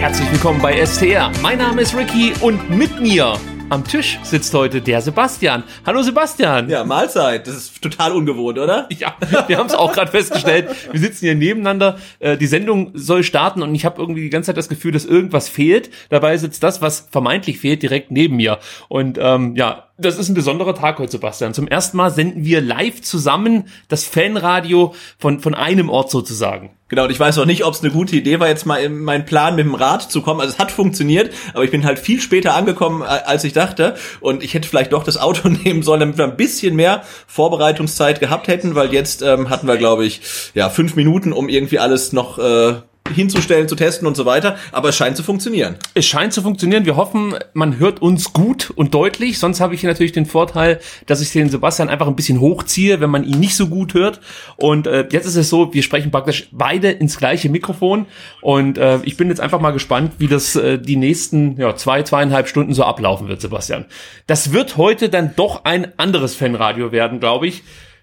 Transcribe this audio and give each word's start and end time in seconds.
Herzlich 0.00 0.32
willkommen 0.32 0.62
bei 0.62 0.82
STR. 0.82 1.30
Mein 1.42 1.58
Name 1.58 1.82
ist 1.82 1.94
Ricky 1.94 2.32
und 2.40 2.70
mit 2.70 3.02
mir 3.02 3.34
am 3.68 3.84
Tisch 3.84 4.18
sitzt 4.22 4.54
heute 4.54 4.80
der 4.80 5.02
Sebastian. 5.02 5.62
Hallo 5.84 6.00
Sebastian. 6.00 6.70
Ja, 6.70 6.84
Mahlzeit. 6.84 7.46
Das 7.46 7.54
ist 7.54 7.82
total 7.82 8.12
ungewohnt, 8.12 8.58
oder? 8.58 8.88
Ja, 8.98 9.14
wir 9.46 9.58
haben 9.58 9.66
es 9.66 9.74
auch 9.74 9.92
gerade 9.92 10.10
festgestellt. 10.10 10.70
Wir 10.90 10.98
sitzen 10.98 11.26
hier 11.26 11.34
nebeneinander. 11.34 11.98
Äh, 12.18 12.38
die 12.38 12.46
Sendung 12.46 12.92
soll 12.94 13.22
starten 13.24 13.60
und 13.62 13.74
ich 13.74 13.84
habe 13.84 14.00
irgendwie 14.00 14.22
die 14.22 14.30
ganze 14.30 14.46
Zeit 14.46 14.56
das 14.56 14.70
Gefühl, 14.70 14.92
dass 14.92 15.04
irgendwas 15.04 15.50
fehlt. 15.50 15.90
Dabei 16.08 16.34
sitzt 16.38 16.62
das, 16.62 16.80
was 16.80 17.06
vermeintlich 17.10 17.58
fehlt, 17.58 17.82
direkt 17.82 18.10
neben 18.10 18.36
mir. 18.36 18.58
Und 18.88 19.18
ähm, 19.20 19.54
ja, 19.54 19.90
das 19.98 20.18
ist 20.18 20.30
ein 20.30 20.34
besonderer 20.34 20.74
Tag 20.74 20.98
heute, 20.98 21.12
Sebastian. 21.12 21.52
Zum 21.52 21.68
ersten 21.68 21.98
Mal 21.98 22.10
senden 22.10 22.46
wir 22.46 22.62
live 22.62 23.02
zusammen 23.02 23.64
das 23.88 24.06
Fanradio 24.06 24.94
von, 25.18 25.40
von 25.40 25.54
einem 25.54 25.90
Ort 25.90 26.10
sozusagen. 26.10 26.70
Genau, 26.90 27.04
und 27.04 27.10
ich 27.10 27.20
weiß 27.20 27.38
auch 27.38 27.46
nicht, 27.46 27.64
ob 27.64 27.72
es 27.72 27.82
eine 27.82 27.92
gute 27.92 28.16
Idee 28.16 28.40
war, 28.40 28.48
jetzt 28.48 28.66
mal 28.66 28.78
in 28.78 28.98
meinen 28.98 29.24
Plan 29.24 29.54
mit 29.54 29.64
dem 29.64 29.76
Rad 29.76 30.10
zu 30.10 30.22
kommen. 30.22 30.40
Also 30.40 30.54
es 30.54 30.58
hat 30.58 30.72
funktioniert, 30.72 31.32
aber 31.54 31.62
ich 31.62 31.70
bin 31.70 31.86
halt 31.86 32.00
viel 32.00 32.20
später 32.20 32.56
angekommen, 32.56 33.02
als 33.02 33.44
ich 33.44 33.52
dachte. 33.52 33.94
Und 34.18 34.42
ich 34.42 34.54
hätte 34.54 34.68
vielleicht 34.68 34.92
doch 34.92 35.04
das 35.04 35.16
Auto 35.16 35.48
nehmen 35.64 35.84
sollen, 35.84 36.00
damit 36.00 36.18
wir 36.18 36.24
ein 36.24 36.36
bisschen 36.36 36.74
mehr 36.74 37.04
Vorbereitungszeit 37.28 38.18
gehabt 38.18 38.48
hätten, 38.48 38.74
weil 38.74 38.92
jetzt 38.92 39.22
ähm, 39.22 39.50
hatten 39.50 39.68
wir, 39.68 39.76
glaube 39.76 40.04
ich, 40.04 40.20
ja, 40.54 40.68
fünf 40.68 40.96
Minuten, 40.96 41.32
um 41.32 41.48
irgendwie 41.48 41.78
alles 41.78 42.12
noch 42.12 42.40
äh, 42.40 42.74
hinzustellen, 43.14 43.68
zu 43.68 43.76
testen 43.76 44.06
und 44.06 44.16
so 44.16 44.26
weiter. 44.26 44.56
Aber 44.72 44.90
es 44.90 44.96
scheint 44.96 45.16
zu 45.16 45.22
funktionieren. 45.22 45.76
Es 45.94 46.06
scheint 46.06 46.32
zu 46.32 46.42
funktionieren. 46.42 46.84
Wir 46.84 46.96
hoffen, 46.96 47.34
man 47.52 47.78
hört 47.78 48.02
uns 48.02 48.32
gut 48.32 48.70
und 48.70 48.94
deutlich. 48.94 49.38
Sonst 49.38 49.60
habe 49.60 49.74
ich 49.74 49.80
hier 49.80 49.90
natürlich 49.90 50.12
den 50.12 50.26
Vorteil, 50.26 50.80
dass 51.06 51.20
ich 51.20 51.32
den 51.32 51.48
Sebastian 51.48 51.88
einfach 51.88 52.06
ein 52.06 52.16
bisschen 52.16 52.40
hochziehe, 52.40 53.00
wenn 53.00 53.10
man 53.10 53.24
ihn 53.24 53.40
nicht 53.40 53.56
so 53.56 53.68
gut 53.68 53.94
hört. 53.94 54.20
Und 54.56 54.86
äh, 54.86 55.06
jetzt 55.10 55.26
ist 55.26 55.36
es 55.36 55.48
so, 55.48 55.72
wir 55.72 55.82
sprechen 55.82 56.10
praktisch 56.10 56.48
beide 56.52 56.90
ins 56.90 57.18
gleiche 57.18 57.48
Mikrofon. 57.48 58.06
Und 58.40 58.78
äh, 58.78 58.98
ich 59.02 59.16
bin 59.16 59.28
jetzt 59.28 59.40
einfach 59.40 59.60
mal 59.60 59.72
gespannt, 59.72 60.12
wie 60.18 60.28
das 60.28 60.56
äh, 60.56 60.78
die 60.78 60.96
nächsten 60.96 61.56
ja, 61.58 61.76
zwei, 61.76 62.02
zweieinhalb 62.02 62.48
Stunden 62.48 62.74
so 62.74 62.84
ablaufen 62.84 63.28
wird, 63.28 63.40
Sebastian. 63.40 63.86
Das 64.26 64.52
wird 64.52 64.76
heute 64.76 65.08
dann 65.08 65.34
doch 65.36 65.64
ein 65.64 65.92
anderes 65.98 66.34
Fanradio 66.34 66.92
werden, 66.92 67.20
glaube 67.20 67.46
ich. 67.46 67.62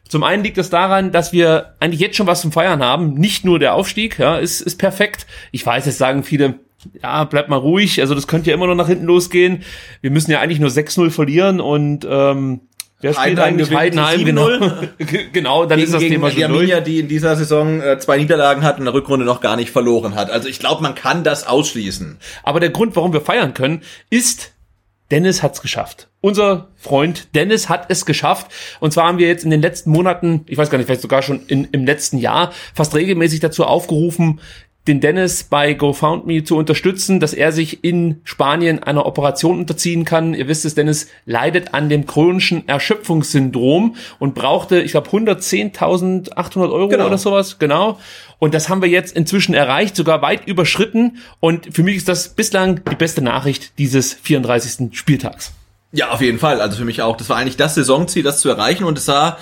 Zum 0.10 0.24
einen 0.24 0.44
liegt 0.44 0.58
es 0.58 0.70
daran, 0.70 1.12
dass 1.12 1.34
wir 1.34 1.74
eigentlich 1.80 2.02
jetzt 2.02 2.16
schon 2.16 2.28
was 2.28 2.42
zum 2.42 2.52
Feiern 2.52 2.84
haben. 2.84 3.14
Nicht 3.14 3.46
nur 3.46 3.60
der 3.60 3.74
Aufstieg, 3.74 4.20
ja, 4.20 4.38
ist, 4.38 4.62
ist 4.62 4.78
perfekt. 4.78 5.26
Ich 5.52 5.66
weiß, 5.66 5.86
jetzt 5.86 5.98
sagen 5.98 6.24
viele, 6.24 6.56
ja, 7.02 7.24
bleibt 7.24 7.50
mal 7.50 7.58
ruhig. 7.58 8.00
Also 8.02 8.16
das 8.16 8.28
könnte 8.28 8.50
ja 8.50 8.56
immer 8.56 8.68
noch 8.68 8.76
nach 8.76 8.88
hinten 8.88 9.06
losgehen. 9.06 9.64
Wir 10.02 10.12
müssen 10.12 10.32
ja 10.32 10.40
eigentlich 10.40 10.60
nur 10.60 10.70
6-0 10.70 11.10
verlieren 11.10 11.60
und 11.60 12.08
ähm, 12.10 12.62
Wer 13.00 13.14
spielt 13.14 13.40
eigentlich 13.40 13.76
Heidenheim? 13.76 14.26
Genau, 14.26 14.48
genau 15.32 15.66
dann 15.66 15.78
gegen, 15.78 15.88
ist 15.88 15.94
das 15.94 16.02
Thema 16.02 16.32
schon 16.32 16.44
Arminia, 16.44 16.80
die 16.80 17.00
in 17.00 17.08
dieser 17.08 17.36
Saison 17.36 17.80
äh, 17.80 18.00
zwei 18.00 18.18
Niederlagen 18.18 18.64
hat 18.64 18.76
und 18.76 18.82
in 18.82 18.86
der 18.86 18.94
Rückrunde 18.96 19.24
noch 19.24 19.40
gar 19.40 19.56
nicht 19.56 19.70
verloren 19.70 20.16
hat. 20.16 20.32
Also 20.32 20.50
ich 20.50 20.58
glaube, 20.58 20.82
man 20.82 20.96
kann 20.96 21.24
das 21.24 21.46
ausschließen. 21.46 22.18
Aber 22.42 22.60
der 22.60 22.72
Grund, 22.72 22.96
warum 22.96 23.14
wir 23.14 23.22
feiern 23.22 23.54
können, 23.54 23.84
ist, 24.10 24.54
Dennis 25.12 25.42
hat's 25.42 25.62
geschafft. 25.62 26.10
Unser 26.20 26.70
Freund 26.76 27.34
Dennis 27.36 27.70
hat 27.70 27.86
es 27.90 28.06
geschafft. 28.06 28.52
Und 28.80 28.92
zwar 28.92 29.08
haben 29.08 29.18
wir 29.18 29.28
jetzt 29.28 29.46
in 29.46 29.52
den 29.52 29.62
letzten 29.62 29.92
Monaten, 29.92 30.44
ich 30.48 30.58
weiß 30.58 30.70
gar 30.70 30.78
nicht, 30.78 30.88
vielleicht 30.88 31.02
sogar 31.02 31.22
schon 31.22 31.46
in, 31.48 31.66
im 31.72 31.86
letzten 31.86 32.18
Jahr, 32.18 32.52
fast 32.74 32.94
regelmäßig 32.96 33.40
dazu 33.40 33.66
aufgerufen, 33.66 34.42
den 34.88 35.02
Dennis 35.02 35.44
bei 35.44 35.74
GoFoundMe 35.74 36.44
zu 36.44 36.58
unterstützen, 36.58 37.20
dass 37.20 37.34
er 37.34 37.52
sich 37.52 37.84
in 37.84 38.22
Spanien 38.24 38.82
einer 38.82 39.06
Operation 39.06 39.60
unterziehen 39.60 40.06
kann. 40.06 40.34
Ihr 40.34 40.48
wisst 40.48 40.66
es, 40.66 40.76
Dennis 40.76 41.08
leidet 41.26 41.74
an 41.74 41.90
dem 41.90 42.06
chronischen 42.06 42.68
Erschöpfungssyndrom 42.68 43.96
und 44.20 44.36
brauchte, 44.36 44.82
ich 44.82 44.92
glaube, 44.92 45.10
110.800 45.10 46.72
Euro 46.72 46.88
genau. 46.88 47.08
oder 47.08 47.18
sowas. 47.18 47.60
Genau. 47.60 48.00
Und 48.40 48.54
das 48.54 48.70
haben 48.70 48.82
wir 48.82 48.90
jetzt 48.90 49.16
inzwischen 49.16 49.54
erreicht, 49.54 49.96
sogar 49.96 50.22
weit 50.22 50.48
überschritten. 50.48 51.18
Und 51.40 51.74
für 51.74 51.84
mich 51.84 51.98
ist 51.98 52.08
das 52.08 52.30
bislang 52.30 52.82
die 52.90 52.96
beste 52.96 53.22
Nachricht 53.22 53.78
dieses 53.78 54.14
34. 54.14 54.96
Spieltags. 54.98 55.54
Ja, 55.92 56.12
auf 56.12 56.22
jeden 56.22 56.40
Fall. 56.40 56.62
Also 56.62 56.78
für 56.78 56.86
mich 56.86 57.02
auch. 57.02 57.18
Das 57.18 57.30
war 57.30 57.38
eigentlich 57.38 57.58
das 57.58 57.76
Saisonziel, 57.76 58.24
das 58.24 58.40
zu 58.42 58.50
erreichen. 58.50 58.84
Und 58.84 58.98
es 58.98 59.06
sah 59.06 59.38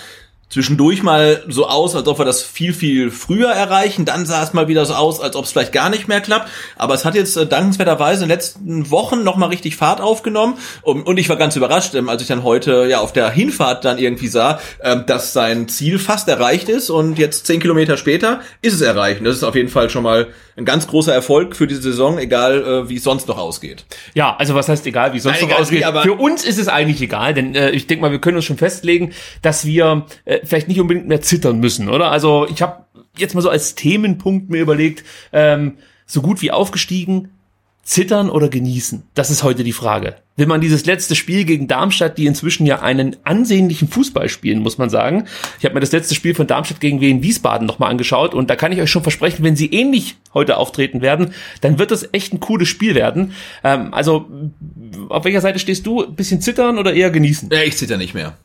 zwischendurch 0.50 1.03
mal 1.03 1.44
so 1.47 1.67
aus, 1.67 1.95
als 1.95 2.07
ob 2.07 2.19
wir 2.19 2.25
das 2.25 2.44
viel, 2.44 2.73
viel 2.73 3.11
früher 3.11 3.50
erreichen. 3.51 4.06
Dann 4.06 4.25
sah 4.25 4.44
es 4.44 4.53
mal 4.53 4.67
wieder 4.67 4.85
so 4.85 4.94
aus, 4.94 5.19
als 5.19 5.35
ob 5.35 5.45
es 5.45 5.51
vielleicht 5.51 5.72
gar 5.72 5.89
nicht 5.89 6.07
mehr 6.07 6.22
klappt. 6.22 6.50
Aber 6.78 6.94
es 6.94 7.03
hat 7.03 7.16
jetzt 7.16 7.35
äh, 7.35 7.45
dankenswerterweise 7.45 8.23
in 8.23 8.29
den 8.29 8.35
letzten 8.35 8.91
Wochen 8.91 9.23
nochmal 9.23 9.50
richtig 9.50 9.75
Fahrt 9.75 10.01
aufgenommen. 10.01 10.57
Und, 10.81 11.03
und, 11.03 11.17
ich 11.17 11.29
war 11.29 11.35
ganz 11.35 11.56
überrascht, 11.56 11.95
ähm, 11.95 12.09
als 12.09 12.22
ich 12.22 12.28
dann 12.28 12.44
heute 12.44 12.88
ja 12.89 13.00
auf 13.00 13.11
der 13.11 13.29
Hinfahrt 13.31 13.85
dann 13.85 13.97
irgendwie 13.97 14.28
sah, 14.28 14.59
ähm, 14.81 15.03
dass 15.07 15.33
sein 15.33 15.67
Ziel 15.67 16.00
fast 16.00 16.28
erreicht 16.28 16.69
ist. 16.69 16.89
Und 16.89 17.17
jetzt 17.17 17.47
zehn 17.47 17.59
Kilometer 17.59 17.97
später 17.97 18.41
ist 18.62 18.73
es 18.73 18.81
erreicht. 18.81 19.19
Und 19.19 19.25
das 19.25 19.35
ist 19.35 19.44
auf 19.44 19.56
jeden 19.56 19.69
Fall 19.69 19.89
schon 19.89 20.03
mal 20.03 20.27
ein 20.57 20.66
ganz 20.66 20.88
großer 20.88 21.13
Erfolg 21.13 21.56
für 21.56 21.67
diese 21.67 21.81
Saison, 21.81 22.17
egal 22.17 22.63
äh, 22.63 22.89
wie 22.89 22.95
es 22.95 23.03
sonst 23.03 23.27
noch 23.27 23.38
ausgeht. 23.38 23.85
Ja, 24.13 24.35
also 24.38 24.56
was 24.56 24.69
heißt 24.69 24.85
egal, 24.88 25.12
wie 25.13 25.17
es 25.17 25.23
sonst 25.23 25.41
Nein, 25.41 25.50
noch 25.50 25.59
ausgeht? 25.59 25.85
Wie, 25.85 26.01
für 26.01 26.13
uns 26.13 26.45
ist 26.45 26.59
es 26.59 26.67
eigentlich 26.69 27.01
egal, 27.01 27.33
denn 27.33 27.56
äh, 27.56 27.72
ich 27.72 27.88
denke 27.88 28.01
mal, 28.01 28.12
wir 28.12 28.19
können 28.19 28.38
uns 28.38 28.45
schon 28.45 28.57
festlegen, 28.57 29.12
dass 29.41 29.66
wir 29.66 30.06
äh, 30.23 30.34
vielleicht 30.44 30.68
nicht 30.68 30.79
unbedingt 30.79 31.07
mehr 31.07 31.22
zittern 31.22 31.59
müssen, 31.59 31.90
oder? 31.90 32.12
Also 32.12 32.47
ich 32.50 32.62
habe 32.62 32.85
jetzt 33.18 33.35
mal 33.35 33.41
so 33.41 33.50
als 33.50 33.75
Themenpunkt 33.75 34.50
mir 34.50 34.62
überlegt, 34.62 35.03
ähm, 35.31 35.78
so 36.06 36.22
gut 36.22 36.41
wie 36.41 36.51
aufgestiegen, 36.51 37.29
zittern 37.85 38.31
oder 38.31 38.50
genießen? 38.50 39.03
Das 39.13 39.29
ist 39.29 39.44
heute 39.44 39.63
die 39.63 39.72
Frage. 39.72 40.16
Will 40.38 40.47
man 40.47 40.59
dieses 40.59 40.85
letzte 40.85 41.16
Spiel 41.16 41.45
gegen 41.45 41.68
Darmstadt, 41.68 42.18
die 42.18 42.25
inzwischen 42.25 42.66
ja 42.66 42.81
einen 42.81 43.16
ansehnlichen 43.24 43.88
Fußball 43.88 44.28
spielen, 44.28 44.59
muss 44.59 44.78
man 44.78 44.90
sagen. 44.90 45.28
Ich 45.59 45.66
habe 45.66 45.75
mir 45.75 45.81
das 45.81 45.91
letzte 45.91 46.16
Spiel 46.16 46.34
von 46.35 46.47
Darmstadt 46.47 46.81
gegen 46.81 47.00
Wien 47.00 47.24
Wiesbaden 47.24 47.66
nochmal 47.66 47.91
angeschaut 47.91 48.34
und 48.34 48.50
da 48.50 48.56
kann 48.56 48.72
ich 48.72 48.81
euch 48.81 48.90
schon 48.90 49.03
versprechen, 49.03 49.44
wenn 49.44 49.56
sie 49.56 49.68
ähnlich 49.68 50.18
heute 50.34 50.57
auftreten 50.57 51.01
werden, 51.01 51.34
dann 51.62 51.79
wird 51.79 51.91
das 51.91 52.09
echt 52.12 52.34
ein 52.34 52.40
cooles 52.40 52.68
Spiel 52.68 52.95
werden. 52.95 53.34
Ähm, 53.63 53.94
also 53.94 54.29
auf 55.09 55.24
welcher 55.24 55.41
Seite 55.41 55.59
stehst 55.59 55.85
du? 55.85 56.12
Bisschen 56.12 56.41
zittern 56.41 56.79
oder 56.79 56.94
eher 56.94 57.12
genießen? 57.12 57.50
Ja, 57.51 57.62
ich 57.62 57.78
zitter 57.78 57.97
nicht 57.97 58.16
mehr. 58.16 58.35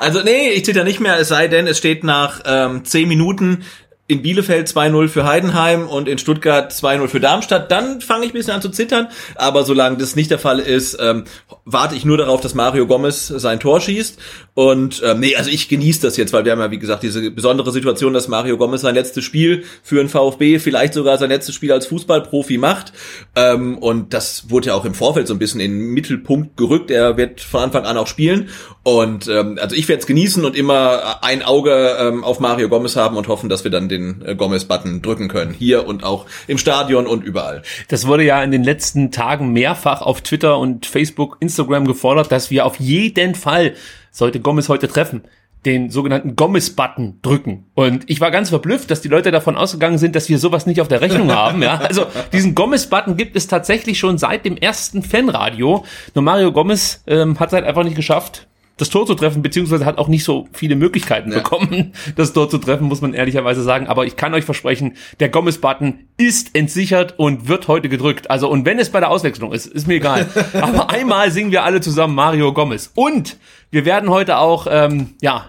Also 0.00 0.22
nee, 0.22 0.50
ich 0.50 0.64
zitter 0.64 0.84
nicht 0.84 1.00
mehr, 1.00 1.18
es 1.18 1.28
sei 1.28 1.48
denn, 1.48 1.66
es 1.66 1.78
steht 1.78 2.04
nach 2.04 2.40
ähm, 2.44 2.84
zehn 2.84 3.08
Minuten 3.08 3.64
in 4.08 4.22
Bielefeld 4.22 4.68
2-0 4.68 5.08
für 5.08 5.26
Heidenheim 5.26 5.88
und 5.88 6.08
in 6.08 6.18
Stuttgart 6.18 6.72
2-0 6.72 7.08
für 7.08 7.18
Darmstadt, 7.18 7.72
dann 7.72 8.00
fange 8.00 8.24
ich 8.24 8.30
ein 8.30 8.34
bisschen 8.34 8.54
an 8.54 8.62
zu 8.62 8.68
zittern. 8.68 9.08
Aber 9.34 9.64
solange 9.64 9.96
das 9.96 10.14
nicht 10.14 10.30
der 10.30 10.38
Fall 10.38 10.60
ist, 10.60 10.96
ähm, 11.00 11.24
warte 11.64 11.96
ich 11.96 12.04
nur 12.04 12.16
darauf, 12.16 12.40
dass 12.40 12.54
Mario 12.54 12.86
Gomez 12.86 13.26
sein 13.26 13.58
Tor 13.58 13.80
schießt. 13.80 14.18
Und 14.54 15.02
ähm, 15.04 15.20
nee, 15.20 15.34
also 15.34 15.50
ich 15.50 15.68
genieße 15.68 16.02
das 16.02 16.16
jetzt, 16.16 16.32
weil 16.32 16.44
wir 16.44 16.52
haben 16.52 16.60
ja, 16.60 16.70
wie 16.70 16.78
gesagt, 16.78 17.02
diese 17.02 17.30
besondere 17.32 17.72
Situation, 17.72 18.12
dass 18.12 18.28
Mario 18.28 18.56
Gomez 18.56 18.82
sein 18.82 18.94
letztes 18.94 19.24
Spiel 19.24 19.64
für 19.82 19.96
den 19.96 20.08
VfB, 20.08 20.60
vielleicht 20.60 20.94
sogar 20.94 21.18
sein 21.18 21.28
letztes 21.28 21.56
Spiel 21.56 21.72
als 21.72 21.86
Fußballprofi 21.86 22.58
macht. 22.58 22.92
Ähm, 23.34 23.76
und 23.78 24.14
das 24.14 24.50
wurde 24.50 24.68
ja 24.68 24.74
auch 24.74 24.84
im 24.84 24.94
Vorfeld 24.94 25.26
so 25.26 25.34
ein 25.34 25.40
bisschen 25.40 25.60
in 25.60 25.72
den 25.72 25.90
Mittelpunkt 25.90 26.56
gerückt. 26.56 26.92
Er 26.92 27.16
wird 27.16 27.40
von 27.40 27.60
Anfang 27.60 27.84
an 27.84 27.96
auch 27.96 28.06
spielen. 28.06 28.50
Und 28.84 29.26
ähm, 29.26 29.58
also 29.60 29.74
ich 29.74 29.88
werde 29.88 30.00
es 30.00 30.06
genießen 30.06 30.44
und 30.44 30.54
immer 30.54 31.24
ein 31.24 31.42
Auge 31.42 31.96
ähm, 31.98 32.22
auf 32.22 32.38
Mario 32.38 32.68
Gomez 32.68 32.94
haben 32.94 33.16
und 33.16 33.26
hoffen, 33.26 33.48
dass 33.48 33.64
wir 33.64 33.70
dann 33.72 33.88
den 33.88 33.95
äh, 33.96 34.34
Gomez-Button 34.34 35.02
drücken 35.02 35.28
können. 35.28 35.52
Hier 35.52 35.86
und 35.86 36.04
auch 36.04 36.26
im 36.46 36.58
Stadion 36.58 37.06
und 37.06 37.24
überall. 37.24 37.62
Das 37.88 38.06
wurde 38.06 38.24
ja 38.24 38.42
in 38.42 38.50
den 38.50 38.64
letzten 38.64 39.10
Tagen 39.10 39.52
mehrfach 39.52 40.02
auf 40.02 40.20
Twitter 40.20 40.58
und 40.58 40.86
Facebook, 40.86 41.36
Instagram 41.40 41.86
gefordert, 41.86 42.30
dass 42.32 42.50
wir 42.50 42.66
auf 42.66 42.78
jeden 42.80 43.34
Fall, 43.34 43.74
sollte 44.10 44.40
Gomez 44.40 44.68
heute 44.68 44.88
treffen, 44.88 45.22
den 45.66 45.90
sogenannten 45.90 46.36
Gomez-Button 46.36 47.18
drücken. 47.22 47.66
Und 47.74 48.08
ich 48.08 48.20
war 48.20 48.30
ganz 48.30 48.50
verblüfft, 48.50 48.90
dass 48.90 49.00
die 49.00 49.08
Leute 49.08 49.32
davon 49.32 49.56
ausgegangen 49.56 49.98
sind, 49.98 50.14
dass 50.14 50.28
wir 50.28 50.38
sowas 50.38 50.64
nicht 50.64 50.80
auf 50.80 50.88
der 50.88 51.00
Rechnung 51.00 51.32
haben. 51.34 51.62
Ja, 51.62 51.78
also 51.78 52.06
diesen 52.32 52.54
Gomez-Button 52.54 53.16
gibt 53.16 53.36
es 53.36 53.48
tatsächlich 53.48 53.98
schon 53.98 54.16
seit 54.16 54.44
dem 54.44 54.56
ersten 54.56 55.02
Fanradio. 55.02 55.84
Nur 56.14 56.22
Mario 56.22 56.52
Gomez 56.52 57.02
ähm, 57.06 57.38
hat 57.40 57.48
es 57.48 57.52
halt 57.52 57.64
einfach 57.64 57.82
nicht 57.82 57.96
geschafft, 57.96 58.46
das 58.76 58.90
Tor 58.90 59.06
zu 59.06 59.14
treffen, 59.14 59.42
beziehungsweise 59.42 59.86
hat 59.86 59.98
auch 59.98 60.08
nicht 60.08 60.24
so 60.24 60.48
viele 60.52 60.76
Möglichkeiten 60.76 61.30
ja. 61.30 61.38
bekommen, 61.38 61.92
das 62.16 62.32
Tor 62.32 62.50
zu 62.50 62.58
treffen, 62.58 62.86
muss 62.86 63.00
man 63.00 63.14
ehrlicherweise 63.14 63.62
sagen. 63.62 63.86
Aber 63.86 64.04
ich 64.04 64.16
kann 64.16 64.34
euch 64.34 64.44
versprechen, 64.44 64.96
der 65.20 65.28
Gomez-Button 65.30 66.00
ist 66.18 66.54
entsichert 66.54 67.18
und 67.18 67.48
wird 67.48 67.68
heute 67.68 67.88
gedrückt. 67.88 68.30
Also, 68.30 68.48
und 68.48 68.64
wenn 68.64 68.78
es 68.78 68.90
bei 68.90 69.00
der 69.00 69.10
Auswechslung 69.10 69.52
ist, 69.52 69.66
ist 69.66 69.86
mir 69.86 69.94
egal. 69.94 70.26
Aber 70.60 70.90
einmal 70.90 71.30
singen 71.30 71.50
wir 71.50 71.64
alle 71.64 71.80
zusammen 71.80 72.14
Mario 72.14 72.52
Gomez. 72.52 72.92
Und 72.94 73.36
wir 73.70 73.84
werden 73.84 74.10
heute 74.10 74.38
auch, 74.38 74.66
ähm, 74.70 75.14
ja, 75.20 75.46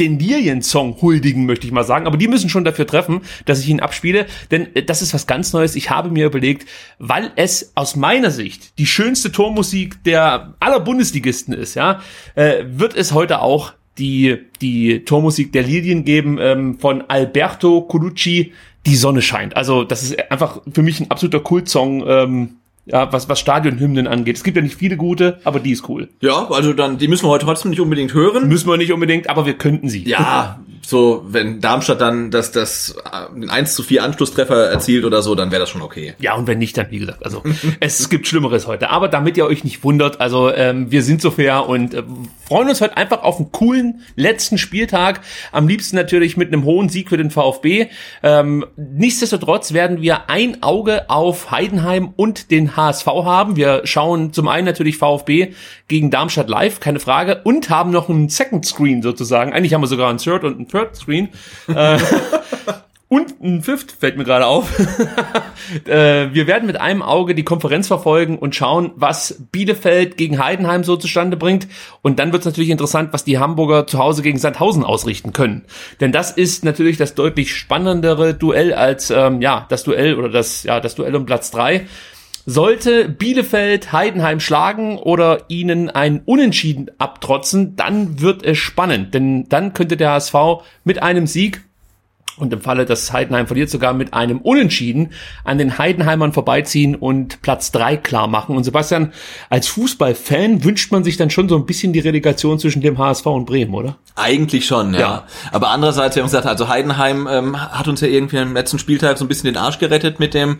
den 0.00 0.18
Lilien-Song 0.18 1.00
huldigen, 1.00 1.46
möchte 1.46 1.66
ich 1.66 1.72
mal 1.72 1.84
sagen. 1.84 2.06
Aber 2.06 2.16
die 2.16 2.28
müssen 2.28 2.48
schon 2.48 2.64
dafür 2.64 2.86
treffen, 2.86 3.20
dass 3.44 3.60
ich 3.60 3.68
ihn 3.68 3.80
abspiele. 3.80 4.26
Denn 4.50 4.74
äh, 4.74 4.82
das 4.82 5.02
ist 5.02 5.14
was 5.14 5.26
ganz 5.26 5.52
Neues. 5.52 5.76
Ich 5.76 5.90
habe 5.90 6.10
mir 6.10 6.26
überlegt, 6.26 6.66
weil 6.98 7.30
es 7.36 7.72
aus 7.74 7.94
meiner 7.94 8.30
Sicht 8.30 8.78
die 8.78 8.86
schönste 8.86 9.30
Tormusik 9.30 10.02
der 10.04 10.54
aller 10.58 10.80
Bundesligisten 10.80 11.54
ist, 11.54 11.74
ja, 11.74 12.00
äh, 12.34 12.64
wird 12.66 12.96
es 12.96 13.12
heute 13.12 13.42
auch 13.42 13.74
die, 13.98 14.38
die 14.60 15.04
Tormusik 15.04 15.52
der 15.52 15.62
Lilien 15.62 16.04
geben 16.04 16.38
ähm, 16.40 16.78
von 16.78 17.02
Alberto 17.08 17.82
Colucci, 17.82 18.52
Die 18.86 18.96
Sonne 18.96 19.20
scheint. 19.20 19.56
Also 19.56 19.84
das 19.84 20.02
ist 20.02 20.30
einfach 20.30 20.62
für 20.72 20.82
mich 20.82 21.00
ein 21.00 21.10
absoluter 21.10 21.40
Kultsong. 21.40 22.04
Ähm, 22.06 22.59
ja, 22.92 23.12
was, 23.12 23.28
was 23.28 23.40
Stadionhymnen 23.40 24.06
angeht. 24.06 24.36
Es 24.36 24.44
gibt 24.44 24.56
ja 24.56 24.62
nicht 24.62 24.76
viele 24.76 24.96
gute, 24.96 25.40
aber 25.44 25.60
die 25.60 25.72
ist 25.72 25.88
cool. 25.88 26.08
Ja, 26.20 26.48
also 26.50 26.72
dann, 26.72 26.98
die 26.98 27.08
müssen 27.08 27.24
wir 27.24 27.30
heute 27.30 27.44
trotzdem 27.46 27.70
nicht 27.70 27.80
unbedingt 27.80 28.14
hören. 28.14 28.48
Müssen 28.48 28.68
wir 28.68 28.76
nicht 28.76 28.92
unbedingt, 28.92 29.28
aber 29.28 29.46
wir 29.46 29.54
könnten 29.54 29.88
sie. 29.88 30.04
Ja, 30.08 30.60
so, 30.90 31.24
wenn 31.24 31.60
Darmstadt 31.60 32.00
dann 32.00 32.32
das, 32.32 32.50
das, 32.50 32.96
den 33.32 33.48
1 33.48 33.74
zu 33.76 33.84
4 33.84 34.02
Anschlusstreffer 34.02 34.70
erzielt 34.70 35.04
oder 35.04 35.22
so, 35.22 35.36
dann 35.36 35.52
wäre 35.52 35.60
das 35.60 35.70
schon 35.70 35.82
okay. 35.82 36.14
Ja, 36.18 36.34
und 36.34 36.48
wenn 36.48 36.58
nicht, 36.58 36.76
dann 36.76 36.90
wie 36.90 36.98
gesagt, 36.98 37.24
also 37.24 37.44
es 37.80 38.08
gibt 38.10 38.26
Schlimmeres 38.26 38.66
heute. 38.66 38.90
Aber 38.90 39.06
damit 39.06 39.36
ihr 39.36 39.46
euch 39.46 39.62
nicht 39.62 39.84
wundert, 39.84 40.20
also 40.20 40.52
ähm, 40.52 40.90
wir 40.90 41.04
sind 41.04 41.22
so 41.22 41.30
fair 41.30 41.68
und 41.68 41.94
äh, 41.94 42.02
freuen 42.44 42.68
uns 42.68 42.80
heute 42.80 42.96
einfach 42.96 43.22
auf 43.22 43.36
einen 43.36 43.52
coolen 43.52 44.00
letzten 44.16 44.58
Spieltag. 44.58 45.20
Am 45.52 45.68
liebsten 45.68 45.94
natürlich 45.94 46.36
mit 46.36 46.48
einem 46.48 46.64
hohen 46.64 46.88
Sieg 46.88 47.08
für 47.08 47.16
den 47.16 47.30
VfB. 47.30 47.86
Ähm, 48.24 48.66
nichtsdestotrotz 48.76 49.72
werden 49.72 50.02
wir 50.02 50.28
ein 50.28 50.60
Auge 50.64 51.08
auf 51.08 51.52
Heidenheim 51.52 52.12
und 52.16 52.50
den 52.50 52.76
HSV 52.76 53.06
haben. 53.06 53.54
Wir 53.54 53.82
schauen 53.84 54.32
zum 54.32 54.48
einen 54.48 54.66
natürlich 54.66 54.96
VfB 54.96 55.52
gegen 55.86 56.10
Darmstadt 56.10 56.48
live, 56.48 56.80
keine 56.80 56.98
Frage, 56.98 57.42
und 57.44 57.70
haben 57.70 57.92
noch 57.92 58.08
einen 58.08 58.28
Second 58.28 58.66
Screen 58.66 59.02
sozusagen. 59.02 59.52
Eigentlich 59.52 59.72
haben 59.72 59.82
wir 59.82 59.86
sogar 59.86 60.10
ein 60.10 60.18
Third 60.18 60.42
und 60.42 60.58
ein 60.58 60.66
Third 60.66 60.79
Screen. 60.94 61.28
Äh, 61.68 61.98
und 63.08 63.40
ein 63.42 63.62
Fifth 63.62 63.92
fällt 63.92 64.16
mir 64.16 64.24
gerade 64.24 64.46
auf. 64.46 64.70
äh, 65.86 66.32
wir 66.32 66.46
werden 66.46 66.66
mit 66.66 66.80
einem 66.80 67.02
Auge 67.02 67.34
die 67.34 67.44
Konferenz 67.44 67.88
verfolgen 67.88 68.38
und 68.38 68.54
schauen, 68.54 68.92
was 68.96 69.42
Bielefeld 69.50 70.16
gegen 70.16 70.42
Heidenheim 70.42 70.84
so 70.84 70.96
zustande 70.96 71.36
bringt. 71.36 71.66
Und 72.02 72.18
dann 72.18 72.32
wird 72.32 72.42
es 72.42 72.46
natürlich 72.46 72.70
interessant, 72.70 73.12
was 73.12 73.24
die 73.24 73.38
Hamburger 73.38 73.86
zu 73.86 73.98
Hause 73.98 74.22
gegen 74.22 74.38
Sandhausen 74.38 74.84
ausrichten 74.84 75.32
können. 75.32 75.64
Denn 76.00 76.12
das 76.12 76.30
ist 76.30 76.64
natürlich 76.64 76.96
das 76.96 77.14
deutlich 77.14 77.54
spannendere 77.54 78.34
Duell 78.34 78.72
als 78.72 79.10
ähm, 79.10 79.40
ja 79.40 79.66
das 79.68 79.84
Duell 79.84 80.14
oder 80.14 80.28
das 80.28 80.62
ja 80.62 80.80
das 80.80 80.94
Duell 80.94 81.14
um 81.16 81.26
Platz 81.26 81.50
drei. 81.50 81.86
Sollte 82.46 83.08
Bielefeld 83.08 83.92
Heidenheim 83.92 84.40
schlagen 84.40 84.98
oder 84.98 85.44
ihnen 85.48 85.90
ein 85.90 86.22
Unentschieden 86.24 86.90
abtrotzen, 86.98 87.76
dann 87.76 88.20
wird 88.20 88.42
es 88.42 88.58
spannend, 88.58 89.14
denn 89.14 89.48
dann 89.48 89.72
könnte 89.72 89.96
der 89.96 90.12
HSV 90.12 90.34
mit 90.84 91.02
einem 91.02 91.26
Sieg 91.26 91.62
und 92.40 92.52
im 92.52 92.60
Falle, 92.60 92.86
dass 92.86 93.12
Heidenheim 93.12 93.46
verliert, 93.46 93.70
sogar 93.70 93.92
mit 93.92 94.14
einem 94.14 94.38
Unentschieden 94.40 95.10
an 95.44 95.58
den 95.58 95.78
Heidenheimern 95.78 96.32
vorbeiziehen 96.32 96.94
und 96.94 97.42
Platz 97.42 97.72
drei 97.72 97.96
klar 97.96 98.26
machen. 98.26 98.56
Und 98.56 98.64
Sebastian, 98.64 99.12
als 99.48 99.68
Fußballfan 99.68 100.64
wünscht 100.64 100.92
man 100.92 101.04
sich 101.04 101.16
dann 101.16 101.30
schon 101.30 101.48
so 101.48 101.56
ein 101.56 101.66
bisschen 101.66 101.92
die 101.92 102.00
Relegation 102.00 102.58
zwischen 102.58 102.82
dem 102.82 102.98
HSV 102.98 103.26
und 103.26 103.46
Bremen, 103.46 103.74
oder? 103.74 103.96
Eigentlich 104.16 104.66
schon, 104.66 104.94
ja. 104.94 105.00
ja. 105.00 105.26
Aber 105.52 105.70
andererseits, 105.70 106.16
wir 106.16 106.22
haben 106.22 106.28
gesagt, 106.28 106.46
also 106.46 106.68
Heidenheim 106.68 107.28
ähm, 107.30 107.60
hat 107.60 107.88
uns 107.88 108.00
ja 108.00 108.08
irgendwie 108.08 108.36
im 108.36 108.54
letzten 108.54 108.78
Spieltag 108.78 109.18
so 109.18 109.24
ein 109.24 109.28
bisschen 109.28 109.52
den 109.52 109.56
Arsch 109.56 109.78
gerettet 109.78 110.20
mit 110.20 110.34
dem 110.34 110.58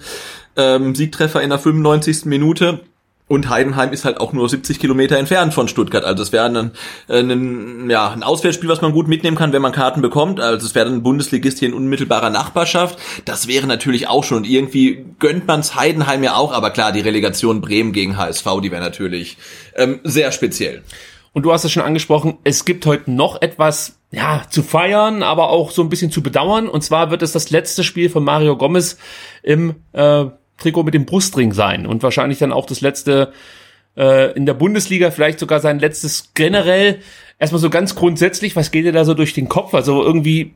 ähm, 0.56 0.94
Siegtreffer 0.94 1.42
in 1.42 1.50
der 1.50 1.58
95. 1.58 2.26
Minute. 2.26 2.80
Und 3.30 3.48
Heidenheim 3.48 3.92
ist 3.92 4.04
halt 4.04 4.18
auch 4.18 4.32
nur 4.32 4.48
70 4.48 4.80
Kilometer 4.80 5.16
entfernt 5.16 5.54
von 5.54 5.68
Stuttgart. 5.68 6.04
Also 6.04 6.24
es 6.24 6.32
wäre 6.32 6.46
ein, 6.46 6.72
ein, 7.08 7.88
ja, 7.88 8.10
ein 8.10 8.24
Auswärtsspiel, 8.24 8.68
was 8.68 8.80
man 8.80 8.90
gut 8.90 9.06
mitnehmen 9.06 9.36
kann, 9.36 9.52
wenn 9.52 9.62
man 9.62 9.70
Karten 9.70 10.02
bekommt. 10.02 10.40
Also 10.40 10.66
es 10.66 10.74
wäre 10.74 10.88
ein 10.88 11.04
Bundesligist 11.04 11.60
hier 11.60 11.68
in 11.68 11.74
unmittelbarer 11.74 12.30
Nachbarschaft. 12.30 12.98
Das 13.26 13.46
wäre 13.46 13.68
natürlich 13.68 14.08
auch 14.08 14.24
schon. 14.24 14.38
Und 14.38 14.48
irgendwie 14.48 15.04
gönnt 15.20 15.46
man's 15.46 15.76
Heidenheim 15.76 16.24
ja 16.24 16.34
auch. 16.34 16.52
Aber 16.52 16.72
klar, 16.72 16.90
die 16.90 17.02
Relegation 17.02 17.60
Bremen 17.60 17.92
gegen 17.92 18.16
HSV, 18.16 18.46
die 18.64 18.72
wäre 18.72 18.82
natürlich 18.82 19.36
ähm, 19.76 20.00
sehr 20.02 20.32
speziell. 20.32 20.82
Und 21.32 21.44
du 21.44 21.52
hast 21.52 21.62
es 21.62 21.70
schon 21.70 21.84
angesprochen, 21.84 22.38
es 22.42 22.64
gibt 22.64 22.84
heute 22.84 23.12
noch 23.12 23.40
etwas, 23.40 24.00
ja, 24.10 24.42
zu 24.50 24.64
feiern, 24.64 25.22
aber 25.22 25.50
auch 25.50 25.70
so 25.70 25.82
ein 25.82 25.88
bisschen 25.88 26.10
zu 26.10 26.20
bedauern. 26.20 26.68
Und 26.68 26.82
zwar 26.82 27.12
wird 27.12 27.22
es 27.22 27.30
das 27.30 27.50
letzte 27.50 27.84
Spiel 27.84 28.10
von 28.10 28.24
Mario 28.24 28.56
Gomez 28.56 28.98
im 29.44 29.76
äh, 29.92 30.24
Trikot 30.60 30.84
mit 30.84 30.94
dem 30.94 31.06
Brustring 31.06 31.52
sein 31.52 31.86
und 31.86 32.02
wahrscheinlich 32.02 32.38
dann 32.38 32.52
auch 32.52 32.66
das 32.66 32.80
letzte 32.80 33.32
äh, 33.96 34.32
in 34.32 34.46
der 34.46 34.54
Bundesliga, 34.54 35.10
vielleicht 35.10 35.38
sogar 35.38 35.60
sein 35.60 35.78
letztes 35.78 36.32
generell. 36.34 37.00
Erstmal 37.38 37.60
so 37.60 37.70
ganz 37.70 37.94
grundsätzlich, 37.94 38.54
was 38.54 38.70
geht 38.70 38.84
dir 38.84 38.92
da 38.92 39.04
so 39.04 39.14
durch 39.14 39.32
den 39.32 39.48
Kopf? 39.48 39.74
Also 39.74 40.02
irgendwie 40.02 40.52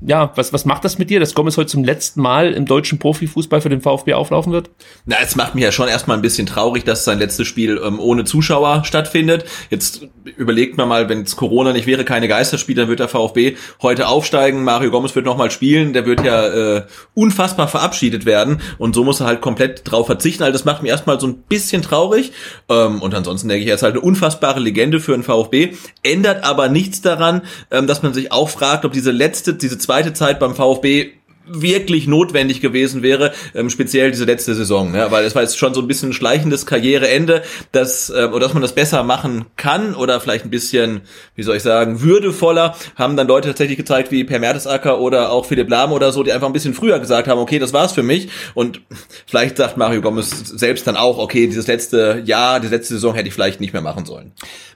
ja, 0.00 0.32
was, 0.36 0.52
was 0.52 0.64
macht 0.64 0.84
das 0.84 0.98
mit 0.98 1.10
dir, 1.10 1.18
dass 1.18 1.34
Gomez 1.34 1.56
heute 1.56 1.66
zum 1.66 1.82
letzten 1.82 2.20
Mal 2.20 2.52
im 2.52 2.66
deutschen 2.66 3.00
Profifußball 3.00 3.60
für 3.60 3.68
den 3.68 3.80
VfB 3.80 4.14
auflaufen 4.14 4.52
wird? 4.52 4.70
Na, 5.06 5.16
es 5.20 5.34
macht 5.34 5.56
mich 5.56 5.64
ja 5.64 5.72
schon 5.72 5.88
erstmal 5.88 6.16
ein 6.16 6.22
bisschen 6.22 6.46
traurig, 6.46 6.84
dass 6.84 7.04
sein 7.04 7.18
letztes 7.18 7.48
Spiel 7.48 7.80
ähm, 7.84 7.98
ohne 7.98 8.24
Zuschauer 8.24 8.84
stattfindet. 8.84 9.44
Jetzt 9.70 10.06
überlegt 10.36 10.76
man 10.76 10.88
mal, 10.88 11.08
wenn 11.08 11.22
es 11.22 11.34
Corona 11.34 11.72
nicht 11.72 11.88
wäre, 11.88 12.04
keine 12.04 12.28
Geisterspiele, 12.28 12.82
dann 12.82 12.88
wird 12.88 13.00
der 13.00 13.08
VfB 13.08 13.56
heute 13.82 14.06
aufsteigen. 14.06 14.62
Mario 14.62 14.92
Gomez 14.92 15.16
wird 15.16 15.26
nochmal 15.26 15.50
spielen. 15.50 15.92
Der 15.92 16.06
wird 16.06 16.24
ja 16.24 16.46
äh, 16.46 16.86
unfassbar 17.14 17.66
verabschiedet 17.66 18.24
werden. 18.24 18.60
Und 18.78 18.94
so 18.94 19.02
muss 19.02 19.18
er 19.18 19.26
halt 19.26 19.40
komplett 19.40 19.90
drauf 19.90 20.06
verzichten. 20.06 20.44
Also 20.44 20.52
das 20.52 20.64
macht 20.64 20.82
mich 20.82 20.92
erstmal 20.92 21.18
so 21.18 21.26
ein 21.26 21.42
bisschen 21.48 21.82
traurig. 21.82 22.30
Ähm, 22.68 23.02
und 23.02 23.14
ansonsten 23.14 23.48
denke 23.48 23.64
ich, 23.64 23.68
er 23.68 23.74
ist 23.74 23.82
halt 23.82 23.94
eine 23.94 24.02
unfassbare 24.02 24.60
Legende 24.60 25.00
für 25.00 25.12
den 25.12 25.24
VfB. 25.24 25.72
Ändert 26.04 26.44
aber 26.44 26.68
nichts 26.68 27.00
daran, 27.00 27.42
ähm, 27.72 27.88
dass 27.88 28.04
man 28.04 28.14
sich 28.14 28.30
auch 28.30 28.48
fragt, 28.48 28.84
ob 28.84 28.92
diese 28.92 29.10
letzte, 29.10 29.54
diese 29.54 29.78
zweite 29.88 30.12
Zeit 30.12 30.38
beim 30.38 30.54
VfB 30.54 31.12
wirklich 31.50 32.06
notwendig 32.06 32.60
gewesen 32.60 33.02
wäre, 33.02 33.32
ähm, 33.54 33.70
speziell 33.70 34.10
diese 34.10 34.26
letzte 34.26 34.54
Saison, 34.54 34.94
ja, 34.94 35.10
weil 35.10 35.24
es 35.24 35.34
war 35.34 35.40
jetzt 35.40 35.56
schon 35.56 35.72
so 35.72 35.80
ein 35.80 35.86
bisschen 35.86 36.10
ein 36.10 36.12
schleichendes 36.12 36.66
Karriereende, 36.66 37.42
dass 37.72 38.10
äh, 38.10 38.28
oder 38.30 38.40
dass 38.40 38.52
man 38.52 38.60
das 38.60 38.74
besser 38.74 39.02
machen 39.02 39.46
kann 39.56 39.94
oder 39.94 40.20
vielleicht 40.20 40.44
ein 40.44 40.50
bisschen, 40.50 41.00
wie 41.36 41.42
soll 41.42 41.56
ich 41.56 41.62
sagen, 41.62 42.02
würdevoller, 42.02 42.76
haben 42.96 43.16
dann 43.16 43.28
Leute 43.28 43.48
tatsächlich 43.48 43.78
gezeigt 43.78 44.10
wie 44.10 44.24
Per 44.24 44.40
Mertesacker 44.40 45.00
oder 45.00 45.32
auch 45.32 45.46
Philipp 45.46 45.70
Lahm 45.70 45.92
oder 45.92 46.12
so, 46.12 46.22
die 46.22 46.32
einfach 46.32 46.48
ein 46.48 46.52
bisschen 46.52 46.74
früher 46.74 46.98
gesagt 46.98 47.28
haben, 47.28 47.40
okay, 47.40 47.58
das 47.58 47.72
war's 47.72 47.92
für 47.92 48.02
mich 48.02 48.28
und 48.52 48.82
vielleicht 49.26 49.56
sagt 49.56 49.78
Mario 49.78 50.02
Gomez 50.02 50.28
selbst 50.50 50.86
dann 50.86 50.98
auch, 50.98 51.16
okay, 51.16 51.46
dieses 51.46 51.66
letzte 51.66 52.22
Jahr, 52.26 52.60
die 52.60 52.68
letzte 52.68 52.92
Saison 52.92 53.14
hätte 53.14 53.28
ich 53.28 53.32
vielleicht 53.32 53.58
nicht 53.58 53.72
mehr 53.72 53.80
machen 53.80 54.04
sollen. 54.04 54.32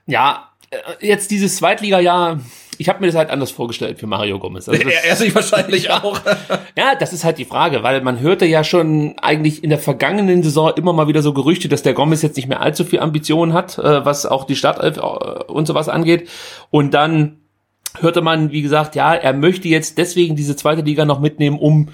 Ja, 0.06 0.48
äh, 0.70 1.06
jetzt 1.06 1.30
dieses 1.30 1.56
Zweitliga-Jahr 1.56 2.40
ich 2.78 2.88
habe 2.88 3.00
mir 3.00 3.06
das 3.06 3.16
halt 3.16 3.30
anders 3.30 3.50
vorgestellt 3.50 3.98
für 3.98 4.06
Mario 4.06 4.38
Gomez. 4.38 4.68
Also 4.68 4.82
das, 4.84 4.92
er 4.92 5.16
sich 5.16 5.34
wahrscheinlich 5.34 5.90
auch. 5.90 6.20
ja, 6.76 6.94
das 6.98 7.12
ist 7.12 7.24
halt 7.24 7.38
die 7.38 7.44
Frage, 7.44 7.82
weil 7.82 8.00
man 8.02 8.20
hörte 8.20 8.46
ja 8.46 8.64
schon 8.64 9.14
eigentlich 9.18 9.62
in 9.62 9.70
der 9.70 9.78
vergangenen 9.78 10.42
Saison 10.42 10.72
immer 10.76 10.92
mal 10.92 11.08
wieder 11.08 11.22
so 11.22 11.32
Gerüchte, 11.32 11.68
dass 11.68 11.82
der 11.82 11.94
Gomez 11.94 12.22
jetzt 12.22 12.36
nicht 12.36 12.48
mehr 12.48 12.60
allzu 12.60 12.84
viel 12.84 13.00
Ambitionen 13.00 13.52
hat, 13.52 13.78
äh, 13.78 14.04
was 14.04 14.26
auch 14.26 14.44
die 14.44 14.56
Startelf 14.56 14.96
äh, 14.96 15.00
und 15.00 15.66
sowas 15.66 15.88
angeht. 15.88 16.28
Und 16.70 16.94
dann 16.94 17.38
hörte 17.98 18.22
man, 18.22 18.52
wie 18.52 18.62
gesagt, 18.62 18.94
ja, 18.94 19.14
er 19.14 19.32
möchte 19.32 19.68
jetzt 19.68 19.98
deswegen 19.98 20.36
diese 20.36 20.56
zweite 20.56 20.82
Liga 20.82 21.04
noch 21.04 21.20
mitnehmen, 21.20 21.58
um 21.58 21.90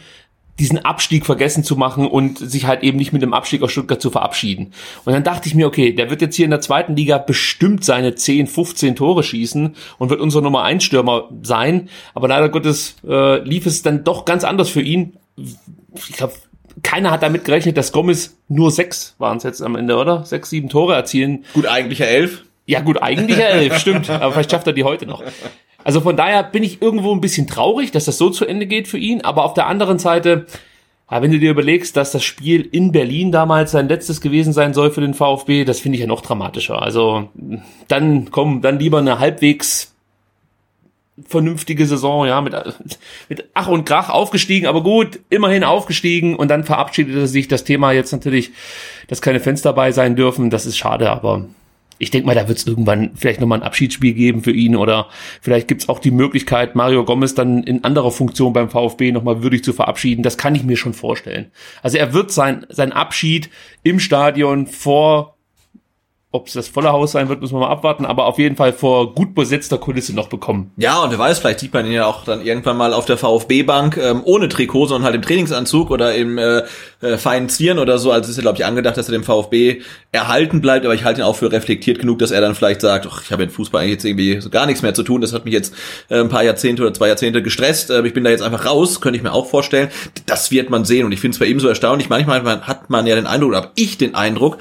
diesen 0.58 0.78
Abstieg 0.78 1.24
vergessen 1.24 1.64
zu 1.64 1.76
machen 1.76 2.06
und 2.06 2.38
sich 2.38 2.66
halt 2.66 2.82
eben 2.82 2.98
nicht 2.98 3.12
mit 3.12 3.22
dem 3.22 3.32
Abstieg 3.32 3.62
aus 3.62 3.72
Stuttgart 3.72 4.00
zu 4.00 4.10
verabschieden. 4.10 4.72
Und 5.04 5.12
dann 5.12 5.24
dachte 5.24 5.48
ich 5.48 5.54
mir, 5.54 5.66
okay, 5.66 5.92
der 5.92 6.10
wird 6.10 6.20
jetzt 6.20 6.36
hier 6.36 6.44
in 6.44 6.50
der 6.50 6.60
zweiten 6.60 6.96
Liga 6.96 7.18
bestimmt 7.18 7.84
seine 7.84 8.14
10, 8.14 8.46
15 8.46 8.96
Tore 8.96 9.22
schießen 9.22 9.76
und 9.98 10.10
wird 10.10 10.20
unser 10.20 10.40
Nummer 10.40 10.62
1 10.64 10.82
Stürmer 10.82 11.28
sein. 11.42 11.88
Aber 12.14 12.28
leider 12.28 12.48
Gottes 12.48 12.96
äh, 13.06 13.42
lief 13.42 13.66
es 13.66 13.82
dann 13.82 14.04
doch 14.04 14.24
ganz 14.24 14.44
anders 14.44 14.68
für 14.68 14.82
ihn. 14.82 15.16
Ich 15.94 16.12
glaube, 16.12 16.34
keiner 16.82 17.10
hat 17.10 17.22
damit 17.22 17.44
gerechnet, 17.44 17.76
dass 17.76 17.92
Gomez 17.92 18.36
nur 18.48 18.70
sechs 18.70 19.14
waren 19.18 19.38
es 19.38 19.42
jetzt 19.42 19.62
am 19.62 19.76
Ende, 19.76 19.96
oder? 19.96 20.24
Sechs, 20.24 20.50
sieben 20.50 20.68
Tore 20.68 20.94
erzielen. 20.94 21.44
Gut, 21.54 21.66
eigentlich 21.66 22.00
ja 22.00 22.06
elf. 22.06 22.44
Ja, 22.66 22.80
gut, 22.80 23.02
eigentlich 23.02 23.38
ja 23.38 23.46
elf, 23.46 23.78
stimmt. 23.78 24.10
Aber 24.10 24.32
vielleicht 24.32 24.50
schafft 24.50 24.66
er 24.66 24.72
die 24.72 24.84
heute 24.84 25.06
noch. 25.06 25.22
Also 25.88 26.02
von 26.02 26.18
daher 26.18 26.42
bin 26.42 26.62
ich 26.64 26.82
irgendwo 26.82 27.14
ein 27.14 27.22
bisschen 27.22 27.46
traurig, 27.46 27.92
dass 27.92 28.04
das 28.04 28.18
so 28.18 28.28
zu 28.28 28.44
Ende 28.44 28.66
geht 28.66 28.88
für 28.88 28.98
ihn. 28.98 29.22
Aber 29.22 29.46
auf 29.46 29.54
der 29.54 29.68
anderen 29.68 29.98
Seite, 29.98 30.44
wenn 31.08 31.30
du 31.30 31.38
dir 31.38 31.50
überlegst, 31.50 31.96
dass 31.96 32.12
das 32.12 32.22
Spiel 32.22 32.60
in 32.60 32.92
Berlin 32.92 33.32
damals 33.32 33.70
sein 33.70 33.88
letztes 33.88 34.20
gewesen 34.20 34.52
sein 34.52 34.74
soll 34.74 34.90
für 34.90 35.00
den 35.00 35.14
VfB, 35.14 35.64
das 35.64 35.80
finde 35.80 35.96
ich 35.96 36.02
ja 36.02 36.06
noch 36.06 36.20
dramatischer. 36.20 36.82
Also 36.82 37.30
dann 37.88 38.30
komm, 38.30 38.60
dann 38.60 38.78
lieber 38.78 38.98
eine 38.98 39.18
halbwegs 39.18 39.94
vernünftige 41.26 41.86
Saison, 41.86 42.26
ja, 42.26 42.42
mit, 42.42 42.54
mit 43.30 43.48
Ach 43.54 43.68
und 43.68 43.86
Krach 43.86 44.10
aufgestiegen, 44.10 44.66
aber 44.66 44.82
gut, 44.82 45.20
immerhin 45.30 45.64
aufgestiegen 45.64 46.36
und 46.36 46.48
dann 46.48 46.64
verabschiedete 46.64 47.26
sich 47.26 47.48
das 47.48 47.64
Thema 47.64 47.92
jetzt 47.92 48.12
natürlich, 48.12 48.50
dass 49.06 49.22
keine 49.22 49.40
Fans 49.40 49.62
dabei 49.62 49.90
sein 49.92 50.16
dürfen. 50.16 50.50
Das 50.50 50.66
ist 50.66 50.76
schade, 50.76 51.10
aber 51.10 51.46
ich 51.98 52.10
denke 52.10 52.26
mal, 52.26 52.34
da 52.34 52.48
wird 52.48 52.58
es 52.58 52.66
irgendwann 52.66 53.10
vielleicht 53.14 53.40
nochmal 53.40 53.60
ein 53.60 53.64
Abschiedsspiel 53.64 54.14
geben 54.14 54.42
für 54.42 54.52
ihn 54.52 54.76
oder 54.76 55.08
vielleicht 55.40 55.68
gibt 55.68 55.82
es 55.82 55.88
auch 55.88 55.98
die 55.98 56.10
Möglichkeit, 56.10 56.74
Mario 56.74 57.04
Gomez 57.04 57.34
dann 57.34 57.62
in 57.62 57.84
anderer 57.84 58.10
Funktion 58.10 58.52
beim 58.52 58.70
VfB 58.70 59.12
nochmal 59.12 59.42
würdig 59.42 59.64
zu 59.64 59.72
verabschieden. 59.72 60.22
Das 60.22 60.38
kann 60.38 60.54
ich 60.54 60.64
mir 60.64 60.76
schon 60.76 60.94
vorstellen. 60.94 61.50
Also 61.82 61.98
er 61.98 62.12
wird 62.12 62.30
sein, 62.30 62.66
sein 62.68 62.92
Abschied 62.92 63.50
im 63.82 64.00
Stadion 64.00 64.66
vor 64.66 65.37
ob 66.30 66.48
es 66.48 66.52
das 66.52 66.68
volle 66.68 66.92
Haus 66.92 67.12
sein 67.12 67.30
wird, 67.30 67.40
müssen 67.40 67.54
wir 67.54 67.60
mal 67.60 67.70
abwarten, 67.70 68.04
aber 68.04 68.26
auf 68.26 68.38
jeden 68.38 68.54
Fall 68.54 68.74
vor 68.74 69.14
gut 69.14 69.34
besetzter 69.34 69.78
Kulisse 69.78 70.14
noch 70.14 70.28
bekommen. 70.28 70.72
Ja, 70.76 71.02
und 71.02 71.10
wer 71.10 71.18
weiß, 71.18 71.38
vielleicht 71.38 71.60
sieht 71.60 71.72
man 71.72 71.86
ihn 71.86 71.92
ja 71.92 72.04
auch 72.04 72.24
dann 72.24 72.44
irgendwann 72.44 72.76
mal 72.76 72.92
auf 72.92 73.06
der 73.06 73.16
VfB-Bank 73.16 73.96
ähm, 73.96 74.20
ohne 74.24 74.50
Trikot, 74.50 74.86
sondern 74.86 75.04
halt 75.04 75.14
im 75.14 75.22
Trainingsanzug 75.22 75.90
oder 75.90 76.14
im 76.14 76.36
äh, 76.36 76.64
äh, 77.00 77.16
feinen 77.16 77.48
Zieren 77.48 77.78
oder 77.78 77.98
so. 77.98 78.12
Also 78.12 78.30
ist 78.30 78.36
ja, 78.36 78.42
glaube 78.42 78.58
ich, 78.58 78.66
angedacht, 78.66 78.98
dass 78.98 79.08
er 79.08 79.12
dem 79.12 79.24
VfB 79.24 79.80
erhalten 80.12 80.60
bleibt, 80.60 80.84
aber 80.84 80.94
ich 80.94 81.04
halte 81.04 81.22
ihn 81.22 81.24
auch 81.24 81.36
für 81.36 81.50
reflektiert 81.50 81.98
genug, 81.98 82.18
dass 82.18 82.30
er 82.30 82.42
dann 82.42 82.54
vielleicht 82.54 82.82
sagt, 82.82 83.08
ach, 83.10 83.22
ich 83.22 83.32
habe 83.32 83.44
mit 83.44 83.52
Fußball 83.52 83.80
eigentlich 83.80 83.92
jetzt 83.92 84.04
irgendwie 84.04 84.50
gar 84.50 84.66
nichts 84.66 84.82
mehr 84.82 84.92
zu 84.92 85.04
tun, 85.04 85.22
das 85.22 85.32
hat 85.32 85.46
mich 85.46 85.54
jetzt 85.54 85.72
äh, 86.10 86.20
ein 86.20 86.28
paar 86.28 86.44
Jahrzehnte 86.44 86.82
oder 86.82 86.92
zwei 86.92 87.08
Jahrzehnte 87.08 87.42
gestresst, 87.42 87.90
äh, 87.90 88.06
ich 88.06 88.12
bin 88.12 88.24
da 88.24 88.28
jetzt 88.30 88.42
einfach 88.42 88.66
raus, 88.66 89.00
könnte 89.00 89.16
ich 89.16 89.22
mir 89.22 89.32
auch 89.32 89.46
vorstellen. 89.46 89.88
Das 90.26 90.50
wird 90.50 90.68
man 90.68 90.84
sehen 90.84 91.06
und 91.06 91.12
ich 91.12 91.20
finde 91.20 91.36
es 91.36 91.38
bei 91.38 91.46
ihm 91.46 91.58
so 91.58 91.68
erstaunlich. 91.68 92.10
Manchmal 92.10 92.66
hat 92.66 92.90
man 92.90 93.06
ja 93.06 93.14
den 93.14 93.26
Eindruck, 93.26 93.48
oder 93.50 93.58
habe 93.58 93.70
ich 93.76 93.96
den 93.96 94.14
Eindruck, 94.14 94.58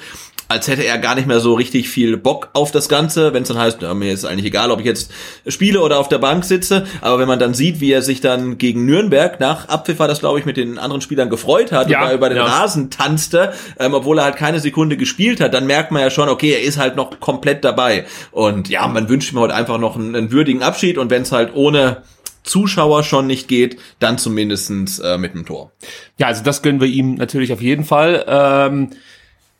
als 0.47 0.67
hätte 0.67 0.83
er 0.85 0.97
gar 0.97 1.15
nicht 1.15 1.27
mehr 1.27 1.39
so 1.39 1.53
richtig 1.53 1.89
viel 1.89 2.17
Bock 2.17 2.49
auf 2.53 2.71
das 2.71 2.89
Ganze, 2.89 3.33
wenn 3.33 3.43
es 3.43 3.49
dann 3.49 3.57
heißt, 3.57 3.81
ja, 3.81 3.93
mir 3.93 4.13
ist 4.13 4.25
eigentlich 4.25 4.45
egal, 4.45 4.71
ob 4.71 4.79
ich 4.79 4.85
jetzt 4.85 5.11
spiele 5.47 5.81
oder 5.81 5.99
auf 5.99 6.07
der 6.07 6.19
Bank 6.19 6.45
sitze, 6.45 6.85
aber 7.01 7.19
wenn 7.19 7.27
man 7.27 7.39
dann 7.39 7.53
sieht, 7.53 7.79
wie 7.79 7.91
er 7.91 8.01
sich 8.01 8.21
dann 8.21 8.57
gegen 8.57 8.85
Nürnberg 8.85 9.39
nach 9.39 9.67
Abpfiff 9.67 9.99
war 9.99 10.07
das 10.07 10.19
glaube 10.19 10.39
ich 10.39 10.45
mit 10.45 10.57
den 10.57 10.77
anderen 10.79 11.01
Spielern 11.01 11.29
gefreut 11.29 11.71
hat 11.71 11.89
ja, 11.89 12.07
und 12.07 12.15
über 12.15 12.29
den 12.29 12.37
ja. 12.37 12.45
Rasen 12.45 12.89
tanzte, 12.89 13.53
ähm, 13.79 13.93
obwohl 13.93 14.19
er 14.19 14.25
halt 14.25 14.37
keine 14.37 14.59
Sekunde 14.59 14.97
gespielt 14.97 15.41
hat, 15.41 15.53
dann 15.53 15.67
merkt 15.67 15.91
man 15.91 16.01
ja 16.01 16.09
schon, 16.09 16.29
okay, 16.29 16.51
er 16.51 16.61
ist 16.61 16.77
halt 16.77 16.95
noch 16.95 17.19
komplett 17.19 17.63
dabei 17.63 18.05
und 18.31 18.69
ja, 18.69 18.87
man 18.87 19.09
wünscht 19.09 19.33
ihm 19.33 19.39
heute 19.39 19.53
einfach 19.53 19.77
noch 19.77 19.95
einen, 19.95 20.15
einen 20.15 20.31
würdigen 20.31 20.63
Abschied 20.63 20.97
und 20.97 21.09
wenn 21.09 21.23
es 21.23 21.31
halt 21.31 21.55
ohne 21.55 22.03
Zuschauer 22.43 23.03
schon 23.03 23.27
nicht 23.27 23.47
geht, 23.47 23.77
dann 23.99 24.17
zumindestens 24.17 24.99
äh, 24.99 25.17
mit 25.17 25.33
dem 25.33 25.45
Tor. 25.45 25.71
Ja, 26.17 26.27
also 26.27 26.43
das 26.43 26.61
gönnen 26.61 26.79
wir 26.79 26.87
ihm 26.87 27.15
natürlich 27.15 27.51
auf 27.51 27.61
jeden 27.61 27.83
Fall. 27.83 28.23
Ähm 28.27 28.91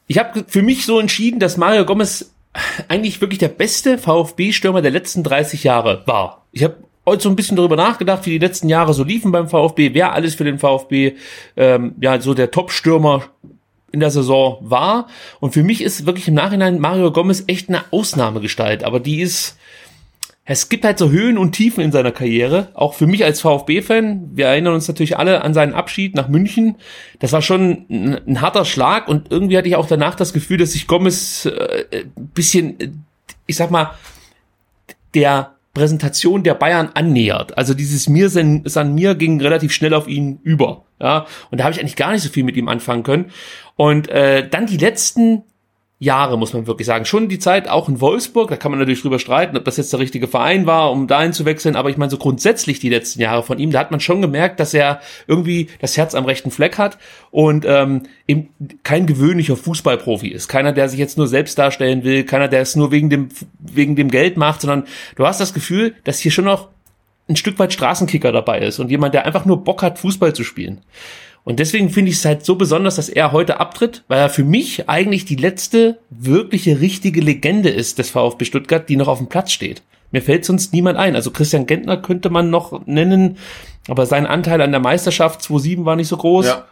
ich 0.07 0.17
habe 0.17 0.45
für 0.47 0.61
mich 0.61 0.85
so 0.85 0.99
entschieden, 0.99 1.39
dass 1.39 1.57
Mario 1.57 1.85
Gomez 1.85 2.33
eigentlich 2.87 3.21
wirklich 3.21 3.39
der 3.39 3.49
beste 3.49 3.97
VfB-Stürmer 3.97 4.81
der 4.81 4.91
letzten 4.91 5.23
30 5.23 5.63
Jahre 5.63 6.03
war. 6.05 6.45
Ich 6.51 6.63
habe 6.63 6.77
heute 7.05 7.23
so 7.23 7.29
ein 7.29 7.35
bisschen 7.35 7.57
darüber 7.57 7.75
nachgedacht, 7.75 8.25
wie 8.25 8.31
die 8.31 8.45
letzten 8.45 8.69
Jahre 8.69 8.93
so 8.93 9.03
liefen 9.03 9.31
beim 9.31 9.49
VfB, 9.49 9.93
wer 9.93 10.13
alles 10.13 10.35
für 10.35 10.43
den 10.43 10.59
VfB 10.59 11.15
ähm, 11.55 11.95
ja 12.01 12.19
so 12.19 12.33
der 12.33 12.51
Top-Stürmer 12.51 13.23
in 13.91 13.99
der 13.99 14.11
Saison 14.11 14.57
war. 14.61 15.07
Und 15.39 15.53
für 15.53 15.63
mich 15.63 15.81
ist 15.81 16.05
wirklich 16.05 16.27
im 16.27 16.33
Nachhinein 16.33 16.79
Mario 16.79 17.11
Gomez 17.11 17.43
echt 17.47 17.69
eine 17.69 17.83
Ausnahmegestalt, 17.91 18.83
aber 18.83 18.99
die 18.99 19.21
ist 19.21 19.56
es 20.49 20.69
gibt 20.69 20.85
halt 20.85 20.97
so 20.97 21.09
Höhen 21.09 21.37
und 21.37 21.51
Tiefen 21.51 21.83
in 21.83 21.91
seiner 21.91 22.13
Karriere. 22.13 22.69
Auch 22.73 22.93
für 22.93 23.05
mich 23.05 23.25
als 23.25 23.41
VfB-Fan. 23.41 24.29
Wir 24.33 24.47
erinnern 24.47 24.75
uns 24.75 24.87
natürlich 24.87 25.17
alle 25.17 25.41
an 25.41 25.53
seinen 25.53 25.73
Abschied 25.73 26.15
nach 26.15 26.29
München. 26.29 26.77
Das 27.19 27.33
war 27.33 27.41
schon 27.41 27.85
ein, 27.89 28.19
ein 28.25 28.41
harter 28.41 28.63
Schlag 28.63 29.09
und 29.09 29.29
irgendwie 29.29 29.57
hatte 29.57 29.67
ich 29.67 29.75
auch 29.75 29.87
danach 29.87 30.15
das 30.15 30.31
Gefühl, 30.31 30.57
dass 30.57 30.71
sich 30.71 30.87
Gomez 30.87 31.45
äh, 31.47 32.05
bisschen, 32.15 33.05
ich 33.45 33.57
sag 33.57 33.71
mal, 33.71 33.91
der 35.13 35.55
Präsentation 35.73 36.43
der 36.43 36.53
Bayern 36.53 36.91
annähert. 36.93 37.57
Also 37.57 37.73
dieses 37.73 38.07
Mir 38.07 38.29
San 38.29 38.95
Mir 38.95 39.15
ging 39.15 39.41
relativ 39.41 39.73
schnell 39.73 39.93
auf 39.93 40.07
ihn 40.07 40.39
über. 40.43 40.85
Ja, 41.01 41.27
und 41.51 41.59
da 41.59 41.65
habe 41.65 41.73
ich 41.73 41.81
eigentlich 41.81 41.97
gar 41.97 42.13
nicht 42.13 42.23
so 42.23 42.29
viel 42.29 42.45
mit 42.45 42.55
ihm 42.55 42.69
anfangen 42.69 43.03
können. 43.03 43.31
Und 43.75 44.07
äh, 44.07 44.47
dann 44.47 44.65
die 44.65 44.77
letzten 44.77 45.43
Jahre, 45.99 46.37
muss 46.37 46.53
man 46.53 46.67
wirklich 46.67 46.85
sagen. 46.85 47.05
Schon 47.05 47.27
die 47.27 47.39
Zeit 47.39 47.67
auch 47.67 47.89
in 47.89 47.99
Wolfsburg, 47.99 48.49
da 48.49 48.55
kann 48.55 48.71
man 48.71 48.79
natürlich 48.79 49.01
drüber 49.01 49.17
streiten, 49.17 49.57
ob 49.57 49.65
das 49.65 49.77
jetzt 49.77 49.91
der 49.91 49.99
richtige 49.99 50.27
Verein 50.27 50.67
war, 50.67 50.91
um 50.91 51.07
dahin 51.07 51.33
zu 51.33 51.43
wechseln, 51.45 51.75
aber 51.75 51.89
ich 51.89 51.97
meine, 51.97 52.11
so 52.11 52.17
grundsätzlich 52.17 52.79
die 52.79 52.89
letzten 52.89 53.19
Jahre 53.19 53.41
von 53.41 53.57
ihm, 53.57 53.71
da 53.71 53.79
hat 53.79 53.89
man 53.89 53.99
schon 53.99 54.21
gemerkt, 54.21 54.59
dass 54.59 54.75
er 54.75 55.01
irgendwie 55.25 55.69
das 55.79 55.97
Herz 55.97 56.13
am 56.13 56.25
rechten 56.25 56.51
Fleck 56.51 56.77
hat 56.77 56.99
und 57.31 57.65
ähm, 57.67 58.03
eben 58.27 58.49
kein 58.83 59.07
gewöhnlicher 59.07 59.57
Fußballprofi 59.57 60.27
ist. 60.27 60.47
Keiner, 60.47 60.71
der 60.71 60.87
sich 60.87 60.99
jetzt 60.99 61.17
nur 61.17 61.27
selbst 61.27 61.57
darstellen 61.57 62.03
will, 62.03 62.25
keiner, 62.25 62.47
der 62.47 62.61
es 62.61 62.75
nur 62.75 62.91
wegen 62.91 63.09
dem, 63.09 63.29
wegen 63.57 63.95
dem 63.95 64.11
Geld 64.11 64.37
macht, 64.37 64.61
sondern 64.61 64.83
du 65.15 65.25
hast 65.25 65.41
das 65.41 65.55
Gefühl, 65.55 65.95
dass 66.03 66.19
hier 66.19 66.31
schon 66.31 66.45
noch 66.45 66.67
ein 67.27 67.35
Stück 67.35 67.57
weit 67.57 67.73
Straßenkicker 67.73 68.31
dabei 68.31 68.59
ist 68.59 68.79
und 68.79 68.91
jemand, 68.91 69.15
der 69.15 69.25
einfach 69.25 69.45
nur 69.45 69.63
Bock 69.63 69.81
hat, 69.81 69.97
Fußball 69.99 70.33
zu 70.33 70.43
spielen. 70.43 70.81
Und 71.47 71.59
deswegen 71.59 71.89
finde 71.89 72.11
ich 72.11 72.17
es 72.17 72.25
halt 72.25 72.43
so 72.43 72.55
besonders, 72.55 72.97
dass 72.97 73.07
er 73.07 73.31
heute 73.31 73.61
abtritt, 73.61 74.03
weil 74.09 74.19
er 74.19 74.29
für 74.29 74.43
mich 74.43 74.89
eigentlich 74.89 75.23
die 75.23 75.37
letzte 75.37 75.97
wirkliche 76.09 76.81
richtige 76.81 77.21
Legende 77.21 77.69
ist 77.69 77.99
des 77.99 78.09
VfB 78.09 78.43
Stuttgart, 78.43 78.89
die 78.89 78.97
noch 78.97 79.07
auf 79.07 79.19
dem 79.19 79.27
Platz 79.27 79.53
steht. 79.53 79.81
Mir 80.11 80.21
fällt 80.21 80.43
sonst 80.43 80.73
niemand 80.73 80.97
ein. 80.97 81.15
Also 81.15 81.31
Christian 81.31 81.65
Gentner 81.65 81.95
könnte 81.95 82.29
man 82.29 82.49
noch 82.49 82.85
nennen, 82.85 83.37
aber 83.87 84.05
sein 84.05 84.25
Anteil 84.25 84.59
an 84.59 84.71
der 84.71 84.81
Meisterschaft 84.81 85.39
2-7 85.39 85.85
war 85.85 85.95
nicht 85.95 86.09
so 86.09 86.17
groß. 86.17 86.47
Ja. 86.47 86.65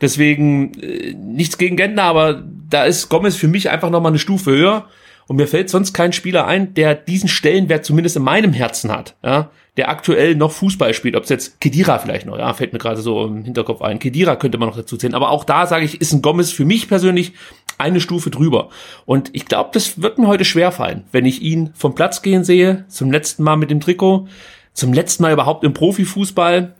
Deswegen 0.00 0.74
äh, 0.82 1.14
nichts 1.14 1.56
gegen 1.56 1.76
Gentner, 1.76 2.02
aber 2.02 2.42
da 2.68 2.86
ist 2.86 3.08
Gomez 3.10 3.36
für 3.36 3.46
mich 3.46 3.70
einfach 3.70 3.90
noch 3.90 4.00
mal 4.00 4.08
eine 4.08 4.18
Stufe 4.18 4.50
höher. 4.50 4.86
Und 5.28 5.36
mir 5.36 5.46
fällt 5.46 5.70
sonst 5.70 5.92
kein 5.92 6.12
Spieler 6.12 6.46
ein, 6.46 6.74
der 6.74 6.94
diesen 6.94 7.28
Stellenwert 7.28 7.84
zumindest 7.84 8.16
in 8.16 8.22
meinem 8.22 8.52
Herzen 8.52 8.90
hat. 8.90 9.14
Ja, 9.22 9.50
der 9.76 9.90
aktuell 9.90 10.34
noch 10.34 10.50
Fußball 10.50 10.92
spielt, 10.94 11.14
ob 11.14 11.22
es 11.22 11.28
jetzt 11.28 11.60
Kedira 11.60 11.98
vielleicht 11.98 12.26
noch, 12.26 12.36
ja, 12.36 12.52
fällt 12.52 12.72
mir 12.72 12.80
gerade 12.80 13.00
so 13.00 13.24
im 13.26 13.44
Hinterkopf 13.44 13.82
ein. 13.82 14.00
Kedira 14.00 14.34
könnte 14.34 14.58
man 14.58 14.68
noch 14.68 14.76
dazu 14.76 14.96
zählen, 14.96 15.14
aber 15.14 15.30
auch 15.30 15.44
da 15.44 15.66
sage 15.66 15.84
ich, 15.84 16.00
ist 16.00 16.12
ein 16.12 16.22
Gomez 16.22 16.50
für 16.50 16.64
mich 16.64 16.88
persönlich 16.88 17.34
eine 17.76 18.00
Stufe 18.00 18.30
drüber. 18.30 18.70
Und 19.06 19.30
ich 19.34 19.46
glaube, 19.46 19.70
das 19.72 20.02
wird 20.02 20.18
mir 20.18 20.26
heute 20.26 20.44
schwer 20.44 20.72
fallen, 20.72 21.04
wenn 21.12 21.26
ich 21.26 21.42
ihn 21.42 21.70
vom 21.74 21.94
Platz 21.94 22.22
gehen 22.22 22.42
sehe, 22.42 22.86
zum 22.88 23.12
letzten 23.12 23.44
Mal 23.44 23.56
mit 23.56 23.70
dem 23.70 23.80
Trikot, 23.80 24.26
zum 24.72 24.92
letzten 24.92 25.22
Mal 25.22 25.32
überhaupt 25.32 25.62
im 25.62 25.74
Profifußball. 25.74 26.74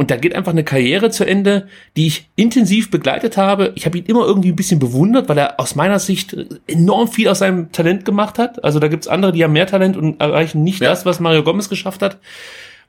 Und 0.00 0.10
da 0.10 0.16
geht 0.16 0.34
einfach 0.34 0.52
eine 0.52 0.64
Karriere 0.64 1.10
zu 1.10 1.26
Ende, 1.26 1.68
die 1.94 2.06
ich 2.06 2.30
intensiv 2.34 2.90
begleitet 2.90 3.36
habe. 3.36 3.74
Ich 3.74 3.84
habe 3.84 3.98
ihn 3.98 4.06
immer 4.06 4.24
irgendwie 4.24 4.48
ein 4.48 4.56
bisschen 4.56 4.78
bewundert, 4.78 5.28
weil 5.28 5.36
er 5.36 5.60
aus 5.60 5.74
meiner 5.74 5.98
Sicht 5.98 6.34
enorm 6.66 7.06
viel 7.06 7.28
aus 7.28 7.40
seinem 7.40 7.70
Talent 7.70 8.06
gemacht 8.06 8.38
hat. 8.38 8.64
Also 8.64 8.78
da 8.78 8.88
gibt's 8.88 9.08
andere, 9.08 9.32
die 9.32 9.44
haben 9.44 9.52
mehr 9.52 9.66
Talent 9.66 9.98
und 9.98 10.18
erreichen 10.18 10.62
nicht 10.62 10.80
ja. 10.80 10.88
das, 10.88 11.04
was 11.04 11.20
Mario 11.20 11.42
Gomez 11.42 11.68
geschafft 11.68 12.00
hat. 12.00 12.16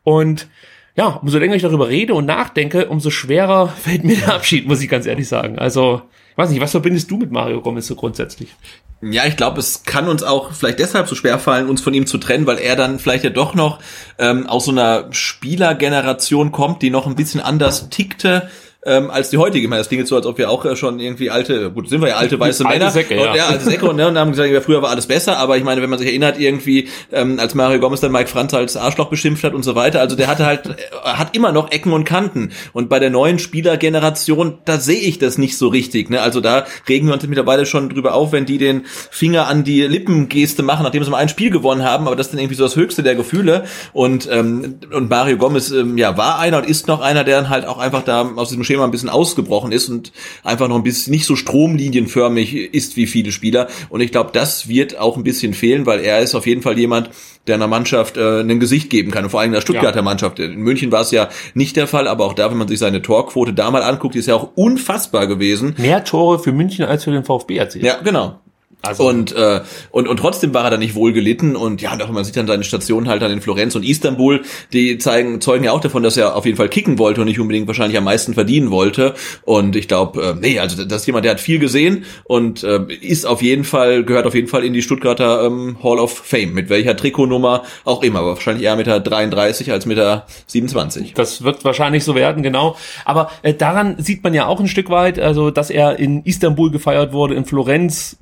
Und 0.06 0.48
ja, 0.96 1.08
umso 1.22 1.38
länger 1.38 1.56
ich 1.56 1.64
darüber 1.64 1.90
rede 1.90 2.14
und 2.14 2.28
nachdenke, 2.28 2.88
umso 2.88 3.10
schwerer 3.10 3.68
fällt 3.78 4.06
mir 4.06 4.16
der 4.16 4.34
Abschied, 4.36 4.66
muss 4.66 4.82
ich 4.82 4.88
ganz 4.88 5.06
ehrlich 5.06 5.28
sagen. 5.28 5.60
Also, 5.60 6.04
ich 6.32 6.38
weiß 6.38 6.50
nicht, 6.50 6.62
was 6.62 6.72
verbindest 6.72 7.12
du 7.12 7.18
mit 7.18 7.30
Mario 7.30 7.60
Gomez 7.60 7.88
so 7.88 7.96
grundsätzlich? 7.96 8.56
Ja, 9.02 9.26
ich 9.26 9.36
glaube, 9.36 9.60
es 9.60 9.84
kann 9.84 10.08
uns 10.08 10.22
auch 10.22 10.52
vielleicht 10.52 10.78
deshalb 10.78 11.08
so 11.08 11.16
schwer 11.16 11.40
fallen, 11.40 11.70
uns 11.70 11.82
von 11.82 11.94
ihm 11.94 12.06
zu 12.06 12.20
trennen, 12.20 12.46
weil 12.46 12.60
er 12.60 12.76
dann 12.76 13.00
vielleicht 13.00 13.24
ja 13.24 13.32
doch 13.32 13.56
noch 13.56 13.80
ähm, 14.20 14.46
aus 14.46 14.66
so 14.66 14.72
einer 14.72 15.08
Spielergeneration 15.12 16.52
kommt, 16.52 16.84
die 16.84 16.92
noch 16.92 17.08
ein 17.08 17.16
bisschen 17.16 17.42
anders 17.42 17.90
tickte 17.90 18.50
ähm, 18.84 19.12
als 19.12 19.30
die 19.30 19.38
heutige. 19.38 19.64
Ich 19.64 19.70
meine, 19.70 19.80
das 19.82 19.90
klingt 19.90 20.02
jetzt 20.02 20.10
so, 20.10 20.16
als 20.16 20.26
ob 20.26 20.40
wir 20.40 20.50
auch 20.50 20.66
äh, 20.66 20.76
schon 20.76 21.00
irgendwie 21.00 21.30
alte, 21.30 21.70
gut, 21.72 21.88
sind 21.88 22.02
wir 22.02 22.10
ja 22.10 22.16
alte 22.16 22.40
weiße 22.40 22.66
alte 22.66 22.80
Männer. 22.80 22.92
Säcke, 22.92 23.16
ja. 23.16 23.30
Und, 23.30 23.36
ja, 23.36 23.46
alte 23.48 23.64
Säcke 23.64 23.88
und, 23.88 23.96
ne, 23.96 24.08
und 24.08 24.18
haben 24.18 24.32
gesagt, 24.32 24.50
ja, 24.50 24.60
früher 24.60 24.82
war 24.82 24.90
alles 24.90 25.06
besser, 25.06 25.38
aber 25.38 25.58
ich 25.58 25.64
meine, 25.64 25.84
wenn 25.84 25.90
man 25.90 26.00
sich 26.00 26.08
erinnert, 26.08 26.40
irgendwie, 26.40 26.88
ähm, 27.12 27.40
als 27.40 27.54
Mario 27.54 27.80
Gomez 27.80 28.00
dann 28.00 28.12
Mike 28.12 28.30
Franz 28.30 28.54
als 28.56 28.76
Arschloch 28.78 29.10
beschimpft 29.10 29.44
hat 29.44 29.54
und 29.54 29.64
so 29.64 29.76
weiter, 29.76 30.00
also 30.00 30.16
der 30.16 30.28
hatte 30.28 30.46
halt, 30.48 30.66
äh, 30.66 30.74
hat 31.04 31.36
immer 31.36 31.52
noch 31.52 31.72
Ecken 31.72 31.94
und 31.94 32.06
Kanten. 32.06 32.52
Und 32.74 32.90
bei 32.90 32.98
der 32.98 33.12
neuen 33.12 33.38
Spielergeneration, 33.38 34.58
da 34.66 34.80
sehe 34.80 35.00
ich 35.00 35.20
das 35.20 35.38
nicht 35.38 35.58
so 35.58 35.68
richtig. 35.68 36.10
Ne? 36.10 36.22
Also 36.22 36.42
da 36.42 36.66
regen 36.90 37.06
wir 37.08 37.14
uns 37.14 37.28
mittlerweile 37.28 37.68
schon 37.68 37.90
drüber 37.90 38.16
auf, 38.16 38.32
wenn 38.32 38.48
die 38.48 38.58
den 38.58 38.86
Finger 39.12 39.48
an 39.48 39.64
die 39.64 39.82
Lippengeste 39.82 40.64
machen, 40.64 40.84
nachdem 40.84 41.04
sie 41.04 41.12
mal 41.12 41.18
ein 41.18 41.30
Spiel 41.30 41.52
gewonnen 41.52 41.84
haben, 41.84 42.08
aber 42.08 42.16
das 42.16 42.28
ist 42.28 42.34
dann 42.34 42.40
irgendwie 42.40 42.56
so 42.56 42.64
das 42.64 42.76
höchste 42.76 43.04
der 43.04 43.14
Gefühle. 43.14 43.66
Und, 43.94 44.28
ähm, 44.32 44.80
und 44.92 45.08
Mario 45.08 45.38
Gomez 45.38 45.70
ähm, 45.70 46.00
ja, 46.00 46.18
war 46.18 46.40
einer 46.40 46.58
und 46.58 46.66
ist 46.66 46.88
noch 46.88 47.02
einer, 47.02 47.24
der 47.24 47.42
dann 47.42 47.50
halt 47.50 47.66
auch 47.66 47.78
einfach 47.78 48.04
da 48.04 48.28
aus 48.36 48.50
diesem 48.50 48.64
Schema 48.72 48.86
ein 48.86 48.92
bisschen 48.92 49.10
ausgebrochen 49.10 49.72
ist 49.72 49.90
und 49.90 50.14
einfach 50.44 50.70
noch 50.70 50.78
ein 50.78 50.84
bisschen 50.84 51.12
nicht 51.12 51.26
so 51.26 51.36
stromlinienförmig 51.36 52.74
ist 52.74 52.96
wie 52.96 53.06
viele 53.06 53.32
Spieler. 53.32 53.68
Und 53.90 54.00
ich 54.00 54.12
glaube, 54.12 54.32
das 54.34 54.70
wird 54.70 54.98
auch 54.98 55.18
ein 55.18 55.24
bisschen 55.24 55.54
fehlen, 55.54 55.86
weil 55.86 56.00
er 56.00 56.20
ist 56.20 56.36
auf 56.36 56.48
jeden 56.48 56.62
Fall 56.62 56.80
jemand, 56.80 57.10
der 57.48 57.56
einer 57.56 57.68
Mannschaft 57.68 58.16
äh, 58.16 58.40
ein 58.40 58.60
Gesicht 58.60 58.90
geben 58.90 59.12
kann. 59.12 59.26
Und 59.26 59.30
vor 59.30 59.42
allem 59.42 59.52
der 59.52 59.62
Stuttgarter 59.62 59.98
ja. 59.98 60.04
Mannschaft. 60.04 60.40
In 60.40 60.62
München 60.62 60.92
war 60.92 61.02
es 61.02 61.12
ja 61.12 61.28
nicht 61.54 61.76
der 61.76 61.88
Fall, 61.88 62.08
aber 62.08 62.26
auch 62.26 62.34
da, 62.34 62.50
wenn 62.50 62.58
man 62.58 62.68
sich 62.68 62.80
seine 62.80 63.02
Torquote 63.02 63.54
da 63.54 63.70
mal 63.72 63.84
anguckt, 63.84 64.16
ist 64.16 64.28
ja 64.28 64.36
auch 64.36 64.52
unfassbar 64.56 65.28
gewesen. 65.28 65.76
Mehr 65.78 66.04
Tore 66.04 66.40
für 66.40 66.54
München 66.54 66.86
als 66.86 67.04
für 67.04 67.12
den 67.12 67.26
VfB 67.26 67.58
erzählt. 67.58 67.84
Ja, 67.84 68.00
genau. 68.02 68.40
Also 68.82 69.08
und, 69.08 69.32
äh, 69.36 69.62
und, 69.92 70.08
und 70.08 70.18
trotzdem 70.18 70.54
war 70.54 70.64
er 70.64 70.72
dann 70.72 70.80
nicht 70.80 70.96
wohl 70.96 71.14
gelitten 71.14 71.56
und 71.56 71.82
ja, 71.82 71.94
und 71.94 72.02
auch 72.02 72.10
man 72.10 72.24
sieht 72.24 72.36
dann 72.36 72.48
seine 72.48 72.64
Stationen 72.64 73.08
halt 73.08 73.22
dann 73.22 73.32
in 73.32 73.42
Florenz 73.42 73.76
und 73.76 73.84
Istanbul, 73.84 74.42
die 74.74 74.98
zeigen, 74.98 75.40
zeugen 75.40 75.64
ja 75.64 75.72
auch 75.72 75.82
davon, 75.82 76.02
dass 76.02 76.18
er 76.18 76.36
auf 76.36 76.46
jeden 76.46 76.58
Fall 76.58 76.70
kicken 76.70 76.98
wollte 76.98 77.22
und 77.22 77.28
nicht 77.28 77.40
unbedingt 77.40 77.68
wahrscheinlich 77.68 77.98
am 77.98 78.06
meisten 78.06 78.34
verdienen 78.34 78.72
wollte. 78.72 79.14
Und 79.44 79.76
ich 79.76 79.88
glaube, 79.88 80.22
äh, 80.22 80.36
nee, 80.40 80.60
also 80.60 80.84
das 80.84 81.02
ist 81.02 81.08
jemand, 81.08 81.26
der 81.26 81.34
hat 81.34 81.40
viel 81.40 81.60
gesehen 81.60 82.06
und 82.24 82.64
äh, 82.64 82.82
ist 83.02 83.26
auf 83.26 83.44
jeden 83.44 83.66
Fall, 83.66 84.04
gehört 84.04 84.26
auf 84.26 84.34
jeden 84.34 84.48
Fall 84.48 84.64
in 84.64 84.74
die 84.74 84.82
Stuttgarter 84.82 85.46
ähm, 85.46 85.78
Hall 85.84 86.00
of 86.00 86.18
Fame, 86.18 86.54
mit 86.54 86.70
welcher 86.70 86.96
Trikotnummer 86.96 87.64
auch 87.86 88.02
immer, 88.02 88.20
aber 88.20 88.30
wahrscheinlich 88.30 88.66
eher 88.66 88.76
mit 88.76 88.88
der 88.88 89.00
33 89.00 89.72
als 89.72 89.86
mit 89.86 89.98
der 89.98 90.26
27. 90.48 91.14
Das 91.14 91.44
wird 91.44 91.64
wahrscheinlich 91.66 92.04
so 92.04 92.16
werden, 92.16 92.42
genau. 92.42 92.76
Aber 93.06 93.30
äh, 93.44 93.54
daran 93.54 93.96
sieht 94.00 94.24
man 94.24 94.34
ja 94.34 94.48
auch 94.48 94.60
ein 94.60 94.68
Stück 94.68 94.90
weit, 94.90 95.20
also 95.20 95.52
dass 95.52 95.70
er 95.70 96.00
in 96.00 96.24
Istanbul 96.24 96.72
gefeiert 96.72 97.14
wurde, 97.14 97.36
in 97.36 97.46
Florenz 97.46 98.18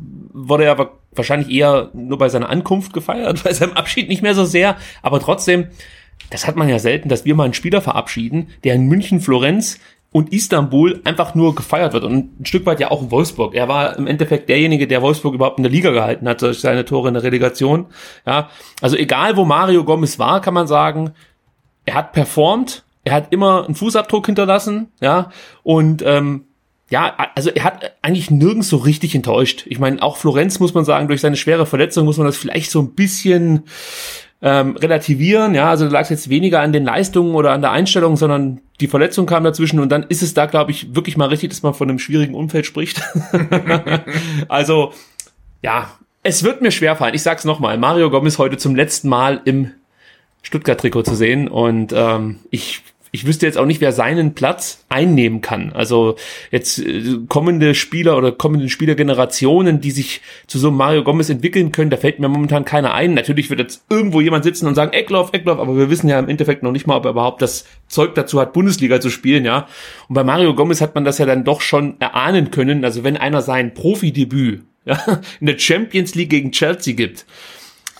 wurde 0.49 0.65
er 0.65 0.71
aber 0.71 0.99
wahrscheinlich 1.13 1.49
eher 1.49 1.89
nur 1.93 2.17
bei 2.17 2.29
seiner 2.29 2.49
Ankunft 2.49 2.93
gefeiert, 2.93 3.43
bei 3.43 3.53
seinem 3.53 3.73
Abschied 3.73 4.09
nicht 4.09 4.21
mehr 4.21 4.35
so 4.35 4.45
sehr. 4.45 4.77
Aber 5.01 5.19
trotzdem, 5.19 5.67
das 6.29 6.47
hat 6.47 6.55
man 6.55 6.69
ja 6.69 6.79
selten, 6.79 7.09
dass 7.09 7.25
wir 7.25 7.35
mal 7.35 7.45
einen 7.45 7.53
Spieler 7.53 7.81
verabschieden, 7.81 8.49
der 8.63 8.75
in 8.75 8.87
München, 8.87 9.21
Florenz 9.21 9.79
und 10.11 10.33
Istanbul 10.33 11.01
einfach 11.03 11.35
nur 11.35 11.53
gefeiert 11.53 11.93
wird 11.93 12.03
und 12.03 12.41
ein 12.41 12.45
Stück 12.45 12.65
weit 12.65 12.79
ja 12.79 12.89
auch 12.89 13.03
in 13.03 13.11
Wolfsburg. 13.11 13.53
Er 13.53 13.67
war 13.67 13.95
im 13.95 14.07
Endeffekt 14.07 14.49
derjenige, 14.49 14.87
der 14.87 15.01
Wolfsburg 15.01 15.35
überhaupt 15.35 15.59
in 15.59 15.63
der 15.63 15.71
Liga 15.71 15.91
gehalten 15.91 16.27
hat 16.27 16.41
durch 16.41 16.59
seine 16.59 16.83
Tore 16.83 17.09
in 17.09 17.13
der 17.13 17.23
Relegation. 17.23 17.85
Ja, 18.25 18.49
also 18.81 18.97
egal 18.97 19.37
wo 19.37 19.45
Mario 19.45 19.83
Gomez 19.83 20.17
war, 20.17 20.41
kann 20.41 20.55
man 20.55 20.65
sagen, 20.65 21.11
er 21.85 21.93
hat 21.93 22.13
performt, 22.13 22.83
er 23.03 23.13
hat 23.13 23.31
immer 23.31 23.65
einen 23.65 23.75
Fußabdruck 23.75 24.25
hinterlassen, 24.25 24.91
ja, 24.99 25.31
und 25.63 26.01
ähm, 26.05 26.45
ja, 26.89 27.15
also 27.35 27.51
er 27.51 27.63
hat 27.63 27.91
eigentlich 28.01 28.31
nirgends 28.31 28.69
so 28.69 28.77
richtig 28.77 29.13
enttäuscht. 29.13 29.65
Ich 29.67 29.79
meine, 29.79 30.01
auch 30.01 30.17
Florenz 30.17 30.59
muss 30.59 30.73
man 30.73 30.85
sagen, 30.85 31.07
durch 31.07 31.21
seine 31.21 31.37
schwere 31.37 31.65
Verletzung 31.65 32.05
muss 32.05 32.17
man 32.17 32.25
das 32.25 32.37
vielleicht 32.37 32.71
so 32.71 32.81
ein 32.81 32.95
bisschen 32.95 33.63
ähm, 34.41 34.75
relativieren. 34.75 35.53
Ja, 35.53 35.69
also 35.69 35.85
da 35.85 35.91
lag 35.91 36.01
es 36.01 36.09
jetzt 36.09 36.29
weniger 36.29 36.61
an 36.61 36.73
den 36.73 36.85
Leistungen 36.85 37.35
oder 37.35 37.51
an 37.51 37.61
der 37.61 37.71
Einstellung, 37.71 38.17
sondern 38.17 38.61
die 38.79 38.87
Verletzung 38.87 39.27
kam 39.27 39.43
dazwischen 39.43 39.79
und 39.79 39.89
dann 39.89 40.03
ist 40.03 40.23
es 40.23 40.33
da, 40.33 40.47
glaube 40.47 40.71
ich, 40.71 40.95
wirklich 40.95 41.17
mal 41.17 41.27
richtig, 41.27 41.49
dass 41.49 41.61
man 41.61 41.73
von 41.73 41.89
einem 41.89 41.99
schwierigen 41.99 42.33
Umfeld 42.33 42.65
spricht. 42.65 43.01
also, 44.47 44.93
ja, 45.61 45.91
es 46.23 46.43
wird 46.43 46.61
mir 46.61 46.71
schwerfallen. 46.71 47.13
Ich 47.13 47.23
sag's 47.23 47.45
nochmal, 47.45 47.77
Mario 47.77 48.09
Gomez 48.09 48.37
heute 48.37 48.57
zum 48.57 48.75
letzten 48.75 49.09
Mal 49.09 49.41
im 49.45 49.71
Stuttgart-Trikot 50.41 51.03
zu 51.03 51.15
sehen 51.15 51.49
und 51.49 51.93
ähm, 51.93 52.39
ich 52.49 52.81
ich 53.11 53.25
wüsste 53.25 53.45
jetzt 53.45 53.57
auch 53.57 53.65
nicht, 53.65 53.81
wer 53.81 53.91
seinen 53.91 54.35
Platz 54.35 54.85
einnehmen 54.89 55.41
kann. 55.41 55.73
Also 55.73 56.15
jetzt 56.51 56.79
äh, 56.79 57.17
kommende 57.27 57.73
Spieler 57.75 58.17
oder 58.17 58.31
kommende 58.31 58.69
Spielergenerationen, 58.69 59.81
die 59.81 59.91
sich 59.91 60.21
zu 60.47 60.59
so 60.59 60.67
einem 60.67 60.77
Mario 60.77 61.03
Gomez 61.03 61.29
entwickeln 61.29 61.71
können, 61.71 61.89
da 61.89 61.97
fällt 61.97 62.19
mir 62.19 62.27
momentan 62.27 62.65
keiner 62.65 62.93
ein. 62.93 63.13
Natürlich 63.13 63.49
wird 63.49 63.59
jetzt 63.59 63.83
irgendwo 63.89 64.21
jemand 64.21 64.43
sitzen 64.43 64.67
und 64.67 64.75
sagen, 64.75 64.93
Eckloff, 64.93 65.33
Eckloff, 65.33 65.59
aber 65.59 65.75
wir 65.75 65.89
wissen 65.89 66.09
ja 66.09 66.19
im 66.19 66.29
Endeffekt 66.29 66.63
noch 66.63 66.71
nicht 66.71 66.87
mal, 66.87 66.97
ob 66.97 67.05
er 67.05 67.11
überhaupt 67.11 67.41
das 67.41 67.65
Zeug 67.87 68.15
dazu 68.15 68.39
hat, 68.39 68.53
Bundesliga 68.53 69.01
zu 69.01 69.09
spielen, 69.09 69.45
ja. 69.45 69.67
Und 70.07 70.15
bei 70.15 70.23
Mario 70.23 70.53
Gomez 70.53 70.81
hat 70.81 70.95
man 70.95 71.05
das 71.05 71.17
ja 71.17 71.25
dann 71.25 71.43
doch 71.43 71.61
schon 71.61 71.99
erahnen 71.99 72.51
können. 72.51 72.85
Also 72.85 73.03
wenn 73.03 73.17
einer 73.17 73.41
sein 73.41 73.73
Profidebüt 73.73 74.63
ja, 74.85 75.21
in 75.39 75.47
der 75.47 75.57
Champions 75.57 76.15
League 76.15 76.29
gegen 76.29 76.51
Chelsea 76.51 76.93
gibt, 76.93 77.25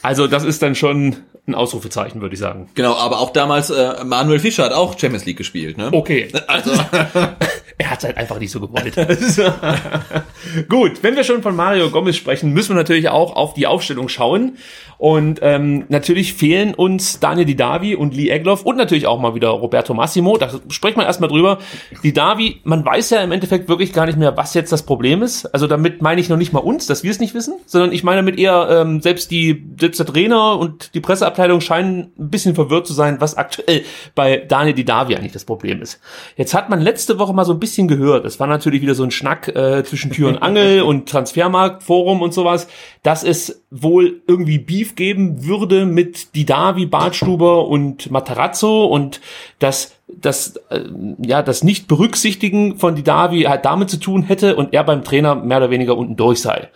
also 0.01 0.28
das 0.28 0.44
ist 0.44 0.62
dann 0.62 0.75
schon 0.75 1.18
ein 1.50 1.56
Ausrufezeichen, 1.56 2.22
würde 2.22 2.34
ich 2.34 2.39
sagen. 2.39 2.70
Genau, 2.75 2.96
aber 2.96 3.20
auch 3.20 3.32
damals 3.32 3.70
äh, 3.70 4.03
Manuel 4.03 4.39
Fischer 4.39 4.63
hat 4.63 4.74
auch 4.74 4.98
Champions 4.98 5.25
League 5.25 5.38
gespielt, 5.38 5.77
ne? 5.77 5.89
Okay. 5.91 6.29
Also 6.48 6.72
er 7.77 7.91
hat 7.91 8.00
es 8.00 8.03
halt 8.06 8.18
einfach 8.18 8.39
nicht 8.39 8.51
so 8.51 8.60
gewollt. 8.60 8.96
Gut, 10.70 11.03
wenn 11.03 11.15
wir 11.15 11.24
schon 11.24 11.41
von 11.41 11.56
Mario 11.56 11.89
Gomez 11.89 12.15
sprechen, 12.15 12.53
müssen 12.53 12.70
wir 12.70 12.75
natürlich 12.75 13.10
auch 13.10 13.36
auf 13.36 13.53
die 13.53 13.68
Aufstellung 13.68 14.10
schauen. 14.10 14.58
Und 14.98 15.39
ähm, 15.44 15.86
natürlich 15.88 16.34
fehlen 16.34 16.74
uns 16.74 17.22
Daniel 17.22 17.46
Didavi 17.46 17.96
und 17.96 18.13
Lee 18.13 18.29
Egloff 18.29 18.63
und 18.63 18.75
natürlich 18.75 19.08
auch 19.08 19.18
mal 19.18 19.34
wieder 19.34 19.48
Roberto 19.48 19.94
Massimo. 19.94 20.38
Da 20.38 20.51
spricht 20.68 20.98
man 20.98 21.06
erstmal 21.06 21.29
drüber. 21.29 21.60
Didavi, 22.03 22.60
man 22.65 22.84
weiß 22.84 23.12
ja 23.12 23.24
im 23.24 23.32
Endeffekt 23.32 23.70
wirklich 23.70 23.94
gar 23.94 24.06
nicht 24.08 24.18
mehr, 24.18 24.36
was 24.36 24.53
jetzt 24.53 24.74
das 24.74 24.84
Problem 24.84 25.24
ist. 25.24 25.46
Also 25.46 25.68
damit 25.68 26.01
meine 26.01 26.20
ich 26.20 26.27
noch 26.27 26.36
nicht 26.36 26.51
mal 26.51 26.60
uns, 26.60 26.86
dass 26.86 27.03
wir 27.03 27.12
es 27.12 27.22
nicht 27.22 27.34
wissen, 27.34 27.53
sondern 27.65 27.94
ich 27.94 28.03
meine 28.03 28.20
damit 28.20 28.38
eher 28.38 28.68
ähm, 28.70 29.01
selbst 29.01 29.32
die 29.32 29.63
selbst 29.79 30.00
der 30.00 30.06
Trainer 30.06 30.60
und 30.60 30.94
die 30.94 31.00
Presseabteilung 31.00 31.38
scheinen 31.62 32.12
ein 32.17 32.29
bisschen 32.29 32.55
verwirrt 32.55 32.88
zu 32.88 32.93
sein, 32.93 33.22
was 33.22 33.38
aktuell 33.38 33.84
bei 34.15 34.38
Daniel 34.38 34.74
Didavi 34.74 35.15
eigentlich 35.15 35.31
das 35.31 35.46
Problem 35.46 35.81
ist. 35.81 36.00
Jetzt 36.36 36.54
hat 36.54 36.69
man 36.69 36.82
letzte 36.82 37.19
Woche 37.19 37.34
mal 37.34 37.45
so 37.45 37.54
ein 37.54 37.60
bisschen 37.60 37.88
gehört. 37.88 38.25
Es 38.25 38.39
war 38.39 38.47
natürlich 38.47 38.82
wieder 38.82 38.95
so 38.95 39.04
ein 39.04 39.12
Schnack 39.12 39.47
äh, 39.49 39.84
zwischen 39.84 40.12
Tür 40.12 40.30
und 40.30 40.38
Angel 40.41 40.82
und 40.82 41.10
Transfermarktforum 41.10 42.21
und 42.21 42.34
sowas, 42.34 42.67
dass 43.04 43.23
es 43.23 43.63
wohl 43.71 44.21
irgendwie 44.28 44.58
Beef 44.58 44.95
geben 44.95 45.45
würde 45.45 45.86
mit 45.86 46.36
Didavi, 46.36 46.86
Bartstuber 46.86 47.67
und 47.67 48.12
Matarazzo 48.12 48.86
und 48.86 49.21
das 49.60 49.95
das 50.08 50.56
äh, 50.69 50.82
ja 51.19 51.41
das 51.41 51.63
nicht 51.63 51.88
berücksichtigen 51.88 52.78
von 52.78 52.95
Didavi 52.95 53.43
halt 53.43 53.65
damit 53.65 53.89
zu 53.89 53.97
tun 53.97 54.23
hätte 54.23 54.56
und 54.56 54.73
er 54.73 54.84
beim 54.84 55.04
Trainer 55.04 55.36
mehr 55.36 55.58
oder 55.58 55.69
weniger 55.69 55.97
unten 55.97 56.15
durch 56.15 56.41
sei. 56.41 56.69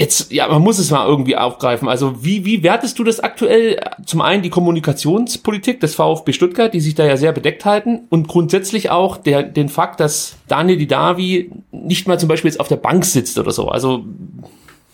Jetzt, 0.00 0.32
ja, 0.32 0.48
man 0.48 0.62
muss 0.62 0.78
es 0.78 0.90
mal 0.90 1.06
irgendwie 1.06 1.36
aufgreifen. 1.36 1.86
Also, 1.86 2.24
wie, 2.24 2.46
wie 2.46 2.62
wertest 2.62 2.98
du 2.98 3.04
das 3.04 3.20
aktuell? 3.20 3.78
Zum 4.06 4.22
einen 4.22 4.42
die 4.42 4.48
Kommunikationspolitik 4.48 5.78
des 5.78 5.94
VfB 5.94 6.32
Stuttgart, 6.32 6.72
die 6.72 6.80
sich 6.80 6.94
da 6.94 7.04
ja 7.04 7.18
sehr 7.18 7.32
bedeckt 7.32 7.66
halten 7.66 8.06
und 8.08 8.26
grundsätzlich 8.26 8.88
auch 8.88 9.18
der, 9.18 9.42
den 9.42 9.68
Fakt, 9.68 10.00
dass 10.00 10.36
Daniel 10.48 10.78
Didavi 10.78 11.50
nicht 11.70 12.08
mal 12.08 12.18
zum 12.18 12.30
Beispiel 12.30 12.50
jetzt 12.50 12.60
auf 12.60 12.68
der 12.68 12.76
Bank 12.76 13.04
sitzt 13.04 13.38
oder 13.38 13.50
so. 13.50 13.68
Also, 13.68 14.06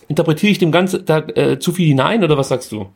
Interpretiere 0.09 0.51
ich 0.51 0.59
dem 0.59 0.73
Ganzen 0.73 1.05
da 1.05 1.19
äh, 1.19 1.61
zu 1.61 1.71
viel 1.71 1.87
hinein 1.87 2.25
oder 2.25 2.37
was 2.37 2.49
sagst 2.49 2.73
du? 2.73 2.89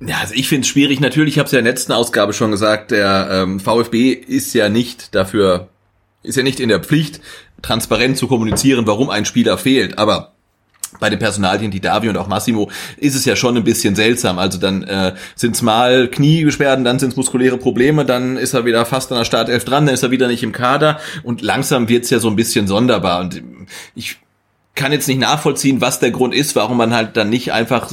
Ja, 0.00 0.20
also 0.22 0.32
ich 0.32 0.48
finde 0.48 0.62
es 0.62 0.68
schwierig. 0.68 1.00
Natürlich, 1.00 1.34
ich 1.34 1.38
habe 1.38 1.46
es 1.46 1.52
ja 1.52 1.58
in 1.58 1.66
der 1.66 1.74
letzten 1.74 1.92
Ausgabe 1.92 2.32
schon 2.32 2.50
gesagt, 2.50 2.92
der 2.92 3.28
ähm, 3.30 3.60
VfB 3.60 4.12
ist 4.12 4.54
ja 4.54 4.70
nicht 4.70 5.14
dafür, 5.14 5.68
ist 6.22 6.36
ja 6.36 6.42
nicht 6.42 6.60
in 6.60 6.70
der 6.70 6.80
Pflicht, 6.80 7.20
transparent 7.60 8.16
zu 8.16 8.26
kommunizieren, 8.26 8.86
warum 8.86 9.10
ein 9.10 9.26
Spieler 9.26 9.58
fehlt. 9.58 9.98
Aber 9.98 10.33
bei 11.00 11.10
den 11.10 11.18
Personalien, 11.18 11.70
die 11.70 11.80
Davi 11.80 12.08
und 12.08 12.16
auch 12.16 12.28
Massimo, 12.28 12.70
ist 12.96 13.14
es 13.14 13.24
ja 13.24 13.36
schon 13.36 13.56
ein 13.56 13.64
bisschen 13.64 13.94
seltsam. 13.94 14.38
Also 14.38 14.58
dann 14.58 14.82
äh, 14.84 15.14
sind 15.34 15.56
es 15.56 15.62
mal 15.62 16.08
Kniebeschwerden, 16.08 16.84
dann 16.84 16.98
sind 16.98 17.10
es 17.10 17.16
muskuläre 17.16 17.58
Probleme, 17.58 18.04
dann 18.04 18.36
ist 18.36 18.54
er 18.54 18.64
wieder 18.64 18.84
fast 18.86 19.12
an 19.12 19.18
der 19.18 19.24
Startelf 19.24 19.64
dran, 19.64 19.86
dann 19.86 19.94
ist 19.94 20.02
er 20.02 20.10
wieder 20.10 20.28
nicht 20.28 20.42
im 20.42 20.52
Kader 20.52 20.98
und 21.22 21.42
langsam 21.42 21.88
wird's 21.88 22.10
ja 22.10 22.18
so 22.18 22.28
ein 22.28 22.36
bisschen 22.36 22.66
sonderbar. 22.66 23.20
Und 23.20 23.42
ich 23.94 24.18
kann 24.74 24.92
jetzt 24.92 25.08
nicht 25.08 25.20
nachvollziehen, 25.20 25.80
was 25.80 26.00
der 26.00 26.10
Grund 26.10 26.34
ist, 26.34 26.56
warum 26.56 26.76
man 26.76 26.94
halt 26.94 27.16
dann 27.16 27.30
nicht 27.30 27.52
einfach 27.52 27.92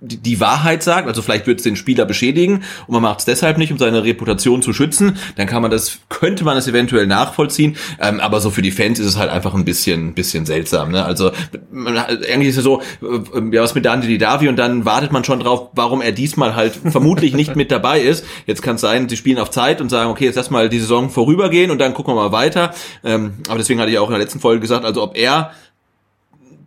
die 0.00 0.40
Wahrheit 0.40 0.82
sagt, 0.82 1.08
also 1.08 1.22
vielleicht 1.22 1.46
wird 1.46 1.58
es 1.58 1.64
den 1.64 1.74
Spieler 1.74 2.04
beschädigen 2.04 2.64
und 2.86 2.92
man 2.92 3.02
macht 3.02 3.20
es 3.20 3.24
deshalb 3.24 3.56
nicht, 3.56 3.72
um 3.72 3.78
seine 3.78 4.04
Reputation 4.04 4.60
zu 4.60 4.74
schützen, 4.74 5.16
dann 5.36 5.46
kann 5.46 5.62
man 5.62 5.70
das, 5.70 6.00
könnte 6.10 6.44
man 6.44 6.54
das 6.54 6.68
eventuell 6.68 7.06
nachvollziehen, 7.06 7.76
ähm, 7.98 8.20
aber 8.20 8.40
so 8.40 8.50
für 8.50 8.60
die 8.60 8.72
Fans 8.72 8.98
ist 8.98 9.06
es 9.06 9.16
halt 9.16 9.30
einfach 9.30 9.54
ein 9.54 9.64
bisschen, 9.64 10.12
bisschen 10.12 10.44
seltsam. 10.44 10.90
Ne? 10.90 11.02
Also 11.02 11.30
man, 11.72 11.96
eigentlich 11.96 12.48
ist 12.48 12.58
es 12.58 12.64
so, 12.64 12.82
äh, 13.00 13.54
ja 13.54 13.62
was 13.62 13.74
mit 13.74 13.86
Dante 13.86 14.18
Davi 14.18 14.48
und 14.48 14.56
dann 14.56 14.84
wartet 14.84 15.12
man 15.12 15.24
schon 15.24 15.40
drauf, 15.40 15.70
warum 15.72 16.02
er 16.02 16.12
diesmal 16.12 16.54
halt 16.54 16.74
vermutlich 16.90 17.34
nicht 17.34 17.56
mit 17.56 17.70
dabei 17.70 18.00
ist. 18.00 18.24
Jetzt 18.44 18.60
kann 18.60 18.76
es 18.76 18.82
sein, 18.82 19.08
sie 19.08 19.16
spielen 19.16 19.38
auf 19.38 19.50
Zeit 19.50 19.80
und 19.80 19.88
sagen, 19.88 20.10
okay, 20.10 20.26
jetzt 20.26 20.36
lass 20.36 20.50
mal 20.50 20.68
die 20.68 20.78
Saison 20.78 21.08
vorübergehen 21.08 21.70
und 21.70 21.78
dann 21.78 21.94
gucken 21.94 22.14
wir 22.14 22.22
mal 22.22 22.32
weiter. 22.32 22.74
Ähm, 23.02 23.34
aber 23.48 23.58
deswegen 23.58 23.80
hatte 23.80 23.90
ich 23.90 23.98
auch 23.98 24.08
in 24.08 24.12
der 24.12 24.20
letzten 24.20 24.40
Folge 24.40 24.60
gesagt, 24.60 24.84
also 24.84 25.02
ob 25.02 25.16
er 25.16 25.52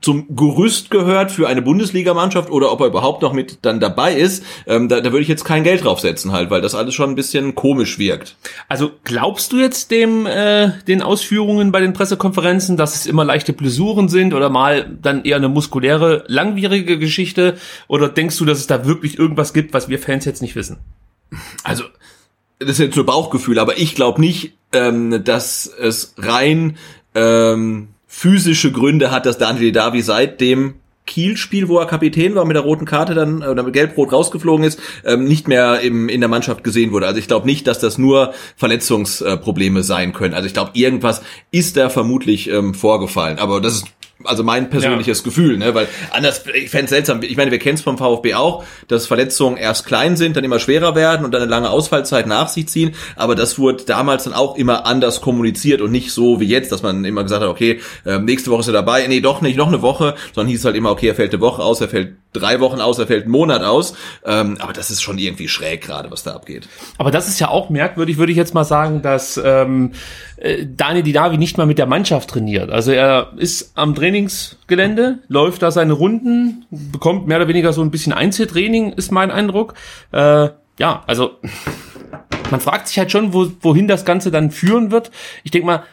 zum 0.02 0.36
Gerüst 0.36 0.92
gehört 0.92 1.32
für 1.32 1.48
eine 1.48 1.62
Bundesligamannschaft 1.62 2.50
oder 2.50 2.72
ob 2.72 2.82
er 2.82 2.88
überhaupt 2.88 3.22
noch 3.22 3.34
mit 3.34 3.60
dann 3.64 3.80
dabei 3.80 4.14
ist, 4.14 4.44
ähm, 4.66 4.88
da, 4.88 5.02
da 5.02 5.12
würde 5.12 5.22
ich 5.22 5.28
jetzt 5.28 5.44
kein 5.44 5.64
Geld 5.64 5.84
draufsetzen 5.84 6.32
halt, 6.32 6.50
weil 6.50 6.62
das 6.62 6.76
alles 6.76 6.96
schon 6.96 7.10
ein 7.10 7.16
bisschen 7.16 7.56
komisch 7.56 8.00
wirkt. 8.00 8.38
Also 8.68 8.92
glaubst 9.04 9.52
du 9.52 9.58
jetzt 9.58 9.92
dem 9.92 10.26
äh, 10.26 10.72
den 10.88 11.02
Ausführungen 11.02 11.72
bei 11.72 11.82
den 11.82 11.94
Pressekonferenzen, 11.94 12.78
dass 12.78 12.96
es 12.96 13.06
immer 13.06 13.26
leichte 13.26 13.52
Blessuren 13.52 14.08
sind 14.08 14.34
oder 14.34 14.50
mal 14.50 14.90
dann 15.02 15.24
eher 15.24 15.38
eine 15.38 15.50
muskuläre, 15.50 16.24
langwierige 16.28 16.98
Geschichte 16.98 17.58
oder 17.88 18.08
denkst 18.08 18.38
du, 18.38 18.46
dass 18.46 18.60
es 18.60 18.68
da 18.68 18.86
wirklich 18.86 19.20
irgendwas 19.20 19.54
gibt, 19.54 19.74
was 19.74 19.90
wir 19.90 20.00
Fans 20.00 20.26
jetzt 20.26 20.42
nicht 20.42 20.56
wissen? 20.56 20.78
Also 21.64 21.84
das 22.60 22.72
ist 22.72 22.80
jetzt 22.80 22.96
nur 22.96 23.06
Bauchgefühl, 23.06 23.60
aber 23.60 23.78
ich 23.78 23.96
glaube 23.96 24.20
nicht, 24.22 24.54
ähm, 24.74 25.24
dass 25.24 25.66
es 25.66 26.14
rein 26.18 26.78
ähm, 27.16 27.90
physische 28.10 28.72
Gründe 28.72 29.12
hat, 29.12 29.26
dass 29.26 29.38
Daniel 29.38 29.72
Davi 29.72 30.02
seit 30.02 30.42
dem 30.42 30.74
Kiel-Spiel, 31.06 31.70
wo 31.70 31.78
er 31.80 31.86
Kapitän 31.86 32.36
war, 32.36 32.44
mit 32.44 32.56
der 32.56 32.64
roten 32.64 32.86
Karte 32.86 33.14
dann 33.14 33.42
oder 33.44 33.64
mit 33.64 33.74
Gelb-Rot 33.74 34.12
rausgeflogen 34.12 34.66
ist, 34.66 34.80
ähm, 35.06 35.24
nicht 35.26 35.48
mehr 35.48 35.80
im, 35.80 36.10
in 36.10 36.20
der 36.20 36.28
Mannschaft 36.28 36.64
gesehen 36.64 36.92
wurde. 36.92 37.08
Also 37.08 37.20
ich 37.20 37.28
glaube 37.28 37.46
nicht, 37.46 37.66
dass 37.66 37.80
das 37.80 37.98
nur 37.98 38.34
Verletzungsprobleme 38.58 39.84
sein 39.84 40.12
können. 40.12 40.34
Also 40.34 40.48
ich 40.48 40.54
glaube, 40.54 40.72
irgendwas 40.74 41.22
ist 41.52 41.78
da 41.78 41.90
vermutlich 41.90 42.50
ähm, 42.50 42.74
vorgefallen. 42.74 43.40
Aber 43.40 43.62
das 43.62 43.76
ist 43.76 43.86
Also 44.26 44.44
mein 44.44 44.70
persönliches 44.70 45.20
ja. 45.20 45.24
Gefühl, 45.24 45.58
ne? 45.58 45.74
Weil 45.74 45.88
anders, 46.12 46.44
ich 46.54 46.70
fände 46.70 46.90
seltsam, 46.90 47.22
ich 47.24 47.38
meine, 47.38 47.52
wir 47.52 47.60
kennen 47.60 47.76
es 47.76 47.82
vom 47.82 47.98
VfB 47.98 48.34
auch, 48.34 48.66
dass 48.90 49.08
Verletzungen 49.08 49.56
erst 49.56 49.86
klein 49.86 50.18
sind, 50.18 50.36
dann 50.36 50.44
immer 50.44 50.60
schwerer 50.60 50.94
werden 50.94 51.24
und 51.26 51.32
dann 51.32 51.42
eine 51.42 51.50
lange 51.50 51.70
Ausfallzeit 51.70 52.28
nach 52.28 52.50
sich 52.50 52.68
ziehen. 52.68 52.96
Aber 53.16 53.36
das 53.36 53.58
wurde 53.60 53.86
damals 53.86 54.26
dann 54.26 54.34
auch 54.34 54.58
immer 54.58 54.86
anders 54.86 55.22
kommuniziert 55.22 55.80
und 55.82 55.92
nicht 55.92 56.12
so 56.12 56.42
wie 56.42 56.48
jetzt, 56.48 56.72
dass 56.74 56.84
man 56.84 57.06
immer 57.06 57.24
gesagt 57.24 57.44
hat, 57.44 57.50
okay, 57.50 57.80
äh, 58.06 58.20
nächste 58.20 58.52
Woche 58.52 58.60
ist 58.62 58.68
er 58.68 58.74
dabei, 58.74 59.08
nee, 59.08 59.22
doch 59.22 59.40
nicht, 59.40 59.58
noch 59.58 59.70
eine 59.70 59.82
Woche, 59.82 60.16
sondern 60.36 60.50
hieß 60.50 60.66
halt 60.66 60.76
immer, 60.76 60.92
okay, 60.92 61.08
er 61.08 61.16
fällt 61.16 61.34
eine 61.34 61.42
Woche 61.42 61.64
aus, 61.64 61.80
er 61.80 61.88
fällt 61.88 62.16
drei 62.34 62.60
Wochen 62.60 62.82
aus, 62.82 63.00
er 63.00 63.08
fällt 63.08 63.24
einen 63.24 63.32
Monat 63.32 63.64
aus. 63.64 63.94
Ähm, 64.26 64.58
aber 64.60 64.74
das 64.74 64.92
ist 64.92 65.02
schon 65.02 65.18
irgendwie 65.18 65.48
schräg 65.48 65.82
gerade, 65.82 66.12
was 66.12 66.24
da 66.24 66.34
abgeht. 66.34 66.68
Aber 66.98 67.12
das 67.12 67.28
ist 67.28 67.40
ja 67.40 67.48
auch 67.48 67.70
merkwürdig, 67.70 68.18
würde 68.18 68.32
ich 68.32 68.38
jetzt 68.38 68.54
mal 68.54 68.66
sagen, 68.66 69.02
dass 69.02 69.40
ähm, 69.44 69.94
äh, 70.40 70.66
Daniel 70.66 71.04
Didavi 71.04 71.38
nicht 71.38 71.58
mal 71.58 71.66
mit 71.66 71.78
der 71.78 71.86
Mannschaft 71.86 72.30
trainiert. 72.30 72.70
Also 72.70 72.92
er 72.92 73.34
ist 73.38 73.74
am 73.76 73.94
Trainingsgelände, 73.96 75.20
läuft 75.28 75.62
da 75.62 75.72
seine 75.72 75.94
Runden, 75.94 76.66
bekommt 76.70 77.28
mehr 77.28 77.38
oder 77.38 77.48
weniger 77.48 77.74
so 77.74 77.82
ein 77.82 77.92
bisschen 77.92 78.14
Einzeltraining, 78.14 78.94
ist 78.94 79.12
mein 79.12 79.32
Eindruck. 79.32 79.74
Äh, 80.12 80.50
ja, 80.80 81.04
also 81.08 81.32
man 82.52 82.60
fragt 82.60 82.88
sich 82.88 82.98
halt 82.98 83.12
schon, 83.12 83.34
wo, 83.34 83.48
wohin 83.62 83.88
das 83.88 84.06
Ganze 84.06 84.32
dann 84.32 84.52
führen 84.52 84.92
wird. 84.92 85.12
Ich 85.44 85.52
denke 85.52 85.68
mal, 85.68 85.84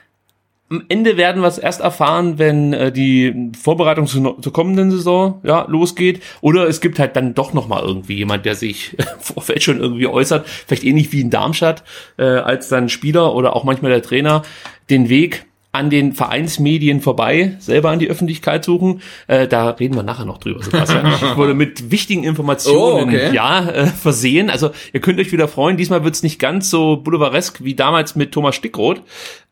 am 0.69 0.85
Ende 0.89 1.17
werden 1.17 1.43
wir 1.43 1.49
es 1.49 1.59
erst 1.59 1.81
erfahren, 1.81 2.39
wenn 2.39 2.73
äh, 2.73 2.91
die 2.91 3.53
Vorbereitung 3.61 4.07
zu, 4.07 4.21
zur 4.41 4.53
kommenden 4.53 4.91
Saison 4.91 5.41
ja, 5.45 5.65
losgeht. 5.69 6.23
Oder 6.41 6.67
es 6.67 6.81
gibt 6.81 6.99
halt 6.99 7.15
dann 7.15 7.35
doch 7.35 7.53
noch 7.53 7.69
mal 7.69 7.83
irgendwie 7.83 8.17
jemand, 8.17 8.45
der 8.45 8.57
sich 8.57 8.97
vorfeld 9.21 9.63
schon 9.63 9.79
irgendwie 9.79 10.09
äußert, 10.09 10.47
vielleicht 10.47 10.85
ähnlich 10.85 11.13
wie 11.13 11.21
in 11.21 11.31
Darmstadt, 11.31 11.85
äh, 12.19 12.25
als 12.25 12.69
dann 12.69 12.89
Spieler 12.89 13.35
oder 13.35 13.55
auch 13.55 13.63
manchmal 13.63 13.93
der 13.93 14.03
Trainer 14.03 14.43
den 14.91 15.09
Weg 15.09 15.47
an 15.77 15.91
den 15.91 16.13
Vereinsmedien 16.13 17.01
vorbei, 17.01 17.57
selber 17.59 17.91
an 17.91 17.99
die 17.99 18.09
Öffentlichkeit 18.09 18.65
suchen. 18.65 19.03
Äh, 19.27 19.47
da 19.47 19.71
reden 19.71 19.95
wir 19.95 20.03
nachher 20.03 20.25
noch 20.25 20.39
drüber, 20.39 20.63
Sebastian. 20.63 21.07
Ich 21.17 21.37
wurde 21.37 21.55
mit 21.55 21.91
wichtigen 21.91 22.25
Informationen 22.25 22.99
oh, 22.99 23.03
okay. 23.03 23.35
ja, 23.35 23.69
äh, 23.69 23.87
versehen. 23.87 24.51
Also 24.51 24.71
ihr 24.93 25.01
könnt 25.01 25.21
euch 25.21 25.33
wieder 25.33 25.49
freuen. 25.49 25.77
Diesmal 25.77 26.05
wird's 26.05 26.23
nicht 26.23 26.39
ganz 26.39 26.71
so 26.71 26.97
boulevardesk 26.97 27.63
wie 27.63 27.75
damals 27.75 28.17
mit 28.17 28.33
Thomas 28.33 28.57
Stickroth. 28.57 29.03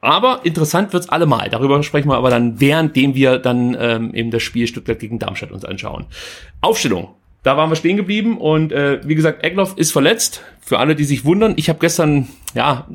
Aber 0.01 0.41
interessant 0.45 0.93
wird's 0.93 1.09
allemal. 1.09 1.49
Darüber 1.49 1.83
sprechen 1.83 2.09
wir 2.09 2.17
aber 2.17 2.31
dann, 2.31 2.61
währenddem 2.61 3.15
wir 3.15 3.39
dann 3.39 3.77
ähm, 3.79 4.15
eben 4.15 4.31
das 4.31 4.43
Spiel 4.43 4.67
Stuttgart 4.67 4.99
gegen 4.99 5.19
Darmstadt 5.19 5.53
uns 5.53 5.65
anschauen. 5.65 6.07
Aufstellung. 6.61 7.09
Da 7.43 7.59
waren 7.59 7.71
wir 7.71 7.77
stehen 7.77 7.99
geblieben 7.99 8.39
und 8.39 8.73
äh, 8.73 9.01
wie 9.05 9.15
gesagt, 9.15 9.45
Egloff 9.45 9.77
ist 9.77 9.93
verletzt. 9.93 10.43
Für 10.61 10.79
alle, 10.79 10.95
die 10.95 11.05
sich 11.05 11.25
wundern, 11.25 11.55
ich 11.57 11.69
habe 11.69 11.79
gestern 11.79 12.29
ja 12.55 12.89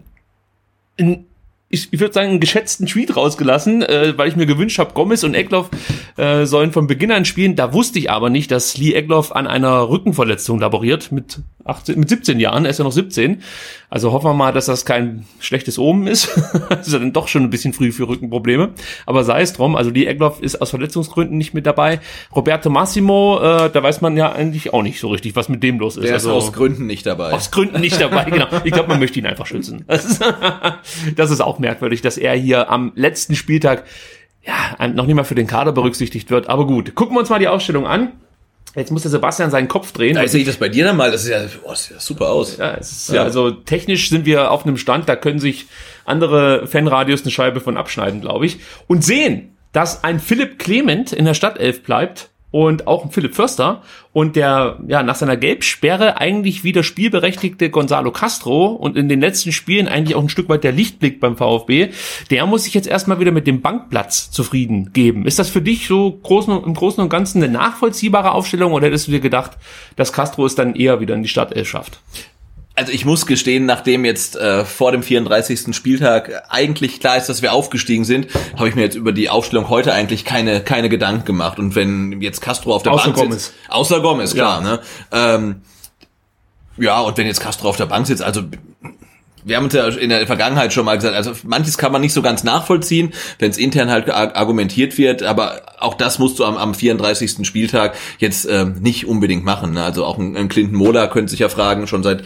in 0.97 1.28
ich, 1.69 1.93
ich 1.93 1.99
würde 1.99 2.13
sagen, 2.13 2.29
einen 2.29 2.39
geschätzten 2.39 2.87
Tweet 2.87 3.15
rausgelassen, 3.15 3.83
äh, 3.83 4.17
weil 4.17 4.27
ich 4.27 4.35
mir 4.35 4.47
gewünscht 4.47 4.79
habe, 4.79 4.93
Gomez 4.93 5.23
und 5.23 5.35
Eckloff 5.35 5.69
äh, 6.17 6.45
sollen 6.45 6.71
von 6.71 6.87
Beginn 6.87 7.11
an 7.11 7.25
spielen. 7.25 7.55
Da 7.55 7.73
wusste 7.73 7.99
ich 7.99 8.09
aber 8.09 8.31
nicht, 8.31 8.49
dass 8.49 8.77
Lee 8.77 8.93
Eckloff 8.93 9.31
an 9.31 9.45
einer 9.45 9.87
Rückenverletzung 9.87 10.59
laboriert 10.59 11.11
mit 11.11 11.39
18, 11.65 11.99
mit 11.99 12.09
17 12.09 12.39
Jahren. 12.39 12.65
Er 12.65 12.71
ist 12.71 12.79
ja 12.79 12.83
noch 12.83 12.91
17. 12.91 13.43
Also 13.91 14.11
hoffen 14.11 14.25
wir 14.25 14.33
mal, 14.33 14.51
dass 14.51 14.65
das 14.65 14.85
kein 14.85 15.25
schlechtes 15.39 15.77
Omen 15.77 16.07
ist. 16.07 16.29
das 16.69 16.87
ist 16.87 16.93
ja 16.93 16.99
dann 16.99 17.13
doch 17.13 17.27
schon 17.27 17.43
ein 17.43 17.49
bisschen 17.51 17.73
früh 17.73 17.91
für 17.91 18.07
Rückenprobleme. 18.07 18.71
Aber 19.05 19.23
sei 19.23 19.41
es 19.41 19.53
drum. 19.53 19.75
Also 19.75 19.91
Lee 19.91 20.05
Eckloff 20.05 20.41
ist 20.41 20.61
aus 20.61 20.71
Verletzungsgründen 20.71 21.37
nicht 21.37 21.53
mit 21.53 21.67
dabei. 21.67 21.99
Roberto 22.35 22.69
Massimo, 22.71 23.39
äh, 23.39 23.69
da 23.69 23.83
weiß 23.83 24.01
man 24.01 24.17
ja 24.17 24.31
eigentlich 24.31 24.73
auch 24.73 24.81
nicht 24.81 24.99
so 24.99 25.09
richtig, 25.09 25.35
was 25.35 25.49
mit 25.49 25.61
dem 25.61 25.79
los 25.79 25.97
ist. 25.97 26.05
Der 26.05 26.13
also, 26.13 26.31
ist 26.31 26.45
aus 26.45 26.53
Gründen 26.53 26.87
nicht 26.87 27.05
dabei. 27.05 27.33
Aus 27.33 27.51
Gründen 27.51 27.79
nicht 27.79 28.01
dabei, 28.01 28.25
genau. 28.25 28.47
Ich 28.63 28.71
glaube, 28.71 28.89
man 28.89 28.99
möchte 28.99 29.19
ihn 29.19 29.27
einfach 29.27 29.45
schützen. 29.45 29.83
Das 29.87 30.05
ist, 30.09 30.23
das 31.15 31.31
ist 31.31 31.41
auch 31.41 31.58
merkwürdig, 31.59 32.01
dass 32.01 32.17
er 32.17 32.33
hier 32.35 32.69
am 32.69 32.91
letzten 32.95 33.35
Spieltag 33.35 33.85
ja, 34.43 34.87
noch 34.87 35.05
nicht 35.05 35.15
mal 35.15 35.23
für 35.23 35.35
den 35.35 35.47
Kader 35.47 35.71
berücksichtigt 35.71 36.29
wird. 36.31 36.49
Aber 36.49 36.65
gut, 36.65 36.95
gucken 36.95 37.15
wir 37.15 37.19
uns 37.19 37.29
mal 37.29 37.39
die 37.39 37.47
Ausstellung 37.47 37.85
an. 37.85 38.13
Jetzt 38.75 38.91
muss 38.91 39.01
der 39.01 39.11
Sebastian 39.11 39.49
seinen 39.49 39.67
Kopf 39.67 39.91
drehen. 39.91 40.15
Da 40.15 40.27
sehe 40.27 40.41
ich 40.41 40.47
das 40.47 40.57
bei 40.57 40.69
dir 40.69 40.85
dann 40.85 40.95
mal. 40.95 41.11
Das 41.11 41.23
ist 41.23 41.29
ja, 41.29 41.41
oh, 41.63 41.69
das 41.69 41.85
sieht 41.85 41.95
ja 41.95 41.99
super 41.99 42.29
aus. 42.29 42.57
Ja, 42.57 42.71
ist, 42.71 43.09
ja, 43.09 43.23
also 43.23 43.49
technisch 43.49 44.09
sind 44.09 44.25
wir 44.25 44.51
auf 44.51 44.65
einem 44.65 44.77
Stand, 44.77 45.09
da 45.09 45.15
können 45.15 45.39
sich 45.39 45.65
andere 46.05 46.67
Fanradios 46.67 47.23
eine 47.23 47.31
Scheibe 47.31 47.61
von 47.61 47.77
abschneiden, 47.77 48.21
glaube 48.21 48.45
ich. 48.45 48.59
Und 48.87 49.03
sehen, 49.03 49.55
dass 49.71 50.03
ein 50.03 50.19
Philipp 50.19 50.59
Clement 50.59 51.11
in 51.13 51.25
der 51.25 51.33
Stadtelf 51.33 51.83
bleibt 51.83 52.29
und 52.51 52.87
auch 52.87 53.11
Philipp 53.11 53.35
Förster 53.35 53.83
und 54.11 54.35
der 54.35 54.79
ja 54.87 55.03
nach 55.03 55.15
seiner 55.15 55.37
Gelbsperre 55.37 56.17
eigentlich 56.17 56.63
wieder 56.63 56.83
spielberechtigte 56.83 57.69
Gonzalo 57.69 58.11
Castro 58.11 58.67
und 58.67 58.97
in 58.97 59.07
den 59.07 59.21
letzten 59.21 59.51
Spielen 59.51 59.87
eigentlich 59.87 60.15
auch 60.15 60.23
ein 60.23 60.29
Stück 60.29 60.49
weit 60.49 60.63
der 60.63 60.71
Lichtblick 60.71 61.19
beim 61.19 61.37
VfB, 61.37 61.89
der 62.31 62.45
muss 62.45 62.63
sich 62.63 62.73
jetzt 62.73 62.87
erstmal 62.87 63.19
wieder 63.19 63.31
mit 63.31 63.45
dem 63.45 63.61
Bankplatz 63.61 64.31
zufrieden 64.31 64.91
geben. 64.93 65.25
Ist 65.25 65.39
das 65.39 65.49
für 65.49 65.61
dich 65.61 65.87
so 65.87 66.11
großen, 66.11 66.63
im 66.63 66.73
Großen 66.73 67.03
und 67.03 67.09
Ganzen 67.09 67.43
eine 67.43 67.51
nachvollziehbare 67.51 68.31
Aufstellung 68.31 68.73
oder 68.73 68.87
hättest 68.87 69.07
du 69.07 69.11
dir 69.11 69.19
gedacht, 69.19 69.51
dass 69.95 70.13
Castro 70.13 70.45
es 70.45 70.55
dann 70.55 70.75
eher 70.75 70.99
wieder 70.99 71.15
in 71.15 71.23
die 71.23 71.29
Stadt 71.29 71.53
schafft? 71.67 71.99
Also 72.79 72.93
ich 72.93 73.03
muss 73.03 73.25
gestehen, 73.25 73.65
nachdem 73.65 74.05
jetzt 74.05 74.37
äh, 74.37 74.63
vor 74.63 74.93
dem 74.93 75.03
34. 75.03 75.75
Spieltag 75.75 76.43
eigentlich 76.47 77.01
klar 77.01 77.17
ist, 77.17 77.27
dass 77.27 77.41
wir 77.41 77.51
aufgestiegen 77.51 78.05
sind, 78.05 78.27
habe 78.55 78.69
ich 78.69 78.75
mir 78.75 78.83
jetzt 78.83 78.95
über 78.95 79.11
die 79.11 79.29
Aufstellung 79.29 79.67
heute 79.67 79.91
eigentlich 79.91 80.23
keine 80.23 80.61
keine 80.61 80.87
Gedanken 80.87 81.25
gemacht. 81.25 81.59
Und 81.59 81.75
wenn 81.75 82.21
jetzt 82.21 82.39
Castro 82.39 82.73
auf 82.73 82.83
der 82.83 82.93
außer 82.93 83.11
Bank 83.11 83.17
Gomez. 83.17 83.47
sitzt, 83.47 83.57
außer 83.67 83.99
Gomez, 83.99 84.33
klar, 84.33 84.63
ja. 84.63 84.71
ne? 84.71 84.79
Ähm, 85.11 85.61
ja, 86.77 87.01
und 87.01 87.17
wenn 87.17 87.27
jetzt 87.27 87.41
Castro 87.41 87.67
auf 87.67 87.75
der 87.75 87.87
Bank 87.87 88.07
sitzt, 88.07 88.21
also 88.21 88.43
wir 89.43 89.57
haben 89.57 89.65
uns 89.65 89.73
ja 89.73 89.87
in 89.87 90.09
der 90.09 90.25
Vergangenheit 90.27 90.73
schon 90.73 90.85
mal 90.85 90.95
gesagt, 90.95 91.15
also 91.15 91.31
manches 91.43 91.77
kann 91.77 91.91
man 91.91 92.01
nicht 92.01 92.13
so 92.13 92.21
ganz 92.21 92.43
nachvollziehen, 92.43 93.13
wenn 93.39 93.49
es 93.49 93.57
intern 93.57 93.89
halt 93.89 94.09
argumentiert 94.09 94.97
wird, 94.97 95.23
aber 95.23 95.61
auch 95.79 95.93
das 95.93 96.19
musst 96.19 96.39
du 96.39 96.45
am, 96.45 96.57
am 96.57 96.73
34. 96.73 97.45
Spieltag 97.45 97.95
jetzt 98.17 98.47
ähm, 98.49 98.75
nicht 98.81 99.07
unbedingt 99.07 99.45
machen. 99.45 99.73
Ne? 99.73 99.83
Also 99.83 100.05
auch 100.05 100.17
ein, 100.17 100.35
ein 100.35 100.49
Clinton 100.49 100.77
Mola 100.77 101.07
könnte 101.07 101.31
sich 101.31 101.39
ja 101.39 101.49
fragen, 101.49 101.87
schon 101.87 102.03
seit 102.03 102.23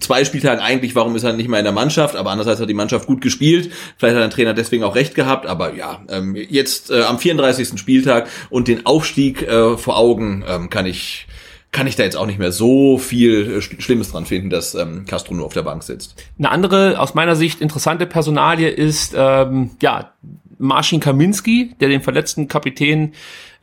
zwei 0.00 0.24
Spieltagen 0.24 0.60
eigentlich, 0.60 0.94
warum 0.94 1.16
ist 1.16 1.24
er 1.24 1.32
nicht 1.32 1.48
mehr 1.48 1.60
in 1.60 1.64
der 1.64 1.72
Mannschaft, 1.72 2.16
aber 2.16 2.30
andererseits 2.30 2.60
hat 2.60 2.68
die 2.68 2.74
Mannschaft 2.74 3.06
gut 3.06 3.20
gespielt, 3.20 3.70
vielleicht 3.96 4.16
hat 4.16 4.22
der 4.22 4.30
Trainer 4.30 4.54
deswegen 4.54 4.84
auch 4.84 4.94
recht 4.94 5.14
gehabt, 5.14 5.46
aber 5.46 5.74
ja, 5.74 6.00
ähm, 6.08 6.34
jetzt 6.34 6.90
äh, 6.90 7.02
am 7.02 7.18
34. 7.18 7.78
Spieltag 7.78 8.28
und 8.50 8.68
den 8.68 8.86
Aufstieg 8.86 9.42
äh, 9.42 9.76
vor 9.76 9.96
Augen 9.96 10.44
ähm, 10.48 10.70
kann 10.70 10.86
ich 10.86 11.26
kann 11.70 11.86
ich 11.86 11.96
da 11.96 12.02
jetzt 12.02 12.16
auch 12.16 12.26
nicht 12.26 12.38
mehr 12.38 12.52
so 12.52 12.98
viel 12.98 13.58
äh, 13.58 13.60
Schlimmes 13.60 14.12
dran 14.12 14.26
finden, 14.26 14.50
dass 14.50 14.74
ähm, 14.74 15.04
Castro 15.06 15.34
nur 15.34 15.46
auf 15.46 15.54
der 15.54 15.62
Bank 15.62 15.82
sitzt. 15.82 16.22
Eine 16.38 16.50
andere, 16.50 16.98
aus 16.98 17.14
meiner 17.14 17.36
Sicht 17.36 17.60
interessante 17.60 18.06
Personalie 18.06 18.68
ist 18.68 19.14
ähm, 19.16 19.70
ja 19.82 20.12
Marcin 20.58 21.00
Kaminski, 21.00 21.74
der 21.80 21.88
den 21.88 22.02
verletzten 22.02 22.48
Kapitän 22.48 23.12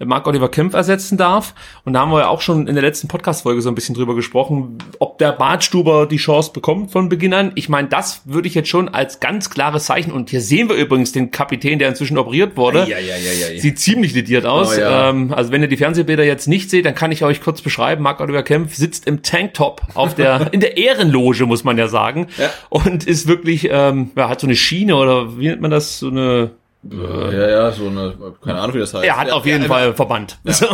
Marc-Oliver 0.03 0.49
Kempf 0.49 0.73
ersetzen 0.73 1.17
darf. 1.17 1.53
Und 1.85 1.93
da 1.93 2.01
haben 2.01 2.11
wir 2.11 2.19
ja 2.19 2.27
auch 2.27 2.41
schon 2.41 2.67
in 2.67 2.75
der 2.75 2.83
letzten 2.83 3.07
Podcast-Folge 3.07 3.61
so 3.61 3.69
ein 3.69 3.75
bisschen 3.75 3.95
drüber 3.95 4.15
gesprochen, 4.15 4.77
ob 4.99 5.17
der 5.19 5.31
Bartstuber 5.31 6.05
die 6.05 6.17
Chance 6.17 6.51
bekommt 6.51 6.91
von 6.91 7.07
Beginn 7.07 7.33
an. 7.33 7.53
Ich 7.55 7.69
meine, 7.69 7.87
das 7.87 8.23
würde 8.25 8.47
ich 8.47 8.55
jetzt 8.55 8.67
schon 8.67 8.89
als 8.89 9.21
ganz 9.21 9.49
klares 9.49 9.85
Zeichen. 9.85 10.11
Und 10.11 10.29
hier 10.29 10.41
sehen 10.41 10.67
wir 10.67 10.75
übrigens 10.75 11.13
den 11.13 11.31
Kapitän, 11.31 11.79
der 11.79 11.87
inzwischen 11.89 12.17
operiert 12.17 12.57
wurde. 12.57 12.79
Ja, 12.79 12.99
ja, 12.99 13.15
ja, 13.15 13.31
ja, 13.31 13.59
Sieht 13.59 13.79
ziemlich 13.79 14.13
lediert 14.13 14.45
aus. 14.45 14.77
Oh, 14.77 14.79
ja. 14.79 15.09
ähm, 15.09 15.33
also 15.33 15.51
wenn 15.51 15.61
ihr 15.61 15.69
die 15.69 15.77
Fernsehbilder 15.77 16.25
jetzt 16.25 16.47
nicht 16.47 16.69
seht, 16.69 16.85
dann 16.85 16.95
kann 16.95 17.11
ich 17.13 17.23
euch 17.23 17.39
kurz 17.39 17.61
beschreiben. 17.61 18.03
Marc-Oliver 18.03 18.43
Kempf 18.43 18.75
sitzt 18.75 19.07
im 19.07 19.21
Tanktop 19.21 19.81
auf 19.93 20.13
der, 20.13 20.49
in 20.51 20.59
der 20.59 20.75
Ehrenloge, 20.75 21.45
muss 21.45 21.63
man 21.63 21.77
ja 21.77 21.87
sagen. 21.87 22.27
Ja. 22.37 22.49
Und 22.69 23.05
ist 23.05 23.27
wirklich, 23.27 23.69
ähm, 23.71 24.11
ja, 24.17 24.27
hat 24.27 24.41
so 24.41 24.47
eine 24.47 24.55
Schiene 24.55 24.95
oder 24.97 25.37
wie 25.39 25.47
nennt 25.47 25.61
man 25.61 25.71
das? 25.71 25.99
So 25.99 26.09
eine, 26.09 26.51
ja, 26.91 27.49
ja, 27.49 27.71
so 27.71 27.87
eine, 27.87 28.13
keine 28.43 28.59
Ahnung, 28.59 28.75
wie 28.75 28.79
das 28.79 28.93
heißt. 28.93 29.05
er 29.05 29.17
hat 29.17 29.27
ja, 29.29 29.33
auf 29.33 29.45
jeden 29.45 29.63
ja, 29.63 29.67
Fall 29.67 29.93
Verband. 29.93 30.39
So, 30.47 30.67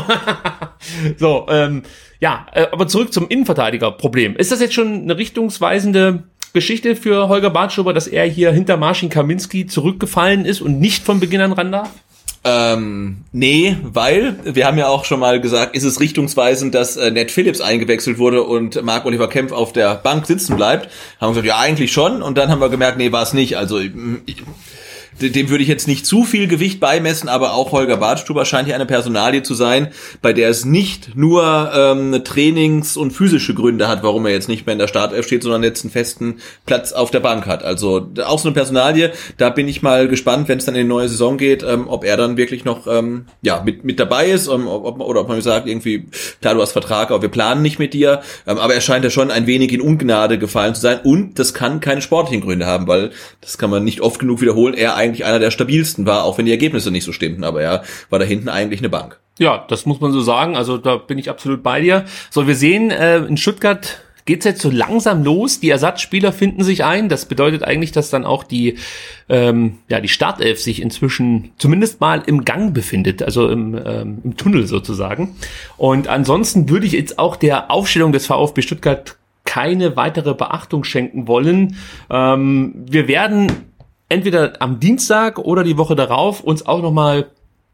so 1.17 1.45
ähm, 1.49 1.83
ja, 2.19 2.45
äh, 2.53 2.67
aber 2.71 2.87
zurück 2.87 3.13
zum 3.13 3.27
Innenverteidigerproblem. 3.27 4.35
Ist 4.35 4.51
das 4.51 4.59
jetzt 4.59 4.73
schon 4.73 5.03
eine 5.03 5.17
richtungsweisende 5.17 6.23
Geschichte 6.53 6.95
für 6.95 7.29
Holger 7.29 7.49
Bartschuber, 7.49 7.93
dass 7.93 8.07
er 8.07 8.25
hier 8.25 8.51
hinter 8.51 8.77
Marcin 8.77 9.09
Kaminski 9.09 9.67
zurückgefallen 9.67 10.45
ist 10.45 10.61
und 10.61 10.79
nicht 10.79 11.03
von 11.03 11.19
Beginn 11.19 11.41
an 11.41 11.53
ran 11.53 11.71
darf? 11.71 11.89
Ähm, 12.43 13.17
nee, 13.31 13.77
weil 13.83 14.35
wir 14.43 14.65
haben 14.65 14.77
ja 14.77 14.87
auch 14.87 15.05
schon 15.05 15.19
mal 15.19 15.39
gesagt, 15.39 15.75
ist 15.75 15.83
es 15.83 15.99
richtungsweisend, 15.99 16.73
dass 16.73 16.97
äh, 16.97 17.11
Ned 17.11 17.29
Phillips 17.29 17.61
eingewechselt 17.61 18.17
wurde 18.17 18.41
und 18.41 18.81
Marc 18.83 19.05
Oliver 19.05 19.29
Kempf 19.29 19.51
auf 19.51 19.73
der 19.73 19.95
Bank 19.95 20.25
sitzen 20.25 20.55
bleibt. 20.55 20.89
Haben 21.19 21.35
wir 21.35 21.41
gesagt, 21.41 21.47
ja, 21.47 21.59
eigentlich 21.59 21.91
schon. 21.91 22.23
Und 22.23 22.39
dann 22.39 22.49
haben 22.49 22.59
wir 22.59 22.69
gemerkt, 22.69 22.97
nee, 22.97 23.11
war 23.11 23.21
es 23.21 23.33
nicht. 23.33 23.57
Also 23.57 23.77
ich, 23.79 23.91
dem 25.21 25.49
würde 25.49 25.63
ich 25.63 25.69
jetzt 25.69 25.87
nicht 25.87 26.05
zu 26.05 26.23
viel 26.23 26.47
Gewicht 26.47 26.79
beimessen, 26.79 27.29
aber 27.29 27.53
auch 27.53 27.71
Holger 27.71 27.97
Badstuber 27.97 28.45
scheint 28.45 28.67
hier 28.67 28.75
eine 28.75 28.85
Personalie 28.85 29.43
zu 29.43 29.53
sein, 29.53 29.89
bei 30.21 30.33
der 30.33 30.49
es 30.49 30.65
nicht 30.65 31.15
nur 31.15 31.71
ähm, 31.73 32.23
Trainings- 32.23 32.97
und 32.97 33.11
physische 33.11 33.53
Gründe 33.53 33.87
hat, 33.87 34.03
warum 34.03 34.25
er 34.25 34.31
jetzt 34.31 34.49
nicht 34.49 34.65
mehr 34.65 34.73
in 34.73 34.79
der 34.79 34.87
Startelf 34.87 35.25
steht, 35.25 35.43
sondern 35.43 35.63
jetzt 35.63 35.83
einen 35.83 35.91
festen 35.91 36.35
Platz 36.65 36.91
auf 36.91 37.11
der 37.11 37.19
Bank 37.19 37.45
hat. 37.45 37.63
Also 37.63 38.09
auch 38.25 38.39
so 38.39 38.47
eine 38.47 38.53
Personalie, 38.53 39.11
da 39.37 39.49
bin 39.49 39.67
ich 39.67 39.81
mal 39.81 40.07
gespannt, 40.07 40.47
wenn 40.47 40.57
es 40.57 40.65
dann 40.65 40.75
in 40.75 40.81
die 40.81 40.87
neue 40.87 41.09
Saison 41.09 41.37
geht, 41.37 41.63
ähm, 41.63 41.87
ob 41.87 42.03
er 42.03 42.17
dann 42.17 42.37
wirklich 42.37 42.65
noch 42.65 42.87
ähm, 42.87 43.25
ja 43.41 43.61
mit, 43.63 43.83
mit 43.83 43.99
dabei 43.99 44.27
ist 44.27 44.47
ähm, 44.47 44.67
ob, 44.67 44.99
oder 44.99 45.21
ob 45.21 45.27
man 45.27 45.41
sagt, 45.41 45.67
irgendwie, 45.67 46.07
klar, 46.41 46.55
du 46.55 46.61
hast 46.61 46.71
Vertrag, 46.71 47.11
aber 47.11 47.21
wir 47.21 47.29
planen 47.29 47.61
nicht 47.61 47.79
mit 47.79 47.93
dir, 47.93 48.21
ähm, 48.47 48.57
aber 48.57 48.73
er 48.73 48.81
scheint 48.81 49.03
ja 49.03 49.09
schon 49.09 49.31
ein 49.31 49.47
wenig 49.47 49.71
in 49.73 49.81
Ungnade 49.81 50.37
gefallen 50.37 50.75
zu 50.75 50.81
sein. 50.81 50.99
Und 51.03 51.39
das 51.39 51.53
kann 51.53 51.79
keine 51.79 52.01
sportlichen 52.01 52.43
Gründe 52.43 52.65
haben, 52.65 52.87
weil 52.87 53.11
das 53.41 53.57
kann 53.57 53.69
man 53.69 53.83
nicht 53.83 54.01
oft 54.01 54.19
genug 54.19 54.41
wiederholen, 54.41 54.73
er 54.73 54.95
eigentlich 54.95 55.10
einer 55.25 55.39
der 55.39 55.51
stabilsten 55.51 56.05
war, 56.05 56.23
auch 56.23 56.37
wenn 56.37 56.45
die 56.45 56.51
Ergebnisse 56.51 56.91
nicht 56.91 57.03
so 57.03 57.11
stimmten, 57.11 57.43
aber 57.43 57.61
er 57.61 57.83
war 58.09 58.19
da 58.19 58.25
hinten 58.25 58.49
eigentlich 58.49 58.79
eine 58.79 58.89
Bank. 58.89 59.19
Ja, 59.39 59.65
das 59.69 59.85
muss 59.85 59.99
man 59.99 60.11
so 60.11 60.21
sagen. 60.21 60.55
Also 60.55 60.77
da 60.77 60.97
bin 60.97 61.17
ich 61.17 61.29
absolut 61.29 61.63
bei 61.63 61.81
dir. 61.81 62.05
So, 62.29 62.47
wir 62.47 62.55
sehen 62.55 62.91
äh, 62.91 63.17
in 63.19 63.37
Stuttgart 63.37 64.01
geht's 64.25 64.45
jetzt 64.45 64.61
so 64.61 64.69
langsam 64.69 65.23
los. 65.23 65.59
Die 65.59 65.69
Ersatzspieler 65.69 66.31
finden 66.31 66.63
sich 66.63 66.83
ein. 66.83 67.09
Das 67.09 67.25
bedeutet 67.25 67.63
eigentlich, 67.63 67.91
dass 67.91 68.09
dann 68.09 68.25
auch 68.25 68.43
die, 68.43 68.77
ähm, 69.29 69.79
ja, 69.89 69.99
die 69.99 70.07
Startelf 70.07 70.59
sich 70.59 70.81
inzwischen 70.81 71.51
zumindest 71.57 72.01
mal 72.01 72.23
im 72.25 72.45
Gang 72.45 72.73
befindet, 72.73 73.23
also 73.23 73.49
im, 73.49 73.79
ähm, 73.83 74.19
im 74.23 74.37
Tunnel 74.37 74.67
sozusagen. 74.67 75.35
Und 75.77 76.07
ansonsten 76.07 76.69
würde 76.69 76.85
ich 76.85 76.93
jetzt 76.93 77.19
auch 77.19 77.35
der 77.35 77.71
Aufstellung 77.71 78.11
des 78.11 78.27
VfB 78.27 78.61
Stuttgart 78.61 79.17
keine 79.43 79.95
weitere 79.95 80.33
Beachtung 80.33 80.83
schenken 80.83 81.27
wollen. 81.27 81.75
Ähm, 82.09 82.73
wir 82.85 83.07
werden 83.07 83.51
entweder 84.11 84.61
am 84.61 84.79
Dienstag 84.79 85.39
oder 85.39 85.63
die 85.63 85.77
Woche 85.77 85.95
darauf 85.95 86.41
uns 86.41 86.65
auch 86.65 86.81
noch 86.81 86.91
mal 86.91 87.27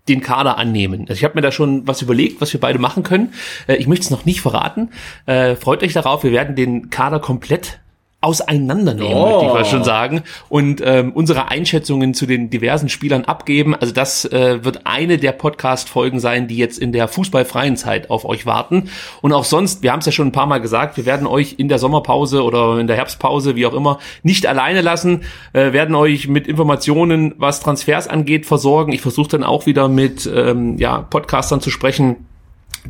den 0.07 0.21
Kader 0.21 0.57
annehmen. 0.57 1.01
Also 1.01 1.13
ich 1.13 1.23
habe 1.23 1.35
mir 1.35 1.41
da 1.41 1.51
schon 1.51 1.85
was 1.87 2.01
überlegt, 2.01 2.39
was 2.39 2.53
wir 2.53 2.59
beide 2.59 2.79
machen 2.79 3.03
können. 3.03 3.33
Äh, 3.67 3.75
ich 3.75 3.87
möchte 3.87 4.05
es 4.05 4.11
noch 4.11 4.25
nicht 4.25 4.41
verraten. 4.41 4.89
Äh, 5.25 5.55
freut 5.55 5.83
euch 5.83 5.93
darauf, 5.93 6.23
wir 6.23 6.31
werden 6.31 6.55
den 6.55 6.89
Kader 6.89 7.19
komplett 7.19 7.79
auseinandernehmen, 8.27 9.13
oh. 9.13 9.25
möchte 9.25 9.45
ich 9.45 9.53
mal 9.53 9.65
schon 9.65 9.83
sagen, 9.85 10.23
und 10.49 10.81
ähm, 10.83 11.13
unsere 11.13 11.47
Einschätzungen 11.47 12.13
zu 12.13 12.25
den 12.25 12.49
diversen 12.49 12.89
Spielern 12.89 13.23
abgeben. 13.23 13.73
Also 13.73 13.93
das 13.93 14.25
äh, 14.25 14.65
wird 14.65 14.81
eine 14.85 15.17
der 15.17 15.31
Podcast-Folgen 15.31 16.19
sein, 16.19 16.49
die 16.49 16.57
jetzt 16.57 16.77
in 16.77 16.91
der 16.91 17.07
fußballfreien 17.07 17.77
Zeit 17.77 18.09
auf 18.09 18.25
euch 18.25 18.45
warten. 18.45 18.89
Und 19.21 19.31
auch 19.31 19.45
sonst, 19.45 19.81
wir 19.81 19.93
haben 19.93 19.99
es 19.99 20.05
ja 20.05 20.11
schon 20.11 20.27
ein 20.27 20.33
paar 20.33 20.45
Mal 20.45 20.59
gesagt, 20.59 20.97
wir 20.97 21.05
werden 21.05 21.25
euch 21.25 21.55
in 21.57 21.69
der 21.69 21.79
Sommerpause 21.79 22.43
oder 22.43 22.79
in 22.79 22.87
der 22.87 22.97
Herbstpause, 22.97 23.55
wie 23.55 23.65
auch 23.65 23.73
immer, 23.73 23.99
nicht 24.23 24.45
alleine 24.45 24.81
lassen, 24.81 25.21
äh, 25.53 25.71
werden 25.71 25.95
euch 25.95 26.27
mit 26.27 26.47
Informationen, 26.47 27.33
was 27.37 27.61
Transfers 27.61 28.09
angeht, 28.09 28.45
versorgen. 28.45 28.91
Ich 28.91 29.01
versuche 29.01 29.29
dann 29.29 29.43
auch 29.45 29.65
wieder 29.65 29.87
mit 29.87 30.29
ähm, 30.33 30.77
ja, 30.77 30.97
Podcastern 30.97 31.61
zu 31.61 31.69
sprechen, 31.69 32.17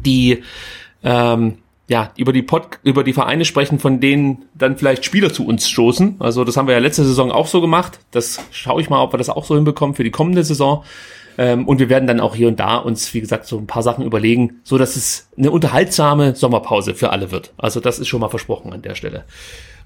die 0.04 0.42
ähm, 1.04 1.60
ja, 1.88 2.12
über 2.18 2.34
die 2.34 2.42
Pod, 2.42 2.80
über 2.84 3.04
die 3.04 3.14
Vereine 3.14 3.46
sprechen, 3.46 3.80
von 3.80 4.00
denen 4.00 4.46
dann 4.54 4.78
vielleicht 4.78 5.06
Spieler 5.06 5.32
zu 5.32 5.46
uns 5.46 5.70
stoßen. 5.70 6.18
Also 6.20 6.44
das 6.44 6.58
haben 6.58 6.68
wir 6.68 6.74
ja 6.74 6.80
letzte 6.80 7.06
Saison 7.06 7.32
auch 7.32 7.48
so 7.48 7.62
gemacht. 7.62 8.00
Das 8.12 8.42
schaue 8.52 8.82
ich 8.82 8.90
mal, 8.90 9.02
ob 9.02 9.14
wir 9.14 9.18
das 9.18 9.30
auch 9.30 9.46
so 9.46 9.56
hinbekommen 9.56 9.96
für 9.96 10.04
die 10.04 10.12
kommende 10.12 10.44
Saison. 10.44 10.84
Ähm, 11.38 11.68
und 11.68 11.80
wir 11.80 11.88
werden 11.88 12.08
dann 12.08 12.20
auch 12.20 12.36
hier 12.36 12.50
und 12.50 12.60
da 12.60 12.78
uns, 12.78 13.14
wie 13.14 13.22
gesagt, 13.22 13.46
so 13.46 13.58
ein 13.58 13.68
paar 13.68 13.84
Sachen 13.84 14.04
überlegen, 14.04 14.60
so 14.64 14.78
dass 14.78 14.96
es 14.96 15.30
eine 15.38 15.52
unterhaltsame 15.52 16.36
Sommerpause 16.36 16.94
für 16.94 17.12
alle 17.12 17.32
wird. 17.32 17.54
Also 17.58 17.80
das 17.80 18.00
ist 18.00 18.08
schon 18.08 18.20
mal 18.20 18.30
versprochen 18.30 18.74
an 18.74 18.82
der 18.82 18.96
Stelle. 18.96 19.24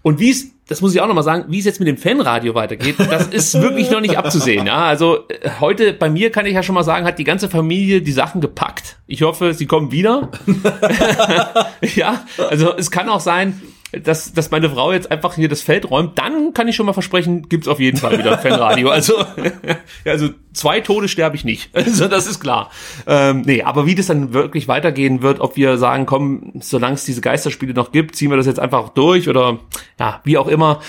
Und 0.04 0.20
wie 0.20 0.32
es, 0.32 0.52
das 0.68 0.82
muss 0.82 0.96
ich 0.96 1.02
auch 1.02 1.08
nochmal 1.08 1.24
sagen, 1.24 1.46
wie 1.50 1.60
es 1.60 1.66
jetzt 1.66 1.80
mit 1.80 1.88
dem 1.88 1.98
Fanradio 1.98 2.56
weitergeht, 2.56 2.96
das 2.98 3.28
ist 3.28 3.54
wirklich 3.62 3.92
noch 3.92 4.02
nicht 4.02 4.18
abzusehen. 4.18 4.66
Ja, 4.66 4.86
also 4.86 5.28
äh, 5.28 5.50
heute 5.60 5.94
bei 5.94 6.10
mir 6.10 6.32
kann 6.32 6.46
ich 6.46 6.54
ja 6.54 6.64
schon 6.64 6.76
mal 6.76 6.84
sagen, 6.84 7.06
hat 7.06 7.20
die 7.20 7.24
ganze 7.24 7.50
Familie 7.50 8.02
die 8.02 8.12
Sachen 8.12 8.42
gepackt. 8.42 8.98
Ich 9.08 9.22
hoffe, 9.22 9.54
sie 9.54 9.66
kommen 9.66 9.92
wieder. 9.92 10.30
ja, 11.96 12.26
also 12.50 12.76
es 12.76 12.90
kann 12.90 13.10
auch 13.10 13.20
sein, 13.20 13.62
dass, 13.92 14.34
dass 14.34 14.52
meine 14.52 14.70
Frau 14.70 14.92
jetzt 14.92 15.12
einfach 15.12 15.36
hier 15.36 15.50
das 15.50 15.62
Feld 15.62 15.90
räumt, 15.90 16.18
dann 16.18 16.54
kann 16.54 16.68
ich 16.68 16.76
schon 16.76 16.86
mal 16.86 16.94
versprechen, 16.94 17.50
gibt's 17.50 17.68
auf 17.68 17.80
jeden 17.80 17.98
Fall 17.98 18.18
wieder 18.18 18.38
Fanradio. 18.38 18.92
Also, 19.02 19.26
also 20.06 20.30
zwei 20.54 20.80
Tode 20.82 21.08
sterbe 21.08 21.36
ich 21.36 21.44
nicht. 21.44 21.70
Also 21.92 22.08
das 22.08 22.28
ist 22.28 22.40
klar. 22.40 22.70
Ähm, 23.08 23.42
nee, 23.42 23.64
aber 23.64 23.86
wie 23.86 23.96
das 23.96 24.08
dann 24.08 24.34
wirklich 24.34 24.68
weitergehen 24.68 25.22
wird, 25.22 25.40
ob 25.40 25.56
wir 25.56 25.78
sagen, 25.78 26.06
komm, 26.06 26.54
solange 26.62 26.96
es 26.96 27.06
diese 27.06 27.22
Geisterspiele 27.22 27.74
noch 27.74 27.92
gibt, 27.92 28.16
ziehen 28.16 28.30
wir 28.30 28.38
das 28.38 28.46
jetzt 28.46 28.60
einfach 28.60 28.90
durch 28.90 29.28
oder 29.28 29.60
ja, 30.00 30.22
wie 30.24 30.38
auch 30.38 30.48
immer. 30.48 30.82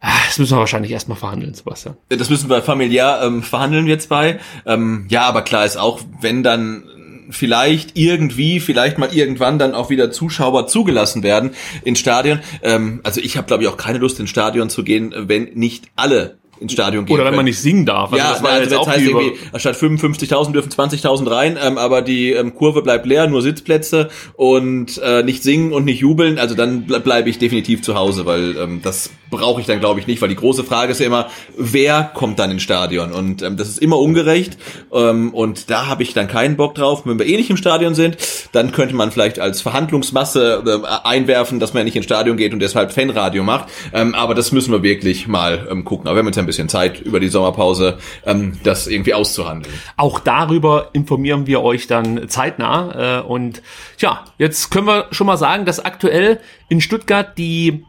Ah, 0.00 0.12
das 0.26 0.38
müssen 0.38 0.56
wir 0.56 0.60
wahrscheinlich 0.60 0.92
erstmal 0.92 1.18
verhandeln, 1.18 1.54
Sebastian. 1.54 1.96
Das 2.08 2.30
müssen 2.30 2.48
wir 2.48 2.62
familiär 2.62 3.20
ähm, 3.22 3.42
verhandeln 3.42 3.86
jetzt 3.86 4.08
bei. 4.08 4.38
Ähm, 4.64 5.06
ja, 5.08 5.22
aber 5.22 5.42
klar 5.42 5.64
ist 5.64 5.76
auch, 5.76 6.00
wenn 6.20 6.42
dann 6.42 6.84
vielleicht 7.30 7.96
irgendwie, 7.98 8.60
vielleicht 8.60 8.98
mal 8.98 9.14
irgendwann 9.14 9.58
dann 9.58 9.74
auch 9.74 9.90
wieder 9.90 10.10
Zuschauer 10.10 10.66
zugelassen 10.66 11.22
werden 11.22 11.50
ins 11.84 11.98
Stadion. 11.98 12.40
Ähm, 12.62 13.00
also 13.02 13.20
ich 13.20 13.36
habe, 13.36 13.46
glaube 13.46 13.62
ich, 13.62 13.68
auch 13.68 13.76
keine 13.76 13.98
Lust 13.98 14.20
ins 14.20 14.30
Stadion 14.30 14.70
zu 14.70 14.84
gehen, 14.84 15.14
wenn 15.16 15.44
nicht 15.54 15.86
alle 15.96 16.38
ins 16.60 16.72
Stadion 16.72 17.04
gehen 17.04 17.14
Oder 17.14 17.24
wenn 17.24 17.36
man 17.36 17.44
nicht 17.44 17.58
singen 17.58 17.86
darf. 17.86 18.12
Also 18.12 18.24
ja, 18.24 18.32
das 18.32 18.42
war 18.42 18.50
also 18.50 18.62
jetzt 18.62 18.74
auch 18.74 18.88
heißt 18.88 19.04
irgendwie, 19.04 19.38
statt 19.56 19.76
55.000 19.76 20.52
dürfen 20.52 20.70
20.000 20.70 21.30
rein, 21.30 21.58
ähm, 21.62 21.78
aber 21.78 22.02
die 22.02 22.32
ähm, 22.32 22.54
Kurve 22.54 22.82
bleibt 22.82 23.06
leer, 23.06 23.26
nur 23.26 23.42
Sitzplätze 23.42 24.08
und 24.34 24.98
äh, 24.98 25.22
nicht 25.22 25.42
singen 25.42 25.72
und 25.72 25.84
nicht 25.84 26.00
jubeln, 26.00 26.38
also 26.38 26.54
dann 26.54 26.86
bleibe 26.86 27.30
ich 27.30 27.38
definitiv 27.38 27.82
zu 27.82 27.94
Hause, 27.94 28.26
weil 28.26 28.56
ähm, 28.56 28.80
das 28.82 29.10
brauche 29.30 29.60
ich 29.60 29.66
dann 29.66 29.80
glaube 29.80 30.00
ich 30.00 30.06
nicht, 30.06 30.20
weil 30.22 30.28
die 30.28 30.36
große 30.36 30.64
Frage 30.64 30.92
ist 30.92 31.00
ja 31.00 31.06
immer, 31.06 31.28
wer 31.56 32.10
kommt 32.14 32.38
dann 32.38 32.50
ins 32.50 32.62
Stadion 32.62 33.12
und 33.12 33.42
ähm, 33.42 33.56
das 33.56 33.68
ist 33.68 33.78
immer 33.78 33.98
ungerecht 33.98 34.58
ähm, 34.92 35.32
und 35.34 35.70
da 35.70 35.86
habe 35.86 36.02
ich 36.02 36.14
dann 36.14 36.28
keinen 36.28 36.56
Bock 36.56 36.74
drauf. 36.74 37.02
Wenn 37.04 37.18
wir 37.18 37.26
eh 37.26 37.36
nicht 37.36 37.50
im 37.50 37.56
Stadion 37.56 37.94
sind, 37.94 38.16
dann 38.52 38.72
könnte 38.72 38.94
man 38.94 39.10
vielleicht 39.10 39.38
als 39.38 39.60
Verhandlungsmasse 39.60 40.62
äh, 40.66 41.06
einwerfen, 41.08 41.60
dass 41.60 41.74
man 41.74 41.84
nicht 41.84 41.96
ins 41.96 42.04
Stadion 42.04 42.36
geht 42.36 42.52
und 42.52 42.60
deshalb 42.60 42.92
Fanradio 42.92 43.42
macht, 43.42 43.68
ähm, 43.92 44.14
aber 44.14 44.34
das 44.34 44.52
müssen 44.52 44.72
wir 44.72 44.82
wirklich 44.82 45.28
mal 45.28 45.68
ähm, 45.70 45.84
gucken. 45.84 46.08
Aber 46.08 46.16
wir 46.16 46.26
uns 46.26 46.36
ja 46.36 46.42
ein 46.42 46.46
bisschen 46.48 46.68
Zeit 46.68 47.00
über 47.00 47.20
die 47.20 47.28
Sommerpause, 47.28 47.98
ähm, 48.26 48.58
das 48.64 48.88
irgendwie 48.88 49.14
auszuhandeln. 49.14 49.72
Auch 49.96 50.18
darüber 50.18 50.90
informieren 50.92 51.46
wir 51.46 51.62
euch 51.62 51.86
dann 51.86 52.28
zeitnah. 52.28 53.20
Äh, 53.20 53.22
und 53.22 53.62
ja, 53.98 54.24
jetzt 54.38 54.70
können 54.70 54.86
wir 54.86 55.06
schon 55.12 55.26
mal 55.26 55.36
sagen, 55.36 55.64
dass 55.64 55.78
aktuell 55.78 56.40
in 56.68 56.80
Stuttgart 56.80 57.38
die 57.38 57.84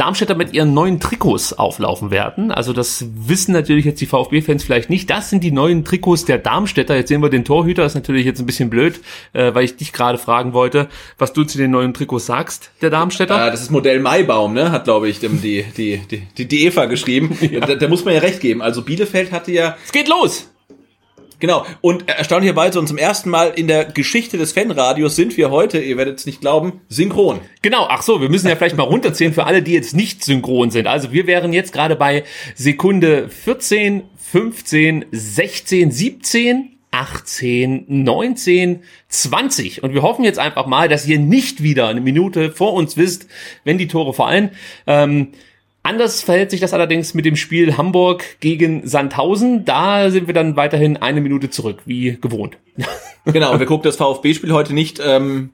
Darmstädter 0.00 0.34
mit 0.34 0.54
ihren 0.54 0.72
neuen 0.72 0.98
Trikots 0.98 1.52
auflaufen 1.52 2.10
werden. 2.10 2.50
Also 2.50 2.72
das 2.72 3.04
wissen 3.14 3.52
natürlich 3.52 3.84
jetzt 3.84 4.00
die 4.00 4.06
VfB-Fans 4.06 4.64
vielleicht 4.64 4.88
nicht. 4.88 5.10
Das 5.10 5.28
sind 5.28 5.44
die 5.44 5.52
neuen 5.52 5.84
Trikots 5.84 6.24
der 6.24 6.38
Darmstädter. 6.38 6.96
Jetzt 6.96 7.08
sehen 7.08 7.22
wir 7.22 7.28
den 7.28 7.44
Torhüter. 7.44 7.82
Das 7.82 7.92
ist 7.92 7.96
natürlich 7.96 8.24
jetzt 8.24 8.40
ein 8.40 8.46
bisschen 8.46 8.70
blöd, 8.70 9.00
äh, 9.34 9.54
weil 9.54 9.64
ich 9.64 9.76
dich 9.76 9.92
gerade 9.92 10.16
fragen 10.16 10.54
wollte, 10.54 10.88
was 11.18 11.34
du 11.34 11.44
zu 11.44 11.58
den 11.58 11.70
neuen 11.70 11.92
Trikots 11.92 12.24
sagst, 12.24 12.70
der 12.80 12.88
Darmstädter. 12.88 13.48
Äh, 13.48 13.50
das 13.50 13.60
ist 13.60 13.70
Modell 13.70 14.00
Maibaum, 14.00 14.54
ne? 14.54 14.72
Hat, 14.72 14.84
glaube 14.84 15.08
ich, 15.08 15.20
die, 15.20 15.28
die, 15.28 16.00
die, 16.10 16.26
die, 16.38 16.48
die 16.48 16.64
Eva 16.64 16.86
geschrieben. 16.86 17.36
Ja. 17.50 17.60
Da, 17.60 17.74
da 17.74 17.88
muss 17.88 18.04
man 18.04 18.14
ja 18.14 18.20
recht 18.20 18.40
geben. 18.40 18.62
Also 18.62 18.82
Bielefeld 18.82 19.32
hatte 19.32 19.50
ja... 19.50 19.76
Es 19.84 19.90
geht 19.90 20.08
los! 20.08 20.48
Genau. 21.40 21.66
Und 21.80 22.08
erstaunlicherweise 22.08 22.78
und 22.78 22.86
zum 22.86 22.98
ersten 22.98 23.30
Mal 23.30 23.48
in 23.56 23.66
der 23.66 23.86
Geschichte 23.86 24.38
des 24.38 24.52
Fanradios 24.52 25.16
sind 25.16 25.36
wir 25.36 25.50
heute, 25.50 25.80
ihr 25.80 25.96
werdet 25.96 26.18
es 26.18 26.26
nicht 26.26 26.40
glauben, 26.40 26.82
synchron. 26.88 27.40
Genau. 27.62 27.86
Ach 27.88 28.02
so, 28.02 28.20
wir 28.20 28.28
müssen 28.28 28.48
ja 28.48 28.56
vielleicht 28.56 28.76
mal 28.76 28.84
runterzählen 28.84 29.32
für 29.32 29.44
alle, 29.44 29.62
die 29.62 29.72
jetzt 29.72 29.96
nicht 29.96 30.22
synchron 30.24 30.70
sind. 30.70 30.86
Also 30.86 31.12
wir 31.12 31.26
wären 31.26 31.52
jetzt 31.52 31.72
gerade 31.72 31.96
bei 31.96 32.24
Sekunde 32.54 33.28
14, 33.28 34.02
15, 34.16 35.06
16, 35.10 35.90
17, 35.90 36.70
18, 36.90 37.84
19, 37.88 38.80
20. 39.08 39.82
Und 39.82 39.94
wir 39.94 40.02
hoffen 40.02 40.24
jetzt 40.24 40.38
einfach 40.38 40.66
mal, 40.66 40.88
dass 40.88 41.06
ihr 41.06 41.18
nicht 41.18 41.62
wieder 41.62 41.88
eine 41.88 42.00
Minute 42.00 42.50
vor 42.50 42.74
uns 42.74 42.96
wisst, 42.96 43.28
wenn 43.64 43.78
die 43.78 43.88
Tore 43.88 44.12
fallen. 44.12 44.50
Ähm, 44.86 45.28
Anders 45.82 46.22
verhält 46.22 46.50
sich 46.50 46.60
das 46.60 46.74
allerdings 46.74 47.14
mit 47.14 47.24
dem 47.24 47.36
Spiel 47.36 47.76
Hamburg 47.76 48.38
gegen 48.40 48.86
Sandhausen. 48.86 49.64
Da 49.64 50.10
sind 50.10 50.26
wir 50.26 50.34
dann 50.34 50.56
weiterhin 50.56 50.98
eine 50.98 51.20
Minute 51.20 51.48
zurück, 51.50 51.78
wie 51.86 52.18
gewohnt. 52.20 52.58
Genau, 53.26 53.60
wir 53.60 53.66
gucken 53.66 53.84
das 53.84 53.96
VfB-Spiel 53.96 54.50
heute 54.54 54.72
nicht 54.72 54.98
ähm, 55.04 55.50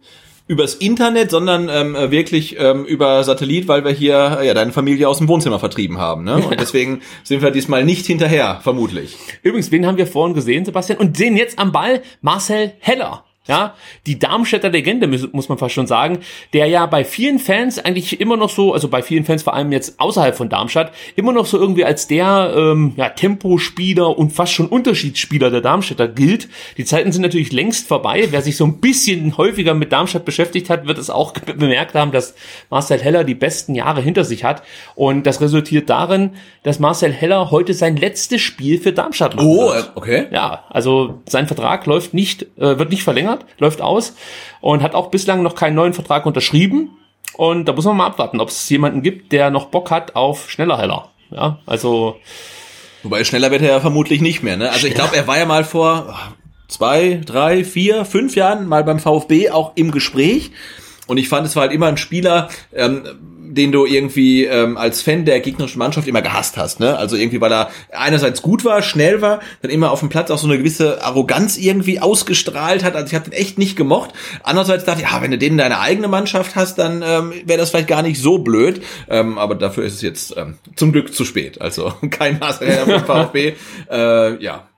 übers 0.47 0.75
Internet, 0.75 1.33
sondern 1.33 1.69
ähm, 1.69 1.95
wirklich 2.12 2.57
ähm, 2.61 2.85
über 2.85 3.25
Satellit, 3.25 3.67
weil 3.67 3.85
wir 3.85 3.91
hier 3.91 4.41
ja 4.43 4.55
deine 4.55 4.73
Familie 4.73 5.09
aus 5.09 5.19
dem 5.19 5.27
Wohnzimmer 5.27 5.59
vertrieben 5.59 5.99
haben. 5.99 6.23
Ne? 6.23 6.37
Und 6.37 6.61
deswegen 6.61 7.01
sind 7.25 7.43
wir 7.43 7.51
diesmal 7.51 7.85
nicht 7.85 8.07
hinterher, 8.07 8.61
vermutlich. 8.62 9.17
Übrigens, 9.43 9.73
wen 9.73 9.85
haben 9.85 9.99
wir 9.99 10.07
vorhin 10.07 10.35
gesehen, 10.35 10.65
Sebastian? 10.65 10.99
Und 10.99 11.17
sehen 11.17 11.37
jetzt 11.37 11.59
am 11.59 11.73
Ball 11.73 12.03
Marcel 12.21 12.73
Heller. 12.79 13.25
Ja, 13.48 13.74
die 14.06 14.18
Darmstädter 14.18 14.70
Legende 14.70 15.06
muss 15.06 15.48
man 15.48 15.59
fast 15.59 15.74
schon 15.74 15.87
sagen, 15.87 16.18
der 16.52 16.66
ja 16.66 16.87
bei 16.87 17.04
vielen 17.04 17.38
Fans 17.38 17.78
eigentlich 17.78 18.20
immer 18.20 18.37
noch 18.37 18.50
so, 18.50 18.72
also 18.72 18.88
bei 18.88 19.02
vielen 19.02 19.24
Fans 19.24 19.44
vor 19.44 19.54
allem 19.54 19.70
jetzt 19.70 20.00
außerhalb 20.00 20.37
von 20.37 20.48
Darmstadt, 20.48 20.92
immer 21.14 21.32
noch 21.32 21.46
so 21.46 21.56
irgendwie 21.56 21.85
als 21.85 22.09
der 22.09 22.52
ähm, 22.56 22.94
ja, 22.96 23.09
Tempospieler 23.09 24.18
und 24.18 24.32
fast 24.32 24.52
schon 24.52 24.66
Unterschiedsspieler 24.66 25.50
der 25.50 25.61
Darmstädter 25.61 26.09
gilt. 26.09 26.48
Die 26.76 26.85
Zeiten 26.85 27.12
sind 27.12 27.22
natürlich 27.22 27.52
längst 27.52 27.87
vorbei. 27.87 28.26
Wer 28.30 28.42
sich 28.42 28.56
so 28.56 28.64
ein 28.64 28.80
bisschen 28.80 29.37
häufiger 29.37 29.74
mit 29.74 29.92
Darmstadt 29.92 30.24
beschäftigt 30.24 30.68
hat, 30.68 30.88
wird 30.88 30.98
es 30.98 31.09
auch 31.09 31.32
bemerkt 31.56 31.94
haben, 31.94 32.11
dass 32.11 32.35
Marcel 32.68 32.98
Heller 32.98 33.22
die 33.22 33.37
besten 33.37 33.76
Jahre 33.76 34.00
hinter 34.00 34.24
sich 34.24 34.42
hat. 34.42 34.62
Und 34.96 35.24
das 35.24 35.40
resultiert 35.40 35.88
darin, 35.88 36.30
dass 36.64 36.80
Marcel 36.80 37.12
Heller 37.12 37.52
heute 37.52 37.74
sein 37.74 37.96
letztes 37.96 38.40
Spiel 38.40 38.80
für 38.80 38.92
Darmstadt 38.92 39.37
macht. 39.37 39.46
Oh, 39.46 39.72
wird. 39.72 39.92
okay. 39.94 40.26
Ja, 40.32 40.64
also 40.68 41.22
sein 41.28 41.46
Vertrag 41.46 41.87
läuft 41.87 42.12
nicht, 42.12 42.42
äh, 42.59 42.78
wird 42.78 42.90
nicht 42.90 43.04
verlängert 43.04 43.36
hat, 43.38 43.46
läuft 43.59 43.81
aus 43.81 44.14
und 44.61 44.83
hat 44.83 44.94
auch 44.94 45.11
bislang 45.11 45.42
noch 45.42 45.55
keinen 45.55 45.75
neuen 45.75 45.92
Vertrag 45.92 46.27
unterschrieben. 46.27 46.90
Und 47.35 47.66
da 47.66 47.72
muss 47.72 47.85
man 47.85 47.96
mal 47.96 48.07
abwarten, 48.07 48.40
ob 48.40 48.49
es 48.49 48.68
jemanden 48.68 49.03
gibt, 49.03 49.33
der 49.33 49.51
noch 49.51 49.66
Bock 49.66 49.90
hat 49.90 50.16
auf 50.16 50.51
schneller 50.51 50.79
Heller. 50.79 51.11
Ja, 51.31 51.59
also. 51.66 52.16
Wobei 53.03 53.25
schneller 53.25 53.51
wird 53.51 53.62
er 53.62 53.70
ja 53.70 53.81
vermutlich 53.81 54.20
nicht 54.20 54.42
mehr, 54.42 54.57
ne? 54.57 54.70
Also 54.70 54.87
ich 54.87 54.94
glaube, 54.94 55.16
er 55.16 55.27
war 55.27 55.38
ja 55.38 55.44
mal 55.44 55.64
vor 55.64 56.16
zwei, 56.68 57.20
drei, 57.25 57.64
vier, 57.64 58.05
fünf 58.05 58.37
Jahren 58.37 58.66
mal 58.66 58.85
beim 58.85 58.99
VfB 58.99 59.51
auch 59.51 59.72
im 59.77 59.90
Gespräch. 59.90 60.51
Und 61.07 61.18
ich 61.18 61.29
fand, 61.29 61.46
es 61.46 61.55
war 61.55 61.62
halt 61.62 61.72
immer 61.72 61.87
ein 61.87 61.99
Spieler, 61.99 62.49
ähm, 62.75 63.05
den 63.57 63.73
du 63.73 63.87
irgendwie 63.87 64.45
ähm, 64.45 64.77
als 64.77 65.03
Fan 65.03 65.25
der 65.25 65.40
gegnerischen 65.40 65.79
Mannschaft 65.79 66.07
immer 66.07 66.23
gehasst 66.23 66.57
hast. 66.57 66.81
Ne? 66.81 66.97
Also 66.97 67.16
irgendwie, 67.16 67.40
weil 67.40 67.53
er 67.53 67.71
einerseits 67.90 68.42
gut 68.42 68.64
war, 68.64 68.83
schnell 68.83 69.23
war, 69.23 69.40
dann 69.62 69.71
immer 69.71 69.90
auf 69.90 70.01
dem 70.01 70.09
Platz 70.09 70.31
auch 70.31 70.38
so 70.38 70.47
eine 70.47 70.59
gewisse 70.59 71.03
Arroganz 71.03 71.57
irgendwie 71.57 72.01
ausgestrahlt 72.01 72.85
hat. 72.85 72.95
Also 72.95 73.09
ich 73.09 73.14
habe 73.14 73.31
den 73.31 73.33
echt 73.33 73.59
nicht 73.59 73.77
gemocht. 73.77 74.11
Andererseits 74.42 74.85
dachte 74.85 75.03
ich, 75.03 75.11
ja, 75.11 75.23
wenn 75.23 75.31
du 75.31 75.38
den 75.38 75.53
in 75.53 75.59
deine 75.59 75.81
eigene 75.81 76.09
Mannschaft 76.09 76.57
hast, 76.57 76.79
dann 76.79 77.03
ähm, 77.03 77.33
wäre 77.45 77.59
das 77.59 77.71
vielleicht 77.71 77.88
gar 77.88 78.03
nicht 78.03 78.21
so 78.21 78.38
blöd. 78.38 78.83
Ähm, 79.09 79.38
aber 79.38 79.55
dafür 79.55 79.85
ist 79.85 79.95
es 79.95 80.03
jetzt 80.03 80.37
ähm, 80.37 80.59
zum 80.77 80.92
Glück 80.92 81.14
zu 81.14 81.25
spät. 81.25 81.61
Also 81.61 81.92
kein 82.11 82.38
Maß 82.38 82.59
für 82.87 83.01
VfB. 83.01 83.55
Äh, 83.90 84.42
ja, 84.42 84.69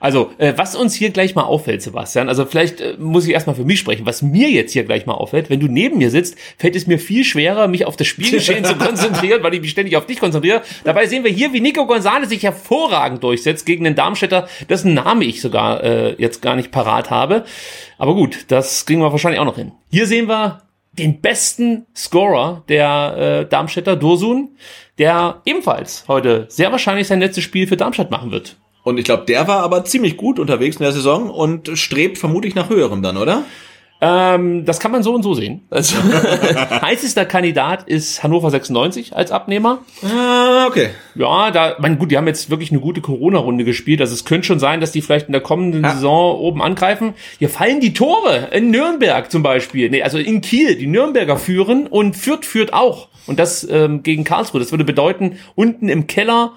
also, 0.00 0.32
äh, 0.38 0.54
was 0.56 0.74
uns 0.74 0.94
hier 0.94 1.10
gleich 1.10 1.34
mal 1.34 1.44
auffällt, 1.44 1.82
Sebastian, 1.82 2.28
also 2.28 2.44
vielleicht 2.44 2.80
äh, 2.80 2.94
muss 2.98 3.26
ich 3.26 3.32
erstmal 3.32 3.56
für 3.56 3.64
mich 3.64 3.78
sprechen, 3.78 4.06
was 4.06 4.22
mir 4.22 4.50
jetzt 4.50 4.72
hier 4.72 4.84
gleich 4.84 5.06
mal 5.06 5.14
auffällt, 5.14 5.50
wenn 5.50 5.60
du 5.60 5.68
neben 5.68 5.98
mir 5.98 6.10
sitzt, 6.10 6.36
fällt 6.56 6.76
es 6.76 6.86
mir 6.86 6.98
viel 6.98 7.24
schwerer, 7.24 7.68
mich 7.68 7.84
auf 7.86 7.96
das 7.96 8.06
Spielgeschehen 8.06 8.64
zu 8.64 8.74
konzentrieren, 8.78 9.42
weil 9.42 9.54
ich 9.54 9.60
mich 9.60 9.70
ständig 9.70 9.96
auf 9.96 10.06
dich 10.06 10.20
konzentriere. 10.20 10.62
Dabei 10.84 11.06
sehen 11.06 11.24
wir 11.24 11.30
hier, 11.30 11.52
wie 11.52 11.60
Nico 11.60 11.86
Gonzalez 11.86 12.28
sich 12.28 12.42
hervorragend 12.42 13.22
durchsetzt 13.22 13.66
gegen 13.66 13.84
den 13.84 13.94
Darmstädter, 13.94 14.48
dessen 14.68 14.94
Name 14.94 15.24
ich 15.24 15.40
sogar 15.40 15.82
äh, 15.82 16.14
jetzt 16.18 16.42
gar 16.42 16.56
nicht 16.56 16.70
parat 16.70 17.10
habe. 17.10 17.44
Aber 17.98 18.14
gut, 18.14 18.46
das 18.48 18.86
kriegen 18.86 19.00
wir 19.00 19.12
wahrscheinlich 19.12 19.40
auch 19.40 19.44
noch 19.44 19.56
hin. 19.56 19.72
Hier 19.90 20.06
sehen 20.06 20.28
wir 20.28 20.62
den 20.92 21.20
besten 21.20 21.86
Scorer 21.94 22.64
der 22.68 23.16
äh, 23.44 23.48
Darmstädter, 23.48 23.96
Dursun, 23.96 24.56
der 24.98 25.42
ebenfalls 25.44 26.04
heute 26.08 26.46
sehr 26.48 26.72
wahrscheinlich 26.72 27.06
sein 27.06 27.20
letztes 27.20 27.44
Spiel 27.44 27.66
für 27.66 27.76
Darmstadt 27.76 28.10
machen 28.10 28.30
wird. 28.30 28.56
Und 28.82 28.98
ich 28.98 29.04
glaube, 29.04 29.24
der 29.26 29.48
war 29.48 29.60
aber 29.60 29.84
ziemlich 29.84 30.16
gut 30.16 30.38
unterwegs 30.38 30.76
in 30.76 30.82
der 30.82 30.92
Saison 30.92 31.30
und 31.30 31.70
strebt 31.78 32.18
vermutlich 32.18 32.54
nach 32.54 32.70
höherem 32.70 33.02
dann, 33.02 33.16
oder? 33.16 33.44
Ähm, 34.00 34.64
das 34.64 34.78
kann 34.78 34.92
man 34.92 35.02
so 35.02 35.12
und 35.12 35.24
so 35.24 35.34
sehen. 35.34 35.62
Also, 35.70 35.96
heißester 36.82 37.24
Kandidat 37.24 37.88
ist 37.88 38.22
Hannover 38.22 38.50
96 38.50 39.16
als 39.16 39.32
Abnehmer. 39.32 39.80
Ah, 40.04 40.66
okay. 40.68 40.90
Ja, 41.16 41.50
da, 41.50 41.76
mein 41.80 41.98
gut, 41.98 42.12
die 42.12 42.16
haben 42.16 42.28
jetzt 42.28 42.48
wirklich 42.48 42.70
eine 42.70 42.80
gute 42.80 43.00
Corona-Runde 43.00 43.64
gespielt. 43.64 44.00
Also 44.00 44.14
es 44.14 44.24
könnte 44.24 44.46
schon 44.46 44.60
sein, 44.60 44.80
dass 44.80 44.92
die 44.92 45.02
vielleicht 45.02 45.26
in 45.26 45.32
der 45.32 45.40
kommenden 45.40 45.82
ja. 45.82 45.94
Saison 45.94 46.38
oben 46.38 46.62
angreifen. 46.62 47.14
Hier 47.40 47.48
fallen 47.48 47.80
die 47.80 47.92
Tore 47.92 48.50
in 48.52 48.70
Nürnberg 48.70 49.32
zum 49.32 49.42
Beispiel. 49.42 49.90
Nee, 49.90 50.02
also 50.02 50.18
in 50.18 50.42
Kiel. 50.42 50.76
Die 50.76 50.86
Nürnberger 50.86 51.36
führen 51.36 51.88
und 51.88 52.16
Fürth 52.16 52.46
führt 52.46 52.72
auch. 52.72 53.08
Und 53.26 53.40
das 53.40 53.68
ähm, 53.68 54.04
gegen 54.04 54.22
Karlsruhe. 54.22 54.60
Das 54.60 54.70
würde 54.70 54.84
bedeuten, 54.84 55.38
unten 55.56 55.88
im 55.88 56.06
Keller 56.06 56.52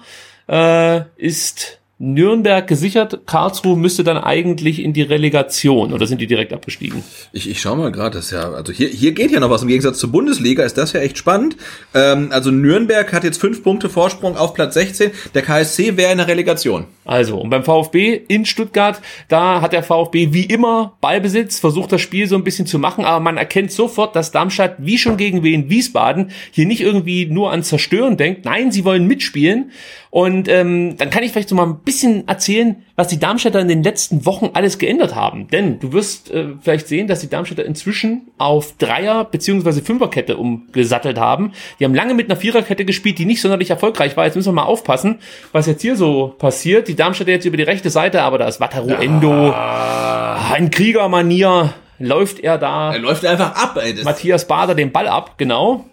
äh, 0.48 1.00
ist 1.16 1.81
Nürnberg 2.02 2.66
gesichert. 2.66 3.20
Karlsruhe 3.26 3.76
müsste 3.76 4.02
dann 4.02 4.18
eigentlich 4.18 4.82
in 4.82 4.92
die 4.92 5.02
Relegation 5.02 5.92
oder 5.92 6.08
sind 6.08 6.20
die 6.20 6.26
direkt 6.26 6.52
abgestiegen? 6.52 7.04
Ich, 7.32 7.48
ich 7.48 7.60
schau 7.60 7.76
mal 7.76 7.92
gerade, 7.92 8.16
das 8.16 8.32
ja, 8.32 8.50
also 8.50 8.72
hier, 8.72 8.88
hier 8.88 9.12
geht 9.12 9.30
ja 9.30 9.38
noch 9.38 9.50
was. 9.50 9.62
Im 9.62 9.68
Gegensatz 9.68 9.98
zur 9.98 10.10
Bundesliga 10.10 10.64
ist 10.64 10.76
das 10.76 10.92
ja 10.94 11.00
echt 11.00 11.16
spannend. 11.16 11.56
Ähm, 11.94 12.30
also 12.32 12.50
Nürnberg 12.50 13.12
hat 13.12 13.22
jetzt 13.22 13.40
fünf 13.40 13.62
Punkte 13.62 13.88
Vorsprung 13.88 14.36
auf 14.36 14.52
Platz 14.52 14.74
16. 14.74 15.12
Der 15.34 15.42
KSC 15.42 15.96
wäre 15.96 16.10
in 16.10 16.18
der 16.18 16.26
Relegation. 16.26 16.86
Also, 17.12 17.36
und 17.36 17.50
beim 17.50 17.62
VfB 17.62 18.22
in 18.28 18.46
Stuttgart, 18.46 19.02
da 19.28 19.60
hat 19.60 19.74
der 19.74 19.82
VfB 19.82 20.32
wie 20.32 20.46
immer 20.46 20.96
Ballbesitz, 21.02 21.60
versucht 21.60 21.92
das 21.92 22.00
Spiel 22.00 22.26
so 22.26 22.36
ein 22.36 22.42
bisschen 22.42 22.64
zu 22.64 22.78
machen, 22.78 23.04
aber 23.04 23.20
man 23.20 23.36
erkennt 23.36 23.70
sofort, 23.70 24.16
dass 24.16 24.30
Darmstadt, 24.30 24.76
wie 24.78 24.96
schon 24.96 25.18
gegen 25.18 25.42
Wien 25.42 25.68
Wiesbaden, 25.68 26.30
hier 26.52 26.64
nicht 26.64 26.80
irgendwie 26.80 27.26
nur 27.26 27.52
an 27.52 27.64
Zerstören 27.64 28.16
denkt. 28.16 28.46
Nein, 28.46 28.72
sie 28.72 28.86
wollen 28.86 29.06
mitspielen. 29.06 29.72
Und 30.08 30.48
ähm, 30.48 30.96
dann 30.96 31.10
kann 31.10 31.22
ich 31.22 31.32
vielleicht 31.32 31.50
so 31.50 31.54
mal 31.54 31.66
ein 31.66 31.80
bisschen 31.80 32.26
erzählen, 32.28 32.82
was 33.02 33.08
die 33.08 33.18
Darmstädter 33.18 33.58
in 33.58 33.66
den 33.66 33.82
letzten 33.82 34.24
Wochen 34.26 34.50
alles 34.52 34.78
geändert 34.78 35.16
haben. 35.16 35.48
Denn 35.48 35.80
du 35.80 35.92
wirst 35.92 36.30
äh, 36.30 36.50
vielleicht 36.60 36.86
sehen, 36.86 37.08
dass 37.08 37.18
die 37.18 37.28
Darmstädter 37.28 37.64
inzwischen 37.64 38.28
auf 38.38 38.76
Dreier- 38.78 39.24
bzw. 39.24 39.80
Fünferkette 39.80 40.36
umgesattelt 40.36 41.18
haben. 41.18 41.50
Die 41.80 41.84
haben 41.84 41.96
lange 41.96 42.14
mit 42.14 42.30
einer 42.30 42.38
Viererkette 42.38 42.84
gespielt, 42.84 43.18
die 43.18 43.24
nicht 43.24 43.40
sonderlich 43.40 43.70
erfolgreich 43.70 44.16
war. 44.16 44.24
Jetzt 44.24 44.36
müssen 44.36 44.50
wir 44.50 44.52
mal 44.52 44.66
aufpassen, 44.66 45.18
was 45.50 45.66
jetzt 45.66 45.82
hier 45.82 45.96
so 45.96 46.28
passiert. 46.38 46.86
Die 46.86 46.94
Darmstädter 46.94 47.32
jetzt 47.32 47.44
über 47.44 47.56
die 47.56 47.64
rechte 47.64 47.90
Seite, 47.90 48.22
aber 48.22 48.38
da 48.38 48.46
ist 48.46 48.60
Wataru 48.60 48.90
Endo, 48.90 49.48
ja. 49.48 50.52
ein 50.52 50.70
Kriegermanier, 50.70 51.74
läuft 51.98 52.38
er 52.38 52.56
da. 52.56 52.92
Er 52.92 53.00
läuft 53.00 53.26
einfach 53.26 53.56
ab, 53.56 53.80
ey. 53.82 53.96
Matthias 54.04 54.46
Bader 54.46 54.76
den 54.76 54.92
Ball 54.92 55.08
ab, 55.08 55.38
genau. 55.38 55.86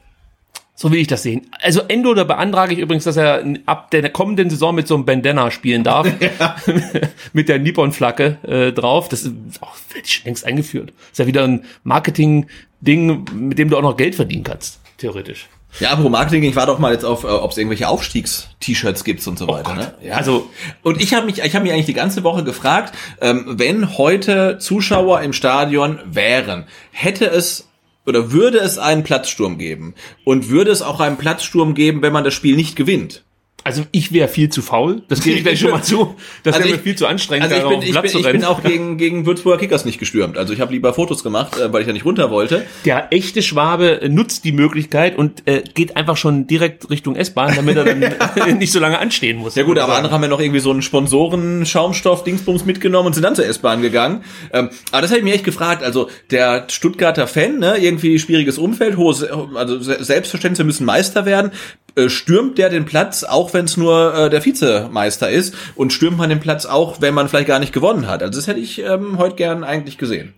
So 0.81 0.93
will 0.93 0.99
ich 0.99 1.07
das 1.07 1.23
sehen. 1.23 1.41
Also 1.59 1.81
Endo, 1.89 2.13
da 2.13 2.23
beantrage 2.23 2.71
ich 2.71 2.79
übrigens, 2.79 3.03
dass 3.03 3.17
er 3.17 3.43
ab 3.65 3.91
der 3.91 4.09
kommenden 4.11 4.49
Saison 4.49 4.73
mit 4.73 4.87
so 4.87 4.95
einem 4.95 5.03
Bandana 5.03 5.51
spielen 5.51 5.83
darf. 5.83 6.07
Ja. 6.39 6.55
mit 7.33 7.49
der 7.49 7.59
Nippon-Flagge 7.59 8.37
äh, 8.43 8.71
drauf. 8.71 9.09
Das 9.09 9.23
ist 9.23 9.33
auch 9.61 9.75
schon 10.05 10.25
längst 10.25 10.45
eingeführt. 10.45 10.93
Das 10.97 11.11
ist 11.11 11.19
ja 11.19 11.27
wieder 11.27 11.43
ein 11.43 11.65
Marketing-Ding, 11.83 13.25
mit 13.33 13.57
dem 13.57 13.69
du 13.69 13.77
auch 13.77 13.81
noch 13.81 13.97
Geld 13.97 14.15
verdienen 14.15 14.45
kannst, 14.45 14.79
theoretisch. 14.97 15.49
Ja, 15.79 15.91
aber 15.91 16.09
Marketing, 16.09 16.43
ich 16.43 16.55
war 16.55 16.65
doch 16.65 16.79
mal 16.79 16.93
jetzt 16.93 17.03
auf, 17.03 17.25
äh, 17.25 17.27
ob 17.27 17.51
es 17.51 17.57
irgendwelche 17.57 17.89
Aufstiegs-T-Shirts 17.89 19.03
gibt 19.03 19.25
und 19.27 19.37
so 19.37 19.47
oh 19.49 19.53
weiter. 19.53 19.75
Ne? 19.75 19.93
Ja. 20.01 20.15
Also 20.15 20.49
und 20.81 21.01
ich 21.01 21.13
habe 21.13 21.25
mich, 21.25 21.39
ich 21.39 21.55
habe 21.55 21.63
mich 21.63 21.73
eigentlich 21.73 21.87
die 21.87 21.93
ganze 21.93 22.23
Woche 22.23 22.45
gefragt, 22.45 22.95
ähm, 23.19 23.45
wenn 23.47 23.97
heute 23.97 24.59
Zuschauer 24.59 25.21
im 25.21 25.33
Stadion 25.33 25.99
wären, 26.05 26.65
hätte 26.91 27.25
es 27.25 27.68
oder 28.09 28.31
würde 28.33 28.57
es 28.57 28.77
einen 28.77 29.03
Platzsturm 29.03 29.57
geben? 29.57 29.93
Und 30.25 30.49
würde 30.49 30.71
es 30.71 30.81
auch 30.81 30.99
einen 30.99 31.17
Platzsturm 31.17 31.75
geben, 31.75 32.01
wenn 32.01 32.11
man 32.11 32.25
das 32.25 32.33
Spiel 32.33 32.57
nicht 32.57 32.75
gewinnt? 32.75 33.23
Also 33.69 33.86
ich 33.91 34.12
wäre 34.12 34.27
viel 34.27 34.49
zu 34.49 34.63
faul, 34.63 35.03
das 35.10 35.21
gebe 35.21 35.38
ich 35.38 35.43
gleich 35.43 35.60
schon 35.60 35.69
mal 35.69 35.84
zu. 35.84 36.15
Das 36.43 36.55
also 36.55 36.65
wäre 36.65 36.77
mir 36.77 36.84
viel 36.84 36.95
zu 36.95 37.05
anstrengend. 37.05 37.43
Also 37.43 37.55
ich 37.55 37.69
bin, 37.69 37.82
ich 37.84 38.12
bin, 38.12 38.21
ich 38.21 38.32
bin 38.32 38.43
auch 38.43 38.63
gegen, 38.63 38.97
gegen 38.97 39.27
Würzburger 39.27 39.60
Kickers 39.60 39.86
nicht 39.86 39.99
gestürmt. 39.99 40.39
Also 40.39 40.53
ich 40.53 40.60
habe 40.60 40.73
lieber 40.73 40.91
Fotos 40.91 41.21
gemacht, 41.21 41.55
äh, 41.60 41.71
weil 41.71 41.82
ich 41.82 41.88
ja 41.88 41.93
nicht 41.93 42.03
runter 42.03 42.32
wollte. 42.32 42.65
Der 42.84 43.13
echte 43.13 43.43
Schwabe 43.43 43.99
nutzt 44.10 44.43
die 44.43 44.53
Möglichkeit 44.53 45.19
und 45.19 45.47
äh, 45.47 45.62
geht 45.75 45.95
einfach 45.97 46.17
schon 46.17 46.47
direkt 46.47 46.89
Richtung 46.89 47.15
S-Bahn, 47.15 47.55
damit 47.55 47.77
er 47.77 47.86
dann 47.86 47.99
nicht 48.58 48.71
so 48.71 48.79
lange 48.79 48.97
anstehen 48.97 49.38
muss. 49.38 49.53
Ja 49.53 49.62
gut, 49.62 49.77
aber 49.77 49.97
andere 49.97 50.13
haben 50.13 50.23
ja 50.23 50.29
noch 50.29 50.39
irgendwie 50.39 50.62
so 50.62 50.71
einen 50.71 50.82
Sponsoren-Schaumstoff-Dingsbums 50.82 52.65
mitgenommen 52.65 53.05
und 53.05 53.13
sind 53.13 53.23
dann 53.23 53.36
zur 53.36 53.45
S-Bahn 53.45 53.84
gegangen. 53.84 54.23
Ähm, 54.51 54.69
aber 54.91 55.03
das 55.03 55.12
habe 55.12 55.19
ich 55.19 55.23
mir 55.23 55.36
echt 55.36 55.45
gefragt. 55.45 55.84
Also 55.84 56.10
der 56.32 56.65
Stuttgarter 56.69 57.27
Fan, 57.27 57.60
ne, 57.60 57.77
irgendwie 57.77 58.17
schwieriges 58.17 58.58
Umfeld, 58.58 58.97
hohes, 58.97 59.23
also 59.23 59.79
Selbstverständnis, 59.79 60.58
wir 60.58 60.65
müssen 60.65 60.86
Meister 60.86 61.27
werden. 61.27 61.51
Äh, 61.99 62.09
stürmt 62.09 62.57
der 62.57 62.69
den 62.69 62.85
Platz, 62.85 63.23
auch 63.23 63.53
wenn 63.53 63.65
es 63.65 63.77
nur 63.77 64.13
äh, 64.13 64.29
der 64.29 64.43
Vizemeister 64.43 65.29
ist, 65.29 65.55
und 65.75 65.93
stürmt 65.93 66.17
man 66.17 66.29
den 66.29 66.39
Platz 66.39 66.65
auch, 66.65 67.01
wenn 67.01 67.13
man 67.13 67.27
vielleicht 67.27 67.47
gar 67.47 67.59
nicht 67.59 67.73
gewonnen 67.73 68.07
hat. 68.07 68.23
Also 68.23 68.39
das 68.39 68.47
hätte 68.47 68.59
ich 68.59 68.79
ähm, 68.79 69.17
heute 69.17 69.35
gern 69.35 69.63
eigentlich 69.63 69.97
gesehen. 69.97 70.33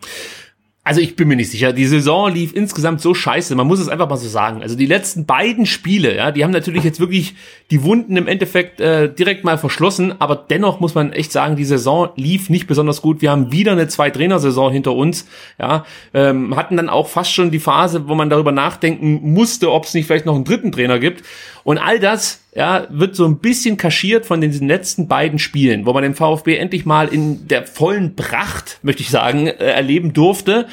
Also 0.83 0.99
ich 0.99 1.15
bin 1.15 1.27
mir 1.27 1.35
nicht 1.35 1.51
sicher. 1.51 1.73
Die 1.73 1.85
Saison 1.85 2.33
lief 2.33 2.55
insgesamt 2.55 3.01
so 3.01 3.13
scheiße. 3.13 3.53
Man 3.53 3.67
muss 3.67 3.79
es 3.79 3.87
einfach 3.87 4.09
mal 4.09 4.17
so 4.17 4.27
sagen. 4.27 4.63
Also 4.63 4.75
die 4.75 4.87
letzten 4.87 5.27
beiden 5.27 5.67
Spiele, 5.67 6.15
ja, 6.15 6.31
die 6.31 6.43
haben 6.43 6.49
natürlich 6.49 6.83
jetzt 6.83 6.99
wirklich 6.99 7.35
die 7.69 7.83
Wunden 7.83 8.17
im 8.17 8.27
Endeffekt 8.27 8.81
äh, 8.81 9.07
direkt 9.13 9.43
mal 9.43 9.59
verschlossen. 9.59 10.19
Aber 10.19 10.35
dennoch 10.35 10.79
muss 10.79 10.95
man 10.95 11.13
echt 11.13 11.31
sagen, 11.31 11.55
die 11.55 11.65
Saison 11.65 12.09
lief 12.15 12.49
nicht 12.49 12.65
besonders 12.65 13.03
gut. 13.03 13.21
Wir 13.21 13.29
haben 13.29 13.51
wieder 13.51 13.73
eine 13.73 13.89
Zwei-Trainer-Saison 13.89 14.71
hinter 14.71 14.95
uns. 14.95 15.27
Ja, 15.59 15.85
ähm, 16.15 16.55
hatten 16.55 16.77
dann 16.77 16.89
auch 16.89 17.09
fast 17.09 17.31
schon 17.31 17.51
die 17.51 17.59
Phase, 17.59 18.07
wo 18.07 18.15
man 18.15 18.31
darüber 18.31 18.51
nachdenken 18.51 19.33
musste, 19.33 19.71
ob 19.71 19.85
es 19.85 19.93
nicht 19.93 20.07
vielleicht 20.07 20.25
noch 20.25 20.33
einen 20.33 20.45
dritten 20.45 20.71
Trainer 20.71 20.97
gibt. 20.97 21.23
Und 21.63 21.77
all 21.77 21.99
das 21.99 22.41
ja, 22.53 22.87
wird 22.89 23.15
so 23.15 23.25
ein 23.25 23.39
bisschen 23.39 23.77
kaschiert 23.77 24.25
von 24.25 24.41
den 24.41 24.51
letzten 24.67 25.07
beiden 25.07 25.39
Spielen, 25.39 25.85
wo 25.85 25.93
man 25.93 26.03
den 26.03 26.15
VfB 26.15 26.57
endlich 26.57 26.85
mal 26.85 27.07
in 27.07 27.47
der 27.47 27.65
vollen 27.65 28.15
Pracht, 28.15 28.79
möchte 28.81 29.01
ich 29.01 29.09
sagen, 29.09 29.47
äh, 29.47 29.53
erleben 29.53 30.13
durfte. 30.13 30.67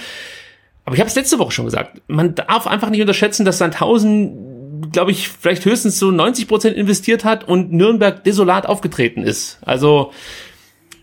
Aber 0.84 0.94
ich 0.94 1.00
habe 1.00 1.08
es 1.08 1.14
letzte 1.14 1.38
Woche 1.38 1.52
schon 1.52 1.66
gesagt, 1.66 2.00
man 2.08 2.34
darf 2.34 2.66
einfach 2.66 2.90
nicht 2.90 3.00
unterschätzen, 3.00 3.44
dass 3.44 3.58
Sandhausen, 3.58 4.90
glaube 4.90 5.12
ich, 5.12 5.28
vielleicht 5.28 5.64
höchstens 5.64 5.98
so 5.98 6.10
90 6.10 6.48
Prozent 6.48 6.76
investiert 6.76 7.24
hat 7.24 7.46
und 7.46 7.72
Nürnberg 7.72 8.24
desolat 8.24 8.66
aufgetreten 8.66 9.22
ist. 9.22 9.58
Also 9.62 10.12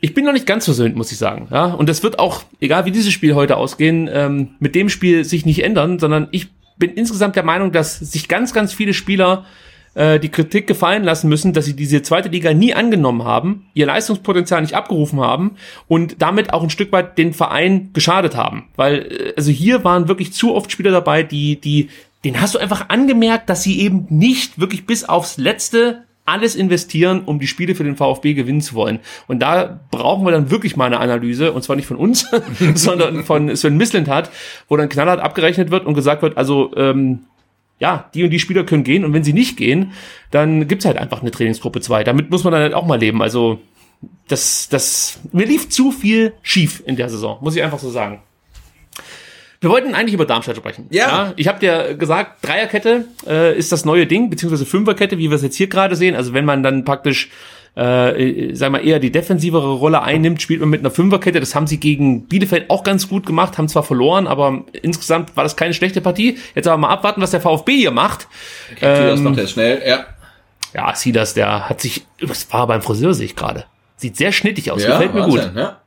ich 0.02 0.14
bin 0.14 0.26
noch 0.26 0.34
nicht 0.34 0.46
ganz 0.46 0.66
versöhnt, 0.66 0.96
muss 0.96 1.12
ich 1.12 1.18
sagen. 1.18 1.48
Ja, 1.52 1.66
und 1.66 1.88
das 1.88 2.04
wird 2.04 2.20
auch, 2.20 2.44
egal 2.60 2.86
wie 2.86 2.92
dieses 2.92 3.14
Spiel 3.14 3.34
heute 3.34 3.56
ausgehen, 3.56 4.10
ähm, 4.12 4.56
mit 4.60 4.76
dem 4.76 4.90
Spiel 4.90 5.24
sich 5.24 5.46
nicht 5.46 5.64
ändern, 5.64 6.00
sondern 6.00 6.28
ich 6.32 6.48
bin 6.78 6.92
insgesamt 6.92 7.38
der 7.38 7.44
Meinung, 7.44 7.72
dass 7.72 7.98
sich 7.98 8.28
ganz, 8.28 8.54
ganz 8.54 8.74
viele 8.74 8.94
Spieler 8.94 9.46
äh, 9.96 10.20
die 10.20 10.30
Kritik 10.30 10.68
gefallen 10.68 11.04
lassen 11.04 11.30
müssen, 11.30 11.54
dass 11.54 11.66
sie 11.66 11.76
diese 11.76 12.02
zweite 12.02 12.30
Liga 12.30 12.54
nie 12.54 12.74
angenommen 12.74 13.24
haben, 13.24 13.66
ihr 13.74 13.86
Leistungspotenzial 13.86 14.62
nicht 14.62 14.76
abgerufen 14.76 15.20
haben 15.20 15.56
und 15.88 16.22
damit 16.22 16.54
auch 16.54 16.62
ein 16.64 16.70
Stück 16.70 16.92
weit 16.92 17.18
den 17.18 17.34
Verein 17.34 17.90
geschadet 17.94 18.36
haben. 18.36 18.66
Weil, 18.76 19.08
äh, 19.12 19.34
also 19.36 19.52
hier 19.52 19.84
waren 19.84 20.08
wirklich 20.08 20.34
zu 20.34 20.54
oft 20.54 20.72
Spieler 20.72 20.92
dabei, 20.92 21.24
die, 21.24 21.60
die, 21.60 21.90
den 22.24 22.40
hast 22.40 22.56
du 22.56 22.60
einfach 22.60 22.90
angemerkt, 22.90 23.50
dass 23.50 23.64
sie 23.64 23.80
eben 23.80 24.06
nicht 24.10 24.60
wirklich 24.60 24.86
bis 24.86 25.04
aufs 25.04 25.38
letzte 25.38 26.04
alles 26.26 26.56
investieren, 26.56 27.22
um 27.26 27.40
die 27.40 27.48
Spiele 27.48 27.76
für 27.76 27.84
den 27.84 27.96
VfB 27.96 28.34
gewinnen 28.34 28.62
zu 28.62 28.74
wollen. 28.74 29.00
Und 29.28 29.40
da 29.40 29.80
brauchen 29.92 30.26
wir 30.26 30.32
dann 30.32 30.50
wirklich 30.50 30.76
mal 30.76 30.86
eine 30.86 31.00
Analyse, 31.00 31.52
und 31.54 31.64
zwar 31.64 31.76
nicht 31.76 31.86
von 31.86 31.98
uns, 31.98 32.28
sondern 32.74 33.24
von 33.24 33.56
Sven 33.56 33.78
Mislintat, 33.78 34.32
wo 34.68 34.76
dann 34.76 34.90
knallhart 34.90 35.20
abgerechnet 35.20 35.70
wird 35.70 35.86
und 35.86 35.94
gesagt 35.94 36.24
wird, 36.24 36.36
also 36.36 36.72
ähm, 36.76 37.20
ja, 37.80 38.10
die 38.14 38.24
und 38.24 38.30
die 38.30 38.40
Spieler 38.40 38.64
können 38.64 38.84
gehen 38.84 39.04
und 39.04 39.14
wenn 39.14 39.24
sie 39.24 39.34
nicht 39.34 39.58
gehen, 39.58 39.92
dann 40.32 40.68
gibt's 40.68 40.86
halt 40.86 40.98
einfach 40.98 41.22
eine 41.22 41.32
Trainingsgruppe 41.32 41.82
2. 41.82 42.04
Damit 42.04 42.30
muss 42.30 42.44
man 42.44 42.54
dann 42.54 42.62
halt 42.62 42.74
auch 42.74 42.86
mal 42.86 43.00
leben. 43.00 43.22
Also 43.22 43.60
das, 44.28 44.70
das, 44.70 45.20
mir 45.32 45.46
lief 45.46 45.70
zu 45.70 45.92
viel 45.92 46.34
schief 46.42 46.82
in 46.86 46.96
der 46.96 47.10
Saison, 47.10 47.38
muss 47.42 47.56
ich 47.56 47.64
einfach 47.64 47.80
so 47.80 47.90
sagen. 47.90 48.22
Wir 49.62 49.70
wollten 49.70 49.96
eigentlich 49.96 50.14
über 50.14 50.26
Darmstadt 50.26 50.58
sprechen. 50.58 50.88
Ja. 50.92 51.34
ich 51.38 51.48
habe 51.48 51.60
dir 51.60 51.96
gesagt, 51.96 52.46
Dreierkette 52.46 53.06
äh, 53.26 53.58
ist 53.58 53.72
das 53.72 53.84
neue 53.84 54.06
Ding, 54.06 54.30
beziehungsweise 54.30 54.66
Fünferkette, 54.66 55.18
wie 55.18 55.30
wir 55.30 55.36
es 55.36 55.42
jetzt 55.42 55.56
hier 55.56 55.68
gerade 55.68 55.96
sehen. 55.96 56.16
Also 56.16 56.34
wenn 56.34 56.46
man 56.46 56.62
dann 56.62 56.86
praktisch 56.86 57.32
äh, 57.76 58.54
sagen 58.56 58.74
wir 58.74 58.82
eher 58.82 59.00
die 59.00 59.12
defensivere 59.12 59.74
Rolle 59.74 60.02
einnimmt, 60.02 60.42
spielt 60.42 60.62
man 60.62 60.70
mit 60.70 60.80
einer 60.80 60.92
Fünferkette. 60.92 61.40
Das 61.40 61.56
haben 61.56 61.68
sie 61.68 61.80
gegen 61.80 62.26
Bielefeld 62.28 62.70
auch 62.70 62.84
ganz 62.84 63.10
gut 63.10 63.26
gemacht, 63.26 63.58
haben 63.58 63.68
zwar 63.68 63.84
verloren, 63.84 64.28
aber 64.28 64.64
insgesamt 64.82 65.36
war 65.36 65.44
das 65.44 65.56
keine 65.58 65.74
schlechte 65.74 66.00
Partie. 66.02 66.38
Jetzt 66.56 66.68
aber 66.68 66.78
mal 66.78 66.90
abwarten, 66.90 67.22
was 67.22 67.32
der 67.32 67.42
VfB 67.42 67.74
hier 67.76 67.92
macht. 67.92 68.28
Okay, 68.72 68.86
das 69.10 69.20
Ähm, 69.20 69.26
macht 69.26 69.38
er 69.40 69.48
schnell, 69.48 69.82
ja. 69.86 70.06
Ja, 70.74 70.94
Silas, 70.96 71.34
der 71.34 71.70
hat 71.70 71.82
sich, 71.82 72.06
das 72.20 72.52
war 72.52 72.68
beim 72.68 72.82
Friseur, 72.82 73.14
sehe 73.14 73.26
ich 73.26 73.36
gerade. 73.36 73.66
Sieht 73.98 74.18
sehr 74.18 74.32
schnittig 74.32 74.72
aus, 74.72 74.84
ja, 74.84 74.92
gefällt 74.92 75.14
mir 75.14 75.24
gut. 75.24 75.40
Wahnsinn, 75.40 75.58
Ja. 75.58 75.78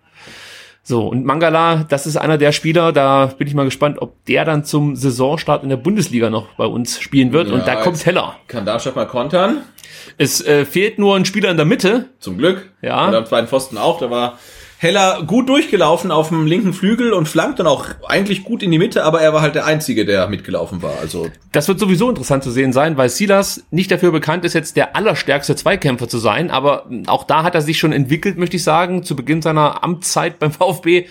So, 0.88 1.06
und 1.06 1.26
Mangala, 1.26 1.84
das 1.86 2.06
ist 2.06 2.16
einer 2.16 2.38
der 2.38 2.50
Spieler, 2.50 2.92
da 2.92 3.26
bin 3.26 3.46
ich 3.46 3.52
mal 3.52 3.66
gespannt, 3.66 3.98
ob 4.00 4.24
der 4.24 4.46
dann 4.46 4.64
zum 4.64 4.96
Saisonstart 4.96 5.62
in 5.62 5.68
der 5.68 5.76
Bundesliga 5.76 6.30
noch 6.30 6.46
bei 6.56 6.64
uns 6.64 6.98
spielen 6.98 7.30
wird. 7.30 7.50
und 7.50 7.58
Ja, 7.58 7.66
da 7.66 7.76
kommt 7.82 8.06
Heller. 8.06 8.36
Kann 8.46 8.64
Darmstadt 8.64 8.96
mal 8.96 9.04
kontern. 9.04 9.64
Es 10.16 10.40
äh, 10.40 10.64
fehlt 10.64 10.98
nur 10.98 11.14
ein 11.14 11.26
Spieler 11.26 11.50
in 11.50 11.58
der 11.58 11.66
Mitte. 11.66 12.06
Zum 12.20 12.38
Glück. 12.38 12.70
Ja. 12.80 13.06
Und 13.06 13.14
am 13.14 13.26
zweiten 13.26 13.48
Pfosten 13.48 13.76
auch. 13.76 13.98
Da 14.00 14.10
war 14.10 14.38
Heller 14.80 15.24
gut 15.26 15.48
durchgelaufen 15.48 16.12
auf 16.12 16.28
dem 16.28 16.46
linken 16.46 16.72
Flügel 16.72 17.12
und 17.12 17.26
flankt 17.28 17.58
dann 17.58 17.66
auch 17.66 17.86
eigentlich 18.06 18.44
gut 18.44 18.62
in 18.62 18.70
die 18.70 18.78
Mitte, 18.78 19.02
aber 19.02 19.20
er 19.20 19.32
war 19.32 19.42
halt 19.42 19.56
der 19.56 19.66
Einzige, 19.66 20.04
der 20.06 20.28
mitgelaufen 20.28 20.82
war. 20.82 20.92
Also 21.00 21.28
Das 21.50 21.66
wird 21.66 21.80
sowieso 21.80 22.08
interessant 22.08 22.44
zu 22.44 22.52
sehen 22.52 22.72
sein, 22.72 22.96
weil 22.96 23.08
Silas 23.08 23.64
nicht 23.72 23.90
dafür 23.90 24.12
bekannt 24.12 24.44
ist, 24.44 24.54
jetzt 24.54 24.76
der 24.76 24.94
allerstärkste 24.94 25.56
Zweikämpfer 25.56 26.08
zu 26.08 26.18
sein. 26.18 26.52
Aber 26.52 26.88
auch 27.08 27.24
da 27.24 27.42
hat 27.42 27.56
er 27.56 27.62
sich 27.62 27.78
schon 27.78 27.90
entwickelt, 27.92 28.38
möchte 28.38 28.56
ich 28.56 28.62
sagen. 28.62 29.02
Zu 29.02 29.16
Beginn 29.16 29.42
seiner 29.42 29.82
Amtszeit 29.82 30.38
beim 30.38 30.52
VfB 30.52 31.06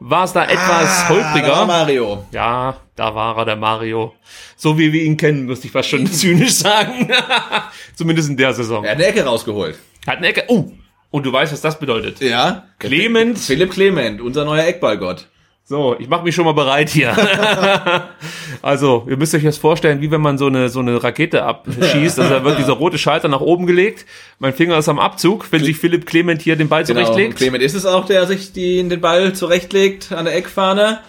war 0.00 0.22
es 0.22 0.32
da 0.32 0.44
etwas 0.44 0.60
Ah, 0.60 1.08
da 1.08 1.08
war 1.08 1.16
holpriger. 1.34 1.66
Mario. 1.66 2.24
Ja, 2.30 2.76
da 2.94 3.14
war 3.16 3.36
er, 3.36 3.44
der 3.46 3.56
Mario. 3.56 4.14
So 4.56 4.78
wie 4.78 4.92
wir 4.92 5.02
ihn 5.02 5.16
kennen, 5.16 5.46
müsste 5.46 5.66
ich 5.66 5.72
fast 5.72 5.88
schon 5.88 6.06
zynisch 6.12 6.54
sagen. 6.54 7.10
Zumindest 7.96 8.28
in 8.28 8.36
der 8.36 8.54
Saison. 8.54 8.84
Er 8.84 8.92
hat 8.92 8.98
eine 8.98 9.06
Ecke 9.08 9.24
rausgeholt. 9.24 9.76
Hat 10.06 10.18
eine 10.18 10.28
Ecke. 10.28 10.44
Oh, 10.46 10.70
und 11.10 11.24
du 11.26 11.32
weißt, 11.32 11.52
was 11.52 11.60
das 11.60 11.78
bedeutet. 11.78 12.20
Ja. 12.20 12.64
Clement. 12.78 13.38
Philipp 13.38 13.70
Clement, 13.72 14.20
unser 14.20 14.44
neuer 14.44 14.64
Eckballgott. 14.66 15.26
So, 15.64 15.96
ich 15.98 16.08
mache 16.08 16.24
mich 16.24 16.34
schon 16.34 16.46
mal 16.46 16.52
bereit 16.52 16.88
hier. 16.88 17.14
also, 18.62 19.06
ihr 19.08 19.18
müsst 19.18 19.34
euch 19.34 19.42
das 19.42 19.58
vorstellen, 19.58 20.00
wie 20.00 20.10
wenn 20.10 20.22
man 20.22 20.38
so 20.38 20.46
eine 20.46 20.70
so 20.70 20.80
eine 20.80 21.02
Rakete 21.02 21.42
abschießt. 21.44 22.18
Also 22.20 22.30
da 22.34 22.42
wird 22.42 22.58
dieser 22.58 22.72
rote 22.72 22.96
Schalter 22.96 23.28
nach 23.28 23.42
oben 23.42 23.66
gelegt. 23.66 24.06
Mein 24.38 24.54
Finger 24.54 24.78
ist 24.78 24.88
am 24.88 24.98
Abzug, 24.98 25.50
wenn 25.52 25.62
sich 25.62 25.76
Philipp 25.76 26.06
Clement 26.06 26.40
hier 26.40 26.56
den 26.56 26.68
Ball 26.70 26.84
Genau. 26.84 27.00
Zurechtlegt. 27.02 27.36
Clement 27.36 27.62
ist 27.62 27.74
es 27.74 27.84
auch, 27.84 28.06
der 28.06 28.26
sich 28.26 28.52
die, 28.52 28.86
den 28.88 29.00
Ball 29.02 29.34
zurechtlegt 29.34 30.10
an 30.12 30.24
der 30.24 30.36
Eckfahne. 30.36 31.00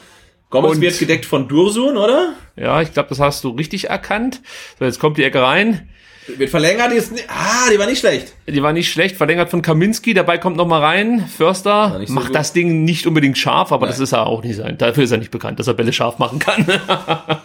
Gomez 0.49 0.71
Und- 0.71 0.81
wird 0.81 0.99
gedeckt 0.99 1.25
von 1.25 1.47
Dursun, 1.47 1.95
oder? 1.95 2.33
Ja, 2.57 2.81
ich 2.81 2.93
glaube, 2.93 3.07
das 3.09 3.19
hast 3.21 3.43
du 3.45 3.51
richtig 3.51 3.89
erkannt. 3.89 4.41
So, 4.77 4.83
jetzt 4.83 4.99
kommt 4.99 5.17
die 5.17 5.23
Ecke 5.23 5.41
rein. 5.41 5.87
Wird 6.37 6.49
verlängert, 6.49 6.91
die 6.91 6.97
ist, 6.97 7.13
ah, 7.27 7.69
die 7.71 7.79
war 7.79 7.85
nicht 7.85 7.99
schlecht. 7.99 8.33
Die 8.47 8.61
war 8.61 8.73
nicht 8.73 8.91
schlecht, 8.91 9.17
verlängert 9.17 9.49
von 9.49 9.61
Kaminski. 9.61 10.13
Dabei 10.13 10.37
kommt 10.37 10.57
noch 10.57 10.67
mal 10.67 10.81
rein. 10.81 11.27
Förster 11.27 12.01
so 12.05 12.13
macht 12.13 12.27
gut. 12.27 12.35
das 12.35 12.53
Ding 12.53 12.83
nicht 12.83 13.07
unbedingt 13.07 13.37
scharf, 13.37 13.71
aber 13.71 13.87
das 13.87 13.99
ist 13.99 14.11
er 14.11 14.27
auch 14.27 14.43
nicht 14.43 14.57
sein. 14.57 14.77
Dafür 14.77 15.03
ist 15.03 15.11
er 15.11 15.17
nicht 15.17 15.31
bekannt, 15.31 15.59
dass 15.59 15.67
er 15.67 15.73
Bälle 15.73 15.93
scharf 15.93 16.19
machen 16.19 16.39
kann. 16.39 16.65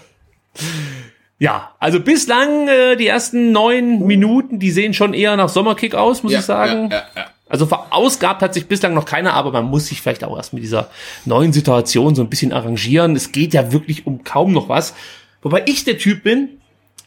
ja, 1.38 1.72
also 1.78 2.00
bislang 2.00 2.68
äh, 2.68 2.96
die 2.96 3.06
ersten 3.06 3.52
neun 3.52 4.06
Minuten, 4.06 4.58
die 4.58 4.70
sehen 4.70 4.94
schon 4.94 5.14
eher 5.14 5.36
nach 5.36 5.48
Sommerkick 5.48 5.94
aus, 5.94 6.22
muss 6.22 6.32
ich 6.32 6.40
sagen. 6.42 6.90
Ja, 6.90 6.96
ja, 6.96 7.04
ja. 7.16 7.26
Also 7.48 7.66
verausgabt 7.66 8.42
hat 8.42 8.54
sich 8.54 8.66
bislang 8.66 8.94
noch 8.94 9.04
keiner, 9.04 9.34
aber 9.34 9.52
man 9.52 9.66
muss 9.66 9.86
sich 9.86 10.00
vielleicht 10.00 10.24
auch 10.24 10.36
erst 10.36 10.54
mit 10.54 10.62
dieser 10.62 10.90
neuen 11.24 11.52
Situation 11.52 12.14
so 12.14 12.22
ein 12.22 12.30
bisschen 12.30 12.52
arrangieren. 12.52 13.14
Es 13.14 13.32
geht 13.32 13.54
ja 13.54 13.70
wirklich 13.70 14.06
um 14.06 14.24
kaum 14.24 14.52
noch 14.52 14.68
was. 14.68 14.94
Wobei 15.42 15.62
ich 15.66 15.84
der 15.84 15.98
Typ 15.98 16.22
bin, 16.22 16.48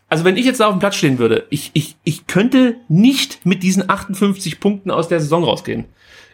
also 0.10 0.24
wenn 0.24 0.38
ich 0.38 0.45
jetzt 0.45 0.60
da 0.60 0.68
auf 0.68 0.74
dem 0.76 0.80
Platz 0.80 0.95
stehen 0.95 1.20
würde, 1.20 1.45
ich, 1.49 1.72
ich, 1.74 1.95
ich 2.03 2.28
könnte 2.28 2.76
nicht 2.88 3.45
mit 3.45 3.64
diesen 3.64 3.89
58 3.89 4.60
Punkten 4.60 4.91
aus 4.91 5.08
der 5.08 5.20
Saison 5.20 5.43
rausgehen. 5.43 5.86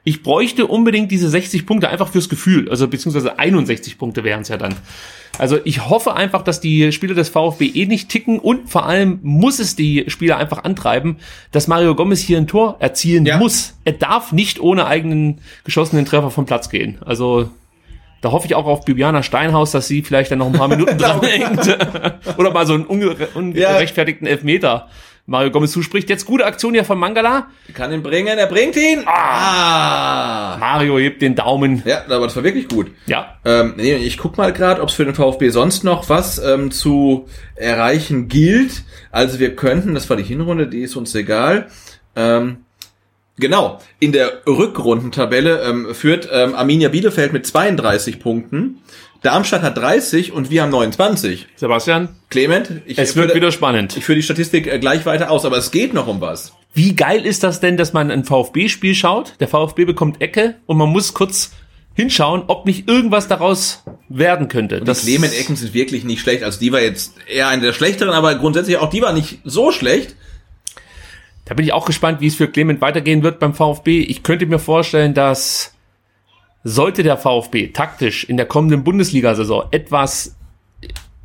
Ich 0.06 0.22
bräuchte 0.22 0.68
unbedingt 0.68 1.12
diese 1.12 1.30
60 1.30 1.66
Punkte 1.66 1.88
einfach 1.90 2.10
fürs 2.10 2.28
Gefühl, 2.28 2.70
also 2.70 2.90
beziehungsweise 2.90 3.40
61 3.40 3.98
Punkte 3.98 4.26
wären 4.26 4.42
es 4.42 4.50
ja 4.50 4.58
dann. 4.58 4.76
Also 5.40 5.58
ich 5.64 5.90
hoffe 5.90 6.14
einfach, 6.14 6.44
dass 6.44 6.60
die 6.60 6.92
Spieler 6.92 7.16
des 7.16 7.30
VfB 7.30 7.68
eh 7.68 7.86
nicht 7.86 8.10
ticken 8.10 8.38
und 8.38 8.70
vor 8.70 8.86
allem 8.86 9.20
muss 9.24 9.60
es 9.60 9.78
die 9.78 10.04
Spieler 10.08 10.38
einfach 10.38 10.66
antreiben, 10.66 11.18
dass 11.52 11.68
Mario 11.70 11.96
Gomez 11.96 12.20
hier 12.20 12.38
ein 12.38 12.48
Tor 12.48 12.76
erzielen 12.80 13.26
Ja. 13.26 13.38
muss. 13.38 13.76
Er 13.86 13.94
darf 13.94 14.34
nicht 14.34 14.60
ohne 14.60 14.86
eigenen 14.88 15.40
geschossenen 15.64 16.06
Treffer 16.06 16.32
vom 16.32 16.46
Platz 16.46 16.70
gehen. 16.70 16.98
Also 17.06 17.50
da 18.24 18.32
hoffe 18.32 18.48
ich 18.48 18.56
auch 18.56 18.66
auf 18.66 18.86
Bibiana 18.86 19.22
Steinhaus, 19.22 19.72
dass 19.72 19.88
sie 19.88 20.02
vielleicht 20.02 20.32
dann 20.32 20.40
noch 20.40 20.48
ein 20.48 20.54
paar 20.54 20.70
Minuten 20.70 20.98
dran 20.98 21.22
hängt. 21.22 21.78
Oder 22.38 22.52
mal 22.52 22.66
so 22.66 22.74
einen 22.74 22.86
unge 22.86 23.16
ungerechtfertigten 23.34 24.26
Elfmeter 24.26 24.88
Mario 25.26 25.52
Gomez 25.52 25.74
zuspricht. 25.74 26.10
Jetzt 26.10 26.26
gute 26.26 26.46
Aktion 26.46 26.74
hier 26.74 26.86
von 26.86 26.98
Mangala. 26.98 27.48
Kann 27.74 27.92
ihn 27.92 28.02
bringen, 28.02 28.38
er 28.38 28.48
bringt 28.48 28.78
ihn. 28.78 29.04
Ah. 29.06 30.56
Mario 30.58 31.00
hebt 31.00 31.22
den 31.22 31.36
Daumen. 31.36 31.84
Ja, 31.86 32.04
aber 32.06 32.26
das 32.28 32.36
war 32.38 32.46
wirklich 32.46 32.70
gut. 32.70 32.92
Ja, 33.08 33.38
Ähm, 33.44 33.74
nee, 33.76 33.94
ich 33.96 34.18
guck 34.18 34.38
mal 34.38 34.54
gerade, 34.54 34.82
ob 34.82 34.88
es 34.88 34.96
für 34.96 35.04
den 35.04 35.16
VfB 35.16 35.50
sonst 35.50 35.84
noch 35.84 36.08
was 36.08 36.40
ähm, 36.40 36.72
zu 36.72 37.28
erreichen 37.56 38.30
gilt. 38.30 38.84
Also 39.12 39.40
wir 39.40 39.54
könnten, 39.56 39.94
das 39.94 40.10
war 40.10 40.16
die 40.16 40.24
Hinrunde, 40.24 40.68
die 40.68 40.82
ist 40.84 40.96
uns 40.96 41.14
egal. 41.14 41.68
Ähm, 42.16 42.64
genau, 43.38 43.80
in 44.00 44.12
der 44.12 44.42
Rückrundentabelle 44.48 45.62
ähm, 45.64 45.96
führt 45.96 46.28
ähm, 46.32 46.56
Arminia 46.56 46.90
Bielefeld 46.90 47.34
mit 47.34 47.46
32 47.46 48.20
Punkten. 48.20 48.80
Darmstadt 49.22 49.62
hat 49.62 49.78
30 49.78 50.34
und 50.34 50.50
wir 50.50 50.62
haben 50.64 50.70
29. 50.72 51.48
Sebastian, 51.56 52.10
Clement, 52.30 52.70
ich 52.86 52.98
es 52.98 53.16
wird 53.16 53.32
führe- 53.32 53.36
wieder 53.36 53.52
spannend. 53.54 53.96
ich 53.96 54.04
führe 54.04 54.18
die 54.18 54.24
Statistik 54.24 54.68
äh, 54.68 54.80
gleich 54.80 55.06
weiter 55.06 55.32
aus, 55.32 55.46
aber 55.46 55.58
es 55.58 55.72
geht 55.72 55.94
noch 55.94 56.08
um 56.08 56.20
was. 56.20 56.54
Wie 56.74 56.96
geil 56.96 57.26
ist 57.26 57.44
das 57.44 57.60
denn, 57.62 57.78
dass 57.78 57.94
man 57.94 58.12
ein 58.12 58.26
VfB-Spiel 58.26 58.96
schaut? 58.96 59.36
Der 59.40 59.48
VfB 59.48 59.86
bekommt 59.86 60.22
Ecke 60.22 60.56
und 60.66 60.78
man 60.78 60.90
muss 60.90 61.14
kurz 61.14 61.52
hinschauen, 61.94 62.44
ob 62.48 62.66
nicht 62.66 62.90
irgendwas 62.90 63.28
daraus 63.28 63.84
werden 64.10 64.48
könnte. 64.48 64.82
Die 64.82 64.92
Clement-Ecken 64.92 65.56
sind 65.56 65.74
wirklich 65.76 66.04
nicht 66.04 66.22
schlecht. 66.22 66.44
Also 66.44 66.60
die 66.60 66.72
war 66.74 66.82
jetzt 66.82 67.14
eher 67.32 67.48
eine 67.48 67.62
der 67.62 67.74
schlechteren, 67.74 68.14
aber 68.14 68.34
grundsätzlich 68.36 68.78
auch 68.78 68.90
die 68.90 69.02
war 69.04 69.14
nicht 69.14 69.40
so 69.46 69.72
schlecht. 69.72 70.16
Da 71.46 71.56
bin 71.56 71.66
ich 71.66 71.74
auch 71.74 71.86
gespannt, 71.86 72.22
wie 72.22 72.28
es 72.28 72.36
für 72.36 72.48
Clement 72.48 72.82
weitergehen 72.82 73.24
wird 73.24 73.40
beim 73.40 73.54
VfB. 73.54 74.00
Ich 74.02 74.24
könnte 74.24 74.46
mir 74.46 74.60
vorstellen, 74.60 75.14
dass 75.14 75.74
sollte 76.64 77.04
der 77.04 77.18
VfB 77.18 77.70
taktisch 77.70 78.24
in 78.24 78.38
der 78.38 78.46
kommenden 78.46 78.84
Bundesliga-Saison 78.84 79.66
etwas, 79.72 80.38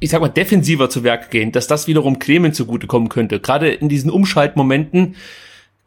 ich 0.01 0.11
sag 0.11 0.21
mal, 0.21 0.29
defensiver 0.29 0.91
zu 0.91 1.05
Werk 1.05 1.31
gehen, 1.31 1.53
dass 1.53 1.69
das 1.69 1.87
wiederum 1.87 2.19
Clement 2.19 2.57
zugutekommen 2.57 3.09
könnte. 3.09 3.39
Gerade 3.39 3.71
in 3.71 3.89
diesen 3.89 4.11
Umschaltmomenten 4.11 5.14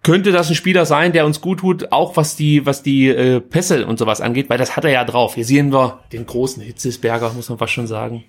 könnte 0.03 0.32
das 0.32 0.49
ein 0.49 0.55
Spieler 0.55 0.86
sein, 0.86 1.11
der 1.11 1.25
uns 1.25 1.41
gut 1.41 1.59
tut, 1.59 1.91
auch 1.91 2.15
was 2.17 2.36
die, 2.36 2.65
was 2.65 2.82
die 2.82 3.09
äh, 3.09 3.39
Pässe 3.39 3.86
und 3.86 3.99
sowas 3.99 4.21
angeht, 4.21 4.49
weil 4.49 4.57
das 4.57 4.75
hat 4.75 4.86
er 4.86 4.91
ja 4.91 5.03
drauf. 5.03 5.36
Hier 5.36 5.45
sehen 5.45 5.71
wir 5.71 5.99
den 6.11 6.25
großen 6.25 6.63
Hitzesberger, 6.63 7.32
muss 7.34 7.49
man 7.49 7.57
fast 7.57 7.73
schon 7.73 7.88
sagen. 7.88 8.23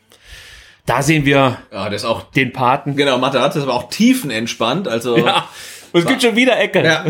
Da 0.85 1.03
sehen 1.03 1.25
wir 1.25 1.59
Ja, 1.71 1.87
ist 1.87 2.05
auch 2.05 2.25
den 2.33 2.53
Paten. 2.53 2.97
Genau, 2.97 3.17
Mathe 3.19 3.41
hat 3.41 3.55
es 3.55 3.63
aber 3.63 3.75
auch 3.75 3.89
tiefenentspannt. 3.89 4.89
Also 4.89 5.17
Ja. 5.17 5.49
Und 5.93 6.01
es 6.01 6.07
gibt 6.07 6.23
schon 6.23 6.37
wieder 6.37 6.59
Ecke. 6.59 6.85
Ja. 6.85 7.05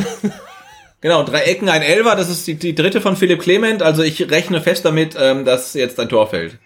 Genau, 1.02 1.24
drei 1.24 1.40
Ecken, 1.40 1.68
ein 1.68 1.82
Elfer, 1.82 2.14
das 2.14 2.30
ist 2.30 2.46
die, 2.46 2.54
die 2.54 2.76
dritte 2.76 3.00
von 3.00 3.16
Philipp 3.16 3.40
Clement. 3.40 3.82
Also 3.82 4.04
ich 4.04 4.30
rechne 4.30 4.60
fest 4.60 4.84
damit, 4.84 5.16
ähm, 5.20 5.44
dass 5.44 5.74
jetzt 5.74 5.98
ein 5.98 6.08
Tor 6.08 6.28
fällt. 6.28 6.58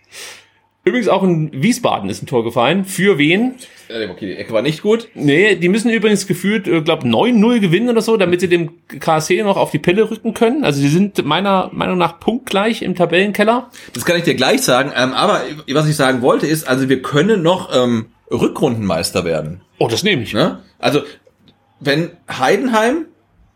Übrigens 0.85 1.09
auch 1.09 1.25
in 1.25 1.51
Wiesbaden 1.53 2.09
ist 2.11 2.23
ein 2.23 2.27
Tor 2.27 2.45
gefallen. 2.45 2.85
Für 2.85 3.19
wen? 3.19 3.55
Okay, 3.89 4.27
die 4.27 4.37
Ecke 4.37 4.53
war 4.53 4.63
nicht 4.63 4.83
gut. 4.83 5.09
Nee, 5.15 5.57
die 5.57 5.69
müssen 5.69 5.91
übrigens 5.91 6.27
gefühlt, 6.27 6.69
äh, 6.69 6.83
glaube 6.83 7.09
9-0 7.09 7.61
gewinnen 7.61 7.89
oder 7.89 8.03
so, 8.03 8.17
damit 8.17 8.41
sie 8.41 8.49
dem 8.49 8.71
KSC 9.01 9.43
noch 9.43 9.57
auf 9.57 9.71
die 9.71 9.79
Pelle 9.79 10.11
rücken 10.11 10.35
können. 10.35 10.65
Also 10.65 10.83
die 10.83 10.89
sind 10.89 11.25
meiner 11.25 11.71
Meinung 11.73 11.97
nach 11.97 12.21
punktgleich 12.21 12.83
im 12.83 12.95
Tabellenkeller. 12.95 13.71
Das 13.95 14.05
kann 14.05 14.17
ich 14.17 14.25
dir 14.25 14.35
gleich 14.35 14.63
sagen. 14.63 14.93
Ähm, 14.95 15.13
aber 15.13 15.41
was 15.73 15.89
ich 15.89 15.97
sagen 15.97 16.21
wollte 16.21 16.47
ist, 16.47 16.69
also 16.69 16.89
wir 16.89 17.01
können 17.01 17.43
noch 17.43 17.75
ähm, 17.75 18.07
Rückrundenmeister 18.31 19.25
werden. 19.25 19.63
Oh, 19.79 19.89
das 19.89 20.03
nehme 20.03 20.23
ich. 20.23 20.35
Ne? 20.35 20.61
Also 20.79 21.03
wenn 21.81 22.11
Heidenheim, 22.29 23.07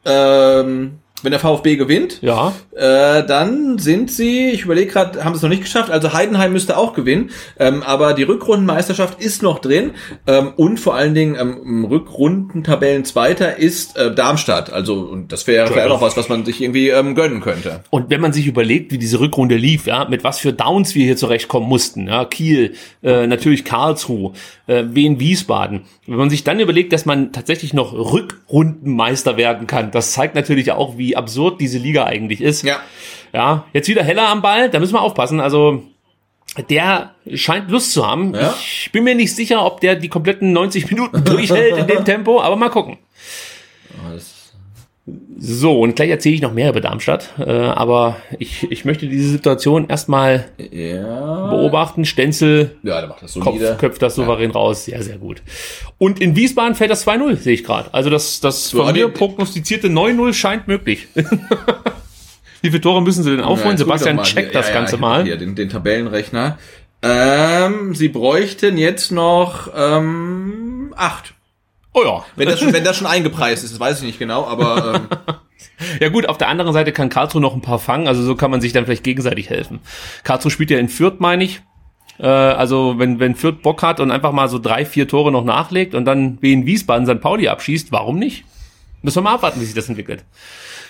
ähm, 0.04 0.99
wenn 1.22 1.30
der 1.30 1.40
VfB 1.40 1.76
gewinnt, 1.76 2.18
Ja. 2.22 2.52
Äh, 2.74 3.24
dann 3.26 3.78
sind 3.78 4.10
sie, 4.10 4.50
ich 4.50 4.62
überlege 4.64 4.90
gerade, 4.90 5.24
haben 5.24 5.34
sie 5.34 5.38
es 5.38 5.42
noch 5.42 5.50
nicht 5.50 5.62
geschafft, 5.62 5.90
also 5.90 6.12
Heidenheim 6.12 6.52
müsste 6.52 6.76
auch 6.76 6.94
gewinnen, 6.94 7.30
ähm, 7.58 7.82
aber 7.82 8.14
die 8.14 8.22
Rückrundenmeisterschaft 8.22 9.20
ist 9.20 9.42
noch 9.42 9.58
drin 9.58 9.92
ähm, 10.26 10.52
und 10.56 10.78
vor 10.78 10.94
allen 10.94 11.14
Dingen 11.14 11.36
ähm, 11.38 11.60
im 11.64 11.84
Rückrundentabellenzweiter 11.84 13.56
ist 13.56 13.96
äh, 13.96 14.14
Darmstadt, 14.14 14.72
also 14.72 15.00
und 15.00 15.32
das 15.32 15.46
wäre 15.46 15.66
vielleicht 15.66 15.86
auch 15.86 15.94
noch 15.94 16.02
was, 16.02 16.16
was 16.16 16.28
man 16.28 16.44
sich 16.44 16.60
irgendwie 16.60 16.88
ähm, 16.88 17.14
gönnen 17.14 17.40
könnte. 17.40 17.84
Und 17.90 18.10
wenn 18.10 18.20
man 18.20 18.32
sich 18.32 18.46
überlegt, 18.46 18.92
wie 18.92 18.98
diese 18.98 19.20
Rückrunde 19.20 19.56
lief, 19.56 19.86
ja, 19.86 20.06
mit 20.08 20.24
was 20.24 20.38
für 20.38 20.52
Downs 20.52 20.94
wir 20.94 21.04
hier 21.04 21.16
zurechtkommen 21.16 21.68
mussten, 21.68 22.08
ja, 22.08 22.24
Kiel, 22.24 22.74
äh, 23.02 23.26
natürlich 23.26 23.64
Karlsruhe, 23.64 24.32
äh, 24.66 24.84
Wien, 24.90 25.20
Wiesbaden. 25.20 25.82
Wenn 26.06 26.16
man 26.16 26.30
sich 26.30 26.44
dann 26.44 26.60
überlegt, 26.60 26.92
dass 26.92 27.06
man 27.06 27.32
tatsächlich 27.32 27.74
noch 27.74 27.92
Rückrundenmeister 27.92 29.36
werden 29.36 29.66
kann, 29.66 29.90
das 29.90 30.12
zeigt 30.12 30.34
natürlich 30.34 30.72
auch, 30.72 30.98
wie 30.98 31.09
absurd 31.16 31.60
diese 31.60 31.78
Liga 31.78 32.04
eigentlich 32.04 32.40
ist. 32.40 32.62
Ja. 32.62 32.80
Ja, 33.32 33.64
jetzt 33.72 33.88
wieder 33.88 34.02
Heller 34.02 34.28
am 34.28 34.42
Ball, 34.42 34.70
da 34.70 34.80
müssen 34.80 34.94
wir 34.94 35.02
aufpassen. 35.02 35.40
Also 35.40 35.84
der 36.68 37.14
scheint 37.34 37.70
Lust 37.70 37.92
zu 37.92 38.06
haben. 38.06 38.34
Ja. 38.34 38.54
Ich 38.58 38.90
bin 38.92 39.04
mir 39.04 39.14
nicht 39.14 39.34
sicher, 39.34 39.64
ob 39.64 39.80
der 39.80 39.94
die 39.96 40.08
kompletten 40.08 40.52
90 40.52 40.90
Minuten 40.90 41.24
durchhält 41.24 41.76
in 41.76 41.86
dem 41.86 42.04
Tempo, 42.04 42.40
aber 42.40 42.56
mal 42.56 42.70
gucken. 42.70 42.98
So, 45.38 45.80
und 45.80 45.96
gleich 45.96 46.10
erzähle 46.10 46.34
ich 46.36 46.42
noch 46.42 46.52
mehr 46.52 46.68
über 46.70 46.80
Darmstadt, 46.80 47.30
äh, 47.38 47.50
aber 47.50 48.16
ich, 48.38 48.70
ich 48.70 48.84
möchte 48.84 49.08
diese 49.08 49.30
Situation 49.30 49.88
erstmal 49.88 50.44
Ja. 50.70 51.46
beobachten. 51.48 52.04
Stenzel 52.04 52.76
Ja, 52.82 53.00
der 53.00 53.08
macht 53.08 53.22
das 53.22 53.34
Kopf, 53.34 53.58
köpft 53.78 54.02
das 54.02 54.14
souverän 54.14 54.50
raus. 54.50 54.84
Sehr, 54.84 55.02
sehr 55.02 55.16
gut. 55.18 55.42
Und 55.98 56.20
in 56.20 56.36
Wiesbaden 56.36 56.74
fällt 56.74 56.90
das 56.90 57.06
2-0, 57.06 57.36
sehe 57.36 57.54
ich 57.54 57.64
gerade. 57.64 57.92
Also 57.92 58.10
das, 58.10 58.40
das 58.40 58.70
von 58.70 58.86
Ja, 58.86 58.92
mir 58.92 59.08
prognostizierte 59.08 59.88
9-0 59.88 60.32
scheint 60.34 60.68
möglich. 60.68 61.08
Wie 62.62 62.68
viele 62.68 62.80
Tore 62.82 63.02
müssen 63.02 63.24
sie 63.24 63.30
denn 63.30 63.40
aufholen? 63.40 63.72
Ja, 63.72 63.78
Sebastian 63.78 64.22
checkt 64.22 64.54
Ja, 64.54 64.60
das 64.60 64.68
ja, 64.68 64.74
Ganze 64.74 64.98
mal. 64.98 65.24
Hier 65.24 65.38
den, 65.38 65.54
den 65.54 65.70
Tabellenrechner. 65.70 66.58
Ähm, 67.02 67.94
sie 67.94 68.08
bräuchten 68.08 68.76
jetzt 68.76 69.10
noch 69.10 69.70
ähm, 69.74 70.92
acht. 70.96 71.32
Oh 71.92 72.02
ja. 72.04 72.24
Wenn 72.36 72.48
das, 72.48 72.60
schon, 72.60 72.72
wenn 72.72 72.84
das 72.84 72.96
schon 72.96 73.06
eingepreist 73.06 73.64
ist, 73.64 73.72
das 73.72 73.80
weiß 73.80 73.98
ich 73.98 74.06
nicht 74.06 74.18
genau, 74.18 74.46
aber 74.46 74.94
ähm, 74.94 75.08
Ja 76.00 76.08
gut, 76.08 76.28
auf 76.28 76.38
der 76.38 76.48
anderen 76.48 76.72
Seite 76.72 76.92
kann 76.92 77.08
Karlsruhe 77.08 77.40
noch 77.40 77.54
ein 77.54 77.62
paar 77.62 77.78
fangen, 77.78 78.08
also 78.08 78.22
so 78.22 78.34
kann 78.34 78.50
man 78.50 78.60
sich 78.60 78.72
dann 78.72 78.84
vielleicht 78.84 79.04
gegenseitig 79.04 79.50
helfen. 79.50 79.80
Karlsruhe 80.24 80.50
spielt 80.50 80.70
ja 80.70 80.78
in 80.78 80.88
Fürth, 80.88 81.20
meine 81.20 81.44
ich. 81.44 81.62
Äh, 82.18 82.26
also 82.26 82.98
wenn, 82.98 83.18
wenn 83.18 83.34
Fürth 83.34 83.62
Bock 83.62 83.82
hat 83.82 84.00
und 84.00 84.10
einfach 84.10 84.32
mal 84.32 84.48
so 84.48 84.58
drei, 84.58 84.84
vier 84.84 85.08
Tore 85.08 85.32
noch 85.32 85.44
nachlegt 85.44 85.94
und 85.94 86.04
dann 86.04 86.38
wie 86.40 86.52
in 86.52 86.66
Wiesbaden 86.66 87.06
St. 87.06 87.20
Pauli 87.20 87.48
abschießt, 87.48 87.92
warum 87.92 88.18
nicht? 88.18 88.44
Müssen 89.02 89.16
wir 89.16 89.22
mal 89.22 89.34
abwarten, 89.34 89.60
wie 89.60 89.64
sich 89.64 89.74
das 89.74 89.88
entwickelt. 89.88 90.24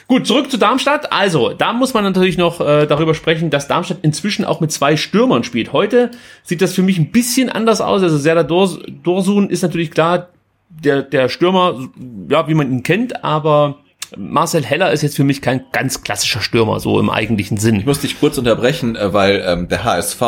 Gut, 0.08 0.26
zurück 0.26 0.50
zu 0.50 0.56
Darmstadt. 0.56 1.12
Also, 1.12 1.52
da 1.52 1.72
muss 1.72 1.94
man 1.94 2.02
natürlich 2.02 2.36
noch 2.36 2.60
äh, 2.60 2.86
darüber 2.86 3.14
sprechen, 3.14 3.50
dass 3.50 3.68
Darmstadt 3.68 3.98
inzwischen 4.02 4.44
auch 4.44 4.58
mit 4.58 4.72
zwei 4.72 4.96
Stürmern 4.96 5.44
spielt. 5.44 5.72
Heute 5.72 6.10
sieht 6.42 6.62
das 6.62 6.74
für 6.74 6.82
mich 6.82 6.98
ein 6.98 7.12
bisschen 7.12 7.48
anders 7.48 7.80
aus. 7.80 8.02
Also 8.02 8.18
Serdar 8.18 8.42
Dors 8.42 8.80
Dorsun 9.04 9.50
ist 9.50 9.62
natürlich 9.62 9.92
klar 9.92 10.30
der, 10.70 11.02
der 11.02 11.28
Stürmer, 11.28 11.88
ja, 12.28 12.48
wie 12.48 12.54
man 12.54 12.70
ihn 12.70 12.82
kennt, 12.82 13.24
aber 13.24 13.78
Marcel 14.16 14.64
Heller 14.64 14.92
ist 14.92 15.02
jetzt 15.02 15.16
für 15.16 15.24
mich 15.24 15.42
kein 15.42 15.64
ganz 15.72 16.02
klassischer 16.02 16.40
Stürmer, 16.40 16.80
so 16.80 16.98
im 16.98 17.10
eigentlichen 17.10 17.58
Sinn. 17.58 17.76
ich 17.76 17.86
muss 17.86 18.00
dich 18.00 18.18
kurz 18.18 18.38
unterbrechen, 18.38 18.96
äh, 18.96 19.12
weil 19.12 19.42
ähm, 19.46 19.68
der 19.68 19.84
HSV 19.84 20.22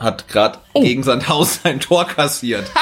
hat 0.00 0.28
gerade 0.28 0.58
gegen 0.74 1.02
Sandhaus 1.02 1.60
sein 1.62 1.78
Tor 1.78 2.06
kassiert. 2.06 2.64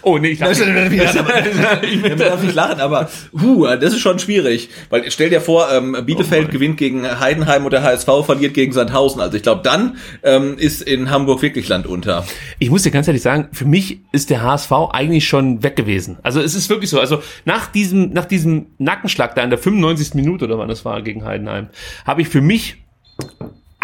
Oh, 0.00 0.16
nee, 0.16 0.28
ich 0.28 0.38
dachte, 0.38 0.52
ich 1.82 2.14
darf 2.16 2.42
nicht 2.42 2.54
lachen, 2.54 2.80
aber 2.80 3.10
huh, 3.38 3.66
das 3.76 3.92
ist 3.92 4.00
schon 4.00 4.18
schwierig. 4.18 4.70
Weil 4.88 5.10
stell 5.10 5.28
dir 5.28 5.42
vor, 5.42 5.70
ähm, 5.70 5.96
Bielefeld 6.06 6.50
gewinnt 6.50 6.78
gegen 6.78 7.04
Heidenheim 7.20 7.64
und 7.64 7.72
der 7.72 7.82
HSV 7.82 8.08
verliert 8.24 8.54
gegen 8.54 8.72
Sandhausen. 8.72 9.20
Also 9.20 9.36
ich 9.36 9.42
glaube, 9.42 9.60
dann 9.62 9.98
ähm, 10.22 10.56
ist 10.56 10.80
in 10.80 11.10
Hamburg 11.10 11.42
wirklich 11.42 11.68
Land 11.68 11.86
unter. 11.86 12.24
ich 12.58 12.70
muss 12.70 12.84
dir 12.84 12.90
ganz 12.90 13.06
ehrlich 13.06 13.22
sagen, 13.22 13.48
für 13.52 13.66
mich 13.66 14.00
ist 14.12 14.30
der 14.30 14.42
HSV 14.42 14.72
eigentlich 14.92 15.28
schon 15.28 15.62
weg 15.62 15.76
gewesen. 15.76 16.18
Also 16.22 16.40
es 16.40 16.54
ist 16.54 16.70
wirklich 16.70 16.88
so. 16.88 16.98
Also 16.98 17.22
nach 17.44 17.66
diesem, 17.66 18.12
nach 18.12 18.24
diesem 18.24 18.68
Nackenschlag 18.78 19.34
da 19.34 19.42
in 19.42 19.50
der 19.50 19.58
95. 19.58 20.14
Minute 20.14 20.46
oder 20.46 20.58
wann 20.58 20.68
das 20.68 20.86
war 20.86 21.02
gegen 21.02 21.24
Heidenheim, 21.24 21.68
habe 22.06 22.22
ich 22.22 22.28
für 22.28 22.40
mich 22.40 22.76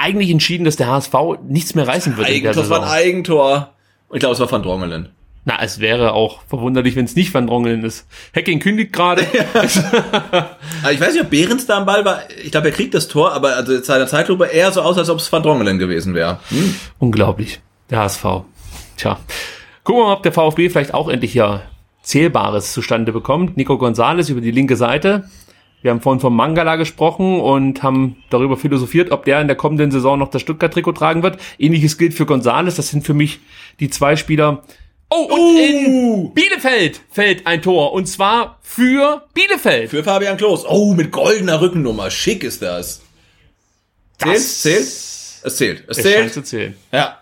eigentlich 0.03 0.31
entschieden, 0.31 0.65
dass 0.65 0.77
der 0.77 0.89
HSV 0.89 1.15
nichts 1.49 1.75
mehr 1.75 1.87
reißen 1.87 2.17
wird. 2.17 2.29
in 2.29 2.43
der 2.43 2.51
Eigentor, 2.51 2.63
das 2.63 2.71
war 2.71 2.83
ein. 2.83 2.89
Eigentor. 2.89 3.73
Und 4.09 4.17
ich 4.17 4.21
glaube, 4.21 4.35
es 4.35 4.41
war 4.41 4.51
Van 4.51 4.63
Drongelen. 4.63 5.09
Na, 5.45 5.61
es 5.61 5.81
wäre 5.81 6.13
auch 6.13 6.43
verwunderlich, 6.47 6.95
wenn 6.95 7.05
es 7.05 7.17
nicht 7.17 7.35
Van 7.35 7.49
Drongeln 7.49 7.83
ist. 7.83 8.07
Hacking 8.35 8.61
kündigt 8.61 8.93
gerade. 8.93 9.23
Ich 10.93 11.01
weiß 11.01 11.15
nicht, 11.15 11.23
ob 11.23 11.31
Behrens 11.31 11.67
da 11.67 11.79
am 11.79 11.87
Ball 11.87 12.05
war. 12.05 12.21
Ich 12.43 12.51
glaube, 12.51 12.69
er 12.69 12.75
kriegt 12.75 12.93
das 12.95 13.09
Tor, 13.09 13.33
aber 13.33 13.57
also 13.57 13.77
zu 13.79 13.85
seiner 13.85 14.07
Zeitlupe 14.07 14.47
eher 14.47 14.73
so 14.73 14.83
aus, 14.83 14.99
als 14.99 15.09
ob 15.09 15.19
es 15.19 15.33
Van 15.33 15.43
Drongelen 15.43 15.79
gewesen 15.79 16.15
wäre. 16.15 16.39
Hm? 16.49 16.75
Unglaublich. 16.99 17.61
Der 17.91 18.01
HSV. 18.01 18.25
Tja. 18.97 19.19
Gucken 19.85 20.03
wir 20.03 20.07
mal, 20.07 20.13
ob 20.15 20.23
der 20.23 20.33
VfB 20.33 20.69
vielleicht 20.71 20.95
auch 20.95 21.09
endlich 21.09 21.33
hier 21.33 21.63
Zählbares 22.03 22.73
zustande 22.73 23.13
bekommt. 23.13 23.57
Nico 23.57 23.79
Gonzalez 23.79 24.29
über 24.29 24.41
die 24.41 24.51
linke 24.51 24.77
Seite. 24.77 25.29
Wir 25.83 25.91
haben 25.91 26.01
vorhin 26.01 26.21
vom 26.21 26.35
Mangala 26.37 26.77
gesprochen 26.77 27.41
und 27.41 27.83
haben 27.83 28.17
darüber 28.31 28.57
philosophiert, 28.57 29.11
ob 29.11 29.25
der 29.25 29.41
in 29.41 29.49
der 29.49 29.57
kommenden 29.57 29.91
Saison 29.91 30.19
noch 30.19 30.31
das 30.31 30.41
Stuttgart-Trikot 30.43 30.93
tragen 30.93 31.23
wird. 31.23 31.39
Ähnliches 31.59 31.99
gilt 31.99 32.15
für 32.15 32.25
Gonzalez. 32.25 32.77
Das 32.77 32.89
sind 32.89 33.05
für 33.05 33.15
mich 33.15 33.41
die 33.81 33.91
zwei 33.91 34.15
Spieler. 34.17 34.63
Oh, 35.11 35.25
und 35.25 35.59
in 35.59 36.33
Bielefeld 36.35 37.01
fällt 37.11 37.47
ein 37.47 37.61
Tor. 37.61 37.93
Und 37.93 38.07
zwar 38.07 38.59
für 38.63 39.23
Bielefeld. 39.35 39.91
Für 39.91 40.03
Fabian 40.05 40.37
Klos. 40.39 40.65
Oh, 40.67 40.95
mit 40.95 41.11
goldener 41.11 41.61
Rückennummer. 41.61 42.11
Schick 42.11 42.45
ist 42.45 42.63
das. 42.63 43.03
Zählt? 44.19 44.37
Das- 44.37 44.63
Zählt? 44.63 44.83
Es 45.45 45.57
zählt. 45.57 45.85
Es 45.89 45.99
Es 45.99 46.05
zählt. 46.05 46.33
zu 46.33 46.43
zählen. 46.45 46.77
Ja. 46.93 47.19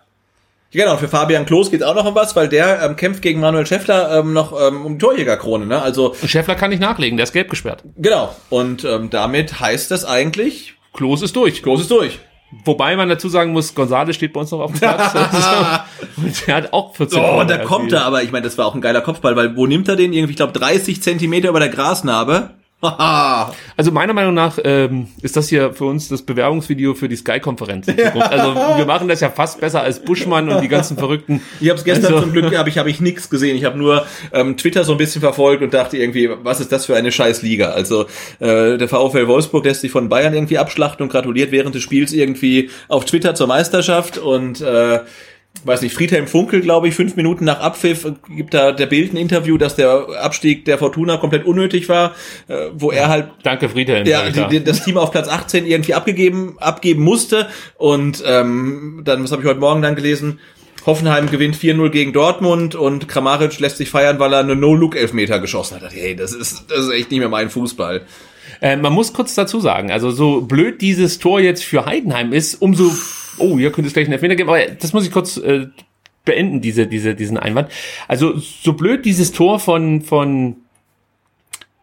Genau, 0.73 0.93
und 0.93 0.99
für 1.01 1.09
Fabian 1.09 1.47
Klos 1.47 1.71
geht 1.71 1.83
auch 1.83 1.95
noch 1.97 2.05
um 2.07 2.15
was, 2.15 2.37
weil 2.37 2.49
der 2.49 2.83
ähm, 2.83 2.95
kämpft 2.95 3.23
gegen 3.23 3.41
Manuel 3.41 3.67
Schäffler 3.67 4.19
ähm, 4.21 4.33
noch 4.33 4.53
ähm, 4.61 4.87
um 4.87 4.93
die 4.93 4.99
Torjägerkrone. 4.99 5.67
Ne? 5.67 5.83
Also, 5.83 6.11
Und 6.21 6.29
Schäffler 6.31 6.55
kann 6.55 6.71
nicht 6.71 6.81
nachlegen, 6.81 7.17
der 7.17 7.25
ist 7.25 7.33
gelb 7.33 7.51
gesperrt. 7.51 7.83
genau. 7.97 8.35
Und 8.51 8.85
ähm, 8.85 9.11
damit 9.11 9.59
heißt 9.59 9.91
das 9.91 10.05
eigentlich, 10.05 10.75
Klos 10.93 11.23
ist 11.23 11.35
durch. 11.35 11.63
Klos 11.63 11.81
ist 11.81 11.91
durch. 11.91 12.21
Wobei 12.65 12.97
man 12.97 13.09
dazu 13.09 13.29
sagen 13.29 13.53
muss, 13.53 13.75
Gonzales 13.77 14.17
steht 14.17 14.33
bei 14.33 14.41
uns 14.41 14.51
noch 14.51 14.61
auf 14.61 14.73
dem 14.73 14.81
Platz. 14.81 15.13
und 16.17 16.47
der 16.47 16.55
hat 16.57 16.73
auch 16.73 16.95
14 16.97 17.19
Oh, 17.19 17.23
Tore 17.23 17.47
da 17.47 17.59
kommt 17.59 17.93
er, 17.93 18.05
aber 18.05 18.23
ich 18.25 18.33
meine, 18.33 18.43
das 18.45 18.59
war 18.59 18.67
auch 18.67 18.75
ein 18.75 18.81
geiler 18.81 19.01
Kopfball, 19.03 19.37
weil 19.37 19.57
wo 19.57 19.67
nimmt 19.67 19.89
er 19.89 19.95
den? 19.97 20.13
Irgendwie, 20.13 20.33
ich 20.33 20.37
glaube, 20.37 20.53
30 20.53 21.01
Zentimeter 21.03 21.49
über 21.49 21.61
der 21.61 21.69
Grasnarbe. 21.69 22.51
Also 22.83 23.93
meiner 23.93 24.15
Meinung 24.15 24.33
nach 24.33 24.59
ähm, 24.65 25.09
ist 25.21 25.37
das 25.37 25.49
hier 25.49 25.75
für 25.75 25.85
uns 25.85 26.09
das 26.09 26.23
Bewerbungsvideo 26.23 26.95
für 26.95 27.09
die 27.09 27.17
Sky-Konferenz. 27.17 27.87
Also 28.31 28.55
wir 28.55 28.87
machen 28.87 29.09
das 29.09 29.21
ja 29.21 29.29
fast 29.31 29.61
besser 29.61 29.83
als 29.83 30.01
Buschmann 30.01 30.49
und 30.49 30.63
die 30.63 30.69
ganzen 30.69 30.97
Verrückten. 30.97 31.43
Ich 31.61 31.69
habe 31.69 31.79
es 31.79 31.85
gestern 31.85 32.15
Also- 32.15 32.23
zum 32.25 32.33
Glück, 32.33 32.57
habe 32.57 32.69
ich, 32.69 32.79
hab 32.79 32.87
ich 32.87 33.01
nichts 33.01 33.29
gesehen. 33.29 33.57
Ich 33.57 33.65
habe 33.65 33.77
nur 33.79 34.07
ähm, 34.33 34.57
Twitter 34.57 34.85
so 34.85 34.93
ein 34.93 34.99
bisschen 34.99 35.21
verfolgt 35.21 35.63
und 35.63 35.75
dachte 35.75 35.97
irgendwie, 35.99 36.31
was 36.43 36.61
ist 36.61 36.73
das 36.73 36.87
für 36.87 36.97
eine 36.97 37.13
scheiß 37.13 37.43
Liga? 37.43 37.71
Also 37.71 38.07
äh, 38.39 38.79
der 38.79 38.89
VfL 38.89 39.27
Wolfsburg 39.27 39.65
lässt 39.65 39.83
sich 39.83 39.91
von 39.93 40.09
Bayern 40.09 40.33
irgendwie 40.35 40.59
abschlachten 40.59 41.03
und 41.03 41.11
gratuliert 41.13 41.51
während 41.53 41.75
des 41.75 41.83
Spiels 41.83 42.13
irgendwie 42.13 42.71
auf 42.89 43.05
Twitter 43.05 43.35
zur 43.35 43.47
Meisterschaft 43.47 44.17
und 44.19 44.61
äh, 44.61 45.01
weiß 45.65 45.83
nicht, 45.83 45.95
Friedhelm 45.95 46.27
Funkel, 46.27 46.61
glaube 46.61 46.89
ich, 46.89 46.95
fünf 46.95 47.17
Minuten 47.17 47.45
nach 47.45 47.61
Abpfiff 47.61 48.11
gibt 48.35 48.55
da 48.55 48.73
der 48.73 48.87
Bild 48.87 49.13
ein 49.13 49.17
Interview, 49.17 49.59
dass 49.59 49.77
der 49.77 50.07
Abstieg 50.21 50.65
der 50.65 50.79
Fortuna 50.79 51.19
komplett 51.19 51.45
unnötig 51.45 51.89
war, 51.89 52.15
äh, 52.49 52.69
wo 52.75 52.91
er 52.91 53.09
halt 53.09 53.31
Danke 53.43 53.69
Friedhelm. 53.69 54.07
ja, 54.07 54.31
die, 54.31 54.65
das 54.65 54.85
Team 54.85 54.97
auf 54.97 55.11
Platz 55.11 55.29
18 55.29 55.67
irgendwie 55.67 55.95
abgegeben, 55.95 56.57
abgeben 56.59 57.03
musste. 57.03 57.49
Und 57.77 58.23
ähm, 58.27 59.03
dann, 59.05 59.23
was 59.23 59.33
habe 59.33 59.43
ich 59.43 59.49
heute 59.49 59.61
Morgen 59.61 59.83
dann 59.83 59.97
gelesen? 59.97 60.41
Hoffenheim 60.87 61.31
gewinnt 61.31 61.57
4-0 61.57 61.91
gegen 61.91 62.13
Dortmund 62.13 62.75
und 62.75 63.07
Kramaric 63.07 63.59
lässt 63.61 63.77
sich 63.77 63.91
feiern, 63.91 64.19
weil 64.19 64.33
er 64.33 64.41
eine 64.41 64.57
No-Look-Elfmeter 64.57 65.39
geschossen 65.39 65.81
hat. 65.81 65.93
Hey, 65.93 66.17
das 66.17 66.33
ist, 66.33 66.65
das 66.71 66.87
ist 66.87 66.93
echt 66.93 67.11
nicht 67.11 67.21
mehr 67.21 67.29
mein 67.29 67.51
Fußball. 67.51 68.07
Äh, 68.61 68.77
man 68.77 68.93
muss 68.93 69.13
kurz 69.13 69.35
dazu 69.35 69.61
sagen, 69.61 69.91
also 69.91 70.11
so 70.11 70.41
blöd 70.41 70.81
dieses 70.81 71.19
Tor 71.19 71.41
jetzt 71.41 71.65
für 71.65 71.85
Heidenheim 71.85 72.33
ist, 72.33 72.61
umso, 72.63 72.91
oh, 73.41 73.59
hier 73.59 73.73
könnte 73.73 73.89
es 73.89 73.95
gleich 73.95 74.07
einen 74.07 74.15
Elfmeter 74.15 74.37
geben, 74.37 74.49
aber 74.49 74.67
das 74.67 74.93
muss 74.93 75.05
ich 75.05 75.13
kurz 75.13 75.37
äh, 75.37 75.67
beenden, 76.25 76.61
diese, 76.61 76.87
diese, 76.87 77.15
diesen 77.15 77.37
Einwand. 77.37 77.71
Also 78.09 78.37
so 78.37 78.75
blöd 78.75 79.05
dieses 79.05 79.33
Tor 79.33 79.59
von, 79.59 80.03
von 80.03 80.57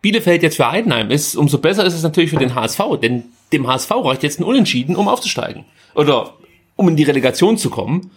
Bielefeld 0.02 0.44
jetzt 0.44 0.58
für 0.58 0.72
Heidenheim 0.72 1.12
ist, 1.12 1.36
umso 1.36 1.58
besser 1.58 1.86
ist 1.86 1.94
es 1.94 2.04
natürlich 2.04 2.30
für 2.30 2.38
den 2.38 2.56
HSV, 2.56 2.82
denn 3.02 3.24
dem 3.52 3.68
HSV 3.68 3.92
reicht 3.92 4.24
jetzt 4.24 4.40
ein 4.40 4.44
Unentschieden, 4.44 4.96
um 4.96 5.08
aufzusteigen. 5.08 5.66
Oder 5.96 6.34
um 6.76 6.88
in 6.88 6.96
die 6.96 7.04
Relegation 7.04 7.58
zu 7.58 7.70
kommen. 7.70 8.12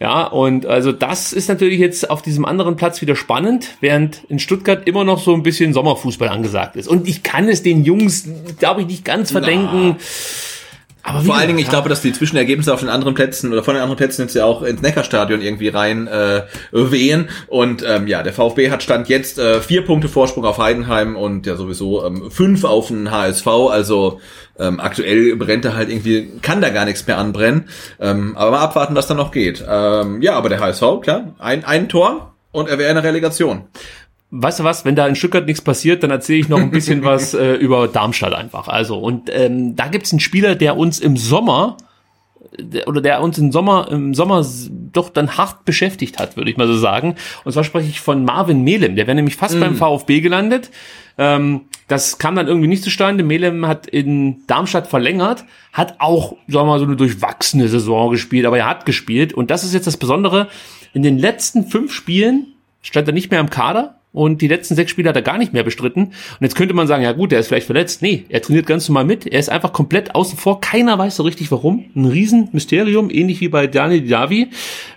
Ja, 0.00 0.24
und 0.24 0.66
also 0.66 0.92
das 0.92 1.32
ist 1.32 1.48
natürlich 1.48 1.78
jetzt 1.78 2.10
auf 2.10 2.22
diesem 2.22 2.44
anderen 2.44 2.76
Platz 2.76 3.00
wieder 3.00 3.16
spannend, 3.16 3.76
während 3.80 4.24
in 4.28 4.38
Stuttgart 4.38 4.86
immer 4.86 5.04
noch 5.04 5.20
so 5.20 5.32
ein 5.32 5.42
bisschen 5.42 5.72
Sommerfußball 5.72 6.28
angesagt 6.28 6.76
ist. 6.76 6.88
Und 6.88 7.08
ich 7.08 7.22
kann 7.22 7.48
es 7.48 7.62
den 7.62 7.84
Jungs, 7.84 8.28
glaube 8.58 8.82
ich, 8.82 8.88
nicht 8.88 9.04
ganz 9.04 9.30
verdenken. 9.30 9.96
Aber 11.02 11.22
Vor 11.22 11.36
allen 11.36 11.46
Dingen, 11.46 11.58
ich 11.58 11.68
glaube, 11.68 11.88
dass 11.88 12.02
die 12.02 12.12
Zwischenergebnisse 12.12 12.72
auf 12.72 12.80
den 12.80 12.88
anderen 12.88 13.14
Plätzen 13.14 13.52
oder 13.52 13.62
von 13.62 13.74
den 13.74 13.82
anderen 13.82 13.96
Plätzen 13.96 14.22
jetzt 14.22 14.34
ja 14.34 14.44
auch 14.44 14.62
ins 14.62 14.82
Neckarstadion 14.82 15.40
irgendwie 15.40 15.68
rein 15.68 16.06
äh, 16.06 16.42
wehen. 16.72 17.30
Und 17.46 17.84
ähm, 17.86 18.06
ja, 18.06 18.22
der 18.22 18.32
VfB 18.32 18.70
hat 18.70 18.82
Stand 18.82 19.08
jetzt 19.08 19.38
äh, 19.38 19.60
vier 19.60 19.84
Punkte 19.84 20.08
Vorsprung 20.08 20.44
auf 20.44 20.58
Heidenheim 20.58 21.16
und 21.16 21.46
ja 21.46 21.56
sowieso 21.56 22.04
ähm, 22.04 22.30
fünf 22.30 22.64
auf 22.64 22.88
den 22.88 23.10
HSV. 23.10 23.46
Also 23.46 24.20
ähm, 24.58 24.80
aktuell 24.80 25.36
brennt 25.36 25.64
da 25.64 25.74
halt 25.74 25.88
irgendwie, 25.88 26.28
kann 26.42 26.60
da 26.60 26.70
gar 26.70 26.84
nichts 26.84 27.06
mehr 27.06 27.18
anbrennen. 27.18 27.68
Ähm, 28.00 28.36
aber 28.36 28.50
mal 28.50 28.60
abwarten, 28.60 28.94
was 28.94 29.06
da 29.06 29.14
noch 29.14 29.30
geht. 29.30 29.64
Ähm, 29.66 30.20
ja, 30.20 30.34
aber 30.34 30.48
der 30.48 30.60
HSV, 30.60 30.82
klar, 31.02 31.34
ein, 31.38 31.64
ein 31.64 31.88
Tor 31.88 32.34
und 32.52 32.68
er 32.68 32.78
wäre 32.78 32.90
in 32.90 32.96
der 32.96 33.04
Relegation. 33.04 33.68
Weißt 34.30 34.60
du 34.60 34.64
was, 34.64 34.84
wenn 34.84 34.94
da 34.94 35.06
in 35.06 35.14
Stuttgart 35.14 35.46
nichts 35.46 35.62
passiert, 35.62 36.02
dann 36.02 36.10
erzähle 36.10 36.40
ich 36.40 36.48
noch 36.48 36.58
ein 36.58 36.70
bisschen 36.70 37.04
was 37.04 37.34
äh, 37.34 37.54
über 37.54 37.88
Darmstadt 37.88 38.34
einfach. 38.34 38.68
Also, 38.68 38.98
und 38.98 39.30
ähm, 39.32 39.76
da 39.76 39.88
gibt's 39.88 40.12
einen 40.12 40.20
Spieler, 40.20 40.54
der 40.54 40.76
uns 40.76 40.98
im 40.98 41.16
Sommer 41.16 41.76
der, 42.58 42.88
oder 42.88 43.00
der 43.00 43.20
uns 43.22 43.38
im 43.38 43.52
Sommer, 43.52 43.88
im 43.90 44.14
Sommer 44.14 44.44
doch 44.92 45.10
dann 45.10 45.36
hart 45.36 45.64
beschäftigt 45.64 46.18
hat, 46.18 46.36
würde 46.36 46.50
ich 46.50 46.56
mal 46.56 46.66
so 46.66 46.76
sagen. 46.76 47.16
Und 47.44 47.52
zwar 47.52 47.64
spreche 47.64 47.88
ich 47.88 48.00
von 48.00 48.24
Marvin 48.24 48.62
Melem. 48.64 48.96
Der 48.96 49.06
wäre 49.06 49.14
nämlich 49.14 49.36
fast 49.36 49.58
beim 49.58 49.76
VfB 49.76 50.20
gelandet. 50.20 50.70
Ähm, 51.16 51.62
das 51.88 52.18
kam 52.18 52.36
dann 52.36 52.48
irgendwie 52.48 52.68
nicht 52.68 52.82
zustande. 52.82 53.24
Melem 53.24 53.66
hat 53.66 53.86
in 53.86 54.46
Darmstadt 54.46 54.86
verlängert, 54.86 55.44
hat 55.72 55.96
auch, 55.98 56.32
sagen 56.46 56.66
wir 56.66 56.72
mal, 56.72 56.78
so 56.78 56.84
eine 56.84 56.96
durchwachsene 56.96 57.68
Saison 57.68 58.10
gespielt, 58.10 58.46
aber 58.46 58.58
er 58.58 58.68
hat 58.68 58.86
gespielt. 58.86 59.32
Und 59.32 59.50
das 59.50 59.64
ist 59.64 59.74
jetzt 59.74 59.86
das 59.86 59.96
Besondere. 59.96 60.48
In 60.92 61.02
den 61.02 61.18
letzten 61.18 61.66
fünf 61.66 61.92
Spielen 61.92 62.54
stand 62.82 63.08
er 63.08 63.14
nicht 63.14 63.30
mehr 63.30 63.40
im 63.40 63.50
Kader 63.50 63.97
und 64.12 64.40
die 64.40 64.48
letzten 64.48 64.74
sechs 64.74 64.90
Spiele 64.90 65.08
hat 65.10 65.16
er 65.16 65.22
gar 65.22 65.38
nicht 65.38 65.52
mehr 65.52 65.62
bestritten. 65.62 66.04
Und 66.04 66.40
jetzt 66.40 66.56
könnte 66.56 66.74
man 66.74 66.86
sagen, 66.86 67.02
ja 67.02 67.12
gut, 67.12 67.30
der 67.30 67.40
ist 67.40 67.48
vielleicht 67.48 67.66
verletzt. 67.66 68.00
Nee, 68.00 68.24
er 68.30 68.40
trainiert 68.40 68.66
ganz 68.66 68.88
normal 68.88 69.04
mit. 69.04 69.26
Er 69.26 69.38
ist 69.38 69.50
einfach 69.50 69.72
komplett 69.72 70.14
außen 70.14 70.38
vor. 70.38 70.60
Keiner 70.60 70.98
weiß 70.98 71.16
so 71.16 71.22
richtig 71.22 71.52
warum. 71.52 71.84
Ein 71.94 72.06
Riesenmysterium, 72.06 73.10
ähnlich 73.10 73.40
wie 73.40 73.48
bei 73.48 73.66
Daniel 73.66 74.00
Didavi. 74.00 74.48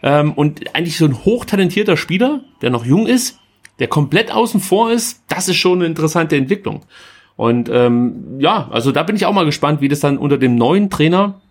Ähm, 0.02 0.32
und 0.34 0.76
eigentlich 0.76 0.98
so 0.98 1.06
ein 1.06 1.26
hochtalentierter 1.26 1.98
Spieler, 1.98 2.42
der 2.62 2.70
noch 2.70 2.86
jung 2.86 3.06
ist, 3.06 3.40
der 3.80 3.88
komplett 3.88 4.32
außen 4.32 4.62
vor 4.62 4.92
ist. 4.92 5.22
Das 5.28 5.50
ist 5.50 5.58
schon 5.58 5.80
eine 5.80 5.88
interessante 5.88 6.38
Entwicklung. 6.38 6.82
Und 7.36 7.70
ähm, 7.70 8.40
ja, 8.40 8.70
also 8.72 8.92
da 8.92 9.04
bin 9.04 9.16
ich 9.16 9.26
auch 9.26 9.34
mal 9.34 9.46
gespannt, 9.46 9.82
wie 9.82 9.88
das 9.88 10.00
dann 10.00 10.18
unter 10.18 10.38
dem 10.38 10.56
neuen 10.56 10.90
Trainer 10.90 11.42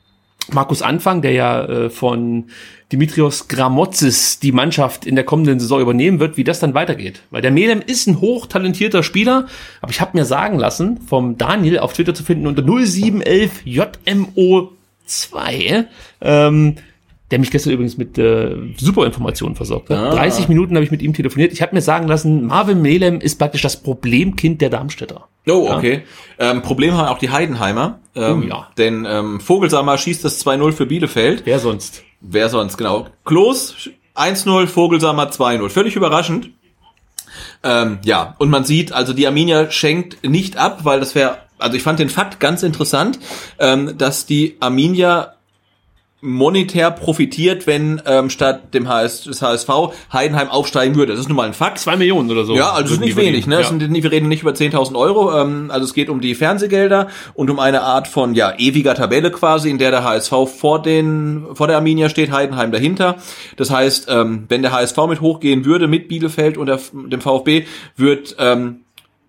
Markus 0.52 0.82
Anfang, 0.82 1.22
der 1.22 1.32
ja 1.32 1.64
äh, 1.64 1.90
von 1.90 2.46
Dimitrios 2.92 3.48
Gramotzis 3.48 4.40
die 4.40 4.52
Mannschaft 4.52 5.06
in 5.06 5.14
der 5.14 5.24
kommenden 5.24 5.60
Saison 5.60 5.80
übernehmen 5.80 6.18
wird, 6.18 6.36
wie 6.36 6.44
das 6.44 6.60
dann 6.60 6.74
weitergeht. 6.74 7.22
Weil 7.30 7.42
der 7.42 7.52
Melem 7.52 7.80
ist 7.80 8.06
ein 8.06 8.20
hochtalentierter 8.20 9.02
Spieler, 9.02 9.46
aber 9.80 9.92
ich 9.92 10.00
habe 10.00 10.18
mir 10.18 10.24
sagen 10.24 10.58
lassen, 10.58 11.00
vom 11.06 11.38
Daniel 11.38 11.78
auf 11.78 11.92
Twitter 11.92 12.14
zu 12.14 12.24
finden 12.24 12.46
unter 12.46 12.62
0711 12.62 13.64
JMO2, 13.64 15.86
ähm, 16.20 16.76
der 17.30 17.38
mich 17.38 17.50
gestern 17.50 17.72
übrigens 17.72 17.96
mit 17.96 18.18
äh, 18.18 18.56
super 18.76 19.06
Informationen 19.06 19.54
versorgt 19.54 19.90
hat. 19.90 20.14
30 20.14 20.48
Minuten 20.48 20.74
habe 20.74 20.84
ich 20.84 20.90
mit 20.90 21.00
ihm 21.02 21.14
telefoniert. 21.14 21.52
Ich 21.52 21.62
habe 21.62 21.74
mir 21.74 21.82
sagen 21.82 22.08
lassen, 22.08 22.46
Marvin 22.46 22.82
Melem 22.82 23.20
ist 23.20 23.38
praktisch 23.38 23.62
das 23.62 23.76
Problemkind 23.82 24.60
der 24.60 24.70
Darmstädter. 24.70 25.28
Oh, 25.46 25.68
okay. 25.70 26.02
Ähm, 26.38 26.62
Problem 26.62 26.94
haben 26.94 27.08
auch 27.08 27.18
die 27.18 27.30
Heidenheimer. 27.30 28.00
Ähm, 28.14 28.42
Oh, 28.44 28.46
ja. 28.48 28.68
Denn 28.76 29.06
ähm, 29.08 29.40
Vogelsammer 29.40 29.96
schießt 29.96 30.24
das 30.24 30.44
2-0 30.44 30.72
für 30.72 30.86
Bielefeld. 30.86 31.42
Wer 31.44 31.58
sonst? 31.60 32.02
Wer 32.20 32.48
sonst, 32.48 32.76
genau. 32.76 33.06
Klos 33.24 33.88
1-0, 34.16 34.66
Vogelsammer 34.66 35.30
2-0. 35.30 35.68
Völlig 35.70 35.96
überraschend. 35.96 36.50
Ähm, 37.62 37.98
ja, 38.04 38.34
und 38.38 38.50
man 38.50 38.64
sieht, 38.64 38.92
also 38.92 39.12
die 39.12 39.26
Arminia 39.26 39.70
schenkt 39.70 40.24
nicht 40.28 40.56
ab, 40.56 40.80
weil 40.84 40.98
das 41.00 41.14
wäre, 41.14 41.38
also 41.58 41.76
ich 41.76 41.82
fand 41.82 41.98
den 41.98 42.08
Fakt 42.08 42.40
ganz 42.40 42.62
interessant, 42.62 43.18
ähm, 43.58 43.96
dass 43.96 44.26
die 44.26 44.56
Arminia 44.60 45.34
monetär 46.20 46.90
profitiert, 46.90 47.66
wenn 47.66 48.02
ähm, 48.04 48.28
statt 48.28 48.74
dem 48.74 48.88
HS, 48.88 49.24
des 49.24 49.40
HSV 49.40 49.68
Heidenheim 50.12 50.48
aufsteigen 50.48 50.94
würde. 50.94 51.12
Das 51.12 51.20
ist 51.20 51.28
nun 51.28 51.36
mal 51.36 51.46
ein 51.46 51.54
Fakt. 51.54 51.78
Zwei 51.78 51.96
Millionen 51.96 52.30
oder 52.30 52.44
so. 52.44 52.54
Ja, 52.54 52.72
also 52.72 52.86
es 52.86 52.92
ist 52.92 53.00
nicht 53.00 53.16
wenig, 53.16 53.46
ne? 53.46 53.60
Es 53.60 53.68
sind, 53.68 53.80
wir 53.80 54.12
reden 54.12 54.28
nicht 54.28 54.42
über 54.42 54.52
10.000 54.52 54.96
Euro. 54.96 55.36
Ähm, 55.40 55.70
also 55.70 55.84
es 55.84 55.94
geht 55.94 56.10
um 56.10 56.20
die 56.20 56.34
Fernsehgelder 56.34 57.08
und 57.34 57.48
um 57.48 57.58
eine 57.58 57.82
Art 57.82 58.06
von 58.06 58.34
ja 58.34 58.52
ewiger 58.58 58.94
Tabelle 58.94 59.30
quasi, 59.30 59.70
in 59.70 59.78
der 59.78 59.90
der 59.90 60.04
HSV 60.04 60.32
vor 60.54 60.82
den 60.82 61.46
vor 61.54 61.66
der 61.66 61.76
Arminia 61.76 62.08
steht, 62.08 62.30
Heidenheim 62.32 62.70
dahinter. 62.72 63.16
Das 63.56 63.70
heißt, 63.70 64.06
ähm, 64.10 64.44
wenn 64.48 64.62
der 64.62 64.72
HSV 64.72 64.96
mit 65.08 65.20
hochgehen 65.20 65.64
würde 65.64 65.88
mit 65.88 66.08
Bielefeld 66.08 66.58
und 66.58 66.66
der, 66.66 66.80
dem 66.92 67.20
VfB, 67.20 67.64
wird 67.96 68.36
ähm, 68.38 68.80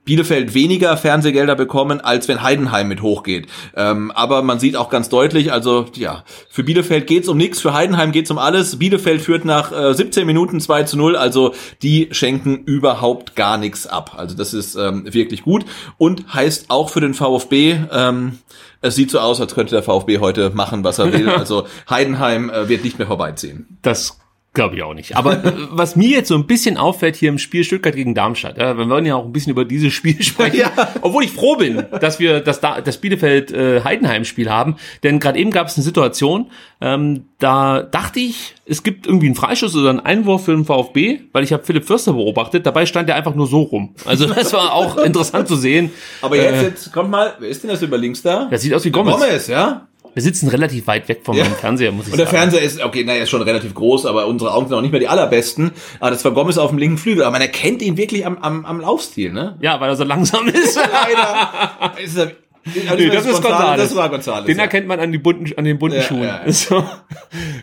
Bielefeld 0.03 0.53
weniger 0.53 0.97
Fernsehgelder 0.97 1.55
bekommen, 1.55 2.01
als 2.01 2.27
wenn 2.27 2.41
Heidenheim 2.41 2.87
mit 2.87 3.01
hochgeht. 3.01 3.47
Ähm, 3.75 4.11
aber 4.11 4.41
man 4.41 4.59
sieht 4.59 4.75
auch 4.75 4.89
ganz 4.89 5.09
deutlich, 5.09 5.51
also 5.51 5.85
ja, 5.95 6.23
für 6.49 6.63
Bielefeld 6.63 7.05
geht's 7.05 7.27
um 7.27 7.37
nichts, 7.37 7.61
für 7.61 7.73
Heidenheim 7.73 8.11
geht's 8.11 8.31
um 8.31 8.37
alles. 8.37 8.79
Bielefeld 8.79 9.21
führt 9.21 9.45
nach 9.45 9.71
äh, 9.71 9.93
17 9.93 10.25
Minuten 10.25 10.59
2 10.59 10.83
zu 10.83 10.97
0, 10.97 11.15
also 11.15 11.53
die 11.83 12.09
schenken 12.11 12.57
überhaupt 12.57 13.35
gar 13.35 13.57
nichts 13.57 13.85
ab. 13.85 14.13
Also 14.17 14.35
das 14.35 14.53
ist 14.53 14.75
ähm, 14.75 15.05
wirklich 15.13 15.43
gut 15.43 15.65
und 15.97 16.33
heißt 16.33 16.65
auch 16.69 16.89
für 16.89 17.01
den 17.01 17.13
VfB, 17.13 17.77
ähm, 17.91 18.39
es 18.81 18.95
sieht 18.95 19.11
so 19.11 19.19
aus, 19.19 19.39
als 19.39 19.53
könnte 19.53 19.75
der 19.75 19.83
VfB 19.83 20.17
heute 20.17 20.49
machen, 20.49 20.83
was 20.83 20.99
er 20.99 21.13
will. 21.13 21.29
Also 21.41 21.65
Heidenheim 21.89 22.49
äh, 22.49 22.69
wird 22.69 22.83
nicht 22.83 22.97
mehr 22.99 23.07
vorbeiziehen. 23.07 23.77
Das 23.81 24.20
glaube 24.53 24.75
ich 24.75 24.83
auch 24.83 24.93
nicht. 24.93 25.15
Aber 25.15 25.43
äh, 25.45 25.53
was 25.69 25.95
mir 25.95 26.09
jetzt 26.09 26.27
so 26.27 26.35
ein 26.35 26.45
bisschen 26.45 26.75
auffällt 26.77 27.15
hier 27.15 27.29
im 27.29 27.37
Spiel 27.37 27.63
Stuttgart 27.63 27.95
gegen 27.95 28.13
Darmstadt, 28.13 28.57
ja, 28.57 28.77
wir 28.77 28.89
wollen 28.89 29.05
ja 29.05 29.15
auch 29.15 29.23
ein 29.25 29.31
bisschen 29.31 29.51
über 29.51 29.63
dieses 29.65 29.93
Spiel 29.93 30.21
sprechen, 30.23 30.59
Ja. 30.59 30.71
obwohl 31.01 31.23
ich 31.23 31.31
froh 31.31 31.55
bin, 31.55 31.83
dass 32.01 32.19
wir 32.19 32.41
das, 32.41 32.59
da 32.59 32.81
das 32.81 32.97
Bielefeld 32.97 33.51
äh, 33.51 33.81
haben, 33.81 34.75
denn 35.03 35.19
gerade 35.19 35.39
eben 35.39 35.51
gab 35.51 35.67
es 35.67 35.77
eine 35.77 35.83
Situation, 35.83 36.51
ähm, 36.81 37.25
da 37.39 37.81
dachte 37.83 38.19
ich, 38.19 38.55
es 38.65 38.83
gibt 38.83 39.05
irgendwie 39.07 39.27
einen 39.27 39.35
Freischuss 39.35 39.75
oder 39.75 39.89
einen 39.89 39.99
Einwurf 39.99 40.45
für 40.45 40.51
den 40.55 40.65
VfB, 40.65 41.21
weil 41.31 41.43
ich 41.43 41.53
habe 41.53 41.63
Philipp 41.63 41.85
Förster 41.85 42.13
beobachtet, 42.13 42.65
dabei 42.65 42.85
stand 42.85 43.09
er 43.09 43.15
einfach 43.15 43.35
nur 43.35 43.47
so 43.47 43.61
rum. 43.61 43.95
Also 44.05 44.25
das 44.27 44.51
war 44.53 44.73
auch 44.73 44.97
interessant 45.03 45.47
zu 45.47 45.55
sehen. 45.55 45.91
Aber 46.21 46.35
jetzt, 46.35 46.61
jetzt 46.61 46.93
kommt 46.93 47.09
mal, 47.09 47.33
wer 47.39 47.49
ist 47.49 47.63
denn 47.63 47.69
das 47.69 47.81
über 47.81 47.97
links 47.97 48.21
da? 48.21 48.47
Das 48.51 48.61
sieht 48.61 48.73
aus 48.73 48.83
wie 48.85 48.91
Gomez. 48.91 49.15
Gomez, 49.15 49.47
ja? 49.47 49.87
Wir 50.13 50.21
sitzen 50.23 50.49
relativ 50.49 50.87
weit 50.87 51.07
weg 51.07 51.21
von 51.23 51.35
Ja. 51.37 51.43
meinem 51.45 51.55
Fernseher, 51.55 51.91
muss 51.91 52.07
ich 52.07 52.13
Und 52.13 52.17
der 52.17 52.25
sagen. 52.25 52.37
Fernseher 52.37 52.61
ist, 52.61 52.83
okay, 52.83 53.03
naja, 53.05 53.23
ist 53.23 53.29
schon 53.29 53.41
relativ 53.41 53.73
groß, 53.73 54.05
aber 54.05 54.27
unsere 54.27 54.53
Augen 54.53 54.67
sind 54.67 54.75
auch 54.77 54.81
nicht 54.81 54.91
mehr 54.91 54.99
die 54.99 55.07
allerbesten. 55.07 55.71
Aber 55.99 56.11
das 56.11 56.23
war 56.25 56.31
Gomez 56.33 56.57
auf 56.57 56.69
dem 56.71 56.79
linken 56.79 56.97
Flügel. 56.97 57.23
Aber 57.23 57.31
man 57.31 57.41
erkennt 57.41 57.81
ihn 57.81 57.95
wirklich 57.97 58.25
am, 58.25 58.37
am, 58.39 58.65
am 58.65 58.81
Laufstil, 58.81 59.31
ne? 59.31 59.57
ja, 59.61 59.79
weil 59.79 59.89
er 59.89 59.95
so 59.95 60.03
langsam 60.03 60.47
ist. 60.47 60.75
Leider. 60.77 61.49
Nee, 62.65 63.09
das 63.09 63.25
ist 63.25 63.41
Gonzales. 63.41 63.89
Das 63.89 63.95
war 63.95 64.09
Gonzales. 64.09 64.45
Den 64.45 64.57
ja. 64.57 64.63
erkennt 64.63 64.87
man 64.87 64.99
an, 64.99 65.11
die 65.11 65.17
bunten, 65.17 65.51
an 65.57 65.63
den 65.65 65.79
bunten 65.79 65.97
Ja, 65.97 66.03
Schuhen. 66.03 66.23
ja. 66.23 66.41
So. 66.51 66.83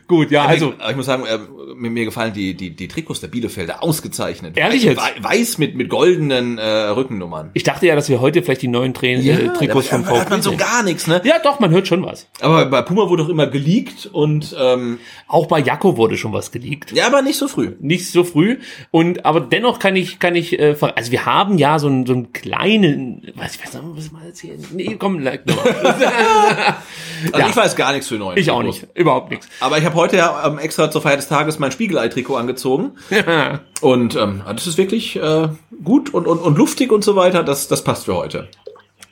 Gut, 0.06 0.30
ja, 0.30 0.44
also. 0.44 0.74
Aber 0.78 0.90
ich 0.90 0.96
muss 0.96 1.06
sagen, 1.06 1.24
äh, 1.26 1.38
mir, 1.76 1.90
mir 1.90 2.04
gefallen 2.04 2.32
die, 2.32 2.54
die, 2.54 2.70
die 2.74 2.88
Trikots 2.88 3.20
der 3.20 3.28
Bielefelder 3.28 3.82
ausgezeichnet. 3.82 4.56
Ehrlich 4.56 4.84
Wei- 4.84 4.88
jetzt? 4.90 5.00
wei- 5.00 5.22
Weiß 5.22 5.58
mit, 5.58 5.74
mit 5.76 5.88
goldenen 5.88 6.58
äh, 6.58 6.64
Rückennummern. 6.66 7.50
Ich 7.54 7.62
dachte 7.62 7.86
ja, 7.86 7.94
dass 7.94 8.08
wir 8.08 8.20
heute 8.20 8.42
vielleicht 8.42 8.62
die 8.62 8.68
neuen 8.68 8.94
Train 8.94 9.20
äh, 9.26 9.48
Trikots 9.52 9.88
da 9.88 9.96
vom 9.98 10.06
hört 10.06 10.18
VfB 10.20 10.30
man 10.30 10.42
so 10.42 10.56
gar 10.56 10.82
nichts, 10.82 11.06
ne? 11.06 11.20
Ja, 11.24 11.38
doch, 11.42 11.60
man 11.60 11.70
hört 11.70 11.86
schon 11.86 12.04
was. 12.04 12.26
Aber 12.40 12.66
bei 12.66 12.82
Puma 12.82 13.08
wurde 13.08 13.22
doch 13.24 13.30
immer 13.30 13.46
geleakt 13.46 14.06
und 14.06 14.54
ähm, 14.58 14.98
Auch 15.26 15.46
bei 15.46 15.60
Jakko 15.60 15.96
wurde 15.96 16.16
schon 16.16 16.32
was 16.32 16.50
geleakt. 16.50 16.92
ja, 16.92 17.06
aber 17.06 17.22
nicht 17.22 17.36
so 17.38 17.46
früh. 17.48 17.72
Nicht 17.80 18.10
so 18.10 18.24
früh. 18.24 18.58
Und 18.90 19.24
aber 19.24 19.40
dennoch 19.40 19.78
kann 19.78 19.94
ich, 19.96 20.18
kann 20.18 20.34
ich, 20.34 20.58
äh, 20.58 20.74
also 20.80 21.12
wir 21.12 21.26
haben 21.26 21.58
ja 21.58 21.78
so 21.78 21.86
einen, 21.88 22.06
so 22.06 22.12
einen 22.14 22.32
kleinen, 22.32 23.30
was 23.36 23.54
ich 23.56 23.64
weiß 23.64 23.74
nicht, 23.74 23.84
was 23.94 24.12
mal 24.12 24.24
erzählen. 24.26 24.58
Nee, 24.88 24.96
komm, 24.98 25.18
like, 25.20 25.46
nochmal. 25.46 25.74
Also 27.32 27.38
Ja. 27.38 27.48
ich 27.48 27.56
weiß 27.56 27.76
gar 27.76 27.92
nichts 27.92 28.08
für 28.08 28.14
neuen 28.16 28.38
ich 28.38 28.50
auch 28.50 28.62
nicht, 28.62 28.86
überhaupt 28.94 29.30
nichts. 29.30 29.48
Aber 29.60 29.78
ich 29.78 29.84
habe 29.84 29.94
heute 29.96 30.16
ja 30.16 30.46
ähm, 30.46 30.58
extra 30.58 30.90
zur 30.90 31.02
Feier 31.02 31.16
des 31.16 31.28
Tages 31.28 31.58
mein 31.58 31.72
Spiegelei-Trikot 31.72 32.36
angezogen. 32.36 32.92
und 33.80 34.16
ähm, 34.16 34.42
das 34.46 34.66
ist 34.66 34.78
wirklich 34.78 35.16
äh, 35.16 35.48
gut 35.82 36.14
und, 36.14 36.26
und, 36.26 36.38
und 36.38 36.56
luftig 36.58 36.92
und 36.92 37.02
so 37.02 37.16
weiter. 37.16 37.42
Das, 37.42 37.68
das 37.68 37.82
passt 37.82 38.04
für 38.04 38.14
heute. 38.14 38.48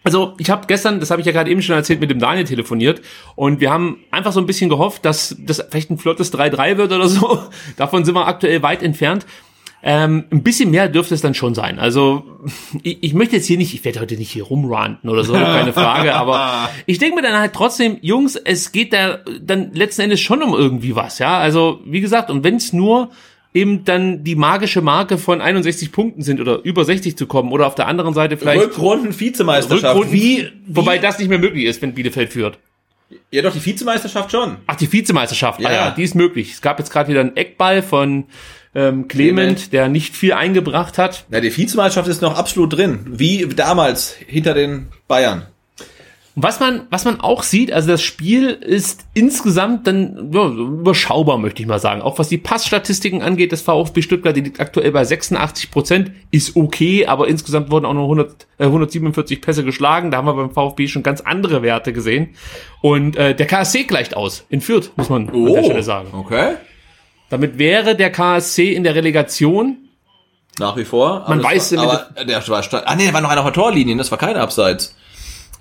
Also 0.04 0.34
ich 0.38 0.50
habe 0.50 0.68
gestern, 0.68 1.00
das 1.00 1.10
habe 1.10 1.20
ich 1.20 1.26
ja 1.26 1.32
gerade 1.32 1.50
eben 1.50 1.62
schon 1.62 1.74
erzählt, 1.74 1.98
mit 1.98 2.10
dem 2.10 2.20
Daniel 2.20 2.44
telefoniert 2.44 3.02
und 3.34 3.58
wir 3.58 3.72
haben 3.72 4.04
einfach 4.12 4.30
so 4.30 4.38
ein 4.38 4.46
bisschen 4.46 4.70
gehofft, 4.70 5.04
dass 5.04 5.34
das 5.36 5.64
vielleicht 5.68 5.90
ein 5.90 5.98
flottes 5.98 6.32
3-3 6.32 6.76
wird 6.76 6.92
oder 6.92 7.08
so. 7.08 7.40
Davon 7.76 8.04
sind 8.04 8.14
wir 8.14 8.28
aktuell 8.28 8.62
weit 8.62 8.84
entfernt. 8.84 9.26
Ähm, 9.88 10.24
ein 10.32 10.42
bisschen 10.42 10.72
mehr 10.72 10.88
dürfte 10.88 11.14
es 11.14 11.20
dann 11.20 11.34
schon 11.34 11.54
sein. 11.54 11.78
Also 11.78 12.24
ich, 12.82 12.98
ich 13.04 13.14
möchte 13.14 13.36
jetzt 13.36 13.46
hier 13.46 13.56
nicht, 13.56 13.72
ich 13.72 13.84
werde 13.84 14.00
heute 14.00 14.16
nicht 14.16 14.32
hier 14.32 14.42
rumranten 14.42 15.08
oder 15.08 15.22
so, 15.22 15.32
keine 15.32 15.72
Frage, 15.72 16.12
aber 16.12 16.68
ich 16.86 16.98
denke 16.98 17.14
mir 17.14 17.22
dann 17.22 17.38
halt 17.38 17.52
trotzdem, 17.52 17.98
Jungs, 18.00 18.34
es 18.34 18.72
geht 18.72 18.92
da 18.92 19.20
dann 19.40 19.72
letzten 19.74 20.02
Endes 20.02 20.18
schon 20.18 20.42
um 20.42 20.54
irgendwie 20.54 20.96
was, 20.96 21.20
ja. 21.20 21.38
Also 21.38 21.78
wie 21.84 22.00
gesagt, 22.00 22.32
und 22.32 22.42
wenn 22.42 22.56
es 22.56 22.72
nur 22.72 23.10
eben 23.54 23.84
dann 23.84 24.24
die 24.24 24.34
magische 24.34 24.80
Marke 24.80 25.18
von 25.18 25.40
61 25.40 25.92
Punkten 25.92 26.22
sind 26.22 26.40
oder 26.40 26.64
über 26.64 26.84
60 26.84 27.16
zu 27.16 27.28
kommen 27.28 27.52
oder 27.52 27.68
auf 27.68 27.76
der 27.76 27.86
anderen 27.86 28.12
Seite 28.12 28.36
vielleicht 28.36 28.60
Rückrunden-Vizemeisterschaft. 28.60 29.94
Rückrunden, 29.94 30.12
Wie, 30.12 30.48
wobei 30.66 30.98
das 30.98 31.20
nicht 31.20 31.28
mehr 31.28 31.38
möglich 31.38 31.64
ist, 31.64 31.80
wenn 31.80 31.94
Bielefeld 31.94 32.32
führt. 32.32 32.58
Ja, 33.30 33.40
doch, 33.40 33.52
die 33.52 33.64
Vizemeisterschaft 33.64 34.32
schon. 34.32 34.56
Ach, 34.66 34.74
die 34.74 34.92
Vizemeisterschaft, 34.92 35.60
Ja, 35.60 35.68
ah, 35.68 35.72
ja, 35.72 35.84
ja. 35.86 35.90
die 35.92 36.02
ist 36.02 36.16
möglich. 36.16 36.54
Es 36.54 36.60
gab 36.60 36.80
jetzt 36.80 36.90
gerade 36.90 37.08
wieder 37.08 37.20
einen 37.20 37.36
Eckball 37.36 37.82
von 37.82 38.24
ähm, 38.76 39.08
Clement, 39.08 39.72
der 39.72 39.88
nicht 39.88 40.14
viel 40.14 40.34
eingebracht 40.34 40.98
hat. 40.98 41.24
Ja, 41.30 41.40
die 41.40 41.56
Vizemeisterschaft 41.56 42.08
ist 42.08 42.20
noch 42.20 42.36
absolut 42.36 42.76
drin. 42.76 43.00
Wie 43.08 43.46
damals 43.48 44.14
hinter 44.26 44.52
den 44.52 44.88
Bayern. 45.08 45.46
Und 46.34 46.42
Was 46.42 46.60
man, 46.60 46.82
was 46.90 47.06
man 47.06 47.18
auch 47.20 47.42
sieht, 47.42 47.72
also 47.72 47.88
das 47.88 48.02
Spiel 48.02 48.50
ist 48.50 49.06
insgesamt 49.14 49.86
dann 49.86 50.30
ja, 50.30 50.46
überschaubar, 50.46 51.38
möchte 51.38 51.62
ich 51.62 51.68
mal 51.68 51.78
sagen. 51.78 52.02
Auch 52.02 52.18
was 52.18 52.28
die 52.28 52.36
Passstatistiken 52.36 53.22
angeht, 53.22 53.52
das 53.52 53.62
VfB 53.62 54.02
Stuttgart, 54.02 54.36
die 54.36 54.42
liegt 54.42 54.60
aktuell 54.60 54.92
bei 54.92 55.02
86 55.02 55.70
Prozent, 55.70 56.10
ist 56.30 56.54
okay, 56.54 57.06
aber 57.06 57.28
insgesamt 57.28 57.70
wurden 57.70 57.86
auch 57.86 57.94
nur 57.94 58.02
100, 58.02 58.46
äh, 58.58 58.64
147 58.64 59.40
Pässe 59.40 59.64
geschlagen. 59.64 60.10
Da 60.10 60.18
haben 60.18 60.26
wir 60.26 60.34
beim 60.34 60.50
VfB 60.50 60.88
schon 60.88 61.02
ganz 61.02 61.22
andere 61.22 61.62
Werte 61.62 61.94
gesehen. 61.94 62.34
Und 62.82 63.16
äh, 63.16 63.34
der 63.34 63.46
KSC 63.46 63.84
gleicht 63.84 64.14
aus 64.14 64.44
in 64.50 64.60
Fürth, 64.60 64.90
muss 64.96 65.08
man 65.08 65.30
an 65.30 65.46
der 65.46 65.64
Stelle 65.64 65.82
sagen. 65.82 66.08
okay. 66.12 66.56
Damit 67.30 67.58
wäre 67.58 67.96
der 67.96 68.10
KSC 68.10 68.72
in 68.72 68.84
der 68.84 68.94
Relegation. 68.94 69.88
Nach 70.58 70.76
wie 70.76 70.84
vor. 70.84 71.24
Man 71.28 71.42
weiß 71.42 71.76
war, 71.76 71.82
aber 71.82 72.24
der 72.24 72.46
war 72.48 72.62
Ah 72.86 72.94
nee, 72.94 73.06
da 73.06 73.12
war 73.12 73.20
noch 73.20 73.30
einer 73.30 73.40
auf 73.40 73.46
der 73.46 73.54
Torlinie, 73.54 73.96
das 73.96 74.10
war 74.10 74.18
kein 74.18 74.36
Abseits. 74.36 74.94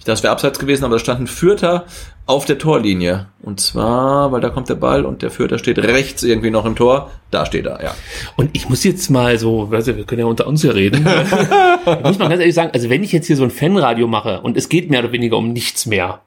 Das 0.05 0.21
wäre 0.21 0.31
abseits 0.31 0.59
gewesen, 0.59 0.85
aber 0.85 0.95
da 0.95 0.99
stand 0.99 1.21
ein 1.21 1.27
Fürther 1.27 1.85
auf 2.27 2.45
der 2.45 2.59
Torlinie. 2.59 3.27
Und 3.41 3.59
zwar, 3.59 4.31
weil 4.31 4.39
da 4.39 4.49
kommt 4.49 4.69
der 4.69 4.75
Ball 4.75 5.03
und 5.03 5.23
der 5.23 5.31
Fürther 5.31 5.57
steht 5.57 5.79
rechts 5.79 6.21
irgendwie 6.21 6.51
noch 6.51 6.65
im 6.65 6.75
Tor. 6.75 7.09
Da 7.31 7.45
steht 7.45 7.65
er, 7.65 7.83
ja. 7.83 7.95
Und 8.35 8.51
ich 8.53 8.69
muss 8.69 8.83
jetzt 8.83 9.09
mal 9.09 9.39
so, 9.39 9.71
weißt 9.71 9.87
du, 9.87 9.97
wir 9.97 10.05
können 10.05 10.19
ja 10.21 10.27
unter 10.27 10.45
uns 10.45 10.61
hier 10.61 10.75
reden. 10.75 11.07
ich 11.85 12.03
muss 12.03 12.19
mal 12.19 12.29
ganz 12.29 12.39
ehrlich 12.39 12.53
sagen, 12.53 12.69
also 12.71 12.89
wenn 12.91 13.03
ich 13.03 13.11
jetzt 13.11 13.25
hier 13.25 13.35
so 13.35 13.43
ein 13.43 13.51
Fanradio 13.51 14.07
mache 14.07 14.41
und 14.41 14.57
es 14.57 14.69
geht 14.69 14.91
mehr 14.91 14.99
oder 14.99 15.11
weniger 15.11 15.37
um 15.37 15.51
nichts 15.51 15.87
mehr, 15.87 16.21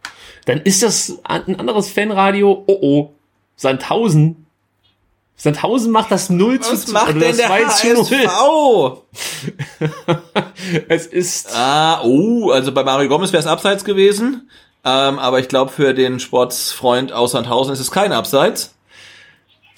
dann 0.44 0.58
ist 0.60 0.82
das 0.82 1.20
ein 1.22 1.58
anderes 1.58 1.88
Fanradio, 1.88 2.64
oh 2.66 2.78
oh, 2.80 3.12
Sandhausen. 3.54 4.47
Sandhausen 5.40 5.92
macht 5.92 6.10
das 6.10 6.30
0 6.30 6.58
zu 6.60 6.72
Was 6.72 6.88
macht 6.88 7.10
oder 7.10 7.20
denn 7.20 7.36
der 7.36 7.46
2 7.46 7.64
zu 7.64 7.94
0. 7.94 8.26
HSV? 8.26 9.88
Es 10.88 11.06
ist, 11.06 11.54
Ah, 11.54 12.00
oh, 12.02 12.50
also 12.50 12.72
bei 12.72 12.82
Mario 12.82 13.08
Gomez 13.08 13.32
wäre 13.32 13.40
es 13.40 13.46
abseits 13.46 13.84
gewesen. 13.84 14.50
Ähm, 14.84 15.18
aber 15.18 15.38
ich 15.38 15.48
glaube, 15.48 15.70
für 15.70 15.94
den 15.94 16.18
Sportsfreund 16.20 17.12
aus 17.12 17.32
Sandhausen 17.32 17.72
ist 17.72 17.80
es 17.80 17.90
kein 17.90 18.12
Abseits. 18.12 18.74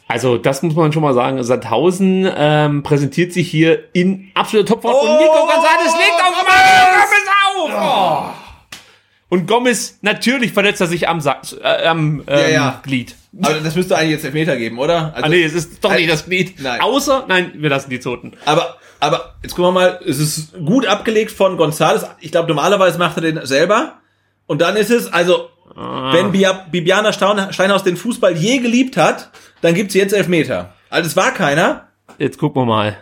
also 0.09 0.37
das 0.39 0.63
muss 0.63 0.75
man 0.75 0.93
schon 0.93 1.03
mal 1.03 1.15
sagen, 1.15 1.43
Sandhausen 1.43 2.31
ähm, 2.35 2.83
präsentiert 2.83 3.33
sich 3.33 3.51
hier 3.51 3.85
in 3.93 4.31
absoluter 4.35 4.75
Topform 4.75 4.95
Oh, 4.95 5.01
und 5.13 5.19
Nico 5.19 5.33
Gonzalez 5.47 5.95
legt 5.99 6.23
auf 6.23 6.45
Mario 6.49 6.87
Gomez 6.97 7.75
auf. 7.77 8.31
Oh. 8.31 9.35
Und 9.35 9.47
Gomez, 9.47 9.99
natürlich 10.03 10.53
verletzt 10.53 10.81
er 10.81 10.87
sich 10.87 11.09
am, 11.09 11.21
Sa 11.21 11.41
äh, 11.63 11.87
am 11.87 12.23
ähm, 12.27 12.53
ja. 12.55 12.81
Glied. 12.83 13.15
Aber 13.43 13.55
das 13.61 13.76
müsste 13.76 13.97
eigentlich 13.97 14.11
jetzt 14.12 14.24
Elfmeter 14.24 14.57
geben, 14.57 14.78
oder? 14.78 15.12
Also, 15.14 15.26
Ah 15.26 15.28
nee, 15.28 15.43
es 15.45 15.53
ist 15.55 15.85
doch 15.85 15.95
nicht 15.95 16.11
das 16.11 16.24
Glied. 16.24 16.61
Nein. 16.61 16.81
Außer, 16.81 17.26
nein, 17.28 17.53
wir 17.55 17.70
lassen 17.70 17.89
die 17.91 18.01
Zoten. 18.01 18.33
Aber, 18.45 18.76
aber 18.99 19.37
jetzt 19.43 19.55
gucken 19.55 19.72
wir 19.74 19.81
mal, 19.81 20.01
es 20.05 20.18
ist 20.18 20.53
gut 20.64 20.85
abgelegt 20.87 21.31
von 21.31 21.57
Gonzales. 21.57 22.05
Ich 22.20 22.33
glaube, 22.33 22.49
normalerweise 22.49 22.99
macht 22.99 23.16
er 23.18 23.22
den 23.22 23.47
selber. 23.47 23.99
Und 24.47 24.61
dann 24.61 24.74
ist 24.76 24.91
es, 24.91 25.12
also, 25.12 25.49
wenn 25.76 26.33
Bia- 26.33 26.66
Bibiana 26.72 27.12
Stein- 27.12 27.53
Steinhaus 27.53 27.85
den 27.85 27.97
Fußball 27.97 28.37
je 28.37 28.59
geliebt 28.59 28.97
hat, 28.97 29.31
dann 29.61 29.74
gibt's 29.74 29.95
jetzt 29.95 30.12
Elfmeter. 30.12 30.74
Also 30.89 31.07
es 31.07 31.14
war 31.16 31.33
keiner. 31.33 31.87
Jetzt 32.18 32.39
gucken 32.39 32.62
wir 32.62 32.66
mal. 32.66 32.97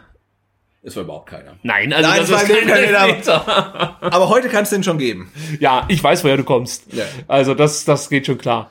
Es 0.83 0.95
war 0.95 1.05
überhaupt 1.05 1.31
keiner. 1.31 1.57
Nein, 1.63 1.93
also 1.93 2.09
Nein, 2.09 2.21
das 2.21 2.29
es 2.29 2.35
war 2.35 2.43
ist 2.43 2.49
kein 2.49 2.69
Elfmeter. 2.69 3.97
Aber 4.03 4.29
heute 4.29 4.49
kann 4.49 4.65
es 4.65 4.71
den 4.71 4.85
schon 4.85 4.99
geben. 4.99 5.33
Ja, 5.59 5.87
ich 5.89 6.03
weiß, 6.05 6.23
woher 6.25 6.37
du 6.37 6.45
kommst. 6.45 6.93
Ja. 6.93 7.05
Also 7.27 7.55
das, 7.55 7.85
das 7.87 8.11
geht 8.11 8.27
schon 8.27 8.37
klar. 8.39 8.71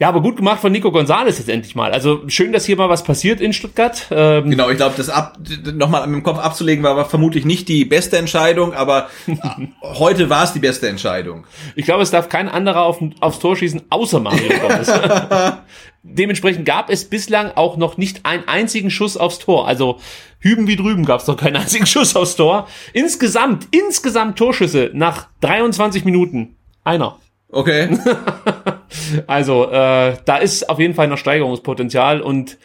Ja, 0.00 0.08
aber 0.08 0.22
gut 0.22 0.38
gemacht 0.38 0.60
von 0.62 0.72
Nico 0.72 0.90
Gonzalez 0.90 1.36
jetzt 1.36 1.50
endlich 1.50 1.74
mal. 1.74 1.92
Also 1.92 2.22
schön, 2.26 2.52
dass 2.52 2.64
hier 2.64 2.74
mal 2.76 2.88
was 2.88 3.04
passiert 3.04 3.38
in 3.38 3.52
Stuttgart. 3.52 4.06
Ähm, 4.10 4.48
Genau, 4.48 4.70
ich 4.70 4.78
glaube, 4.78 4.94
das 4.96 5.10
ab, 5.10 5.38
nochmal 5.74 6.04
im 6.04 6.22
Kopf 6.22 6.38
abzulegen 6.38 6.82
war, 6.82 6.96
war 6.96 7.04
vermutlich 7.04 7.44
nicht 7.44 7.68
die 7.68 7.84
beste 7.84 8.16
Entscheidung, 8.16 8.72
aber 8.72 9.10
heute 9.82 10.30
war 10.30 10.44
es 10.44 10.54
die 10.54 10.58
beste 10.58 10.88
Entscheidung. 10.88 11.46
Ich 11.76 11.84
glaube, 11.84 12.02
es 12.02 12.10
darf 12.10 12.30
kein 12.30 12.48
anderer 12.48 12.84
auf, 12.84 12.98
aufs 13.20 13.40
Tor 13.40 13.56
schießen, 13.56 13.82
außer 13.90 14.20
Mario 14.20 14.48
Gomez. 14.58 14.90
Dementsprechend 16.02 16.64
gab 16.64 16.88
es 16.88 17.04
bislang 17.04 17.52
auch 17.54 17.76
noch 17.76 17.98
nicht 17.98 18.24
einen 18.24 18.48
einzigen 18.48 18.90
Schuss 18.90 19.18
aufs 19.18 19.38
Tor. 19.38 19.68
Also 19.68 20.00
hüben 20.38 20.66
wie 20.66 20.76
drüben 20.76 21.04
gab 21.04 21.20
es 21.20 21.26
noch 21.26 21.36
keinen 21.36 21.56
einzigen 21.56 21.84
Schuss 21.86 22.16
aufs 22.16 22.36
Tor. 22.36 22.68
Insgesamt, 22.94 23.68
insgesamt 23.70 24.38
Torschüsse 24.38 24.90
nach 24.94 25.26
23 25.42 26.06
Minuten. 26.06 26.56
Einer. 26.84 27.18
Okay. 27.52 27.98
Also 29.26 29.70
äh, 29.70 30.16
da 30.24 30.36
ist 30.38 30.68
auf 30.68 30.78
jeden 30.78 30.94
Fall 30.94 31.08
noch 31.08 31.18
Steigerungspotenzial 31.18 32.20
und 32.20 32.58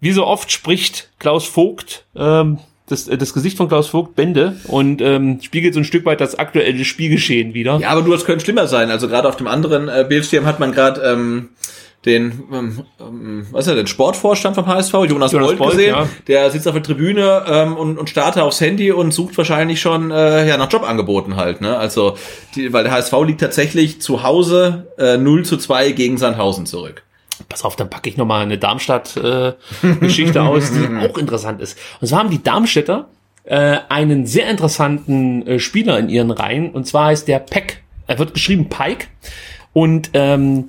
wie 0.00 0.12
so 0.12 0.26
oft 0.26 0.50
spricht 0.50 1.10
Klaus 1.18 1.44
Vogt, 1.44 2.06
ähm, 2.16 2.58
das, 2.86 3.08
äh, 3.08 3.18
das 3.18 3.34
Gesicht 3.34 3.56
von 3.56 3.68
Klaus 3.68 3.88
Vogt 3.88 4.16
Bände 4.16 4.56
und 4.64 5.00
ähm, 5.02 5.40
spiegelt 5.42 5.74
so 5.74 5.80
ein 5.80 5.84
Stück 5.84 6.04
weit 6.06 6.20
das 6.20 6.38
aktuelle 6.38 6.84
Spielgeschehen 6.84 7.54
wieder. 7.54 7.78
Ja, 7.78 7.90
aber 7.90 8.02
du, 8.02 8.10
das 8.10 8.24
könnte 8.24 8.44
schlimmer 8.44 8.66
sein. 8.66 8.90
Also 8.90 9.08
gerade 9.08 9.28
auf 9.28 9.36
dem 9.36 9.46
anderen 9.46 9.88
äh, 9.88 10.04
Bildschirm 10.08 10.46
hat 10.46 10.60
man 10.60 10.72
gerade 10.72 11.02
ähm, 11.02 11.50
den, 12.06 12.44
ähm, 12.50 12.82
ähm, 12.98 13.46
was 13.50 13.66
ist 13.66 13.72
er, 13.72 13.76
den 13.76 13.86
Sportvorstand 13.86 14.54
vom 14.54 14.66
HSV, 14.66 14.92
Jonas, 14.92 15.32
Jonas 15.32 15.48
Bolt, 15.48 15.58
Bolt, 15.58 15.70
gesehen. 15.72 15.94
ja. 15.94 16.08
Der 16.28 16.50
sitzt 16.50 16.66
auf 16.66 16.72
der 16.72 16.82
Tribüne 16.82 17.44
ähm, 17.46 17.76
und, 17.76 17.98
und 17.98 18.08
starrt 18.08 18.38
aufs 18.38 18.60
Handy 18.60 18.90
und 18.90 19.12
sucht 19.12 19.36
wahrscheinlich 19.36 19.80
schon 19.80 20.10
äh, 20.10 20.48
ja 20.48 20.56
nach 20.56 20.72
Jobangeboten 20.72 21.36
halt. 21.36 21.60
Ne? 21.60 21.76
Also, 21.76 22.16
die, 22.54 22.72
weil 22.72 22.84
der 22.84 22.92
HSV 22.92 23.12
liegt 23.26 23.40
tatsächlich 23.40 24.00
zu 24.00 24.22
Hause 24.22 24.86
äh, 24.98 25.18
0 25.18 25.44
zu 25.44 25.58
2 25.58 25.92
gegen 25.92 26.16
Sandhausen 26.16 26.64
zurück. 26.64 27.02
Pass 27.48 27.64
auf, 27.64 27.76
dann 27.76 27.90
packe 27.90 28.08
ich 28.08 28.16
nochmal 28.16 28.42
eine 28.42 28.56
Darmstadt-Geschichte 28.58 30.42
aus, 30.42 30.72
die 30.72 31.06
auch 31.06 31.18
interessant 31.18 31.60
ist. 31.60 31.78
Und 32.00 32.08
zwar 32.08 32.20
haben 32.20 32.30
die 32.30 32.42
Darmstädter 32.42 33.08
äh, 33.44 33.78
einen 33.88 34.26
sehr 34.26 34.48
interessanten 34.48 35.46
äh, 35.46 35.58
Spieler 35.58 35.98
in 35.98 36.08
ihren 36.08 36.30
Reihen, 36.30 36.70
und 36.70 36.86
zwar 36.86 37.06
heißt 37.06 37.28
der 37.28 37.40
Peck. 37.40 37.82
Er 38.06 38.18
wird 38.18 38.34
geschrieben 38.34 38.68
Pike. 38.68 39.06
Und 39.72 40.10
ähm, 40.14 40.66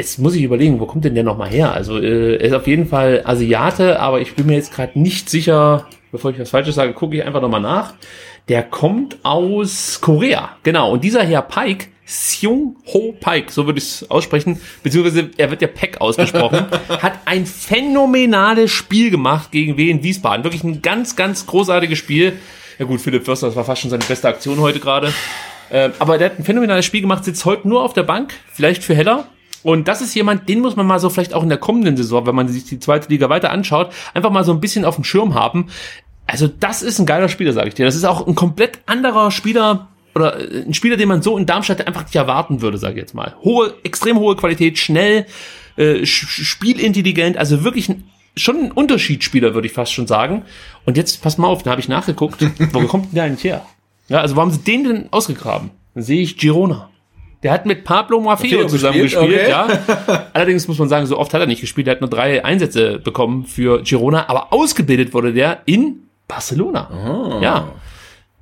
jetzt 0.00 0.18
muss 0.18 0.34
ich 0.34 0.42
überlegen, 0.42 0.80
wo 0.80 0.86
kommt 0.86 1.04
denn 1.04 1.14
der 1.14 1.24
nochmal 1.24 1.50
her? 1.50 1.72
Also 1.72 1.98
äh, 1.98 2.36
er 2.36 2.40
ist 2.40 2.54
auf 2.54 2.66
jeden 2.66 2.86
Fall 2.86 3.22
Asiate, 3.24 4.00
aber 4.00 4.20
ich 4.20 4.34
bin 4.34 4.46
mir 4.46 4.54
jetzt 4.54 4.72
gerade 4.74 4.98
nicht 4.98 5.28
sicher, 5.28 5.86
bevor 6.10 6.30
ich 6.30 6.38
was 6.38 6.50
Falsches 6.50 6.74
sage, 6.74 6.94
gucke 6.94 7.16
ich 7.16 7.24
einfach 7.24 7.42
nochmal 7.42 7.60
nach. 7.60 7.94
Der 8.48 8.62
kommt 8.62 9.18
aus 9.22 10.00
Korea, 10.00 10.56
genau. 10.62 10.90
Und 10.90 11.04
dieser 11.04 11.22
Herr 11.22 11.42
Pike, 11.42 11.88
Seung 12.06 12.76
Ho 12.92 13.14
Pike, 13.20 13.52
so 13.52 13.66
würde 13.66 13.78
ich 13.78 13.84
es 13.84 14.10
aussprechen, 14.10 14.58
beziehungsweise 14.82 15.30
er 15.36 15.50
wird 15.50 15.60
ja 15.60 15.68
Peck 15.68 16.00
ausgesprochen, 16.00 16.64
hat 16.88 17.18
ein 17.26 17.44
phänomenales 17.44 18.70
Spiel 18.70 19.10
gemacht 19.10 19.52
gegen 19.52 19.76
Wien 19.76 20.02
Wiesbaden. 20.02 20.44
Wirklich 20.44 20.64
ein 20.64 20.80
ganz, 20.80 21.14
ganz 21.14 21.46
großartiges 21.46 21.98
Spiel. 21.98 22.32
Ja 22.78 22.86
gut, 22.86 23.02
Philipp 23.02 23.26
Förster, 23.26 23.48
das 23.48 23.56
war 23.56 23.64
fast 23.64 23.82
schon 23.82 23.90
seine 23.90 24.04
beste 24.04 24.26
Aktion 24.26 24.58
heute 24.60 24.80
gerade. 24.80 25.12
Äh, 25.68 25.90
aber 25.98 26.16
der 26.16 26.30
hat 26.30 26.38
ein 26.38 26.44
phänomenales 26.44 26.86
Spiel 26.86 27.02
gemacht, 27.02 27.24
sitzt 27.24 27.44
heute 27.44 27.68
nur 27.68 27.84
auf 27.84 27.92
der 27.92 28.02
Bank, 28.02 28.32
vielleicht 28.54 28.82
für 28.82 28.94
Heller. 28.94 29.28
Und 29.62 29.88
das 29.88 30.00
ist 30.00 30.14
jemand, 30.14 30.48
den 30.48 30.60
muss 30.60 30.76
man 30.76 30.86
mal 30.86 30.98
so 30.98 31.10
vielleicht 31.10 31.34
auch 31.34 31.42
in 31.42 31.48
der 31.48 31.58
kommenden 31.58 31.96
Saison, 31.96 32.26
wenn 32.26 32.34
man 32.34 32.48
sich 32.48 32.64
die 32.64 32.78
zweite 32.78 33.08
Liga 33.08 33.28
weiter 33.28 33.50
anschaut, 33.50 33.92
einfach 34.14 34.30
mal 34.30 34.44
so 34.44 34.52
ein 34.52 34.60
bisschen 34.60 34.84
auf 34.84 34.94
dem 34.94 35.04
Schirm 35.04 35.34
haben. 35.34 35.68
Also 36.26 36.48
das 36.48 36.82
ist 36.82 36.98
ein 36.98 37.06
geiler 37.06 37.28
Spieler, 37.28 37.52
sage 37.52 37.68
ich 37.68 37.74
dir. 37.74 37.84
Das 37.84 37.96
ist 37.96 38.04
auch 38.04 38.26
ein 38.26 38.34
komplett 38.34 38.78
anderer 38.86 39.30
Spieler 39.30 39.88
oder 40.14 40.38
äh, 40.40 40.62
ein 40.62 40.74
Spieler, 40.74 40.96
den 40.96 41.08
man 41.08 41.22
so 41.22 41.36
in 41.36 41.46
Darmstadt 41.46 41.86
einfach 41.86 42.04
nicht 42.04 42.16
erwarten 42.16 42.62
würde, 42.62 42.78
sage 42.78 42.94
ich 42.94 43.00
jetzt 43.00 43.14
mal. 43.14 43.34
Hohe, 43.42 43.74
extrem 43.82 44.18
hohe 44.18 44.36
Qualität, 44.36 44.78
schnell, 44.78 45.26
äh, 45.76 46.04
spielintelligent, 46.04 47.36
also 47.36 47.64
wirklich 47.64 47.88
ein, 47.88 48.04
schon 48.36 48.56
ein 48.56 48.72
Unterschiedsspieler, 48.72 49.54
würde 49.54 49.66
ich 49.66 49.72
fast 49.72 49.92
schon 49.92 50.06
sagen. 50.06 50.42
Und 50.84 50.96
jetzt, 50.96 51.22
pass 51.22 51.38
mal 51.38 51.48
auf, 51.48 51.62
da 51.62 51.70
habe 51.70 51.80
ich 51.80 51.88
nachgeguckt, 51.88 52.44
wo 52.72 52.86
kommt 52.86 53.06
denn 53.06 53.14
der 53.14 53.24
eigentlich 53.24 53.44
her? 53.44 53.64
Ja, 54.08 54.20
also 54.20 54.36
wo 54.36 54.40
haben 54.40 54.50
sie 54.50 54.60
den 54.60 54.84
denn 54.84 55.08
ausgegraben? 55.12 55.70
Dann 55.94 56.02
sehe 56.02 56.20
ich 56.20 56.36
Girona. 56.36 56.89
Der 57.42 57.52
hat 57.52 57.64
mit 57.64 57.84
Pablo 57.84 58.20
Maffeo 58.20 58.66
zusammen 58.66 59.00
gespielt, 59.00 59.30
gespielt, 59.30 59.54
okay. 59.54 60.08
ja. 60.08 60.26
Allerdings 60.34 60.68
muss 60.68 60.78
man 60.78 60.88
sagen, 60.88 61.06
so 61.06 61.18
oft 61.18 61.32
hat 61.32 61.40
er 61.40 61.46
nicht 61.46 61.62
gespielt. 61.62 61.88
Er 61.88 61.92
hat 61.92 62.00
nur 62.00 62.10
drei 62.10 62.44
Einsätze 62.44 62.98
bekommen 62.98 63.46
für 63.46 63.82
Girona, 63.82 64.28
aber 64.28 64.52
ausgebildet 64.52 65.14
wurde 65.14 65.32
der 65.32 65.62
in 65.64 66.02
Barcelona. 66.28 67.40
Ja. 67.42 67.72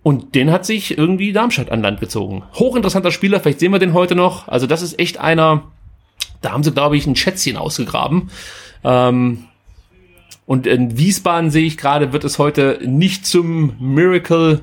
Und 0.02 0.34
den 0.34 0.50
hat 0.50 0.64
sich 0.64 0.96
irgendwie 0.96 1.32
Darmstadt 1.32 1.70
an 1.70 1.82
Land 1.82 2.00
gezogen. 2.00 2.42
Hochinteressanter 2.54 3.10
Spieler, 3.10 3.40
vielleicht 3.40 3.60
sehen 3.60 3.72
wir 3.72 3.78
den 3.78 3.94
heute 3.94 4.14
noch. 4.14 4.48
Also 4.48 4.66
das 4.66 4.82
ist 4.82 4.98
echt 4.98 5.18
einer, 5.18 5.64
da 6.40 6.52
haben 6.52 6.64
sie, 6.64 6.72
glaube 6.72 6.96
ich, 6.96 7.06
ein 7.06 7.14
Schätzchen 7.14 7.56
ausgegraben. 7.56 8.30
Ähm, 8.84 9.44
und 10.46 10.66
in 10.66 10.96
Wiesbaden 10.96 11.50
sehe 11.50 11.66
ich 11.66 11.76
gerade, 11.76 12.12
wird 12.12 12.24
es 12.24 12.38
heute 12.38 12.80
nicht 12.84 13.26
zum 13.26 13.74
Miracle 13.78 14.62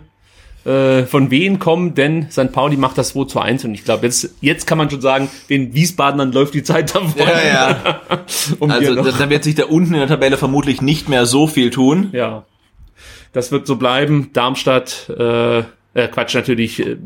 äh, 0.65 1.03
von 1.03 1.29
wen 1.31 1.59
kommen, 1.59 1.93
denn 1.93 2.29
St. 2.31 2.51
Pauli 2.51 2.75
macht 2.75 2.97
das 2.97 3.09
2 3.09 3.25
zu 3.25 3.39
1 3.39 3.65
und 3.65 3.73
ich 3.73 3.85
glaube, 3.85 4.05
jetzt, 4.05 4.33
jetzt 4.41 4.65
kann 4.65 4.77
man 4.77 4.89
schon 4.89 5.01
sagen, 5.01 5.29
den 5.49 5.73
Wiesbadenern 5.73 6.31
läuft 6.31 6.53
die 6.55 6.63
Zeit 6.63 6.95
davon. 6.95 7.13
Ja, 7.17 7.47
ja. 7.47 8.01
um 8.59 8.71
Also 8.71 8.93
noch- 8.93 9.17
da, 9.17 9.29
wird 9.29 9.43
sich 9.43 9.55
da 9.55 9.65
unten 9.65 9.93
in 9.93 9.99
der 9.99 10.07
Tabelle 10.07 10.37
vermutlich 10.37 10.81
nicht 10.81 11.07
mehr 11.07 11.25
so 11.25 11.47
viel 11.47 11.69
tun. 11.69 12.09
Ja, 12.13 12.45
das 13.31 13.51
wird 13.51 13.67
so 13.67 13.75
bleiben. 13.75 14.29
Darmstadt, 14.33 15.09
äh, 15.09 15.59
äh, 15.59 16.07
Quatsch, 16.09 16.33
natürlich, 16.35 16.79
äh, 16.79 16.97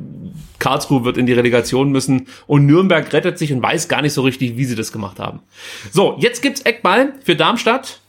Karlsruhe 0.60 1.04
wird 1.04 1.18
in 1.18 1.26
die 1.26 1.34
Relegation 1.34 1.92
müssen 1.92 2.28
und 2.48 2.66
Nürnberg 2.66 3.12
rettet 3.14 3.38
sich 3.38 3.52
und 3.52 3.62
weiß 3.62 3.88
gar 3.88 4.02
nicht 4.02 4.14
so 4.14 4.22
richtig, 4.22 4.56
wie 4.58 4.66
sie 4.66 4.76
das 4.76 4.92
gemacht 4.92 5.20
haben. 5.20 5.40
So, 5.92 6.18
jetzt 6.20 6.42
gibt's 6.42 6.62
Eckball 6.62 7.14
für 7.24 7.36
Darmstadt. 7.36 8.00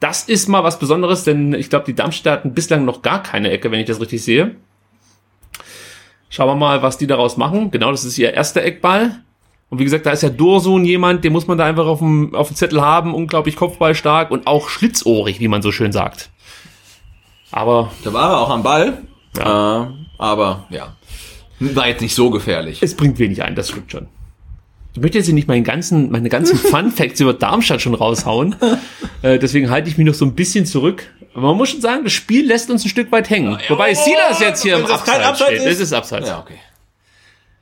Das 0.00 0.24
ist 0.24 0.48
mal 0.48 0.64
was 0.64 0.78
Besonderes, 0.78 1.24
denn 1.24 1.54
ich 1.54 1.70
glaube, 1.70 1.86
die 1.86 1.94
Darmstädter 1.94 2.32
hatten 2.32 2.54
bislang 2.54 2.84
noch 2.84 3.02
gar 3.02 3.22
keine 3.22 3.50
Ecke, 3.50 3.70
wenn 3.70 3.80
ich 3.80 3.86
das 3.86 4.00
richtig 4.00 4.22
sehe. 4.22 4.56
Schauen 6.32 6.48
wir 6.48 6.54
mal, 6.54 6.82
was 6.82 6.96
die 6.96 7.06
daraus 7.06 7.36
machen. 7.36 7.70
Genau, 7.70 7.90
das 7.90 8.06
ist 8.06 8.16
ihr 8.16 8.32
erster 8.32 8.62
Eckball. 8.62 9.20
Und 9.68 9.78
wie 9.78 9.84
gesagt, 9.84 10.06
da 10.06 10.12
ist 10.12 10.22
ja 10.22 10.30
Dursun 10.30 10.82
jemand, 10.86 11.24
den 11.24 11.32
muss 11.34 11.46
man 11.46 11.58
da 11.58 11.66
einfach 11.66 11.84
auf 11.84 11.98
dem, 11.98 12.34
auf 12.34 12.48
dem 12.48 12.56
Zettel 12.56 12.80
haben. 12.80 13.12
Unglaublich 13.12 13.54
kopfballstark 13.54 14.30
und 14.30 14.46
auch 14.46 14.70
schlitzohrig, 14.70 15.40
wie 15.40 15.48
man 15.48 15.60
so 15.60 15.72
schön 15.72 15.92
sagt. 15.92 16.30
Aber 17.50 17.90
Da 18.02 18.14
war 18.14 18.30
er 18.30 18.40
auch 18.40 18.48
am 18.48 18.62
Ball. 18.62 19.02
Äh, 19.38 19.44
aber 19.44 20.64
ja, 20.70 20.96
war 21.60 21.86
jetzt 21.86 22.00
nicht 22.00 22.14
so 22.14 22.30
gefährlich. 22.30 22.82
es 22.82 22.96
bringt 22.96 23.18
wenig 23.18 23.42
ein, 23.42 23.54
das 23.54 23.68
stimmt 23.68 23.92
schon. 23.92 24.08
Ich 24.94 25.00
möchte 25.00 25.18
jetzt 25.18 25.26
hier 25.26 25.34
nicht 25.34 25.48
meinen 25.48 25.64
ganzen, 25.64 26.10
meine 26.10 26.28
ganzen 26.28 26.56
Fun 26.58 26.90
Facts 26.90 27.20
über 27.20 27.32
Darmstadt 27.34 27.80
schon 27.82 27.94
raushauen. 27.94 28.56
Äh, 29.24 29.38
deswegen 29.38 29.70
halte 29.70 29.88
ich 29.88 29.96
mich 29.96 30.04
noch 30.08 30.14
so 30.14 30.24
ein 30.24 30.34
bisschen 30.34 30.66
zurück. 30.66 31.04
Aber 31.32 31.46
man 31.46 31.56
muss 31.56 31.70
schon 31.70 31.80
sagen, 31.80 32.02
das 32.02 32.12
Spiel 32.12 32.44
lässt 32.44 32.70
uns 32.70 32.84
ein 32.84 32.88
Stück 32.88 33.12
weit 33.12 33.30
hängen. 33.30 33.56
Wobei 33.68 33.94
Silas 33.94 34.40
jetzt 34.40 34.64
hier 34.64 34.78
im 34.78 34.84
Abseits 34.84 35.24
Abseits 35.24 35.50
steht. 35.52 35.58
ist? 35.58 35.74
Es 35.74 35.80
ist 35.80 35.92
Abseits. 35.92 36.26
Ja, 36.26 36.40
okay. 36.40 36.58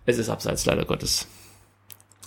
es 0.06 0.16
ist 0.16 0.30
abseits 0.30 0.64
leider 0.64 0.86
Gottes. 0.86 1.26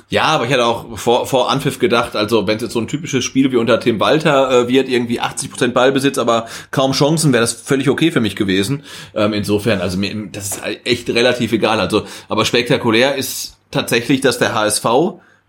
Ja, 0.09 0.25
aber 0.25 0.45
ich 0.45 0.51
hätte 0.51 0.67
auch 0.67 0.99
vor, 0.99 1.25
vor 1.25 1.49
Anpfiff 1.49 1.79
gedacht, 1.79 2.15
also 2.15 2.45
wenn 2.45 2.57
es 2.57 2.61
jetzt 2.61 2.73
so 2.73 2.79
ein 2.79 2.87
typisches 2.87 3.25
Spiel 3.25 3.51
wie 3.51 3.57
unter 3.57 3.79
Tim 3.79 3.99
Walter 3.99 4.51
äh, 4.51 4.67
wird, 4.67 4.87
irgendwie 4.87 5.19
80% 5.19 5.69
Ballbesitz, 5.69 6.19
aber 6.19 6.45
kaum 6.69 6.91
Chancen, 6.91 7.33
wäre 7.33 7.41
das 7.41 7.53
völlig 7.53 7.89
okay 7.89 8.11
für 8.11 8.21
mich 8.21 8.35
gewesen. 8.35 8.83
Ähm, 9.15 9.33
insofern, 9.33 9.81
also 9.81 9.97
mir, 9.97 10.13
das 10.31 10.45
ist 10.49 10.61
halt 10.61 10.85
echt 10.85 11.09
relativ 11.09 11.51
egal. 11.53 11.79
Also, 11.79 12.05
aber 12.29 12.45
spektakulär 12.45 13.15
ist 13.15 13.57
tatsächlich, 13.73 14.21
dass 14.21 14.39
der 14.39 14.53
HSV 14.53 14.85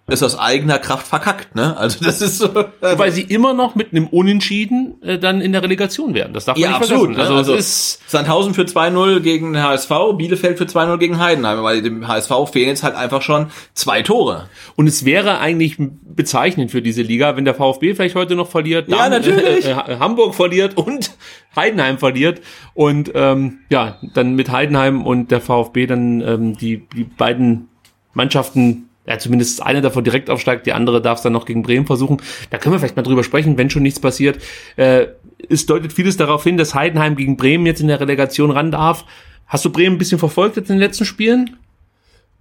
ist 0.06 0.22
aus 0.22 0.38
eigener 0.38 0.78
Kraft 0.78 1.06
verkackt, 1.06 1.54
ne? 1.54 1.74
Also 1.78 2.04
das 2.04 2.20
ist 2.20 2.36
so. 2.36 2.46
Äh, 2.54 2.98
Weil 2.98 3.10
sie 3.10 3.22
immer 3.22 3.54
noch 3.54 3.74
mit 3.74 3.92
einem 3.92 4.06
Unentschieden 4.08 5.02
äh, 5.02 5.18
dann 5.18 5.40
in 5.40 5.52
der 5.52 5.62
Relegation 5.62 6.12
werden. 6.12 6.34
Das 6.34 6.44
darf 6.44 6.56
man 6.56 6.62
ja, 6.62 6.68
nicht 6.68 6.76
absolut. 6.82 7.14
vergessen. 7.14 7.32
Ne? 7.32 7.38
Also, 7.38 7.52
Also, 7.52 7.54
es 7.54 7.68
ist 7.68 8.10
Sandhausen 8.10 8.52
für 8.52 8.64
2-0 8.64 9.20
gegen 9.20 9.54
den 9.54 9.62
HSV, 9.62 9.90
Bielefeld 10.18 10.58
für 10.58 10.64
2-0 10.64 10.98
gegen 10.98 11.18
Heidenheim, 11.18 11.62
weil 11.62 11.80
dem 11.80 12.06
HSV 12.06 12.32
fehlen 12.52 12.68
jetzt 12.68 12.82
halt 12.82 12.94
einfach 12.94 13.22
schon 13.22 13.46
zwei 13.72 14.02
Tore. 14.02 14.50
und 14.76 14.86
es 14.88 15.06
wäre 15.06 15.38
eigentlich 15.38 15.76
bezeichnend 15.78 16.70
für 16.70 16.82
diese 16.82 17.00
Liga, 17.00 17.36
wenn 17.36 17.46
der 17.46 17.54
VfB 17.54 17.94
vielleicht 17.94 18.14
heute 18.14 18.34
noch 18.34 18.50
verliert, 18.50 18.90
Ja, 18.90 19.08
natürlich. 19.08 19.64
Äh, 19.64 19.70
äh, 19.70 19.98
Hamburg 20.00 20.34
verliert 20.34 20.76
und 20.76 21.12
Heidenheim 21.56 21.96
verliert 21.96 22.42
und 22.74 23.10
ähm, 23.14 23.60
ja, 23.70 23.98
dann 24.12 24.34
mit 24.34 24.50
Heidenheim 24.50 25.06
und 25.06 25.30
der 25.30 25.40
VfB 25.40 25.86
dann 25.86 26.20
ähm, 26.20 26.58
die 26.58 26.86
die 26.94 27.04
beiden 27.04 27.68
Mannschaften 28.14 28.88
ja, 29.06 29.18
zumindest 29.18 29.62
eine 29.62 29.82
davon 29.82 30.02
direkt 30.02 30.30
aufsteigt, 30.30 30.66
die 30.66 30.72
andere 30.72 31.02
darf 31.02 31.18
es 31.18 31.22
dann 31.22 31.32
noch 31.34 31.44
gegen 31.44 31.62
Bremen 31.62 31.86
versuchen. 31.86 32.22
Da 32.50 32.58
können 32.58 32.74
wir 32.74 32.78
vielleicht 32.78 32.96
mal 32.96 33.02
drüber 33.02 33.22
sprechen, 33.22 33.58
wenn 33.58 33.68
schon 33.68 33.82
nichts 33.82 34.00
passiert. 34.00 34.38
Äh, 34.76 35.08
es 35.48 35.66
deutet 35.66 35.92
vieles 35.92 36.16
darauf 36.16 36.42
hin, 36.42 36.56
dass 36.56 36.74
Heidenheim 36.74 37.16
gegen 37.16 37.36
Bremen 37.36 37.66
jetzt 37.66 37.80
in 37.80 37.88
der 37.88 38.00
Relegation 38.00 38.50
ran 38.50 38.70
darf. 38.70 39.04
Hast 39.46 39.64
du 39.64 39.70
Bremen 39.70 39.96
ein 39.96 39.98
bisschen 39.98 40.18
verfolgt 40.18 40.56
jetzt 40.56 40.70
in 40.70 40.76
den 40.76 40.80
letzten 40.80 41.04
Spielen? 41.04 41.56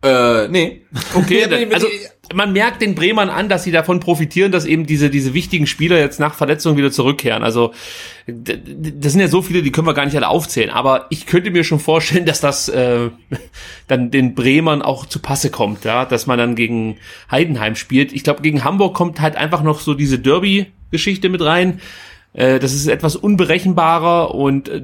Äh, 0.04 0.50
nee. 0.50 0.82
Okay, 1.16 1.46
also 1.74 1.88
man 2.34 2.52
merkt 2.52 2.82
den 2.82 2.94
Bremern 2.94 3.30
an, 3.30 3.48
dass 3.48 3.64
sie 3.64 3.72
davon 3.72 4.02
profitieren, 4.02 4.52
dass 4.52 4.66
eben 4.66 4.86
diese 4.86 5.10
diese 5.10 5.34
wichtigen 5.34 5.66
Spieler 5.66 5.98
jetzt 5.98 6.20
nach 6.20 6.34
Verletzung 6.34 6.76
wieder 6.76 6.92
zurückkehren. 6.92 7.42
Also 7.42 7.74
das 8.28 9.14
sind 9.14 9.22
ja 9.22 9.30
so 9.30 9.42
viele, 9.42 9.62
die 9.62 9.72
können 9.72 9.88
wir 9.88 9.94
gar 9.94 10.06
nicht 10.06 10.16
alle 10.18 10.28
aufzählen. 10.28 10.70
Aber 10.70 11.06
ich 11.10 11.26
könnte 11.26 11.52
mir 11.52 11.64
schon 11.64 11.80
vorstellen, 11.80 12.26
dass 12.26 12.42
das 12.42 12.68
äh, 12.68 13.10
dann 13.88 14.12
den 14.12 14.36
Bremern 14.36 14.82
auch 14.82 15.06
zu 15.06 15.20
Passe 15.20 15.50
kommt, 15.50 15.86
ja, 15.86 16.04
dass 16.04 16.28
man 16.28 16.38
dann 16.38 16.56
gegen 16.56 16.98
Heidenheim 17.32 17.76
spielt. 17.76 18.12
Ich 18.12 18.26
glaube, 18.26 18.42
gegen 18.42 18.66
Hamburg 18.66 18.94
kommt 18.94 19.22
halt 19.22 19.38
einfach 19.38 19.64
noch 19.64 19.80
so 19.80 19.94
diese 19.94 20.20
Derby-Geschichte 20.20 21.30
mit 21.30 21.42
rein. 21.42 21.80
Äh, 22.34 22.60
das 22.60 22.74
ist 22.74 22.88
etwas 22.88 23.16
unberechenbarer 23.16 24.36
und 24.36 24.68
äh, 24.68 24.82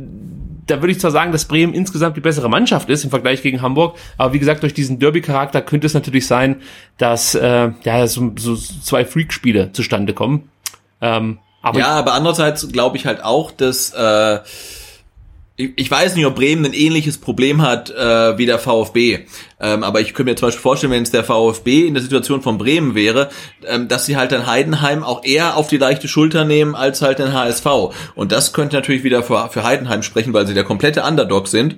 da 0.70 0.82
würde 0.82 0.92
ich 0.92 1.00
zwar 1.00 1.12
sagen, 1.12 1.32
dass 1.32 1.46
Bremen 1.46 1.74
insgesamt 1.74 2.18
die 2.18 2.22
bessere 2.22 2.50
Mannschaft 2.50 2.90
ist 2.90 3.04
im 3.04 3.10
Vergleich 3.10 3.42
gegen 3.42 3.62
Hamburg, 3.62 3.98
aber 4.18 4.34
wie 4.34 4.40
gesagt, 4.40 4.64
durch 4.64 4.74
diesen 4.74 5.00
Derby-Charakter 5.00 5.62
könnte 5.62 5.88
es 5.88 5.94
natürlich 5.94 6.28
sein, 6.28 6.62
dass 6.98 7.36
äh, 7.36 7.72
ja 7.84 8.08
so, 8.08 8.32
so 8.38 8.56
zwei 8.56 9.06
Freak-Spiele 9.06 9.72
zustande 9.72 10.14
kommen. 10.14 10.50
Ähm, 11.02 11.40
aber 11.62 11.80
Ja, 11.80 11.88
aber 11.88 12.14
andererseits 12.14 12.72
glaube 12.72 12.98
ich 12.98 13.06
halt 13.06 13.24
auch, 13.24 13.52
dass 13.52 13.94
äh, 13.94 14.40
ich, 15.60 15.92
weiß 15.92 16.16
nicht, 16.16 16.26
ob 16.26 16.36
Bremen 16.36 16.66
ein 16.66 16.74
ähnliches 16.74 17.18
Problem 17.18 17.62
hat 17.62 17.90
äh, 17.90 18.38
wie 18.38 18.46
der 18.46 18.60
VfB. 18.60 19.26
Ähm, 19.60 19.84
aber 19.84 20.00
ich 20.00 20.14
könnte 20.14 20.32
mir 20.32 20.38
zum 20.38 20.48
Beispiel 20.48 20.62
vorstellen, 20.62 20.94
wenn 20.94 21.04
es 21.04 21.12
der 21.12 21.26
VfB 21.26 21.86
in 21.86 21.96
der 21.96 22.02
Situation 22.02 22.42
von 22.42 22.58
Bremen 22.58 22.96
wäre, 22.96 23.30
ähm, 23.68 23.90
dass 23.90 24.06
sie 24.06 24.16
halt 24.16 24.32
dann 24.32 24.48
Heidenheim 24.48 25.04
auch 25.04 25.26
eher 25.26 25.58
auf 25.58 25.68
die 25.68 25.78
leichte 25.78 26.08
Schulter 26.08 26.46
nehmen 26.46 26.76
als 26.76 27.02
halt 27.02 27.20
den 27.20 27.34
HSV. 27.34 27.66
Und 28.16 28.32
das 28.32 28.54
könnte 28.54 28.78
natürlich 28.78 29.04
wieder 29.04 29.22
für, 29.22 29.50
für 29.50 29.64
Heidenheim 29.64 30.02
sprechen, 30.02 30.32
weil 30.32 30.48
sie 30.48 30.54
der 30.54 30.64
komplette 30.64 31.04
Underdog 31.04 31.50
sind. 31.50 31.76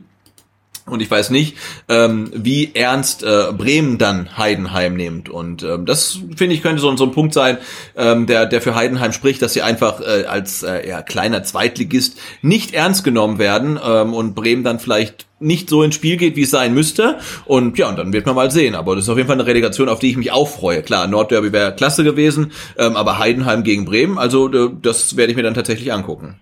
Und 0.88 1.02
ich 1.02 1.12
weiß 1.12 1.30
nicht, 1.30 1.58
ähm, 1.90 2.32
wie 2.34 2.74
ernst 2.74 3.24
äh, 3.24 3.52
Bremen 3.54 3.98
dann 3.98 4.38
Heidenheim 4.38 4.96
nimmt. 4.96 5.30
Und 5.30 5.62
ähm, 5.64 5.86
das, 5.86 6.20
finde 6.36 6.56
ich, 6.56 6.64
könnte 6.64 6.82
so, 6.82 6.96
so 6.98 7.06
ein 7.06 7.12
Punkt 7.12 7.34
sein, 7.34 7.60
ähm, 7.96 8.26
der, 8.26 8.48
der 8.48 8.62
für 8.62 8.74
Heidenheim 8.74 9.14
spricht, 9.14 9.42
dass 9.42 9.54
sie 9.54 9.62
einfach 9.62 10.02
äh, 10.02 10.26
als 10.26 10.64
äh, 10.64 10.88
ja, 10.88 11.02
kleiner 11.02 11.44
Zweitligist 11.44 12.18
nicht 12.42 12.74
ernst 12.74 13.04
genommen 13.04 13.38
werden 13.38 13.80
ähm, 13.84 14.14
und 14.14 14.34
Bremen 14.34 14.64
dann 14.64 14.80
vielleicht 14.80 15.28
nicht 15.42 15.70
so 15.70 15.84
ins 15.84 15.96
Spiel 15.96 16.18
geht, 16.18 16.36
wie 16.36 16.44
es 16.44 16.52
sein 16.52 16.74
müsste. 16.74 17.18
Und 17.46 17.78
ja, 17.78 17.90
und 17.90 17.98
dann 17.98 18.14
wird 18.14 18.26
man 18.26 18.36
mal 18.36 18.52
sehen. 18.52 18.76
Aber 18.76 18.96
das 18.96 19.06
ist 19.06 19.10
auf 19.10 19.18
jeden 19.18 19.28
Fall 19.28 19.40
eine 19.40 19.48
Relegation, 19.48 19.90
auf 19.90 20.00
die 20.00 20.10
ich 20.10 20.18
mich 20.18 20.32
auch 20.32 20.48
freue. 20.48 20.82
Klar, 20.84 21.08
Nordderby 21.08 21.52
wäre 21.52 21.76
klasse 21.76 22.04
gewesen, 22.04 22.52
ähm, 22.78 22.96
aber 22.96 23.20
Heidenheim 23.20 23.64
gegen 23.64 23.86
Bremen, 23.86 24.18
also 24.18 24.52
äh, 24.52 24.70
das 24.82 25.18
werde 25.18 25.32
ich 25.32 25.38
mir 25.38 25.44
dann 25.44 25.54
tatsächlich 25.54 25.92
angucken. 25.92 26.36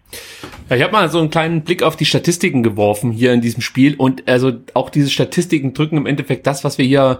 Ja, 0.69 0.75
ich 0.75 0.83
habe 0.83 0.91
mal 0.93 1.09
so 1.09 1.19
einen 1.19 1.29
kleinen 1.31 1.61
Blick 1.63 1.81
auf 1.81 1.95
die 1.95 2.05
Statistiken 2.05 2.61
geworfen 2.61 3.11
hier 3.11 3.33
in 3.33 3.41
diesem 3.41 3.61
Spiel 3.61 3.95
und 3.95 4.27
also 4.27 4.53
auch 4.73 4.89
diese 4.89 5.09
Statistiken 5.09 5.73
drücken 5.73 5.97
im 5.97 6.05
Endeffekt 6.05 6.45
das, 6.45 6.63
was 6.63 6.77
wir 6.77 6.85
hier 6.85 7.19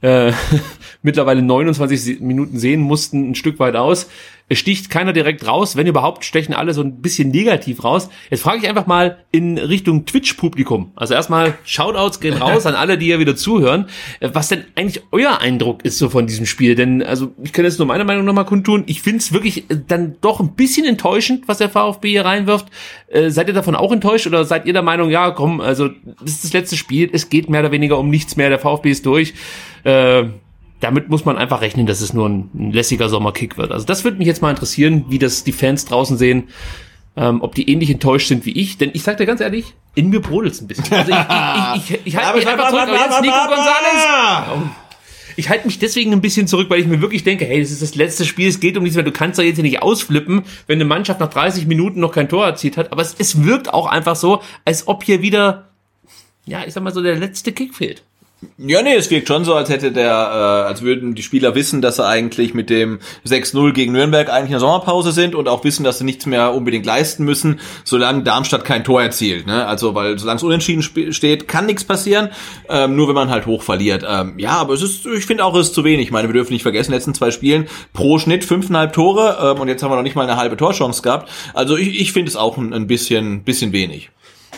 äh, 0.00 0.32
mittlerweile 1.02 1.42
29 1.42 2.02
Se- 2.02 2.16
Minuten 2.20 2.58
sehen 2.58 2.80
mussten, 2.80 3.30
ein 3.30 3.34
Stück 3.34 3.58
weit 3.58 3.76
aus. 3.76 4.08
Es 4.48 4.58
sticht 4.58 4.88
keiner 4.88 5.12
direkt 5.12 5.46
raus, 5.46 5.76
wenn 5.76 5.86
überhaupt 5.86 6.24
stechen 6.24 6.54
alle 6.54 6.72
so 6.72 6.82
ein 6.82 7.02
bisschen 7.02 7.30
negativ 7.30 7.84
raus. 7.84 8.08
Jetzt 8.30 8.42
frage 8.42 8.58
ich 8.58 8.68
einfach 8.68 8.86
mal 8.86 9.18
in 9.30 9.58
Richtung 9.58 10.06
Twitch-Publikum. 10.06 10.92
Also 10.96 11.14
erstmal 11.14 11.58
Shoutouts 11.64 12.20
gehen 12.20 12.34
raus 12.40 12.64
an 12.64 12.74
alle, 12.74 12.96
die 12.96 13.06
hier 13.06 13.18
wieder 13.18 13.36
zuhören. 13.36 13.86
Was 14.20 14.48
denn 14.48 14.64
eigentlich 14.74 15.02
euer 15.12 15.40
Eindruck 15.40 15.84
ist 15.84 15.98
so 15.98 16.08
von 16.08 16.26
diesem 16.26 16.46
Spiel? 16.46 16.74
Denn 16.74 17.02
also 17.02 17.32
ich 17.42 17.52
kann 17.52 17.64
jetzt 17.64 17.78
nur 17.78 17.86
meine 17.86 18.04
Meinung 18.04 18.24
nochmal 18.24 18.46
kundtun. 18.46 18.84
Ich 18.86 19.02
finde 19.02 19.18
es 19.18 19.32
wirklich 19.32 19.70
äh, 19.70 19.76
dann 19.86 20.16
doch 20.20 20.40
ein 20.40 20.54
bisschen 20.54 20.86
enttäuschend, 20.86 21.46
was 21.46 21.58
der 21.58 21.68
VfB 21.68 22.08
hier 22.08 22.24
reinwirft. 22.24 22.66
Äh, 23.08 23.30
seid 23.30 23.48
ihr 23.48 23.54
davon 23.54 23.74
auch 23.74 23.92
enttäuscht 23.92 24.26
oder 24.26 24.44
seid 24.44 24.66
ihr 24.66 24.72
der 24.72 24.82
Meinung, 24.82 25.10
ja 25.10 25.30
komm, 25.30 25.60
also 25.60 25.88
das 26.20 26.32
ist 26.32 26.44
das 26.44 26.52
letzte 26.52 26.76
Spiel, 26.76 27.10
es 27.12 27.28
geht 27.28 27.50
mehr 27.50 27.60
oder 27.60 27.72
weniger 27.72 27.98
um 27.98 28.08
nichts 28.08 28.36
mehr, 28.36 28.48
der 28.48 28.58
VfB 28.58 28.90
ist 28.90 29.04
durch. 29.06 29.34
Äh, 29.84 30.24
damit 30.80 31.08
muss 31.08 31.24
man 31.24 31.36
einfach 31.36 31.60
rechnen, 31.60 31.86
dass 31.86 32.00
es 32.00 32.12
nur 32.12 32.28
ein, 32.28 32.50
ein 32.54 32.72
lässiger 32.72 33.08
Sommerkick 33.08 33.58
wird. 33.58 33.72
Also 33.72 33.84
das 33.84 34.04
würde 34.04 34.18
mich 34.18 34.26
jetzt 34.26 34.42
mal 34.42 34.50
interessieren, 34.50 35.06
wie 35.08 35.18
das 35.18 35.44
die 35.44 35.52
Fans 35.52 35.84
draußen 35.84 36.16
sehen, 36.16 36.48
ähm, 37.16 37.42
ob 37.42 37.54
die 37.54 37.70
ähnlich 37.70 37.90
enttäuscht 37.90 38.28
sind 38.28 38.46
wie 38.46 38.52
ich. 38.52 38.78
Denn 38.78 38.90
ich 38.92 39.02
sag 39.02 39.16
dir 39.16 39.26
ganz 39.26 39.40
ehrlich, 39.40 39.74
in 39.94 40.10
mir 40.10 40.20
brodelt's 40.20 40.60
ein 40.60 40.68
bisschen. 40.68 40.92
Also 40.92 41.10
ich, 41.10 41.18
ich, 41.18 41.90
ich, 41.90 42.00
ich, 42.00 42.06
ich 42.06 42.16
halte 42.16 42.38
mich 42.38 42.46
einfach 42.46 42.70
zurück. 42.70 42.82
Aber 42.82 42.92
jetzt 42.92 43.20
Nico 43.20 43.34
Gonzalez. 43.34 44.70
Ich 45.36 45.48
halte 45.48 45.66
mich 45.66 45.78
deswegen 45.78 46.12
ein 46.12 46.20
bisschen 46.20 46.48
zurück, 46.48 46.68
weil 46.68 46.80
ich 46.80 46.86
mir 46.86 47.00
wirklich 47.00 47.22
denke, 47.22 47.44
hey, 47.44 47.60
das 47.60 47.70
ist 47.70 47.80
das 47.80 47.94
letzte 47.94 48.24
Spiel, 48.24 48.48
es 48.48 48.58
geht 48.58 48.76
um 48.76 48.82
nichts 48.82 48.96
mehr. 48.96 49.04
Du 49.04 49.12
kannst 49.12 49.38
doch 49.38 49.44
jetzt 49.44 49.54
hier 49.54 49.62
nicht 49.62 49.82
ausflippen, 49.82 50.42
wenn 50.66 50.78
eine 50.78 50.84
Mannschaft 50.84 51.20
nach 51.20 51.30
30 51.30 51.66
Minuten 51.66 52.00
noch 52.00 52.12
kein 52.12 52.28
Tor 52.28 52.44
erzielt 52.44 52.76
hat. 52.76 52.90
Aber 52.90 53.02
es, 53.02 53.14
es 53.18 53.44
wirkt 53.44 53.72
auch 53.72 53.86
einfach 53.86 54.16
so, 54.16 54.42
als 54.64 54.88
ob 54.88 55.04
hier 55.04 55.22
wieder, 55.22 55.68
ja, 56.44 56.64
ich 56.66 56.74
sag 56.74 56.82
mal 56.82 56.92
so, 56.92 57.02
der 57.02 57.16
letzte 57.16 57.52
Kick 57.52 57.74
fehlt. 57.74 58.02
Ja, 58.56 58.82
nee, 58.82 58.94
es 58.94 59.10
wirkt 59.10 59.26
schon 59.26 59.44
so, 59.44 59.54
als 59.54 59.68
hätte 59.68 59.90
der, 59.90 60.10
äh, 60.10 60.68
als 60.68 60.82
würden 60.82 61.16
die 61.16 61.24
Spieler 61.24 61.56
wissen, 61.56 61.82
dass 61.82 61.96
sie 61.96 62.06
eigentlich 62.06 62.54
mit 62.54 62.70
dem 62.70 63.00
6-0 63.24 63.72
gegen 63.72 63.92
Nürnberg 63.92 64.30
eigentlich 64.30 64.46
in 64.46 64.52
der 64.52 64.60
Sommerpause 64.60 65.10
sind 65.10 65.34
und 65.34 65.48
auch 65.48 65.64
wissen, 65.64 65.82
dass 65.82 65.98
sie 65.98 66.04
nichts 66.04 66.24
mehr 66.24 66.54
unbedingt 66.54 66.86
leisten 66.86 67.24
müssen, 67.24 67.58
solange 67.82 68.22
Darmstadt 68.22 68.64
kein 68.64 68.84
Tor 68.84 69.02
erzielt. 69.02 69.48
Ne? 69.48 69.66
Also, 69.66 69.96
weil 69.96 70.20
solange 70.20 70.36
es 70.36 70.44
unentschieden 70.44 70.82
steht, 71.12 71.48
kann 71.48 71.66
nichts 71.66 71.82
passieren, 71.82 72.28
ähm, 72.68 72.94
nur 72.94 73.08
wenn 73.08 73.16
man 73.16 73.30
halt 73.30 73.46
hoch 73.46 73.64
verliert. 73.64 74.04
Ähm, 74.08 74.38
ja, 74.38 74.52
aber 74.52 74.74
es 74.74 74.82
ist, 74.82 75.04
ich 75.06 75.26
finde 75.26 75.44
auch, 75.44 75.56
es 75.56 75.68
ist 75.68 75.74
zu 75.74 75.82
wenig. 75.82 76.06
Ich 76.06 76.12
meine, 76.12 76.28
wir 76.28 76.34
dürfen 76.34 76.52
nicht 76.52 76.62
vergessen, 76.62 76.92
letzten 76.92 77.14
zwei 77.14 77.32
Spielen 77.32 77.66
pro 77.92 78.20
Schnitt 78.20 78.44
fünfeinhalb 78.44 78.92
Tore 78.92 79.38
ähm, 79.42 79.60
und 79.60 79.66
jetzt 79.66 79.82
haben 79.82 79.90
wir 79.90 79.96
noch 79.96 80.02
nicht 80.04 80.14
mal 80.14 80.22
eine 80.22 80.36
halbe 80.36 80.56
Torchance 80.56 81.02
gehabt. 81.02 81.28
Also 81.54 81.76
ich, 81.76 82.00
ich 82.00 82.12
finde 82.12 82.28
es 82.28 82.36
auch 82.36 82.56
ein, 82.56 82.72
ein 82.72 82.86
bisschen, 82.86 83.42
bisschen 83.42 83.72
wenig. 83.72 84.10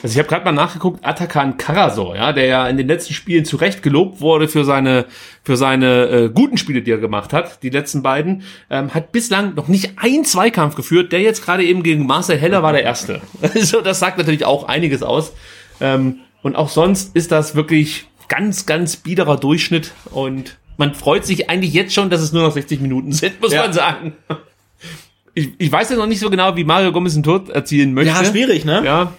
Also 0.03 0.15
ich 0.15 0.19
habe 0.19 0.29
gerade 0.29 0.45
mal 0.45 0.53
nachgeguckt, 0.53 1.05
Atakan 1.05 1.57
Karasor, 1.57 2.17
ja, 2.17 2.33
der 2.33 2.47
ja 2.47 2.67
in 2.69 2.77
den 2.77 2.87
letzten 2.89 3.13
Spielen 3.15 3.45
zu 3.45 3.57
Recht 3.57 3.83
gelobt 3.83 4.21
wurde 4.21 4.49
für 4.49 4.65
seine 4.65 5.07
für 5.43 5.57
seine 5.57 6.05
äh, 6.09 6.29
guten 6.33 6.57
Spiele, 6.57 6.83
die 6.83 6.91
er 6.91 6.99
gemacht 6.99 7.33
hat, 7.33 7.63
die 7.63 7.71
letzten 7.71 8.03
beiden, 8.03 8.43
ähm, 8.71 8.93
hat 8.95 9.13
bislang 9.13 9.55
noch 9.55 9.69
nicht 9.69 9.93
einen 9.99 10.25
Zweikampf 10.25 10.75
geführt. 10.75 11.13
Der 11.13 11.21
jetzt 11.21 11.45
gerade 11.45 11.65
eben 11.65 11.83
gegen 11.83 12.07
Marcel 12.07 12.39
Heller 12.39 12.63
war 12.63 12.73
der 12.73 12.83
erste. 12.85 13.21
Also 13.55 13.81
das 13.81 13.99
sagt 13.99 14.19
natürlich 14.19 14.45
auch 14.45 14.65
einiges 14.69 15.03
aus. 15.03 15.33
Ähm, 15.81 16.21
und 16.43 16.57
auch 16.57 16.69
sonst 16.69 17.15
ist 17.17 17.31
das 17.33 17.55
wirklich 17.55 18.07
ganz 18.29 18.65
ganz 18.67 18.97
biederer 18.97 19.37
Durchschnitt 19.37 19.93
und 20.13 20.57
man 20.79 20.95
freut 20.95 21.27
sich 21.27 21.51
eigentlich 21.51 21.75
jetzt 21.75 21.93
schon, 21.93 22.09
dass 22.09 22.23
es 22.23 22.33
nur 22.33 22.43
noch 22.43 22.53
60 22.53 22.81
Minuten 22.81 23.13
sind, 23.13 23.39
muss 23.43 23.53
Ja. 23.53 23.63
man 23.65 23.73
sagen. 23.75 24.13
Ich, 25.35 25.51
ich 25.59 25.71
weiß 25.71 25.91
ja 25.91 25.97
noch 25.97 26.07
nicht 26.07 26.21
so 26.21 26.31
genau, 26.31 26.57
wie 26.57 26.65
Mario 26.65 26.91
Gomez 26.93 27.15
ein 27.15 27.23
Tor 27.23 27.45
erzielen 27.53 27.93
möchte. 27.95 28.13
Ja, 28.15 28.25
schwierig, 28.25 28.65
ne? 28.65 28.83
Ja. 28.85 29.13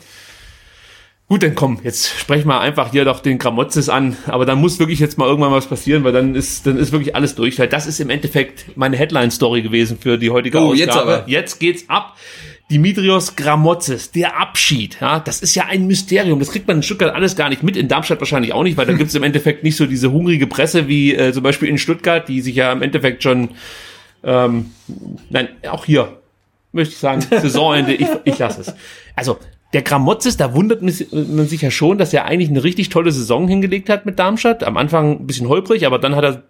Gut, 1.31 1.43
dann 1.43 1.55
komm, 1.55 1.79
jetzt 1.81 2.09
sprechen 2.19 2.49
wir 2.49 2.59
einfach 2.59 2.91
hier 2.91 3.05
doch 3.05 3.21
den 3.21 3.37
Gramotzes 3.37 3.87
an, 3.87 4.17
aber 4.27 4.45
dann 4.45 4.59
muss 4.59 4.79
wirklich 4.79 4.99
jetzt 4.99 5.17
mal 5.17 5.29
irgendwann 5.29 5.53
was 5.53 5.65
passieren, 5.65 6.03
weil 6.03 6.11
dann 6.11 6.35
ist, 6.35 6.67
dann 6.67 6.75
ist 6.77 6.91
wirklich 6.91 7.15
alles 7.15 7.35
durch. 7.35 7.57
Weil 7.57 7.69
das 7.69 7.87
ist 7.87 8.01
im 8.01 8.09
Endeffekt 8.09 8.75
meine 8.75 8.97
Headline-Story 8.97 9.61
gewesen 9.61 9.97
für 9.97 10.17
die 10.17 10.29
heutige 10.29 10.57
Oh, 10.57 10.73
Ausgabe. 10.73 10.77
jetzt 10.81 10.97
aber. 10.97 11.23
Jetzt 11.29 11.59
geht's 11.61 11.85
ab. 11.87 12.17
Dimitrios 12.69 13.37
Gramotzes, 13.37 14.11
der 14.11 14.41
Abschied, 14.41 14.97
ja, 14.99 15.21
das 15.21 15.41
ist 15.41 15.55
ja 15.55 15.67
ein 15.69 15.87
Mysterium. 15.87 16.37
Das 16.39 16.51
kriegt 16.51 16.67
man 16.67 16.75
in 16.77 16.83
Stuttgart 16.83 17.15
alles 17.15 17.37
gar 17.37 17.47
nicht 17.47 17.63
mit, 17.63 17.77
in 17.77 17.87
Darmstadt 17.87 18.19
wahrscheinlich 18.19 18.51
auch 18.51 18.63
nicht, 18.63 18.75
weil 18.75 18.85
da 18.85 18.91
gibt's 18.91 19.15
im 19.15 19.23
Endeffekt 19.23 19.63
nicht 19.63 19.77
so 19.77 19.85
diese 19.85 20.11
hungrige 20.11 20.47
Presse 20.47 20.89
wie 20.89 21.15
äh, 21.15 21.31
zum 21.31 21.43
Beispiel 21.43 21.69
in 21.69 21.77
Stuttgart, 21.77 22.27
die 22.27 22.41
sich 22.41 22.55
ja 22.57 22.73
im 22.73 22.81
Endeffekt 22.81 23.23
schon, 23.23 23.51
ähm, 24.25 24.71
nein, 25.29 25.47
auch 25.69 25.85
hier 25.85 26.19
möchte 26.73 26.93
ich 26.93 26.99
sagen, 26.99 27.21
Saisonende, 27.29 27.93
ich, 27.93 28.07
ich 28.25 28.37
lasse 28.37 28.59
es. 28.59 28.73
Also, 29.15 29.39
der 29.73 29.81
Gramotzes, 29.81 30.37
da 30.37 30.53
wundert 30.53 30.81
man 30.81 31.47
sich 31.47 31.61
ja 31.61 31.71
schon, 31.71 31.97
dass 31.97 32.13
er 32.13 32.25
eigentlich 32.25 32.49
eine 32.49 32.63
richtig 32.63 32.89
tolle 32.89 33.11
Saison 33.11 33.47
hingelegt 33.47 33.89
hat 33.89 34.05
mit 34.05 34.19
Darmstadt. 34.19 34.63
Am 34.63 34.77
Anfang 34.77 35.11
ein 35.11 35.27
bisschen 35.27 35.47
holprig, 35.47 35.85
aber 35.85 35.97
dann 35.97 36.15
hat 36.15 36.23
er, 36.23 36.43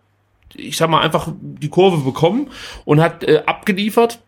ich 0.55 0.77
sag 0.77 0.89
mal, 0.89 1.01
einfach 1.01 1.31
die 1.39 1.69
Kurve 1.69 2.03
bekommen 2.03 2.47
und 2.83 2.99
hat 2.99 3.23
äh, 3.23 3.43
abgeliefert. 3.45 4.19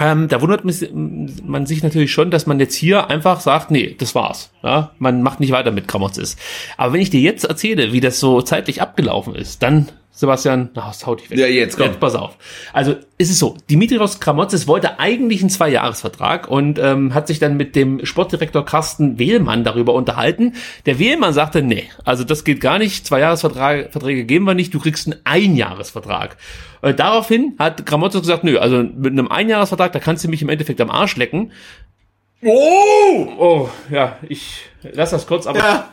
Ähm, 0.00 0.26
da 0.26 0.42
wundert 0.42 0.64
man 0.64 1.66
sich 1.66 1.84
natürlich 1.84 2.10
schon, 2.10 2.32
dass 2.32 2.46
man 2.46 2.58
jetzt 2.58 2.74
hier 2.74 3.10
einfach 3.10 3.38
sagt, 3.38 3.70
nee, 3.70 3.94
das 3.96 4.16
war's. 4.16 4.50
Ja, 4.64 4.90
man 4.98 5.22
macht 5.22 5.38
nicht 5.38 5.52
weiter 5.52 5.70
mit 5.70 5.86
Gramotzes. 5.86 6.36
Aber 6.76 6.94
wenn 6.94 7.00
ich 7.00 7.10
dir 7.10 7.20
jetzt 7.20 7.44
erzähle, 7.44 7.92
wie 7.92 8.00
das 8.00 8.18
so 8.18 8.42
zeitlich 8.42 8.82
abgelaufen 8.82 9.36
ist, 9.36 9.62
dann 9.62 9.90
Sebastian, 10.16 10.70
na, 10.74 10.86
das 10.86 11.04
haut 11.06 11.20
dich 11.20 11.30
weg. 11.30 11.38
Ja, 11.40 11.46
jetzt 11.48 11.76
komm. 11.76 11.86
Jetzt, 11.88 11.98
pass 11.98 12.14
auf. 12.14 12.36
Also, 12.72 12.94
ist 13.18 13.30
es 13.30 13.38
so, 13.40 13.56
Dimitrios 13.68 14.20
Kramotzes 14.20 14.68
wollte 14.68 15.00
eigentlich 15.00 15.40
einen 15.40 15.50
Zweijahresvertrag 15.50 16.46
und 16.48 16.78
ähm, 16.78 17.14
hat 17.14 17.26
sich 17.26 17.40
dann 17.40 17.56
mit 17.56 17.74
dem 17.74 18.06
Sportdirektor 18.06 18.64
Carsten 18.64 19.18
Wehlmann 19.18 19.64
darüber 19.64 19.92
unterhalten. 19.92 20.54
Der 20.86 21.00
Wehlmann 21.00 21.32
sagte, 21.32 21.62
nee, 21.62 21.90
also 22.04 22.22
das 22.22 22.44
geht 22.44 22.60
gar 22.60 22.78
nicht, 22.78 23.04
Zweijahresverträge 23.04 24.24
geben 24.24 24.44
wir 24.44 24.54
nicht, 24.54 24.72
du 24.72 24.78
kriegst 24.78 25.08
einen 25.08 25.20
Einjahresvertrag. 25.24 26.36
Äh, 26.82 26.94
daraufhin 26.94 27.54
hat 27.58 27.84
Kramotzes 27.84 28.20
gesagt, 28.20 28.44
nö, 28.44 28.56
also 28.58 28.84
mit 28.84 29.12
einem 29.12 29.26
Einjahresvertrag, 29.26 29.92
da 29.92 29.98
kannst 29.98 30.22
du 30.22 30.28
mich 30.28 30.42
im 30.42 30.48
Endeffekt 30.48 30.80
am 30.80 30.90
Arsch 30.90 31.16
lecken. 31.16 31.50
Oh! 32.44 33.26
Oh, 33.36 33.68
ja, 33.90 34.16
ich 34.28 34.66
lass 34.92 35.10
das 35.10 35.26
kurz, 35.26 35.48
aber 35.48 35.58
ja. 35.58 35.88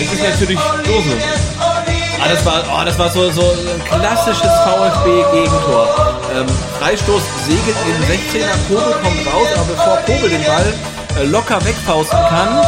es 0.00 0.12
ist 0.12 0.22
natürlich 0.22 0.58
Dose. 0.84 1.91
Ah, 2.22 2.28
das 2.28 2.46
war, 2.46 2.62
oh, 2.70 2.84
das 2.84 2.96
war 3.00 3.08
so, 3.10 3.28
so 3.32 3.42
ein 3.42 3.84
klassisches 3.84 4.52
VfB-Gegentor. 4.64 5.88
Ähm, 6.36 6.46
Freistoß 6.78 7.22
segelt 7.46 7.76
den 7.84 7.98
16er, 8.06 8.54
Kobel 8.68 8.92
kommt 9.02 9.26
raus, 9.26 9.48
aber 9.56 9.64
bevor 9.64 9.96
Kobel 10.06 10.30
den 10.30 10.44
Ball 10.44 10.72
äh, 11.18 11.24
locker 11.24 11.58
wegfausten 11.64 12.18
kann, 12.28 12.58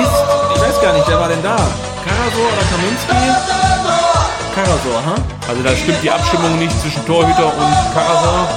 ist, 0.00 0.56
ich 0.56 0.62
weiß 0.62 0.80
gar 0.80 0.94
nicht, 0.94 1.06
wer 1.06 1.20
war 1.20 1.28
denn 1.28 1.42
da? 1.42 1.56
Karasor 1.56 2.48
oder 2.48 2.64
Kaminski? 2.72 3.12
Karasor, 4.54 5.04
ha? 5.04 5.14
Also 5.46 5.62
da 5.62 5.76
stimmt 5.76 6.02
die 6.02 6.10
Abstimmung 6.10 6.58
nicht 6.58 6.80
zwischen 6.80 7.04
Torhüter 7.04 7.46
und 7.46 7.74
Karasor. 7.92 8.48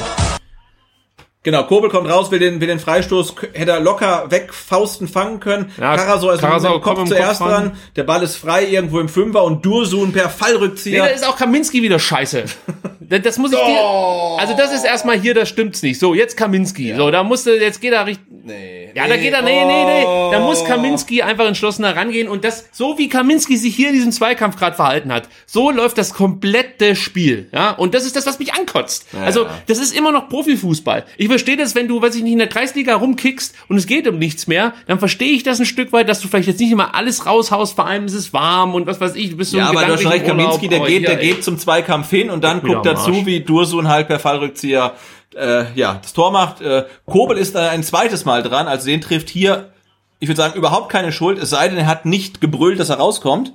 Genau, 1.46 1.62
Kobel 1.66 1.92
kommt 1.92 2.10
raus, 2.10 2.32
will 2.32 2.40
den, 2.40 2.60
will 2.60 2.68
den 2.68 2.80
Freistoß, 2.80 3.36
hätte 3.54 3.72
er 3.72 3.80
locker 3.80 4.32
weg 4.32 4.52
Fausten 4.52 5.08
fangen 5.08 5.40
können. 5.40 5.72
Ja, 5.80 5.96
Karasor 5.96 6.34
ist 6.34 6.40
Karasor 6.40 6.72
mit 6.72 6.80
dem 6.80 6.84
Kopf 6.84 7.08
zuerst 7.08 7.40
Kopf 7.40 7.50
dran, 7.50 7.78
der 7.96 8.04
Ball 8.04 8.24
ist 8.24 8.36
frei 8.36 8.66
irgendwo 8.66 9.00
im 9.00 9.08
Fünfer 9.08 9.44
und 9.44 9.64
Dursun 9.64 10.12
per 10.12 10.32
Fallrückzieher. 10.32 11.04
Nee, 11.04 11.10
da 11.10 11.14
ist 11.14 11.24
auch 11.24 11.38
Kaminski 11.38 11.84
wieder 11.84 12.00
scheiße. 12.00 12.46
Das 13.10 13.38
muss 13.38 13.52
ich 13.52 13.58
dir, 13.58 13.66
oh. 13.66 14.38
also 14.40 14.56
das 14.56 14.74
ist 14.74 14.86
erstmal 14.86 15.20
hier, 15.20 15.34
das 15.34 15.50
stimmt's 15.50 15.82
nicht. 15.84 16.00
So, 16.00 16.14
jetzt 16.14 16.36
Kaminski. 16.38 16.90
Ja. 16.90 16.98
So, 16.98 17.12
da 17.12 17.24
musste, 17.24 17.52
jetzt 17.52 17.82
geht 17.82 17.94
er 17.94 18.06
richtig, 18.06 18.26
nee, 18.44 18.92
ja, 18.96 19.04
nee, 19.04 19.10
da 19.10 19.18
geht 19.18 19.34
er, 19.34 19.42
nee, 19.42 19.66
nee, 19.66 19.86
nee, 19.86 20.04
da 20.32 20.40
muss 20.40 20.62
oh. 20.62 20.66
Kaminski 20.66 21.22
einfach 21.22 21.46
entschlossener 21.46 21.96
rangehen 21.96 22.28
und 22.28 22.44
das, 22.44 22.66
so 22.72 22.98
wie 22.98 23.10
Kaminski 23.10 23.58
sich 23.58 23.76
hier 23.76 23.90
in 23.90 23.94
diesem 23.94 24.12
Zweikampf 24.12 24.58
gerade 24.58 24.76
verhalten 24.76 25.14
hat, 25.14 25.30
so 25.46 25.70
läuft 25.70 25.98
das 25.98 26.14
komplette 26.14 26.96
Spiel, 26.96 27.50
ja, 27.54 27.72
und 27.72 27.94
das 27.94 28.06
ist 28.06 28.16
das, 28.16 28.26
was 28.26 28.40
mich 28.40 28.54
ankotzt. 28.54 29.06
Ja. 29.14 29.24
Also, 29.24 29.46
das 29.68 29.80
ist 29.80 29.96
immer 29.96 30.12
noch 30.12 30.30
Profifußball. 30.30 31.06
Ich 31.18 31.28
verstehe 31.28 31.58
das, 31.58 31.76
wenn 31.76 31.88
du, 31.88 32.02
weiß 32.02 32.16
ich 32.16 32.24
nicht, 32.24 32.34
in 32.34 32.40
der 32.40 32.48
Kreisliga 32.48 32.96
rumkickst 32.96 33.56
und 33.68 33.78
es 33.78 33.86
geht 33.86 34.08
um 34.08 34.18
nichts 34.18 34.48
mehr, 34.48 34.74
dann 34.88 35.00
verstehe 35.00 35.32
ich 35.32 35.44
das 35.44 35.60
ein 35.60 35.66
Stück 35.66 35.92
weit, 35.94 36.10
dass 36.10 36.22
du 36.22 36.28
vielleicht 36.28 36.48
jetzt 36.48 36.60
nicht 36.60 36.72
immer 36.72 36.96
alles 36.96 37.26
raushaust, 37.26 37.76
vor 37.76 37.86
allem 37.86 38.06
ist 38.06 38.14
es 38.14 38.34
warm 38.34 38.74
und 38.74 38.88
was 38.88 39.00
weiß 39.00 39.16
ich, 39.16 39.32
du 39.32 39.38
bist 39.38 39.52
so 39.52 39.58
Ja, 39.58 39.70
aber 39.70 39.86
der 39.86 39.98
Streich 39.98 40.24
Kaminski, 40.24 40.68
der 40.68 40.80
geht, 40.82 41.08
der 41.08 41.18
geht 41.18 41.44
zum 41.44 41.58
Zweikampf 41.58 42.10
hin 42.10 42.30
und 42.30 42.44
dann 42.44 42.62
guckt 42.62 42.86
er 42.86 42.95
zu, 42.98 43.26
wie 43.26 43.42
Dursun 43.42 43.88
halt 43.88 44.08
per 44.08 44.20
Fallrückzieher 44.20 44.94
äh, 45.36 45.66
ja, 45.74 46.00
das 46.02 46.14
Tor 46.14 46.32
macht. 46.32 46.62
Äh, 46.62 46.86
Kobel 47.06 47.38
ist 47.38 47.56
da 47.56 47.70
ein 47.70 47.84
zweites 47.84 48.26
Mal 48.26 48.44
dran, 48.44 48.68
also 48.68 48.86
den 48.86 49.02
trifft 49.02 49.30
hier, 49.30 49.72
ich 50.20 50.28
würde 50.28 50.38
sagen, 50.38 50.56
überhaupt 50.56 50.90
keine 50.90 51.12
Schuld, 51.12 51.38
es 51.38 51.50
sei 51.50 51.68
denn, 51.68 51.78
er 51.78 51.88
hat 51.88 52.06
nicht 52.06 52.42
gebrüllt, 52.42 52.80
dass 52.80 52.90
er 52.90 52.98
rauskommt. 52.98 53.54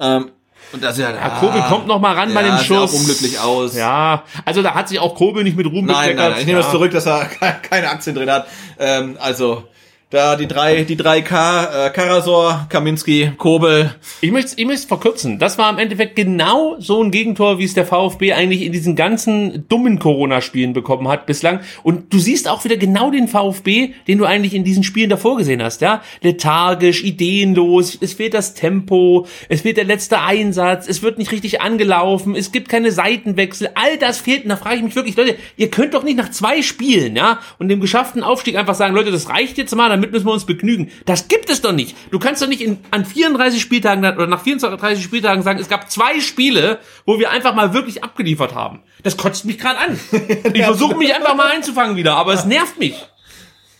Ähm, 0.00 0.30
und 0.72 0.84
das 0.84 0.98
ja, 0.98 1.10
ja 1.10 1.28
Kobel 1.40 1.62
kommt 1.62 1.86
noch 1.86 1.98
mal 1.98 2.14
ran 2.14 2.28
ja, 2.28 2.34
bei 2.34 2.42
dem 2.42 2.58
Schuss. 2.58 2.90
Sieht 2.90 2.98
auch 2.98 3.00
unglücklich 3.00 3.40
aus. 3.40 3.74
Ja, 3.74 4.24
also 4.44 4.62
da 4.62 4.74
hat 4.74 4.88
sich 4.88 4.98
auch 4.98 5.14
Kobel 5.14 5.42
nicht 5.42 5.56
mit 5.56 5.66
Ruhm 5.66 5.86
Nein, 5.86 6.16
nein, 6.16 6.30
nein, 6.30 6.40
ich 6.40 6.46
nehme 6.46 6.58
ja. 6.58 6.62
das 6.62 6.70
zurück, 6.70 6.92
dass 6.92 7.06
er 7.06 7.24
keine 7.62 7.88
Aktien 7.88 8.14
drin 8.14 8.30
hat. 8.30 8.46
Ähm, 8.78 9.16
also 9.18 9.64
da 10.10 10.36
die 10.36 10.46
drei, 10.46 10.84
die 10.84 10.96
drei 10.96 11.20
K, 11.20 11.86
äh, 11.86 11.90
Karasor, 11.90 12.66
Kaminski, 12.70 13.32
Kobel. 13.36 13.94
Ich 14.22 14.30
möchte 14.30 14.54
ich 14.56 14.66
möchte 14.66 14.86
verkürzen. 14.86 15.38
Das 15.38 15.58
war 15.58 15.68
im 15.68 15.78
Endeffekt 15.78 16.16
genau 16.16 16.76
so 16.78 17.02
ein 17.02 17.10
Gegentor, 17.10 17.58
wie 17.58 17.64
es 17.64 17.74
der 17.74 17.84
VfB 17.84 18.32
eigentlich 18.32 18.62
in 18.62 18.72
diesen 18.72 18.96
ganzen 18.96 19.68
dummen 19.68 19.98
Corona-Spielen 19.98 20.72
bekommen 20.72 21.08
hat 21.08 21.26
bislang. 21.26 21.60
Und 21.82 22.10
du 22.14 22.18
siehst 22.18 22.48
auch 22.48 22.64
wieder 22.64 22.78
genau 22.78 23.10
den 23.10 23.28
VfB, 23.28 23.92
den 24.06 24.16
du 24.16 24.24
eigentlich 24.24 24.54
in 24.54 24.64
diesen 24.64 24.82
Spielen 24.82 25.10
davor 25.10 25.36
gesehen 25.36 25.62
hast, 25.62 25.82
ja? 25.82 26.00
Lethargisch, 26.22 27.04
ideenlos, 27.04 27.98
es 28.00 28.14
fehlt 28.14 28.32
das 28.32 28.54
Tempo, 28.54 29.26
es 29.50 29.60
fehlt 29.60 29.76
der 29.76 29.84
letzte 29.84 30.22
Einsatz, 30.22 30.88
es 30.88 31.02
wird 31.02 31.18
nicht 31.18 31.32
richtig 31.32 31.60
angelaufen, 31.60 32.34
es 32.34 32.50
gibt 32.50 32.70
keine 32.70 32.92
Seitenwechsel, 32.92 33.68
all 33.74 33.98
das 33.98 34.18
fehlt. 34.18 34.44
Und 34.44 34.48
da 34.48 34.56
frage 34.56 34.76
ich 34.76 34.82
mich 34.82 34.96
wirklich, 34.96 35.16
Leute, 35.16 35.36
ihr 35.58 35.70
könnt 35.70 35.92
doch 35.92 36.02
nicht 36.02 36.16
nach 36.16 36.30
zwei 36.30 36.62
Spielen, 36.62 37.14
ja, 37.14 37.40
und 37.58 37.68
dem 37.68 37.82
geschafften 37.82 38.22
Aufstieg 38.22 38.56
einfach 38.56 38.74
sagen, 38.74 38.94
Leute, 38.94 39.10
das 39.10 39.28
reicht 39.28 39.58
jetzt 39.58 39.76
mal, 39.76 39.97
damit 39.98 40.12
müssen 40.12 40.26
wir 40.26 40.32
uns 40.32 40.46
begnügen. 40.46 40.90
Das 41.04 41.28
gibt 41.28 41.50
es 41.50 41.60
doch 41.60 41.72
nicht. 41.72 41.96
Du 42.10 42.18
kannst 42.18 42.42
doch 42.42 42.48
nicht 42.48 42.60
in, 42.60 42.78
an 42.90 43.04
34 43.04 43.60
Spieltagen 43.60 44.04
oder 44.04 44.26
nach 44.26 44.42
34 44.42 45.02
Spieltagen 45.02 45.42
sagen, 45.42 45.58
es 45.58 45.68
gab 45.68 45.90
zwei 45.90 46.20
Spiele, 46.20 46.78
wo 47.04 47.18
wir 47.18 47.30
einfach 47.30 47.54
mal 47.54 47.74
wirklich 47.74 48.02
abgeliefert 48.04 48.54
haben. 48.54 48.82
Das 49.02 49.16
kotzt 49.16 49.44
mich 49.44 49.58
gerade 49.58 49.78
an. 49.78 49.98
Ich 50.54 50.64
versuche 50.64 50.96
mich 50.96 51.14
einfach 51.14 51.34
mal 51.34 51.50
einzufangen 51.50 51.96
wieder, 51.96 52.16
aber 52.16 52.32
es 52.32 52.44
nervt 52.44 52.78
mich. 52.78 52.94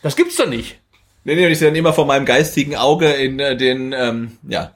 Das 0.02 0.16
gibt's 0.16 0.36
doch 0.36 0.48
nicht. 0.48 0.78
Nee, 1.24 1.34
nee, 1.34 1.48
ich 1.48 1.58
sehe 1.58 1.68
dann 1.68 1.76
immer 1.76 1.92
vor 1.92 2.06
meinem 2.06 2.24
geistigen 2.24 2.76
Auge 2.76 3.10
in 3.10 3.38
äh, 3.38 3.56
den, 3.56 3.92
ähm, 3.92 4.38
ja, 4.48 4.72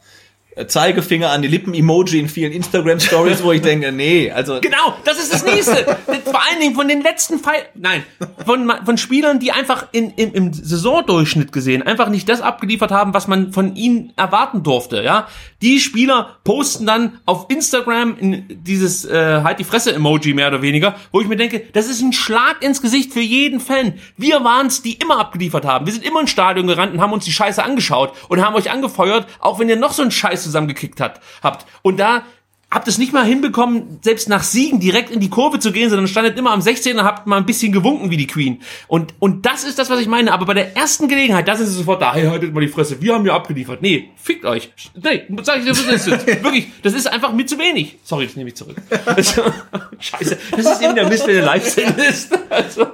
Zeigefinger 0.67 1.31
an 1.31 1.41
die 1.41 1.49
Lippen-Emoji 1.49 2.19
in 2.19 2.29
vielen 2.29 2.53
Instagram-Stories, 2.53 3.43
wo 3.43 3.53
ich 3.53 3.63
denke, 3.63 3.91
nee, 3.91 4.31
also. 4.31 4.61
Genau, 4.61 4.95
das 5.05 5.19
ist 5.19 5.33
das 5.33 5.45
nächste. 5.45 5.73
Vor 6.25 6.43
allen 6.47 6.61
Dingen 6.61 6.75
von 6.75 6.89
den 6.89 7.03
letzten 7.03 7.39
Fall, 7.39 7.57
nein, 7.75 8.05
von, 8.45 8.71
von 8.85 8.99
Spielern, 8.99 9.41
die 9.41 9.53
einfach 9.53 9.87
in, 9.93 10.11
im, 10.11 10.35
im 10.35 10.53
Saisondurchschnitt 10.53 11.53
gesehen 11.53 11.83
einfach 11.83 12.11
nicht 12.11 12.29
das 12.29 12.43
abgeliefert 12.43 12.91
haben, 12.91 13.15
was 13.15 13.29
man 13.29 13.53
von 13.53 13.77
ihnen 13.77 14.13
erwarten 14.17 14.63
durfte, 14.63 15.03
ja. 15.03 15.27
Die 15.63 15.81
Spieler 15.81 16.37
posten 16.45 16.85
dann 16.85 17.21
auf 17.25 17.47
Instagram 17.49 18.17
in 18.19 18.45
dieses 18.63 19.07
äh, 19.07 19.43
halt 19.43 19.59
die 19.59 19.65
Fresse-Emoji 19.65 20.35
mehr 20.35 20.49
oder 20.49 20.61
weniger, 20.61 20.97
wo 21.13 21.21
ich 21.21 21.29
mir 21.29 21.37
denke, 21.37 21.63
das 21.73 21.89
ist 21.89 22.03
ein 22.03 22.13
Schlag 22.13 22.63
ins 22.63 22.83
Gesicht 22.83 23.13
für 23.13 23.21
jeden 23.21 23.61
Fan. 23.61 23.95
Wir 24.19 24.45
waren's, 24.45 24.83
die 24.83 24.95
immer 24.95 25.19
abgeliefert 25.19 25.65
haben. 25.65 25.87
Wir 25.87 25.93
sind 25.95 26.05
immer 26.05 26.21
ins 26.21 26.31
Stadion 26.31 26.67
gerannt 26.67 26.93
und 26.93 27.01
haben 27.01 27.13
uns 27.13 27.25
die 27.25 27.33
Scheiße 27.33 27.63
angeschaut 27.63 28.13
und 28.29 28.45
haben 28.45 28.55
euch 28.55 28.71
angefeuert, 28.71 29.27
auch 29.41 29.59
wenn 29.59 29.69
ihr 29.69 29.77
noch 29.77 29.93
so 29.93 30.03
ein 30.03 30.11
Scheiß 30.11 30.41
zusammengekickt 30.43 31.01
hat, 31.01 31.20
habt. 31.43 31.66
Und 31.82 31.99
da 31.99 32.24
habt 32.72 32.88
es 32.88 32.97
nicht 32.99 33.12
mal 33.12 33.24
hinbekommen, 33.24 33.99
selbst 34.01 34.28
nach 34.28 34.43
Siegen 34.43 34.80
direkt 34.80 35.11
in 35.11 35.20
die 35.20 35.28
Kurve 35.28 35.59
zu 35.59 35.72
gehen, 35.72 35.90
sondern 35.90 36.09
standet 36.09 36.38
immer 36.38 36.53
am 36.53 36.61
16er, 36.61 36.93
und 36.95 37.05
habt 37.05 37.26
mal 37.26 37.36
ein 37.36 37.45
bisschen 37.45 37.70
gewunken 37.70 38.11
wie 38.11 38.16
die 38.16 38.26
Queen. 38.26 38.62
Und, 38.88 39.14
und 39.18 39.45
das 39.45 39.64
ist 39.64 39.78
das, 39.78 39.90
was 39.90 40.01
ich 40.01 40.09
meine. 40.09 40.32
Aber 40.32 40.47
bei 40.47 40.55
der 40.55 40.74
ersten 40.74 41.07
Gelegenheit, 41.07 41.47
da 41.47 41.55
sind 41.55 41.66
sie 41.66 41.74
sofort 41.74 42.01
da, 42.01 42.14
hey, 42.14 42.26
haltet 42.26 42.55
mal 42.55 42.61
die 42.61 42.68
Fresse, 42.68 43.01
wir 43.01 43.14
haben 43.14 43.26
ja 43.26 43.34
abgeliefert. 43.34 43.82
Nee, 43.82 44.11
fickt 44.16 44.47
euch. 44.47 44.72
Nee, 44.95 45.24
sag 45.43 45.59
ich 45.59 45.64
dir, 45.64 45.70
was 45.70 45.80
ist 45.80 46.09
das? 46.09 46.26
Wirklich, 46.43 46.68
das 46.82 46.95
ist 46.95 47.07
einfach 47.07 47.32
mir 47.32 47.45
zu 47.45 47.59
wenig. 47.59 47.99
Sorry, 48.03 48.26
das 48.26 48.36
nehme 48.36 48.49
ich 48.49 48.57
zurück. 48.57 48.76
Scheiße, 49.99 50.38
das 50.57 50.72
ist 50.72 50.82
eben 50.82 50.95
der 50.95 51.09
Mist, 51.09 51.26
wenn 51.26 51.34
der 51.34 51.45
Live-Szene 51.45 52.05
ist. 52.07 52.32
Also. 52.49 52.86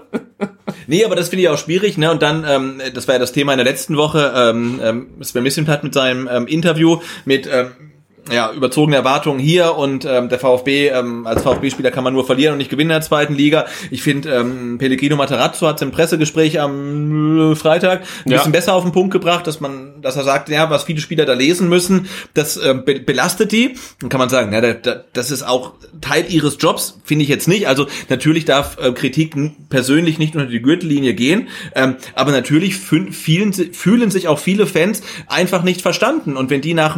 Nee, 0.88 1.04
aber 1.04 1.16
das 1.16 1.28
finde 1.28 1.42
ich 1.42 1.48
auch 1.50 1.58
schwierig, 1.58 1.98
ne? 1.98 2.10
Und 2.10 2.22
dann, 2.22 2.44
ähm, 2.48 2.80
das 2.94 3.06
war 3.06 3.16
ja 3.16 3.18
das 3.18 3.32
Thema 3.32 3.52
in 3.52 3.58
der 3.58 3.66
letzten 3.66 3.98
Woche, 3.98 4.32
ähm, 4.34 4.80
ähm, 4.82 5.06
Sven 5.22 5.42
Missim 5.42 5.66
hat 5.68 5.84
mit 5.84 5.92
seinem 5.92 6.26
ähm, 6.32 6.46
Interview 6.46 7.00
mit 7.26 7.46
ähm, 7.46 7.72
ja, 8.30 8.52
überzogene 8.52 8.96
Erwartungen 8.96 9.38
hier 9.38 9.76
und 9.76 10.04
ähm, 10.04 10.28
der 10.28 10.38
VfB, 10.38 10.88
ähm, 10.88 11.26
als 11.26 11.42
VfB-Spieler 11.42 11.90
kann 11.90 12.04
man 12.04 12.12
nur 12.12 12.26
verlieren 12.26 12.52
und 12.52 12.58
nicht 12.58 12.70
gewinnen 12.70 12.90
in 12.90 12.94
der 12.94 13.02
zweiten 13.02 13.34
Liga. 13.34 13.66
Ich 13.90 14.02
finde, 14.02 14.30
ähm, 14.30 14.78
Pellegrino 14.78 15.16
Materazzo 15.16 15.66
hat 15.66 15.80
im 15.82 15.90
Pressegespräch 15.90 16.60
am 16.60 17.52
äh, 17.52 17.56
Freitag 17.56 18.02
ein 18.24 18.30
ja. 18.30 18.38
bisschen 18.38 18.52
besser 18.52 18.74
auf 18.74 18.82
den 18.82 18.92
Punkt 18.92 19.12
gebracht, 19.12 19.46
dass 19.46 19.60
man, 19.60 20.00
dass 20.02 20.16
er 20.16 20.24
sagt, 20.24 20.48
ja, 20.48 20.70
was 20.70 20.84
viele 20.84 21.00
Spieler 21.00 21.24
da 21.24 21.34
lesen 21.34 21.68
müssen, 21.68 22.08
das 22.34 22.56
äh, 22.56 22.74
be 22.74 23.00
belastet 23.00 23.52
die. 23.52 23.74
Dann 24.00 24.10
kann 24.10 24.18
man 24.18 24.28
sagen, 24.28 24.52
ja, 24.52 24.60
da, 24.60 24.74
da, 24.74 25.04
das 25.12 25.30
ist 25.30 25.42
auch 25.42 25.74
Teil 26.00 26.26
ihres 26.28 26.58
Jobs, 26.60 27.00
finde 27.04 27.22
ich 27.22 27.28
jetzt 27.28 27.48
nicht. 27.48 27.68
Also 27.68 27.86
natürlich 28.08 28.44
darf 28.44 28.78
äh, 28.78 28.92
Kritik 28.92 29.34
persönlich 29.68 30.18
nicht 30.18 30.34
unter 30.34 30.48
die 30.48 30.60
Gürtellinie 30.60 31.14
gehen, 31.14 31.48
ähm, 31.74 31.96
aber 32.14 32.32
natürlich 32.32 32.76
fühlen, 32.76 33.12
fühlen 33.12 34.10
sich 34.10 34.28
auch 34.28 34.38
viele 34.38 34.66
Fans 34.66 35.02
einfach 35.26 35.62
nicht 35.62 35.82
verstanden. 35.82 36.36
Und 36.36 36.50
wenn 36.50 36.60
die 36.60 36.74
nach, 36.74 36.96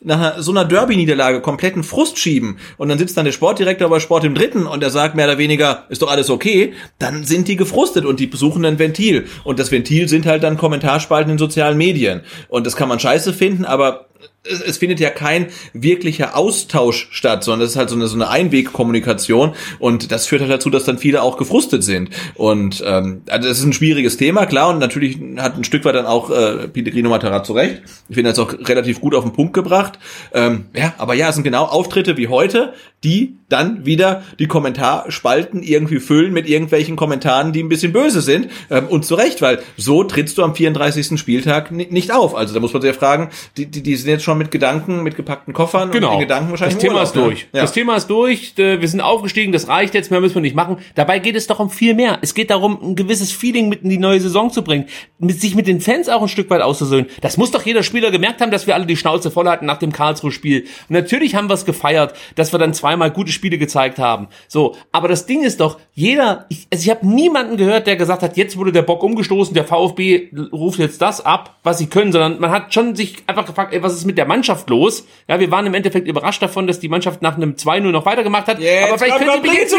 nach 0.00 0.38
so 0.38 0.50
einer 0.50 0.64
Derby-Niederlage 0.72 1.40
kompletten 1.40 1.84
Frust 1.84 2.18
schieben 2.18 2.58
und 2.76 2.88
dann 2.88 2.98
sitzt 2.98 3.16
dann 3.16 3.24
der 3.24 3.32
Sportdirektor 3.32 3.88
bei 3.88 4.00
Sport 4.00 4.24
im 4.24 4.34
Dritten 4.34 4.66
und 4.66 4.82
er 4.82 4.90
sagt 4.90 5.14
mehr 5.14 5.26
oder 5.26 5.38
weniger, 5.38 5.84
ist 5.88 6.02
doch 6.02 6.10
alles 6.10 6.30
okay, 6.30 6.72
dann 6.98 7.24
sind 7.24 7.48
die 7.48 7.56
gefrustet 7.56 8.04
und 8.04 8.20
die 8.20 8.26
besuchen 8.26 8.64
ein 8.64 8.78
Ventil. 8.78 9.26
Und 9.44 9.58
das 9.58 9.70
Ventil 9.70 10.08
sind 10.08 10.26
halt 10.26 10.42
dann 10.42 10.56
Kommentarspalten 10.56 11.32
in 11.32 11.38
sozialen 11.38 11.78
Medien. 11.78 12.22
Und 12.48 12.66
das 12.66 12.76
kann 12.76 12.88
man 12.88 12.98
scheiße 12.98 13.32
finden, 13.32 13.64
aber 13.64 14.06
es, 14.44 14.60
es 14.60 14.78
findet 14.78 15.00
ja 15.00 15.10
kein 15.10 15.46
wirklicher 15.72 16.36
Austausch 16.36 17.08
statt, 17.10 17.44
sondern 17.44 17.66
es 17.66 17.72
ist 17.72 17.76
halt 17.76 17.90
so 17.90 17.96
eine, 17.96 18.08
so 18.08 18.16
eine 18.16 18.28
Einwegkommunikation 18.28 19.54
und 19.78 20.10
das 20.10 20.26
führt 20.26 20.40
halt 20.40 20.50
dazu, 20.50 20.70
dass 20.70 20.84
dann 20.84 20.98
viele 20.98 21.22
auch 21.22 21.36
gefrustet 21.36 21.84
sind. 21.84 22.10
Und 22.34 22.82
ähm, 22.86 23.22
also 23.28 23.48
das 23.48 23.58
ist 23.58 23.64
ein 23.64 23.72
schwieriges 23.72 24.16
Thema, 24.16 24.46
klar, 24.46 24.70
und 24.70 24.78
natürlich 24.78 25.18
hat 25.36 25.56
ein 25.56 25.64
Stück 25.64 25.84
weit 25.84 25.94
dann 25.94 26.06
auch 26.06 26.30
äh, 26.30 26.68
Pellegrino 26.68 27.08
Matarazzo 27.08 27.52
recht. 27.52 27.82
Ich 28.08 28.14
finde 28.14 28.30
das 28.30 28.38
auch 28.38 28.52
relativ 28.68 29.00
gut 29.00 29.14
auf 29.14 29.24
den 29.24 29.32
Punkt 29.32 29.54
gebracht. 29.54 29.98
Ähm, 30.32 30.66
ja, 30.74 30.94
aber 30.98 31.14
ja, 31.14 31.28
es 31.28 31.34
sind 31.34 31.44
genau 31.44 31.64
Auftritte 31.64 32.16
wie 32.16 32.28
heute, 32.28 32.74
die 33.04 33.36
dann 33.48 33.84
wieder 33.84 34.22
die 34.38 34.46
Kommentarspalten 34.46 35.62
irgendwie 35.62 36.00
füllen 36.00 36.32
mit 36.32 36.48
irgendwelchen 36.48 36.96
Kommentaren, 36.96 37.52
die 37.52 37.62
ein 37.62 37.68
bisschen 37.68 37.92
böse 37.92 38.22
sind. 38.22 38.48
Ähm, 38.70 38.86
und 38.88 39.04
zu 39.04 39.14
Recht, 39.14 39.42
weil 39.42 39.60
so 39.76 40.04
trittst 40.04 40.38
du 40.38 40.42
am 40.42 40.54
34. 40.54 41.18
Spieltag 41.18 41.70
nicht 41.70 42.12
auf. 42.12 42.34
Also 42.34 42.54
da 42.54 42.60
muss 42.60 42.72
man 42.72 42.80
sich 42.82 42.92
ja 42.92 42.98
fragen, 42.98 43.30
die, 43.56 43.66
die, 43.66 43.82
die 43.82 43.96
sind 43.96 44.08
jetzt 44.08 44.24
schon 44.24 44.31
mit 44.34 44.50
Gedanken, 44.50 45.02
mit 45.02 45.16
gepackten 45.16 45.52
Koffern 45.52 45.90
genau. 45.90 46.08
und 46.08 46.14
den 46.14 46.20
Gedanken 46.28 46.50
wahrscheinlich 46.50 46.76
Das 46.76 46.82
Thema 46.82 46.94
Urlaub, 46.94 47.06
ist 47.06 47.16
durch. 47.16 47.42
Ne? 47.44 47.48
Ja. 47.52 47.60
Das 47.62 47.72
Thema 47.72 47.96
ist 47.96 48.06
durch. 48.08 48.54
Äh, 48.58 48.80
Wir 48.80 48.88
sind 48.88 49.00
aufgestiegen, 49.00 49.52
das 49.52 49.68
reicht 49.68 49.94
jetzt, 49.94 50.10
mehr 50.10 50.20
müssen 50.20 50.34
wir 50.34 50.42
nicht 50.42 50.56
machen. 50.56 50.78
Dabei 50.94 51.18
geht 51.18 51.36
es 51.36 51.46
doch 51.46 51.60
um 51.60 51.70
viel 51.70 51.94
mehr. 51.94 52.18
Es 52.22 52.34
geht 52.34 52.50
darum, 52.50 52.78
ein 52.82 52.96
gewisses 52.96 53.32
Feeling 53.32 53.68
mit 53.68 53.82
in 53.82 53.90
die 53.90 53.98
neue 53.98 54.20
Saison 54.20 54.50
zu 54.50 54.62
bringen, 54.62 54.86
mit 55.18 55.40
sich 55.40 55.54
mit 55.54 55.66
den 55.66 55.80
Fans 55.80 56.08
auch 56.08 56.22
ein 56.22 56.28
Stück 56.28 56.50
weit 56.50 56.62
auszusöhnen. 56.62 57.06
Das 57.20 57.36
muss 57.36 57.50
doch 57.50 57.64
jeder 57.64 57.82
Spieler 57.82 58.10
gemerkt 58.10 58.40
haben, 58.40 58.50
dass 58.50 58.66
wir 58.66 58.74
alle 58.74 58.86
die 58.86 58.96
Schnauze 58.96 59.30
voll 59.30 59.48
hatten 59.48 59.66
nach 59.66 59.78
dem 59.78 59.92
Karlsruhe-Spiel. 59.92 60.64
Natürlich 60.88 61.34
haben 61.34 61.48
wir 61.48 61.54
es 61.54 61.64
gefeiert, 61.64 62.14
dass 62.34 62.52
wir 62.52 62.58
dann 62.58 62.74
zweimal 62.74 63.10
gute 63.10 63.32
Spiele 63.32 63.58
gezeigt 63.58 63.98
haben. 63.98 64.28
So, 64.48 64.76
aber 64.92 65.08
das 65.08 65.26
Ding 65.26 65.42
ist 65.42 65.60
doch, 65.60 65.78
jeder, 65.94 66.46
ich, 66.48 66.66
also 66.72 66.82
ich 66.82 66.90
habe 66.90 67.06
niemanden 67.06 67.56
gehört, 67.56 67.86
der 67.86 67.96
gesagt 67.96 68.22
hat, 68.22 68.36
jetzt 68.36 68.56
wurde 68.56 68.72
der 68.72 68.82
Bock 68.82 69.02
umgestoßen, 69.02 69.54
der 69.54 69.64
VfB 69.64 70.30
ruft 70.52 70.78
jetzt 70.78 71.02
das 71.02 71.24
ab, 71.24 71.58
was 71.62 71.78
sie 71.78 71.86
können, 71.86 72.12
sondern 72.12 72.40
man 72.40 72.50
hat 72.50 72.72
schon 72.72 72.94
sich 72.94 73.16
einfach 73.26 73.46
gefragt, 73.46 73.72
ey, 73.72 73.82
was 73.82 73.94
ist 73.94 74.04
mit 74.04 74.18
der 74.18 74.21
Mannschaft 74.26 74.68
los? 74.70 75.04
Ja, 75.28 75.40
wir 75.40 75.50
waren 75.50 75.66
im 75.66 75.74
Endeffekt 75.74 76.06
überrascht 76.08 76.42
davon, 76.42 76.66
dass 76.66 76.80
die 76.80 76.88
Mannschaft 76.88 77.22
nach 77.22 77.36
einem 77.36 77.54
2-0 77.54 77.80
noch 77.90 78.06
weitergemacht 78.06 78.48
hat. 78.48 78.58
aber 78.58 78.98
vielleicht 78.98 79.18
können 79.18 79.30
sie 79.34 79.40
beginnen 79.40 79.68
zu 79.68 79.76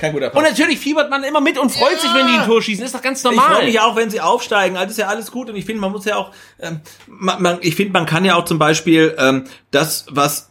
Kein 0.00 0.12
guter 0.12 0.30
Pass. 0.30 0.42
Und 0.42 0.48
natürlich 0.48 0.78
fiebert 0.78 1.10
man 1.10 1.22
immer 1.24 1.40
mit 1.40 1.58
und 1.58 1.70
freut 1.70 2.00
sich, 2.00 2.12
wenn 2.14 2.26
die 2.26 2.32
ein 2.34 2.46
Tor 2.46 2.62
schießen. 2.62 2.84
Ist 2.84 2.94
doch 2.94 3.02
ganz 3.02 3.22
Ich 3.22 3.26
freue 3.30 3.36
normal. 3.36 3.64
mich 3.66 3.80
auch, 3.80 3.96
wenn 3.96 4.08
sie 4.08 4.20
aufsteigen. 4.20 4.76
Also 4.76 4.92
ist 4.92 4.98
ja 4.98 5.08
alles 5.08 5.30
gut. 5.30 5.50
Und 5.50 5.56
ich 5.56 5.66
finde, 5.66 5.80
man 5.82 5.92
muss 5.92 6.06
ja 6.06 6.16
auch, 6.16 6.30
ähm, 6.60 6.80
man, 7.06 7.42
man, 7.42 7.58
ich 7.60 7.74
finde, 7.76 7.92
man 7.92 8.06
kann 8.06 8.24
ja 8.24 8.36
auch 8.36 8.46
zum 8.46 8.58
Beispiel 8.58 9.14
ähm, 9.18 9.44
das, 9.70 10.06
was 10.08 10.49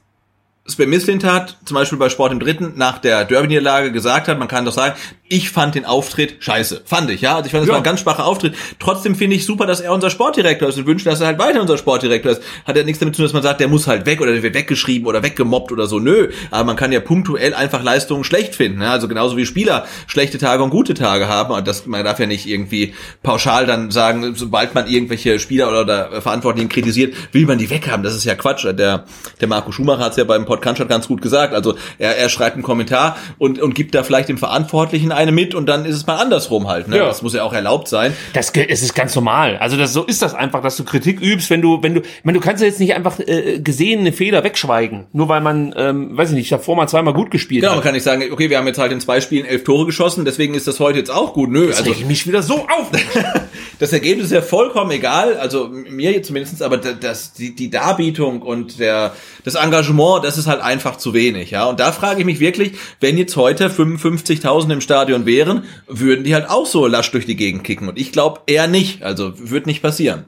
Sven 0.70 0.90
Mislintat 0.90 1.58
zum 1.66 1.76
Beispiel 1.76 1.98
bei 1.98 2.10
Sport 2.10 2.32
im 2.32 2.40
Dritten 2.40 2.74
nach 2.76 3.00
der 3.00 3.26
Derby-Niederlage 3.26 3.92
gesagt 3.92 4.28
hat, 4.28 4.40
man 4.40 4.48
kann 4.48 4.66
doch 4.66 4.72
sagen, 4.74 4.96
ich 5.32 5.52
fand 5.52 5.76
den 5.76 5.86
Auftritt 5.86 6.38
scheiße. 6.40 6.82
Fand 6.86 7.10
ich, 7.12 7.22
ja. 7.22 7.36
Also 7.36 7.46
ich 7.46 7.52
fand, 7.52 7.62
das 7.62 7.68
Ja. 7.68 7.74
war 7.74 7.80
ein 7.82 7.84
ganz 7.84 8.00
schwacher 8.00 8.26
Auftritt. 8.26 8.56
Trotzdem 8.80 9.14
finde 9.16 9.36
ich 9.36 9.46
super, 9.46 9.68
dass 9.68 9.80
er 9.80 9.94
unser 9.94 10.10
Sportdirektor 10.10 10.70
ist 10.70 10.78
und 10.78 10.88
wünsche, 10.88 11.06
dass 11.06 11.22
er 11.22 11.28
halt 11.28 11.38
weiter 11.40 11.62
unser 11.62 11.78
Sportdirektor 11.78 12.32
ist. 12.32 12.42
Hat 12.66 12.76
ja 12.76 12.84
nichts 12.84 13.00
damit 13.00 13.16
zu 13.16 13.22
tun, 13.22 13.26
dass 13.26 13.34
man 13.34 13.44
sagt, 13.44 13.60
der 13.60 13.68
muss 13.68 13.86
halt 13.88 14.06
weg 14.08 14.22
oder 14.22 14.32
der 14.32 14.42
wird 14.42 14.56
weggeschrieben 14.56 15.08
oder 15.08 15.22
weggemobbt 15.22 15.72
oder 15.72 15.86
so. 15.86 16.00
Nö. 16.00 16.30
Aber 16.50 16.64
man 16.64 16.76
kann 16.76 16.92
ja 16.92 17.00
punktuell 17.00 17.54
einfach 17.54 17.84
Leistungen 17.84 18.24
schlecht 18.24 18.56
finden. 18.56 18.82
Ja? 18.82 18.92
Also 18.92 19.08
genauso 19.08 19.38
wie 19.38 19.46
Spieler 19.46 19.86
schlechte 20.08 20.40
Tage 20.40 20.64
und 20.64 20.72
gute 20.72 20.96
Tage 20.96 21.28
haben. 21.28 21.54
Und 21.54 21.68
das, 21.68 21.86
man 21.86 22.04
darf 22.04 22.20
ja 22.20 22.26
nicht 22.26 22.48
irgendwie 22.48 22.96
pauschal 23.22 23.66
dann 23.68 23.92
sagen, 23.92 24.34
sobald 24.36 24.74
man 24.74 24.88
irgendwelche 24.88 25.38
Spieler 25.40 25.70
oder, 25.70 25.82
oder 25.82 26.22
Verantwortlichen 26.24 26.70
kritisiert, 26.70 27.14
will 27.34 27.46
man 27.46 27.60
die 27.60 27.70
weghaben. 27.70 28.02
Das 28.04 28.16
ist 28.16 28.24
ja 28.24 28.34
Quatsch. 28.34 28.66
Der, 28.66 29.06
der 29.40 29.48
Marco 29.48 29.72
Schumacher 29.72 30.06
hat 30.06 30.12
es 30.12 30.18
ja 30.18 30.24
beim 30.24 30.46
Podcast 30.46 30.59
ganz 30.62 31.08
gut 31.08 31.22
gesagt. 31.22 31.54
Also 31.54 31.76
er, 31.98 32.18
er 32.18 32.30
schreibt 32.30 32.56
einen 32.56 32.64
Kommentar 32.64 33.18
und, 33.38 33.60
und 33.60 33.76
gibt 33.76 33.96
da 33.96 34.04
vielleicht 34.04 34.30
dem 34.30 34.38
Verantwortlichen 34.38 35.12
eine 35.12 35.32
mit 35.32 35.56
und 35.56 35.68
dann 35.68 35.86
ist 35.86 35.96
es 35.96 36.08
mal 36.08 36.18
andersrum 36.18 36.68
halt. 36.68 36.88
Ne? 36.88 36.98
Ja. 36.98 37.06
Das 37.06 37.22
muss 37.22 37.34
ja 37.34 37.44
auch 37.44 37.54
erlaubt 37.54 37.88
sein. 37.88 38.14
Das 38.34 38.52
es 38.52 38.82
ist 38.84 38.96
ganz 38.96 39.16
normal. 39.16 39.58
Also 39.58 39.78
das 39.78 39.94
so 39.94 40.04
ist 40.04 40.22
das 40.22 40.34
einfach, 40.34 40.62
dass 40.62 40.78
du 40.78 40.84
Kritik 40.84 41.22
übst, 41.22 41.50
wenn 41.50 41.62
du 41.62 41.82
wenn 41.84 41.94
du 41.96 42.02
ich 42.02 42.24
meine, 42.24 42.38
du 42.40 42.44
kannst 42.44 42.62
ja 42.62 42.68
jetzt 42.68 42.80
nicht 42.80 42.94
einfach 42.96 43.20
äh, 43.20 43.60
gesehene 43.60 44.12
Fehler 44.12 44.44
wegschweigen, 44.44 45.08
nur 45.14 45.30
weil 45.30 45.42
man 45.42 45.74
ähm, 45.78 46.18
weiß 46.18 46.30
ich 46.30 46.36
nicht, 46.36 46.52
davor 46.52 46.76
mal 46.76 46.88
zweimal 46.88 47.14
gut 47.14 47.32
gespielt 47.32 47.62
Genau, 47.62 47.72
man 47.74 47.78
hat. 47.80 47.86
kann 47.86 47.94
nicht 47.94 48.04
sagen, 48.04 48.24
okay, 48.32 48.50
wir 48.50 48.58
haben 48.58 48.68
jetzt 48.68 48.80
halt 48.80 48.92
in 48.92 49.00
zwei 49.00 49.22
Spielen 49.22 49.46
elf 49.46 49.64
Tore 49.64 49.86
geschossen, 49.86 50.26
deswegen 50.26 50.54
ist 50.54 50.68
das 50.68 50.80
heute 50.80 51.00
jetzt 51.00 51.12
auch 51.12 51.34
gut. 51.34 51.50
Nö, 51.50 51.68
Also 51.68 51.80
also 51.80 51.92
ich 51.92 52.06
mich 52.06 52.28
wieder 52.28 52.42
so 52.44 52.56
auf. 52.68 52.92
das 53.80 53.94
Ergebnis 53.94 54.26
ist 54.26 54.32
ja 54.32 54.42
vollkommen 54.42 54.92
egal, 54.92 55.38
also 55.38 55.70
mir 55.70 56.12
jetzt 56.12 56.28
zumindest, 56.28 56.62
aber 56.62 56.78
da- 56.78 56.94
das, 56.94 57.34
die, 57.34 57.56
die 57.56 57.70
Darbietung 57.70 58.42
und 58.42 58.80
der, 58.80 59.14
das 59.44 59.56
Engagement, 59.56 60.24
das 60.26 60.38
ist 60.38 60.48
halt 60.50 60.62
einfach 60.62 60.98
zu 60.98 61.14
wenig, 61.14 61.52
ja. 61.52 61.66
Und 61.66 61.80
da 61.80 61.94
frage 61.94 62.20
ich 62.20 62.26
mich 62.26 62.42
wirklich, 62.42 62.74
wenn 63.00 63.18
jetzt 63.18 63.38
heute 63.38 63.70
55.000 63.70 64.74
im 64.74 64.82
Stadion 64.82 65.26
wären, 65.26 65.64
würden 65.88 66.26
die 66.26 66.34
halt 66.34 66.50
auch 66.50 66.66
so 66.66 66.86
lasch 66.88 67.12
durch 67.12 67.26
die 67.26 67.38
Gegend 67.38 67.64
kicken. 67.64 67.88
Und 67.88 67.98
ich 67.98 68.12
glaube 68.12 68.42
eher 68.48 68.68
nicht, 68.68 69.04
also 69.04 69.32
wird 69.38 69.66
nicht 69.66 69.82
passieren. 69.82 70.26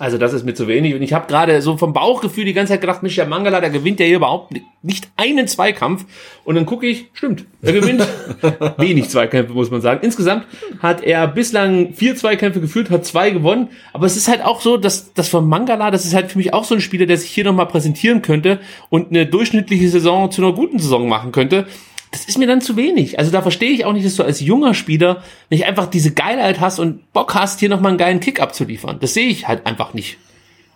Also 0.00 0.16
das 0.16 0.32
ist 0.32 0.46
mir 0.46 0.54
zu 0.54 0.66
wenig. 0.66 0.94
Und 0.94 1.02
ich 1.02 1.12
habe 1.12 1.26
gerade 1.26 1.60
so 1.60 1.76
vom 1.76 1.92
Bauchgefühl 1.92 2.46
die 2.46 2.54
ganze 2.54 2.72
Zeit 2.72 2.80
gedacht, 2.80 3.02
Micha 3.02 3.26
Mangala, 3.26 3.60
der 3.60 3.68
gewinnt 3.68 4.00
ja 4.00 4.06
hier 4.06 4.16
überhaupt 4.16 4.54
nicht 4.80 5.08
einen 5.18 5.46
Zweikampf. 5.46 6.06
Und 6.42 6.54
dann 6.54 6.64
gucke 6.64 6.86
ich, 6.86 7.10
stimmt, 7.12 7.44
er 7.60 7.74
gewinnt 7.74 8.08
wenig 8.78 9.10
Zweikämpfe, 9.10 9.52
muss 9.52 9.70
man 9.70 9.82
sagen. 9.82 10.00
Insgesamt 10.02 10.46
hat 10.78 11.02
er 11.02 11.28
bislang 11.28 11.92
vier 11.92 12.16
Zweikämpfe 12.16 12.62
geführt, 12.62 12.88
hat 12.88 13.04
zwei 13.04 13.28
gewonnen. 13.28 13.68
Aber 13.92 14.06
es 14.06 14.16
ist 14.16 14.26
halt 14.26 14.42
auch 14.42 14.62
so, 14.62 14.78
dass 14.78 15.12
das 15.12 15.28
von 15.28 15.46
Mangala, 15.46 15.90
das 15.90 16.06
ist 16.06 16.14
halt 16.14 16.32
für 16.32 16.38
mich 16.38 16.54
auch 16.54 16.64
so 16.64 16.74
ein 16.74 16.80
Spieler, 16.80 17.04
der 17.04 17.18
sich 17.18 17.30
hier 17.30 17.44
nochmal 17.44 17.66
präsentieren 17.66 18.22
könnte 18.22 18.58
und 18.88 19.10
eine 19.10 19.26
durchschnittliche 19.26 19.90
Saison 19.90 20.30
zu 20.30 20.42
einer 20.42 20.54
guten 20.54 20.78
Saison 20.78 21.10
machen 21.10 21.30
könnte. 21.30 21.66
Das 22.10 22.24
ist 22.24 22.38
mir 22.38 22.46
dann 22.46 22.60
zu 22.60 22.76
wenig. 22.76 23.18
Also 23.18 23.30
da 23.30 23.40
verstehe 23.40 23.70
ich 23.70 23.84
auch 23.84 23.92
nicht, 23.92 24.04
dass 24.04 24.16
du 24.16 24.24
als 24.24 24.40
junger 24.40 24.74
Spieler 24.74 25.22
nicht 25.48 25.66
einfach 25.66 25.86
diese 25.86 26.12
Geilheit 26.12 26.58
hast 26.60 26.80
und 26.80 27.12
Bock 27.12 27.34
hast, 27.34 27.60
hier 27.60 27.68
nochmal 27.68 27.90
einen 27.90 27.98
geilen 27.98 28.20
Kick 28.20 28.40
abzuliefern. 28.40 28.98
Das 29.00 29.14
sehe 29.14 29.28
ich 29.28 29.46
halt 29.46 29.66
einfach 29.66 29.94
nicht. 29.94 30.18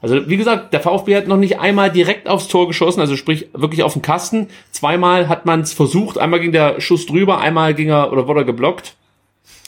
Also 0.01 0.29
wie 0.29 0.37
gesagt, 0.37 0.75
der 0.75 0.81
VfB 0.81 1.17
hat 1.17 1.29
noch 1.29 1.39
nicht 1.39 1.59
einmal 1.59 1.91
direkt 1.91 2.29
aufs 2.29 2.47
Tor 2.47 2.69
geschossen, 2.69 3.01
also 3.01 3.17
sprich 3.17 3.49
wirklich 3.55 3.83
auf 3.83 3.95
den 3.95 4.03
Kasten. 4.03 4.49
Zweimal 4.71 5.29
hat 5.29 5.47
man 5.47 5.63
es 5.63 5.73
versucht, 5.73 6.19
einmal 6.19 6.41
ging 6.41 6.53
der 6.53 6.81
Schuss 6.81 7.07
drüber, 7.07 7.41
einmal 7.41 7.73
ging 7.73 7.89
er 7.89 8.13
oder 8.13 8.29
wurde 8.29 8.41
er 8.41 8.45
geblockt. 8.45 8.95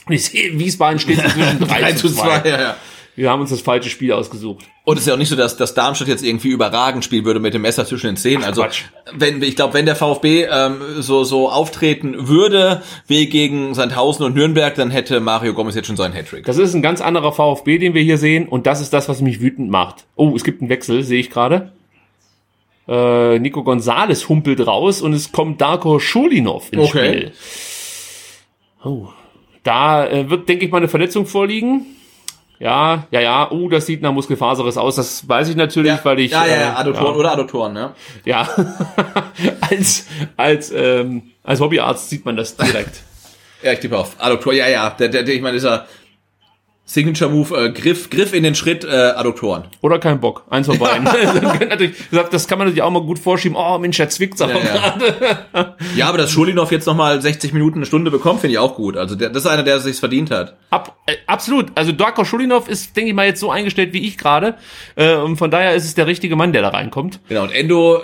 Und 0.06 0.12
ich 0.12 0.26
sehe, 0.26 0.58
Wiesbaden 0.58 0.98
steht 0.98 1.18
inzwischen 1.24 1.58
3, 1.60 1.92
zu 1.94 2.10
2. 2.10 2.48
ja, 2.48 2.60
ja. 2.60 2.76
Wir 3.16 3.30
haben 3.30 3.40
uns 3.40 3.48
das 3.48 3.62
falsche 3.62 3.88
Spiel 3.88 4.12
ausgesucht. 4.12 4.66
Und 4.84 4.96
es 4.96 5.02
ist 5.02 5.08
ja 5.08 5.14
auch 5.14 5.18
nicht 5.18 5.30
so, 5.30 5.36
dass, 5.36 5.56
dass 5.56 5.72
Darmstadt 5.72 6.06
jetzt 6.06 6.22
irgendwie 6.22 6.48
überragend 6.50 7.02
spielen 7.02 7.24
würde 7.24 7.40
mit 7.40 7.54
dem 7.54 7.62
Messer 7.62 7.86
zwischen 7.86 8.08
den 8.08 8.16
Zähnen. 8.18 8.44
Also 8.44 8.60
Quatsch. 8.62 8.82
wenn 9.14 9.42
ich 9.42 9.56
glaube, 9.56 9.72
wenn 9.72 9.86
der 9.86 9.96
VfB 9.96 10.44
ähm, 10.44 10.76
so 10.98 11.24
so 11.24 11.48
auftreten 11.50 12.28
würde 12.28 12.82
wie 13.06 13.26
gegen 13.26 13.74
Sandhausen 13.74 14.24
und 14.26 14.34
Nürnberg, 14.36 14.74
dann 14.74 14.90
hätte 14.90 15.20
Mario 15.20 15.54
Gomez 15.54 15.74
jetzt 15.74 15.86
schon 15.86 15.96
seinen 15.96 16.12
Hattrick. 16.12 16.44
Das 16.44 16.58
ist 16.58 16.74
ein 16.74 16.82
ganz 16.82 17.00
anderer 17.00 17.32
VfB, 17.32 17.78
den 17.78 17.94
wir 17.94 18.02
hier 18.02 18.18
sehen. 18.18 18.46
Und 18.48 18.66
das 18.66 18.82
ist 18.82 18.92
das, 18.92 19.08
was 19.08 19.22
mich 19.22 19.40
wütend 19.40 19.70
macht. 19.70 20.04
Oh, 20.14 20.34
es 20.36 20.44
gibt 20.44 20.60
einen 20.60 20.68
Wechsel, 20.68 21.02
sehe 21.02 21.20
ich 21.20 21.30
gerade. 21.30 21.72
Äh, 22.86 23.38
Nico 23.38 23.64
Gonzales 23.64 24.28
humpelt 24.28 24.64
raus 24.66 25.00
und 25.00 25.14
es 25.14 25.32
kommt 25.32 25.60
Darko 25.62 25.98
Schulinov 25.98 26.70
ins 26.70 26.82
Okay. 26.90 27.08
Spiel. 27.08 27.32
Oh. 28.84 29.08
Da 29.64 30.06
äh, 30.06 30.30
wird, 30.30 30.48
denke 30.48 30.66
ich 30.66 30.70
mal, 30.70 30.78
eine 30.78 30.88
Verletzung 30.88 31.26
vorliegen. 31.26 31.86
Ja, 32.59 33.07
ja, 33.11 33.20
ja. 33.20 33.50
Oh, 33.50 33.68
das 33.68 33.86
sieht 33.86 34.02
nach 34.02 34.12
Muskelfaserriss 34.12 34.76
aus. 34.78 34.96
Das 34.96 35.28
weiß 35.28 35.48
ich 35.48 35.57
natürlich, 35.57 35.92
weil 36.04 36.20
ich. 36.20 36.32
ja, 36.32 36.46
ja, 36.46 36.54
äh, 36.54 36.61
ja, 36.61 36.76
Adduktoren 36.76 37.16
oder 37.16 37.32
Adduktoren, 37.32 37.72
ne? 37.72 37.92
Ja, 38.24 38.48
als 39.61 40.07
als 40.36 40.72
ähm, 40.74 41.32
als 41.42 41.61
Hobbyarzt 41.61 42.11
sieht 42.11 42.24
man 42.24 42.36
das 42.36 42.57
direkt. 42.57 43.02
Ja, 43.62 43.72
ich 43.72 43.80
tippe 43.80 43.96
auf 43.98 44.16
Adduktor. 44.18 44.52
Ja, 44.52 44.68
ja, 44.68 44.90
der, 44.90 45.09
der, 45.09 45.22
der 45.22 45.34
ich 45.34 45.40
meine, 45.40 45.54
dieser 45.54 45.86
Signature 46.89 47.28
Move, 47.28 47.53
äh, 47.66 47.70
Griff, 47.72 48.11
Griff 48.11 48.32
in 48.32 48.45
den 48.45 48.55
Schritt, 48.55 48.84
äh, 48.84 48.89
Adduktoren. 48.89 49.64
Oder 49.80 49.99
kein 49.99 50.20
Bock. 50.20 50.45
Eins 50.51 50.68
von 50.68 50.78
beiden. 50.78 51.05
Das 51.43 51.59
kann 51.59 51.68
natürlich- 51.68 51.97
das 52.30 52.47
kann 52.47 52.59
man 52.59 52.68
natürlich 52.68 52.82
auch 52.82 52.91
mal 52.93 53.03
gut 53.03 53.18
vorschieben. 53.18 53.57
Oh 53.59 53.76
Mensch, 53.78 53.97
der 53.97 54.09
zwickt 54.09 54.41
aber 54.41 54.53
Ja, 54.55 54.59
ja. 54.64 54.97
gerade. 54.97 55.74
Ja, 55.97 56.09
aber 56.09 56.18
dass 56.18 56.30
Schulinov 56.30 56.70
jetzt 56.70 56.87
nochmal 56.87 57.20
60 57.20 57.53
Minuten 57.53 57.78
eine 57.78 57.87
Stunde 57.87 58.12
bekommt, 58.12 58.41
finde 58.41 58.53
ich 58.53 58.59
auch 58.61 58.76
gut. 58.76 58.97
Also 58.97 59.16
der, 59.16 59.30
das 59.30 59.45
ist 59.45 59.51
einer, 59.51 59.64
der 59.64 59.76
es 59.76 59.82
sich 59.82 59.97
verdient 59.99 60.30
hat. 60.30 60.57
Ab, 60.70 60.97
äh, 61.07 61.14
absolut. 61.26 61.72
Also 61.74 61.91
Darko 61.91 62.24
Schulinov 62.24 62.68
ist, 62.68 62.97
denke 62.97 63.11
ich 63.11 63.16
mal, 63.16 63.26
jetzt 63.26 63.41
so 63.41 63.51
eingestellt 63.51 63.93
wie 63.93 64.07
ich 64.07 64.16
gerade. 64.16 64.55
Äh, 64.95 65.16
und 65.16 65.39
von 65.39 65.51
daher 65.51 65.74
ist 65.74 65.87
es 65.87 65.95
der 65.97 66.07
richtige 66.07 66.37
Mann, 66.37 66.53
der 66.53 66.62
da 66.62 66.68
reinkommt. 66.68 67.18
Genau, 67.28 67.43
und 67.43 67.51
Endo 67.53 68.01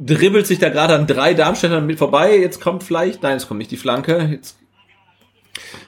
dribbelt 0.00 0.46
sich 0.46 0.58
da 0.58 0.68
gerade 0.68 0.94
an 0.94 1.06
drei 1.06 1.34
Darmstädtern 1.34 1.84
mit 1.86 1.98
vorbei. 1.98 2.36
Jetzt 2.38 2.60
kommt 2.60 2.82
vielleicht, 2.84 3.22
nein, 3.22 3.36
es 3.36 3.48
kommt 3.48 3.58
nicht 3.58 3.70
die 3.70 3.76
Flanke. 3.76 4.28
Jetzt, 4.32 4.57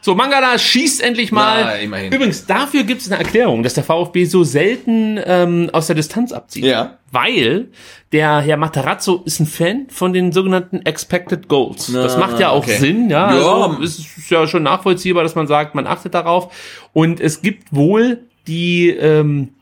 So, 0.01 0.15
Mangala 0.15 0.59
schießt 0.59 1.03
endlich 1.03 1.33
mal. 1.33 1.61
Ja, 1.61 1.73
immerhin. 1.73 2.13
Übrigens, 2.13 2.47
dafür 2.47 2.85
gibt 2.85 3.03
es 3.03 3.11
eine 3.11 3.23
Erklärung, 3.23 3.63
dass 3.63 3.75
der 3.75 3.85
VfB 3.85 4.25
so 4.25 4.45
selten 4.45 5.21
ähm, 5.25 5.71
aus 5.73 5.87
der 5.87 5.97
Distanz 5.97 6.33
abzieht. 6.33 6.65
Ja. 6.65 6.99
Weil 7.13 7.69
der 8.13 8.41
Herr 8.41 8.57
Matarazzo 8.57 9.23
ist 9.25 9.41
ein 9.41 9.47
Fan 9.47 9.87
von 9.91 10.13
den 10.13 10.33
sogenannten 10.33 10.85
Expected 10.87 11.49
Goals. 11.49 11.93
das 11.93 12.17
macht 12.17 12.39
ja 12.39 12.51
auch 12.51 12.65
okay. 12.65 12.77
Sinn, 12.79 13.11
ja. 13.11 13.35
Ja. 13.35 13.55
Also, 13.65 13.83
es 13.83 13.99
ist 13.99 14.31
ja 14.31 14.47
schon 14.47 14.63
nachvollziehbar, 14.63 15.23
dass 15.23 15.35
man 15.35 15.47
sagt, 15.47 15.75
man 15.75 15.87
achtet 15.87 16.15
darauf. 16.15 16.53
Und 16.93 17.21
es 17.21 17.43
gibt 17.43 17.73
wohl 17.73 18.21
die, 18.47 18.91
ähm, 18.91 19.55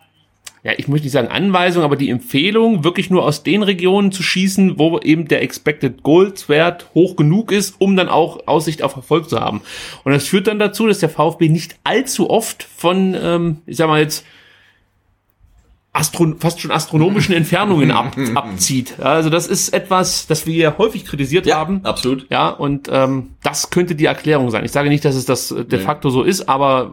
ja, 0.63 0.73
ich 0.77 0.89
möchte 0.89 1.05
nicht 1.07 1.13
sagen 1.13 1.29
Anweisung, 1.29 1.85
aber 1.85 1.97
die 1.97 2.11
Empfehlung, 2.11 2.85
wirklich 2.85 3.11
nur 3.11 3.25
aus 3.25 3.43
den 3.43 3.63
Regionen 3.63 4.13
zu 4.13 4.23
schießen, 4.23 4.79
wo 4.79 4.99
eben 4.99 5.29
der 5.29 5.43
Expected 5.43 6.03
Goals 6.03 6.49
Wert 6.49 6.89
hoch 6.95 7.17
genug 7.17 7.53
ist, 7.53 7.77
um 7.79 7.97
dann 7.97 8.09
auch 8.09 8.47
Aussicht 8.47 8.83
auf 8.83 8.97
Erfolg 8.97 9.29
zu 9.29 9.41
haben. 9.41 9.63
Und 10.05 10.13
das 10.13 10.27
führt 10.27 10.47
dann 10.47 10.59
dazu, 10.59 10.87
dass 10.87 10.99
der 10.99 11.09
VfB 11.09 11.49
nicht 11.49 11.77
allzu 11.85 12.31
oft 12.31 12.63
von, 12.65 13.17
ähm, 13.21 13.59
ich 13.67 13.77
sag 13.77 13.89
mal 13.89 14.01
jetzt, 14.01 14.25
Astro 15.93 16.35
fast 16.39 16.61
schon 16.61 16.71
astronomischen 16.71 17.35
Entfernungen 17.35 17.91
ab 17.91 18.15
abzieht. 18.35 18.95
Ja, 18.99 19.05
Also 19.07 19.31
das 19.31 19.47
ist 19.47 19.71
etwas, 19.71 20.27
das 20.27 20.47
wir 20.47 20.79
häufig 20.79 21.05
kritisiert 21.07 21.53
haben. 21.53 21.81
absolut. 21.83 22.27
Ja, 22.31 22.51
und 22.51 22.89
ähm, 22.93 23.31
das 23.43 23.71
könnte 23.71 23.95
die 23.95 24.05
Erklärung 24.05 24.51
sein. 24.51 24.65
Ich 24.65 24.71
sage 24.71 24.91
nicht, 24.91 25.05
dass 25.05 25.17
es 25.17 25.25
das 25.25 25.51
äh, 25.51 25.65
de 25.65 25.81
facto 25.81 26.11
so 26.11 26.23
ist, 26.23 26.49
aber 26.49 26.91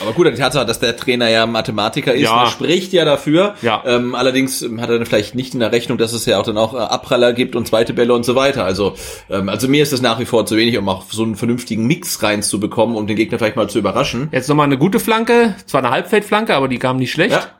Aber 0.00 0.12
gut, 0.12 0.26
die 0.28 0.32
Tatsache, 0.34 0.64
dass 0.64 0.78
der 0.78 0.96
Trainer 0.96 1.28
ja 1.28 1.44
Mathematiker 1.46 2.14
ist, 2.14 2.22
Ja. 2.22 2.46
spricht 2.46 2.92
ja 2.92 3.04
dafür. 3.04 3.56
Ja. 3.62 3.82
Ähm, 3.84 4.14
allerdings 4.14 4.62
ähm, 4.62 4.80
hat 4.80 4.88
er 4.90 4.98
dann 4.98 5.06
vielleicht 5.06 5.34
nicht 5.34 5.52
in 5.52 5.60
der 5.60 5.72
Rechnung, 5.72 5.98
dass 5.98 6.12
es 6.12 6.24
ja 6.24 6.38
auch 6.38 6.44
dann 6.44 6.56
auch 6.56 6.72
äh, 6.72 6.78
Abpraller 6.78 7.32
gibt 7.32 7.56
und 7.56 7.66
zweite 7.66 7.92
Bälle 7.92 8.14
und 8.14 8.24
so 8.24 8.36
weiter. 8.36 8.64
Also, 8.64 8.94
ähm, 9.28 9.48
also 9.48 9.68
mir 9.68 9.82
ist 9.82 9.92
das 9.92 10.00
nach 10.00 10.18
wie 10.20 10.24
vor 10.24 10.46
zu 10.46 10.56
wenig, 10.56 10.78
um 10.78 10.88
auch 10.88 11.04
so 11.10 11.24
einen 11.24 11.34
vernünftigen 11.36 11.86
Mix 11.86 12.22
reinzubekommen, 12.22 12.96
um 12.96 13.06
den 13.06 13.16
Gegner 13.16 13.38
vielleicht 13.38 13.56
mal 13.56 13.68
zu 13.68 13.78
überraschen. 13.80 14.28
jetzt 14.32 14.48
nochmal 14.48 14.66
eine 14.66 14.78
gute 14.78 15.00
Flanke, 15.00 15.56
zwar 15.66 15.80
eine 15.82 15.90
Halbfeldflanke, 15.90 16.54
aber 16.54 16.68
die 16.68 16.78
kam 16.78 16.96
nicht 16.96 17.10
schlecht. 17.12 17.50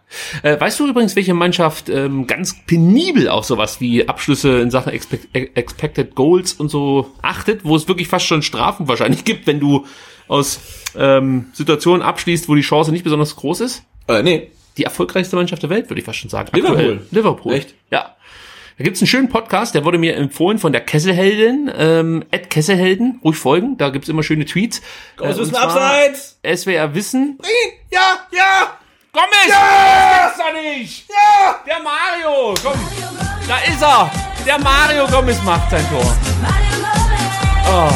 Äh, 0.43 0.59
weißt 0.61 0.81
du 0.81 0.89
übrigens, 0.89 1.17
welche 1.17 1.35
Mannschaft 1.35 1.89
ähm, 1.89 2.27
ganz 2.27 2.57
penibel 2.67 3.29
auf 3.29 3.45
sowas 3.45 3.81
wie 3.81 4.09
Abschlüsse 4.09 4.61
in 4.61 4.71
Sachen 4.71 4.93
Expect 4.93 5.35
äh, 5.35 5.51
Expected 5.55 6.15
Goals 6.15 6.53
und 6.53 6.69
so 6.69 7.13
achtet, 7.23 7.65
wo 7.65 7.77
es 7.77 7.89
wirklich 7.89 8.09
fast 8.09 8.27
schon 8.27 8.43
Strafen 8.43 8.89
wahrscheinlich 8.89 9.25
gibt, 9.25 9.47
wenn 9.47 9.61
du 9.61 9.87
aus 10.29 10.61
ähm, 10.97 11.47
Situationen 11.53 12.03
abschließt, 12.03 12.49
wo 12.49 12.55
die 12.55 12.63
Chance 12.63 12.93
nicht 12.93 13.05
besonders 13.05 13.37
groß 13.37 13.61
ist? 13.61 13.83
Äh, 14.09 14.23
nee. 14.23 14.51
Die 14.77 14.85
erfolgreichste 14.85 15.37
Mannschaft 15.37 15.63
der 15.63 15.71
Welt, 15.71 15.89
würde 15.89 16.01
ich 16.01 16.05
fast 16.05 16.19
schon 16.19 16.31
sagen. 16.31 16.51
Liverpool. 16.53 16.77
Aktuell. 16.77 17.07
Liverpool. 17.11 17.55
Echt? 17.55 17.75
Ja. 17.91 18.17
Da 18.79 18.85
gibt's 18.85 19.01
einen 19.01 19.07
schönen 19.07 19.31
Podcast, 19.31 19.75
der 19.75 19.87
wurde 19.87 19.97
mir 19.97 20.17
empfohlen 20.17 20.59
von 20.59 20.71
der 20.71 20.83
Kesselheldin, 20.83 21.71
ähm, 21.75 22.25
Ed 22.31 22.51
Kesselhelden, 22.51 23.21
ruhig 23.25 23.37
folgen, 23.39 23.79
da 23.79 23.89
gibt's 23.89 24.11
immer 24.11 24.23
schöne 24.23 24.45
Tweets. 24.45 24.81
Äh, 24.81 24.83
Großes 25.17 25.49
zwar 25.49 25.63
Abseits! 25.63 26.39
SWR 26.45 26.95
Wissen. 26.95 27.39
Ja, 27.91 28.27
ja! 28.33 28.79
Gomez! 29.17 29.49
Ja! 29.49 30.29
Das 30.29 30.37
doch 30.37 30.53
nicht! 30.53 31.09
Ja! 31.09 31.57
Der 31.67 31.81
Mario! 31.81 32.55
Komm! 32.63 32.79
Da 33.49 33.57
ist 33.61 33.81
er! 33.81 34.11
Der 34.45 34.59
Mario 34.59 35.07
Gomez 35.07 35.43
macht 35.43 35.71
sein 35.71 35.87
Tor. 35.89 36.15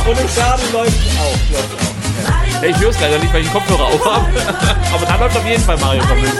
Und 0.06 0.18
im 0.18 0.28
Stadion 0.30 0.72
läuft 0.72 0.96
auch, 1.18 1.52
läuft 1.52 1.74
auch. 1.74 2.62
Ich 2.62 2.76
hör's 2.78 2.98
leider 3.02 3.18
nicht, 3.18 3.32
weil 3.34 3.42
ich 3.42 3.48
den 3.48 3.52
Kopfhörer 3.52 3.84
auf 3.84 4.04
habe. 4.04 4.26
Aber 4.94 5.04
da 5.04 5.16
läuft 5.16 5.36
auf 5.36 5.46
jeden 5.46 5.62
Fall 5.62 5.76
Mario 5.76 6.02
Gomez. 6.06 6.32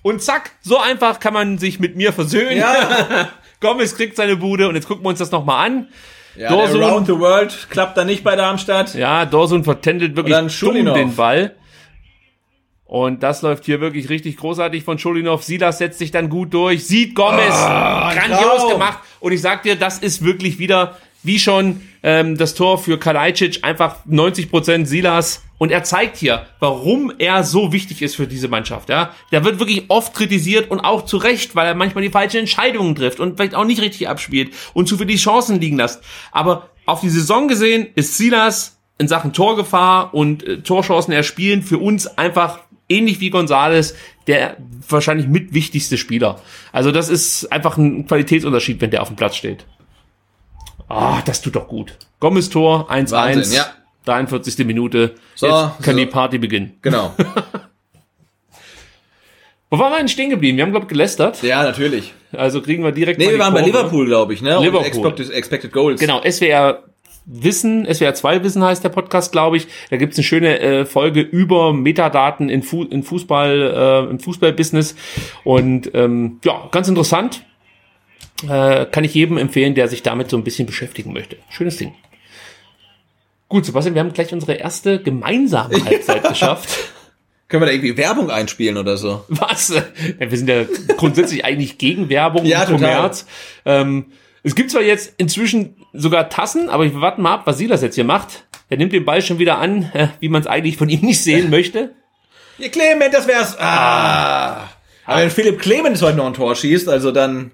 Und 0.00 0.22
zack, 0.22 0.52
so 0.62 0.78
einfach 0.78 1.20
kann 1.20 1.34
man 1.34 1.58
sich 1.58 1.78
mit 1.78 1.94
mir 1.94 2.14
versöhnen. 2.14 2.56
Ja, 2.56 3.28
Gomez 3.60 3.94
kriegt 3.94 4.16
seine 4.16 4.36
Bude 4.36 4.66
und 4.66 4.76
jetzt 4.76 4.88
gucken 4.88 5.04
wir 5.04 5.10
uns 5.10 5.18
das 5.18 5.30
nochmal 5.30 5.66
an. 5.66 5.88
Ja 6.36 6.48
Dorsun- 6.50 6.82
Round 6.82 7.06
the 7.06 7.18
World 7.18 7.68
klappt 7.70 7.96
da 7.96 8.04
nicht 8.04 8.24
bei 8.24 8.36
Darmstadt. 8.36 8.94
Ja, 8.94 9.24
Dorsun 9.26 9.64
vertändelt 9.64 10.16
wirklich 10.16 10.36
dumm 10.60 10.94
den 10.94 11.14
Ball. 11.14 11.54
Und 12.86 13.22
das 13.22 13.42
läuft 13.42 13.64
hier 13.64 13.80
wirklich 13.80 14.08
richtig 14.08 14.36
großartig 14.36 14.84
von 14.84 14.98
Schulinov. 14.98 15.42
Silas 15.42 15.78
setzt 15.78 15.98
sich 15.98 16.10
dann 16.10 16.28
gut 16.28 16.52
durch, 16.54 16.86
sieht 16.86 17.14
Gomez, 17.14 17.48
grandios 17.54 18.58
Traum. 18.58 18.72
gemacht. 18.72 18.98
Und 19.20 19.32
ich 19.32 19.40
sag 19.40 19.62
dir, 19.62 19.74
das 19.76 19.98
ist 19.98 20.22
wirklich 20.24 20.58
wieder, 20.58 20.96
wie 21.24 21.38
schon 21.38 21.80
ähm, 22.02 22.36
das 22.36 22.54
Tor 22.54 22.78
für 22.78 22.98
Kalajdzic, 22.98 23.64
einfach 23.64 23.96
90% 24.06 24.86
Silas. 24.86 25.42
Und 25.58 25.70
er 25.70 25.82
zeigt 25.82 26.16
hier, 26.16 26.46
warum 26.60 27.12
er 27.18 27.42
so 27.42 27.72
wichtig 27.72 28.02
ist 28.02 28.16
für 28.16 28.26
diese 28.26 28.48
Mannschaft. 28.48 28.88
Ja, 28.90 29.14
Der 29.32 29.44
wird 29.44 29.58
wirklich 29.58 29.84
oft 29.88 30.14
kritisiert 30.14 30.70
und 30.70 30.80
auch 30.80 31.04
zu 31.06 31.16
Recht, 31.16 31.56
weil 31.56 31.66
er 31.66 31.74
manchmal 31.74 32.04
die 32.04 32.10
falschen 32.10 32.38
Entscheidungen 32.38 32.94
trifft 32.94 33.20
und 33.20 33.36
vielleicht 33.36 33.54
auch 33.54 33.64
nicht 33.64 33.80
richtig 33.80 34.08
abspielt 34.08 34.52
und 34.74 34.86
zu 34.86 34.98
viel 34.98 35.06
die 35.06 35.16
Chancen 35.16 35.60
liegen 35.60 35.76
lässt. 35.76 36.02
Aber 36.32 36.68
auf 36.86 37.00
die 37.00 37.08
Saison 37.08 37.48
gesehen 37.48 37.88
ist 37.94 38.18
Silas 38.18 38.78
in 38.98 39.08
Sachen 39.08 39.32
Torgefahr 39.32 40.12
und 40.12 40.46
äh, 40.46 40.60
Torchancen 40.60 41.12
erspielen 41.12 41.62
für 41.62 41.78
uns 41.78 42.06
einfach 42.06 42.60
ähnlich 42.88 43.20
wie 43.20 43.30
Gonzales 43.30 43.94
der 44.26 44.56
wahrscheinlich 44.88 45.26
mitwichtigste 45.26 45.96
Spieler. 45.96 46.40
Also 46.72 46.92
das 46.92 47.08
ist 47.08 47.50
einfach 47.50 47.76
ein 47.76 48.06
Qualitätsunterschied, 48.06 48.80
wenn 48.80 48.90
der 48.90 49.02
auf 49.02 49.08
dem 49.08 49.16
Platz 49.16 49.36
steht. 49.36 49.64
Ah, 50.94 51.22
das 51.24 51.42
tut 51.42 51.56
doch 51.56 51.66
gut. 51.66 51.96
Gomez 52.20 52.50
Tor 52.50 52.88
1-1. 52.90 53.10
Wahnsinn, 53.10 53.56
ja. 53.56 53.66
43. 54.04 54.64
Minute. 54.64 55.16
So, 55.34 55.46
Jetzt 55.46 55.82
kann 55.82 55.94
so. 55.94 56.00
die 56.00 56.06
Party 56.06 56.38
beginnen. 56.38 56.78
Genau. 56.82 57.12
Wo 59.70 59.78
waren 59.78 59.92
wir 59.92 59.98
denn 59.98 60.08
stehen 60.08 60.30
geblieben? 60.30 60.56
Wir 60.56 60.62
haben, 60.64 60.70
glaube 60.70 60.84
ich, 60.84 60.90
gelästert. 60.90 61.42
Ja, 61.42 61.64
natürlich. 61.64 62.14
Also 62.30 62.62
kriegen 62.62 62.84
wir 62.84 62.92
direkt 62.92 63.18
Nee, 63.18 63.30
wir 63.30 63.40
waren 63.40 63.52
bei 63.52 63.62
Kurve. 63.62 63.76
Liverpool, 63.76 64.06
glaube 64.06 64.34
ich, 64.34 64.40
ne? 64.40 64.60
Liverpool. 64.60 64.78
Und 64.78 64.86
Expected, 64.86 65.30
expected 65.30 65.72
Goals. 65.72 66.00
Genau, 66.00 66.22
SWR 66.22 66.84
Wissen, 67.26 67.92
SWR 67.92 68.14
2 68.14 68.44
Wissen 68.44 68.62
heißt 68.62 68.84
der 68.84 68.90
Podcast, 68.90 69.32
glaube 69.32 69.56
ich. 69.56 69.66
Da 69.90 69.96
gibt's 69.96 70.16
eine 70.16 70.24
schöne 70.24 70.60
äh, 70.60 70.84
Folge 70.84 71.22
über 71.22 71.72
Metadaten 71.72 72.48
in, 72.50 72.62
Fu 72.62 72.84
in 72.84 73.02
Fußball, 73.02 74.06
äh, 74.06 74.10
im 74.10 74.20
Fußballbusiness. 74.20 74.94
Und 75.42 75.90
ähm, 75.94 76.38
ja, 76.44 76.68
ganz 76.70 76.86
interessant. 76.86 77.44
Äh, 78.42 78.86
kann 78.86 79.04
ich 79.04 79.14
jedem 79.14 79.38
empfehlen, 79.38 79.74
der 79.74 79.88
sich 79.88 80.02
damit 80.02 80.28
so 80.28 80.36
ein 80.36 80.44
bisschen 80.44 80.66
beschäftigen 80.66 81.12
möchte. 81.12 81.36
Schönes 81.50 81.76
Ding. 81.76 81.94
Gut, 83.48 83.64
Sebastian, 83.64 83.94
wir 83.94 84.00
haben 84.00 84.12
gleich 84.12 84.32
unsere 84.32 84.54
erste 84.54 85.00
gemeinsame 85.00 85.84
Halbzeit 85.84 86.26
geschafft. 86.28 86.68
Können 87.48 87.62
wir 87.62 87.66
da 87.66 87.72
irgendwie 87.72 87.96
Werbung 87.96 88.30
einspielen 88.30 88.78
oder 88.78 88.96
so? 88.96 89.24
Was? 89.28 89.72
Wir 90.18 90.36
sind 90.36 90.48
ja 90.48 90.64
grundsätzlich 90.96 91.44
eigentlich 91.44 91.78
gegen 91.78 92.08
Werbung 92.08 92.44
Ja, 92.44 92.62
und. 92.62 92.72
Kommerz. 92.72 93.26
Ähm, 93.64 94.06
es 94.42 94.54
gibt 94.54 94.70
zwar 94.70 94.82
jetzt 94.82 95.14
inzwischen 95.18 95.76
sogar 95.92 96.28
Tassen, 96.30 96.68
aber 96.68 96.84
ich 96.84 96.94
warten 96.94 97.22
mal 97.22 97.34
ab, 97.34 97.42
was 97.44 97.58
Silas 97.58 97.82
jetzt 97.82 97.94
hier 97.94 98.04
macht. 98.04 98.44
Er 98.68 98.78
nimmt 98.78 98.92
den 98.92 99.04
Ball 99.04 99.22
schon 99.22 99.38
wieder 99.38 99.58
an, 99.58 99.90
äh, 99.94 100.08
wie 100.20 100.28
man 100.28 100.40
es 100.40 100.46
eigentlich 100.46 100.76
von 100.76 100.88
ihm 100.88 101.00
nicht 101.02 101.22
sehen 101.22 101.50
möchte. 101.50 101.94
Ihr 102.58 102.70
Clement, 102.70 103.12
das 103.12 103.26
wär's. 103.26 103.56
Ah. 103.58 104.70
Aber 105.06 105.20
wenn 105.20 105.30
Philipp 105.30 105.60
Clement 105.60 106.00
heute 106.00 106.16
noch 106.16 106.26
ein 106.26 106.34
Tor 106.34 106.56
schießt, 106.56 106.88
also 106.88 107.12
dann 107.12 107.52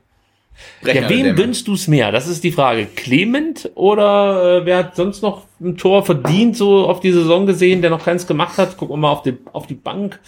brechen 0.82 1.03
Ja, 1.03 1.09
wem 1.09 1.37
gönnst 1.37 1.66
du 1.69 1.74
es 1.74 1.89
mehr? 1.89 2.12
Das 2.12 2.27
ist 2.28 2.45
die 2.45 2.53
Frage. 2.53 2.87
Clement 2.87 3.70
oder 3.74 4.61
äh, 4.62 4.66
wer 4.66 4.78
hat 4.78 4.97
sonst 4.97 5.23
noch 5.23 5.43
ein 5.61 5.77
Tor 5.77 6.05
verdient, 6.05 6.57
so 6.57 6.87
auf 6.87 7.01
die 7.01 7.12
Saison 7.12 7.47
gesehen, 7.47 7.82
der 7.82 7.91
noch 7.91 8.05
keins 8.05 8.27
gemacht 8.27 8.57
hat? 8.59 8.77
Gucken 8.77 8.95
wir 8.95 8.99
mal 8.99 9.11
auf 9.11 9.23
die, 9.23 9.37
auf 9.53 9.66
die 9.66 9.74
Bank. 9.74 10.20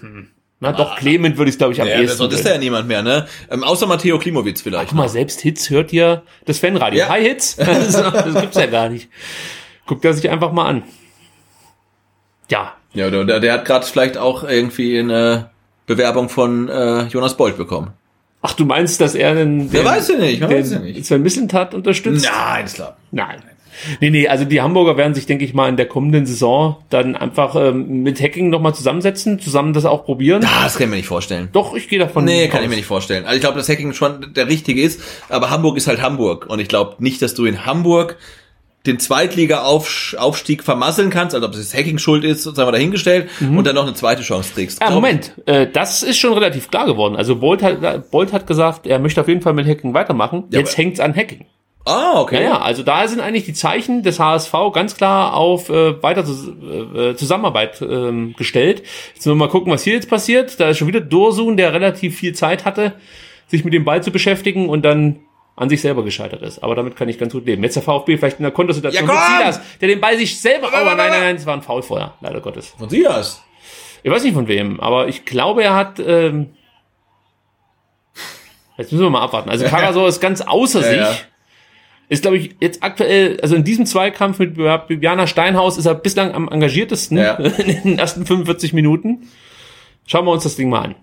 Hm. 0.00 0.28
Na 0.62 0.72
doch, 0.72 0.96
Clement 0.96 1.38
würde 1.38 1.50
ich 1.50 1.56
glaube 1.56 1.72
ich 1.72 1.80
am 1.80 1.88
Ja, 1.88 2.00
ehesten 2.00 2.18
sonst 2.18 2.34
ist 2.34 2.42
gönnen. 2.44 2.54
ja 2.56 2.60
niemand 2.60 2.86
mehr, 2.86 3.02
ne? 3.02 3.26
Ähm, 3.50 3.64
außer 3.64 3.86
Matteo 3.86 4.18
Klimowitz 4.18 4.60
vielleicht. 4.60 4.88
Guck 4.90 4.98
mal, 4.98 5.08
selbst 5.08 5.40
Hits 5.40 5.70
hört 5.70 5.90
ihr 5.92 6.22
das 6.44 6.58
Fanradio. 6.58 6.98
Ja. 7.00 7.08
Hi 7.08 7.22
Hits. 7.22 7.56
Das, 7.58 7.92
das 7.92 8.40
gibt's 8.42 8.56
ja 8.58 8.66
gar 8.66 8.90
nicht. 8.90 9.08
Guckt 9.86 10.04
er 10.04 10.12
sich 10.12 10.28
einfach 10.28 10.52
mal 10.52 10.66
an. 10.66 10.82
Ja, 12.50 12.74
Ja, 12.92 13.08
der, 13.10 13.24
der, 13.24 13.40
der 13.40 13.52
hat 13.54 13.64
gerade 13.64 13.86
vielleicht 13.86 14.18
auch 14.18 14.44
irgendwie 14.44 14.98
eine 14.98 15.50
Bewerbung 15.86 16.28
von 16.28 16.68
äh, 16.68 17.04
Jonas 17.04 17.36
Bolt 17.36 17.56
bekommen. 17.56 17.92
Ach, 18.42 18.54
du 18.54 18.64
meinst, 18.64 19.00
dass 19.00 19.14
er 19.14 19.34
den, 19.34 19.70
Wer 19.72 19.82
den, 19.82 19.86
weiß 19.86 20.08
ja 20.08 20.16
nicht, 20.16 20.40
man 20.40 20.50
den 20.50 20.58
weiß 20.60 20.72
ja 20.72 20.78
nicht. 20.78 21.04
Sven 21.04 21.22
Mislintat 21.22 21.74
unterstützt? 21.74 22.28
Nein, 22.32 22.64
ist 22.64 22.74
klar. 22.76 22.96
Nein. 23.10 23.36
Nee, 24.00 24.10
nee, 24.10 24.28
also 24.28 24.44
die 24.44 24.60
Hamburger 24.60 24.96
werden 24.96 25.14
sich, 25.14 25.26
denke 25.26 25.44
ich 25.44 25.54
mal, 25.54 25.68
in 25.68 25.76
der 25.76 25.86
kommenden 25.86 26.26
Saison 26.26 26.76
dann 26.90 27.16
einfach 27.16 27.54
ähm, 27.56 28.02
mit 28.02 28.20
Hacking 28.20 28.50
nochmal 28.50 28.74
zusammensetzen, 28.74 29.38
zusammen 29.38 29.72
das 29.72 29.84
auch 29.86 30.04
probieren. 30.04 30.42
Das 30.42 30.74
kann 30.74 30.84
ich 30.84 30.90
mir 30.90 30.96
nicht 30.96 31.06
vorstellen. 31.06 31.48
Doch, 31.52 31.74
ich 31.74 31.88
gehe 31.88 31.98
davon 31.98 32.24
Nee, 32.24 32.48
kann 32.48 32.58
aus. 32.58 32.64
ich 32.64 32.70
mir 32.70 32.76
nicht 32.76 32.86
vorstellen. 32.86 33.24
Also 33.24 33.36
ich 33.36 33.40
glaube, 33.40 33.56
dass 33.56 33.68
Hacking 33.68 33.92
schon 33.94 34.34
der 34.34 34.48
richtige 34.48 34.82
ist, 34.82 35.00
aber 35.28 35.50
Hamburg 35.50 35.76
ist 35.76 35.86
halt 35.86 36.02
Hamburg. 36.02 36.46
Und 36.48 36.58
ich 36.60 36.68
glaube 36.68 36.96
nicht, 36.98 37.22
dass 37.22 37.34
du 37.34 37.44
in 37.46 37.64
Hamburg 37.64 38.16
den 38.86 38.98
Zweitliga-Aufstieg 38.98 40.62
vermasseln 40.62 41.10
kannst, 41.10 41.34
also 41.34 41.46
ob 41.46 41.52
es 41.52 41.58
jetzt 41.58 41.76
Hacking 41.76 41.98
schuld 41.98 42.24
ist, 42.24 42.44
sagen 42.44 42.56
wir 42.56 42.72
dahingestellt, 42.72 43.28
und 43.40 43.66
dann 43.66 43.74
noch 43.74 43.82
eine 43.82 43.94
zweite 43.94 44.22
Chance 44.22 44.52
kriegst. 44.54 44.80
Ah, 44.80 44.90
Moment, 44.90 45.34
äh, 45.46 45.66
das 45.66 46.02
ist 46.02 46.18
schon 46.18 46.32
relativ 46.32 46.70
klar 46.70 46.86
geworden. 46.86 47.16
Also 47.16 47.36
Bolt 47.36 47.62
hat, 47.62 48.10
Bolt 48.10 48.32
hat 48.32 48.46
gesagt, 48.46 48.86
er 48.86 48.98
möchte 48.98 49.20
auf 49.20 49.28
jeden 49.28 49.42
Fall 49.42 49.52
mit 49.52 49.66
Hacking 49.66 49.92
weitermachen. 49.92 50.44
Ja, 50.50 50.60
Jetzt 50.60 50.78
hängt's 50.78 50.98
an 50.98 51.14
Hacking. 51.14 51.44
Ah, 51.84 52.20
okay. 52.20 52.36
Ja, 52.36 52.42
ja, 52.42 52.60
also 52.60 52.82
da 52.82 53.08
sind 53.08 53.20
eigentlich 53.20 53.44
die 53.44 53.54
Zeichen 53.54 54.02
des 54.02 54.20
HSV 54.20 54.52
ganz 54.72 54.96
klar 54.96 55.34
auf 55.34 55.70
äh, 55.70 56.02
weiter 56.02 56.24
zus 56.24 56.46
äh, 56.48 57.14
Zusammenarbeit 57.16 57.80
ähm, 57.80 58.34
gestellt. 58.36 58.82
Jetzt 59.14 59.26
müssen 59.26 59.38
wir 59.38 59.46
mal 59.46 59.50
gucken, 59.50 59.72
was 59.72 59.82
hier 59.82 59.94
jetzt 59.94 60.10
passiert. 60.10 60.60
Da 60.60 60.70
ist 60.70 60.78
schon 60.78 60.88
wieder 60.88 61.00
Dorsun, 61.00 61.56
der 61.56 61.72
relativ 61.72 62.18
viel 62.18 62.34
Zeit 62.34 62.66
hatte, 62.66 62.92
sich 63.46 63.64
mit 63.64 63.72
dem 63.72 63.84
Ball 63.84 64.02
zu 64.02 64.10
beschäftigen 64.10 64.68
und 64.68 64.84
dann 64.84 65.20
an 65.60 65.68
sich 65.68 65.82
selber 65.82 66.02
gescheitert 66.02 66.40
ist. 66.42 66.62
Aber 66.64 66.74
damit 66.74 66.96
kann 66.96 67.08
ich 67.10 67.18
ganz 67.18 67.34
gut 67.34 67.44
leben. 67.46 67.62
Jetzt 67.62 67.76
der 67.76 67.82
VfB 67.82 68.16
vielleicht 68.16 68.38
in 68.38 68.44
der 68.44 68.50
Kontosituation 68.52 69.06
Ja, 69.06 69.14
mit! 69.14 69.22
Silas, 69.38 69.60
der 69.80 69.88
den 69.88 70.00
Ball 70.00 70.16
sich 70.16 70.40
selber... 70.40 70.68
Oh, 70.68 70.84
nein, 70.86 70.96
nein, 70.96 71.10
nein, 71.10 71.36
es 71.36 71.44
war 71.44 71.54
ein 71.54 71.60
Foul 71.62 71.82
vorher, 71.82 72.14
leider 72.22 72.40
Gottes. 72.40 72.74
Sie 72.88 73.02
das. 73.02 73.42
Ich 74.02 74.10
weiß 74.10 74.24
nicht 74.24 74.32
von 74.32 74.48
wem, 74.48 74.80
aber 74.80 75.08
ich 75.08 75.26
glaube, 75.26 75.62
er 75.62 75.74
hat... 75.76 76.00
Ähm, 76.00 76.54
jetzt 78.78 78.90
müssen 78.90 79.04
wir 79.04 79.10
mal 79.10 79.20
abwarten. 79.20 79.50
Also 79.50 79.66
Karasor 79.66 80.08
ist 80.08 80.20
ganz 80.20 80.40
außer 80.40 80.80
Ja, 80.80 80.86
sich. 80.88 80.96
ja. 81.20 81.24
Ist, 82.08 82.22
glaube 82.22 82.38
ich, 82.38 82.56
jetzt 82.60 82.82
aktuell, 82.82 83.38
also 83.42 83.54
in 83.54 83.62
diesem 83.62 83.84
Zweikampf 83.86 84.38
mit 84.38 84.54
Bibiana 84.88 85.26
Steinhaus 85.26 85.76
ist 85.78 85.86
er 85.86 85.94
bislang 85.94 86.32
am 86.34 86.48
engagiertesten 86.48 87.18
Ja. 87.18 87.34
in 87.34 87.82
den 87.82 87.98
ersten 87.98 88.24
45 88.26 88.72
Minuten. 88.72 89.28
Schauen 90.06 90.24
wir 90.24 90.32
uns 90.32 90.42
das 90.42 90.56
Ding 90.56 90.70
mal 90.70 90.80
an. 90.86 90.94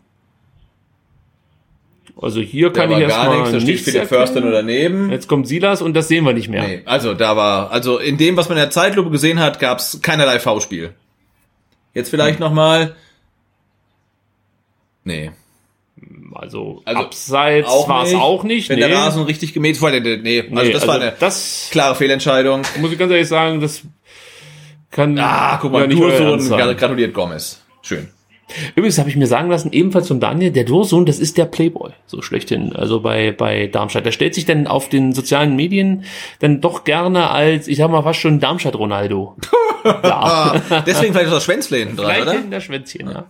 Also 2.20 2.42
hier 2.42 2.72
Da 2.72 2.82
kann 2.82 2.92
ich 2.92 3.00
erstmal 3.00 3.38
nichts, 3.38 3.52
da 3.52 3.60
steht 3.60 3.86
nichts. 3.94 4.10
Förster 4.10 4.42
nur 4.42 4.52
daneben. 4.52 5.12
Jetzt 5.12 5.28
kommt 5.28 5.48
Silas 5.48 5.82
und 5.82 5.94
das 5.94 6.08
sehen 6.08 6.26
wir 6.26 6.34
nicht 6.34 6.50
mehr. 6.50 6.64
Nee, 6.68 6.82
also 6.86 7.14
da 7.14 7.36
war, 7.38 7.72
also 7.72 8.00
in 8.00 8.18
dem, 8.18 8.36
was 8.38 8.50
man 8.50 8.58
in 8.58 8.64
der 8.64 8.72
Zeitlupe 8.72 9.12
gesehen 9.12 9.40
hat, 9.40 9.60
gab's 9.60 10.00
keinerlei 10.02 10.40
V-Spiel. 10.40 10.94
Jetzt 11.94 12.10
vielleicht 12.10 12.40
noch 12.40 12.52
mal, 12.54 12.96
Nee. 15.08 15.32
Also, 16.36 16.82
Also, 16.86 17.00
abseits 17.02 17.70
war 17.88 18.04
es 18.04 18.14
auch 18.14 18.44
nicht. 18.44 18.70
Wenn 18.70 18.78
nee. 18.80 18.88
der 18.88 18.96
Rasen 18.98 19.24
richtig 19.24 19.54
gemäht 19.54 19.82
wurde, 19.82 20.02
nee. 20.02 20.42
Also 20.42 20.54
Nee, 20.54 20.72
das 20.74 20.82
also 20.84 20.88
war 20.88 21.02
eine 21.02 21.14
das 21.20 21.70
klare 21.72 21.96
Fehlentscheidung. 21.96 22.62
muss 22.80 22.92
ich 22.92 23.00
ganz 23.00 23.12
ehrlich 23.12 23.28
sagen, 23.28 23.62
das 23.62 23.82
kann 24.92 25.18
Ah, 25.18 25.58
guck 25.62 25.72
mal, 25.72 25.90
Ernst 25.92 26.48
sein. 26.50 26.78
gratuliert 26.78 27.14
Gomez. 27.14 27.62
Schön. 27.82 28.10
Übrigens 28.76 28.98
habe 28.98 29.10
ich 29.10 29.16
mir 29.18 29.28
sagen 29.28 29.50
lassen, 29.50 29.72
ebenfalls 29.74 30.08
von 30.08 30.20
Daniel, 30.20 30.52
der 30.52 30.64
Dursohn, 30.64 31.06
das 31.06 31.20
ist 31.20 31.38
der 31.38 31.46
Playboy, 31.46 31.92
so 32.06 32.22
schlechthin, 32.22 32.74
also 32.76 33.02
bei, 33.02 33.32
bei 33.32 33.68
Darmstadt. 33.68 34.06
Der 34.06 34.12
stellt 34.14 34.36
sich 34.36 34.46
dann 34.46 34.68
auf 34.68 34.88
den 34.90 35.14
sozialen 35.14 35.56
Medien 35.56 36.06
dann 36.40 36.62
doch 36.62 36.84
gerne 36.86 37.30
als, 37.30 37.68
ich 37.68 37.78
sag 37.78 37.90
mal 37.92 38.04
fast 38.04 38.20
schon 38.20 38.40
Darmstadt-Ronaldo. 38.40 39.36
ja, 39.86 40.62
Deswegen 40.86 41.14
vielleicht 41.14 41.32
das 41.32 41.44
Schwänzle 41.44 41.78
hinten 41.78 41.98
dran, 41.98 42.22
oder? 42.22 42.34
in 42.36 42.52
der 42.52 42.62
Schwänzchen, 42.62 43.10
ja. 43.10 43.26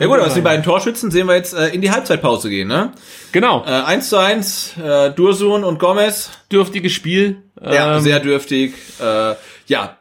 Ja 0.00 0.06
gut, 0.06 0.18
aber 0.20 0.32
die 0.32 0.40
beiden 0.40 0.64
Torschützen 0.64 1.10
sehen 1.10 1.26
wir 1.26 1.34
jetzt 1.34 1.54
äh, 1.54 1.68
in 1.68 1.80
die 1.80 1.90
Halbzeitpause 1.90 2.48
gehen, 2.50 2.68
ne? 2.68 2.92
Genau, 3.32 3.64
Äh, 3.66 3.70
1 3.70 4.08
zu 4.08 4.16
1, 4.16 4.74
äh, 4.82 5.10
Dursun 5.10 5.64
und 5.64 5.78
Gomez. 5.80 6.30
dürftiges 6.52 6.92
Spiel. 6.92 7.42
Ja, 7.60 7.96
Ähm, 7.96 8.02
sehr 8.02 8.20
dürftig. 8.20 8.74
Äh, 9.00 9.34
ja, 9.66 9.97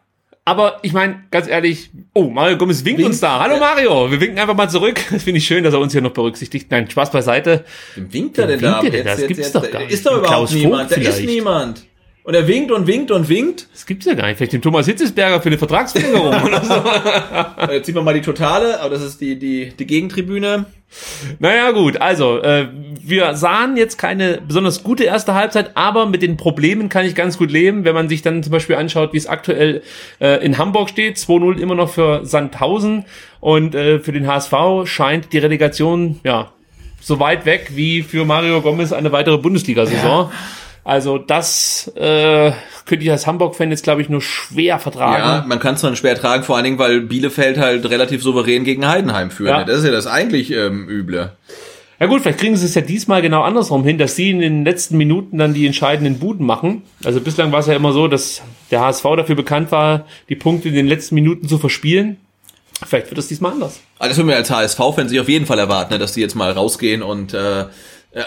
Aber 0.48 0.80
ich 0.82 0.94
meine, 0.94 1.24
ganz 1.30 1.50
ehrlich, 1.50 1.90
oh, 2.14 2.30
Mario 2.30 2.58
Gomez 2.58 2.86
winkt 2.86 3.00
Winkt. 3.00 3.12
uns 3.12 3.20
da. 3.20 3.38
Hallo 3.42 3.58
Mario, 3.60 4.10
wir 4.10 4.22
winken 4.22 4.40
einfach 4.40 4.56
mal 4.56 4.70
zurück. 4.70 4.98
Das 5.12 5.24
finde 5.26 5.40
ich 5.40 5.46
schön, 5.46 5.62
dass 5.66 5.74
er 5.74 5.82
uns 5.82 5.92
hier 5.92 6.02
noch 6.02 6.14
berücksichtigt. 6.14 6.72
Nein, 6.72 6.90
Spaß 6.90 7.12
beiseite. 7.12 7.66
wem 7.96 8.14
winkt 8.14 8.38
er 8.38 8.48
denn 8.48 8.62
da? 8.62 8.82
winkt 8.82 8.86
er 8.86 8.92
denn 8.92 9.06
da? 9.08 9.16
Das 9.18 9.28
gibt's 9.28 9.52
doch 9.52 9.70
gar 9.70 9.82
Ist 9.82 9.92
nicht. 9.92 10.06
doch 10.06 10.12
Ein 10.14 10.18
überhaupt 10.20 10.34
Klaus 10.34 10.52
Vogt 10.54 10.64
niemand. 10.64 10.92
Da 10.92 10.96
ist 10.96 11.02
vielleicht. 11.02 11.26
niemand. 11.30 11.86
Und 12.28 12.34
er 12.34 12.46
winkt 12.46 12.74
und 12.74 12.88
winkt 12.88 13.10
und 13.10 13.30
winkt. 13.30 13.68
Das 13.72 13.86
gibt's 13.86 14.06
ja 14.06 14.14
gar 14.14 14.28
nicht. 14.28 14.36
Vielleicht 14.36 14.52
den 14.52 14.62
Thomas 14.62 14.86
Hitzesberger 14.86 15.40
für 15.40 15.48
eine 15.48 15.58
Vertragsverlängerung 15.58 16.44
oder 16.44 16.62
so. 16.62 17.72
Jetzt 17.72 17.86
sieht 17.86 17.96
man 17.96 18.04
mal 18.04 18.14
die 18.14 18.22
Totale, 18.22 18.82
aber 18.82 18.90
das 18.90 19.02
ist 19.02 19.22
die, 19.22 19.40
die, 19.40 19.70
die 19.70 19.88
Gegentribüne. 19.88 20.66
Naja, 21.40 21.72
gut, 21.72 22.02
also, 22.02 22.42
äh, 22.42 22.68
wir 23.02 23.34
sahen 23.36 23.78
jetzt 23.78 23.98
keine 23.98 24.42
besonders 24.46 24.84
gute 24.84 25.06
erste 25.06 25.36
Halbzeit, 25.36 25.72
aber 25.76 26.06
mit 26.06 26.22
den 26.22 26.36
Problemen 26.36 26.90
kann 26.90 27.06
ich 27.06 27.16
ganz 27.16 27.38
gut 27.38 27.50
leben, 27.50 27.86
wenn 27.86 27.96
man 27.96 28.10
sich 28.10 28.24
dann 28.24 28.44
zum 28.44 28.52
Beispiel 28.52 28.76
anschaut, 28.76 29.14
wie 29.14 29.18
es 29.18 29.28
aktuell 29.28 29.82
äh, 30.20 30.44
in 30.46 30.58
Hamburg 30.58 30.90
steht. 30.90 31.16
2-0 31.16 31.60
immer 31.60 31.76
noch 31.76 31.90
für 31.90 32.26
Sandhausen 32.26 33.06
und 33.40 33.74
äh, 33.74 34.00
für 34.00 34.12
den 34.12 34.28
HSV 34.28 34.54
scheint 34.84 35.32
die 35.32 35.38
Relegation, 35.38 36.20
ja, 36.26 36.52
so 37.00 37.22
weit 37.22 37.46
weg 37.46 37.72
wie 37.76 38.04
für 38.04 38.26
Mario 38.26 38.62
Gomez 38.62 38.92
eine 38.92 39.14
weitere 39.14 39.38
Bundesliga-Saison. 39.38 40.30
Also 40.88 41.18
das 41.18 41.92
äh, 41.98 42.54
könnte 42.86 43.04
ich 43.04 43.12
als 43.12 43.28
Hamburg-Fan 43.28 43.72
jetzt, 43.72 43.84
glaube 43.84 44.02
ich, 44.02 44.08
nur 44.08 44.22
schwer 44.22 44.80
vertragen. 44.80 45.22
Ja, 45.22 45.44
man 45.46 45.60
kann 45.60 45.76
es 45.76 45.82
dann 45.82 45.98
schwer 45.98 46.16
tragen, 46.16 46.44
vor 46.44 46.56
allen 46.56 46.64
Dingen, 46.64 46.80
weil 46.80 47.02
Bielefeld 47.02 47.58
halt 47.58 47.90
relativ 47.90 48.24
souverän 48.24 48.64
gegen 48.64 48.88
Heidenheim 48.88 49.30
führt. 49.30 49.50
Ja. 49.50 49.66
Das 49.66 49.80
ist 49.80 49.84
ja 49.84 49.92
das 49.92 50.08
eigentlich 50.08 50.50
ähm, 50.50 50.88
Üble. 50.88 51.34
Ja 52.00 52.06
gut, 52.06 52.22
vielleicht 52.22 52.40
kriegen 52.40 52.56
sie 52.56 52.66
es 52.66 52.74
ja 52.74 52.82
diesmal 52.82 53.22
genau 53.22 53.42
andersrum 53.42 53.84
hin, 53.84 53.98
dass 53.98 54.16
sie 54.16 54.30
in 54.30 54.40
den 54.40 54.64
letzten 54.64 54.96
Minuten 54.96 55.40
dann 55.40 55.54
die 55.54 55.66
entscheidenden 55.66 56.20
Buden 56.20 56.46
machen. 56.46 56.84
Also 57.04 57.20
bislang 57.20 57.52
war 57.52 57.60
es 57.60 57.68
ja 57.68 57.76
immer 57.76 57.92
so, 57.92 58.08
dass 58.08 58.42
der 58.72 58.80
HSV 58.80 59.04
dafür 59.18 59.36
bekannt 59.36 59.74
war, 59.74 60.06
die 60.30 60.38
Punkte 60.38 60.70
in 60.70 60.76
den 60.76 60.88
letzten 60.88 61.16
Minuten 61.16 61.50
zu 61.50 61.58
verspielen. 61.58 62.16
Vielleicht 62.86 63.10
wird 63.10 63.18
es 63.18 63.28
diesmal 63.28 63.52
anders. 63.52 63.82
Also 64.00 64.12
das 64.12 64.18
würden 64.20 64.30
wir 64.30 64.38
als 64.38 64.52
HSV-Fan 64.52 65.10
sich 65.10 65.20
auf 65.20 65.28
jeden 65.28 65.48
Fall 65.48 65.60
erwarten, 65.60 65.92
ne, 65.92 66.00
dass 66.00 66.14
die 66.14 66.22
jetzt 66.22 66.36
mal 66.36 66.52
rausgehen 66.52 67.02
und 67.02 67.34
äh, 67.34 67.66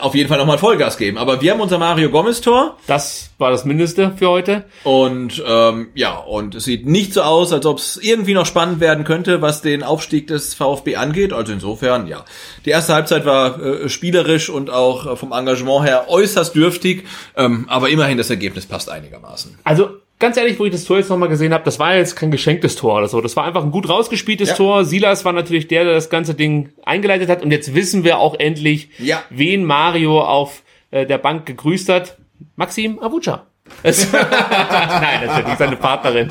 auf 0.00 0.14
jeden 0.14 0.28
Fall 0.28 0.38
nochmal 0.38 0.58
Vollgas 0.58 0.96
geben. 0.98 1.18
Aber 1.18 1.40
wir 1.40 1.52
haben 1.52 1.60
unser 1.60 1.78
Mario 1.78 2.10
Gomez-Tor 2.10 2.76
Das 2.86 3.30
war 3.38 3.50
das 3.50 3.64
Mindeste 3.64 4.12
für 4.16 4.28
heute. 4.28 4.64
und 4.84 5.42
ähm, 5.46 5.88
ja, 5.94 6.16
und 6.16 6.54
es 6.54 6.64
sieht 6.64 6.86
nicht 6.86 7.12
so 7.14 7.22
aus, 7.22 7.52
als 7.52 7.66
ob 7.66 7.78
es 7.78 7.96
irgendwie 7.96 8.34
noch 8.34 8.46
spannend 8.46 8.80
werden 8.80 9.04
könnte, 9.04 9.42
was 9.42 9.62
den 9.62 9.82
Aufstieg 9.82 10.26
des 10.26 10.54
VfB 10.54 10.96
angeht. 10.96 11.32
Also 11.32 11.52
insofern, 11.52 12.06
ja. 12.06 12.24
Die 12.66 12.70
erste 12.70 12.94
Halbzeit 12.94 13.24
war 13.24 13.60
äh, 13.60 13.88
spielerisch 13.88 14.50
und 14.50 14.70
auch 14.70 15.06
äh, 15.06 15.16
vom 15.16 15.32
Engagement 15.32 15.86
her 15.86 16.04
äußerst 16.08 16.54
dürftig, 16.54 17.04
ähm, 17.36 17.64
aber 17.68 17.88
immerhin 17.88 18.18
das 18.18 18.30
Ergebnis 18.30 18.66
passt 18.66 18.90
einigermaßen. 18.90 19.58
Also 19.64 19.99
ganz 20.20 20.36
ehrlich, 20.36 20.58
wo 20.60 20.64
ich 20.66 20.70
das 20.72 20.84
Tor 20.84 20.98
jetzt 20.98 21.08
nochmal 21.10 21.28
gesehen 21.28 21.52
habe, 21.52 21.64
das 21.64 21.78
war 21.80 21.96
jetzt 21.96 22.14
kein 22.14 22.30
geschenktes 22.30 22.76
Tor 22.76 22.98
oder 22.98 23.08
so. 23.08 23.20
Das 23.20 23.34
war 23.34 23.44
einfach 23.44 23.64
ein 23.64 23.72
gut 23.72 23.88
rausgespieltes 23.88 24.50
Ja. 24.50 24.54
Tor. 24.54 24.84
Silas 24.84 25.24
war 25.24 25.32
natürlich 25.32 25.66
der, 25.66 25.82
der 25.84 25.94
das 25.94 26.08
ganze 26.10 26.34
Ding 26.34 26.68
eingeleitet 26.84 27.28
hat. 27.28 27.42
Und 27.42 27.50
jetzt 27.50 27.74
wissen 27.74 28.04
wir 28.04 28.18
auch 28.18 28.38
endlich, 28.38 28.90
Ja. 28.98 29.22
wen 29.30 29.64
Mario 29.64 30.20
auf 30.22 30.62
äh, 30.92 31.04
der 31.06 31.18
Bank 31.18 31.46
gegrüßt 31.46 31.88
hat. 31.88 32.16
Maxim 32.54 33.00
Avuca. 33.00 33.46
Es- 33.82 34.12
Nein, 34.12 35.26
natürlich 35.26 35.58
seine 35.58 35.76
Partnerin. 35.76 36.28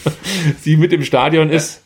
sie 0.60 0.76
mit 0.76 0.92
im 0.92 1.04
Stadion 1.04 1.50
ist. 1.50 1.82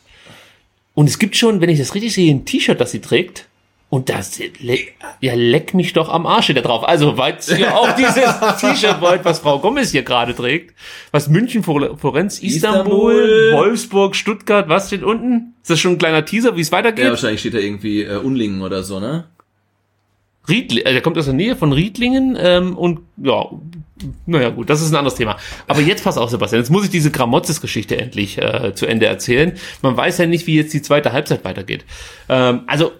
Und 0.93 1.07
es 1.09 1.19
gibt 1.19 1.35
schon, 1.35 1.61
wenn 1.61 1.69
ich 1.69 1.79
das 1.79 1.95
richtig 1.95 2.13
sehe, 2.13 2.33
ein 2.33 2.45
T-Shirt, 2.45 2.79
das 2.79 2.91
sie 2.91 3.01
trägt. 3.01 3.47
Und 3.91 4.09
das, 4.09 4.39
ja, 5.19 5.33
leck 5.33 5.73
mich 5.73 5.93
doch 5.93 6.09
am 6.09 6.27
Arsch 6.27 6.53
da 6.53 6.61
drauf. 6.61 6.87
Also, 6.87 7.17
weil 7.17 7.37
ihr 7.57 7.75
auch 7.75 7.91
dieses 7.95 8.23
T-Shirt 8.61 9.01
wollt, 9.01 9.25
was 9.25 9.39
Frau 9.39 9.57
Gomez 9.57 9.89
hier 9.91 10.03
gerade 10.03 10.35
trägt, 10.35 10.75
was 11.11 11.27
München, 11.27 11.63
Flor- 11.63 11.97
Florenz, 11.97 12.37
Istanbul, 12.39 13.13
Istanbul. 13.13 13.51
Wolfsburg, 13.53 14.15
Stuttgart, 14.15 14.69
was 14.69 14.87
steht 14.87 15.01
unten? 15.01 15.55
Ist 15.63 15.71
das 15.71 15.79
schon 15.79 15.93
ein 15.93 15.97
kleiner 15.97 16.23
Teaser, 16.23 16.55
wie 16.55 16.61
es 16.61 16.71
weitergeht? 16.71 17.03
Ja, 17.05 17.09
wahrscheinlich 17.09 17.39
steht 17.39 17.55
da 17.55 17.57
irgendwie 17.57 18.03
äh, 18.03 18.17
Unlingen 18.17 18.61
oder 18.61 18.83
so, 18.83 18.99
ne? 18.99 19.25
Riedli 20.47 20.81
äh, 20.81 20.93
der 20.93 21.01
kommt 21.01 21.17
aus 21.17 21.25
der 21.25 21.33
Nähe 21.33 21.55
von 21.55 21.73
Riedlingen 21.73 22.37
ähm, 22.39 22.77
und 22.77 22.99
ja, 23.17 23.45
naja 24.25 24.49
gut, 24.49 24.69
das 24.69 24.81
ist 24.81 24.91
ein 24.91 24.95
anderes 24.97 25.15
Thema. 25.15 25.37
Aber 25.67 25.81
jetzt 25.81 26.03
pass 26.03 26.17
auf, 26.17 26.29
Sebastian, 26.29 26.61
jetzt 26.61 26.69
muss 26.69 26.83
ich 26.85 26.89
diese 26.91 27.11
Gramotzes-Geschichte 27.11 27.97
endlich 27.97 28.37
äh, 28.37 28.73
zu 28.75 28.85
Ende 28.85 29.07
erzählen. 29.07 29.53
Man 29.81 29.97
weiß 29.97 30.19
ja 30.19 30.25
nicht, 30.27 30.45
wie 30.47 30.55
jetzt 30.55 30.73
die 30.73 30.81
zweite 30.81 31.11
Halbzeit 31.11 31.43
weitergeht. 31.43 31.85
Ähm, 32.29 32.61
also, 32.67 32.91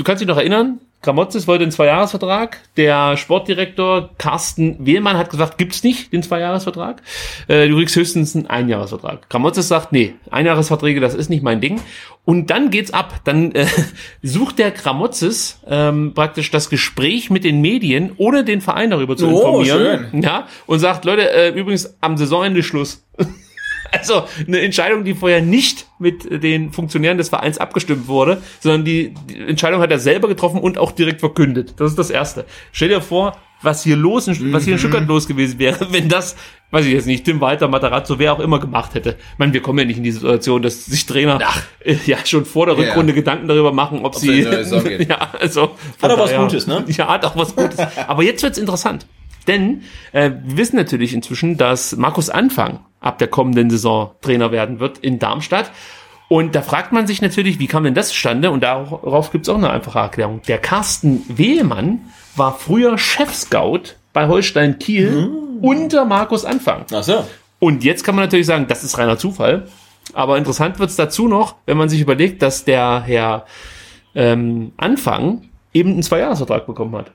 du 0.00 0.04
kannst 0.04 0.22
dich 0.22 0.28
noch 0.28 0.38
erinnern, 0.38 0.80
Gramotzes 1.02 1.46
wollte 1.46 1.62
einen 1.62 1.72
Zweijahresvertrag. 1.72 2.58
Der 2.76 3.16
Sportdirektor 3.16 4.10
Carsten 4.18 4.84
Wehlmann 4.84 5.16
hat 5.16 5.30
gesagt, 5.30 5.56
gibt's 5.56 5.82
nicht, 5.82 6.12
den 6.12 6.22
Zweijahresvertrag. 6.22 7.00
Äh, 7.48 7.68
du 7.68 7.76
kriegst 7.76 7.96
höchstens 7.96 8.34
einen 8.36 8.46
Einjahresvertrag. 8.48 9.28
Gramotzes 9.30 9.68
sagt, 9.68 9.92
nee, 9.92 10.14
Einjahresverträge, 10.30 11.00
das 11.00 11.14
ist 11.14 11.30
nicht 11.30 11.42
mein 11.42 11.60
Ding. 11.62 11.80
Und 12.26 12.50
dann 12.50 12.70
geht's 12.70 12.92
ab. 12.92 13.20
Dann 13.24 13.52
äh, 13.52 13.66
sucht 14.22 14.58
der 14.58 14.70
Gramotzes 14.72 15.60
ähm, 15.66 16.12
praktisch 16.14 16.50
das 16.50 16.68
Gespräch 16.68 17.30
mit 17.30 17.44
den 17.44 17.60
Medien, 17.62 18.12
ohne 18.18 18.44
den 18.44 18.60
Verein 18.60 18.90
darüber 18.90 19.16
zu 19.16 19.26
Oh, 19.28 19.60
informieren. 19.62 20.08
schön. 20.10 20.22
Ja, 20.22 20.48
und 20.66 20.80
sagt, 20.80 21.06
Leute, 21.06 21.30
äh, 21.32 21.48
übrigens 21.50 21.96
am 22.02 22.16
Saisonende 22.18 22.62
Schluss. 22.62 23.06
Also 23.92 24.24
eine 24.46 24.60
Entscheidung, 24.60 25.04
die 25.04 25.14
vorher 25.14 25.42
nicht 25.42 25.86
mit 25.98 26.42
den 26.42 26.72
Funktionären 26.72 27.18
des 27.18 27.28
Vereins 27.28 27.58
abgestimmt 27.58 28.08
wurde, 28.08 28.42
sondern 28.60 28.84
die, 28.84 29.14
die 29.28 29.38
Entscheidung 29.38 29.80
hat 29.80 29.90
er 29.90 29.98
selber 29.98 30.28
getroffen 30.28 30.60
und 30.60 30.78
auch 30.78 30.92
direkt 30.92 31.20
verkündet. 31.20 31.74
Das 31.78 31.90
ist 31.90 31.98
das 31.98 32.10
Erste. 32.10 32.44
Stell 32.72 32.88
dir 32.88 33.00
vor, 33.00 33.36
was 33.62 33.82
hier 33.82 33.96
los, 33.96 34.26
in, 34.26 34.52
was 34.52 34.64
hier 34.64 34.74
in 34.74 34.78
Stuttgart 34.78 35.06
los 35.06 35.26
gewesen 35.26 35.58
wäre, 35.58 35.88
wenn 35.92 36.08
das, 36.08 36.36
weiß 36.70 36.86
ich 36.86 36.92
jetzt 36.92 37.06
nicht, 37.06 37.24
Tim 37.24 37.40
Walter, 37.40 37.68
Matarazzo, 37.68 38.18
wer 38.18 38.32
auch 38.32 38.40
immer 38.40 38.58
gemacht 38.58 38.94
hätte. 38.94 39.16
Ich 39.32 39.38
meine, 39.38 39.52
wir 39.52 39.60
kommen 39.60 39.78
ja 39.80 39.84
nicht 39.84 39.98
in 39.98 40.04
die 40.04 40.12
Situation, 40.12 40.62
dass 40.62 40.86
sich 40.86 41.04
Trainer 41.04 41.38
äh, 41.80 41.96
ja 42.06 42.18
schon 42.24 42.46
vor 42.46 42.66
der 42.66 42.76
Ja. 42.78 42.88
Rückrunde 42.88 43.12
Gedanken 43.12 43.48
darüber 43.48 43.72
machen, 43.72 44.00
ob, 44.04 44.14
es 44.14 44.20
sie 44.22 44.42
ja, 45.08 45.30
also 45.38 45.76
Hat 46.00 46.10
auch 46.10 46.18
was 46.18 46.34
Gutes, 46.34 46.66
ne? 46.66 46.84
Ja, 46.88 47.08
hat 47.08 47.24
auch 47.24 47.36
was 47.36 47.54
Gutes. 47.54 47.78
Aber 48.06 48.22
jetzt 48.22 48.42
wird's 48.42 48.58
interessant. 48.58 49.06
Denn 49.46 49.82
äh, 50.12 50.30
wir 50.44 50.56
wissen 50.56 50.76
natürlich 50.76 51.14
inzwischen, 51.14 51.56
dass 51.56 51.96
Markus 51.96 52.30
Anfang 52.30 52.80
ab 53.00 53.18
der 53.18 53.28
kommenden 53.28 53.70
Saison 53.70 54.12
Trainer 54.20 54.52
werden 54.52 54.80
wird 54.80 54.98
in 54.98 55.18
Darmstadt. 55.18 55.70
Und 56.28 56.54
da 56.54 56.62
fragt 56.62 56.92
man 56.92 57.06
sich 57.06 57.22
natürlich, 57.22 57.58
wie 57.58 57.66
kam 57.66 57.82
denn 57.82 57.94
das 57.94 58.10
zustande? 58.10 58.50
Und 58.50 58.62
darauf 58.62 59.32
gibt's 59.32 59.48
auch 59.48 59.56
eine 59.56 59.70
einfache 59.70 59.98
Erklärung. 59.98 60.42
Der 60.46 60.58
Carsten 60.58 61.24
Wehlmann 61.28 62.00
war 62.36 62.56
früher 62.56 62.98
Chefscout 62.98 63.96
bei 64.12 64.28
Holstein 64.28 64.78
Kiel 64.78 65.30
unter 65.60 66.04
Markus 66.04 66.44
Anfang. 66.44 66.84
Ach 66.92 67.02
so. 67.02 67.24
Und 67.58 67.84
jetzt 67.84 68.04
kann 68.04 68.14
man 68.14 68.24
natürlich 68.24 68.46
sagen, 68.46 68.66
das 68.68 68.84
ist 68.84 68.96
reiner 68.98 69.18
Zufall. 69.18 69.66
Aber 70.12 70.38
interessant 70.38 70.78
wird's 70.78 70.96
dazu 70.96 71.28
noch, 71.28 71.56
wenn 71.66 71.76
man 71.76 71.88
sich 71.88 72.00
überlegt, 72.00 72.42
dass 72.42 72.64
der 72.64 73.02
Herr 73.04 73.46
ähm, 74.14 74.72
Anfang 74.76 75.48
eben 75.72 75.90
einen 75.92 76.02
Zweijahresvertrag 76.02 76.66
bekommen 76.66 76.96
hat. 76.96 77.12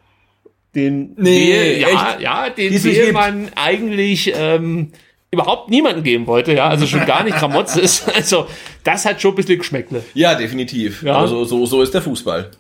Den 0.76 1.14
Nee, 1.18 1.54
Wehl- 1.54 1.80
ja, 1.82 2.18
ja, 2.20 2.50
den 2.50 2.84
Wehlmann 2.84 3.50
eigentlich 3.56 4.34
ähm, 4.36 4.92
überhaupt 5.32 5.70
niemanden 5.70 6.04
geben 6.04 6.28
wollte, 6.28 6.54
ja, 6.54 6.68
also 6.68 6.86
schon 6.86 7.06
gar 7.06 7.24
nicht 7.24 7.38
Gramotz 7.38 7.76
ist. 7.78 8.08
Also 8.14 8.48
das 8.84 9.06
hat 9.06 9.22
schon 9.22 9.32
ein 9.32 9.36
bisschen 9.36 9.58
Geschmäckle. 9.58 10.04
Ja, 10.14 10.36
definitiv. 10.36 11.04
Ja. 11.04 11.18
Also 11.18 11.46
so, 11.46 11.66
so 11.66 11.82
ist 11.82 11.94
der 11.94 12.02
Fußball. 12.02 12.52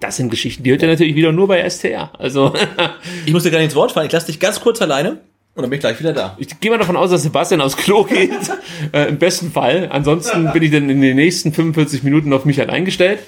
Das 0.00 0.16
sind 0.16 0.30
Geschichten, 0.30 0.62
die 0.62 0.70
hört 0.70 0.80
ihr 0.82 0.88
natürlich 0.88 1.14
wieder 1.16 1.32
nur 1.32 1.48
bei 1.48 1.68
STR. 1.68 2.10
Also 2.18 2.54
Ich 3.26 3.32
muss 3.32 3.42
dir 3.42 3.50
gar 3.50 3.58
nicht 3.58 3.66
ins 3.66 3.74
Wort 3.74 3.92
fallen. 3.92 4.06
Ich 4.06 4.12
lasse 4.12 4.26
dich 4.26 4.38
ganz 4.40 4.60
kurz 4.60 4.80
alleine 4.80 5.18
und 5.54 5.62
dann 5.62 5.68
bin 5.70 5.76
ich 5.76 5.80
gleich 5.80 5.98
wieder 6.00 6.12
da. 6.12 6.36
Ich 6.38 6.58
gehe 6.60 6.70
mal 6.70 6.78
davon 6.78 6.96
aus, 6.96 7.10
dass 7.10 7.22
Sebastian 7.24 7.60
aufs 7.60 7.76
Klo 7.76 8.04
geht. 8.04 8.30
äh, 8.92 9.08
Im 9.08 9.18
besten 9.18 9.50
Fall. 9.52 9.88
Ansonsten 9.92 10.50
bin 10.52 10.62
ich 10.62 10.70
dann 10.70 10.88
in 10.88 11.00
den 11.02 11.16
nächsten 11.16 11.52
45 11.52 12.02
Minuten 12.04 12.32
auf 12.32 12.44
mich 12.44 12.60
allein 12.60 12.84
gestellt. 12.84 13.18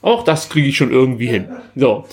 Auch 0.00 0.24
das 0.24 0.48
kriege 0.48 0.68
ich 0.68 0.76
schon 0.76 0.90
irgendwie 0.92 1.26
hin. 1.26 1.48
So. 1.76 2.06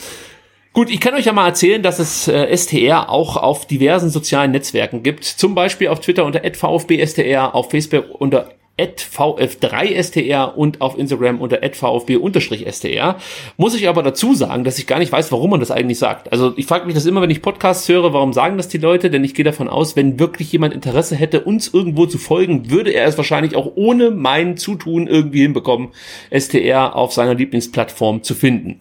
Gut, 0.77 0.91
ich 0.91 0.99
kann 0.99 1.15
euch 1.15 1.25
ja 1.25 1.33
mal 1.33 1.47
erzählen, 1.47 1.81
dass 1.81 1.97
es 1.97 2.27
äh, 2.27 2.55
STR 2.55 3.09
auch 3.09 3.35
auf 3.35 3.65
diversen 3.65 4.11
sozialen 4.11 4.51
Netzwerken 4.51 5.01
gibt. 5.01 5.23
Zum 5.23 5.55
Beispiel 5.55 5.87
auf 5.87 6.01
Twitter 6.01 6.23
unter 6.23 6.41
VfBSTR, 6.53 7.55
auf 7.55 7.71
Facebook 7.71 8.05
unter 8.21 8.51
vf3str 8.77 10.53
und 10.53 10.79
auf 10.81 10.95
Instagram 10.95 11.41
unter 11.41 11.63
vfb-str. 11.63 13.15
Muss 13.57 13.73
ich 13.73 13.89
aber 13.89 14.03
dazu 14.03 14.35
sagen, 14.35 14.63
dass 14.63 14.77
ich 14.77 14.85
gar 14.85 14.99
nicht 14.99 15.11
weiß, 15.11 15.31
warum 15.31 15.49
man 15.49 15.61
das 15.61 15.71
eigentlich 15.71 15.97
sagt. 15.97 16.31
Also 16.31 16.53
ich 16.57 16.67
frage 16.67 16.85
mich 16.85 16.93
das 16.93 17.07
immer, 17.07 17.23
wenn 17.23 17.31
ich 17.31 17.41
Podcasts 17.41 17.89
höre, 17.89 18.13
warum 18.13 18.31
sagen 18.31 18.57
das 18.57 18.67
die 18.67 18.77
Leute? 18.77 19.09
Denn 19.09 19.23
ich 19.23 19.33
gehe 19.33 19.45
davon 19.45 19.69
aus, 19.69 19.95
wenn 19.95 20.19
wirklich 20.19 20.51
jemand 20.51 20.75
Interesse 20.75 21.15
hätte, 21.15 21.41
uns 21.41 21.73
irgendwo 21.73 22.05
zu 22.05 22.19
folgen, 22.19 22.69
würde 22.69 22.91
er 22.91 23.07
es 23.07 23.17
wahrscheinlich 23.17 23.55
auch 23.55 23.71
ohne 23.73 24.11
mein 24.11 24.57
Zutun 24.57 25.07
irgendwie 25.07 25.41
hinbekommen, 25.41 25.87
STR 26.31 26.95
auf 26.95 27.13
seiner 27.13 27.33
Lieblingsplattform 27.33 28.21
zu 28.21 28.35
finden. 28.35 28.79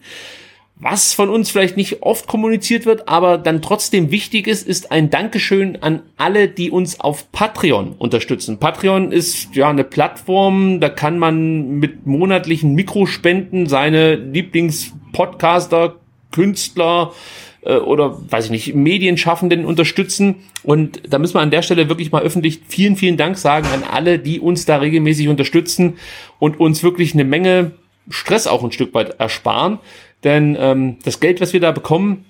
Was 0.79 1.15
von 1.15 1.29
uns 1.29 1.49
vielleicht 1.49 1.75
nicht 1.75 2.03
oft 2.03 2.27
kommuniziert 2.27 2.85
wird, 2.85 3.09
aber 3.09 3.39
dann 3.39 3.63
trotzdem 3.63 4.11
wichtig 4.11 4.45
ist, 4.45 4.67
ist 4.67 4.91
ein 4.91 5.09
Dankeschön 5.09 5.81
an 5.81 6.03
alle, 6.17 6.47
die 6.47 6.69
uns 6.69 6.99
auf 6.99 7.31
Patreon 7.31 7.93
unterstützen. 7.97 8.59
Patreon 8.59 9.11
ist 9.11 9.55
ja 9.55 9.69
eine 9.69 9.83
Plattform, 9.83 10.79
da 10.79 10.89
kann 10.89 11.17
man 11.17 11.79
mit 11.79 12.05
monatlichen 12.05 12.75
Mikrospenden 12.75 13.65
seine 13.65 14.15
Lieblingspodcaster, 14.15 15.95
Künstler 16.31 17.13
äh, 17.61 17.77
oder 17.77 18.19
weiß 18.31 18.45
ich 18.45 18.51
nicht, 18.51 18.75
Medienschaffenden 18.75 19.65
unterstützen. 19.65 20.35
Und 20.61 21.01
da 21.11 21.17
müssen 21.17 21.33
wir 21.33 21.41
an 21.41 21.49
der 21.49 21.63
Stelle 21.63 21.89
wirklich 21.89 22.11
mal 22.11 22.21
öffentlich 22.21 22.61
vielen, 22.67 22.97
vielen 22.97 23.17
Dank 23.17 23.39
sagen 23.39 23.67
an 23.73 23.83
alle, 23.83 24.19
die 24.19 24.39
uns 24.39 24.65
da 24.65 24.77
regelmäßig 24.77 25.27
unterstützen 25.27 25.97
und 26.37 26.59
uns 26.59 26.83
wirklich 26.83 27.15
eine 27.15 27.23
Menge 27.23 27.71
Stress 28.09 28.47
auch 28.47 28.63
ein 28.63 28.71
Stück 28.71 28.93
weit 28.93 29.19
ersparen. 29.19 29.79
Denn 30.23 30.57
ähm, 30.59 30.97
das 31.03 31.19
Geld, 31.19 31.41
was 31.41 31.53
wir 31.53 31.59
da 31.59 31.71
bekommen, 31.71 32.25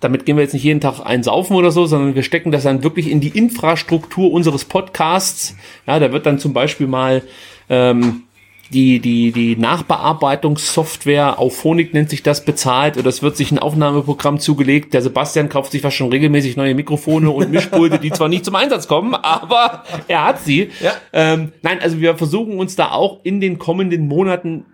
damit 0.00 0.26
gehen 0.26 0.36
wir 0.36 0.42
jetzt 0.42 0.54
nicht 0.54 0.64
jeden 0.64 0.80
Tag 0.80 1.00
einsaufen 1.04 1.54
oder 1.54 1.70
so, 1.70 1.86
sondern 1.86 2.14
wir 2.14 2.22
stecken 2.22 2.50
das 2.50 2.64
dann 2.64 2.82
wirklich 2.82 3.10
in 3.10 3.20
die 3.20 3.28
Infrastruktur 3.28 4.32
unseres 4.32 4.64
Podcasts. 4.64 5.56
Ja, 5.86 5.98
da 5.98 6.12
wird 6.12 6.26
dann 6.26 6.38
zum 6.38 6.52
Beispiel 6.52 6.88
mal 6.88 7.22
ähm, 7.68 8.24
die, 8.72 9.00
die, 9.00 9.32
die 9.32 9.56
Nachbearbeitungssoftware, 9.56 11.38
auf 11.38 11.56
Phonik 11.56 11.94
nennt 11.94 12.10
sich 12.10 12.22
das, 12.22 12.44
bezahlt 12.44 12.96
oder 12.96 13.08
es 13.08 13.22
wird 13.22 13.36
sich 13.36 13.52
ein 13.52 13.58
Aufnahmeprogramm 13.58 14.40
zugelegt. 14.40 14.94
Der 14.94 15.02
Sebastian 15.02 15.48
kauft 15.48 15.72
sich 15.72 15.82
fast 15.82 15.96
schon 15.96 16.10
regelmäßig 16.10 16.56
neue 16.56 16.74
Mikrofone 16.74 17.30
und 17.30 17.50
Mischpulte, 17.50 17.98
die 17.98 18.10
zwar 18.10 18.28
nicht 18.28 18.44
zum 18.44 18.54
Einsatz 18.54 18.88
kommen, 18.88 19.14
aber 19.14 19.84
er 20.08 20.24
hat 20.24 20.40
sie. 20.40 20.70
Ja. 20.80 20.92
Ähm, 21.12 21.52
nein, 21.62 21.80
also 21.80 22.00
wir 22.00 22.16
versuchen 22.16 22.58
uns 22.58 22.74
da 22.74 22.90
auch 22.90 23.20
in 23.24 23.40
den 23.40 23.58
kommenden 23.58 24.08
Monaten 24.08 24.64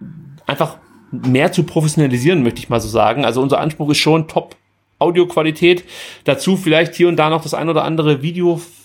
einfach 0.46 0.78
mehr 1.10 1.52
zu 1.52 1.62
professionalisieren, 1.62 2.42
möchte 2.42 2.60
ich 2.60 2.68
mal 2.68 2.80
so 2.80 2.88
sagen. 2.88 3.24
Also 3.24 3.40
unser 3.40 3.60
Anspruch 3.60 3.90
ist 3.90 3.98
schon 3.98 4.28
Top 4.28 4.56
Audioqualität. 4.98 5.84
Dazu 6.24 6.56
vielleicht 6.56 6.94
hier 6.94 7.08
und 7.08 7.16
da 7.16 7.30
noch 7.30 7.42
das 7.42 7.54
ein 7.54 7.68
oder 7.68 7.84
andere 7.84 8.22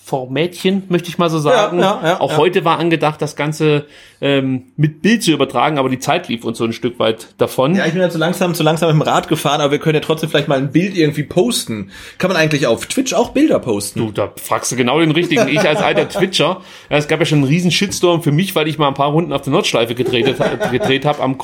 Videoformätchen, 0.04 0.84
möchte 0.90 1.10
ich 1.10 1.18
mal 1.18 1.30
so 1.30 1.40
sagen. 1.40 1.80
Ja, 1.80 2.00
ja, 2.02 2.08
ja, 2.08 2.22
Auch 2.22 2.38
heute 2.38 2.66
war 2.66 2.78
angedacht, 2.80 3.22
das 3.22 3.36
Ganze 3.36 3.86
ähm, 4.22 4.64
mit 4.76 5.02
Bild 5.02 5.24
zu 5.24 5.32
übertragen, 5.32 5.78
aber 5.78 5.90
die 5.90 6.00
Zeit 6.00 6.28
lief 6.28 6.44
uns 6.44 6.58
so 6.58 6.66
ein 6.66 6.74
Stück 6.74 7.00
weit 7.00 7.28
davon. 7.38 7.76
Ja, 7.76 7.86
ich 7.86 7.94
bin 7.94 8.02
ja 8.02 8.10
zu 8.10 8.18
langsam, 8.18 8.54
zu 8.54 8.64
langsam 8.64 8.90
mit 8.90 9.06
dem 9.06 9.10
Rad 9.10 9.28
gefahren, 9.28 9.62
aber 9.62 9.72
wir 9.72 9.80
können 9.80 9.96
ja 9.96 10.02
trotzdem 10.02 10.30
vielleicht 10.30 10.48
mal 10.48 10.58
ein 10.58 10.72
Bild 10.72 10.96
irgendwie 10.96 11.24
posten. 11.24 11.92
Kann 12.18 12.30
man 12.30 12.38
eigentlich 12.38 12.68
auf 12.68 12.86
Twitch 12.86 13.14
auch 13.14 13.30
Bilder 13.30 13.60
posten? 13.60 14.00
Du, 14.00 14.12
da 14.12 14.32
fragst 14.36 14.72
du 14.72 14.76
genau 14.76 15.00
den 15.00 15.12
richtigen. 15.12 15.48
Ich 15.48 15.62
als 15.62 15.82
alter 15.82 16.10
Twitcher, 16.10 16.62
ja, 16.90 16.98
es 16.98 17.08
gab 17.08 17.20
ja 17.20 17.26
schon 17.26 17.40
einen 17.40 17.48
riesen 17.48 17.72
Shitstorm 17.72 18.22
für 18.22 18.32
mich, 18.32 18.56
weil 18.56 18.68
ich 18.68 18.78
mal 18.78 18.90
ein 18.90 18.94
paar 18.94 19.12
Runden 19.12 19.34
auf 19.34 19.42
der 19.42 19.54
Nordschleife 19.54 19.96
gedreht, 19.96 20.26
gedreht 20.72 21.06
habe 21.06 21.22
am, 21.22 21.38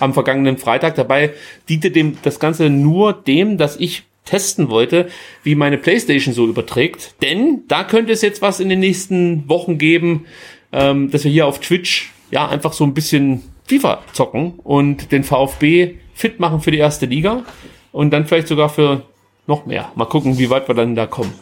am 0.00 0.14
vergangenen 0.14 0.58
Freitag. 0.58 0.94
Dabei 0.94 1.34
diente 1.68 1.90
dem 1.90 2.18
das 2.22 2.40
Ganze 2.40 2.70
nur 2.70 3.12
dem, 3.12 3.58
dass 3.58 3.76
ich 3.76 4.04
testen 4.26 4.68
wollte, 4.68 5.08
wie 5.42 5.54
meine 5.54 5.78
Playstation 5.78 6.34
so 6.34 6.46
überträgt. 6.46 7.14
Denn 7.22 7.62
da 7.68 7.84
könnte 7.84 8.12
es 8.12 8.20
jetzt 8.20 8.42
was 8.42 8.60
in 8.60 8.68
den 8.68 8.80
nächsten 8.80 9.48
Wochen 9.48 9.78
geben, 9.78 10.26
ähm, 10.72 11.10
dass 11.10 11.24
wir 11.24 11.30
hier 11.30 11.46
auf 11.46 11.60
Twitch 11.60 12.12
ja 12.30 12.46
einfach 12.48 12.74
so 12.74 12.84
ein 12.84 12.92
bisschen 12.92 13.42
FIFA 13.66 14.02
zocken 14.12 14.54
und 14.62 15.12
den 15.12 15.24
VfB 15.24 15.94
fit 16.14 16.40
machen 16.40 16.60
für 16.60 16.70
die 16.70 16.78
erste 16.78 17.06
Liga 17.06 17.44
und 17.92 18.10
dann 18.10 18.26
vielleicht 18.26 18.48
sogar 18.48 18.68
für 18.68 19.02
noch 19.46 19.66
mehr. 19.66 19.92
Mal 19.94 20.06
gucken, 20.06 20.38
wie 20.38 20.50
weit 20.50 20.68
wir 20.68 20.74
dann 20.74 20.96
da 20.96 21.06
kommen. 21.06 21.32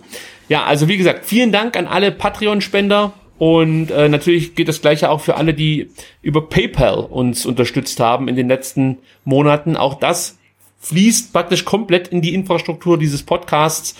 Ja, 0.48 0.64
also 0.64 0.88
wie 0.88 0.98
gesagt, 0.98 1.24
vielen 1.24 1.52
Dank 1.52 1.76
an 1.76 1.86
alle 1.86 2.12
Patreon-Spender 2.12 3.12
und 3.38 3.90
äh, 3.90 4.08
natürlich 4.08 4.54
geht 4.54 4.68
das 4.68 4.80
gleiche 4.80 5.10
auch 5.10 5.20
für 5.20 5.36
alle, 5.36 5.54
die 5.54 5.90
über 6.22 6.48
PayPal 6.48 6.98
uns 6.98 7.46
unterstützt 7.46 7.98
haben 7.98 8.28
in 8.28 8.36
den 8.36 8.48
letzten 8.48 8.98
Monaten. 9.24 9.76
Auch 9.76 9.94
das 9.94 10.38
fließt 10.84 11.32
praktisch 11.32 11.64
komplett 11.64 12.08
in 12.08 12.20
die 12.20 12.34
Infrastruktur 12.34 12.98
dieses 12.98 13.22
Podcasts. 13.22 13.96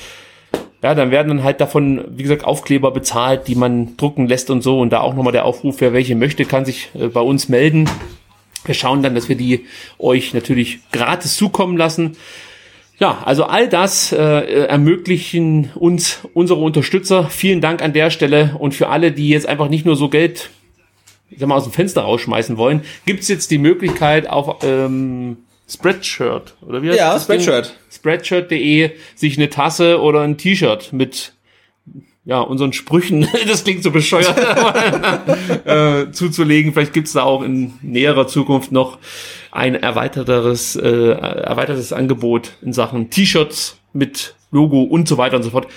Ja, 0.82 0.94
dann 0.94 1.11
werden 1.11 1.28
dann 1.28 1.44
halt 1.44 1.61
davon, 1.62 2.05
wie 2.11 2.23
gesagt, 2.23 2.44
Aufkleber 2.44 2.90
bezahlt, 2.90 3.48
die 3.48 3.55
man 3.55 3.97
drucken 3.97 4.28
lässt 4.28 4.51
und 4.51 4.62
so. 4.62 4.81
Und 4.81 4.90
da 4.90 5.01
auch 5.01 5.15
nochmal 5.15 5.32
der 5.32 5.47
Aufruf, 5.47 5.77
wer 5.81 5.94
welche 5.94 6.15
möchte, 6.15 6.44
kann 6.44 6.66
sich 6.66 6.90
äh, 6.94 7.09
bei 7.09 7.20
uns 7.20 7.48
melden. 7.48 7.89
Wir 8.66 8.74
schauen 8.74 9.02
dann, 9.02 9.15
dass 9.15 9.28
wir 9.28 9.36
die 9.36 9.65
euch 9.98 10.35
natürlich 10.35 10.81
gratis 10.93 11.36
zukommen 11.36 11.78
lassen. 11.78 12.16
Ja, 12.98 13.23
also 13.24 13.44
all 13.44 13.69
das 13.69 14.12
äh, 14.12 14.16
äh, 14.19 14.66
ermöglichen 14.66 15.70
uns 15.74 16.20
unsere 16.35 16.61
Unterstützer. 16.61 17.28
Vielen 17.31 17.62
Dank 17.62 17.82
an 17.82 17.94
der 17.94 18.11
Stelle 18.11 18.56
und 18.59 18.74
für 18.74 18.89
alle, 18.89 19.11
die 19.11 19.31
jetzt 19.31 19.48
einfach 19.48 19.69
nicht 19.69 19.86
nur 19.86 19.97
so 19.97 20.11
Geld 20.11 20.51
ich 21.31 21.40
sag 21.40 21.48
mal, 21.48 21.56
aus 21.56 21.65
dem 21.65 21.73
Fenster 21.73 22.02
rausschmeißen 22.02 22.56
wollen, 22.56 22.82
gibt's 23.06 23.28
jetzt 23.28 23.51
die 23.51 23.59
Möglichkeit 23.59 24.28
auf 24.28 24.62
ähm, 24.62 25.39
Spreadshirt 25.69 26.55
oder 26.61 26.82
wie 26.82 26.91
heißt 26.91 26.99
Ja, 26.99 27.15
das 27.15 27.27
Ding? 27.27 27.41
Spreadshirt. 27.41 27.74
Spreadshirt.de 27.91 28.91
sich 29.15 29.39
eine 29.39 29.49
Tasse 29.49 30.01
oder 30.01 30.20
ein 30.20 30.36
T-Shirt 30.36 30.93
mit 30.93 31.32
ja, 32.27 32.41
unseren 32.41 32.73
Sprüchen, 32.73 33.28
das 33.47 33.65
klingt 33.65 33.82
so 33.82 33.91
bescheuert, 33.91 34.35
äh, 35.66 36.11
zuzulegen. 36.11 36.73
Vielleicht 36.73 36.95
gibt's 36.95 37.12
da 37.12 37.23
auch 37.23 37.43
in 37.43 37.74
näherer 37.82 38.27
Zukunft 38.27 38.73
noch 38.73 38.99
ein 39.51 39.74
erweiterteres, 39.74 40.74
äh, 40.77 41.11
erweitertes 41.11 41.93
Angebot 41.93 42.53
in 42.62 42.73
Sachen 42.73 43.11
T-Shirts 43.11 43.78
mit 43.93 44.35
Logo 44.51 44.82
und 44.82 45.07
so 45.07 45.19
weiter 45.19 45.36
und 45.36 45.43
so 45.43 45.51
fort. 45.51 45.69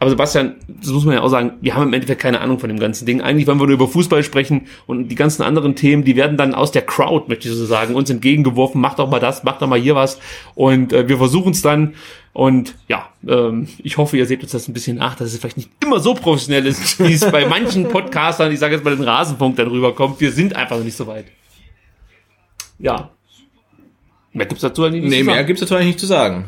Aber 0.00 0.08
Sebastian, 0.08 0.54
das 0.66 0.90
muss 0.92 1.04
man 1.04 1.14
ja 1.14 1.20
auch 1.20 1.28
sagen, 1.28 1.52
wir 1.60 1.74
haben 1.74 1.88
im 1.88 1.92
Endeffekt 1.92 2.22
keine 2.22 2.40
Ahnung 2.40 2.58
von 2.58 2.70
dem 2.70 2.80
ganzen 2.80 3.04
Ding. 3.04 3.20
Eigentlich 3.20 3.46
wollen 3.46 3.60
wir 3.60 3.66
nur 3.66 3.74
über 3.74 3.86
Fußball 3.86 4.22
sprechen 4.22 4.62
und 4.86 5.08
die 5.08 5.14
ganzen 5.14 5.42
anderen 5.42 5.76
Themen, 5.76 6.04
die 6.04 6.16
werden 6.16 6.38
dann 6.38 6.54
aus 6.54 6.72
der 6.72 6.80
Crowd, 6.80 7.26
möchte 7.28 7.48
ich 7.48 7.54
so 7.54 7.66
sagen, 7.66 7.94
uns 7.94 8.08
entgegengeworfen. 8.08 8.80
Mach 8.80 8.94
doch 8.94 9.10
mal 9.10 9.20
das, 9.20 9.44
mach 9.44 9.58
doch 9.58 9.66
mal 9.68 9.78
hier 9.78 9.94
was. 9.94 10.18
Und 10.54 10.94
äh, 10.94 11.06
wir 11.06 11.18
versuchen 11.18 11.52
es 11.52 11.60
dann. 11.60 11.92
Und 12.32 12.76
ja, 12.88 13.10
ähm, 13.28 13.68
ich 13.82 13.98
hoffe, 13.98 14.16
ihr 14.16 14.24
seht 14.24 14.42
uns 14.42 14.52
das 14.52 14.68
ein 14.68 14.72
bisschen 14.72 14.96
nach, 14.96 15.16
dass 15.16 15.34
es 15.34 15.38
vielleicht 15.38 15.58
nicht 15.58 15.68
immer 15.84 16.00
so 16.00 16.14
professionell 16.14 16.64
ist, 16.64 16.98
wie 17.06 17.12
es 17.12 17.30
bei 17.30 17.46
manchen 17.46 17.86
Podcastern, 17.88 18.50
ich 18.52 18.58
sage 18.58 18.76
jetzt 18.76 18.84
mal 18.84 18.96
den 18.96 19.04
Rasenpunkt, 19.04 19.58
dann 19.58 19.68
rüberkommt. 19.68 20.18
Wir 20.18 20.32
sind 20.32 20.56
einfach 20.56 20.78
noch 20.78 20.84
nicht 20.84 20.96
so 20.96 21.06
weit. 21.06 21.26
Ja. 22.78 23.10
Mehr 24.32 24.46
gibt's 24.46 24.62
dazu 24.62 24.84
eigentlich 24.84 25.02
nicht 25.02 25.10
Nee, 25.10 25.18
zu 25.18 25.24
mehr 25.26 25.34
sagen. 25.34 25.46
gibt's 25.46 25.60
dazu 25.60 25.74
eigentlich 25.74 25.88
nicht 25.88 26.00
zu 26.00 26.06
sagen. 26.06 26.46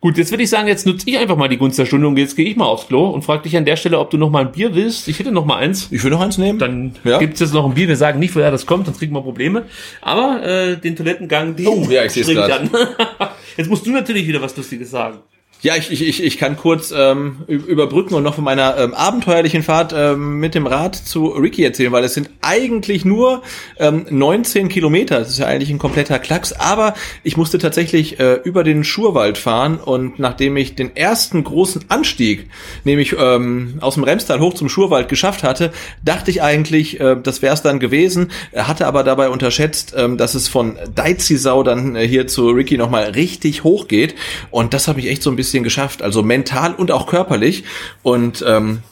Gut, 0.00 0.18
jetzt 0.18 0.30
würde 0.30 0.42
ich 0.42 0.50
sagen, 0.50 0.68
jetzt 0.68 0.86
nutze 0.86 1.08
ich 1.08 1.18
einfach 1.18 1.36
mal 1.36 1.48
die 1.48 1.56
Gunst 1.56 1.78
der 1.78 1.86
Stunde 1.86 2.06
und 2.06 2.16
jetzt 2.18 2.36
gehe 2.36 2.46
ich 2.48 2.54
mal 2.56 2.66
aufs 2.66 2.86
Klo 2.86 3.08
und 3.08 3.22
frage 3.22 3.42
dich 3.44 3.56
an 3.56 3.64
der 3.64 3.76
Stelle, 3.76 3.98
ob 3.98 4.10
du 4.10 4.18
noch 4.18 4.30
mal 4.30 4.40
ein 4.44 4.52
Bier 4.52 4.74
willst. 4.74 5.08
Ich 5.08 5.18
hätte 5.18 5.32
noch 5.32 5.44
mal 5.46 5.56
eins. 5.56 5.88
Ich 5.90 6.04
will 6.04 6.10
noch 6.10 6.20
eins 6.20 6.38
nehmen. 6.38 6.58
Dann 6.58 6.94
Ja. 7.02 7.18
gibt's 7.18 7.40
jetzt 7.40 7.54
noch 7.54 7.64
ein 7.64 7.74
Bier. 7.74 7.88
Wir 7.88 7.96
sagen 7.96 8.18
nicht, 8.18 8.34
woher 8.36 8.50
das 8.50 8.66
kommt, 8.66 8.86
sonst 8.86 8.98
kriegen 8.98 9.14
wir 9.14 9.22
Probleme. 9.22 9.64
Aber 10.02 10.42
äh, 10.44 10.76
den 10.76 10.94
Toilettengang, 10.96 11.56
den 11.56 11.66
Oh, 11.66 11.86
ja, 11.90 12.04
ich 12.04 12.14
grad. 12.14 12.50
an. 12.52 12.70
Jetzt 13.56 13.70
musst 13.70 13.86
du 13.86 13.90
natürlich 13.90 14.26
wieder 14.28 14.40
was 14.42 14.54
Lustiges 14.56 14.90
sagen. 14.90 15.18
Ja, 15.66 15.74
ich, 15.74 15.90
ich, 15.90 16.06
ich, 16.06 16.22
ich 16.22 16.38
kann 16.38 16.56
kurz 16.56 16.94
ähm, 16.96 17.38
überbrücken 17.48 18.14
und 18.14 18.22
noch 18.22 18.36
von 18.36 18.44
meiner 18.44 18.78
ähm, 18.78 18.94
abenteuerlichen 18.94 19.64
Fahrt 19.64 19.92
ähm, 19.92 20.38
mit 20.38 20.54
dem 20.54 20.64
Rad 20.64 20.94
zu 20.94 21.26
Ricky 21.26 21.64
erzählen, 21.64 21.90
weil 21.90 22.04
es 22.04 22.14
sind 22.14 22.30
eigentlich 22.40 23.04
nur 23.04 23.42
ähm, 23.80 24.06
19 24.08 24.68
Kilometer. 24.68 25.18
Das 25.18 25.28
ist 25.28 25.40
ja 25.40 25.46
eigentlich 25.46 25.70
ein 25.70 25.80
kompletter 25.80 26.20
Klacks. 26.20 26.52
Aber 26.52 26.94
ich 27.24 27.36
musste 27.36 27.58
tatsächlich 27.58 28.20
äh, 28.20 28.34
über 28.44 28.62
den 28.62 28.84
Schurwald 28.84 29.38
fahren 29.38 29.78
und 29.78 30.20
nachdem 30.20 30.56
ich 30.56 30.76
den 30.76 30.94
ersten 30.94 31.42
großen 31.42 31.86
Anstieg, 31.88 32.48
nämlich 32.84 33.16
ähm, 33.18 33.78
aus 33.80 33.94
dem 33.94 34.04
Remstal 34.04 34.38
hoch 34.38 34.54
zum 34.54 34.68
Schurwald 34.68 35.08
geschafft 35.08 35.42
hatte, 35.42 35.72
dachte 36.04 36.30
ich 36.30 36.42
eigentlich, 36.42 37.00
äh, 37.00 37.16
das 37.20 37.42
wäre 37.42 37.54
es 37.54 37.62
dann 37.62 37.80
gewesen, 37.80 38.30
hatte 38.54 38.86
aber 38.86 39.02
dabei 39.02 39.30
unterschätzt, 39.30 39.94
ähm, 39.96 40.16
dass 40.16 40.36
es 40.36 40.46
von 40.46 40.78
Deizisau 40.94 41.64
dann 41.64 41.96
äh, 41.96 42.06
hier 42.06 42.28
zu 42.28 42.50
Ricky 42.50 42.78
nochmal 42.78 43.06
richtig 43.10 43.64
hoch 43.64 43.88
geht. 43.88 44.14
Und 44.52 44.72
das 44.72 44.86
habe 44.86 45.00
ich 45.00 45.08
echt 45.08 45.24
so 45.24 45.30
ein 45.30 45.34
bisschen 45.34 45.55
geschafft, 45.62 46.02
also 46.02 46.22
mental 46.22 46.74
und 46.74 46.90
auch 46.90 47.06
körperlich. 47.06 47.64
Und 48.02 48.44
ähm, 48.46 48.82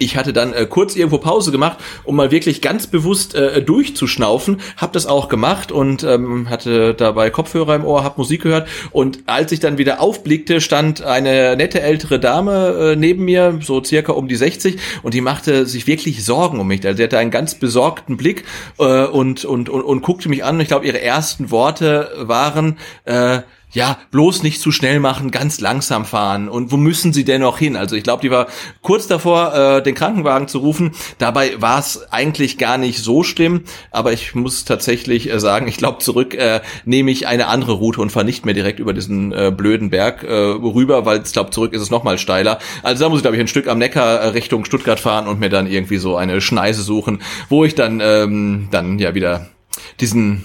ich 0.00 0.16
hatte 0.16 0.32
dann 0.32 0.54
äh, 0.54 0.66
kurz 0.66 0.96
irgendwo 0.96 1.18
Pause 1.18 1.52
gemacht, 1.52 1.78
um 2.04 2.16
mal 2.16 2.30
wirklich 2.30 2.62
ganz 2.62 2.86
bewusst 2.86 3.34
äh, 3.34 3.62
durchzuschnaufen. 3.62 4.60
Hab 4.78 4.94
das 4.94 5.06
auch 5.06 5.28
gemacht 5.28 5.72
und 5.72 6.04
ähm, 6.04 6.48
hatte 6.48 6.94
dabei 6.94 7.28
Kopfhörer 7.28 7.74
im 7.74 7.84
Ohr, 7.84 8.02
hab 8.02 8.16
Musik 8.16 8.42
gehört. 8.42 8.66
Und 8.92 9.18
als 9.26 9.52
ich 9.52 9.60
dann 9.60 9.76
wieder 9.76 10.00
aufblickte, 10.00 10.62
stand 10.62 11.02
eine 11.02 11.54
nette 11.54 11.82
ältere 11.82 12.18
Dame 12.18 12.92
äh, 12.92 12.96
neben 12.96 13.26
mir, 13.26 13.58
so 13.60 13.84
circa 13.84 14.12
um 14.12 14.26
die 14.26 14.36
60, 14.36 14.78
und 15.02 15.12
die 15.12 15.20
machte 15.20 15.66
sich 15.66 15.86
wirklich 15.86 16.24
Sorgen 16.24 16.60
um 16.60 16.68
mich. 16.68 16.84
Also 16.86 16.96
sie 16.96 17.02
hatte 17.02 17.18
einen 17.18 17.30
ganz 17.30 17.56
besorgten 17.56 18.16
Blick 18.16 18.44
äh, 18.78 19.04
und, 19.04 19.44
und, 19.44 19.68
und, 19.68 19.82
und 19.82 20.00
guckte 20.00 20.30
mich 20.30 20.44
an. 20.44 20.58
Ich 20.60 20.68
glaube, 20.68 20.86
ihre 20.86 21.02
ersten 21.02 21.50
Worte 21.50 22.10
waren, 22.16 22.78
äh, 23.04 23.40
ja, 23.72 23.98
bloß 24.10 24.42
nicht 24.42 24.60
zu 24.60 24.72
schnell 24.72 25.00
machen, 25.00 25.30
ganz 25.30 25.60
langsam 25.60 26.04
fahren 26.04 26.48
und 26.48 26.72
wo 26.72 26.76
müssen 26.76 27.12
sie 27.12 27.24
denn 27.24 27.40
noch 27.40 27.58
hin? 27.58 27.76
Also 27.76 27.96
ich 27.96 28.02
glaube, 28.02 28.22
die 28.22 28.30
war 28.30 28.48
kurz 28.82 29.06
davor, 29.06 29.54
äh, 29.54 29.82
den 29.82 29.94
Krankenwagen 29.94 30.48
zu 30.48 30.58
rufen. 30.58 30.92
Dabei 31.18 31.60
war 31.60 31.78
es 31.78 32.10
eigentlich 32.12 32.58
gar 32.58 32.78
nicht 32.78 32.98
so 32.98 33.22
schlimm, 33.22 33.62
aber 33.90 34.12
ich 34.12 34.34
muss 34.34 34.64
tatsächlich 34.64 35.30
äh, 35.30 35.38
sagen, 35.38 35.68
ich 35.68 35.76
glaube, 35.76 35.98
zurück 35.98 36.34
äh, 36.34 36.60
nehme 36.84 37.10
ich 37.10 37.26
eine 37.26 37.46
andere 37.46 37.72
Route 37.72 38.00
und 38.00 38.10
fahre 38.10 38.26
nicht 38.26 38.44
mehr 38.44 38.54
direkt 38.54 38.80
über 38.80 38.92
diesen 38.92 39.32
äh, 39.32 39.52
blöden 39.56 39.90
Berg 39.90 40.24
äh, 40.24 40.32
rüber, 40.32 41.06
weil 41.06 41.22
ich 41.24 41.32
glaube, 41.32 41.50
zurück 41.50 41.72
ist 41.72 41.82
es 41.82 41.90
nochmal 41.90 42.18
steiler. 42.18 42.58
Also 42.82 43.04
da 43.04 43.08
muss 43.08 43.18
ich, 43.18 43.22
glaube 43.22 43.36
ich, 43.36 43.40
ein 43.40 43.48
Stück 43.48 43.68
am 43.68 43.78
Neckar 43.78 44.20
äh, 44.20 44.28
Richtung 44.28 44.64
Stuttgart 44.64 44.98
fahren 44.98 45.28
und 45.28 45.38
mir 45.38 45.48
dann 45.48 45.66
irgendwie 45.66 45.98
so 45.98 46.16
eine 46.16 46.40
Schneise 46.40 46.82
suchen, 46.82 47.22
wo 47.48 47.64
ich 47.64 47.74
dann, 47.74 48.00
ähm, 48.02 48.68
dann 48.70 48.98
ja 48.98 49.14
wieder 49.14 49.46
diesen 50.00 50.44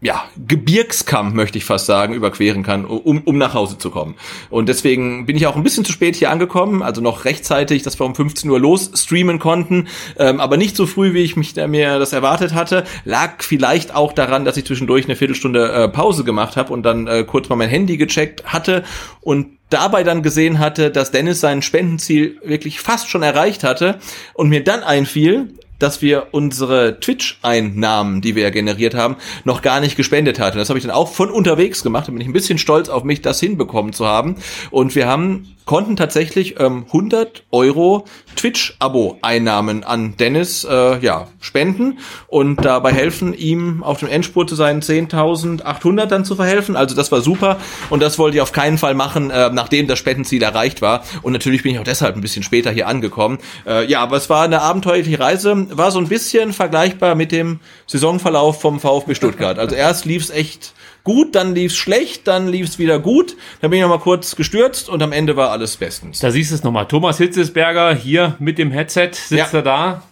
ja, 0.00 0.24
Gebirgskamm, 0.46 1.34
möchte 1.34 1.58
ich 1.58 1.64
fast 1.64 1.86
sagen, 1.86 2.14
überqueren 2.14 2.62
kann, 2.62 2.84
um, 2.84 3.20
um 3.22 3.36
nach 3.36 3.54
Hause 3.54 3.78
zu 3.78 3.90
kommen. 3.90 4.14
Und 4.48 4.68
deswegen 4.68 5.26
bin 5.26 5.36
ich 5.36 5.48
auch 5.48 5.56
ein 5.56 5.64
bisschen 5.64 5.84
zu 5.84 5.90
spät 5.90 6.14
hier 6.14 6.30
angekommen, 6.30 6.84
also 6.84 7.00
noch 7.00 7.24
rechtzeitig, 7.24 7.82
dass 7.82 7.98
wir 7.98 8.06
um 8.06 8.14
15 8.14 8.48
Uhr 8.48 8.60
los 8.60 8.92
streamen 8.94 9.40
konnten, 9.40 9.88
ähm, 10.16 10.38
aber 10.38 10.56
nicht 10.56 10.76
so 10.76 10.86
früh, 10.86 11.14
wie 11.14 11.24
ich 11.24 11.34
mich 11.34 11.52
da 11.52 11.66
mir 11.66 11.98
das 11.98 12.12
erwartet 12.12 12.54
hatte. 12.54 12.84
Lag 13.04 13.42
vielleicht 13.42 13.92
auch 13.92 14.12
daran, 14.12 14.44
dass 14.44 14.56
ich 14.56 14.66
zwischendurch 14.66 15.06
eine 15.06 15.16
Viertelstunde 15.16 15.72
äh, 15.72 15.88
Pause 15.88 16.22
gemacht 16.22 16.56
habe 16.56 16.72
und 16.72 16.84
dann 16.84 17.08
äh, 17.08 17.24
kurz 17.24 17.48
mal 17.48 17.56
mein 17.56 17.68
Handy 17.68 17.96
gecheckt 17.96 18.44
hatte 18.44 18.84
und 19.20 19.58
dabei 19.68 20.04
dann 20.04 20.22
gesehen 20.22 20.60
hatte, 20.60 20.92
dass 20.92 21.10
Dennis 21.10 21.40
sein 21.40 21.60
Spendenziel 21.60 22.38
wirklich 22.44 22.80
fast 22.80 23.10
schon 23.10 23.24
erreicht 23.24 23.64
hatte 23.64 23.98
und 24.34 24.48
mir 24.48 24.62
dann 24.62 24.84
einfiel, 24.84 25.54
dass 25.78 26.02
wir 26.02 26.28
unsere 26.32 27.00
Twitch-Einnahmen, 27.00 28.20
die 28.20 28.34
wir 28.34 28.44
ja 28.44 28.50
generiert 28.50 28.94
haben, 28.94 29.16
noch 29.44 29.62
gar 29.62 29.80
nicht 29.80 29.96
gespendet 29.96 30.40
hatten. 30.40 30.58
Das 30.58 30.68
habe 30.68 30.78
ich 30.78 30.84
dann 30.84 30.94
auch 30.94 31.12
von 31.12 31.30
unterwegs 31.30 31.82
gemacht. 31.82 32.08
Da 32.08 32.12
bin 32.12 32.20
ich 32.20 32.26
ein 32.26 32.32
bisschen 32.32 32.58
stolz 32.58 32.88
auf 32.88 33.04
mich, 33.04 33.22
das 33.22 33.40
hinbekommen 33.40 33.92
zu 33.92 34.06
haben. 34.06 34.36
Und 34.70 34.94
wir 34.94 35.06
haben 35.06 35.56
konnten 35.68 35.96
tatsächlich 35.96 36.58
ähm, 36.60 36.86
100 36.86 37.44
Euro 37.50 38.06
Twitch-Abo-Einnahmen 38.36 39.84
an 39.84 40.16
Dennis 40.16 40.64
äh, 40.64 40.98
ja, 41.00 41.28
spenden 41.40 41.98
und 42.26 42.64
dabei 42.64 42.90
helfen, 42.90 43.34
ihm 43.34 43.82
auf 43.82 43.98
dem 43.98 44.08
Endspurt 44.08 44.48
zu 44.48 44.54
seinen 44.54 44.80
10.800 44.80 46.06
dann 46.06 46.24
zu 46.24 46.36
verhelfen. 46.36 46.74
Also 46.74 46.96
das 46.96 47.12
war 47.12 47.20
super 47.20 47.58
und 47.90 48.02
das 48.02 48.18
wollte 48.18 48.38
ich 48.38 48.40
auf 48.40 48.52
keinen 48.52 48.78
Fall 48.78 48.94
machen, 48.94 49.30
äh, 49.30 49.50
nachdem 49.52 49.86
das 49.88 49.98
Spendenziel 49.98 50.42
erreicht 50.42 50.80
war. 50.80 51.02
Und 51.20 51.34
natürlich 51.34 51.62
bin 51.62 51.72
ich 51.72 51.78
auch 51.78 51.84
deshalb 51.84 52.16
ein 52.16 52.22
bisschen 52.22 52.42
später 52.42 52.70
hier 52.70 52.88
angekommen. 52.88 53.36
Äh, 53.66 53.84
ja, 53.90 54.00
aber 54.00 54.16
es 54.16 54.30
war 54.30 54.44
eine 54.44 54.62
abenteuerliche 54.62 55.20
Reise, 55.20 55.66
war 55.76 55.90
so 55.90 55.98
ein 55.98 56.08
bisschen 56.08 56.52
vergleichbar 56.52 57.14
mit 57.14 57.32
dem 57.32 57.60
Saisonverlauf 57.86 58.60
vom 58.60 58.80
VfB 58.80 59.14
Stuttgart. 59.14 59.58
Also 59.58 59.74
erst 59.74 60.04
lief's 60.04 60.30
echt 60.30 60.72
gut, 61.04 61.34
dann 61.34 61.54
lief's 61.54 61.76
schlecht, 61.76 62.26
dann 62.26 62.48
lief's 62.48 62.78
wieder 62.78 62.98
gut. 62.98 63.36
Dann 63.60 63.70
bin 63.70 63.78
ich 63.78 63.82
noch 63.82 63.90
mal 63.90 63.98
kurz 64.02 64.36
gestürzt 64.36 64.88
und 64.88 65.02
am 65.02 65.12
Ende 65.12 65.36
war 65.36 65.50
alles 65.50 65.76
bestens. 65.76 66.18
Da 66.20 66.30
siehst 66.30 66.50
du 66.50 66.54
es 66.56 66.62
nochmal. 66.62 66.86
Thomas 66.86 67.18
Hitzesberger 67.18 67.94
hier 67.94 68.36
mit 68.38 68.58
dem 68.58 68.70
Headset 68.70 69.10
sitzt 69.12 69.30
Ja. 69.32 69.46
er 69.52 69.62
da. 69.62 70.02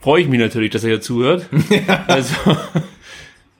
Freue 0.00 0.22
ich 0.22 0.28
mich 0.28 0.40
natürlich, 0.40 0.70
dass 0.70 0.82
er 0.84 0.90
hier 0.90 1.00
zuhört. 1.00 1.46
Also, 2.08 2.34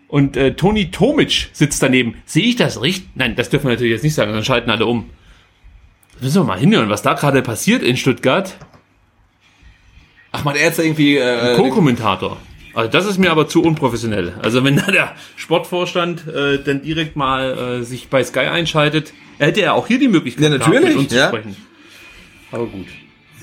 und 0.09 0.37
äh, 0.37 0.55
Toni 0.55 0.91
Tomic 0.91 1.49
sitzt 1.53 1.83
daneben. 1.83 2.17
Sehe 2.27 2.45
ich 2.45 2.57
das 2.57 2.83
richtig? 2.83 3.09
Nein, 3.15 3.35
das 3.37 3.49
dürfen 3.49 3.67
wir 3.67 3.71
natürlich 3.73 3.93
jetzt 3.93 4.03
nicht 4.03 4.15
sagen, 4.15 4.33
dann 4.33 4.45
schalten 4.45 4.69
alle 4.71 4.85
um. 4.87 5.09
Müssen 6.21 6.43
wir 6.43 6.45
mal 6.45 6.59
hinhören, 6.59 6.91
was 6.91 7.03
da 7.03 7.15
gerade 7.15 7.43
passiert 7.43 7.83
in 7.83 7.97
Stuttgart. 7.97 8.55
Ach 10.33 10.45
man, 10.45 10.57
er 10.57 10.63
jetzt 10.65 10.79
irgendwie 10.79 11.17
äh, 11.17 11.55
Co-Kommentator. 11.57 12.39
Also 12.75 12.91
das 12.91 13.07
ist 13.07 13.19
mir 13.19 13.31
aber 13.31 13.49
zu 13.49 13.63
unprofessionell. 13.63 14.33
Also 14.43 14.65
wenn 14.65 14.77
da 14.77 14.91
der 14.91 15.15
Sportvorstand 15.37 16.27
äh, 16.27 16.59
dann 16.63 16.83
direkt 16.83 17.17
mal 17.17 17.81
äh, 17.81 17.83
sich 17.85 18.09
bei 18.09 18.25
Sky 18.25 18.41
einschaltet, 18.41 19.13
er 19.39 19.49
hätte 19.49 19.61
ja 19.61 19.73
auch 19.73 19.87
hier 19.87 19.99
die 19.99 20.09
Möglichkeit, 20.09 20.45
Ja, 20.45 20.49
natürlich, 20.51 20.89
mit 20.89 20.97
uns 20.97 21.13
ja. 21.13 21.31
zu 21.31 21.37
sprechen. 21.37 21.57
Aber 22.51 22.67
gut. 22.67 22.87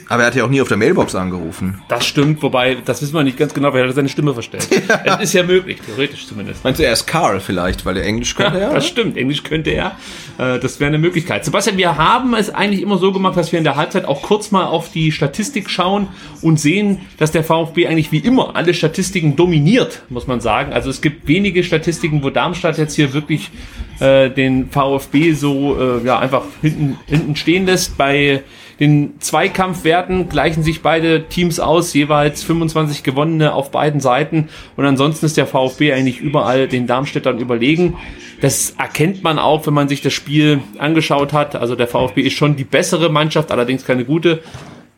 Aber 0.09 0.23
er 0.23 0.27
hat 0.27 0.35
ja 0.35 0.43
auch 0.43 0.49
nie 0.49 0.59
auf 0.61 0.67
der 0.67 0.77
Mailbox 0.77 1.15
angerufen. 1.15 1.81
Das 1.87 2.05
stimmt, 2.05 2.41
wobei, 2.43 2.77
das 2.83 3.01
wissen 3.01 3.13
wir 3.13 3.23
nicht 3.23 3.37
ganz 3.37 3.53
genau, 3.53 3.73
wer 3.73 3.87
hat 3.87 3.95
seine 3.95 4.09
Stimme 4.09 4.33
verstellt. 4.33 4.67
Es 5.05 5.19
ist 5.25 5.33
ja 5.33 5.43
möglich, 5.43 5.79
theoretisch 5.85 6.27
zumindest. 6.27 6.63
Meinst 6.63 6.79
du, 6.79 6.83
er 6.85 6.93
ist 6.93 7.05
Carl 7.05 7.39
vielleicht, 7.39 7.85
weil 7.85 7.97
er 7.97 8.03
Englisch 8.03 8.35
Ja, 8.37 8.45
könnte? 8.45 8.59
Ja, 8.59 8.73
das 8.73 8.87
stimmt. 8.87 9.17
Englisch 9.17 9.43
könnte 9.43 9.69
er. 9.71 9.95
Äh, 10.37 10.59
Das 10.59 10.79
wäre 10.79 10.87
eine 10.89 10.97
Möglichkeit. 10.97 11.45
Sebastian, 11.45 11.77
wir 11.77 11.97
haben 11.97 12.33
es 12.33 12.49
eigentlich 12.49 12.81
immer 12.81 12.97
so 12.97 13.11
gemacht, 13.11 13.37
dass 13.37 13.51
wir 13.51 13.59
in 13.59 13.63
der 13.63 13.75
Halbzeit 13.75 14.05
auch 14.05 14.21
kurz 14.21 14.51
mal 14.51 14.65
auf 14.65 14.91
die 14.91 15.11
Statistik 15.11 15.69
schauen 15.69 16.07
und 16.41 16.59
sehen, 16.59 16.99
dass 17.17 17.31
der 17.31 17.43
VfB 17.43 17.87
eigentlich 17.87 18.11
wie 18.11 18.19
immer 18.19 18.55
alle 18.55 18.73
Statistiken 18.73 19.35
dominiert, 19.35 20.01
muss 20.09 20.25
man 20.27 20.41
sagen. 20.41 20.73
Also 20.73 20.89
es 20.89 21.01
gibt 21.01 21.27
wenige 21.27 21.63
Statistiken, 21.63 22.23
wo 22.23 22.29
Darmstadt 22.29 22.77
jetzt 22.77 22.95
hier 22.95 23.13
wirklich 23.13 23.51
äh, 23.99 24.29
den 24.29 24.69
VfB 24.69 25.33
so 25.33 25.77
äh, 25.79 26.05
ja 26.05 26.17
einfach 26.19 26.43
hinten, 26.61 26.97
hinten 27.07 27.35
stehen 27.35 27.65
lässt. 27.65 27.97
Bei 27.97 28.43
den 28.79 29.19
Zweikampfwerten 29.19 30.29
gleichen 30.29 30.63
sich 30.63 30.81
beide 30.81 31.27
Teams 31.27 31.59
aus, 31.59 31.93
jeweils 31.93 32.43
25 32.43 33.03
gewonnene 33.03 33.53
auf 33.53 33.71
beiden 33.71 33.99
Seiten. 33.99 34.49
Und 34.77 34.85
ansonsten 34.85 35.25
ist 35.25 35.35
der 35.35 35.47
VfB 35.47 35.91
eigentlich 35.91 36.21
überall 36.21 36.67
den 36.67 36.87
Darmstädtern 36.87 37.39
überlegen. 37.39 37.97
Das 38.39 38.71
erkennt 38.77 39.21
man 39.21 39.37
auch, 39.37 39.67
wenn 39.67 39.73
man 39.73 39.89
sich 39.89 40.01
das 40.01 40.13
Spiel 40.13 40.61
angeschaut 40.77 41.33
hat. 41.33 41.57
Also 41.57 41.75
der 41.75 41.87
VfB 41.87 42.21
ist 42.21 42.33
schon 42.33 42.55
die 42.55 42.63
bessere 42.63 43.09
Mannschaft, 43.09 43.51
allerdings 43.51 43.85
keine 43.85 44.05
gute. 44.05 44.41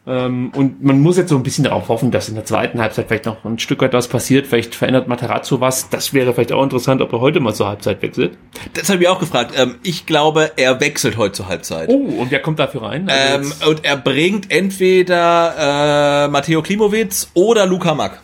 Ähm, 0.08 0.52
und 0.56 0.84
man 0.84 1.00
muss 1.00 1.18
jetzt 1.18 1.30
so 1.30 1.36
ein 1.36 1.44
bisschen 1.44 1.64
darauf 1.64 1.88
hoffen, 1.88 2.10
dass 2.10 2.28
in 2.28 2.34
der 2.34 2.44
zweiten 2.46 2.82
Halbzeit 2.82 3.08
vielleicht 3.08 3.26
noch 3.28 3.46
ein 3.46 3.60
Stück 3.60 3.82
weit 3.82 3.94
was 3.94 4.08
passiert. 4.08 4.48
Vielleicht 4.48 4.74
verändert 4.74 5.08
Materazzo 5.08 5.62
was. 5.62 5.90
Das 5.90 6.12
wäre 6.14 6.34
vielleicht 6.34 6.52
auch 6.52 6.64
interessant, 6.64 7.02
ob 7.02 7.14
er 7.14 7.22
heute 7.22 7.40
mal 7.40 7.54
zur 7.54 7.68
Halbzeit 7.68 8.02
wechselt. 8.02 8.36
Das 8.74 8.90
habe 8.90 9.04
ich 9.04 9.08
auch 9.08 9.20
gefragt. 9.20 9.54
Ähm, 9.56 9.76
ich 9.84 10.08
glaube, 10.08 10.52
er 10.56 10.80
wechselt 10.80 11.18
heute 11.18 11.34
zur 11.34 11.48
Halbzeit. 11.50 11.88
Oh, 11.90 11.94
und 12.20 12.32
wer 12.32 12.42
kommt 12.42 12.58
dafür 12.58 12.82
rein? 12.82 13.10
Also 13.10 13.52
Ähm, 13.52 13.70
und 13.70 13.86
er 13.86 13.96
bringt 13.98 14.50
entweder 14.52 16.26
äh, 16.26 16.28
Matteo 16.30 16.62
Klimowitz 16.64 17.30
oder 17.36 17.66
Luca 17.68 17.94
Mack. 17.94 18.22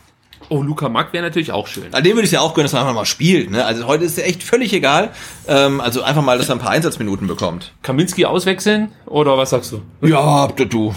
oh, 0.50 0.62
Luca 0.64 0.90
Mack 0.90 1.14
wäre 1.14 1.26
natürlich 1.26 1.52
auch 1.52 1.68
schön. 1.68 1.94
An 1.94 2.04
dem 2.04 2.16
würde 2.16 2.26
ich 2.26 2.32
ja 2.32 2.40
auch 2.40 2.54
gönnen, 2.56 2.66
dass 2.66 2.74
er 2.74 2.80
einfach 2.82 2.96
mal 2.96 3.06
spielt. 3.06 3.52
Ne? 3.52 3.64
Also 3.66 3.86
heute 3.86 4.06
ist 4.06 4.18
er 4.18 4.26
echt 4.26 4.42
völlig 4.42 4.74
egal. 4.74 5.10
Ähm, 5.48 5.80
also 5.82 6.02
einfach 6.02 6.24
mal, 6.24 6.38
dass 6.40 6.50
er 6.50 6.56
ein 6.56 6.60
paar 6.60 6.72
Einsatzminuten 6.72 7.28
bekommt. 7.28 7.74
Kaminski 7.84 8.26
auswechseln? 8.26 8.92
Oder 9.06 9.38
was 9.38 9.52
sagst 9.52 9.74
du? 9.74 9.82
Ja, 10.02 10.48
du. 10.48 10.96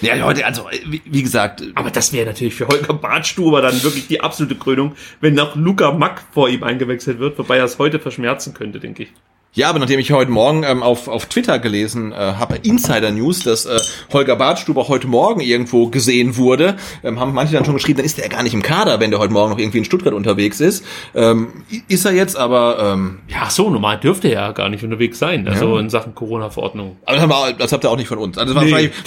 Ja, 0.00 0.20
heute, 0.22 0.44
also 0.44 0.66
wie, 0.86 1.02
wie 1.04 1.22
gesagt, 1.22 1.62
Aber 1.74 1.90
das 1.90 2.12
wäre 2.12 2.26
natürlich 2.26 2.54
für 2.54 2.68
Holger 2.68 2.94
Bartstuber 2.94 3.62
dann 3.62 3.82
wirklich 3.82 4.06
die 4.06 4.20
absolute 4.20 4.56
Krönung, 4.56 4.94
wenn 5.20 5.34
noch 5.34 5.56
Luca 5.56 5.92
Mack 5.92 6.22
vor 6.32 6.48
ihm 6.48 6.62
eingewechselt 6.62 7.18
wird, 7.18 7.38
wobei 7.38 7.58
er 7.58 7.64
es 7.64 7.78
heute 7.78 7.98
verschmerzen 7.98 8.54
könnte, 8.54 8.80
denke 8.80 9.04
ich. 9.04 9.12
Ja, 9.56 9.68
aber 9.70 9.78
nachdem 9.78 10.00
ich 10.00 10.10
heute 10.10 10.32
Morgen 10.32 10.64
ähm, 10.64 10.82
auf, 10.82 11.06
auf 11.06 11.26
Twitter 11.26 11.60
gelesen 11.60 12.10
äh, 12.10 12.16
habe, 12.16 12.56
Insider 12.64 13.12
News, 13.12 13.38
dass 13.44 13.66
äh, 13.66 13.78
Holger 14.12 14.34
Bartstuber 14.34 14.88
heute 14.88 15.06
Morgen 15.06 15.38
irgendwo 15.40 15.86
gesehen 15.86 16.36
wurde, 16.36 16.76
ähm, 17.04 17.20
haben 17.20 17.32
manche 17.32 17.54
dann 17.54 17.64
schon 17.64 17.74
geschrieben, 17.74 17.98
dann 17.98 18.06
ist 18.06 18.18
er 18.18 18.28
gar 18.28 18.42
nicht 18.42 18.52
im 18.54 18.62
Kader, 18.62 18.98
wenn 18.98 19.12
der 19.12 19.20
heute 19.20 19.32
Morgen 19.32 19.50
noch 19.52 19.58
irgendwie 19.58 19.78
in 19.78 19.84
Stuttgart 19.84 20.12
unterwegs 20.12 20.58
ist. 20.60 20.84
Ähm, 21.14 21.62
ist 21.86 22.04
er 22.04 22.12
jetzt, 22.12 22.36
aber 22.36 22.78
ähm, 22.94 23.20
Ja, 23.28 23.42
ach 23.42 23.50
so, 23.52 23.70
normal 23.70 24.00
dürfte 24.00 24.26
er 24.26 24.34
ja 24.46 24.52
gar 24.52 24.68
nicht 24.70 24.82
unterwegs 24.82 25.20
sein, 25.20 25.46
also 25.46 25.74
Ja. 25.76 25.80
in 25.80 25.88
Sachen 25.88 26.16
Corona-Verordnung. 26.16 26.96
aber 27.06 27.14
das, 27.16 27.22
haben 27.22 27.30
wir, 27.30 27.52
das 27.52 27.72
habt 27.72 27.84
ihr 27.84 27.90
auch 27.92 27.96
nicht 27.96 28.08
von 28.08 28.18
uns. 28.18 28.36
Also 28.36 28.54
das 28.54 28.60
war 28.60 28.64
Nee, 28.64 28.90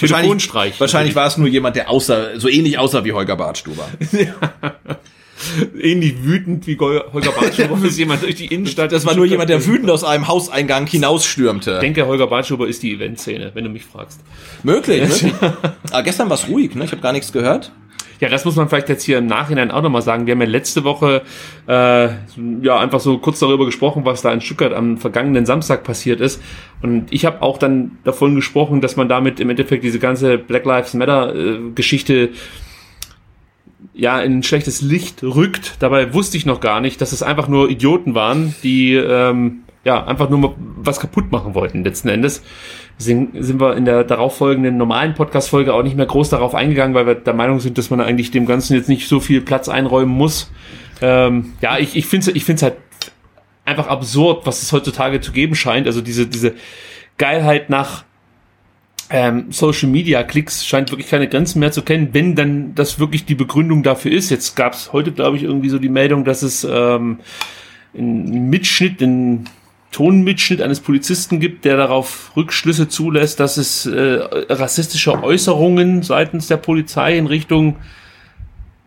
wahrscheinlich, 0.50 0.80
wahrscheinlich 0.80 1.14
war 1.14 1.26
es 1.26 1.36
nur 1.36 1.48
jemand, 1.48 1.76
der 1.76 1.90
außer, 1.90 2.40
so 2.40 2.48
ähnlich 2.48 2.78
aussah 2.78 3.04
wie 3.04 3.12
Holger 3.12 3.36
Bartstuber. 3.36 3.86
Ähnlich 5.80 6.22
wütend 6.22 6.66
wie 6.66 6.78
Holger 6.78 7.32
Bartstuber 7.32 7.84
ist 7.86 7.98
jemand 7.98 8.22
durch 8.22 8.34
die 8.34 8.46
Innenstadt. 8.46 8.92
Das 8.92 9.06
war 9.06 9.14
nur 9.14 9.26
jemand, 9.26 9.50
der 9.50 9.64
wütend 9.66 9.90
aus 9.90 10.04
einem 10.04 10.28
Hauseingang 10.28 10.86
hinausstürmte. 10.86 11.74
Ich 11.74 11.80
denke, 11.80 12.06
Holger 12.06 12.26
Bartschuber 12.26 12.66
ist 12.66 12.82
die 12.82 12.94
Eventszene, 12.94 13.52
wenn 13.54 13.64
du 13.64 13.70
mich 13.70 13.84
fragst. 13.84 14.20
Möglich, 14.62 15.22
möglich. 15.22 15.32
Aber 15.90 16.02
gestern 16.02 16.28
war 16.28 16.34
es 16.34 16.48
ruhig, 16.48 16.74
ne? 16.74 16.84
Ich 16.84 16.92
habe 16.92 17.02
gar 17.02 17.12
nichts 17.12 17.32
gehört. 17.32 17.72
Ja, 18.20 18.28
das 18.28 18.44
muss 18.44 18.56
man 18.56 18.68
vielleicht 18.68 18.88
jetzt 18.88 19.04
hier 19.04 19.18
im 19.18 19.26
Nachhinein 19.26 19.70
auch 19.70 19.82
nochmal 19.82 20.02
sagen. 20.02 20.26
Wir 20.26 20.32
haben 20.32 20.40
ja 20.40 20.48
letzte 20.48 20.82
Woche 20.82 21.22
äh, 21.68 22.08
ja 22.62 22.78
einfach 22.78 22.98
so 22.98 23.18
kurz 23.18 23.38
darüber 23.38 23.64
gesprochen, 23.64 24.04
was 24.04 24.22
da 24.22 24.32
in 24.32 24.40
Stuttgart 24.40 24.72
am 24.72 24.98
vergangenen 24.98 25.46
Samstag 25.46 25.84
passiert 25.84 26.20
ist. 26.20 26.42
Und 26.82 27.12
ich 27.12 27.24
habe 27.24 27.42
auch 27.42 27.58
dann 27.58 27.98
davon 28.02 28.34
gesprochen, 28.34 28.80
dass 28.80 28.96
man 28.96 29.08
damit 29.08 29.38
im 29.38 29.50
Endeffekt 29.50 29.84
diese 29.84 30.00
ganze 30.00 30.36
Black 30.36 30.64
Lives 30.64 30.94
Matter 30.94 31.34
äh, 31.34 31.58
ja 33.94 34.20
in 34.20 34.38
ein 34.38 34.42
schlechtes 34.42 34.82
Licht 34.82 35.22
rückt. 35.22 35.76
Dabei 35.80 36.14
wusste 36.14 36.36
ich 36.36 36.46
noch 36.46 36.60
gar 36.60 36.80
nicht, 36.80 37.00
dass 37.00 37.12
es 37.12 37.22
einfach 37.22 37.48
nur 37.48 37.70
Idioten 37.70 38.14
waren, 38.14 38.54
die 38.62 38.94
ähm, 38.94 39.60
ja 39.84 40.04
einfach 40.04 40.28
nur 40.28 40.54
was 40.76 41.00
kaputt 41.00 41.30
machen 41.30 41.54
wollten 41.54 41.84
letzten 41.84 42.08
Endes. 42.08 42.42
Deswegen 42.98 43.30
sind 43.42 43.60
wir 43.60 43.76
in 43.76 43.84
der 43.84 44.04
darauffolgenden 44.04 44.76
normalen 44.76 45.14
Podcast-Folge 45.14 45.72
auch 45.72 45.82
nicht 45.82 45.96
mehr 45.96 46.06
groß 46.06 46.30
darauf 46.30 46.54
eingegangen, 46.54 46.94
weil 46.94 47.06
wir 47.06 47.14
der 47.14 47.34
Meinung 47.34 47.60
sind, 47.60 47.78
dass 47.78 47.90
man 47.90 48.00
eigentlich 48.00 48.30
dem 48.32 48.46
Ganzen 48.46 48.74
jetzt 48.74 48.88
nicht 48.88 49.08
so 49.08 49.20
viel 49.20 49.40
Platz 49.40 49.68
einräumen 49.68 50.12
muss. 50.12 50.50
Ähm, 51.00 51.52
ja, 51.60 51.78
ich, 51.78 51.96
ich 51.96 52.06
finde 52.06 52.30
es 52.30 52.36
ich 52.36 52.44
find's 52.44 52.62
halt 52.62 52.74
einfach 53.64 53.86
absurd, 53.86 54.46
was 54.46 54.62
es 54.62 54.72
heutzutage 54.72 55.20
zu 55.20 55.30
geben 55.30 55.54
scheint. 55.54 55.86
Also 55.86 56.00
diese, 56.00 56.26
diese 56.26 56.54
Geilheit 57.18 57.70
nach 57.70 58.04
ähm, 59.10 59.50
Social 59.50 59.88
Media 59.88 60.22
Klicks 60.22 60.66
scheint 60.66 60.90
wirklich 60.90 61.08
keine 61.08 61.28
Grenzen 61.28 61.60
mehr 61.60 61.72
zu 61.72 61.82
kennen, 61.82 62.10
wenn 62.12 62.34
dann 62.34 62.74
das 62.74 62.98
wirklich 62.98 63.24
die 63.24 63.34
Begründung 63.34 63.82
dafür 63.82 64.12
ist. 64.12 64.30
Jetzt 64.30 64.54
gab 64.54 64.74
es 64.74 64.92
heute, 64.92 65.12
glaube 65.12 65.36
ich, 65.36 65.44
irgendwie 65.44 65.70
so 65.70 65.78
die 65.78 65.88
Meldung, 65.88 66.24
dass 66.24 66.42
es 66.42 66.64
ähm, 66.64 67.20
einen 67.96 68.50
Mitschnitt 68.50 69.00
in 69.00 69.44
Tonmitschnitt 69.92 70.60
eines 70.60 70.80
Polizisten 70.80 71.40
gibt, 71.40 71.64
der 71.64 71.78
darauf 71.78 72.32
Rückschlüsse 72.36 72.88
zulässt, 72.88 73.40
dass 73.40 73.56
es 73.56 73.86
äh, 73.86 74.20
rassistische 74.50 75.22
Äußerungen 75.22 76.02
seitens 76.02 76.46
der 76.46 76.58
Polizei 76.58 77.16
in 77.16 77.26
Richtung 77.26 77.76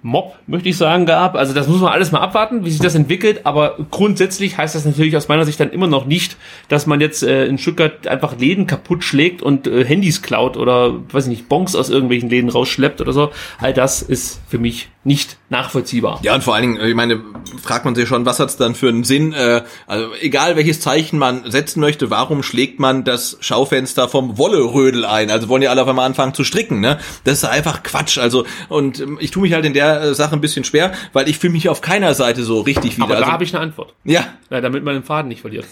Mob, 0.03 0.35
möchte 0.47 0.69
ich 0.69 0.77
sagen, 0.77 1.05
gab. 1.05 1.35
Also 1.35 1.53
das 1.53 1.67
muss 1.67 1.79
man 1.79 1.91
alles 1.91 2.11
mal 2.11 2.19
abwarten, 2.19 2.65
wie 2.65 2.71
sich 2.71 2.81
das 2.81 2.95
entwickelt. 2.95 3.45
Aber 3.45 3.77
grundsätzlich 3.91 4.57
heißt 4.57 4.73
das 4.73 4.85
natürlich 4.85 5.15
aus 5.15 5.27
meiner 5.27 5.45
Sicht 5.45 5.59
dann 5.59 5.71
immer 5.71 5.87
noch 5.87 6.05
nicht, 6.05 6.37
dass 6.69 6.87
man 6.87 7.01
jetzt 7.01 7.21
äh, 7.21 7.45
in 7.45 7.57
Stuttgart 7.57 8.07
einfach 8.07 8.37
Läden 8.37 8.65
kaputt 8.65 9.03
schlägt 9.03 9.41
und 9.41 9.67
äh, 9.67 9.85
Handys 9.85 10.21
klaut 10.21 10.57
oder, 10.57 10.93
weiß 11.11 11.25
ich 11.25 11.29
nicht, 11.29 11.49
Bonks 11.49 11.75
aus 11.75 11.89
irgendwelchen 11.89 12.29
Läden 12.29 12.49
rausschleppt 12.49 12.99
oder 13.01 13.13
so. 13.13 13.31
All 13.59 13.73
das 13.73 14.01
ist 14.01 14.41
für 14.47 14.57
mich 14.57 14.89
nicht 15.03 15.37
nachvollziehbar. 15.49 16.19
Ja, 16.21 16.35
und 16.35 16.43
vor 16.43 16.53
allen 16.53 16.73
Dingen, 16.73 16.87
ich 16.87 16.95
meine, 16.95 17.21
fragt 17.61 17.85
man 17.85 17.95
sich 17.95 18.07
schon, 18.07 18.25
was 18.25 18.39
hat's 18.39 18.57
dann 18.57 18.75
für 18.75 18.89
einen 18.89 19.03
Sinn? 19.03 19.33
Äh, 19.33 19.63
also 19.87 20.09
egal 20.21 20.55
welches 20.55 20.79
Zeichen 20.79 21.17
man 21.17 21.49
setzen 21.49 21.79
möchte, 21.79 22.09
warum 22.11 22.43
schlägt 22.43 22.79
man 22.79 23.03
das 23.03 23.37
Schaufenster 23.39 24.07
vom 24.07 24.37
Wollerödel 24.37 25.05
ein? 25.05 25.31
Also 25.31 25.49
wollen 25.49 25.63
ja 25.63 25.71
alle 25.71 25.81
auf 25.81 25.87
einmal 25.87 26.05
anfangen 26.05 26.35
zu 26.35 26.43
stricken, 26.43 26.79
ne? 26.79 26.99
Das 27.23 27.39
ist 27.39 27.45
einfach 27.45 27.81
Quatsch. 27.81 28.19
Also 28.19 28.45
und 28.69 28.99
ähm, 28.99 29.17
ich 29.19 29.31
tue 29.31 29.41
mich 29.41 29.53
halt 29.53 29.65
in 29.65 29.73
der 29.73 29.90
äh, 29.99 30.13
Sache 30.13 30.35
ein 30.35 30.41
bisschen 30.41 30.63
schwer, 30.63 30.91
weil 31.13 31.29
ich 31.29 31.37
fühle 31.37 31.53
mich 31.53 31.69
auf 31.69 31.81
keiner 31.81 32.13
Seite 32.13 32.43
so 32.43 32.61
richtig 32.61 32.97
wieder. 32.97 33.05
Aber 33.05 33.13
da 33.15 33.21
also, 33.21 33.31
habe 33.31 33.43
ich 33.43 33.53
eine 33.53 33.63
Antwort. 33.63 33.93
ja, 34.03 34.25
Ja, 34.49 34.61
damit 34.61 34.83
man 34.83 34.95
den 34.95 35.03
Faden 35.03 35.29
nicht 35.29 35.41
verliert. 35.41 35.65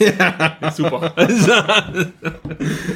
Super. 0.75 1.13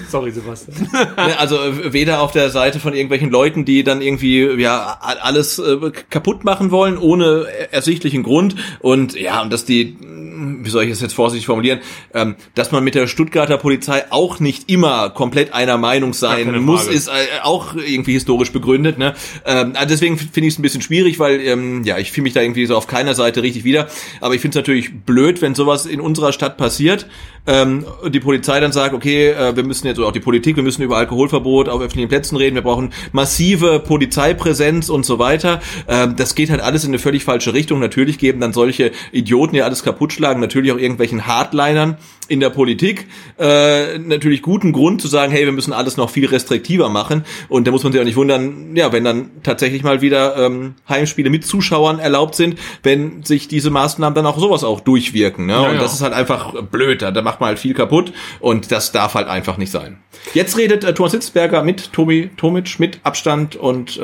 Sorry, 0.09 0.31
Sebastian. 0.31 0.89
Also 1.37 1.57
äh, 1.57 1.93
weder 1.93 2.21
auf 2.21 2.31
der 2.31 2.49
Seite 2.49 2.79
von 2.79 2.93
irgendwelchen 2.93 3.29
Leuten, 3.29 3.65
die 3.65 3.83
dann 3.83 4.01
irgendwie 4.01 4.61
ja 4.61 4.97
alles 5.01 5.59
äh, 5.59 5.91
kaputt 6.09 6.43
machen 6.43 6.71
wollen 6.71 6.97
ohne 6.97 7.47
ersichtlichen 7.71 8.23
Grund 8.23 8.55
und 8.79 9.19
ja 9.19 9.41
und 9.41 9.51
dass 9.51 9.65
die 9.65 9.97
wie 10.35 10.69
soll 10.69 10.83
ich 10.83 10.91
es 10.91 11.01
jetzt 11.01 11.13
vorsichtig 11.13 11.45
formulieren, 11.45 11.79
ähm, 12.13 12.35
dass 12.55 12.71
man 12.71 12.83
mit 12.83 12.95
der 12.95 13.07
Stuttgarter 13.07 13.57
Polizei 13.57 14.05
auch 14.09 14.39
nicht 14.39 14.69
immer 14.69 15.09
komplett 15.09 15.53
einer 15.53 15.77
Meinung 15.77 16.13
sein 16.13 16.61
muss, 16.61 16.87
ist 16.87 17.07
äh, 17.07 17.11
auch 17.41 17.75
irgendwie 17.75 18.13
historisch 18.13 18.51
begründet. 18.51 18.97
Ne? 18.97 19.13
Ähm, 19.45 19.73
also 19.75 19.87
deswegen 19.87 20.17
finde 20.17 20.47
ich 20.47 20.53
es 20.53 20.59
ein 20.59 20.61
bisschen 20.61 20.81
schwierig, 20.81 21.12
weil 21.19 21.41
ähm, 21.41 21.83
ja 21.83 21.97
ich 21.97 22.11
fühle 22.11 22.23
mich 22.23 22.33
da 22.33 22.41
irgendwie 22.41 22.65
so 22.65 22.75
auf 22.75 22.87
keiner 22.87 23.13
Seite 23.13 23.43
richtig 23.43 23.63
wieder. 23.63 23.87
Aber 24.21 24.35
ich 24.35 24.41
finde 24.41 24.57
es 24.57 24.61
natürlich 24.61 24.93
blöd, 25.05 25.41
wenn 25.41 25.55
sowas 25.55 25.85
in 25.85 26.01
unserer 26.01 26.33
Stadt 26.33 26.57
passiert 26.57 27.07
ähm, 27.45 27.85
und 28.01 28.15
die 28.15 28.19
Polizei 28.21 28.59
dann 28.59 28.71
sagt, 28.71 28.93
okay, 28.93 29.29
äh, 29.31 29.55
wir 29.55 29.63
müssen 29.63 29.87
jetzt 29.87 29.99
oder 29.99 30.07
auch 30.07 30.13
die 30.13 30.21
Politik, 30.21 30.55
wir 30.55 30.63
müssen 30.63 30.81
über 30.81 30.97
Alkoholverbot 30.97 31.67
auf 31.67 31.81
öffentlichen 31.81 32.07
Plätzen 32.07 32.37
reden, 32.37 32.55
wir 32.55 32.61
brauchen 32.61 32.93
massive 33.11 33.79
Polizeipräsenz 33.79 34.89
und 34.89 35.05
so 35.05 35.19
weiter. 35.19 35.61
Ähm, 35.87 36.15
das 36.15 36.35
geht 36.35 36.49
halt 36.49 36.61
alles 36.61 36.85
in 36.85 36.91
eine 36.91 36.99
völlig 36.99 37.25
falsche 37.25 37.53
Richtung. 37.53 37.79
Natürlich 37.79 38.17
geben 38.17 38.39
dann 38.39 38.53
solche 38.53 38.91
Idioten, 39.11 39.55
die 39.55 39.61
alles 39.61 39.83
kaputt 39.83 40.13
schlagen, 40.13 40.39
natürlich 40.39 40.71
auch 40.71 40.77
irgendwelchen 40.77 41.27
Hardlinern 41.27 41.97
in 42.25 42.39
der 42.39 42.49
Politik 42.49 43.07
äh, 43.39 43.97
natürlich 43.97 44.41
guten 44.41 44.71
Grund 44.71 45.01
zu 45.01 45.07
sagen, 45.07 45.31
hey, 45.31 45.45
wir 45.45 45.51
müssen 45.51 45.73
alles 45.73 45.97
noch 45.97 46.09
viel 46.09 46.25
restriktiver 46.25 46.89
machen. 46.89 47.23
Und 47.49 47.67
da 47.67 47.71
muss 47.71 47.83
man 47.83 47.91
sich 47.91 48.01
auch 48.01 48.05
nicht 48.05 48.15
wundern, 48.15 48.75
ja, 48.75 48.91
wenn 48.91 49.03
dann 49.03 49.31
tatsächlich 49.43 49.83
mal 49.83 50.01
wieder 50.01 50.37
ähm, 50.37 50.75
Heimspiele 50.87 51.29
mit 51.29 51.45
Zuschauern 51.45 51.99
erlaubt 51.99 52.35
sind, 52.35 52.59
wenn 52.83 53.23
sich 53.23 53.47
diese 53.47 53.69
Maßnahmen 53.69 54.15
dann 54.15 54.25
auch 54.25 54.39
sowas 54.39 54.63
auch 54.63 54.79
durchwirken. 54.79 55.45
Ne? 55.45 55.59
und 55.61 55.75
ja. 55.75 55.81
das 55.81 55.93
ist 55.93 56.01
halt 56.01 56.13
einfach 56.13 56.53
blöd. 56.63 57.01
Da, 57.01 57.21
macht 57.21 57.39
man 57.39 57.47
halt 57.47 57.59
viel 57.59 57.73
kaputt 57.73 58.13
und 58.39 58.71
das 58.71 58.91
darf 58.91 59.13
halt 59.13 59.27
einfach 59.27 59.57
nicht 59.57 59.71
sein. 59.71 59.97
Jetzt 60.33 60.57
redet 60.57 60.83
äh, 60.83 60.93
Thomas 60.93 61.13
Hitzberger 61.13 61.63
mit 61.63 61.93
Tobi 61.93 62.29
Tomic 62.37 62.79
mit 62.79 62.99
Abstand 63.03 63.55
und 63.55 63.97
äh, 63.97 64.01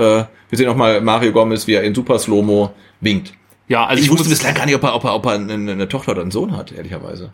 wir 0.49 0.57
sehen 0.57 0.67
auch 0.67 0.75
mal 0.75 1.01
Mario 1.01 1.31
Gomez, 1.31 1.67
wie 1.67 1.73
er 1.73 1.83
in 1.83 1.93
Super 1.93 2.19
Slow-Mo 2.19 2.71
winkt. 3.01 3.33
Ja, 3.67 3.85
also 3.85 3.99
Ich, 3.99 4.07
ich, 4.07 4.11
wusste 4.11 4.29
bislang 4.29 4.55
gar 4.55 4.65
nicht, 4.65 4.75
ob 4.75 4.83
er, 4.83 4.95
ob 4.95 5.03
er, 5.03 5.15
ob 5.15 5.25
er 5.25 5.33
eine, 5.33 5.53
eine 5.53 5.87
Tochter 5.87 6.13
oder 6.13 6.21
einen 6.21 6.31
Sohn 6.31 6.57
hat, 6.57 6.71
ehrlicherweise. 6.71 7.31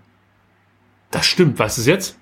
Das 1.11 1.25
stimmt, 1.25 1.59
weißt 1.59 1.77
du 1.77 1.81
es 1.81 1.87
jetzt? 1.87 2.17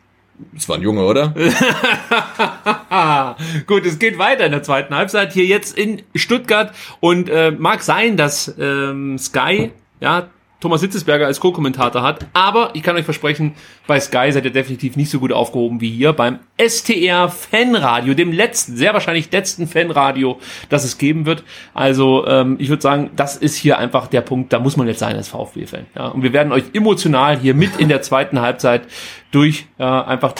Das 0.53 0.67
war 0.67 0.77
ein 0.77 0.81
Junge, 0.81 1.05
oder? 1.05 1.29
Gut, 3.67 3.85
es 3.85 3.99
geht 3.99 4.17
weiter 4.17 4.45
in 4.45 4.51
der 4.51 4.63
zweiten 4.63 4.95
Halbzeit 4.95 5.31
hier 5.31 5.45
jetzt 5.45 5.77
in 5.77 6.01
Stuttgart 6.15 6.73
und 6.99 7.29
äh, 7.29 7.51
mag 7.51 7.83
sein, 7.83 8.17
dass 8.17 8.51
ähm, 8.59 9.19
Sky 9.19 9.71
ja 9.99 10.29
Thomas 10.63 10.79
Hitzesberger 10.79 11.27
als 11.27 11.41
Co-Kommentator 11.41 12.01
hat, 12.01 12.25
aber 12.31 12.71
ich 12.73 12.83
kann 12.83 12.95
euch 12.95 13.03
versprechen, 13.03 13.53
bei 13.85 13.99
Sky 13.99 14.31
seid 14.31 14.45
ihr 14.45 14.51
definitiv 14.51 14.95
nicht 14.95 15.09
so 15.09 15.19
gut 15.19 15.33
aufgehoben 15.33 15.81
wie 15.81 15.91
hier 15.91 16.13
beim 16.13 16.39
STR 16.57 17.27
Fanradio, 17.27 18.13
dem 18.13 18.31
letzten, 18.31 18.77
sehr 18.77 18.93
wahrscheinlich 18.93 19.29
letzten 19.29 19.67
Fanradio, 19.67 20.39
das 20.69 20.85
es 20.85 20.97
geben 20.97 21.25
wird. 21.25 21.43
Also 21.73 22.25
ähm, 22.27 22.55
ich 22.59 22.69
würde 22.69 22.81
sagen, 22.81 23.11
das 23.17 23.35
ist 23.35 23.57
hier 23.57 23.77
einfach 23.77 24.07
der 24.07 24.21
Punkt, 24.21 24.53
da 24.53 24.59
muss 24.59 24.77
man 24.77 24.87
jetzt 24.87 24.99
sein 24.99 25.17
als 25.17 25.27
VfB-Fan. 25.27 25.85
Ja? 25.95 26.07
Und 26.07 26.23
wir 26.23 26.31
werden 26.31 26.53
euch 26.53 26.63
emotional 26.71 27.37
hier 27.37 27.53
mit 27.53 27.75
in 27.75 27.89
der 27.89 28.01
zweiten 28.01 28.39
Halbzeit 28.39 28.83
durch 29.31 29.65
äh, 29.77 29.83
einfach 29.83 30.33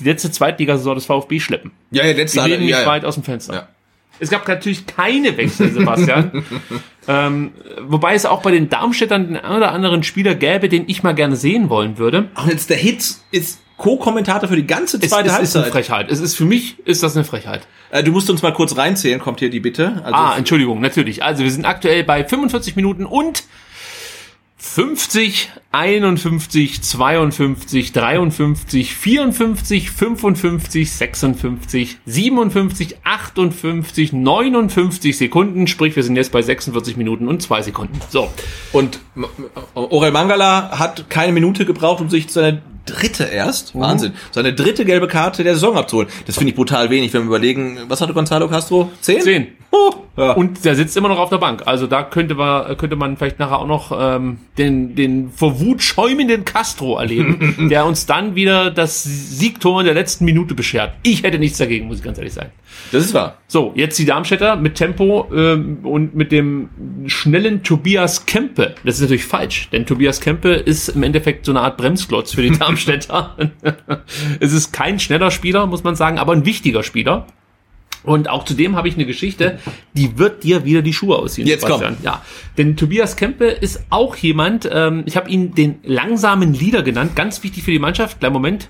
die 0.00 0.04
letzte 0.04 0.32
Zweitligasaison 0.32 0.96
des 0.96 1.06
VfB 1.06 1.38
schleppen. 1.38 1.70
Ja, 1.92 2.04
ja, 2.04 2.12
letzte 2.12 2.40
Wir 2.40 2.48
lehnen 2.48 2.62
nicht 2.62 2.70
ja, 2.70 2.80
ja. 2.80 2.86
weit 2.86 3.04
aus 3.04 3.14
dem 3.14 3.22
Fenster. 3.22 3.54
Ja. 3.54 3.68
Es 4.20 4.30
gab 4.30 4.46
natürlich 4.46 4.86
keine 4.86 5.36
Wechsel, 5.36 5.70
Sebastian. 5.72 6.44
ähm, 7.08 7.52
wobei 7.82 8.14
es 8.14 8.26
auch 8.26 8.42
bei 8.42 8.50
den 8.50 8.68
Darmstädtern 8.68 9.28
den 9.28 9.36
einen 9.36 9.56
oder 9.56 9.72
anderen 9.72 10.02
Spieler 10.02 10.34
gäbe, 10.34 10.68
den 10.68 10.84
ich 10.88 11.02
mal 11.02 11.14
gerne 11.14 11.36
sehen 11.36 11.68
wollen 11.68 11.98
würde. 11.98 12.28
Ach, 12.34 12.46
jetzt 12.46 12.70
der 12.70 12.76
Hitz 12.76 13.24
ist 13.30 13.60
Co-Kommentator 13.76 14.48
für 14.48 14.56
die 14.56 14.66
ganze 14.66 14.98
Es, 14.98 15.10
zweite 15.10 15.28
es 15.28 15.38
ist 15.40 15.56
eine 15.56 15.64
Halbzeit. 15.64 15.72
Frechheit. 15.72 16.10
Es 16.10 16.20
ist 16.20 16.36
für 16.36 16.44
mich 16.44 16.78
ist 16.86 17.02
das 17.02 17.16
eine 17.16 17.24
Frechheit. 17.24 17.66
Äh, 17.90 18.04
du 18.04 18.12
musst 18.12 18.30
uns 18.30 18.42
mal 18.42 18.52
kurz 18.52 18.76
reinzählen, 18.76 19.20
kommt 19.20 19.40
hier 19.40 19.50
die 19.50 19.60
Bitte. 19.60 20.02
Also, 20.04 20.14
ah, 20.14 20.34
Entschuldigung, 20.36 20.80
natürlich. 20.80 21.22
Also 21.22 21.42
wir 21.42 21.50
sind 21.50 21.64
aktuell 21.64 22.04
bei 22.04 22.24
45 22.24 22.76
Minuten 22.76 23.04
und 23.04 23.44
50, 24.56 25.50
51, 25.72 26.82
52, 26.82 27.92
53, 27.92 28.94
54, 28.94 29.90
55, 29.90 30.92
56, 30.92 31.98
57, 32.06 32.96
58, 33.04 34.12
59 34.12 35.16
Sekunden. 35.18 35.66
Sprich, 35.66 35.96
wir 35.96 36.02
sind 36.02 36.16
jetzt 36.16 36.32
bei 36.32 36.40
46 36.40 36.96
Minuten 36.96 37.28
und 37.28 37.42
2 37.42 37.62
Sekunden. 37.62 38.00
So. 38.08 38.30
Und 38.72 39.00
Orel 39.74 40.12
Mangala 40.12 40.78
hat 40.78 41.10
keine 41.10 41.32
Minute 41.32 41.66
gebraucht, 41.66 42.00
um 42.00 42.08
sich 42.08 42.30
seine 42.30 42.62
dritte 42.86 43.24
erst, 43.24 43.78
Wahnsinn, 43.78 44.12
seine 44.30 44.52
dritte 44.52 44.84
gelbe 44.84 45.08
Karte 45.08 45.44
der 45.44 45.54
Saison 45.54 45.76
abzuholen. 45.76 46.08
Das 46.26 46.36
finde 46.36 46.50
ich 46.50 46.56
brutal 46.56 46.90
wenig, 46.90 47.12
wenn 47.12 47.22
wir 47.22 47.28
überlegen, 47.28 47.78
was 47.88 48.00
hatte 48.00 48.12
Gonzalo 48.12 48.48
Castro? 48.48 48.90
Zehn? 49.00 49.20
10. 49.22 49.46
Oh, 49.70 49.92
ja. 50.16 50.32
Und 50.32 50.64
der 50.64 50.76
sitzt 50.76 50.96
immer 50.96 51.08
noch 51.08 51.18
auf 51.18 51.30
der 51.30 51.38
Bank. 51.38 51.62
Also 51.66 51.88
da 51.88 52.04
könnte 52.04 52.36
man, 52.36 52.76
könnte 52.76 52.94
man 52.94 53.16
vielleicht 53.16 53.40
nachher 53.40 53.58
auch 53.58 53.66
noch 53.66 53.90
ähm, 53.98 54.38
den, 54.56 54.94
den 54.94 55.30
vor 55.30 55.58
Wut 55.58 55.82
schäumenden 55.82 56.44
Castro 56.44 56.96
erleben, 56.98 57.68
der 57.70 57.84
uns 57.84 58.06
dann 58.06 58.36
wieder 58.36 58.70
das 58.70 59.02
Siegtor 59.02 59.80
in 59.80 59.86
der 59.86 59.94
letzten 59.94 60.24
Minute 60.24 60.54
beschert. 60.54 60.94
Ich 61.02 61.24
hätte 61.24 61.40
nichts 61.40 61.58
dagegen, 61.58 61.88
muss 61.88 61.98
ich 61.98 62.04
ganz 62.04 62.18
ehrlich 62.18 62.34
sein. 62.34 62.50
das 62.92 63.04
ist 63.04 63.14
wahr. 63.14 63.38
So, 63.48 63.72
jetzt 63.74 63.98
die 63.98 64.04
Darmstädter 64.04 64.54
mit 64.54 64.76
Tempo 64.76 65.28
ähm, 65.34 65.78
und 65.82 66.14
mit 66.14 66.30
dem 66.30 66.68
schnellen 67.06 67.64
Tobias 67.64 68.26
Kempe. 68.26 68.76
Das 68.84 68.96
ist 68.96 69.00
natürlich 69.02 69.24
falsch, 69.24 69.68
denn 69.72 69.86
Tobias 69.86 70.20
Kempe 70.20 70.50
ist 70.50 70.90
im 70.90 71.02
Endeffekt 71.02 71.46
so 71.46 71.52
eine 71.52 71.62
Art 71.62 71.76
Bremsklotz 71.76 72.32
für 72.34 72.42
die 72.42 72.50
Darmstädter. 72.50 72.73
es 74.40 74.52
ist 74.52 74.72
kein 74.72 74.98
schneller 75.00 75.30
Spieler, 75.30 75.66
muss 75.66 75.84
man 75.84 75.96
sagen, 75.96 76.18
aber 76.18 76.32
ein 76.32 76.44
wichtiger 76.44 76.82
Spieler. 76.82 77.26
Und 78.02 78.28
auch 78.28 78.44
zudem 78.44 78.76
habe 78.76 78.86
ich 78.88 78.94
eine 78.96 79.06
Geschichte, 79.06 79.58
die 79.94 80.18
wird 80.18 80.44
dir 80.44 80.64
wieder 80.66 80.82
die 80.82 80.92
Schuhe 80.92 81.16
ausziehen. 81.16 81.48
Jetzt 81.48 81.62
komm. 81.66 81.78
Sebastian. 81.78 81.96
Ja, 82.02 82.22
denn 82.58 82.76
Tobias 82.76 83.16
Kempe 83.16 83.46
ist 83.46 83.84
auch 83.88 84.14
jemand, 84.16 84.68
ähm, 84.70 85.04
ich 85.06 85.16
habe 85.16 85.30
ihn 85.30 85.54
den 85.54 85.76
langsamen 85.84 86.52
Leader 86.52 86.82
genannt, 86.82 87.16
ganz 87.16 87.42
wichtig 87.42 87.62
für 87.64 87.70
die 87.70 87.78
Mannschaft. 87.78 88.20
Kleinen 88.20 88.34
Moment, 88.34 88.68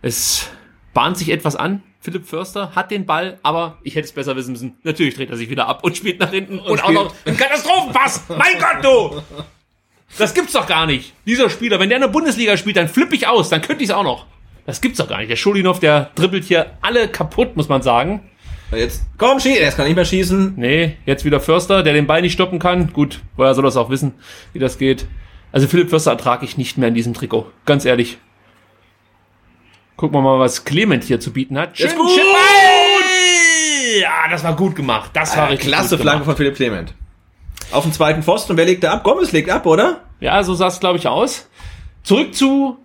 es 0.00 0.48
bahnt 0.94 1.18
sich 1.18 1.30
etwas 1.30 1.56
an. 1.56 1.82
Philipp 2.00 2.26
Förster 2.26 2.74
hat 2.74 2.90
den 2.90 3.04
Ball, 3.06 3.38
aber 3.42 3.78
ich 3.82 3.96
hätte 3.96 4.06
es 4.06 4.12
besser 4.12 4.34
wissen 4.36 4.52
müssen. 4.52 4.76
Natürlich 4.82 5.14
dreht 5.14 5.30
er 5.30 5.36
sich 5.36 5.50
wieder 5.50 5.66
ab 5.68 5.84
und 5.84 5.96
spielt 5.96 6.20
nach 6.20 6.30
hinten 6.30 6.58
und, 6.58 6.82
auch 6.82 6.88
spielt- 6.90 6.94
noch 6.94 7.14
einen 7.26 7.36
Katastrophenpass. 7.36 8.24
mein 8.28 8.58
Gott, 8.58 8.84
du! 8.84 9.44
Das 10.18 10.34
gibt's 10.34 10.52
doch 10.52 10.66
gar 10.66 10.86
nicht. 10.86 11.12
Dieser 11.26 11.50
Spieler, 11.50 11.80
wenn 11.80 11.88
der 11.88 11.96
in 11.96 12.02
der 12.02 12.08
Bundesliga 12.08 12.56
spielt, 12.56 12.76
dann 12.76 12.88
flippe 12.88 13.14
ich 13.14 13.26
aus, 13.26 13.48
dann 13.48 13.62
könnte 13.62 13.82
ich 13.82 13.90
es 13.90 13.94
auch 13.96 14.04
noch. 14.04 14.26
Das 14.66 14.80
gibt's 14.80 14.98
doch 14.98 15.08
gar 15.08 15.18
nicht. 15.18 15.30
Der 15.30 15.36
Schulinov, 15.36 15.80
der 15.80 16.10
dribbelt 16.14 16.44
hier 16.44 16.70
alle 16.80 17.08
kaputt, 17.08 17.56
muss 17.56 17.68
man 17.68 17.82
sagen. 17.82 18.30
Jetzt, 18.72 19.02
komm, 19.18 19.38
schieß, 19.40 19.58
er 19.58 19.70
kann 19.72 19.86
nicht 19.86 19.96
mehr 19.96 20.04
schießen. 20.04 20.54
Nee, 20.56 20.96
jetzt 21.04 21.24
wieder 21.24 21.38
Förster, 21.40 21.82
der 21.82 21.92
den 21.92 22.06
Ball 22.06 22.22
nicht 22.22 22.32
stoppen 22.32 22.58
kann. 22.58 22.92
Gut, 22.92 23.20
woher 23.36 23.54
soll 23.54 23.64
das 23.64 23.76
auch 23.76 23.90
wissen, 23.90 24.14
wie 24.52 24.58
das 24.58 24.78
geht. 24.78 25.06
Also 25.52 25.68
Philipp 25.68 25.90
Förster 25.90 26.12
ertrage 26.12 26.44
ich 26.44 26.56
nicht 26.56 26.78
mehr 26.78 26.88
in 26.88 26.94
diesem 26.94 27.14
Trikot. 27.14 27.46
Ganz 27.66 27.84
ehrlich. 27.84 28.18
Gucken 29.96 30.16
wir 30.16 30.22
mal, 30.22 30.38
was 30.40 30.64
Clement 30.64 31.04
hier 31.04 31.20
zu 31.20 31.32
bieten 31.32 31.56
hat. 31.58 31.76
Schön, 31.76 31.86
Ist 31.86 31.96
gut! 31.96 32.10
schön- 32.10 32.24
Ja, 34.00 34.28
das 34.30 34.42
war 34.42 34.56
gut 34.56 34.74
gemacht. 34.74 35.10
Das 35.12 35.36
war 35.36 35.44
Ah, 35.44 35.46
richtig 35.48 35.68
klasse 35.68 35.98
Flanke 35.98 36.24
von 36.24 36.36
Philipp 36.36 36.56
Clement. 36.56 36.94
Auf 37.72 37.82
dem 37.84 37.92
zweiten 37.92 38.22
Pfosten. 38.22 38.52
Und 38.52 38.58
wer 38.58 38.64
legt 38.66 38.84
da 38.84 38.92
ab? 38.92 39.04
Gomez 39.04 39.32
legt 39.32 39.50
ab, 39.50 39.66
oder? 39.66 40.00
Ja, 40.20 40.42
so 40.42 40.54
sah 40.54 40.68
es, 40.68 40.80
glaube 40.80 40.98
ich, 40.98 41.08
aus. 41.08 41.48
Zurück 42.02 42.34
zu 42.34 42.78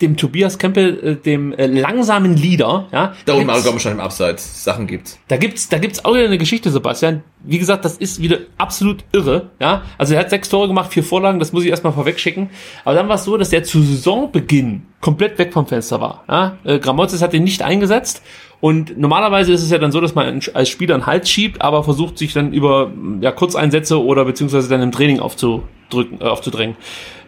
dem 0.00 0.16
Tobias 0.16 0.58
Kempel, 0.58 0.98
äh, 1.06 1.14
dem 1.16 1.52
äh, 1.52 1.66
langsamen 1.66 2.36
Leader, 2.36 2.88
ja. 2.90 3.14
Da 3.24 3.34
unten 3.34 3.46
gibt's- 3.46 3.64
kommen 3.64 3.78
schon 3.78 3.92
im 3.92 4.00
Abseits 4.00 4.64
Sachen 4.64 4.88
gibt's. 4.88 5.16
da 5.28 5.36
gibt's, 5.36 5.68
da 5.68 5.78
gibt's 5.78 6.04
auch 6.04 6.14
wieder 6.14 6.24
eine 6.24 6.38
Geschichte, 6.38 6.72
Sebastian. 6.72 7.22
Wie 7.44 7.58
gesagt, 7.58 7.84
das 7.84 7.98
ist 7.98 8.20
wieder 8.20 8.38
absolut 8.58 9.04
irre, 9.12 9.50
ja. 9.60 9.82
Also 9.98 10.14
er 10.14 10.20
hat 10.20 10.30
sechs 10.30 10.48
Tore 10.48 10.66
gemacht, 10.66 10.92
vier 10.92 11.04
Vorlagen, 11.04 11.38
das 11.38 11.52
muss 11.52 11.62
ich 11.62 11.70
erstmal 11.70 11.92
vorwegschicken. 11.92 12.50
Aber 12.84 12.96
dann 12.96 13.08
war 13.08 13.14
es 13.14 13.22
so, 13.24 13.36
dass 13.36 13.52
er 13.52 13.62
zu 13.62 13.80
Saisonbeginn 13.80 14.86
komplett 15.00 15.38
weg 15.38 15.52
vom 15.52 15.68
Fenster 15.68 16.00
war, 16.00 16.24
ja. 16.28 16.56
Äh, 16.64 16.80
Gramozis 16.80 17.22
hat 17.22 17.32
ihn 17.32 17.44
nicht 17.44 17.62
eingesetzt. 17.62 18.22
Und 18.62 18.96
normalerweise 18.96 19.52
ist 19.52 19.64
es 19.64 19.72
ja 19.72 19.78
dann 19.78 19.90
so, 19.90 20.00
dass 20.00 20.14
man 20.14 20.40
als 20.54 20.68
Spieler 20.68 20.94
einen 20.94 21.04
Hals 21.04 21.28
schiebt, 21.28 21.60
aber 21.60 21.82
versucht 21.82 22.16
sich 22.16 22.32
dann 22.32 22.52
über 22.52 22.92
ja, 23.20 23.32
Kurzeinsätze 23.32 24.00
oder 24.00 24.24
beziehungsweise 24.24 24.68
dann 24.68 24.80
im 24.82 24.92
Training 24.92 25.18
aufzudrücken, 25.18 26.20
äh, 26.20 26.24
aufzudrängen. 26.26 26.76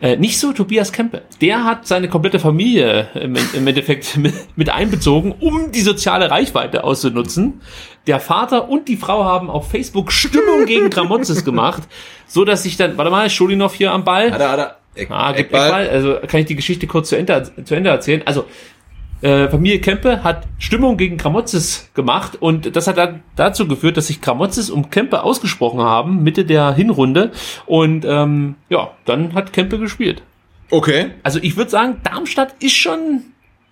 Äh, 0.00 0.16
nicht 0.16 0.38
so 0.38 0.52
Tobias 0.52 0.92
Kempe. 0.92 1.22
Der 1.40 1.64
hat 1.64 1.88
seine 1.88 2.06
komplette 2.06 2.38
Familie 2.38 3.08
im, 3.14 3.34
im 3.52 3.66
Endeffekt 3.66 4.16
mit, 4.16 4.32
mit 4.54 4.70
einbezogen, 4.70 5.34
um 5.40 5.72
die 5.72 5.80
soziale 5.80 6.30
Reichweite 6.30 6.84
auszunutzen. 6.84 7.60
Der 8.06 8.20
Vater 8.20 8.68
und 8.68 8.86
die 8.86 8.96
Frau 8.96 9.24
haben 9.24 9.50
auf 9.50 9.68
Facebook 9.68 10.12
Stimmung 10.12 10.66
gegen 10.66 10.88
Gramozis 10.88 11.44
gemacht, 11.44 11.82
so 12.28 12.44
dass 12.44 12.62
sich 12.62 12.76
dann, 12.76 12.96
warte 12.96 13.10
mal, 13.10 13.28
Schulinov 13.28 13.74
hier 13.74 13.90
am 13.90 14.04
Ball. 14.04 14.30
Hat 14.30 14.40
er. 14.40 14.76
Eck, 14.94 15.10
Ah, 15.10 15.32
gibt 15.32 15.52
Eckball. 15.52 15.82
Eckball. 15.82 15.88
Also 15.88 16.14
kann 16.28 16.38
ich 16.38 16.46
die 16.46 16.54
Geschichte 16.54 16.86
kurz 16.86 17.08
zu 17.08 17.16
Ende, 17.16 17.50
zu 17.64 17.74
Ende 17.74 17.90
erzählen. 17.90 18.22
Also 18.24 18.44
äh, 19.24 19.48
Familie 19.48 19.80
Kempe 19.80 20.22
hat 20.22 20.46
Stimmung 20.58 20.96
gegen 20.96 21.16
Kramotzes 21.16 21.90
gemacht 21.94 22.36
und 22.40 22.76
das 22.76 22.86
hat 22.86 22.98
dann 22.98 23.22
dazu 23.36 23.66
geführt, 23.66 23.96
dass 23.96 24.08
sich 24.08 24.20
Kramotzes 24.20 24.68
um 24.70 24.90
Kempe 24.90 25.22
ausgesprochen 25.22 25.80
haben, 25.80 26.22
Mitte 26.22 26.44
der 26.44 26.74
Hinrunde. 26.74 27.32
Und 27.66 28.04
ähm, 28.04 28.56
ja, 28.68 28.90
dann 29.06 29.34
hat 29.34 29.52
Kempe 29.52 29.78
gespielt. 29.78 30.22
Okay. 30.70 31.10
Also 31.22 31.38
ich 31.42 31.56
würde 31.56 31.70
sagen, 31.70 32.00
Darmstadt 32.04 32.54
ist 32.62 32.74
schon, 32.74 33.22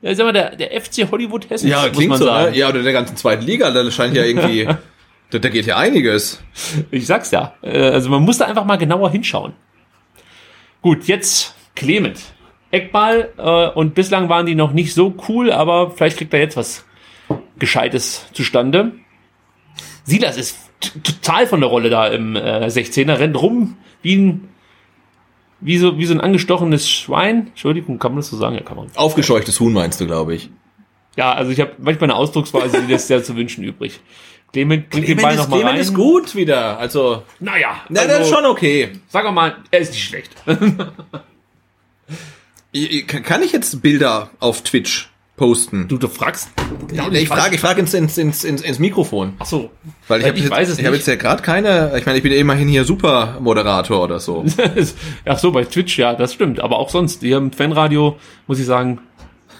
ja, 0.01 0.15
sag 0.15 0.24
mal, 0.24 0.33
der, 0.33 0.57
der 0.57 0.70
FC 0.81 1.11
Hollywood 1.11 1.51
Hessen, 1.51 1.69
Ja, 1.69 1.83
muss 1.83 1.93
klingt 1.93 2.09
man 2.11 2.19
so, 2.19 2.24
sagen. 2.24 2.51
ne? 2.53 2.57
Ja, 2.59 2.69
oder 2.69 2.83
der 2.83 2.93
ganzen 2.93 3.16
zweiten 3.16 3.45
Liga, 3.45 3.70
da 3.70 3.91
scheint 3.91 4.15
ja 4.16 4.24
irgendwie, 4.24 4.65
da, 5.31 5.39
da 5.39 5.49
geht 5.49 5.66
ja 5.66 5.77
einiges. 5.77 6.43
Ich 6.91 7.07
sag's 7.07 7.31
ja. 7.31 7.55
Äh, 7.62 7.79
Also 7.91 8.09
man 8.11 8.23
muss 8.23 8.39
da 8.39 8.47
einfach 8.47 8.65
mal 8.65 8.77
genauer 8.79 9.11
hinschauen. 9.11 9.53
Gut, 10.81 11.05
jetzt 11.05 11.55
Clement. 11.74 12.19
Eckball 12.73 13.32
äh, 13.36 13.69
und 13.69 13.94
bislang 13.94 14.28
waren 14.28 14.47
die 14.47 14.55
noch 14.55 14.73
nicht 14.73 14.94
so 14.94 15.15
cool, 15.28 15.53
aber 15.53 15.90
vielleicht 15.90 16.16
kriegt 16.16 16.35
er 16.35 16.40
jetzt 16.40 16.57
was 16.57 16.85
Gescheites 17.59 18.27
zustande. 18.32 18.93
Silas 20.05 20.36
ist 20.36 20.59
total 21.05 21.47
von 21.47 21.61
der 21.61 21.69
Rolle 21.69 21.90
da 21.90 22.09
im 22.09 22.35
äh, 22.35 22.66
16er, 22.66 23.19
rennt 23.19 23.40
rum 23.40 23.77
wie 24.03 24.16
ein 24.16 24.49
wie 25.61 25.78
so, 25.78 25.97
wie 25.97 26.07
so 26.07 26.15
ein 26.15 26.20
angestochenes 26.20 26.90
Schwein. 26.90 27.49
Entschuldigung, 27.49 28.01
kann 28.01 28.12
man 28.12 28.20
das 28.20 28.31
so 28.31 28.36
sagen? 28.36 28.57
Ja, 28.57 28.62
kann 28.62 28.77
man. 28.77 28.89
Aufgescheuchtes 28.97 29.61
Huhn 29.61 29.73
meinst 29.73 30.01
du, 30.01 30.07
glaube 30.07 30.35
ich. 30.35 30.51
Ja, 31.16 31.35
also 31.35 31.53
ich 31.53 31.61
habe 31.61 31.74
manchmal 31.78 32.11
eine 32.11 32.19
Ausdrucksweise, 32.19 32.82
die 32.82 32.90
lässt 32.90 33.07
sehr 33.07 33.23
zu 33.23 33.36
wünschen 33.36 33.62
übrig. 33.62 34.01
Clement 34.53 34.90
bringt 34.90 35.07
den 35.07 35.19
Ball 35.19 35.35
Clement 35.35 35.39
nochmal 35.39 35.61
Clement 35.61 35.74
rein. 35.74 35.81
ist 35.81 35.94
gut 35.94 36.35
wieder, 36.35 36.78
also, 36.78 37.23
Naja, 37.39 37.77
na, 37.89 38.03
das 38.03 38.12
ist 38.12 38.19
also, 38.19 38.35
schon 38.35 38.47
okay. 38.47 38.90
Sag 39.09 39.32
mal, 39.32 39.57
er 39.70 39.78
ist 39.78 39.93
nicht 39.93 40.05
schlecht. 40.05 40.32
Ich- 42.73 42.90
ich- 42.90 43.07
Kann 43.07 43.43
ich 43.43 43.53
jetzt 43.53 43.82
Bilder 43.82 44.31
auf 44.40 44.62
Twitch 44.62 45.11
posten? 45.36 45.89
Du, 45.89 45.99
du 45.99 46.09
fragst. 46.09 46.49
Nee, 47.11 47.19
ich 47.20 47.28
frage, 47.28 47.55
ich 47.55 47.61
frage 47.61 47.81
ins, 47.81 47.93
ins, 47.94 48.16
ins, 48.16 48.44
ins, 48.44 48.78
Mikrofon. 48.78 49.35
Ach 49.39 49.47
so. 49.47 49.70
Weil 50.09 50.20
ich, 50.20 50.27
Äh, 50.27 50.28
hab 50.31 50.36
ich 50.36 50.43
jetzt, 50.44 50.51
weiß 50.53 50.69
es 50.70 50.78
ich 50.78 50.86
habe 50.86 50.97
jetzt 50.97 51.07
ja 51.07 51.16
gerade 51.16 51.43
keine, 51.43 51.93
ich 51.99 52.07
meine, 52.07 52.16
ich 52.19 52.23
bin 52.23 52.32
ja 52.32 52.39
immerhin 52.39 52.69
hier 52.69 52.85
Super-Moderator 52.85 54.03
oder 54.03 54.20
so. 54.20 54.44
Ach 55.27 55.39
so, 55.39 55.53
bei 55.53 55.65
Twitch, 55.65 55.99
ja, 55.99 56.15
das 56.15 56.32
stimmt. 56.32 56.61
Aber 56.61 56.78
auch 56.78 56.89
sonst, 56.90 57.20
hier 57.20 57.36
im 57.39 57.53
Fanradio, 57.53 58.16
muss 58.47 58.59
ich 58.59 58.66
sagen, 58.66 59.01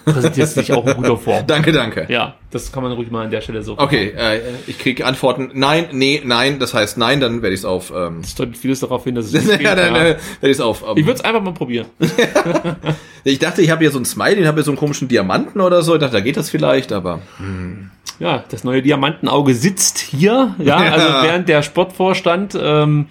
präsentiert 0.05 0.49
sich 0.49 0.73
auch 0.73 0.87
in 0.87 0.95
guter 0.95 1.17
Form. 1.17 1.45
danke, 1.47 1.73
danke. 1.73 2.07
Ja, 2.09 2.35
das 2.51 2.73
kann 2.73 2.83
man 2.83 2.93
ruch 2.93 3.11
mal 3.11 3.25
an 3.25 3.31
der 3.31 3.41
Stelle 3.41 3.63
so. 3.63 3.79
Okay, 3.79 4.13
äh, 4.17 4.41
ich 4.67 4.79
kriege 4.79 5.05
Antworten, 5.07 5.51
nein, 5.55 5.87
nee, 5.93 6.21
nein, 6.25 6.59
das 6.59 6.75
heißt 6.75 6.99
nein, 6.99 7.21
dann 7.21 7.43
werde 7.43 7.55
ich 7.55 7.61
es 7.61 7.65
auf, 7.65 7.93
ähm, 7.95 8.21
Es 8.23 8.35
deutet 8.35 8.57
vieles 8.57 8.81
darauf 8.81 9.05
hin, 9.05 9.15
dass 9.15 9.27
es 9.27 9.33
nicht 9.33 9.49
geht, 9.51 9.63
ja, 9.63 9.75
dann 9.75 9.95
ja. 9.95 10.01
äh, 10.01 10.05
werde 10.05 10.19
ich 10.43 10.51
es 10.51 10.61
auf. 10.61 10.83
Ähm, 10.83 10.95
Ich 10.97 11.05
würde 11.07 11.19
es 11.19 11.25
einfach 11.25 11.43
mal 11.43 11.55
probieren. 11.55 11.87
ich 13.25 13.39
dachte, 13.39 13.63
ich 13.63 13.71
habe 13.71 13.81
hier 13.81 13.91
so 13.91 13.99
einen 13.99 14.05
Smiley, 14.05 14.41
ich 14.41 14.47
habe 14.47 14.57
hier 14.59 14.65
so 14.65 14.71
einen 14.71 14.79
komischen 14.79 15.09
Diamanten 15.09 15.61
oder 15.61 15.83
so, 15.83 15.95
ich 15.95 16.01
dachte, 16.01 16.15
da 16.15 16.21
geht 16.21 16.37
das 16.37 16.51
vielleicht, 16.51 16.93
aber 16.93 17.21
Ja, 18.19 18.45
das 18.51 18.65
neue 18.65 18.83
Diamantenauge 18.83 19.55
sitzt 19.55 19.99
hier. 19.99 20.55
Ja, 20.59 20.85
Ja. 20.85 20.93
also 20.93 21.07
während 21.27 21.49
der 21.49 21.63
Sportvorstand 21.63 22.57
ähm, 22.61 23.07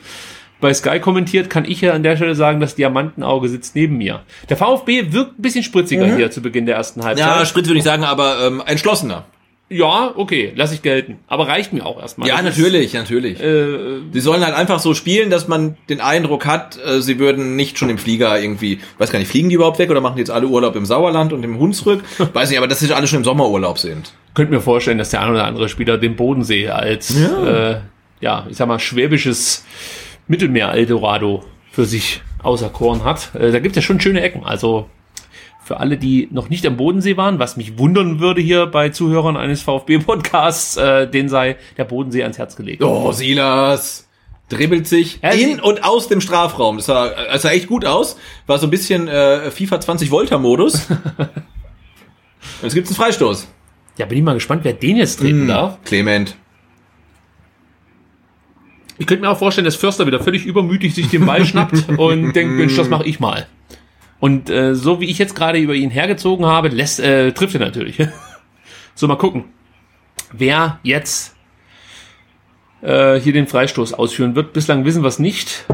bei 0.62 0.74
Sky 0.74 1.00
kommentiert, 1.00 1.50
kann 1.50 1.66
ich 1.66 1.82
ja 1.82 1.94
an 1.94 2.04
der 2.04 2.16
Stelle 2.16 2.36
sagen, 2.36 2.60
das 2.60 2.76
Diamantenauge 2.76 3.50
sitzt 3.50 3.76
neben 3.76 3.98
mir. 3.98 4.22
Der 4.50 4.58
VfB 4.58 5.12
wirkt 5.12 5.38
ein 5.40 5.42
bisschen 5.42 5.64
spritziger 5.64 6.16
hier 6.16 6.32
zu 6.32 6.42
Beginn 6.42 6.66
der 6.66 6.76
ersten 6.76 7.04
Halbzeit. 7.04 7.28
ja, 7.28 7.46
Spritz 7.46 7.68
würde 7.68 7.80
ich 7.80 7.84
sagen, 7.84 8.04
aber 8.04 8.38
ähm, 8.46 8.62
entschlossener. 8.66 9.26
Ja, 9.74 10.12
okay, 10.18 10.52
lass 10.58 10.74
ich 10.74 10.82
gelten. 10.82 11.20
Aber 11.28 11.48
reicht 11.48 11.72
mir 11.72 11.86
auch 11.86 11.98
erstmal. 12.02 12.28
Ja, 12.28 12.42
Das 12.42 12.58
ist- 12.58 12.58
natürlich, 12.58 12.94
natürlich. 12.94 13.42
Äh, 13.42 14.00
Sie 14.12 14.20
sollen 14.20 14.44
halt 14.44 14.54
einfach 14.54 14.80
so 14.80 14.94
spielen, 14.94 15.30
dass 15.30 15.48
man 15.48 15.78
den 15.88 16.02
Eindruck 16.02 16.46
hat, 16.46 16.78
äh, 16.86 17.00
sie 17.02 17.20
würden 17.20 17.56
nicht 17.56 17.78
schon 17.78 17.90
im 17.90 17.98
Flieger 17.98 18.38
irgendwie, 18.38 18.80
weiß 18.98 19.14
gar 19.14 19.20
nicht, 19.20 19.30
fliegen 19.32 19.48
die 19.48 19.56
überhaupt 19.56 19.80
weg 19.80 19.90
oder 19.90 20.02
machen 20.02 20.16
die 20.18 20.20
jetzt 20.24 20.30
alle 20.32 20.48
Urlaub 20.48 20.76
im 20.76 20.86
Sauerland 20.86 21.32
und 21.32 21.44
im 21.44 21.58
Hunsrück? 21.58 22.04
weiß 22.34 22.50
nicht, 22.50 22.58
aber 22.58 22.68
dass 22.68 22.80
sie 22.82 22.94
alle 22.94 23.08
schon 23.08 23.20
im 23.20 23.24
Sommerurlaub 23.24 23.80
sind. 23.80 24.12
könnte 24.34 24.52
mir 24.54 24.60
vorstellen, 24.60 24.98
dass 24.98 25.10
der 25.12 25.22
ein 25.22 25.30
oder 25.32 25.46
andere 25.46 25.70
Spieler 25.70 25.98
den 25.98 26.18
Bodensee 26.18 26.68
als, 26.68 27.16
ja, 27.18 27.70
äh, 27.70 27.78
ja 28.20 28.48
ich 28.50 28.58
sag 28.58 28.68
mal, 28.68 28.78
schwäbisches 28.78 29.64
Mittelmeer-Eldorado 30.28 31.44
für 31.72 31.86
sich 31.86 32.22
auserkoren 32.44 33.04
hat. 33.04 33.34
Äh, 33.36 33.52
da 33.52 33.60
gibt 33.60 33.76
es 33.76 33.84
ja 33.84 33.86
schon 33.86 34.00
schöne 34.00 34.22
Ecken. 34.22 34.44
Also 34.44 34.90
für 35.64 35.80
alle, 35.80 35.98
die 35.98 36.28
noch 36.32 36.50
nicht 36.50 36.66
am 36.66 36.76
Bodensee 36.78 37.18
waren, 37.18 37.40
was 37.40 37.56
mich 37.56 37.78
wundern 37.78 38.20
würde 38.20 38.42
hier 38.42 38.66
bei 38.66 38.90
Zuhörern 38.90 39.38
eines 39.38 39.62
VfB-Podcasts, 39.62 40.78
äh, 40.78 41.08
den 41.08 41.30
sei 41.30 41.56
der 41.78 41.86
Bodensee 41.86 42.24
ans 42.24 42.38
Herz 42.38 42.56
gelegt. 42.56 42.84
Oh, 42.84 43.12
Silas 43.12 44.08
dribbelt 44.50 44.86
sich 44.88 45.20
Ja, 45.22 45.30
in 45.30 45.60
und 45.62 45.84
aus 45.84 46.08
dem 46.10 46.20
Strafraum. 46.20 46.78
Das 46.78 46.88
sah, 46.88 47.10
das 47.10 47.44
sah 47.44 47.52
echt 47.52 47.68
gut 47.68 47.86
aus. 47.86 48.18
War 48.48 48.58
so 48.58 48.68
ein 48.68 48.70
bisschen 48.70 49.08
äh, 49.08 49.50
FIFA 49.50 49.80
20 49.80 50.10
Volter 50.10 50.40
Modus. 50.40 50.88
Und 50.90 51.30
Jetzt 52.64 52.74
gibt's 52.74 52.90
einen 52.90 52.98
Freistoß. 52.98 53.48
Ja, 53.98 54.06
bin 54.08 54.18
ich 54.18 54.24
mal 54.24 54.34
gespannt, 54.34 54.64
wer 54.64 54.74
den 54.74 54.98
jetzt 54.98 55.20
treten 55.20 55.48
darf. 55.48 55.78
Clement. 55.86 56.36
Ich 59.02 59.08
könnte 59.08 59.24
mir 59.24 59.32
auch 59.32 59.40
vorstellen, 59.40 59.66
dass 59.66 59.76
Förster 59.76 60.06
wieder 60.06 60.20
völlig 60.20 60.46
übermütig 60.46 60.94
sich 60.94 61.10
den 61.10 61.26
Ball 61.26 61.44
schnappt 61.44 61.90
und 61.98 62.34
denkt, 62.34 62.54
Mensch, 62.54 62.76
das 62.76 62.88
mache 62.88 63.04
ich 63.04 63.20
mal. 63.20 63.48
Und 64.20 64.52
äh, 64.52 64.76
so 64.76 65.02
wie 65.02 65.10
ich 65.10 65.18
jetzt 65.18 65.34
gerade 65.34 65.58
über 65.58 65.74
ihn 65.74 65.90
hergezogen 65.90 66.46
habe, 66.46 66.68
lässt, 66.68 67.00
äh, 67.00 67.32
trifft 67.32 67.56
er 67.56 67.62
natürlich. 67.62 67.98
so, 68.94 69.08
mal 69.08 69.16
gucken, 69.16 69.46
wer 70.32 70.80
jetzt 70.84 71.36
äh, 72.84 73.20
hier 73.20 73.34
den 73.34 73.48
Freistoß 73.48 73.96
ausführen 73.96 74.36
wird. 74.36 74.54
Bislang 74.54 74.86
wissen 74.86 75.02
wir 75.02 75.08
es 75.08 75.18
nicht. 75.18 75.66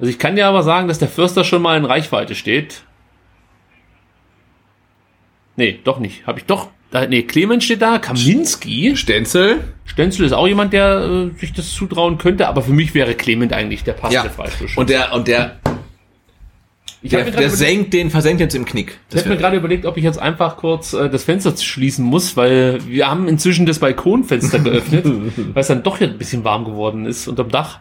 Also 0.00 0.10
ich 0.10 0.18
kann 0.18 0.34
dir 0.34 0.48
aber 0.48 0.64
sagen, 0.64 0.88
dass 0.88 0.98
der 0.98 1.06
Förster 1.06 1.44
schon 1.44 1.62
mal 1.62 1.78
in 1.78 1.84
Reichweite 1.84 2.34
steht. 2.34 2.82
Nee, 5.54 5.78
doch 5.84 6.00
nicht. 6.00 6.26
Habe 6.26 6.40
ich 6.40 6.46
doch. 6.46 6.68
Da, 6.90 7.06
nee, 7.06 7.22
Clemens 7.22 7.64
steht 7.64 7.82
da, 7.82 7.98
Kaminski. 7.98 8.96
Stenzel. 8.96 9.64
Stenzel 9.84 10.24
ist 10.26 10.32
auch 10.32 10.46
jemand, 10.46 10.72
der 10.72 11.30
äh, 11.34 11.38
sich 11.38 11.52
das 11.52 11.72
zutrauen 11.72 12.18
könnte, 12.18 12.48
aber 12.48 12.62
für 12.62 12.72
mich 12.72 12.94
wäre 12.94 13.14
Clement 13.14 13.52
eigentlich 13.52 13.84
der 13.84 13.92
passende 13.92 14.28
Ja. 14.28 14.32
Freistoß. 14.32 14.76
Und 14.76 14.90
der, 14.90 15.12
und 15.12 15.26
der, 15.26 15.58
ich 17.02 17.10
der, 17.10 17.20
habe 17.20 17.30
der 17.30 17.50
senkt 17.50 17.92
den, 17.92 18.10
versenkt 18.10 18.40
jetzt 18.40 18.54
im 18.54 18.64
Knick. 18.64 18.98
ich 19.12 19.18
hab 19.18 19.26
mir 19.26 19.36
gerade 19.36 19.56
überlegt, 19.56 19.86
ob 19.86 19.96
ich 19.96 20.04
jetzt 20.04 20.18
einfach 20.18 20.56
kurz 20.56 20.92
äh, 20.92 21.08
das 21.08 21.24
Fenster 21.24 21.56
schließen 21.56 22.04
muss, 22.04 22.36
weil 22.36 22.78
wir 22.86 23.08
haben 23.08 23.28
inzwischen 23.28 23.66
das 23.66 23.78
Balkonfenster 23.78 24.58
geöffnet, 24.58 25.04
weil 25.54 25.60
es 25.60 25.68
dann 25.68 25.82
doch 25.82 26.00
jetzt 26.00 26.12
ein 26.12 26.18
bisschen 26.18 26.44
warm 26.44 26.64
geworden 26.64 27.06
ist 27.06 27.28
unterm 27.28 27.48
Dach. 27.48 27.80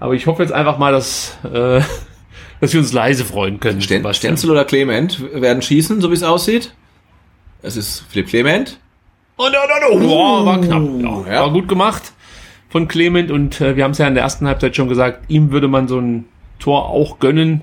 Aber 0.00 0.14
ich 0.14 0.26
hoffe 0.26 0.42
jetzt 0.42 0.52
einfach 0.52 0.78
mal, 0.78 0.92
dass, 0.92 1.38
äh, 1.44 1.80
dass 2.60 2.72
wir 2.72 2.80
uns 2.80 2.92
leise 2.92 3.24
freuen 3.24 3.60
können. 3.60 3.80
Sten. 3.80 4.12
Stenzel 4.12 4.50
oder 4.50 4.64
Clement 4.64 5.20
werden 5.32 5.62
schießen, 5.62 6.00
so 6.00 6.10
wie 6.10 6.14
es 6.14 6.22
aussieht. 6.22 6.72
Es 7.62 7.76
ist 7.76 8.04
Philipp 8.08 8.28
Clement. 8.28 8.78
Und, 9.36 9.48
und, 9.48 10.00
und, 10.00 10.06
Boah, 10.06 10.44
war 10.44 10.60
knapp. 10.60 10.82
Ja, 11.26 11.32
Ja. 11.32 11.40
War 11.42 11.52
gut 11.52 11.68
gemacht 11.68 12.12
von 12.68 12.88
Clement 12.88 13.30
und 13.30 13.60
äh, 13.60 13.76
wir 13.76 13.84
haben 13.84 13.92
es 13.92 13.98
ja 13.98 14.06
in 14.06 14.14
der 14.14 14.24
ersten 14.24 14.46
Halbzeit 14.46 14.76
schon 14.76 14.88
gesagt, 14.88 15.24
ihm 15.28 15.50
würde 15.52 15.68
man 15.68 15.88
so 15.88 15.98
ein 15.98 16.26
Tor 16.58 16.88
auch 16.88 17.18
gönnen. 17.18 17.62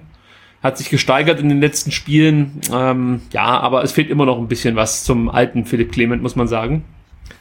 Hat 0.64 0.78
sich 0.78 0.90
gesteigert 0.90 1.40
in 1.40 1.50
den 1.50 1.62
letzten 1.62 1.92
Spielen. 1.92 2.60
Ähm, 2.74 3.22
ja, 3.32 3.46
aber 3.60 3.84
es 3.84 3.92
fehlt 3.92 4.10
immer 4.10 4.26
noch 4.26 4.38
ein 4.38 4.48
bisschen 4.48 4.76
was 4.76 5.04
zum 5.04 5.30
alten 5.30 5.66
Philipp 5.66 5.92
Clement, 5.92 6.24
muss 6.24 6.36
man 6.36 6.48
sagen. 6.48 6.84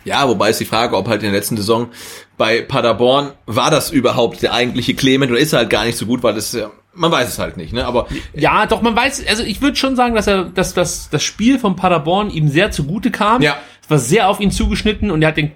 Ja, 0.04 0.28
wobei 0.28 0.50
ist 0.50 0.60
die 0.60 0.66
Frage, 0.66 0.96
ob 0.96 1.08
halt 1.08 1.22
in 1.22 1.30
der 1.30 1.38
letzten 1.38 1.56
Saison 1.56 1.88
bei 2.36 2.60
Paderborn 2.60 3.32
war 3.46 3.70
das 3.70 3.90
überhaupt 3.90 4.42
der 4.42 4.52
eigentliche 4.52 4.94
Clement 4.94 5.30
oder 5.30 5.40
ist 5.40 5.54
er 5.54 5.60
halt 5.60 5.70
gar 5.70 5.84
nicht 5.84 5.96
so 5.96 6.04
gut, 6.04 6.22
weil 6.22 6.34
das 6.34 6.54
man 6.94 7.10
weiß 7.10 7.28
es 7.28 7.38
halt 7.38 7.56
nicht, 7.56 7.72
ne? 7.72 7.84
Aber 7.86 8.06
Ja, 8.34 8.66
doch, 8.66 8.82
man 8.82 8.94
weiß, 8.96 9.26
also 9.28 9.42
ich 9.42 9.60
würde 9.62 9.76
schon 9.76 9.96
sagen, 9.96 10.14
dass 10.14 10.26
er, 10.26 10.44
dass, 10.44 10.74
dass 10.74 11.10
das 11.10 11.22
Spiel 11.22 11.58
von 11.58 11.76
Paderborn 11.76 12.30
ihm 12.30 12.48
sehr 12.48 12.70
zugute 12.70 13.10
kam. 13.10 13.42
Ja. 13.42 13.56
Es 13.82 13.90
war 13.90 13.98
sehr 13.98 14.28
auf 14.28 14.40
ihn 14.40 14.50
zugeschnitten 14.50 15.10
und 15.10 15.22
er 15.22 15.28
hat 15.28 15.36
den, 15.36 15.52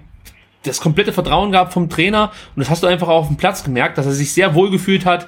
das 0.63 0.81
komplette 0.81 1.13
Vertrauen 1.13 1.51
gehabt 1.51 1.73
vom 1.73 1.89
Trainer 1.89 2.31
und 2.55 2.59
das 2.59 2.69
hast 2.69 2.83
du 2.83 2.87
einfach 2.87 3.07
auch 3.07 3.21
auf 3.21 3.27
dem 3.27 3.37
Platz 3.37 3.63
gemerkt, 3.63 3.97
dass 3.97 4.05
er 4.05 4.11
sich 4.11 4.33
sehr 4.33 4.53
wohl 4.53 4.69
gefühlt 4.69 5.05
hat 5.05 5.27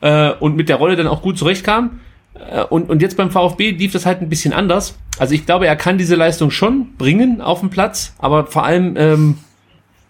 äh, 0.00 0.30
und 0.32 0.56
mit 0.56 0.68
der 0.68 0.76
Rolle 0.76 0.96
dann 0.96 1.06
auch 1.08 1.22
gut 1.22 1.36
zurechtkam. 1.38 2.00
Äh, 2.34 2.62
Und, 2.64 2.88
und 2.88 3.02
jetzt 3.02 3.16
beim 3.16 3.30
VfB 3.30 3.72
lief 3.72 3.92
das 3.92 4.06
halt 4.06 4.22
ein 4.22 4.28
bisschen 4.28 4.52
anders. 4.52 4.96
Also 5.18 5.34
ich 5.34 5.44
glaube, 5.44 5.66
er 5.66 5.74
kann 5.76 5.98
diese 5.98 6.14
Leistung 6.14 6.50
schon 6.52 6.94
bringen 6.96 7.40
auf 7.40 7.60
dem 7.60 7.70
Platz, 7.70 8.14
aber 8.18 8.46
vor 8.46 8.64
allem 8.64 8.96
ähm, 8.96 9.38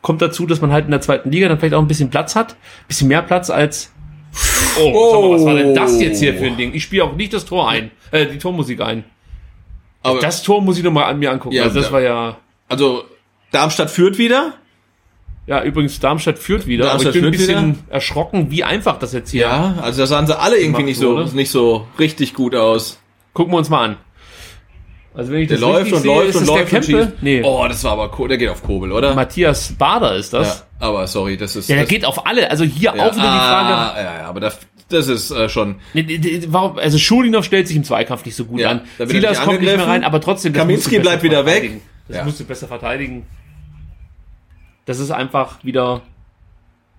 kommt 0.02 0.20
dazu, 0.22 0.46
dass 0.46 0.60
man 0.60 0.70
halt 0.70 0.84
in 0.84 0.90
der 0.90 1.00
zweiten 1.00 1.30
Liga 1.30 1.48
dann 1.48 1.58
vielleicht 1.58 1.74
auch 1.74 1.80
ein 1.80 1.88
bisschen 1.88 2.10
Platz 2.10 2.36
hat, 2.36 2.52
ein 2.52 2.88
bisschen 2.88 3.08
mehr 3.08 3.22
Platz 3.22 3.48
als. 3.50 3.92
Oh, 4.80 5.10
sag 5.12 5.20
mal, 5.22 5.30
was 5.30 5.44
war 5.44 5.54
denn 5.54 5.74
das 5.74 6.00
jetzt 6.00 6.20
hier 6.20 6.34
für 6.34 6.46
ein 6.46 6.56
Ding? 6.56 6.72
Ich 6.74 6.84
spiele 6.84 7.04
auch 7.04 7.14
nicht 7.14 7.32
das 7.32 7.44
Tor 7.44 7.68
ein, 7.68 7.90
äh, 8.12 8.26
die 8.26 8.38
Tormusik 8.38 8.80
ein. 8.80 9.04
Aber 10.02 10.20
Das 10.20 10.42
Tor 10.42 10.62
muss 10.62 10.78
ich 10.78 10.84
noch 10.84 10.92
mal 10.92 11.04
an 11.04 11.18
mir 11.18 11.32
angucken. 11.32 11.54
Ja, 11.54 11.64
also 11.64 11.76
das 11.80 11.86
da- 11.88 11.92
war 11.92 12.00
ja. 12.00 12.36
also 12.68 13.04
Darmstadt 13.50 13.90
führt 13.90 14.18
wieder. 14.18 14.54
Ja, 15.46 15.62
übrigens, 15.64 15.98
Darmstadt 15.98 16.38
führt 16.38 16.66
wieder, 16.66 16.84
Darmstadt 16.84 17.16
aber 17.16 17.16
ich 17.16 17.22
bin 17.22 17.24
ein 17.24 17.30
bisschen 17.72 17.78
erschrocken, 17.88 18.50
wie 18.50 18.64
einfach 18.64 18.98
das 18.98 19.14
jetzt 19.14 19.30
hier. 19.30 19.42
Ja, 19.42 19.76
also 19.80 20.02
da 20.02 20.06
sahen 20.06 20.26
sie 20.26 20.38
alle 20.38 20.58
irgendwie 20.58 20.82
nicht 20.82 20.98
so, 20.98 21.16
wurde. 21.16 21.34
nicht 21.34 21.50
so 21.50 21.86
richtig 21.98 22.34
gut 22.34 22.54
aus. 22.54 23.00
Gucken 23.32 23.54
wir 23.54 23.58
uns 23.58 23.70
mal 23.70 23.82
an. 23.84 23.96
Also 25.18 25.32
wenn 25.32 25.40
ich 25.40 25.48
Der 25.48 25.56
das 25.58 25.68
läuft 25.68 25.92
und 25.92 26.02
sehe, 26.02 26.14
läuft 26.14 26.36
und 26.36 26.46
läuft 26.46 26.70
der 26.72 26.78
und 26.78 26.84
schießt. 26.84 27.08
Nee, 27.22 27.42
Oh, 27.42 27.66
das 27.68 27.82
war 27.82 27.92
aber 27.94 28.16
cool. 28.20 28.28
Der 28.28 28.38
geht 28.38 28.50
auf 28.50 28.62
Kobel, 28.62 28.92
oder? 28.92 29.16
Matthias 29.16 29.72
Bader 29.72 30.14
ist 30.14 30.32
ja, 30.32 30.38
das. 30.38 30.64
aber 30.78 31.08
sorry, 31.08 31.36
das 31.36 31.56
ist. 31.56 31.68
Ja, 31.68 31.74
der 31.74 31.84
das, 31.86 31.90
geht 31.90 32.04
auf 32.04 32.24
alle. 32.24 32.48
Also 32.48 32.62
hier 32.62 32.92
ja, 32.94 33.02
auch 33.04 33.12
wieder 33.16 33.32
die 33.32 33.38
Frage, 33.38 33.68
ah, 33.68 33.94
Ja, 33.96 34.18
ja, 34.20 34.24
aber 34.28 34.38
das, 34.38 34.60
das 34.88 35.08
ist 35.08 35.32
äh, 35.32 35.48
schon. 35.48 35.80
Warum, 36.46 36.78
also 36.78 36.98
Schulinov 36.98 37.44
stellt 37.44 37.66
sich 37.66 37.76
im 37.76 37.82
Zweikampf 37.82 38.24
nicht 38.26 38.36
so 38.36 38.44
gut 38.44 38.60
Ja, 38.60 38.70
an. 38.70 38.82
Silas 39.06 39.40
kommt 39.42 39.60
nicht 39.60 39.76
mehr 39.76 39.84
rein, 39.88 40.04
aber 40.04 40.20
trotzdem. 40.20 40.52
Kaminski 40.52 41.00
bleibt 41.00 41.24
wieder 41.24 41.44
weg. 41.44 41.80
Das 42.06 42.18
Ja. 42.18 42.24
musst 42.24 42.38
du 42.38 42.44
besser 42.44 42.68
verteidigen. 42.68 43.26
Das 44.86 45.00
ist 45.00 45.10
einfach 45.10 45.64
wieder. 45.64 46.02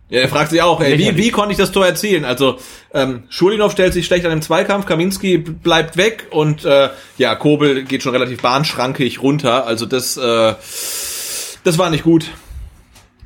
Ja, 0.09 0.21
er 0.21 0.29
fragt 0.29 0.49
sich 0.49 0.61
auch, 0.61 0.81
ey, 0.81 0.97
wie, 0.97 1.15
wie 1.17 1.29
konnte 1.29 1.51
ich 1.51 1.57
das 1.57 1.71
Tor 1.71 1.85
erzielen? 1.85 2.25
Also, 2.25 2.57
ähm, 2.93 3.23
Schulinov 3.29 3.71
stellt 3.71 3.93
sich 3.93 4.07
schlecht 4.07 4.25
an 4.25 4.31
dem 4.31 4.41
Zweikampf, 4.41 4.87
Kaminski 4.87 5.37
bleibt 5.37 5.97
weg 5.97 6.27
und 6.31 6.65
äh, 6.65 6.89
ja, 7.17 7.35
Kobel 7.35 7.83
geht 7.83 8.01
schon 8.01 8.13
relativ 8.13 8.41
bahnschrankig 8.41 9.21
runter. 9.21 9.67
Also 9.67 9.85
das, 9.85 10.17
äh, 10.17 10.55
das 11.63 11.77
war 11.77 11.91
nicht 11.91 12.03
gut. 12.03 12.25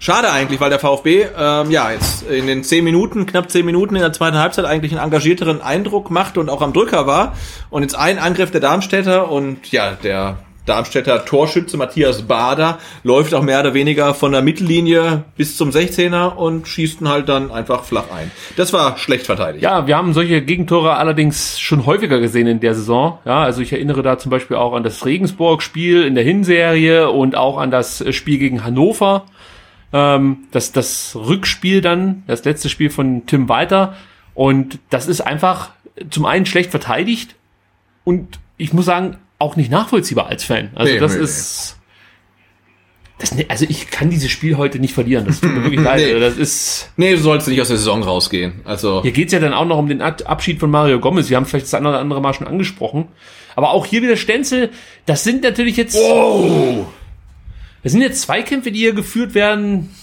Schade 0.04 0.30
eigentlich, 0.32 0.60
weil 0.60 0.70
der 0.70 0.80
VfB 0.80 1.28
ähm, 1.40 1.72
ja 1.72 1.90
jetzt 1.90 2.24
in 2.30 2.46
den 2.46 2.66
zehn 2.66 2.84
Minuten, 2.84 3.26
knapp 3.26 3.50
zehn 3.50 3.66
Minuten 3.66 3.96
in 3.96 4.02
der 4.02 4.12
zweiten 4.12 4.38
Halbzeit 4.38 4.66
eigentlich 4.66 4.92
einen 4.92 5.02
engagierteren 5.02 5.62
Eindruck 5.62 6.12
machte 6.12 6.42
und 6.42 6.50
auch 6.50 6.62
am 6.62 6.74
Drücker 6.74 7.08
war. 7.08 7.38
Und 7.70 7.84
jetzt 7.84 7.96
ein 7.96 8.20
Angriff 8.20 8.52
der 8.52 8.60
Darmstädter 8.60 9.32
und 9.32 9.72
ja, 9.72 9.92
der 9.92 10.40
Darmstädter 10.66 11.26
Torschütze 11.26 11.76
Matthias 11.76 12.22
Bader 12.22 12.80
läuft 13.04 13.34
auch 13.34 13.42
mehr 13.42 13.60
oder 13.60 13.74
weniger 13.74 14.14
von 14.14 14.32
der 14.32 14.42
Mittellinie 14.42 15.26
bis 15.36 15.58
zum 15.58 15.72
16er 15.72 16.36
und 16.36 16.68
schießt 16.68 17.02
ihn 17.02 17.10
halt 17.10 17.28
dann 17.28 17.52
einfach 17.52 17.84
flach 17.84 18.12
ein. 18.16 18.32
Das 18.56 18.72
war 18.72 18.98
schlecht 18.98 19.26
verteidigt. 19.26 19.64
Ja, 19.64 19.88
wir 19.88 19.98
haben 19.98 20.14
solche 20.14 20.42
Gegentore 20.42 20.96
allerdings 20.96 21.60
schon 21.60 21.86
häufiger 21.86 22.20
gesehen 22.20 22.48
in 22.48 22.60
der 22.62 22.76
Saison. 22.76 23.20
Ja, 23.26 23.44
also 23.44 23.62
ich 23.62 23.74
erinnere 23.74 24.04
da 24.04 24.18
zum 24.18 24.30
Beispiel 24.30 24.56
auch 24.56 24.74
an 24.74 24.84
das 24.84 25.06
Regensburg-Spiel 25.06 26.04
in 26.04 26.16
der 26.16 26.24
Hinserie 26.24 27.10
und 27.10 27.36
auch 27.36 27.58
an 27.58 27.70
das 27.70 28.04
Spiel 28.16 28.38
gegen 28.38 28.64
Hannover. 28.64 29.26
Ähm, 29.92 30.46
das, 30.52 30.72
das 30.72 31.16
Rückspiel 31.16 31.82
dann, 31.82 32.24
das 32.28 32.46
letzte 32.46 32.70
Spiel 32.70 32.90
von 32.90 33.26
Tim 33.26 33.50
Walter. 33.50 33.96
Und 34.34 34.80
das 34.90 35.08
ist 35.08 35.22
einfach 35.22 35.72
zum 36.10 36.26
einen 36.26 36.46
schlecht 36.46 36.72
verteidigt 36.72 37.36
und 38.04 38.40
ich 38.58 38.74
muss 38.74 38.86
sagen, 38.86 39.18
auch 39.44 39.56
nicht 39.56 39.70
nachvollziehbar 39.70 40.28
als 40.28 40.44
Fan. 40.44 40.72
Also 40.74 40.92
Nee, 40.94 41.00
das 41.00 41.16
nee, 41.16 41.22
ist. 41.24 41.78
Das, 43.20 43.36
ne- 43.36 43.46
also 43.48 43.66
ich 43.70 43.90
kann 43.92 44.10
dieses 44.10 44.32
Spiel 44.32 44.58
heute 44.58 44.80
nicht 44.80 44.94
verlieren. 44.94 45.26
Das 45.26 45.40
tut 45.40 45.54
mir 45.54 45.64
wirklich 45.64 45.80
leid. 45.82 46.00
Nee. 46.00 46.14
Also 46.14 46.20
Das 46.20 46.38
ist. 46.38 46.90
Nee, 46.98 47.12
du 47.12 47.20
sollst 47.22 47.48
nicht 47.48 47.62
aus 47.62 47.68
der 47.68 47.78
Saison 47.78 48.02
rausgehen. 48.04 48.62
Also, 48.66 49.02
Hier 49.04 49.12
geht's 49.12 49.32
ja 49.32 49.40
dann 49.40 49.54
auch 49.54 49.66
noch 49.66 49.78
um 49.78 49.88
den 49.88 50.02
Ab- 50.02 50.24
Abschied 50.26 50.60
von 50.60 50.72
Mario 50.72 51.00
Gomez. 51.00 51.30
Wir 51.30 51.38
haben 51.38 51.46
vielleicht 51.46 51.66
das 51.68 51.74
eine 51.76 51.90
oder 51.90 52.00
andere 52.00 52.22
Mal 52.22 52.34
schon 52.34 52.48
angesprochen. 52.48 53.08
Aber 53.56 53.70
auch 53.72 53.86
hier 53.86 54.02
wieder 54.02 54.18
Stenzel. 54.18 54.72
Das 55.06 55.24
sind 55.24 55.44
natürlich 55.44 55.78
jetzt. 55.78 55.96
Das 57.84 57.92
sind 57.92 58.02
jetzt 58.02 58.22
Zweikämpfe, 58.22 58.72
die 58.72 58.80
hier 58.80 58.94
geführt 58.94 59.36
werden. 59.36 59.94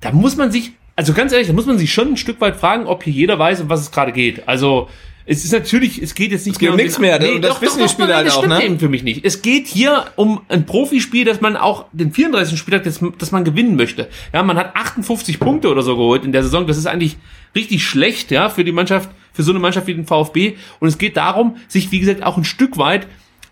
Da 0.00 0.12
muss 0.12 0.36
man 0.36 0.50
sich, 0.52 0.72
also 0.94 1.12
ganz 1.12 1.32
ehrlich, 1.32 1.48
da 1.48 1.52
muss 1.52 1.66
man 1.66 1.78
sich 1.78 1.92
schon 1.92 2.08
ein 2.12 2.16
Stück 2.16 2.40
weit 2.40 2.56
fragen, 2.56 2.86
ob 2.86 3.02
hier 3.04 3.12
jeder 3.12 3.38
weiß, 3.38 3.60
um 3.62 3.68
was 3.68 3.80
es 3.80 3.90
gerade 3.90 4.12
geht. 4.12 4.46
Also 4.48 4.88
es 5.28 5.44
ist 5.44 5.52
natürlich, 5.52 6.00
es 6.00 6.14
geht 6.14 6.30
jetzt 6.30 6.46
nicht 6.46 6.60
geht 6.60 6.70
um 6.70 6.76
nichts 6.76 7.00
mehr, 7.00 7.20
und 7.20 7.42
das 7.42 7.60
wissen 7.60 7.82
die 7.82 7.88
Spieler 7.88 8.16
halt 8.16 8.30
auch, 8.30 8.46
ne? 8.46 8.64
eben 8.64 8.78
für 8.78 8.88
mich 8.88 9.02
nicht. 9.02 9.24
Es 9.24 9.42
geht 9.42 9.66
hier 9.66 10.06
um 10.14 10.42
ein 10.48 10.66
Profispiel, 10.66 11.24
dass 11.24 11.40
man 11.40 11.56
auch 11.56 11.86
den 11.92 12.12
34. 12.12 12.56
Spieltag, 12.56 12.84
das, 12.84 13.00
das 13.18 13.32
man 13.32 13.44
gewinnen 13.44 13.74
möchte. 13.74 14.08
Ja, 14.32 14.44
man 14.44 14.56
hat 14.56 14.76
58 14.76 15.40
Punkte 15.40 15.68
oder 15.68 15.82
so 15.82 15.96
geholt 15.96 16.24
in 16.24 16.30
der 16.30 16.44
Saison. 16.44 16.68
Das 16.68 16.78
ist 16.78 16.86
eigentlich 16.86 17.16
richtig 17.56 17.84
schlecht, 17.84 18.30
ja, 18.30 18.48
für 18.48 18.62
die 18.62 18.70
Mannschaft, 18.70 19.10
für 19.32 19.42
so 19.42 19.50
eine 19.50 19.58
Mannschaft 19.58 19.88
wie 19.88 19.94
den 19.94 20.06
VfB. 20.06 20.54
Und 20.78 20.88
es 20.88 20.96
geht 20.96 21.16
darum, 21.16 21.56
sich, 21.66 21.90
wie 21.90 21.98
gesagt, 21.98 22.22
auch 22.22 22.36
ein 22.36 22.44
Stück 22.44 22.78
weit 22.78 23.08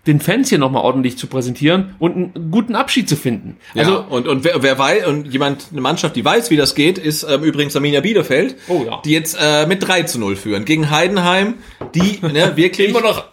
den 0.07 0.19
Fans 0.19 0.49
hier 0.49 0.57
nochmal 0.57 0.83
ordentlich 0.83 1.17
zu 1.17 1.27
präsentieren 1.27 1.95
und 1.99 2.15
einen 2.15 2.51
guten 2.51 2.75
Abschied 2.75 3.09
zu 3.09 3.15
finden. 3.15 3.57
also 3.75 4.03
und 4.09 4.27
und 4.27 4.43
wer, 4.43 4.61
wer 4.61 4.77
weiß 4.77 5.07
und 5.07 5.27
jemand 5.31 5.67
eine 5.71 5.81
Mannschaft, 5.81 6.15
die 6.15 6.23
weiß, 6.23 6.49
wie 6.51 6.57
das 6.57 6.75
geht, 6.75 6.97
ist 6.97 7.23
ähm, 7.29 7.43
übrigens 7.43 7.75
Arminia 7.75 8.01
Bielefeld, 8.01 8.55
Oh 8.67 8.83
ja. 8.85 9.01
die 9.03 9.11
jetzt 9.11 9.37
äh, 9.39 9.65
mit 9.67 9.85
3 9.87 10.03
zu 10.03 10.19
0 10.19 10.35
führen 10.35 10.65
gegen 10.65 10.89
Heidenheim, 10.91 11.55
die 11.93 12.19
ne, 12.21 12.51
wirklich 12.55 12.89
immer 12.89 13.01
noch 13.01 13.25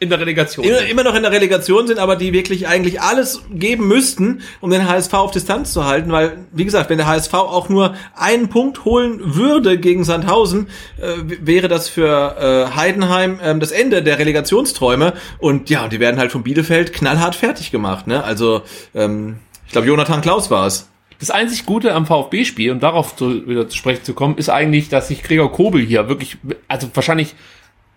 in 0.00 0.08
der 0.08 0.18
Relegation. 0.18 0.64
immer, 0.64 0.80
immer 0.80 1.02
noch 1.04 1.14
in 1.14 1.22
der 1.22 1.30
Relegation 1.30 1.86
sind, 1.86 1.98
aber 1.98 2.16
die 2.16 2.32
wirklich 2.32 2.66
eigentlich 2.66 3.02
alles 3.02 3.42
geben 3.50 3.86
müssten, 3.86 4.40
um 4.60 4.70
den 4.70 4.88
HSV 4.88 5.12
auf 5.12 5.30
Distanz 5.30 5.74
zu 5.74 5.84
halten, 5.84 6.10
weil, 6.10 6.38
wie 6.52 6.64
gesagt, 6.64 6.88
wenn 6.88 6.96
der 6.96 7.06
HSV 7.06 7.34
auch 7.34 7.68
nur 7.68 7.94
einen 8.16 8.48
Punkt 8.48 8.86
holen 8.86 9.20
würde 9.36 9.78
gegen 9.78 10.04
Sandhausen, 10.04 10.68
äh, 10.98 11.12
wäre 11.42 11.68
das 11.68 11.90
für 11.90 12.70
äh, 12.72 12.76
Heidenheim 12.76 13.38
ähm, 13.42 13.60
das 13.60 13.72
Ende 13.72 14.02
der 14.02 14.18
Relegationsträume 14.18 15.12
und 15.38 15.68
ja, 15.68 15.86
die 15.86 16.00
werden 16.00 16.18
halt 16.18 16.32
von 16.32 16.42
Bielefeld 16.42 16.94
knallhart 16.94 17.34
fertig 17.34 17.70
gemacht, 17.70 18.06
ne? 18.06 18.24
Also, 18.24 18.62
ähm, 18.94 19.36
ich 19.66 19.72
glaube, 19.72 19.86
Jonathan 19.86 20.22
Klaus 20.22 20.50
war 20.50 20.66
es. 20.66 20.88
Das 21.18 21.30
einzig 21.30 21.66
Gute 21.66 21.92
am 21.92 22.06
VfB-Spiel, 22.06 22.72
um 22.72 22.80
darauf 22.80 23.14
zu, 23.14 23.46
wieder 23.46 23.68
zu 23.68 23.76
sprechen 23.76 24.02
zu 24.02 24.14
kommen, 24.14 24.38
ist 24.38 24.48
eigentlich, 24.48 24.88
dass 24.88 25.08
sich 25.08 25.22
Gregor 25.22 25.52
Kobel 25.52 25.82
hier 25.84 26.08
wirklich, 26.08 26.38
also 26.66 26.88
wahrscheinlich 26.94 27.34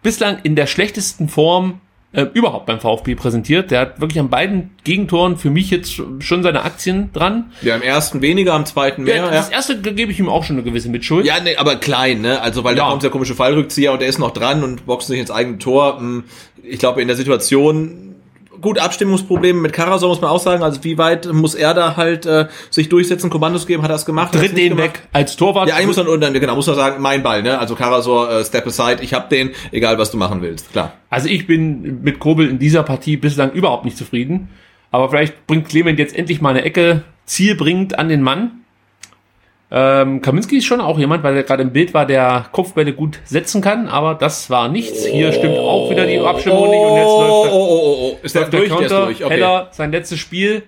bislang 0.04 0.40
in 0.44 0.58
der 0.58 0.68
schlechtesten 0.68 1.30
Form 1.30 1.80
äh, 2.14 2.28
überhaupt 2.34 2.68
beim 2.68 2.80
VfB 2.80 3.16
präsentiert. 3.16 3.72
Der 3.72 3.80
hat 3.82 4.00
wirklich 4.02 4.20
an 4.20 4.30
beiden 4.30 4.72
Gegentoren 4.84 5.36
für 5.38 5.50
mich 5.50 5.70
jetzt 5.72 5.92
schon 6.20 6.44
seine 6.44 6.64
Aktien 6.64 7.12
dran. 7.12 7.52
Ja, 7.62 7.76
im 7.76 7.82
ersten 7.82 8.22
weniger, 8.22 8.54
am 8.54 8.66
zweiten 8.66 9.04
mehr. 9.04 9.16
Ja, 9.18 9.26
Ja, 9.26 9.32
das 9.32 9.50
erste 9.50 9.82
gebe 9.82 10.12
ich 10.12 10.20
ihm 10.20 10.30
auch 10.30 10.44
schon 10.44 10.56
eine 10.58 10.64
gewisse 10.64 10.90
Mitschuld. 10.90 11.26
Ja, 11.26 11.36
nee, 11.44 11.56
aber 11.58 11.76
klein, 11.76 12.22
ne? 12.22 12.40
Also, 12.42 12.64
weil 12.64 12.76
da 12.76 12.84
Ja. 12.84 12.90
kommt 12.92 13.04
der 13.04 13.10
komische 13.10 13.36
Fallrückzieher 13.36 13.92
und 13.94 14.00
der 14.02 14.08
ist 14.08 14.20
noch 14.20 14.32
dran 14.32 14.64
und 14.64 14.86
boxt 14.86 15.08
sich 15.08 15.20
ins 15.20 15.32
eigene 15.32 15.58
Tor. 15.58 15.98
Hm, 15.98 16.24
Ich 16.66 16.80
glaube, 16.80 17.02
in 17.02 17.10
der 17.10 17.18
Situation, 17.18 18.13
gut, 18.64 18.80
Abstimmungsprobleme 18.80 19.62
mit 19.62 19.74
Karasor 19.74 20.10
muss 20.10 20.22
man 20.22 20.32
auch 20.32 20.40
sagen. 20.40 20.64
Also, 20.64 20.84
wie 20.84 20.98
weit 20.98 21.32
muss 21.32 21.54
er 21.54 21.76
da 21.76 21.96
halt 21.96 22.26
äh, 22.26 22.48
sich 22.72 22.90
durchsetzen, 22.90 23.30
Kommandos 23.30 23.68
geben? 23.68 23.84
Hat 23.84 23.92
er 23.92 23.98
es 23.98 24.06
gemacht? 24.06 24.34
Tritt 24.34 24.58
den 24.58 24.76
gemacht? 24.76 24.96
weg 24.96 25.02
als 25.12 25.36
Torwart. 25.36 25.70
Ja, 25.70 25.76
eigentlich 25.76 25.96
muss 25.96 25.98
man, 25.98 26.34
genau, 26.34 26.56
muss 26.56 26.66
man 26.66 26.76
sagen, 26.76 27.02
mein 27.02 27.22
Ball, 27.22 27.44
ne? 27.44 27.60
Also, 27.60 27.76
Karasor, 27.76 28.32
äh, 28.32 28.44
step 28.44 28.66
aside, 28.66 29.04
ich 29.04 29.14
hab 29.14 29.30
den, 29.30 29.52
egal 29.72 30.00
was 30.00 30.10
du 30.10 30.18
machen 30.18 30.42
willst, 30.42 30.72
klar. 30.72 30.94
Also 31.10 31.30
ich 31.30 31.46
bin 31.46 32.02
mit 32.02 32.18
Kobel 32.18 32.50
in 32.50 32.58
dieser 32.58 32.82
Partie 32.82 33.18
bislang 33.18 33.52
überhaupt 33.52 33.86
nicht 33.86 33.98
zufrieden. 33.98 34.50
Aber 34.90 35.10
vielleicht 35.10 35.46
bringt 35.46 35.70
Clement 35.70 36.00
jetzt 36.00 36.16
endlich 36.16 36.42
mal 36.42 36.50
eine 36.50 36.64
Ecke 36.64 37.04
zielbringend 37.26 38.00
an 38.00 38.10
den 38.10 38.24
Mann. 38.24 38.63
Ähm, 39.76 40.22
Kaminski 40.22 40.58
ist 40.58 40.66
schon 40.66 40.82
auch 40.82 41.00
jemand, 41.00 41.24
weil 41.24 41.36
er 41.36 41.42
gerade 41.42 41.64
im 41.64 41.74
Bild 41.74 41.96
war, 41.96 42.06
der 42.06 42.46
Kopfbälle 42.52 42.94
gut 42.94 43.18
setzen 43.24 43.60
kann, 43.60 43.88
aber 43.88 44.14
das 44.14 44.52
war 44.52 44.70
nichts. 44.70 45.04
Hier 45.04 45.34
stimmt 45.34 45.58
auch 45.58 45.90
wieder 45.90 46.06
die 46.06 46.20
Abstimmung 46.20 46.70
nicht 46.70 46.80
und 46.80 46.96
jetzt 46.96 47.06
läuft 47.08 47.46
der, 47.46 47.54
oh, 47.54 47.68
oh, 47.72 47.98
oh. 48.14 48.18
Ist 48.22 48.36
der 48.36 48.42
läuft 48.44 48.54
der 48.54 48.60
durch? 48.60 48.70
Der 48.70 48.80
ist 48.82 48.92
Counter. 48.92 49.06
durch, 49.06 49.26
okay. 49.26 49.34
Heller, 49.34 49.70
sein 49.72 49.92
letztes 49.92 50.20
Spiel. 50.20 50.62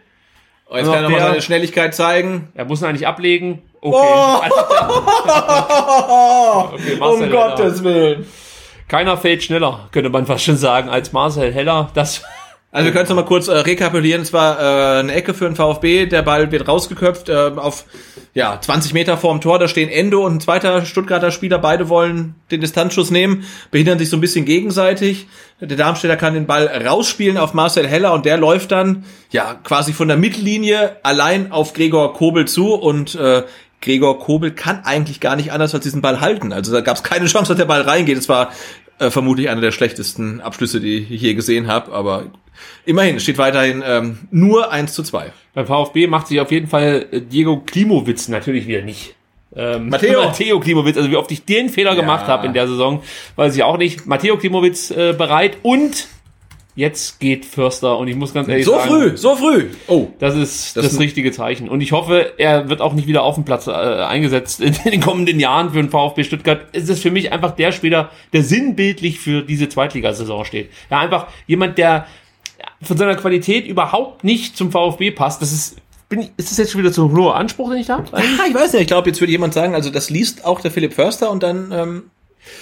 Oh, 0.67 0.75
jetzt 0.75 0.85
kann 0.85 0.95
er 0.95 1.01
noch 1.03 1.09
nochmal 1.11 1.27
seine 1.27 1.43
Schnelligkeit 1.43 1.93
zeigen. 1.93 2.47
Er 2.55 2.65
muss 2.65 2.81
ihn 2.81 2.85
eigentlich 2.85 3.05
ablegen. 3.05 3.61
Okay. 3.79 3.95
okay 6.73 6.95
Marcel 6.97 7.29
Heller. 7.29 7.83
Willen. 7.83 8.25
Keiner 8.87 9.17
fällt 9.17 9.43
schneller, 9.43 9.87
könnte 9.91 10.09
man 10.09 10.25
fast 10.25 10.45
schon 10.45 10.57
sagen, 10.57 10.89
als 10.89 11.13
Marcel 11.13 11.53
Heller. 11.53 11.91
Das 11.93 12.23
Also 12.75 12.87
wir 12.87 12.91
können 12.91 13.03
es 13.03 13.09
nochmal 13.09 13.23
kurz 13.23 13.47
äh, 13.47 13.53
rekapitulieren. 13.53 14.21
Es 14.21 14.33
war 14.33 14.59
äh, 14.59 14.99
eine 14.99 15.13
Ecke 15.13 15.33
für 15.33 15.45
den 15.45 15.55
VfB. 15.55 16.07
Der 16.07 16.23
Ball 16.23 16.51
wird 16.51 16.67
rausgeköpft 16.67 17.29
äh, 17.29 17.51
auf 17.55 17.85
ja 18.33 18.59
20 18.59 18.93
Meter 18.93 19.17
vorm 19.17 19.39
Tor. 19.39 19.59
Da 19.59 19.69
stehen 19.69 19.87
Endo 19.87 20.25
und 20.25 20.33
ein 20.35 20.41
zweiter 20.41 20.85
Stuttgarter 20.85 21.31
Spieler. 21.31 21.57
Beide 21.57 21.87
wollen 21.87 22.35
den 22.51 22.59
Distanzschuss 22.59 23.11
nehmen, 23.11 23.45
behindern 23.71 23.97
sich 23.97 24.09
so 24.09 24.17
ein 24.17 24.19
bisschen 24.19 24.43
gegenseitig. 24.43 25.27
Der 25.61 25.77
Darmstädter 25.77 26.17
kann 26.17 26.33
den 26.33 26.47
Ball 26.47 26.67
rausspielen 26.67 27.37
auf 27.37 27.53
Marcel 27.53 27.87
Heller 27.87 28.13
und 28.13 28.25
der 28.25 28.35
läuft 28.35 28.73
dann 28.73 29.05
ja 29.31 29.53
quasi 29.63 29.93
von 29.93 30.09
der 30.09 30.17
Mittellinie 30.17 30.97
allein 31.01 31.53
auf 31.53 31.71
Gregor 31.71 32.13
Kobel 32.13 32.45
zu 32.45 32.73
und 32.73 33.15
äh, 33.15 33.43
Gregor 33.79 34.19
Kobel 34.19 34.51
kann 34.51 34.83
eigentlich 34.83 35.21
gar 35.21 35.37
nicht 35.37 35.53
anders 35.53 35.73
als 35.73 35.85
diesen 35.85 36.01
Ball 36.01 36.19
halten. 36.19 36.51
Also 36.51 36.73
da 36.73 36.81
gab 36.81 36.97
es 36.97 37.03
keine 37.03 37.27
Chance, 37.27 37.53
dass 37.53 37.57
der 37.57 37.63
Ball 37.63 37.83
reingeht. 37.83 38.17
Es 38.17 38.27
war 38.27 38.51
äh, 38.99 39.09
vermutlich 39.09 39.47
einer 39.47 39.61
der 39.61 39.71
schlechtesten 39.71 40.41
Abschlüsse, 40.41 40.81
die 40.81 41.07
ich 41.09 41.21
je 41.21 41.35
gesehen 41.35 41.67
habe. 41.67 41.93
Aber 41.93 42.25
immerhin 42.85 43.19
steht 43.19 43.37
weiterhin 43.37 43.83
ähm, 43.85 44.19
nur 44.31 44.71
1 44.71 44.93
zu 44.93 45.03
2. 45.03 45.31
Beim 45.53 45.65
VfB 45.67 46.07
macht 46.07 46.27
sich 46.27 46.39
auf 46.39 46.51
jeden 46.51 46.67
Fall 46.67 47.05
äh, 47.11 47.21
Diego 47.21 47.57
Klimowitz 47.65 48.27
natürlich 48.27 48.67
wieder 48.67 48.81
nicht 48.81 49.15
ähm, 49.55 49.89
Matteo. 49.89 50.23
Matteo 50.25 50.59
Klimowitz, 50.59 50.97
also 50.97 51.09
wie 51.09 51.15
oft 51.17 51.31
ich 51.31 51.45
den 51.45 51.69
Fehler 51.69 51.95
gemacht 51.95 52.27
habe 52.27 52.45
in 52.47 52.53
der 52.53 52.67
Saison, 52.67 53.01
weiß 53.35 53.55
ich 53.55 53.63
auch 53.63 53.77
nicht. 53.77 54.05
Matteo 54.05 54.37
Klimowitz 54.37 54.91
äh, 54.91 55.13
bereit 55.17 55.57
und 55.63 56.07
jetzt 56.77 57.21
geht 57.21 57.45
Förster 57.45 57.97
und 57.97 58.09
ich 58.09 58.17
muss 58.17 58.33
ganz 58.33 58.49
ehrlich 58.49 58.65
So 58.65 58.73
sagen, 58.73 58.89
früh, 58.89 59.15
so 59.15 59.35
früh. 59.37 59.67
Oh. 59.87 60.07
das 60.19 60.35
ist 60.35 60.75
Das- 60.75 60.89
das, 60.89 60.99
richtige 60.99 61.31
Zeichen. 61.31 61.69
Und 61.69 61.79
ich 61.79 61.93
hoffe, 61.93 62.33
er 62.37 62.67
wird 62.67 62.81
auch 62.81 62.91
nicht 62.91 63.07
wieder 63.07 63.23
auf 63.23 63.35
dem 63.35 63.45
Platz 63.45 63.67
äh, 63.67 63.71
eingesetzt 63.71 64.59
in 64.59 64.73
den 64.85 64.99
kommenden 64.99 65.39
Jahren 65.39 65.69
für 65.69 65.77
den 65.77 65.89
VfB 65.89 66.25
Stuttgart. 66.25 66.65
Es 66.73 66.89
ist 66.89 67.01
für 67.01 67.11
mich 67.11 67.31
einfach 67.31 67.51
der 67.55 67.71
Spieler, 67.71 68.09
der 68.33 68.43
sinnbildlich 68.43 69.21
für 69.21 69.41
diese 69.41 69.69
Zweitligasaison 69.69 70.43
steht. 70.43 70.69
Ja, 70.91 70.99
einfach 70.99 71.27
jemand, 71.47 71.77
der 71.77 72.07
von 72.81 72.97
seiner 72.97 73.15
Qualität 73.15 73.67
überhaupt 73.67 74.23
nicht 74.23 74.57
zum 74.57 74.71
VfB 74.71 75.11
passt. 75.11 75.41
Das 75.41 75.51
ist, 75.51 75.77
bin 76.09 76.29
ist 76.37 76.51
das 76.51 76.57
jetzt 76.57 76.71
schon 76.71 76.81
wieder 76.81 76.93
so 76.93 77.07
ein 77.07 77.15
hoher 77.15 77.35
Anspruch, 77.35 77.69
den 77.69 77.79
ich 77.79 77.89
habe? 77.89 78.03
Ich 78.47 78.53
weiß 78.53 78.73
nicht, 78.73 78.83
ich 78.83 78.87
glaube, 78.87 79.09
jetzt 79.09 79.21
würde 79.21 79.31
jemand 79.31 79.53
sagen, 79.53 79.75
also 79.75 79.89
das 79.89 80.09
liest 80.09 80.45
auch 80.45 80.61
der 80.61 80.71
Philipp 80.71 80.93
Förster 80.93 81.31
und 81.31 81.43
dann, 81.43 81.71
ähm, 81.71 82.03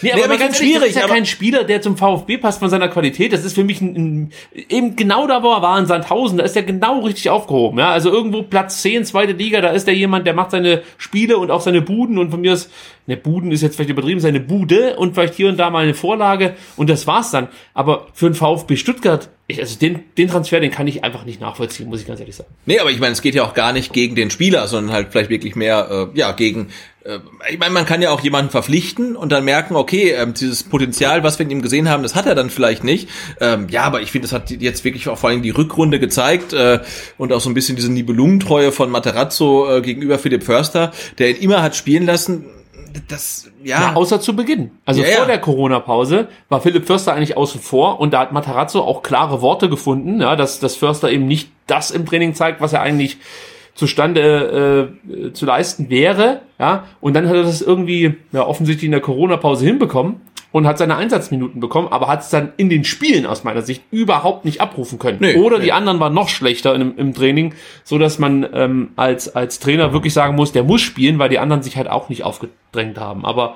Nee, 0.01 0.11
aber 0.11 0.27
mal 0.27 0.37
ganz 0.37 0.41
ehrlich, 0.41 0.57
schwierig, 0.57 0.79
Das 0.81 0.89
ist 0.89 0.95
ja 0.97 1.03
aber- 1.05 1.13
kein 1.13 1.25
Spieler, 1.25 1.63
der 1.63 1.81
zum 1.81 1.97
VfB 1.97 2.37
passt 2.37 2.59
von 2.59 2.69
seiner 2.69 2.87
Qualität. 2.87 3.31
Das 3.33 3.43
ist 3.45 3.53
für 3.55 3.63
mich 3.63 3.81
ein, 3.81 3.95
ein, 3.95 4.31
eben 4.69 4.95
genau 4.95 5.27
da, 5.27 5.43
wo 5.43 5.51
er 5.51 5.61
war 5.61 5.77
in 5.79 5.85
Sandhausen. 5.85 6.37
Da 6.37 6.43
ist 6.43 6.55
er 6.55 6.63
genau 6.63 6.99
richtig 7.01 7.29
aufgehoben. 7.29 7.79
Ja, 7.79 7.91
also 7.91 8.11
irgendwo 8.11 8.43
Platz 8.43 8.81
10, 8.81 9.05
zweite 9.05 9.33
Liga. 9.33 9.61
Da 9.61 9.69
ist 9.69 9.87
er 9.87 9.93
jemand, 9.93 10.27
der 10.27 10.33
macht 10.33 10.51
seine 10.51 10.81
Spiele 10.97 11.37
und 11.37 11.51
auch 11.51 11.61
seine 11.61 11.81
Buden 11.81 12.17
und 12.17 12.31
von 12.31 12.41
mir 12.41 12.53
ist, 12.53 12.69
ne, 13.07 13.17
Buden 13.17 13.51
ist 13.51 13.61
jetzt 13.61 13.75
vielleicht 13.75 13.89
übertrieben, 13.91 14.19
seine 14.19 14.39
Bude 14.39 14.95
und 14.97 15.13
vielleicht 15.13 15.35
hier 15.35 15.49
und 15.49 15.57
da 15.57 15.69
mal 15.69 15.83
eine 15.83 15.93
Vorlage 15.93 16.55
und 16.75 16.89
das 16.89 17.07
war's 17.07 17.31
dann. 17.31 17.47
Aber 17.73 18.07
für 18.13 18.29
den 18.29 18.35
VfB 18.35 18.75
Stuttgart, 18.75 19.29
ich, 19.47 19.59
also 19.59 19.77
den, 19.77 19.99
den 20.17 20.29
Transfer, 20.29 20.59
den 20.59 20.71
kann 20.71 20.87
ich 20.87 21.03
einfach 21.03 21.25
nicht 21.25 21.41
nachvollziehen, 21.41 21.89
muss 21.89 21.99
ich 22.01 22.07
ganz 22.07 22.19
ehrlich 22.19 22.35
sagen. 22.35 22.49
nee, 22.65 22.79
aber 22.79 22.91
ich 22.91 22.99
meine, 22.99 23.11
es 23.11 23.21
geht 23.21 23.35
ja 23.35 23.43
auch 23.43 23.53
gar 23.53 23.73
nicht 23.73 23.91
gegen 23.93 24.15
den 24.15 24.29
Spieler, 24.31 24.67
sondern 24.67 24.93
halt 24.93 25.07
vielleicht 25.11 25.29
wirklich 25.29 25.55
mehr, 25.55 26.09
äh, 26.13 26.17
ja, 26.17 26.31
gegen, 26.31 26.69
ich 27.49 27.59
meine, 27.59 27.73
man 27.73 27.85
kann 27.85 28.01
ja 28.01 28.11
auch 28.11 28.21
jemanden 28.21 28.49
verpflichten 28.49 29.17
und 29.17 29.31
dann 29.31 29.43
merken, 29.43 29.75
okay, 29.75 30.11
ähm, 30.11 30.33
dieses 30.33 30.63
Potenzial, 30.63 31.23
was 31.23 31.37
wir 31.37 31.45
in 31.45 31.51
ihm 31.51 31.61
gesehen 31.61 31.89
haben, 31.89 32.01
das 32.01 32.15
hat 32.15 32.25
er 32.25 32.35
dann 32.35 32.49
vielleicht 32.49 32.85
nicht. 32.85 33.09
Ähm, 33.41 33.67
ja, 33.69 33.83
aber 33.83 34.01
ich 34.01 34.11
finde, 34.11 34.27
das 34.27 34.33
hat 34.33 34.49
jetzt 34.51 34.85
wirklich 34.85 35.09
auch 35.09 35.17
vor 35.17 35.29
allem 35.29 35.41
die 35.41 35.49
Rückrunde 35.49 35.99
gezeigt 35.99 36.53
äh, 36.53 36.79
und 37.17 37.33
auch 37.33 37.41
so 37.41 37.49
ein 37.49 37.53
bisschen 37.53 37.75
diese 37.75 37.91
Nibelungentreue 37.91 38.71
von 38.71 38.89
Materazzo 38.89 39.69
äh, 39.69 39.81
gegenüber 39.81 40.17
Philipp 40.17 40.43
Förster, 40.43 40.91
der 41.17 41.31
ihn 41.31 41.37
immer 41.37 41.61
hat 41.61 41.75
spielen 41.75 42.05
lassen. 42.05 42.45
Das, 43.07 43.49
ja, 43.63 43.81
Ja, 43.81 43.93
außer 43.95 44.21
zu 44.21 44.35
Beginn. 44.35 44.71
Also 44.85 45.01
Ja, 45.01 45.07
vor 45.07 45.21
ja. 45.21 45.25
der 45.25 45.39
Corona-Pause 45.39 46.27
war 46.47 46.61
Philipp 46.61 46.85
Förster 46.85 47.13
eigentlich 47.13 47.35
außen 47.35 47.59
vor 47.59 47.99
und 47.99 48.13
da 48.13 48.19
hat 48.19 48.31
Matarazzo 48.31 48.79
auch 48.81 49.03
klare 49.03 49.41
Worte 49.41 49.67
gefunden, 49.67 50.21
ja, 50.21 50.35
dass, 50.35 50.59
dass 50.59 50.77
Förster 50.77 51.11
eben 51.11 51.27
nicht 51.27 51.49
das 51.67 51.91
im 51.91 52.05
Training 52.05 52.33
zeigt, 52.33 52.61
was 52.61 52.71
er 52.71 52.81
eigentlich 52.81 53.17
zustande 53.75 54.91
äh, 55.09 55.33
zu 55.33 55.45
leisten 55.45 55.89
wäre, 55.89 56.41
ja, 56.59 56.85
und 57.01 57.15
dann 57.15 57.27
hat 57.27 57.35
er 57.35 57.43
das 57.43 57.61
irgendwie 57.61 58.15
ja, 58.31 58.45
offensichtlich 58.45 58.85
in 58.85 58.91
der 58.91 59.01
Corona-Pause 59.01 59.65
hinbekommen 59.65 60.21
und 60.51 60.67
hat 60.67 60.77
seine 60.77 60.95
Einsatzminuten 60.95 61.59
bekommen, 61.59 61.87
aber 61.89 62.07
hat 62.07 62.21
es 62.21 62.29
dann 62.29 62.53
in 62.57 62.69
den 62.69 62.85
Spielen 62.85 63.25
aus 63.25 63.43
meiner 63.43 63.63
Sicht 63.63 63.81
überhaupt 63.89 64.45
nicht 64.45 64.61
abrufen 64.61 64.99
können. 64.99 65.17
Nee, 65.19 65.35
Oder 65.35 65.57
nee. 65.57 65.65
die 65.65 65.71
anderen 65.73 65.99
waren 65.99 66.13
noch 66.13 66.29
schlechter 66.29 66.75
im, 66.75 66.95
im 66.97 67.13
Training, 67.13 67.55
so 67.83 67.97
dass 67.97 68.19
man 68.19 68.47
ähm, 68.53 68.89
als 68.95 69.35
als 69.35 69.59
Trainer 69.59 69.93
wirklich 69.93 70.13
sagen 70.13 70.35
muss, 70.35 70.51
der 70.51 70.63
muss 70.63 70.81
spielen, 70.81 71.17
weil 71.17 71.29
die 71.29 71.39
anderen 71.39 71.63
sich 71.63 71.75
halt 71.75 71.89
auch 71.89 72.07
nicht 72.09 72.23
aufgedrängt 72.23 72.99
haben. 72.99 73.25
Aber 73.25 73.55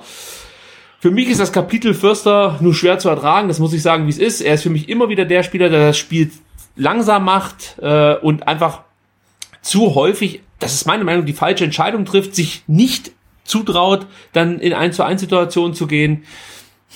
für 1.00 1.12
mich 1.12 1.30
ist 1.30 1.40
das 1.40 1.54
Kapitel 1.54 1.94
Förster 1.94 2.58
nur 2.60 2.74
schwer 2.74 2.98
zu 2.98 3.10
ertragen, 3.10 3.48
das 3.48 3.60
muss 3.60 3.74
ich 3.74 3.84
sagen, 3.84 4.08
wie 4.08 4.12
es 4.12 4.18
ist. 4.18 4.42
Er 4.42 4.56
ist 4.56 4.64
für 4.64 4.72
mich 4.72 4.90
immer 4.90 5.10
wieder 5.10 5.26
der 5.26 5.44
Spieler, 5.44 5.70
der 5.70 5.88
das 5.88 5.98
Spiel 5.98 6.32
langsam 6.76 7.26
macht 7.26 7.78
äh, 7.80 8.16
und 8.16 8.48
einfach 8.48 8.82
zu 9.62 9.96
häufig, 9.96 10.42
das 10.60 10.74
ist 10.74 10.86
meine 10.86 11.04
Meinung, 11.04 11.26
die 11.26 11.34
falsche 11.34 11.64
Entscheidung 11.64 12.06
trifft, 12.06 12.36
sich 12.36 12.64
nicht 12.68 13.12
zutraut, 13.44 14.08
dann 14.34 14.60
in 14.60 14.74
1 14.74 14.96
zu 14.96 15.04
1 15.04 15.22
Situationen 15.22 15.74
zu 15.74 15.88
gehen. 15.88 16.24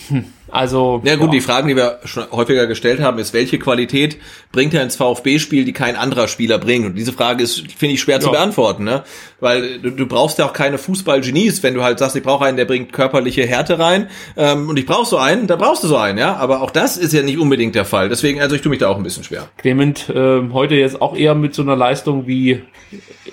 Hm, 0.07 0.25
also 0.51 1.01
Ja 1.03 1.15
gut, 1.15 1.33
die 1.33 1.41
Fragen, 1.41 1.67
die 1.67 1.75
wir 1.75 1.99
schon 2.05 2.29
häufiger 2.31 2.67
gestellt 2.67 2.99
haben, 2.99 3.17
ist, 3.19 3.33
welche 3.33 3.57
Qualität 3.59 4.17
bringt 4.51 4.73
er 4.73 4.83
ins 4.83 4.95
VfB-Spiel, 4.95 5.65
die 5.65 5.73
kein 5.73 5.95
anderer 5.95 6.27
Spieler 6.27 6.57
bringt? 6.57 6.85
Und 6.85 6.95
diese 6.95 7.13
Frage 7.13 7.43
ist, 7.43 7.71
finde 7.71 7.95
ich, 7.95 8.01
schwer 8.01 8.19
zu 8.19 8.27
Ja. 8.27 8.33
beantworten, 8.33 8.83
ne? 8.83 9.03
Weil 9.39 9.79
du, 9.79 9.89
du 9.91 10.05
brauchst 10.05 10.37
ja 10.37 10.45
auch 10.45 10.53
keine 10.53 10.77
Fußball-Genies, 10.77 11.63
wenn 11.63 11.73
du 11.73 11.83
halt 11.83 11.97
sagst, 11.99 12.15
ich 12.15 12.23
brauche 12.23 12.45
einen, 12.45 12.57
der 12.57 12.65
bringt 12.65 12.93
körperliche 12.93 13.45
Härte 13.45 13.79
rein 13.79 14.09
ähm, 14.37 14.69
und 14.69 14.77
ich 14.77 14.85
brauche 14.85 15.05
so 15.07 15.17
einen, 15.17 15.47
da 15.47 15.55
brauchst 15.55 15.83
du 15.83 15.87
so 15.87 15.97
einen, 15.97 16.17
ja? 16.17 16.35
Aber 16.35 16.61
auch 16.61 16.71
das 16.71 16.97
ist 16.97 17.13
ja 17.13 17.23
nicht 17.23 17.37
unbedingt 17.39 17.73
der 17.75 17.85
Fall. 17.85 18.09
Deswegen, 18.09 18.41
also 18.41 18.55
ich 18.55 18.61
tue 18.61 18.69
mich 18.69 18.79
da 18.79 18.89
auch 18.89 18.97
ein 18.97 19.03
bisschen 19.03 19.23
schwer. 19.23 19.47
Clement 19.57 20.11
ähm, 20.13 20.53
heute 20.53 20.75
jetzt 20.75 21.01
auch 21.01 21.15
eher 21.15 21.33
mit 21.35 21.55
so 21.55 21.61
einer 21.61 21.75
Leistung 21.75 22.27
wie, 22.27 22.61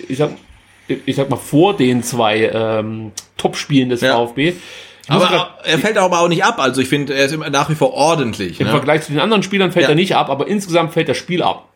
ich 0.08 0.18
sag, 0.18 0.30
ich 1.04 1.16
sag 1.16 1.28
mal, 1.28 1.36
vor 1.36 1.76
den 1.76 2.02
zwei 2.02 2.50
ähm, 2.54 3.12
Top-Spielen 3.36 3.90
des 3.90 4.00
Ja. 4.00 4.14
VfB. 4.16 4.54
Muss 5.08 5.22
grad- 5.22 5.32
Aber 5.32 5.54
er 5.64 5.78
fällt 5.78 5.96
aber 5.98 6.20
auch 6.20 6.28
nicht 6.28 6.44
ab. 6.44 6.58
Also 6.58 6.80
ich 6.80 6.88
finde, 6.88 7.14
er 7.14 7.24
ist 7.26 7.32
immer 7.32 7.48
nach 7.50 7.68
wie 7.70 7.74
vor 7.74 7.92
ordentlich. 7.94 8.60
Im 8.60 8.66
Ne? 8.66 8.72
Vergleich 8.72 9.02
zu 9.02 9.12
den 9.12 9.20
anderen 9.20 9.42
Spielern 9.42 9.72
fällt 9.72 9.84
Ja. 9.84 9.90
er 9.90 9.94
nicht 9.94 10.14
ab, 10.16 10.28
aber 10.30 10.46
insgesamt 10.46 10.92
fällt 10.92 11.08
das 11.08 11.16
Spiel 11.16 11.42
ab. 11.42 11.68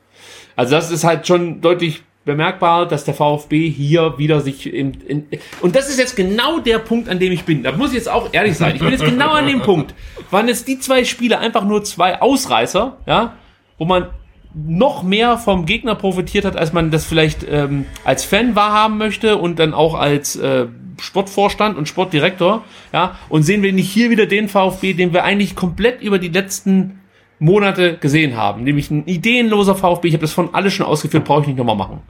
Also 0.56 0.74
das 0.74 0.90
ist 0.90 1.04
halt 1.04 1.26
schon 1.26 1.60
deutlich 1.62 2.02
bemerkbar, 2.24 2.86
dass 2.86 3.04
der 3.04 3.14
VfB 3.14 3.68
hier 3.70 4.14
wieder 4.18 4.40
sich 4.40 4.72
in, 4.72 4.92
in 5.08 5.26
und 5.60 5.74
das 5.74 5.88
ist 5.88 5.98
jetzt 5.98 6.14
genau 6.14 6.58
der 6.60 6.78
Punkt, 6.78 7.08
an 7.08 7.18
dem 7.18 7.32
ich 7.32 7.44
bin. 7.44 7.62
Da 7.64 7.72
muss 7.72 7.88
ich 7.90 7.96
jetzt 7.96 8.08
auch 8.08 8.28
ehrlich 8.32 8.56
sein. 8.56 8.74
Ich 8.76 8.80
bin 8.82 8.90
jetzt 8.92 9.04
genau 9.04 9.30
an 9.30 9.46
dem 9.48 9.60
Punkt. 9.62 9.94
Waren 10.30 10.46
jetzt 10.46 10.68
die 10.68 10.78
zwei 10.78 11.04
Spiele 11.04 11.38
einfach 11.40 11.64
nur 11.64 11.82
zwei 11.82 12.20
Ausreißer, 12.20 12.98
ja, 13.06 13.32
wo 13.78 13.86
man 13.86 14.06
noch 14.54 15.02
mehr 15.02 15.38
vom 15.38 15.66
Gegner 15.66 15.94
profitiert 15.94 16.44
hat, 16.44 16.56
als 16.56 16.72
man 16.72 16.90
das 16.90 17.04
vielleicht 17.04 17.46
ähm, 17.48 17.86
als 18.04 18.24
Fan 18.24 18.54
wahrhaben 18.54 18.98
möchte 18.98 19.38
und 19.38 19.58
dann 19.58 19.72
auch 19.74 19.94
als 19.94 20.36
äh, 20.36 20.66
Sportvorstand 21.00 21.76
und 21.76 21.88
Sportdirektor, 21.88 22.64
ja, 22.92 23.18
und 23.28 23.42
sehen 23.42 23.62
wir 23.62 23.72
nicht 23.72 23.90
hier 23.90 24.10
wieder 24.10 24.26
den 24.26 24.48
VfB, 24.48 24.92
den 24.92 25.12
wir 25.12 25.24
eigentlich 25.24 25.56
komplett 25.56 26.02
über 26.02 26.18
die 26.18 26.28
letzten 26.28 27.00
Monate 27.38 27.96
gesehen 27.96 28.36
haben, 28.36 28.62
nämlich 28.62 28.90
ein 28.90 29.06
ideenloser 29.06 29.74
VfB. 29.74 30.08
Ich 30.08 30.14
habe 30.14 30.22
das 30.22 30.32
von 30.32 30.54
alles 30.54 30.74
schon 30.74 30.86
ausgeführt, 30.86 31.24
brauche 31.24 31.42
ich 31.42 31.46
nicht 31.48 31.58
nochmal 31.58 31.76
machen. 31.76 32.00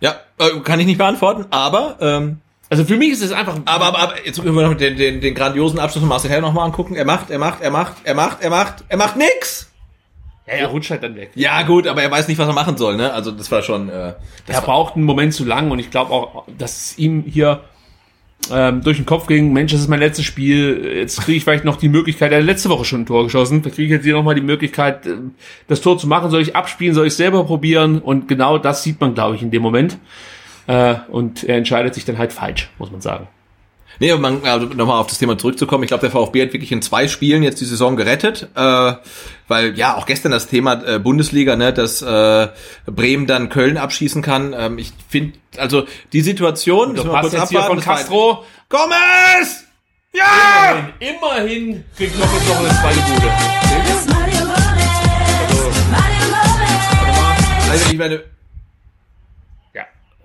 Ja, 0.00 0.16
äh, 0.38 0.60
kann 0.60 0.78
ich 0.78 0.86
nicht 0.86 0.98
beantworten, 0.98 1.46
aber 1.50 1.96
ähm, 2.00 2.40
Also 2.68 2.84
für 2.84 2.96
mich 2.96 3.10
ist 3.10 3.22
es 3.22 3.32
einfach. 3.32 3.56
Aber, 3.64 3.86
aber, 3.86 3.98
aber 3.98 4.26
jetzt 4.26 4.42
können 4.42 4.54
wir 4.54 4.68
noch 4.68 4.76
den, 4.76 4.96
den, 4.96 5.20
den 5.20 5.34
grandiosen 5.34 5.78
Abschluss 5.78 6.00
von 6.00 6.08
Marcel 6.08 6.30
Hell 6.30 6.40
nochmal 6.40 6.66
angucken. 6.66 6.94
Er 6.96 7.04
macht, 7.04 7.30
er 7.30 7.38
macht, 7.38 7.60
er 7.60 7.70
macht, 7.70 8.04
er 8.04 8.14
macht, 8.14 8.42
er 8.42 8.50
macht, 8.50 8.84
er 8.88 8.96
macht 8.96 9.16
nix. 9.16 9.70
Ja, 10.46 10.52
er 10.54 10.66
rutscht 10.66 10.90
halt 10.90 11.02
dann 11.02 11.16
weg. 11.16 11.30
Ja, 11.34 11.62
gut, 11.62 11.86
aber 11.86 12.02
er 12.02 12.10
weiß 12.10 12.28
nicht, 12.28 12.38
was 12.38 12.46
er 12.46 12.54
machen 12.54 12.76
soll, 12.76 12.96
ne? 12.96 13.12
Also 13.12 13.30
das 13.30 13.50
war 13.50 13.62
schon. 13.62 13.88
Äh, 13.88 14.14
das 14.46 14.56
er 14.56 14.62
braucht 14.62 14.96
einen 14.96 15.04
Moment 15.04 15.32
zu 15.32 15.44
lang 15.44 15.70
und 15.70 15.78
ich 15.78 15.90
glaube 15.90 16.12
auch, 16.12 16.44
dass 16.58 16.76
es 16.76 16.98
ihm 16.98 17.24
hier 17.26 17.64
ähm, 18.52 18.82
durch 18.82 18.98
den 18.98 19.06
Kopf 19.06 19.26
ging, 19.26 19.52
Mensch, 19.52 19.72
das 19.72 19.80
ist 19.80 19.88
mein 19.88 20.00
letztes 20.00 20.26
Spiel, 20.26 20.96
jetzt 20.96 21.20
kriege 21.22 21.38
ich 21.38 21.44
vielleicht 21.44 21.64
noch 21.64 21.76
die 21.76 21.88
Möglichkeit, 21.88 22.30
er 22.30 22.38
hat 22.38 22.44
letzte 22.44 22.68
Woche 22.68 22.84
schon 22.84 23.02
ein 23.02 23.06
Tor 23.06 23.24
geschossen, 23.24 23.62
da 23.62 23.70
kriege 23.70 23.84
ich 23.84 23.90
jetzt 23.90 24.04
hier 24.04 24.14
nochmal 24.14 24.34
die 24.34 24.42
Möglichkeit, 24.42 25.06
äh, 25.06 25.16
das 25.66 25.80
Tor 25.80 25.98
zu 25.98 26.06
machen, 26.06 26.30
soll 26.30 26.42
ich 26.42 26.54
abspielen, 26.54 26.94
soll 26.94 27.06
ich 27.06 27.14
selber 27.14 27.44
probieren 27.44 28.00
und 28.00 28.28
genau 28.28 28.58
das 28.58 28.82
sieht 28.82 29.00
man, 29.00 29.14
glaube 29.14 29.36
ich, 29.36 29.42
in 29.42 29.50
dem 29.50 29.62
Moment. 29.62 29.98
Äh, 30.66 30.96
und 31.08 31.44
er 31.44 31.56
entscheidet 31.56 31.94
sich 31.94 32.04
dann 32.04 32.18
halt 32.18 32.32
falsch, 32.32 32.70
muss 32.78 32.90
man 32.90 33.00
sagen. 33.00 33.28
Nee, 34.00 34.10
aber 34.10 34.20
man, 34.20 34.44
also 34.44 34.66
nochmal 34.66 35.00
auf 35.00 35.06
das 35.06 35.18
Thema 35.18 35.38
zurückzukommen. 35.38 35.84
Ich 35.84 35.88
glaube, 35.88 36.00
der 36.02 36.10
VfB 36.10 36.42
hat 36.42 36.52
wirklich 36.52 36.72
in 36.72 36.82
zwei 36.82 37.08
Spielen 37.08 37.42
jetzt 37.42 37.60
die 37.60 37.64
Saison 37.64 37.96
gerettet, 37.96 38.48
äh, 38.54 38.92
weil 39.48 39.76
ja 39.78 39.96
auch 39.96 40.06
gestern 40.06 40.32
das 40.32 40.46
Thema 40.46 40.82
äh, 40.86 40.98
Bundesliga, 40.98 41.56
ne, 41.56 41.72
dass 41.72 42.02
äh, 42.02 42.48
Bremen 42.86 43.26
dann 43.26 43.48
Köln 43.48 43.76
abschießen 43.76 44.22
kann. 44.22 44.54
Ähm, 44.56 44.78
ich 44.78 44.92
finde, 45.08 45.38
also 45.56 45.84
die 46.12 46.20
Situation. 46.20 46.96
wir 46.96 47.04
Passt 47.04 47.32
jetzt 47.32 47.50
hier 47.50 47.62
von 47.62 47.80
Castro. 47.80 48.44
Gomez! 48.68 49.64
Ja! 50.12 50.90
Immerhin, 51.00 51.16
immerhin 51.18 51.84
kriegt 51.96 52.18
noch 52.18 52.32
jetzt 52.32 52.48
noch 52.48 52.58
eine 52.58 52.68
zweite 52.68 53.00
Bude. 53.00 53.32
Also 57.70 57.90
ich 57.90 57.98
meine. 57.98 58.22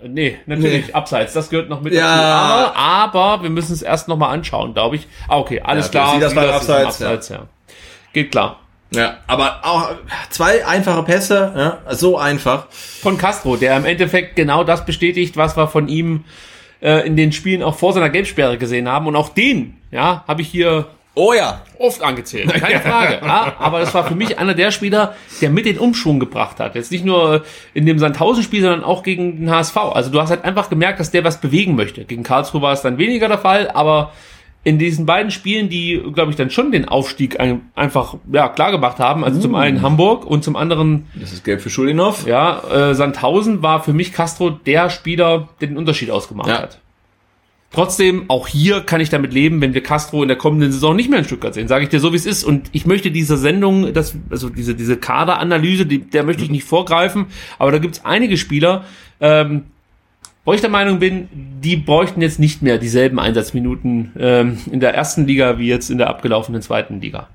Nee, 0.08 0.38
natürlich, 0.46 0.88
Nee. 0.88 0.94
abseits, 0.94 1.34
das 1.34 1.50
gehört 1.50 1.70
noch 1.70 1.82
mit 1.82 1.94
Ja. 1.94 2.02
dazu. 2.02 2.76
Aber, 2.76 2.76
aber 2.78 3.44
wir 3.44 3.50
müssen 3.50 3.74
es 3.74 3.82
erst 3.82 4.08
noch 4.08 4.18
mal 4.18 4.30
anschauen, 4.30 4.74
glaube 4.74 4.96
ich. 4.96 5.08
Ah, 5.28 5.38
okay, 5.38 5.60
alles 5.62 5.88
Ja, 5.88 5.92
klar. 5.92 6.14
Sie, 6.16 6.20
das 6.22 6.32
Silas 6.32 6.46
ist 6.46 6.70
im 6.70 6.76
abseits, 6.76 7.00
ja. 7.00 7.08
abseits 7.08 7.30
ja. 7.30 7.40
Geht 8.14 8.32
klar. 8.32 8.60
ja, 8.92 9.18
aber 9.28 9.60
auch 9.64 9.90
zwei 10.30 10.66
einfache 10.66 11.04
Pässe, 11.04 11.54
ja, 11.86 11.96
so 11.96 12.18
einfach. 12.18 12.68
Von 12.72 13.18
Castro, 13.18 13.56
der 13.56 13.76
im 13.78 13.86
Endeffekt 13.86 14.36
genau 14.36 14.64
das 14.64 14.86
bestätigt, 14.86 15.38
was 15.38 15.56
wir 15.58 15.68
von 15.68 15.88
ihm 15.88 16.24
äh, 16.82 17.06
in 17.06 17.16
den 17.18 17.32
Spielen 17.32 17.62
auch 17.62 17.76
vor 17.76 17.94
seiner 17.94 18.10
Gelbsperre 18.10 18.58
gesehen 18.58 18.88
haben. 18.90 19.06
Und 19.08 19.16
auch 19.16 19.30
den, 19.30 19.78
ja, 19.92 20.24
habe 20.28 20.42
ich 20.42 20.48
hier 20.48 20.88
Oh 21.20 21.34
ja, 21.34 21.62
oft 21.78 22.02
angezählt, 22.02 22.54
keine 22.62 22.80
Frage. 22.80 23.20
Ja, 23.22 23.56
aber 23.60 23.80
das 23.82 23.94
war 23.94 24.06
für 24.06 24.16
mich 24.16 24.40
einer 24.40 24.54
der 24.54 24.72
Spieler, 24.72 25.16
der 25.42 25.50
mit 25.50 25.66
den 25.66 25.78
Umschwung 25.78 26.20
gebracht 26.20 26.60
hat. 26.62 26.76
Jetzt 26.76 26.92
nicht 26.92 27.04
nur 27.04 27.44
in 27.74 27.86
dem 27.86 28.00
Sandhausen-Spiel, 28.00 28.62
sondern 28.62 28.84
auch 28.86 29.04
gegen 29.04 29.38
den 29.38 29.52
HSV. 29.52 29.76
Also 29.78 30.12
du 30.12 30.22
hast 30.22 30.30
halt 30.30 30.46
einfach 30.46 30.70
gemerkt, 30.70 31.00
dass 31.00 31.12
der 31.12 31.24
was 31.26 31.42
bewegen 31.42 31.76
möchte. 31.76 32.06
Gegen 32.06 32.24
Karlsruhe 32.24 32.62
war 32.62 32.72
es 32.72 32.82
dann 32.82 32.98
weniger 32.98 33.28
der 33.28 33.38
Fall, 33.38 33.70
aber 33.70 34.14
in 34.64 34.78
diesen 34.78 35.06
beiden 35.06 35.32
Spielen, 35.32 35.70
die, 35.70 36.02
glaube 36.14 36.32
ich, 36.32 36.38
dann 36.38 36.50
schon 36.50 36.72
den 36.72 36.88
Aufstieg 36.88 37.40
ein, 37.40 37.70
einfach 37.76 38.16
ja, 38.32 38.48
klar 38.50 38.72
gemacht 38.72 39.00
haben, 39.00 39.24
also 39.24 39.40
zum 39.40 39.56
einen 39.56 39.82
Hamburg 39.82 40.26
und 40.26 40.44
zum 40.44 40.56
anderen 40.58 41.08
das 41.16 41.32
ist 41.34 41.44
gelb 41.46 41.62
für 41.62 41.70
Schulinov. 41.70 42.28
ja, 42.28 42.62
äh, 42.70 42.94
Sandhausen 42.94 43.62
war 43.62 43.82
für 43.84 43.94
mich 43.94 44.12
Castro 44.14 44.50
der 44.50 44.90
Spieler, 44.90 45.50
der 45.62 45.70
den 45.70 45.78
Unterschied 45.78 46.12
ausgemacht 46.12 46.50
Ja. 46.50 46.60
hat. 46.62 46.80
Trotzdem, 47.72 48.26
auch 48.30 48.48
hier 48.48 48.82
kann 48.82 49.00
ich 49.00 49.10
damit 49.10 49.32
leben, 49.32 49.62
wenn 49.62 49.76
wir 49.76 49.84
Castro 49.84 50.24
in 50.24 50.28
der 50.28 50.38
kommenden 50.38 50.72
Saison 50.72 50.96
nicht 50.96 51.08
mehr 51.10 51.20
in 51.20 51.26
Stuttgart 51.26 51.54
sehen. 51.54 51.68
Sage 51.68 51.84
ich 51.84 51.90
dir 51.90 52.00
so, 52.00 52.12
wie 52.14 52.18
es 52.18 52.26
ist. 52.26 52.44
Und 52.44 52.70
ich 52.72 52.88
möchte 52.88 53.12
diese 53.12 53.38
Sendung, 53.38 53.94
das, 53.94 54.16
also 54.32 54.50
diese, 54.50 54.74
diese 54.74 54.98
Kaderanalyse, 54.98 55.86
die, 55.86 56.00
der 56.00 56.24
möchte 56.24 56.44
ich 56.44 56.50
nicht 56.50 56.64
vorgreifen. 56.64 57.28
Aber 57.60 57.72
da 57.72 57.78
gibt 57.78 57.98
es 57.98 58.06
einige 58.06 58.38
Spieler, 58.38 58.86
ähm, 59.22 59.66
wo 60.46 60.54
ich 60.54 60.62
der 60.62 60.72
Meinung 60.72 60.98
bin, 60.98 61.30
die 61.32 61.76
bräuchten 61.76 62.22
jetzt 62.22 62.40
nicht 62.40 62.64
mehr 62.64 62.80
dieselben 62.80 63.20
Einsatzminuten 63.20 64.14
ähm, 64.18 64.58
in 64.72 64.80
der 64.80 64.96
ersten 64.96 65.28
Liga 65.28 65.60
wie 65.60 65.68
jetzt 65.68 65.92
in 65.92 66.00
der 66.00 66.10
abgelaufenen 66.10 66.64
zweiten 66.64 67.02
Liga. 67.02 67.30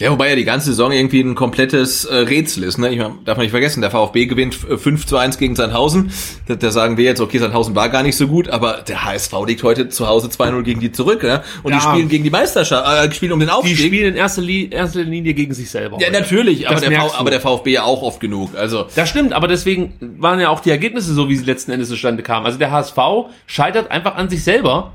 Ja, 0.00 0.10
wobei 0.10 0.28
ja 0.30 0.34
die 0.34 0.44
ganze 0.44 0.66
Saison 0.70 0.90
irgendwie 0.90 1.20
ein 1.20 1.36
komplettes 1.36 2.04
äh, 2.04 2.16
Rätsel 2.16 2.64
ist. 2.64 2.78
Ne? 2.78 2.88
Ich 2.90 2.98
mein, 2.98 3.24
darf 3.24 3.36
man 3.36 3.44
nicht 3.44 3.52
vergessen, 3.52 3.80
der 3.80 3.92
VfB 3.92 4.26
gewinnt 4.26 4.58
äh, 4.68 4.76
5 4.76 5.06
zu 5.06 5.16
1 5.16 5.38
gegen 5.38 5.54
Sandhausen. 5.54 6.10
Da, 6.48 6.56
da 6.56 6.72
sagen 6.72 6.96
wir 6.96 7.04
jetzt, 7.04 7.20
okay, 7.20 7.38
Sandhausen 7.38 7.76
war 7.76 7.88
gar 7.90 8.02
nicht 8.02 8.16
so 8.16 8.26
gut, 8.26 8.48
aber 8.48 8.82
der 8.88 9.04
HSV 9.04 9.32
liegt 9.46 9.62
heute 9.62 9.88
zu 9.90 10.08
Hause 10.08 10.26
2-0 10.26 10.62
gegen 10.62 10.80
die 10.80 10.90
zurück. 10.90 11.22
Ne? 11.22 11.44
Und 11.62 11.70
Ja. 11.70 11.78
die 11.78 11.82
spielen 11.84 12.08
gegen 12.08 12.24
die 12.24 12.30
Meisterschaft, 12.30 12.84
äh, 13.08 13.14
spielen 13.14 13.30
um 13.30 13.38
den 13.38 13.46
Die 13.48 13.54
Aufstieg. 13.54 13.78
spielen 13.78 14.08
in 14.08 14.16
erster, 14.16 14.42
Li 14.42 14.68
erster 14.68 15.04
Linie 15.04 15.32
gegen 15.32 15.54
sich 15.54 15.70
selber. 15.70 15.96
ja, 16.00 16.08
heute. 16.08 16.20
natürlich, 16.20 16.68
aber 16.68 16.80
der, 16.80 17.16
aber 17.16 17.30
der 17.30 17.40
VfB 17.40 17.70
ja 17.74 17.84
auch 17.84 18.02
oft 18.02 18.18
genug. 18.18 18.56
Also 18.56 18.86
Das 18.96 19.08
stimmt, 19.08 19.32
aber 19.32 19.46
deswegen 19.46 19.92
waren 20.18 20.40
ja 20.40 20.48
auch 20.48 20.58
die 20.58 20.70
Ergebnisse 20.70 21.14
so, 21.14 21.28
wie 21.28 21.36
sie 21.36 21.44
letzten 21.44 21.70
Endes 21.70 21.88
zustande 21.88 22.24
kamen. 22.24 22.46
Also 22.46 22.58
der 22.58 22.72
HSV 22.72 22.98
scheitert 23.46 23.92
einfach 23.92 24.16
an 24.16 24.28
sich 24.28 24.42
selber. 24.42 24.92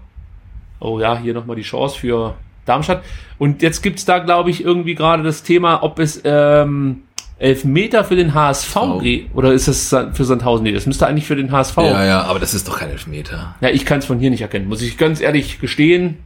Oh 0.82 1.00
ja, 1.00 1.18
hier 1.18 1.34
nochmal 1.34 1.56
die 1.56 1.62
Chance 1.62 1.98
für 1.98 2.34
Darmstadt. 2.70 3.04
Und 3.38 3.62
jetzt 3.62 3.82
gibt's 3.82 4.06
da, 4.06 4.20
glaube 4.20 4.50
ich, 4.50 4.64
irgendwie 4.64 4.96
gerade 4.96 5.24
das 5.24 5.44
Thema, 5.44 5.84
ob 5.84 6.00
es 6.00 6.22
ähm, 6.24 7.04
Elfmeter 7.40 8.04
für 8.04 8.16
den 8.16 8.34
HSV 8.34 8.76
geht. 9.02 9.30
Oder 9.34 9.54
ist 9.54 9.68
das 9.68 9.90
für 10.14 10.26
Sandhausen? 10.26 10.64
Nee, 10.64 10.74
das 10.74 10.86
müsste 10.86 11.08
eigentlich 11.08 11.26
für 11.26 11.36
den 11.36 11.52
HSV. 11.52 11.78
ja, 11.78 12.06
ja, 12.06 12.24
aber 12.24 12.40
das 12.40 12.54
ist 12.54 12.68
doch 12.68 12.80
kein 12.80 12.90
Elfmeter. 12.90 13.56
Ja, 13.62 13.70
ich 13.70 13.86
kann 13.86 14.00
es 14.00 14.06
von 14.06 14.20
hier 14.20 14.30
nicht 14.30 14.42
erkennen. 14.42 14.68
Muss 14.68 14.82
ich 14.82 14.98
ganz 14.98 15.22
ehrlich 15.22 15.60
gestehen. 15.60 16.18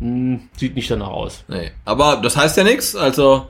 Hm, 0.00 0.40
sieht 0.56 0.74
nicht 0.74 0.90
danach 0.90 1.08
aus. 1.08 1.44
Nee, 1.48 1.70
aber 1.84 2.20
das 2.22 2.36
heißt 2.36 2.56
ja 2.56 2.64
nichts. 2.64 2.96
Also 2.96 3.46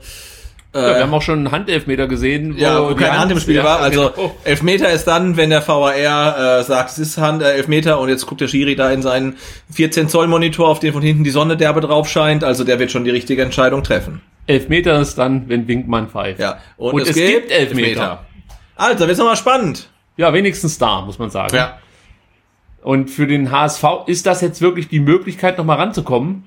Ja, 0.75 0.95
wir 0.95 1.03
haben 1.03 1.13
auch 1.13 1.21
schon 1.21 1.39
einen 1.39 1.51
Handelfmeter 1.51 2.07
gesehen, 2.07 2.57
Ja, 2.57 2.89
wo 2.89 2.95
keine 2.95 3.19
Hand 3.19 3.31
im 3.31 3.39
Spiel 3.39 3.57
ja, 3.57 3.63
war. 3.63 3.79
Also 3.79 4.09
genau. 4.09 4.35
Elfmeter 4.43 4.89
ist 4.89 5.05
dann, 5.05 5.37
wenn 5.37 5.51
der 5.51 5.67
VAR 5.67 5.95
äh, 5.95 6.63
sagt, 6.63 6.91
es 6.91 6.97
ist 6.97 7.17
Hand, 7.19 7.43
äh, 7.43 7.53
Elfmeter 7.53 7.99
und 7.99 8.09
jetzt 8.09 8.25
guckt 8.25 8.41
der 8.41 8.47
Schiri 8.47 8.75
da 8.75 8.91
in 8.91 9.03
seinen 9.03 9.37
14 9.71 10.09
Zoll 10.09 10.27
Monitor, 10.27 10.67
auf 10.67 10.79
den 10.79 10.91
von 10.91 11.03
hinten 11.03 11.23
die 11.23 11.29
Sonne 11.29 11.57
derbe 11.57 11.79
drauf 11.81 12.09
scheint. 12.09 12.43
Also 12.43 12.63
der 12.63 12.79
wird 12.79 12.91
schon 12.91 13.03
die 13.03 13.11
richtige 13.11 13.43
Entscheidung 13.43 13.83
treffen. 13.83 14.21
Elfmeter 14.47 14.99
ist 14.99 15.17
dann, 15.17 15.47
wenn 15.47 15.67
Winkmann 15.67 16.09
pfeift. 16.09 16.39
Ja. 16.39 16.57
Und, 16.77 16.99
es, 16.99 17.13
gibt 17.13 17.51
Elfmeter. 17.51 18.25
Also, 18.75 19.07
wird's 19.07 19.19
nochmal 19.19 19.37
spannend. 19.37 19.89
Ja, 20.17 20.33
wenigstens 20.33 20.77
da, 20.77 21.01
muss 21.01 21.19
man 21.19 21.29
sagen. 21.29 21.55
Ja. 21.55 21.77
Und 22.81 23.09
für 23.09 23.27
den 23.27 23.51
HSV 23.51 23.83
ist 24.07 24.25
das 24.25 24.41
jetzt 24.41 24.61
wirklich 24.61 24.89
die 24.89 24.99
Möglichkeit, 24.99 25.57
nochmal 25.57 25.77
ranzukommen. 25.77 26.43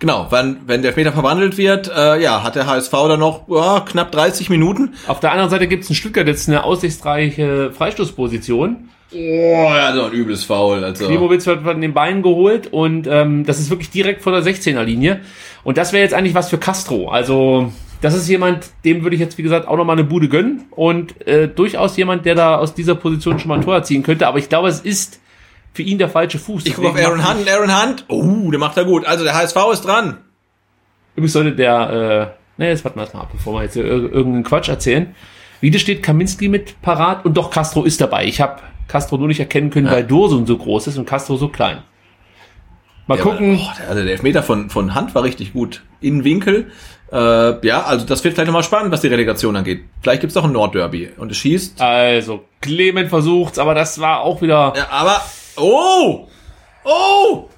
Genau, 0.00 0.26
wenn, 0.30 0.58
wenn 0.66 0.82
der 0.82 0.90
Elfmeter 0.90 1.12
verwandelt 1.12 1.56
wird, 1.56 1.90
äh, 1.94 2.20
ja, 2.20 2.42
hat 2.42 2.56
der 2.56 2.66
HSV 2.66 2.90
dann 2.90 3.20
noch 3.20 3.48
ja, 3.48 3.80
knapp 3.80 4.10
30 4.12 4.50
Minuten. 4.50 4.94
Auf 5.06 5.20
der 5.20 5.30
anderen 5.30 5.50
Seite 5.50 5.68
gibt 5.68 5.84
es 5.84 5.88
in 5.88 5.94
Stuttgart 5.94 6.26
jetzt 6.26 6.48
eine 6.48 6.64
aussichtsreiche 6.64 7.70
Freistoßposition. 7.72 8.88
Oh, 9.14 9.16
ja, 9.16 9.94
so 9.94 10.04
ein 10.04 10.12
übles 10.12 10.44
Foul. 10.44 10.82
Also. 10.82 11.06
Klimowitz 11.06 11.46
wird 11.46 11.62
von 11.62 11.80
den 11.80 11.94
Beinen 11.94 12.22
geholt 12.22 12.72
und 12.72 13.06
ähm, 13.06 13.44
das 13.46 13.60
ist 13.60 13.70
wirklich 13.70 13.90
direkt 13.90 14.22
vor 14.22 14.32
der 14.32 14.42
16er 14.42 14.82
Linie. 14.82 15.20
Und 15.62 15.78
das 15.78 15.92
wäre 15.92 16.02
jetzt 16.02 16.14
eigentlich 16.14 16.34
was 16.34 16.50
für 16.50 16.58
Castro. 16.58 17.08
Also 17.08 17.72
das 18.00 18.14
ist 18.14 18.28
jemand, 18.28 18.66
dem 18.84 19.02
würde 19.02 19.14
ich 19.14 19.20
jetzt 19.20 19.38
wie 19.38 19.42
gesagt 19.42 19.68
auch 19.68 19.76
nochmal 19.76 19.96
eine 19.96 20.04
Bude 20.04 20.28
gönnen 20.28 20.64
und 20.70 21.26
äh, 21.26 21.48
durchaus 21.48 21.96
jemand, 21.96 22.26
der 22.26 22.34
da 22.34 22.56
aus 22.56 22.74
dieser 22.74 22.96
Position 22.96 23.38
schon 23.38 23.48
mal 23.48 23.58
ein 23.58 23.64
Tor 23.64 23.76
erzielen 23.76 24.02
könnte. 24.02 24.26
Aber 24.26 24.38
ich 24.38 24.48
glaube, 24.48 24.68
es 24.68 24.80
ist 24.80 25.20
für 25.74 25.82
ihn 25.82 25.98
der 25.98 26.08
falsche 26.08 26.38
Fuß. 26.38 26.64
Ich 26.66 26.74
gucke 26.74 26.88
auf 26.88 26.96
Aaron 26.96 27.28
Hunt, 27.28 27.48
Aaron 27.50 27.82
Hunt. 27.82 28.04
Oh, 28.08 28.50
der 28.50 28.58
macht 28.60 28.76
er 28.78 28.84
gut. 28.86 29.04
Also 29.04 29.24
der 29.24 29.34
HSV 29.34 29.56
ist 29.72 29.82
dran. 29.84 30.18
Übrigens 31.16 31.32
sollte 31.34 31.52
der, 31.52 32.34
äh, 32.58 32.62
ne, 32.62 32.68
jetzt 32.70 32.84
warten 32.84 32.98
wir 32.98 33.02
erst 33.02 33.14
mal 33.14 33.20
ab, 33.22 33.28
bevor 33.32 33.54
wir 33.54 33.62
jetzt 33.64 33.76
ir- 33.76 33.84
irgendeinen 33.84 34.44
Quatsch 34.44 34.68
erzählen. 34.68 35.14
Wieder 35.60 35.78
steht 35.78 36.02
Kaminski 36.02 36.48
mit 36.48 36.80
parat 36.82 37.24
und 37.24 37.36
doch 37.36 37.50
Castro 37.50 37.84
ist 37.84 38.00
dabei. 38.00 38.24
Ich 38.26 38.40
habe 38.40 38.60
Castro 38.88 39.16
nur 39.18 39.28
nicht 39.28 39.40
erkennen 39.40 39.70
können, 39.70 39.90
weil 39.90 40.04
Dursun 40.04 40.46
so 40.46 40.56
groß 40.56 40.86
ist 40.88 40.98
und 40.98 41.06
Castro 41.06 41.36
so 41.36 41.48
klein. 41.48 41.82
Mal 43.06 43.18
Ja, 43.18 43.22
gucken. 43.22 43.58
oh, 43.60 43.68
der, 43.78 43.88
also 43.90 44.02
der 44.02 44.12
Elfmeter 44.12 44.42
von, 44.42 44.70
von 44.70 44.94
Hand 44.94 45.14
war 45.14 45.22
richtig 45.24 45.52
gut. 45.52 45.82
Innenwinkel. 46.00 46.70
Äh, 47.12 47.66
ja, 47.66 47.82
also 47.84 48.06
das 48.06 48.24
wird 48.24 48.34
vielleicht 48.34 48.46
nochmal 48.46 48.62
spannend, 48.62 48.92
was 48.92 49.02
die 49.02 49.08
Relegation 49.08 49.54
angeht. 49.56 49.84
Vielleicht 50.02 50.20
gibt's 50.22 50.34
doch 50.34 50.44
ein 50.44 50.52
Nordderby. 50.52 51.10
Und 51.16 51.30
es 51.30 51.36
schießt. 51.36 51.80
Also, 51.80 52.44
Clement 52.60 53.08
versucht's, 53.10 53.58
aber 53.58 53.74
das 53.74 54.00
war 54.00 54.20
auch 54.22 54.40
wieder. 54.42 54.72
Ja, 54.76 54.86
aber. 54.90 55.20
Oh! 55.56 56.28
Oh! 56.84 57.48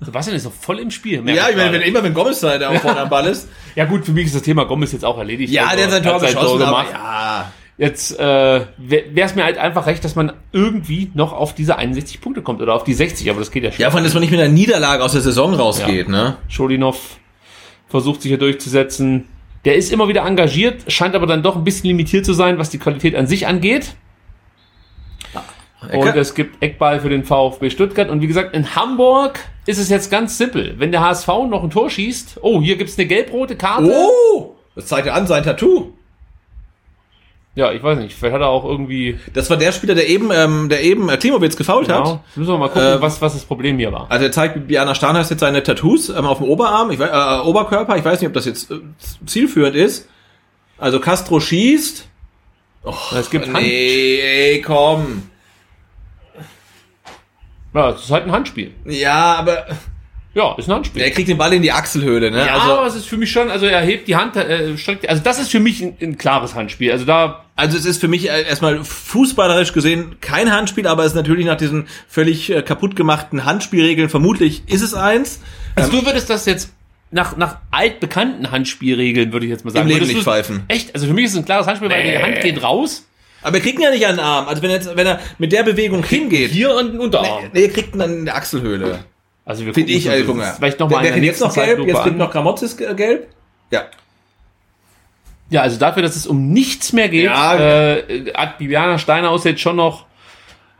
Sebastian 0.00 0.36
ist 0.36 0.44
doch 0.46 0.52
voll 0.52 0.80
im 0.80 0.90
Spiel. 0.90 1.22
Ja, 1.28 1.48
ich 1.48 1.56
meine, 1.56 1.72
wenn, 1.72 1.82
immer 1.82 2.02
wenn 2.02 2.12
Gomez 2.12 2.40
da 2.40 2.58
da 2.58 2.72
vorne 2.78 3.00
am 3.00 3.08
Ball 3.08 3.26
ist. 3.26 3.48
ja 3.74 3.84
gut, 3.86 4.04
für 4.04 4.12
mich 4.12 4.26
ist 4.26 4.34
das 4.34 4.42
Thema 4.42 4.64
Gomez 4.64 4.92
jetzt 4.92 5.04
auch 5.04 5.16
erledigt. 5.18 5.52
Ja, 5.52 5.64
Also, 5.66 5.76
der 5.76 5.84
hat 5.86 5.92
sein 5.92 6.02
Tor 6.02 6.20
geschossen, 6.20 6.62
aber 6.62 6.82
gemacht. 6.82 6.86
ja. 6.92 7.52
Jetzt 7.76 8.16
äh, 8.20 8.60
wäre 8.76 9.10
es 9.16 9.34
mir 9.34 9.42
halt 9.44 9.58
einfach 9.58 9.86
recht, 9.86 10.04
dass 10.04 10.14
man 10.14 10.32
irgendwie 10.52 11.10
noch 11.14 11.32
auf 11.32 11.54
diese 11.56 11.76
61 11.76 12.20
Punkte 12.20 12.40
kommt 12.40 12.62
oder 12.62 12.72
auf 12.74 12.84
die 12.84 12.94
60, 12.94 13.28
aber 13.30 13.40
das 13.40 13.50
geht 13.50 13.64
ja 13.64 13.72
schon. 13.72 13.80
Ja, 13.80 13.90
von 13.90 14.04
dass 14.04 14.14
man 14.14 14.20
nicht 14.20 14.30
mit 14.30 14.38
einer 14.38 14.52
Niederlage 14.52 15.02
aus 15.02 15.10
der 15.12 15.22
Saison 15.22 15.54
rausgeht, 15.54 16.08
ne? 16.08 16.36
Scholinov 16.48 17.18
versucht 17.88 18.22
sich 18.22 18.28
hier 18.28 18.38
durchzusetzen. 18.38 19.28
Der 19.64 19.74
ist 19.74 19.90
immer 19.92 20.06
wieder 20.06 20.24
engagiert, 20.24 20.84
scheint 20.92 21.16
aber 21.16 21.26
dann 21.26 21.42
doch 21.42 21.56
ein 21.56 21.64
bisschen 21.64 21.88
limitiert 21.88 22.24
zu 22.24 22.32
sein, 22.32 22.58
was 22.58 22.70
die 22.70 22.78
Qualität 22.78 23.16
an 23.16 23.26
sich 23.26 23.48
angeht. 23.48 23.96
Und 25.92 26.16
es 26.16 26.34
gibt 26.34 26.62
Eckball 26.62 27.00
für 27.00 27.08
den 27.08 27.24
VfB 27.24 27.70
Stuttgart. 27.70 28.08
Und 28.08 28.20
wie 28.20 28.26
gesagt, 28.26 28.54
in 28.54 28.74
Hamburg 28.74 29.38
ist 29.66 29.78
es 29.78 29.88
jetzt 29.88 30.10
ganz 30.10 30.38
simpel. 30.38 30.74
Wenn 30.78 30.92
der 30.92 31.00
HSV 31.00 31.28
noch 31.48 31.62
ein 31.62 31.70
Tor 31.70 31.90
schießt, 31.90 32.38
oh, 32.42 32.60
hier 32.60 32.76
gibt's 32.76 32.98
eine 32.98 33.06
gelb-rote 33.06 33.56
Karte. 33.56 33.90
Oh! 33.90 34.54
Das 34.74 34.86
zeigt 34.86 35.06
ja 35.06 35.14
an 35.14 35.26
sein 35.26 35.42
Tattoo. 35.44 35.92
Ja, 37.56 37.70
ich 37.70 37.80
weiß 37.84 37.98
nicht, 37.98 38.16
vielleicht 38.16 38.34
hat 38.34 38.40
er 38.42 38.48
auch 38.48 38.64
irgendwie... 38.64 39.16
Das 39.32 39.48
war 39.48 39.56
der 39.56 39.70
Spieler, 39.70 39.94
der 39.94 40.08
eben, 40.08 40.30
ähm, 40.32 40.68
der 40.68 40.82
eben 40.82 41.08
äh, 41.08 41.16
Klimowitz 41.16 41.54
gefault 41.56 41.88
hat. 41.88 42.02
Genau, 42.02 42.24
müssen 42.34 42.50
wir 42.50 42.58
mal 42.58 42.68
gucken, 42.68 42.82
Äh, 42.82 43.00
was, 43.00 43.22
was 43.22 43.34
das 43.34 43.44
Problem 43.44 43.78
hier 43.78 43.92
war. 43.92 44.06
Also 44.10 44.24
er 44.24 44.32
zeigt 44.32 44.66
Biana 44.66 44.96
Starners 44.96 45.30
jetzt 45.30 45.38
seine 45.38 45.62
Tattoos 45.62 46.08
ähm, 46.08 46.26
auf 46.26 46.38
dem 46.38 46.48
Oberarm, 46.48 46.90
ich 46.90 46.98
weiß, 46.98 47.10
äh, 47.10 47.46
Oberkörper. 47.48 47.96
Ich 47.96 48.04
weiß 48.04 48.20
nicht, 48.20 48.26
ob 48.26 48.34
das 48.34 48.46
jetzt 48.46 48.72
äh, 48.72 48.80
zielführend 49.24 49.76
ist. 49.76 50.08
Also 50.78 50.98
Castro 50.98 51.38
schießt. 51.38 52.08
es 53.16 53.30
gibt 53.30 53.46
Hand. 53.46 53.62
Nee, 53.62 54.18
ey, 54.20 54.60
komm. 54.60 55.30
Ja, 57.74 57.90
es 57.90 58.04
ist 58.04 58.10
halt 58.10 58.24
ein 58.24 58.32
Handspiel. 58.32 58.70
Ja, 58.86 59.34
aber 59.34 59.66
Ja, 60.34 60.54
ist 60.58 60.68
ein 60.68 60.74
Handspiel. 60.74 61.02
er 61.02 61.10
kriegt 61.10 61.28
den 61.28 61.38
Ball 61.38 61.52
in 61.52 61.62
die 61.62 61.70
Achselhöhle, 61.72 62.30
ne? 62.30 62.44
Ja, 62.46 62.56
aber 62.56 62.86
es 62.86 62.94
ist 62.94 63.06
für 63.06 63.16
mich 63.16 63.30
schon, 63.30 63.50
also 63.50 63.66
er 63.66 63.80
hebt 63.82 64.08
die 64.08 64.16
Hand, 64.16 64.36
äh, 64.36 64.76
streckt, 64.76 65.08
also 65.08 65.22
das 65.22 65.38
ist 65.38 65.50
für 65.50 65.60
mich 65.60 65.80
ein, 65.82 65.96
ein 66.00 66.18
klares 66.18 66.54
Handspiel. 66.54 66.90
Also 66.92 67.04
da, 67.04 67.44
Also 67.56 67.76
es 67.76 67.84
ist 67.84 68.00
für 68.00 68.08
mich 68.08 68.28
äh, 68.30 68.42
erstmal 68.42 68.82
fußballerisch 68.82 69.72
gesehen 69.72 70.16
kein 70.20 70.50
Handspiel, 70.52 70.86
aber 70.86 71.02
es 71.04 71.12
ist 71.12 71.16
natürlich 71.16 71.46
nach 71.46 71.56
diesen 71.56 71.86
völlig 72.08 72.50
äh, 72.50 72.62
kaputt 72.62 72.96
gemachten 72.96 73.44
Handspielregeln 73.44 74.08
vermutlich 74.08 74.62
ist 74.66 74.82
es 74.82 74.94
eins. 74.94 75.40
also 75.76 75.90
du 75.90 76.04
würdest 76.04 76.30
das 76.30 76.46
jetzt 76.46 76.72
nach, 77.12 77.36
nach 77.36 77.58
altbekannten 77.70 78.50
Handspielregeln, 78.50 79.32
würde 79.32 79.46
ich 79.46 79.52
jetzt 79.52 79.64
mal 79.64 79.70
sagen. 79.70 79.88
Im 79.88 79.94
Leben 79.96 80.08
nicht 80.08 80.24
pfeifen. 80.24 80.64
Echt? 80.66 80.94
Also 80.94 81.06
für 81.06 81.12
mich 81.12 81.26
ist 81.26 81.32
es 81.32 81.38
ein 81.38 81.44
klares 81.44 81.66
Handspiel, 81.68 81.88
weil 81.88 82.02
die 82.02 82.18
Hand 82.18 82.40
geht 82.40 82.60
raus. 82.60 83.06
Aber 83.44 83.56
er 83.58 83.62
kriegt 83.62 83.78
ihn 83.78 83.82
ja 83.82 83.90
nicht 83.90 84.04
an 84.06 84.16
den 84.16 84.24
Arm. 84.24 84.48
Also 84.48 84.62
wenn 84.62 84.70
er, 84.70 84.76
jetzt, 84.76 84.96
wenn 84.96 85.06
er 85.06 85.20
mit 85.38 85.52
der 85.52 85.62
Bewegung 85.62 86.02
hingeht, 86.02 86.50
Hier 86.50 86.74
und 86.74 86.94
ein 86.94 86.98
Unterarm. 87.00 87.44
nee, 87.52 87.64
er 87.64 87.68
kriegt 87.70 87.94
ihn 87.94 87.98
dann 88.00 88.12
in 88.18 88.24
der 88.24 88.34
Achselhöhle. 88.36 89.04
Also 89.44 89.64
wir 89.66 89.74
Finde 89.74 89.92
ich, 89.92 90.08
also, 90.10 90.34
vielleicht 90.56 90.80
noch 90.80 90.88
Wer- 90.90 90.96
mal 90.98 91.04
wer 91.04 91.12
kriegt 91.12 91.24
jetzt 91.26 91.40
noch 91.40 91.52
gelb, 91.54 91.66
Zeitlupe 91.68 91.90
jetzt 91.90 92.02
kriegt 92.02 92.16
noch 92.16 92.30
Gramotzes 92.32 92.76
gelb. 92.76 93.28
Ja. 93.70 93.82
Ja, 95.50 95.60
also 95.62 95.78
dafür, 95.78 96.02
dass 96.02 96.16
es 96.16 96.26
um 96.26 96.48
nichts 96.52 96.92
mehr 96.92 97.08
geht, 97.08 97.24
Ja. 97.26 97.54
äh, 97.96 98.32
hat 98.34 98.58
Bibiana 98.58 98.98
Steinhaus 98.98 99.44
jetzt 99.44 99.60
schon 99.60 99.76
noch 99.76 100.06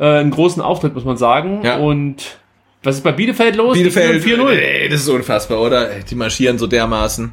äh, 0.01 0.05
einen 0.21 0.31
großen 0.31 0.63
Auftritt, 0.63 0.95
muss 0.95 1.05
man 1.05 1.17
sagen. 1.17 1.61
Ja. 1.63 1.77
Und 1.77 2.39
was 2.83 2.97
ist 2.97 3.05
bei 3.05 3.13
Bielefeld 3.13 3.57
los? 3.57 3.77
Bielefeld 3.77 4.23
führen 4.23 4.41
4-0. 4.49 4.51
Ey, 4.59 4.89
das 4.89 5.01
ist 5.03 5.09
unfassbar, 5.09 5.61
oder? 5.61 6.01
Die 6.01 6.15
marschieren 6.15 6.59
so 6.59 6.67
dermaßen. 6.67 7.33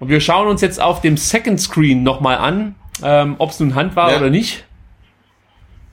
Und 0.00 0.08
wir 0.08 0.20
schauen 0.20 0.48
uns 0.48 0.60
jetzt 0.62 0.80
auf 0.80 1.00
dem 1.02 1.16
Second 1.16 1.60
Screen 1.60 2.02
nochmal 2.02 2.38
an, 2.38 2.74
ähm, 3.02 3.36
ob 3.38 3.50
es 3.50 3.60
nun 3.60 3.74
Hand 3.74 3.96
war 3.96 4.10
Ja. 4.12 4.18
oder 4.18 4.30
nicht. 4.30 4.64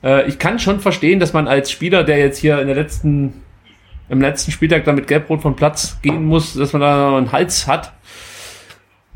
Äh, 0.02 0.28
ich 0.28 0.38
kann 0.38 0.58
schon 0.58 0.80
verstehen, 0.80 1.20
dass 1.20 1.32
man 1.32 1.48
als 1.48 1.70
Spieler, 1.70 2.04
der 2.04 2.18
jetzt 2.18 2.38
hier 2.38 2.58
in 2.60 2.66
der 2.66 2.76
letzten, 2.76 3.42
im 4.08 4.20
letzten 4.20 4.52
Spieltag 4.52 4.84
da 4.84 4.92
mit 4.92 5.08
Gelbrot 5.08 5.42
vom 5.42 5.56
Platz 5.56 5.98
gehen 6.02 6.24
muss, 6.24 6.54
dass 6.54 6.72
man 6.72 6.82
da 6.82 7.10
noch 7.10 7.16
einen 7.16 7.32
Hals 7.32 7.66
hat. 7.66 7.92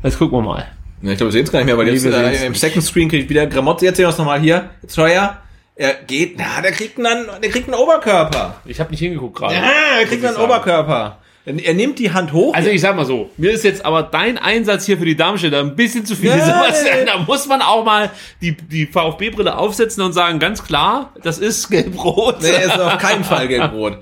Jetzt 0.03 0.17
gucken 0.17 0.39
wir 0.39 0.41
mal. 0.43 0.67
Ja, 1.01 1.11
ich 1.11 1.17
glaube, 1.17 1.29
wir 1.29 1.33
sehen 1.33 1.45
es 1.45 1.51
gar 1.51 1.59
nicht 1.59 1.67
mehr, 1.67 1.77
weil 1.77 1.85
Nee, 1.85 1.91
jetzt 1.93 2.05
äh, 2.05 2.45
im 2.45 2.51
nicht. 2.51 2.61
Second 2.61 2.83
Screen 2.83 3.09
kriegt 3.09 3.29
wieder 3.29 3.47
Gramotze. 3.47 3.85
Jetzt 3.85 3.97
sehen 3.97 4.05
wir 4.05 4.09
es 4.09 4.17
nochmal 4.17 4.39
hier. 4.39 4.69
Her. 4.95 5.37
Er 5.75 5.93
geht, 6.05 6.35
na, 6.37 6.61
der 6.61 6.71
kriegt 6.73 6.99
einen, 6.99 7.25
der 7.41 7.49
kriegt 7.49 7.67
einen 7.67 7.73
Oberkörper. 7.79 8.55
Ich 8.65 8.79
habe 8.79 8.91
nicht 8.91 8.99
hingeguckt 8.99 9.37
gerade. 9.37 9.55
Ja, 9.55 9.61
er 9.99 10.05
kriegt 10.05 10.23
einen 10.23 10.35
sagen. 10.35 10.45
Oberkörper. 10.45 11.17
Er, 11.43 11.73
nimmt 11.73 11.97
die 11.97 12.11
Hand 12.11 12.33
hoch. 12.33 12.53
Also 12.53 12.69
ich 12.69 12.81
sag 12.81 12.95
mal 12.95 13.05
so, 13.05 13.31
mir 13.37 13.51
ist 13.51 13.63
jetzt 13.63 13.83
aber 13.83 14.03
dein 14.03 14.37
Einsatz 14.37 14.85
hier 14.85 14.99
für 14.99 15.05
die 15.05 15.15
Darmstädter 15.15 15.59
ein 15.59 15.75
bisschen 15.75 16.05
zu 16.05 16.15
viel. 16.15 16.31
Sebastian. 16.31 16.99
ja. 16.99 17.05
Da 17.05 17.17
muss 17.17 17.47
man 17.47 17.61
auch 17.61 17.83
mal 17.83 18.11
die, 18.41 18.55
die 18.55 18.85
VfB-Brille 18.85 19.57
aufsetzen 19.57 20.03
und 20.03 20.13
sagen, 20.13 20.37
ganz 20.37 20.63
klar, 20.63 21.13
das 21.23 21.39
ist 21.39 21.69
gelb-rot. 21.71 22.41
nee, 22.41 22.49
er 22.49 22.65
ist 22.65 22.79
auf 22.79 22.97
keinen 22.99 23.23
Fall 23.23 23.47
gelb-rot. 23.47 23.97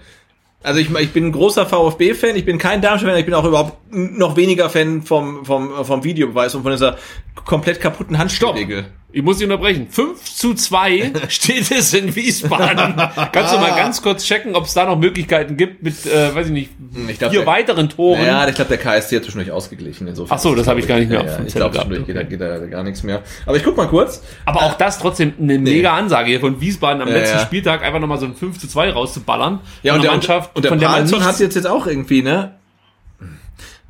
Also 0.61 0.81
ich, 0.81 0.89
ich 0.93 1.13
bin 1.13 1.27
ein 1.27 1.31
großer 1.31 1.65
VfB-Fan, 1.65 2.35
ich 2.35 2.43
bin 2.43 2.57
kein 2.57 2.81
Darmstadt-Fan, 2.81 3.17
ich 3.19 3.25
bin 3.25 3.33
auch 3.33 3.45
überhaupt 3.45 3.77
noch 3.91 4.35
weniger 4.35 4.69
Fan 4.69 5.01
vom, 5.03 5.45
vom, 5.45 5.85
vom 5.85 6.03
Videobeweis 6.03 6.53
und 6.55 6.63
von 6.63 6.73
dieser 6.73 6.97
komplett 7.45 7.79
kaputten 7.79 8.17
Handspielregel. 8.17 8.85
Ich 9.11 9.23
muss 9.23 9.37
dich 9.37 9.45
unterbrechen. 9.45 9.87
5 9.89 10.23
zu 10.23 10.53
2 10.53 11.11
steht 11.29 11.71
es 11.71 11.95
in 11.95 12.15
Wiesbaden. 12.15 12.93
Kannst 13.31 13.53
du 13.53 13.57
mal 13.57 13.75
ganz 13.75 14.03
kurz 14.03 14.23
checken, 14.23 14.55
ob 14.55 14.65
es 14.65 14.75
da 14.75 14.85
noch 14.85 14.99
Möglichkeiten 14.99 15.57
gibt 15.57 15.81
mit, 15.81 16.05
äh, 16.05 16.35
weiß 16.35 16.45
ich 16.45 16.51
nicht, 16.51 16.69
Ich 17.07 17.17
glaub, 17.17 17.31
vier 17.31 17.39
der- 17.39 17.47
weiteren 17.47 17.89
Toren? 17.89 18.23
Ja, 18.23 18.47
ich 18.47 18.53
glaube, 18.53 18.69
der 18.69 18.77
KSC 18.77 19.15
hat 19.15 19.23
zwischendurch 19.23 19.51
ausgeglichen. 19.51 20.07
Insofern. 20.07 20.37
Ach 20.37 20.39
so, 20.39 20.53
das 20.53 20.67
habe 20.67 20.79
ich 20.79 20.87
gar 20.87 20.99
nicht 20.99 21.09
mehr 21.09 21.23
Ja, 21.23 21.37
auf 21.37 21.39
ich 21.43 21.55
glaube, 21.55 21.79
geht, 22.05 22.15
da, 22.15 22.21
geht 22.23 22.39
da 22.39 22.57
gar 22.67 22.83
nichts 22.83 23.01
mehr. 23.01 23.23
Aber 23.47 23.57
ich 23.57 23.63
guck 23.63 23.75
mal 23.77 23.87
kurz. 23.87 24.21
Aber 24.45 24.61
auch 24.61 24.75
das 24.75 24.99
trotzdem 24.99 25.33
eine 25.41 25.57
mega 25.57 25.95
Ansage 25.95 26.29
hier 26.29 26.39
von 26.39 26.61
Wiesbaden 26.61 27.01
am 27.01 27.07
Ja, 27.07 27.15
letzten 27.15 27.37
ja. 27.37 27.43
Spieltag 27.43 27.83
einfach 27.83 27.99
nochmal 27.99 28.19
so 28.19 28.27
ein 28.27 28.35
5 28.35 28.59
zu 28.59 28.67
2 28.67 28.91
rauszuballern. 28.91 29.59
Ja, 29.81 29.93
Von 29.93 30.01
und 30.01 30.03
der, 30.03 30.11
Mannschaft, 30.11 30.55
und 30.55 30.65
der 30.65 30.69
von 30.69 30.79
der 30.79 30.89
man 30.89 30.97
Palsson 30.99 31.17
nichts- 31.19 31.33
hat 31.33 31.39
jetzt 31.39 31.55
jetzt 31.55 31.65
auch 31.67 31.87
irgendwie, 31.87 32.21
ne? 32.21 32.58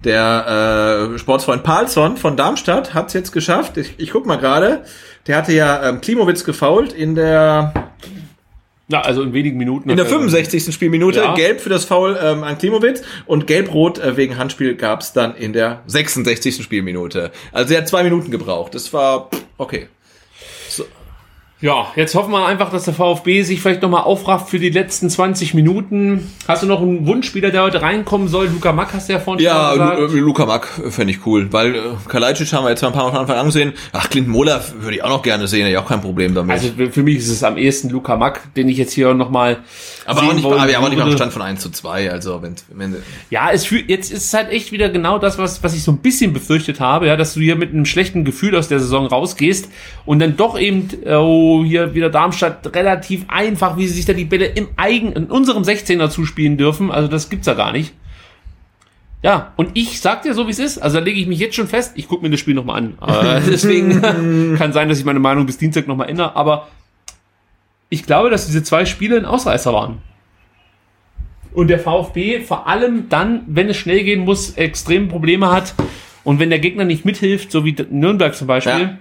Der 0.03 1.09
äh, 1.13 1.19
Sportsfreund 1.19 1.63
Palsson 1.63 2.15
von 2.17 2.37
Darmstadt 2.37 2.93
hat 2.93 3.07
es 3.07 3.13
jetzt 3.13 3.31
geschafft. 3.31 3.75
Ich, 3.77 3.95
ich 3.97 4.11
guck 4.11 4.25
mal 4.25 4.37
gerade. 4.37 4.83
Der 5.27 5.35
hatte 5.37 5.51
ja 5.53 5.87
ähm, 5.89 5.99
Klimowitz 5.99 6.45
gefault 6.45 6.93
in 6.93 7.15
der 7.15 7.73
Ja, 8.87 9.01
also 9.01 9.21
in 9.23 9.33
wenigen 9.33 9.57
Minuten. 9.57 9.89
in 9.89 9.97
der 9.97 10.05
hat 10.05 10.11
er- 10.11 10.17
65. 10.19 10.73
Spielminute. 10.73 11.19
Ja. 11.19 11.33
Gelb 11.35 11.59
für 11.59 11.69
das 11.69 11.83
Foul 11.83 12.17
ähm, 12.21 12.43
an 12.43 12.57
Klimowitz 12.57 13.01
und 13.25 13.45
Gelb-Rot 13.45 13.99
äh, 13.99 14.15
wegen 14.15 14.37
Handspiel 14.37 14.75
gab's 14.75 15.11
dann 15.11 15.35
in 15.35 15.51
der 15.51 15.81
66. 15.87 16.63
Spielminute. 16.63 17.31
Also 17.51 17.73
er 17.73 17.81
hat 17.81 17.89
zwei 17.89 18.03
Minuten 18.03 18.31
gebraucht. 18.31 18.73
Das 18.75 18.93
war 18.93 19.29
okay. 19.57 19.89
Ja, 21.61 21.87
jetzt 21.97 22.15
hoffen 22.15 22.31
wir 22.31 22.45
einfach, 22.45 22.71
dass 22.71 22.85
der 22.85 22.93
VfB 22.93 23.41
sich 23.43 23.59
vielleicht 23.59 23.81
nochmal 23.81 24.03
aufrafft 24.03 24.47
für 24.49 24.59
die 24.59 24.69
letzten 24.69 25.09
20 25.09 25.53
Minuten. 25.53 26.31
Hast 26.47 26.63
du 26.63 26.67
noch 26.67 26.81
einen 26.81 27.05
Wunschspieler, 27.05 27.49
der 27.51 27.63
heute 27.63 27.81
reinkommen 27.81 28.29
soll? 28.29 28.47
Luca 28.47 28.71
Mack 28.71 28.93
hast 28.93 29.09
du 29.09 29.13
ja 29.13 29.19
vorhin 29.19 29.43
Ja, 29.43 29.71
schon 29.75 29.79
gesagt. 29.79 29.99
Lu- 29.99 30.17
äh, 30.17 30.19
Luka 30.21 30.45
Mack 30.45 30.67
fände 30.89 31.11
ich 31.11 31.25
cool, 31.25 31.47
weil 31.51 31.75
äh, 31.75 31.79
Kalajdzic 32.07 32.53
haben 32.53 32.63
wir 32.63 32.69
jetzt 32.69 32.81
mal 32.81 32.87
ein 32.87 32.93
paar 32.93 33.03
Mal 33.03 33.11
von 33.11 33.19
Anfang 33.19 33.35
an 33.35 33.45
gesehen. 33.47 33.73
Ach, 33.91 34.09
Clint 34.09 34.29
Mola 34.29 34.61
würde 34.79 34.95
ich 34.95 35.03
auch 35.03 35.09
noch 35.09 35.21
gerne 35.21 35.49
sehen, 35.49 35.63
hätte 35.63 35.71
ich 35.71 35.77
auch 35.77 35.85
kein 35.89 35.99
Problem 35.99 36.33
damit. 36.33 36.51
Also 36.51 36.69
für 36.91 37.03
mich 37.03 37.17
ist 37.17 37.27
es 37.27 37.43
am 37.43 37.57
ehesten 37.57 37.89
Luca 37.89 38.15
Mack, 38.15 38.53
den 38.55 38.69
ich 38.69 38.77
jetzt 38.77 38.93
hier 38.93 39.13
nochmal 39.13 39.57
aber 40.05 40.23
auch 40.23 40.33
nicht, 40.33 40.45
aber 40.45 40.55
auch 40.79 40.89
nicht 40.89 40.97
beim 40.97 41.11
Stand 41.11 41.33
von 41.33 41.41
1 41.41 41.59
zu 41.59 41.71
2, 41.71 42.09
also 42.09 42.41
wenn, 42.41 42.55
wenn 42.73 42.95
Ja, 43.29 43.51
es 43.51 43.65
fühlt, 43.65 43.89
jetzt 43.89 44.13
ist 44.13 44.23
es 44.25 44.33
halt 44.33 44.49
echt 44.49 44.71
wieder 44.71 44.87
genau 44.87 45.19
das, 45.19 45.37
was, 45.37 45.61
was 45.61 45.75
ich 45.75 45.83
so 45.83 45.91
ein 45.91 45.97
bisschen 45.97 46.31
befürchtet 46.31 46.79
habe, 46.79 47.07
ja, 47.07 47.17
dass 47.17 47.33
du 47.33 47.41
hier 47.41 47.57
mit 47.57 47.73
einem 47.73 47.85
schlechten 47.85 48.23
Gefühl 48.23 48.55
aus 48.55 48.69
der 48.69 48.79
Saison 48.79 49.05
rausgehst 49.07 49.67
und 50.05 50.19
dann 50.19 50.37
doch 50.37 50.57
eben, 50.57 50.87
oh, 51.05 51.48
hier 51.63 51.93
wieder 51.93 52.09
Darmstadt 52.09 52.75
relativ 52.75 53.25
einfach, 53.27 53.77
wie 53.77 53.87
sie 53.87 53.93
sich 53.93 54.05
da 54.05 54.13
die 54.13 54.25
Bälle 54.25 54.45
im 54.45 54.69
eigen, 54.77 55.11
in 55.13 55.25
unserem 55.25 55.63
16er 55.63 56.09
zuspielen 56.09 56.57
dürfen, 56.57 56.91
also 56.91 57.07
das 57.07 57.29
gibt's 57.29 57.47
ja 57.47 57.53
gar 57.53 57.71
nicht. 57.71 57.93
Ja, 59.21 59.51
und 59.57 59.71
ich 59.73 59.99
sag 59.99 60.21
dir 60.21 60.33
so, 60.33 60.47
wie 60.47 60.51
es 60.51 60.59
ist, 60.59 60.77
also 60.77 60.99
da 60.99 61.03
lege 61.03 61.19
ich 61.19 61.27
mich 61.27 61.39
jetzt 61.39 61.55
schon 61.55 61.67
fest, 61.67 61.93
ich 61.95 62.07
gucke 62.07 62.23
mir 62.23 62.29
das 62.29 62.39
Spiel 62.39 62.53
nochmal 62.53 62.77
an. 62.77 62.97
Äh, 63.05 63.41
deswegen 63.49 64.01
kann 64.57 64.71
sein, 64.71 64.87
dass 64.87 64.99
ich 64.99 65.05
meine 65.05 65.19
Meinung 65.19 65.45
bis 65.45 65.57
Dienstag 65.57 65.87
nochmal 65.87 66.09
ändere, 66.09 66.35
aber 66.35 66.67
ich 67.89 68.05
glaube, 68.05 68.29
dass 68.29 68.45
diese 68.45 68.63
zwei 68.63 68.85
Spiele 68.85 69.17
ein 69.17 69.25
Ausreißer 69.25 69.73
waren. 69.73 69.97
Und 71.51 71.69
der 71.69 71.79
VfB 71.79 72.41
vor 72.41 72.67
allem 72.67 73.09
dann, 73.09 73.41
wenn 73.47 73.69
es 73.69 73.77
schnell 73.77 74.03
gehen 74.03 74.23
muss, 74.23 74.51
extreme 74.51 75.07
Probleme 75.07 75.51
hat. 75.51 75.73
Und 76.23 76.39
wenn 76.39 76.49
der 76.49 76.59
Gegner 76.59 76.85
nicht 76.85 77.05
mithilft, 77.05 77.51
so 77.51 77.65
wie 77.65 77.75
Nürnberg 77.89 78.35
zum 78.35 78.47
Beispiel, 78.47 78.99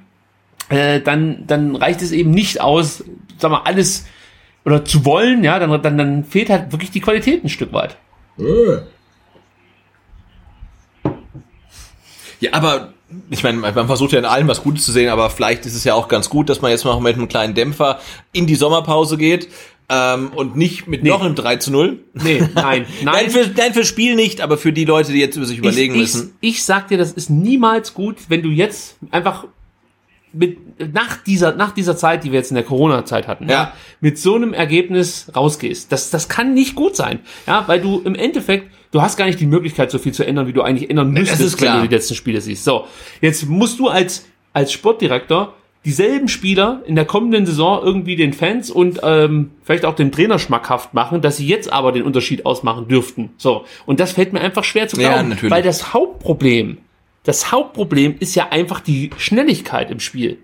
äh, 0.68 1.00
dann, 1.00 1.44
dann 1.46 1.76
reicht 1.76 2.02
es 2.02 2.12
eben 2.12 2.30
nicht 2.30 2.60
aus, 2.60 3.04
sag 3.38 3.50
mal, 3.50 3.62
alles 3.64 4.06
oder 4.64 4.84
zu 4.84 5.04
wollen, 5.04 5.44
ja, 5.44 5.58
dann, 5.58 5.82
dann, 5.82 5.98
dann 5.98 6.24
fehlt 6.24 6.50
halt 6.50 6.72
wirklich 6.72 6.90
die 6.90 7.00
Qualität 7.00 7.42
ein 7.42 7.48
Stück 7.48 7.72
weit. 7.72 7.96
Ja, 12.40 12.52
aber 12.52 12.92
ich 13.30 13.42
meine, 13.42 13.58
man 13.58 13.86
versucht 13.86 14.12
ja 14.12 14.18
in 14.18 14.24
allem 14.26 14.48
was 14.48 14.62
Gutes 14.62 14.84
zu 14.84 14.92
sehen, 14.92 15.08
aber 15.08 15.30
vielleicht 15.30 15.64
ist 15.66 15.74
es 15.74 15.84
ja 15.84 15.94
auch 15.94 16.08
ganz 16.08 16.28
gut, 16.28 16.48
dass 16.50 16.60
man 16.60 16.70
jetzt 16.70 16.84
noch 16.84 17.00
mit 17.00 17.14
einem 17.16 17.28
kleinen 17.28 17.54
Dämpfer 17.54 17.98
in 18.32 18.46
die 18.46 18.54
Sommerpause 18.54 19.16
geht 19.16 19.48
ähm, 19.88 20.32
und 20.34 20.56
nicht 20.56 20.86
mit 20.86 21.02
noch 21.02 21.22
einem 21.22 21.34
3 21.34 21.56
zu 21.56 21.72
0. 21.72 22.00
Nee, 22.12 22.40
nein, 22.54 22.54
Nein, 22.54 22.86
nein. 23.04 23.30
für, 23.30 23.50
nein, 23.56 23.72
fürs 23.72 23.88
Spiel 23.88 24.14
nicht, 24.14 24.40
aber 24.42 24.58
für 24.58 24.72
die 24.72 24.84
Leute, 24.84 25.12
die 25.12 25.20
jetzt 25.20 25.36
über 25.36 25.46
sich 25.46 25.58
überlegen 25.58 25.94
ich, 25.94 26.00
müssen. 26.00 26.36
Ich, 26.40 26.56
ich 26.56 26.64
sag 26.64 26.88
dir, 26.88 26.98
das 26.98 27.12
ist 27.12 27.30
niemals 27.30 27.94
gut, 27.94 28.16
wenn 28.28 28.42
du 28.42 28.50
jetzt 28.50 28.96
einfach 29.10 29.46
mit, 30.32 30.58
nach 30.94 31.16
dieser, 31.22 31.54
nach 31.54 31.72
dieser 31.72 31.96
Zeit, 31.96 32.24
die 32.24 32.32
wir 32.32 32.38
jetzt 32.38 32.50
in 32.50 32.54
der 32.56 32.64
Corona-Zeit 32.64 33.26
hatten, 33.28 33.48
Ja. 33.48 33.72
mit 34.00 34.18
so 34.18 34.34
einem 34.34 34.52
Ergebnis 34.52 35.30
rausgehst. 35.34 35.90
Das, 35.92 36.10
das 36.10 36.28
kann 36.28 36.54
nicht 36.54 36.74
gut 36.74 36.96
sein. 36.96 37.20
Ja, 37.46 37.64
weil 37.66 37.80
du 37.80 38.00
im 38.04 38.14
Endeffekt, 38.14 38.70
du 38.90 39.00
hast 39.02 39.16
gar 39.16 39.26
nicht 39.26 39.40
die 39.40 39.46
Möglichkeit, 39.46 39.90
so 39.90 39.98
viel 39.98 40.12
zu 40.12 40.24
ändern, 40.26 40.46
wie 40.46 40.52
du 40.52 40.62
eigentlich 40.62 40.90
ändern 40.90 41.10
müsstest, 41.10 41.40
ist 41.42 41.56
klar. 41.56 41.74
wenn 41.76 41.82
du 41.82 41.88
die 41.88 41.94
letzten 41.94 42.14
Spiele 42.14 42.40
siehst. 42.40 42.64
So. 42.64 42.84
Jetzt 43.20 43.48
musst 43.48 43.78
du 43.78 43.88
als, 43.88 44.26
als 44.52 44.72
Sportdirektor 44.72 45.54
dieselben 45.84 46.28
Spieler 46.28 46.82
in 46.86 46.96
der 46.96 47.04
kommenden 47.06 47.46
Saison 47.46 47.80
irgendwie 47.82 48.16
den 48.16 48.32
Fans 48.34 48.68
und 48.70 49.00
ähm, 49.04 49.52
vielleicht 49.62 49.84
auch 49.84 49.94
dem 49.94 50.10
Trainer 50.12 50.38
schmackhaft 50.38 50.92
machen, 50.92 51.22
dass 51.22 51.36
sie 51.38 51.46
jetzt 51.46 51.72
aber 51.72 51.92
den 51.92 52.02
Unterschied 52.02 52.44
ausmachen 52.44 52.88
dürften. 52.88 53.30
So. 53.38 53.64
Und 53.86 54.00
das 54.00 54.12
fällt 54.12 54.32
mir 54.32 54.40
einfach 54.40 54.64
schwer 54.64 54.88
zu 54.88 55.00
Ja, 55.00 55.12
glauben, 55.14 55.28
natürlich. 55.30 55.50
weil 55.52 55.62
das 55.62 55.94
Hauptproblem, 55.94 56.78
das 57.28 57.52
Hauptproblem 57.52 58.16
ist 58.20 58.34
ja 58.36 58.48
einfach 58.48 58.80
die 58.80 59.10
Schnelligkeit 59.18 59.90
im 59.90 60.00
Spiel. 60.00 60.38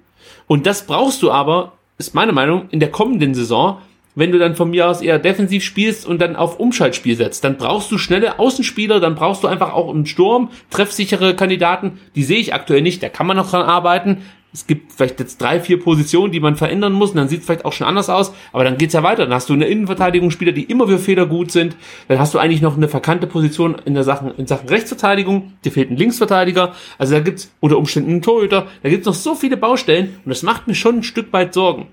Und 0.46 0.66
das 0.66 0.86
brauchst 0.86 1.22
du 1.22 1.30
aber, 1.30 1.72
ist 1.96 2.14
meine 2.14 2.32
Meinung, 2.32 2.68
in 2.72 2.78
der 2.78 2.90
kommenden 2.90 3.34
Saison, 3.34 3.78
wenn 4.14 4.32
du 4.32 4.38
dann 4.38 4.54
von 4.54 4.68
mir 4.68 4.90
aus 4.90 5.00
eher 5.00 5.18
defensiv 5.18 5.64
spielst 5.64 6.04
und 6.04 6.20
dann 6.20 6.36
auf 6.36 6.60
Umschaltspiel 6.60 7.16
setzt, 7.16 7.42
dann 7.42 7.56
brauchst 7.56 7.90
du 7.90 7.96
schnelle 7.96 8.38
Außenspieler, 8.38 9.00
dann 9.00 9.14
brauchst 9.14 9.42
du 9.42 9.48
einfach 9.48 9.72
auch 9.72 9.90
im 9.90 10.04
Sturm 10.04 10.50
treffsichere 10.68 11.34
Kandidaten. 11.34 12.00
Die 12.16 12.22
sehe 12.22 12.38
ich 12.38 12.52
aktuell 12.52 12.82
nicht, 12.82 13.02
da 13.02 13.08
kann 13.08 13.26
man 13.26 13.38
noch 13.38 13.48
dran 13.48 13.62
arbeiten. 13.62 14.18
Es 14.54 14.68
gibt 14.68 14.92
vielleicht 14.92 15.18
jetzt 15.18 15.42
drei, 15.42 15.58
vier 15.58 15.80
Positionen, 15.80 16.32
die 16.32 16.38
man 16.38 16.54
verändern 16.54 16.92
muss, 16.92 17.10
und 17.10 17.16
dann 17.16 17.28
sieht 17.28 17.40
es 17.40 17.46
vielleicht 17.46 17.64
auch 17.64 17.72
schon 17.72 17.88
anders 17.88 18.08
aus, 18.08 18.32
aber 18.52 18.62
dann 18.62 18.78
geht's 18.78 18.94
ja 18.94 19.02
weiter. 19.02 19.24
Dann 19.24 19.34
hast 19.34 19.48
du 19.48 19.52
eine 19.52 19.66
Innenverteidigungsspieler, 19.66 20.52
die 20.52 20.62
immer 20.62 20.86
für 20.86 21.00
Fehler 21.00 21.26
gut 21.26 21.50
sind. 21.50 21.74
Dann 22.06 22.20
hast 22.20 22.34
du 22.34 22.38
eigentlich 22.38 22.62
noch 22.62 22.76
eine 22.76 22.86
verkannte 22.86 23.26
Position 23.26 23.74
in 23.84 23.94
der 23.94 24.04
Sachen, 24.04 24.32
in 24.36 24.46
Sachen 24.46 24.68
Rechtsverteidigung. 24.68 25.54
Dir 25.64 25.72
fehlt 25.72 25.90
ein 25.90 25.96
Linksverteidiger. 25.96 26.72
Also 26.98 27.14
da 27.14 27.20
gibt's 27.20 27.52
unter 27.58 27.78
Umständen 27.78 28.12
einen 28.12 28.22
Torhüter. 28.22 28.68
Da 28.84 28.88
gibt's 28.88 29.06
noch 29.06 29.14
so 29.14 29.34
viele 29.34 29.56
Baustellen 29.56 30.20
und 30.24 30.30
das 30.30 30.44
macht 30.44 30.68
mir 30.68 30.76
schon 30.76 30.98
ein 30.98 31.02
Stück 31.02 31.32
weit 31.32 31.52
Sorgen. 31.52 31.88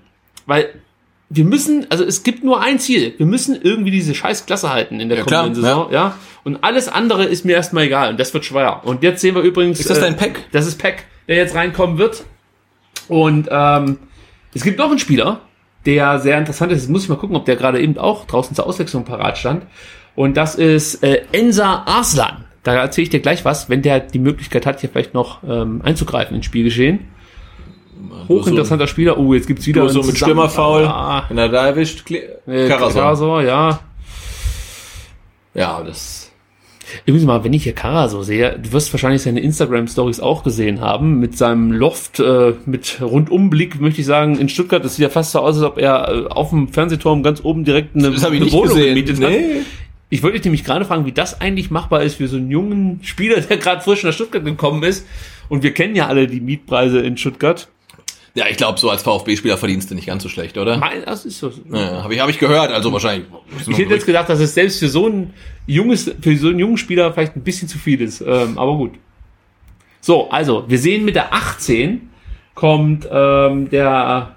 Weil 0.46 0.68
wir 1.34 1.44
müssen, 1.44 1.86
also 1.88 2.04
es 2.04 2.22
gibt 2.22 2.44
nur 2.44 2.60
ein 2.60 2.78
Ziel. 2.78 3.14
Wir 3.16 3.26
müssen 3.26 3.58
irgendwie 3.60 3.90
diese 3.90 4.14
scheiß 4.14 4.46
Klasse 4.46 4.70
halten 4.70 5.00
in 5.00 5.08
der 5.08 5.18
Ja, 5.18 5.24
klar, 5.24 5.42
kommenden 5.42 5.64
Saison, 5.64 5.90
ja. 5.90 6.16
Und 6.44 6.62
alles 6.62 6.88
andere 6.88 7.24
ist 7.24 7.44
mir 7.44 7.52
erstmal 7.52 7.84
egal 7.84 8.10
und 8.10 8.20
das 8.20 8.34
wird 8.34 8.44
schwer. 8.44 8.82
Und 8.84 9.02
jetzt 9.02 9.20
sehen 9.20 9.34
wir 9.34 9.42
übrigens. 9.42 9.80
Ist 9.80 9.90
das 9.90 9.98
äh, 9.98 10.02
dein 10.02 10.16
Pack? 10.16 10.44
Das 10.52 10.66
ist 10.66 10.78
Peck, 10.78 11.06
der 11.28 11.36
jetzt 11.36 11.54
reinkommen 11.54 11.98
wird. 11.98 12.24
Und 13.08 13.48
ähm, 13.50 13.98
es 14.54 14.62
gibt 14.62 14.78
noch 14.78 14.90
einen 14.90 14.98
Spieler, 14.98 15.40
der 15.86 16.18
sehr 16.20 16.38
interessant 16.38 16.72
ist. 16.72 16.82
Jetzt 16.82 16.90
muss 16.90 17.02
ich 17.04 17.08
mal 17.08 17.16
gucken, 17.16 17.36
ob 17.36 17.44
der 17.44 17.56
gerade 17.56 17.80
eben 17.80 17.98
auch 17.98 18.26
draußen 18.26 18.54
zur 18.54 18.66
Auswechslung 18.66 19.04
parat 19.04 19.38
stand. 19.38 19.64
Und 20.14 20.36
das 20.36 20.54
ist 20.54 21.02
äh, 21.02 21.22
Ensa 21.32 21.82
Arslan. 21.86 22.44
Da 22.62 22.74
erzähle 22.74 23.04
ich 23.04 23.10
dir 23.10 23.20
gleich 23.20 23.44
was, 23.44 23.68
wenn 23.68 23.82
der 23.82 23.98
die 24.00 24.18
Möglichkeit 24.20 24.66
hat, 24.66 24.80
hier 24.80 24.90
vielleicht 24.90 25.14
noch 25.14 25.42
ähm, 25.42 25.80
einzugreifen 25.84 26.36
ins 26.36 26.46
Spielgeschehen. 26.46 27.08
Hochinteressanter 28.28 28.86
Spieler. 28.86 29.18
Oh, 29.18 29.34
jetzt 29.34 29.46
gibt's 29.46 29.66
wieder 29.66 29.88
so 29.88 30.02
mit 30.02 30.16
Stürmerfoul, 30.16 30.84
Ah, 30.84 31.24
wenn 31.28 31.38
er 31.38 31.48
da 31.48 31.66
erwischt, 31.66 32.08
äh, 32.10 32.68
Karasor. 32.68 33.02
Karasor, 33.02 33.42
ja. 33.42 33.80
Ja, 35.54 35.82
das. 35.82 36.21
Übrigens 37.06 37.26
mal, 37.26 37.44
wenn 37.44 37.52
ich 37.52 37.64
hier 37.64 37.74
Kara 37.74 38.08
so 38.08 38.22
sehe, 38.22 38.58
du 38.58 38.72
wirst 38.72 38.92
wahrscheinlich 38.92 39.22
seine 39.22 39.40
Instagram-Stories 39.40 40.20
auch 40.20 40.42
gesehen 40.44 40.80
haben, 40.80 41.18
mit 41.18 41.36
seinem 41.36 41.72
Loft, 41.72 42.20
äh, 42.20 42.54
mit 42.66 43.00
Rundumblick, 43.00 43.80
möchte 43.80 44.00
ich 44.00 44.06
sagen, 44.06 44.38
in 44.38 44.48
Stuttgart. 44.48 44.84
Das 44.84 44.96
sieht 44.96 45.04
ja 45.04 45.08
fast 45.08 45.32
so 45.32 45.40
aus, 45.40 45.56
als 45.56 45.64
ob 45.64 45.78
er 45.78 46.08
äh, 46.08 46.26
auf 46.28 46.50
dem 46.50 46.68
Fernsehturm 46.68 47.22
ganz 47.22 47.44
oben 47.44 47.64
direkt 47.64 47.96
eine, 47.96 48.08
eine 48.08 48.52
Wohnung 48.52 48.68
gesehen. 48.68 48.94
gemietet 48.94 49.22
hat. 49.22 49.30
Nee. 49.30 49.62
Ich 50.12 50.22
wollte 50.22 50.36
dich 50.36 50.44
nämlich 50.44 50.64
gerade 50.64 50.84
fragen, 50.84 51.06
wie 51.06 51.12
das 51.12 51.40
eigentlich 51.40 51.70
machbar 51.70 52.02
ist 52.02 52.16
für 52.16 52.28
so 52.28 52.36
einen 52.36 52.50
jungen 52.50 53.00
Spieler, 53.02 53.40
der 53.40 53.56
gerade 53.56 53.80
frisch 53.80 54.02
nach 54.04 54.12
Stuttgart 54.12 54.44
gekommen 54.44 54.82
ist. 54.82 55.06
Und 55.48 55.62
wir 55.62 55.72
kennen 55.72 55.96
ja 55.96 56.06
alle 56.06 56.26
die 56.26 56.40
Mietpreise 56.40 57.00
in 57.00 57.16
Stuttgart. 57.16 57.68
Ja, 58.34 58.46
ich 58.48 58.56
glaube, 58.56 58.78
so 58.80 58.88
als 58.88 59.02
VfB-Spieler 59.02 59.58
verdienst 59.58 59.90
du 59.90 59.94
nicht 59.94 60.06
ganz 60.06 60.22
so 60.22 60.28
schlecht, 60.30 60.56
oder? 60.56 60.78
Mein, 60.78 61.04
das 61.04 61.26
ist 61.26 61.38
so. 61.38 61.52
Ja, 61.70 62.02
habe 62.02 62.14
ich, 62.14 62.20
hab 62.20 62.30
ich 62.30 62.38
gehört, 62.38 62.72
also 62.72 62.90
wahrscheinlich. 62.92 63.26
Ich 63.68 63.76
hätte 63.76 63.92
jetzt 63.92 64.06
gedacht, 64.06 64.28
dass 64.30 64.40
es 64.40 64.54
selbst 64.54 64.78
für 64.78 64.88
so 64.88 65.06
ein 65.06 65.34
junges, 65.66 66.10
für 66.20 66.36
so 66.38 66.48
einen 66.48 66.58
jungen 66.58 66.78
Spieler 66.78 67.12
vielleicht 67.12 67.36
ein 67.36 67.42
bisschen 67.42 67.68
zu 67.68 67.78
viel 67.78 68.00
ist. 68.00 68.22
Ähm, 68.22 68.56
aber 68.58 68.74
gut. 68.76 68.92
So, 70.00 70.30
also, 70.30 70.64
wir 70.66 70.78
sehen 70.78 71.04
mit 71.04 71.14
der 71.14 71.32
18 71.34 72.08
kommt 72.54 73.06
ähm, 73.12 73.68
der. 73.70 74.34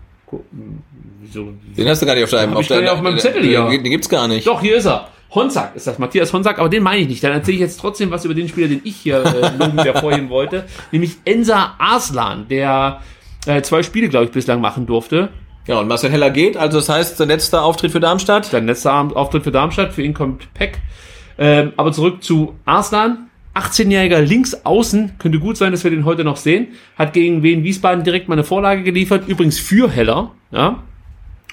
Wieso? 1.22 1.53
Den 1.77 1.88
hast 1.88 2.01
du 2.01 2.05
gar 2.05 2.15
nicht 2.15 2.23
auf 2.26 2.30
deinem, 2.30 2.53
auf 2.53 2.69
nicht 2.69 2.89
auf 2.89 3.01
meinem 3.01 3.15
den- 3.15 3.19
Zettel 3.22 3.43
hier. 3.43 3.65
Den, 3.69 3.84
gibt's 3.84 4.09
gar 4.09 4.27
nicht. 4.27 4.45
Doch, 4.45 4.61
hier 4.61 4.76
ist 4.76 4.85
er. 4.85 5.09
Honsack 5.34 5.76
ist 5.76 5.88
das, 5.88 5.99
Matthias 5.99 6.31
Honsack, 6.31 6.59
aber 6.59 6.69
den 6.69 6.84
meine 6.84 7.01
ich 7.01 7.07
nicht. 7.09 7.23
Dann 7.23 7.31
erzähle 7.34 7.55
ich 7.55 7.61
jetzt 7.61 7.80
trotzdem 7.80 8.09
was 8.11 8.23
über 8.23 8.34
den 8.34 8.47
Spieler, 8.47 8.67
den 8.67 8.81
ich 8.84 8.95
hier 8.95 9.17
äh, 9.26 9.57
loben 9.57 9.80
hervorheben 9.84 10.30
wollte. 10.30 10.65
Nämlich 10.91 11.15
Ensa 11.26 11.76
Arslan, 11.77 12.47
der 12.47 13.01
äh, 13.47 13.61
zwei 13.61 13.84
Spiele, 13.84 14.09
glaube 14.09 14.26
ich, 14.26 14.31
bislang 14.31 14.61
machen 14.61 14.85
durfte. 14.85 15.30
Ja, 15.67 15.80
und 15.80 15.88
Marcel 15.88 16.11
Heller 16.11 16.30
geht, 16.30 16.57
also 16.57 16.77
das 16.77 16.89
heißt, 16.89 17.17
sein 17.17 17.27
letzter 17.27 17.63
Auftritt 17.63 17.91
für 17.91 17.99
Darmstadt. 17.99 18.45
Sein 18.45 18.67
letzter 18.67 18.93
Auftritt 18.93 19.43
für 19.43 19.51
Darmstadt, 19.51 19.93
für 19.93 20.03
ihn 20.03 20.13
kommt 20.13 20.53
Peck. 20.53 20.80
Ähm, 21.38 21.73
aber 21.76 21.91
zurück 21.91 22.23
zu 22.23 22.55
Arslan. 22.65 23.30
18-jähriger 23.55 24.19
Linksaußen, 24.19 25.13
könnte 25.17 25.39
gut 25.39 25.55
sein, 25.55 25.72
dass 25.72 25.85
wir 25.85 25.91
den 25.91 26.03
heute 26.03 26.26
noch 26.26 26.35
sehen, 26.35 26.67
hat 26.97 27.13
gegen 27.13 27.41
Wien 27.41 27.63
Wiesbaden 27.63 28.03
direkt 28.03 28.27
mal 28.27 28.35
eine 28.35 28.43
Vorlage 28.43 28.84
geliefert, 28.84 29.30
übrigens 29.30 29.57
für 29.57 29.89
Heller, 29.89 30.31
ja. 30.51 30.84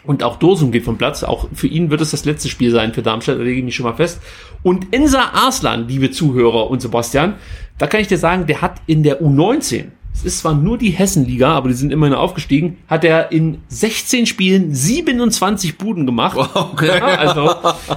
Und 0.04 0.24
auch 0.24 0.36
Dosum 0.36 0.72
geht 0.72 0.84
vom 0.84 0.98
Platz. 0.98 1.22
Auch 1.22 1.48
für 1.54 1.68
ihn 1.68 1.90
wird 1.90 2.00
es 2.00 2.10
das 2.10 2.24
letzte 2.24 2.48
Spiel 2.48 2.72
sein 2.72 2.92
für 2.92 3.02
Darmstadt, 3.02 3.38
da 3.38 3.42
lege 3.42 3.58
ich 3.58 3.64
mich 3.64 3.76
schon 3.76 3.86
mal 3.86 3.94
fest. 3.94 4.20
Und 4.64 4.92
Ensa 4.92 5.30
Arslan, 5.32 5.86
liebe 5.86 6.10
Zuhörer 6.10 6.68
und 6.68 6.82
Sebastian, 6.82 7.34
da 7.78 7.86
kann 7.86 8.00
ich 8.00 8.08
dir 8.08 8.18
sagen, 8.18 8.46
der 8.46 8.62
hat 8.62 8.82
in 8.86 9.04
der 9.04 9.22
U19, 9.22 9.92
es 10.14 10.24
ist 10.24 10.38
zwar 10.40 10.54
nur 10.54 10.78
die 10.78 10.90
Hessenliga, 10.90 11.52
aber 11.52 11.68
die 11.68 11.74
sind 11.74 11.92
immerhin 11.92 12.14
aufgestiegen, 12.14 12.78
hat 12.86 13.04
er 13.04 13.32
in 13.32 13.62
16 13.68 14.26
Spielen 14.26 14.74
27 14.74 15.78
Buden 15.78 16.06
gemacht. 16.06 16.38
Okay. 16.54 16.98
Ja, 16.98 17.04
also 17.04 17.54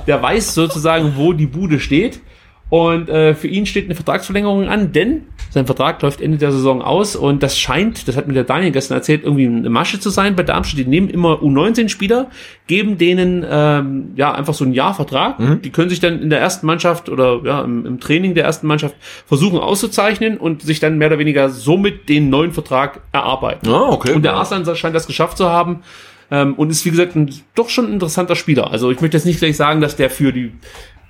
der 0.07 0.21
weiß 0.21 0.53
sozusagen, 0.53 1.13
wo 1.17 1.33
die 1.33 1.45
Bude 1.45 1.79
steht. 1.79 2.21
Und 2.69 3.09
äh, 3.09 3.35
für 3.35 3.47
ihn 3.47 3.65
steht 3.65 3.85
eine 3.85 3.95
Vertragsverlängerung 3.95 4.67
an, 4.67 4.91
denn 4.91 5.23
sein 5.51 5.67
Vertrag 5.67 6.01
läuft 6.01 6.19
Ende 6.19 6.37
der 6.37 6.51
Saison 6.51 6.81
aus 6.81 7.15
und 7.15 7.41
das 7.43 7.57
scheint, 7.57 8.07
das 8.07 8.17
hat 8.17 8.27
mir 8.27 8.33
der 8.33 8.43
Daniel 8.43 8.71
gestern 8.71 8.95
erzählt, 8.97 9.23
irgendwie 9.23 9.45
eine 9.45 9.69
Masche 9.69 9.99
zu 9.99 10.09
sein 10.09 10.35
bei 10.35 10.43
Darmstadt. 10.43 10.79
Die 10.79 10.85
nehmen 10.85 11.09
immer 11.09 11.41
U19-Spieler, 11.41 12.29
geben 12.67 12.97
denen 12.97 13.45
ähm, 13.49 14.11
ja 14.15 14.33
einfach 14.33 14.53
so 14.53 14.65
einen 14.65 14.73
Jahrvertrag. 14.73 15.39
Mhm. 15.39 15.61
Die 15.61 15.69
können 15.69 15.89
sich 15.89 15.99
dann 15.99 16.21
in 16.21 16.29
der 16.29 16.41
ersten 16.41 16.65
Mannschaft 16.65 17.07
oder 17.07 17.39
ja 17.45 17.61
im, 17.61 17.85
im 17.85 17.99
Training 17.99 18.33
der 18.33 18.43
ersten 18.43 18.67
Mannschaft 18.67 18.95
versuchen 19.27 19.59
auszuzeichnen 19.59 20.37
und 20.37 20.63
sich 20.63 20.79
dann 20.79 20.97
mehr 20.97 21.07
oder 21.07 21.19
weniger 21.19 21.49
somit 21.49 22.09
den 22.09 22.29
neuen 22.29 22.51
Vertrag 22.51 23.01
erarbeiten. 23.11 23.69
Ah, 23.69 23.91
okay. 23.91 24.13
Und 24.13 24.23
der. 24.23 24.33
Arslan 24.33 24.65
scheint 24.75 24.95
das 24.95 25.07
geschafft 25.07 25.37
zu 25.37 25.47
haben. 25.49 25.83
Ähm, 26.31 26.55
und 26.55 26.71
ist, 26.71 26.83
wie 26.85 26.89
gesagt, 26.89 27.15
ein, 27.15 27.31
doch 27.53 27.69
schon 27.69 27.85
ein 27.85 27.93
interessanter 27.93 28.35
Spieler. 28.35 28.71
Also 28.71 28.89
ich 28.89 28.99
möchte 28.99 29.15
jetzt 29.15 29.25
nicht 29.25 29.39
gleich 29.39 29.55
sagen, 29.55 29.79
dass 29.79 29.95
der 29.95 30.09
für 30.09 30.33
die 30.33 30.51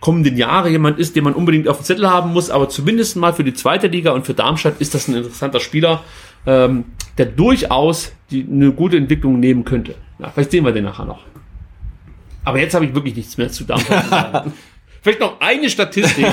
kommenden 0.06 0.38
Jahre 0.38 0.70
jemand 0.70 1.00
ist, 1.00 1.16
den 1.16 1.24
man 1.24 1.34
unbedingt 1.34 1.68
auf 1.68 1.78
dem 1.78 1.84
Zettel 1.84 2.08
haben 2.08 2.32
muss, 2.32 2.52
aber 2.52 2.70
zumindest 2.70 3.16
mal 3.16 3.34
für 3.34 3.44
die 3.44 3.56
zweite 3.56 3.88
Liga 3.88 4.12
und 4.12 4.24
für 4.24 4.36
Darmstadt 4.36 4.76
ist 4.78 4.94
das 4.94 5.08
ein 5.08 5.16
interessanter 5.16 5.60
Spieler, 5.60 6.04
ähm, 6.46 6.84
der 7.18 7.26
durchaus 7.26 8.12
die, 8.30 8.46
eine 8.48 8.72
gute 8.72 8.98
Entwicklung 8.98 9.40
nehmen 9.40 9.66
könnte. 9.66 9.96
Ja, 10.20 10.30
vielleicht 10.30 10.52
sehen 10.52 10.64
wir 10.64 10.74
den 10.74 10.84
nachher 10.84 11.06
noch. 11.06 11.24
Aber 12.44 12.60
jetzt 12.60 12.76
habe 12.76 12.86
ich 12.86 12.94
wirklich 12.94 13.16
nichts 13.16 13.36
mehr 13.40 13.50
zu 13.50 13.64
Darmstadt 13.64 14.04
zu 14.04 14.10
sagen. 14.12 14.54
Vielleicht 15.02 15.20
noch 15.20 15.40
eine 15.40 15.70
Statistik, 15.70 16.26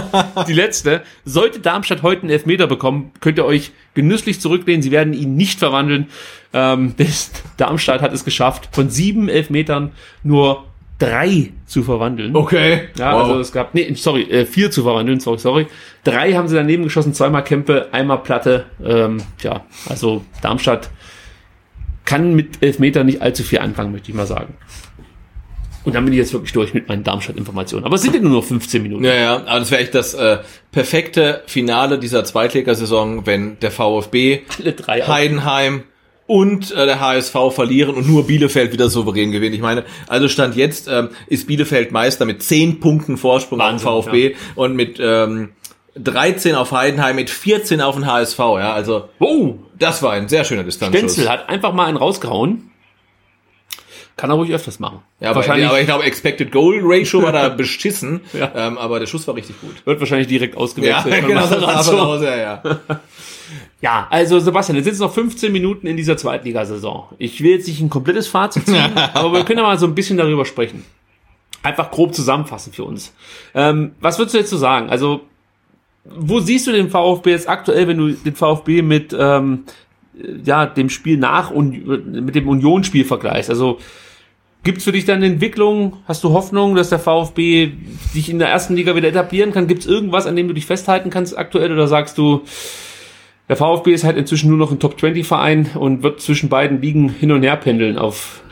die 0.46 0.52
letzte. 0.52 1.02
Sollte 1.24 1.58
Darmstadt 1.58 2.02
heute 2.02 2.22
einen 2.22 2.30
Elfmeter 2.30 2.68
bekommen, 2.68 3.10
könnt 3.18 3.38
ihr 3.38 3.44
euch 3.44 3.72
genüsslich 3.94 4.40
zurücklehnen. 4.40 4.82
Sie 4.82 4.92
werden 4.92 5.14
ihn 5.14 5.34
nicht 5.34 5.58
verwandeln. 5.58 6.06
Ähm, 6.52 6.94
Darmstadt 7.56 8.02
hat 8.02 8.12
es 8.12 8.24
geschafft, 8.24 8.68
von 8.70 8.88
sieben 8.88 9.28
Elfmetern 9.28 9.90
nur 10.22 10.69
drei 11.00 11.52
zu 11.66 11.82
verwandeln. 11.82 12.36
Okay. 12.36 12.88
Ja, 12.96 13.14
Wow. 13.14 13.22
also 13.22 13.40
es 13.40 13.50
gab, 13.50 13.74
nee, 13.74 13.92
sorry, 13.94 14.22
äh, 14.30 14.46
vier 14.46 14.70
zu 14.70 14.82
verwandeln, 14.84 15.18
sorry, 15.18 15.38
sorry. 15.38 15.66
Drei 16.04 16.34
haben 16.34 16.46
sie 16.46 16.54
daneben 16.54 16.84
geschossen, 16.84 17.12
zweimal 17.14 17.42
Kämpfe, 17.42 17.88
einmal 17.90 18.18
Platte. 18.18 18.66
Ähm, 18.84 19.18
ja, 19.42 19.64
also 19.88 20.24
Darmstadt 20.42 20.90
kann 22.04 22.34
mit 22.34 22.62
Elfmeter 22.62 23.02
nicht 23.04 23.22
allzu 23.22 23.42
viel 23.42 23.58
anfangen, 23.60 23.92
möchte 23.92 24.10
ich 24.10 24.16
mal 24.16 24.26
sagen. 24.26 24.54
Und 25.82 25.94
dann 25.94 26.04
bin 26.04 26.12
ich 26.12 26.18
jetzt 26.18 26.34
wirklich 26.34 26.52
durch 26.52 26.74
mit 26.74 26.88
meinen 26.88 27.04
Darmstadt-Informationen. 27.04 27.84
Aber 27.86 27.94
es 27.94 28.02
sind 28.02 28.14
ja 28.14 28.20
nur 28.20 28.32
noch 28.32 28.44
15 28.44 28.82
Minuten. 28.82 29.02
Ja, 29.04 29.14
ja, 29.14 29.36
aber 29.46 29.60
das 29.60 29.70
wäre 29.70 29.80
echt 29.80 29.94
das 29.94 30.12
äh, 30.12 30.38
perfekte 30.72 31.42
Finale 31.46 31.98
dieser 31.98 32.22
Zweitligasaison, 32.24 33.24
wenn 33.26 33.58
der 33.60 33.70
VfB, 33.70 34.40
Heidenheim 34.86 35.84
und 36.30 36.70
äh, 36.70 36.86
der 36.86 37.00
HSV 37.00 37.34
verlieren 37.50 37.96
und 37.96 38.06
nur 38.08 38.24
Bielefeld 38.24 38.72
wieder 38.72 38.88
souverän 38.88 39.32
gewinnt. 39.32 39.52
Ich 39.52 39.60
meine, 39.60 39.84
also 40.06 40.28
Stand 40.28 40.54
jetzt 40.54 40.86
ähm, 40.88 41.08
ist 41.26 41.48
Bielefeld 41.48 41.90
Meister 41.90 42.24
mit 42.24 42.40
10 42.40 42.78
Punkten 42.78 43.16
Vorsprung 43.16 43.58
Wahnsinn, 43.58 43.88
auf 43.88 44.04
VfB 44.04 44.36
und 44.54 44.76
mit 44.76 44.98
ähm, 45.00 45.48
13 45.96 46.54
auf 46.54 46.70
Heidenheim, 46.70 47.16
mit 47.16 47.30
14 47.30 47.80
auf 47.80 47.96
den 47.96 48.06
HSV. 48.06 48.38
Ja, 48.38 48.72
also 48.72 49.08
Oh, 49.18 49.54
das 49.76 50.04
war 50.04 50.12
ein 50.12 50.28
sehr 50.28 50.44
schöner 50.44 50.62
Distanzschuss. 50.62 51.00
Stenzel 51.14 51.28
hat 51.28 51.48
einfach 51.48 51.72
mal 51.72 51.86
einen 51.86 51.96
rausgehauen. 51.96 52.70
Kann 54.16 54.30
er 54.30 54.36
ruhig 54.36 54.52
öfters 54.52 54.78
machen. 54.78 55.00
Ja, 55.18 55.30
aber, 55.30 55.36
wahrscheinlich, 55.38 55.66
aber 55.66 55.80
ich 55.80 55.86
glaube, 55.86 56.04
Expected 56.04 56.52
Goal 56.52 56.78
Ratio 56.82 57.22
war 57.24 57.32
da 57.32 57.48
beschissen, 57.56 58.20
Ja. 58.34 58.52
ähm, 58.54 58.78
aber 58.78 59.00
der 59.00 59.06
Schuss 59.08 59.26
war 59.26 59.34
richtig 59.34 59.60
gut. 59.60 59.84
wird 59.84 59.98
wahrscheinlich 59.98 60.28
direkt 60.28 60.54
Ja, 60.54 60.60
ausgewechselt. 60.60 61.26
genau, 61.26 61.46
von 61.46 61.60
das 61.60 61.90
war 61.92 62.00
Hause, 62.06 62.26
ja, 62.26 62.36
ja. 62.36 62.62
Ja, 63.82 64.06
also 64.10 64.38
Sebastian, 64.38 64.76
jetzt 64.76 64.84
sind 64.84 64.94
es 64.94 65.00
noch 65.00 65.12
15 65.12 65.50
Minuten 65.50 65.86
in 65.86 65.96
dieser 65.96 66.16
Zweitligasaison. 66.16 67.04
Ich 67.18 67.42
will 67.42 67.52
jetzt 67.52 67.66
nicht 67.66 67.80
ein 67.80 67.88
komplettes 67.88 68.28
Fazit 68.28 68.66
ziehen, 68.66 68.92
aber 69.14 69.32
wir 69.32 69.44
können 69.44 69.58
ja 69.58 69.64
mal 69.64 69.78
so 69.78 69.86
ein 69.86 69.94
bisschen 69.94 70.18
darüber 70.18 70.44
sprechen. 70.44 70.84
Einfach 71.62 71.90
grob 71.90 72.14
zusammenfassen 72.14 72.72
für 72.72 72.84
uns. 72.84 73.14
Ähm, 73.54 73.92
was 74.00 74.18
würdest 74.18 74.34
du 74.34 74.38
jetzt 74.38 74.50
so 74.50 74.56
sagen? 74.56 74.90
Also, 74.90 75.22
wo 76.04 76.40
siehst 76.40 76.66
du 76.66 76.72
den 76.72 76.90
VfB 76.90 77.30
jetzt 77.30 77.48
aktuell, 77.48 77.88
wenn 77.88 77.98
du 77.98 78.12
den 78.12 78.34
VfB 78.34 78.82
mit 78.82 79.14
ähm, 79.18 79.64
ja, 80.44 80.66
dem 80.66 80.90
Spiel 80.90 81.16
nach 81.16 81.50
und 81.50 81.86
mit 81.86 82.34
dem 82.34 82.48
Unionsspiel 82.48 83.04
vergleichst? 83.04 83.50
Also, 83.50 83.78
Gibt's 84.62 84.84
für 84.84 84.92
dich 84.92 85.06
dann 85.06 85.16
eine 85.16 85.26
Entwicklung? 85.26 85.96
Hast 86.06 86.22
du 86.22 86.34
Hoffnung, 86.34 86.74
dass 86.74 86.90
der 86.90 86.98
VfB 86.98 87.72
sich 88.12 88.28
in 88.28 88.38
der 88.38 88.48
ersten 88.48 88.76
Liga 88.76 88.94
wieder 88.94 89.08
etablieren 89.08 89.52
kann? 89.52 89.66
Gibt's 89.66 89.86
irgendwas, 89.86 90.26
an 90.26 90.36
dem 90.36 90.48
du 90.48 90.54
dich 90.54 90.66
festhalten 90.66 91.08
kannst 91.08 91.36
aktuell? 91.38 91.72
Oder 91.72 91.88
sagst 91.88 92.18
du, 92.18 92.42
der 93.50 93.56
VfB 93.56 93.92
ist 93.92 94.04
halt 94.04 94.16
inzwischen 94.16 94.48
nur 94.48 94.58
noch 94.58 94.70
ein 94.70 94.78
Top-20-Verein 94.78 95.72
und 95.74 96.04
wird 96.04 96.20
zwischen 96.20 96.48
beiden 96.48 96.80
Ligen 96.80 97.08
hin 97.08 97.32
und 97.32 97.42
her 97.42 97.56
pendeln 97.56 97.98
auf 97.98 98.42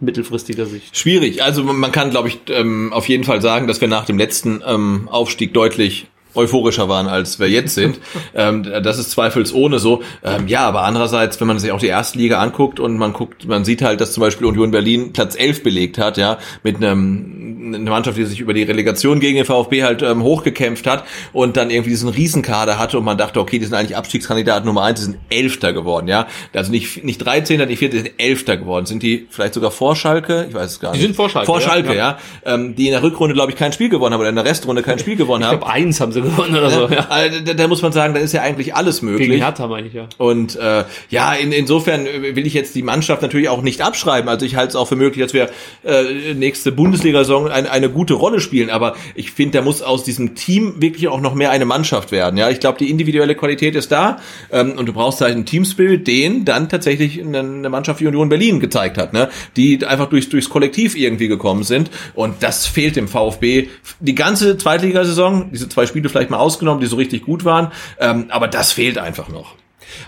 mittelfristiger 0.00 0.64
Sicht? 0.64 0.96
Schwierig. 0.96 1.42
Also 1.42 1.62
man 1.64 1.92
kann, 1.92 2.08
glaube 2.08 2.28
ich, 2.28 2.40
ähm, 2.48 2.94
auf 2.94 3.10
jeden 3.10 3.24
Fall 3.24 3.42
sagen, 3.42 3.66
dass 3.66 3.82
wir 3.82 3.88
nach 3.88 4.06
dem 4.06 4.16
letzten 4.16 4.62
ähm, 4.66 5.06
Aufstieg 5.10 5.52
deutlich 5.52 6.06
euphorischer 6.34 6.88
waren, 6.88 7.06
als 7.06 7.38
wir 7.38 7.48
jetzt 7.48 7.74
sind. 7.74 7.98
ähm, 8.34 8.62
das 8.62 8.98
ist 8.98 9.10
zweifelsohne 9.10 9.78
so. 9.78 10.02
Ähm, 10.24 10.48
ja, 10.48 10.66
aber 10.66 10.82
andererseits, 10.82 11.40
wenn 11.40 11.48
man 11.48 11.58
sich 11.58 11.72
auch 11.72 11.80
die 11.80 11.86
erste 11.86 12.18
Liga 12.18 12.40
anguckt 12.40 12.80
und 12.80 12.96
man 12.96 13.12
guckt, 13.12 13.46
man 13.46 13.64
sieht 13.64 13.82
halt, 13.82 14.00
dass 14.00 14.12
zum 14.12 14.20
Beispiel 14.22 14.46
Union 14.46 14.70
Berlin 14.70 15.12
Platz 15.12 15.36
11 15.36 15.62
belegt 15.62 15.98
hat, 15.98 16.16
ja, 16.16 16.38
mit 16.62 16.76
einem 16.76 17.44
eine 17.64 17.90
Mannschaft, 17.90 18.18
die 18.18 18.24
sich 18.24 18.40
über 18.40 18.54
die 18.54 18.62
Relegation 18.62 19.20
gegen 19.20 19.36
den 19.36 19.44
VfB 19.44 19.82
halt 19.82 20.02
ähm, 20.02 20.22
hochgekämpft 20.22 20.86
hat 20.86 21.04
und 21.32 21.56
dann 21.56 21.70
irgendwie 21.70 21.90
diesen 21.90 22.08
Riesenkader 22.08 22.78
hatte 22.78 22.98
und 22.98 23.04
man 23.04 23.16
dachte, 23.16 23.40
okay, 23.40 23.58
die 23.58 23.64
sind 23.64 23.74
eigentlich 23.74 23.96
Abstiegskandidat 23.96 24.64
Nummer 24.64 24.82
eins, 24.82 25.00
die 25.00 25.06
sind 25.06 25.18
Elfter 25.30 25.72
geworden, 25.72 26.08
ja. 26.08 26.26
Also 26.52 26.70
nicht, 26.70 27.04
nicht 27.04 27.18
13. 27.18 27.66
nicht 27.66 27.78
4., 27.78 27.90
die 27.90 27.98
sind 27.98 28.10
Elfter 28.18 28.56
geworden. 28.56 28.86
Sind 28.86 29.02
die 29.02 29.26
vielleicht 29.30 29.54
sogar 29.54 29.70
vor 29.70 29.96
Schalke? 29.96 30.46
Ich 30.48 30.54
weiß 30.54 30.72
es 30.72 30.80
gar 30.80 30.90
nicht. 30.90 31.00
Die 31.00 31.06
sind 31.06 31.16
vor 31.16 31.28
Schalke, 31.28 31.46
Vor 31.46 31.60
ja. 31.60 31.68
Schalke, 31.68 31.96
ja. 31.96 32.18
Ähm, 32.44 32.74
die 32.74 32.86
in 32.86 32.92
der 32.92 33.02
Rückrunde, 33.02 33.34
glaube 33.34 33.52
ich, 33.52 33.58
kein 33.58 33.72
Spiel 33.72 33.88
gewonnen 33.88 34.12
haben 34.14 34.20
oder 34.20 34.28
in 34.28 34.36
der 34.36 34.44
Restrunde 34.44 34.82
kein 34.82 34.98
Spiel 34.98 35.16
gewonnen 35.16 35.42
Ich 35.42 35.48
haben. 35.48 35.58
glaube, 35.58 35.72
eins 35.72 36.00
haben 36.00 36.12
sie 36.12 36.22
gewonnen 36.24 36.56
oder 36.56 36.70
so. 36.70 36.88
Ja. 36.88 37.06
Also, 37.08 37.40
da, 37.40 37.54
da 37.54 37.68
muss 37.68 37.82
man 37.82 37.92
sagen, 37.92 38.14
da 38.14 38.20
ist 38.20 38.32
ja 38.32 38.42
eigentlich 38.42 38.74
alles 38.74 39.02
möglich. 39.02 39.28
Gegen 39.28 39.42
Hertha 39.42 39.66
meine 39.66 39.86
ich 39.86 39.94
ja. 39.94 40.08
Und 40.18 40.56
äh, 40.56 40.84
ja, 41.10 41.32
in, 41.34 41.52
insofern 41.52 42.06
äh, 42.06 42.36
will 42.36 42.46
ich 42.46 42.54
jetzt 42.54 42.74
die 42.74 42.82
Mannschaft 42.82 43.22
natürlich 43.22 43.48
auch 43.48 43.62
nicht 43.62 43.80
abschreiben. 43.82 44.28
Also 44.28 44.46
ich 44.46 44.56
halte 44.56 44.70
es 44.70 44.76
auch 44.76 44.88
für 44.88 44.96
möglich, 44.96 45.24
dass 45.24 45.34
wir 45.34 45.50
äh, 45.84 46.34
nächste 46.34 46.72
Bundesliga-Saison 46.72 47.48
eine, 47.48 47.70
eine 47.70 47.90
gute 47.90 48.14
Rolle 48.14 48.40
spielen. 48.40 48.70
Aber 48.70 48.94
ich 49.14 49.30
finde, 49.30 49.58
da 49.58 49.64
muss 49.64 49.82
aus 49.82 50.04
diesem 50.04 50.34
Team 50.34 50.80
wirklich 50.80 51.08
auch 51.08 51.20
noch 51.20 51.34
mehr 51.34 51.50
eine 51.50 51.64
Mannschaft 51.64 52.12
werden. 52.12 52.36
Ja, 52.36 52.50
ich 52.50 52.60
glaube, 52.60 52.78
die 52.78 52.90
individuelle 52.90 53.34
Qualität 53.34 53.74
ist 53.74 53.92
da 53.92 54.18
ähm, 54.50 54.72
und 54.76 54.86
du 54.86 54.92
brauchst 54.92 55.20
halt 55.20 55.34
einen 55.34 55.46
Teamspirit, 55.46 56.06
den 56.06 56.44
dann 56.44 56.68
tatsächlich 56.68 57.20
eine, 57.20 57.40
eine 57.40 57.68
Mannschaft 57.68 58.00
wie 58.00 58.06
Union 58.06 58.28
Berlin 58.28 58.60
gezeigt 58.60 58.98
hat, 58.98 59.12
ne? 59.12 59.28
die 59.56 59.84
einfach 59.84 60.08
durch, 60.08 60.28
durchs 60.28 60.48
Kollektiv 60.48 60.96
irgendwie 60.96 61.28
gekommen 61.28 61.64
sind. 61.64 61.90
Und 62.14 62.42
das 62.42 62.66
fehlt 62.66 62.96
dem 62.96 63.08
VfB 63.08 63.68
die 64.00 64.14
ganze 64.14 64.56
Zweitligasaison. 64.56 65.50
Diese 65.52 65.68
zwei 65.68 65.86
Spiele 65.86 66.08
vielleicht 66.14 66.30
mal 66.30 66.38
ausgenommen, 66.38 66.80
die 66.80 66.86
so 66.86 66.96
richtig 66.96 67.24
gut 67.24 67.44
waren. 67.44 67.72
Ähm, 68.00 68.26
aber 68.30 68.48
das 68.48 68.72
fehlt 68.72 68.98
einfach 68.98 69.28
noch. 69.28 69.54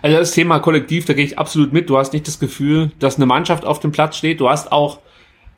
Also 0.03 0.17
das 0.17 0.33
Thema 0.33 0.59
Kollektiv, 0.59 1.05
da 1.05 1.13
gehe 1.13 1.25
ich 1.25 1.39
absolut 1.39 1.73
mit. 1.73 1.91
Du 1.91 1.99
hast 1.99 2.13
nicht 2.13 2.27
das 2.27 2.39
Gefühl, 2.39 2.91
dass 2.99 3.17
eine 3.17 3.27
Mannschaft 3.27 3.65
auf 3.65 3.81
dem 3.81 3.93
Platz 3.93 4.17
steht. 4.17 4.41
Du 4.41 4.49
hast 4.49 4.73
auch 4.73 5.01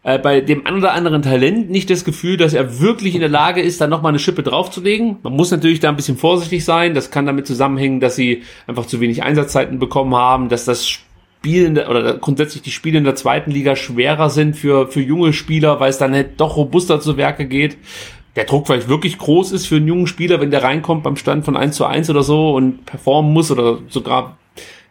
äh, 0.02 0.18
bei 0.18 0.40
dem 0.40 0.66
ein 0.66 0.76
oder 0.76 0.92
anderen 0.92 1.22
Talent 1.22 1.70
nicht 1.70 1.90
das 1.90 2.04
Gefühl, 2.04 2.36
dass 2.36 2.54
er 2.54 2.80
wirklich 2.80 3.14
in 3.14 3.20
der 3.20 3.28
Lage 3.28 3.60
ist, 3.60 3.80
da 3.80 3.86
nochmal 3.86 4.10
eine 4.10 4.18
Schippe 4.18 4.42
draufzulegen. 4.42 5.18
Man 5.22 5.34
muss 5.34 5.50
natürlich 5.50 5.80
da 5.80 5.88
ein 5.88 5.96
bisschen 5.96 6.16
vorsichtig 6.16 6.64
sein. 6.64 6.94
Das 6.94 7.10
kann 7.10 7.26
damit 7.26 7.46
zusammenhängen, 7.46 8.00
dass 8.00 8.16
sie 8.16 8.42
einfach 8.66 8.86
zu 8.86 9.00
wenig 9.00 9.22
Einsatzzeiten 9.22 9.78
bekommen 9.78 10.14
haben, 10.14 10.48
dass 10.48 10.64
das 10.64 10.88
Spiel 10.88 11.66
in 11.66 11.74
der, 11.74 11.90
oder 11.90 12.14
grundsätzlich 12.14 12.62
die 12.62 12.70
Spiele 12.70 12.98
in 12.98 13.04
der 13.04 13.14
zweiten 13.14 13.50
Liga 13.50 13.76
schwerer 13.76 14.30
sind 14.30 14.56
für, 14.56 14.88
für 14.88 15.00
junge 15.00 15.32
Spieler, 15.32 15.78
weil 15.78 15.90
es 15.90 15.98
dann 15.98 16.12
halt 16.12 16.40
doch 16.40 16.56
robuster 16.56 17.00
zu 17.00 17.16
Werke 17.16 17.46
geht. 17.46 17.76
Der 18.39 18.44
Druck 18.44 18.69
vielleicht 18.69 18.89
wirklich 18.89 19.19
groß 19.19 19.51
ist 19.51 19.66
für 19.66 19.74
einen 19.74 19.89
jungen 19.89 20.06
Spieler, 20.06 20.40
wenn 20.40 20.52
der 20.52 20.62
reinkommt 20.62 21.02
beim 21.02 21.16
Stand 21.16 21.44
von 21.44 21.56
1 21.56 21.74
zu 21.74 21.85
1 21.85 22.09
oder 22.09 22.23
so 22.23 22.55
und 22.55 22.86
performen 22.86 23.32
muss 23.32 23.51
oder 23.51 23.78
sogar 23.89 24.36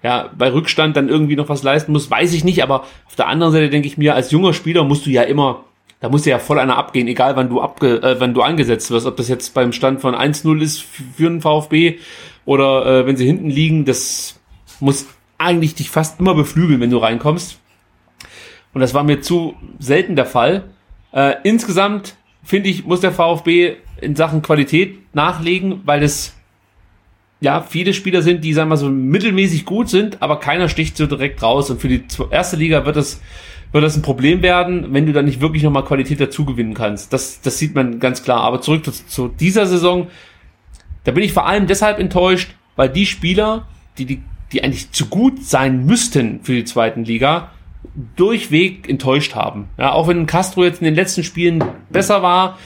ja, 0.03 0.30
bei 0.38 0.52
Rückstand 0.52 0.98
dann 0.98 1.07
irgendwie 1.07 1.38
noch 1.38 1.48
was 1.48 1.64
leisten 1.64 1.94
muss, 1.94 2.11
weiß 2.11 2.34
ich 2.34 2.44
nicht, 2.44 2.61
aber 2.61 2.82
auf 3.06 3.15
der 3.15 3.30
anderen 3.30 3.53
Seite 3.53 3.69
denke 3.69 3.88
ich 3.88 3.98
mir, 3.98 4.15
als 4.15 4.32
junger 4.32 4.52
Spieler 4.52 4.84
musst 4.84 5.06
du 5.06 5.11
ja 5.11 5.22
immer, 5.22 5.64
da 6.02 6.10
muss 6.10 6.26
ja 6.26 6.40
voll 6.40 6.60
einer 6.60 6.76
abgehen, 6.76 7.07
egal 7.07 7.38
wann 7.38 7.48
du 7.48 7.61
abge, 7.61 8.03
äh, 8.03 8.19
wann 8.19 8.34
du 8.34 8.41
angesetzt 8.41 8.91
wirst, 8.91 9.06
ob 9.06 9.15
das 9.15 9.30
jetzt 9.30 9.53
beim 9.53 9.72
Stand 9.72 10.02
von 10.02 10.14
1-0 10.14 10.61
ist 10.61 10.82
für 10.82 11.28
einen 11.28 11.40
VfB 11.40 11.99
oder 12.45 12.86
äh, 12.86 13.07
wenn 13.07 13.15
sie 13.15 13.26
hinten 13.26 13.49
liegen, 13.49 13.86
das 13.86 14.41
muss 14.82 15.06
eigentlich 15.38 15.74
dich 15.74 15.90
fast 15.90 16.19
immer 16.19 16.36
beflügeln, 16.36 16.82
wenn 16.82 16.91
du 16.91 16.98
reinkommst. 16.98 17.61
Und 18.74 18.82
das 18.82 18.94
war 18.94 19.06
mir 19.06 19.22
zu 19.22 19.56
selten 19.80 20.18
der 20.18 20.26
Fall. 20.26 20.65
Äh, 21.14 21.36
insgesamt 21.44 22.18
finde 22.48 22.69
ich, 22.69 22.86
muss 22.86 23.02
der 23.02 23.11
VfB 23.11 23.76
in 23.99 24.15
Sachen 24.15 24.41
Qualität 24.41 25.14
nachlegen, 25.14 25.82
weil 25.84 26.02
es 26.02 26.34
ja 27.41 27.61
viele 27.61 27.94
Spieler 27.94 28.22
sind, 28.22 28.44
die 28.44 28.53
sagen 28.53 28.69
wir 28.69 28.78
so 28.78 28.90
mittelmäßig 28.90 29.65
gut 29.65 29.90
sind, 29.90 30.22
aber 30.22 30.40
keiner 30.40 30.69
sticht 30.69 30.95
so 30.95 31.07
direkt 31.07 31.44
raus. 31.44 31.69
Und 31.69 31.82
für 31.82 31.90
die 31.90 32.03
erste 32.32 32.56
Liga 32.56 32.86
wird 32.86 32.95
es 32.95 33.22
wird 33.74 33.84
das 33.84 33.98
ein 33.98 34.02
Problem 34.02 34.41
werden, 34.41 34.94
wenn 34.94 35.06
du 35.06 35.11
dann 35.11 35.26
nicht 35.26 35.41
wirklich 35.41 35.61
nochmal 35.61 35.84
Qualität 35.84 36.22
dazu 36.22 36.45
gewinnen 36.45 36.74
kannst. 36.74 37.11
Das, 37.11 37.41
das 37.41 37.60
sieht 37.60 37.76
man 37.76 37.99
ganz 37.99 38.24
klar. 38.24 38.40
Aber 38.40 38.61
zurück 38.61 38.86
zu, 38.86 38.91
zu 38.91 39.28
dieser 39.28 39.65
Saison, 39.65 40.07
da 41.03 41.11
bin 41.11 41.22
ich 41.22 41.34
vor 41.34 41.45
allem 41.45 41.68
deshalb 41.68 41.99
enttäuscht, 41.99 42.56
weil 42.78 42.88
die 42.88 43.06
Spieler, 43.06 43.68
die, 43.98 44.06
die, 44.06 44.22
die 44.53 44.64
eigentlich 44.64 44.91
zu 44.94 45.07
gut 45.07 45.44
sein 45.44 45.86
müssten 45.86 46.40
für 46.44 46.53
die 46.53 46.64
zweiten 46.64 47.03
Liga, 47.03 47.52
durchweg 48.15 48.88
enttäuscht 48.88 49.36
haben. 49.36 49.69
Ja, 49.78 49.91
auch 49.91 50.07
wenn 50.07 50.26
Castro 50.26 50.64
jetzt 50.64 50.82
in 50.82 50.86
den 50.86 50.95
letzten 50.95 51.24
Spielen 51.24 51.64
besser 51.90 52.22
war, 52.22 52.57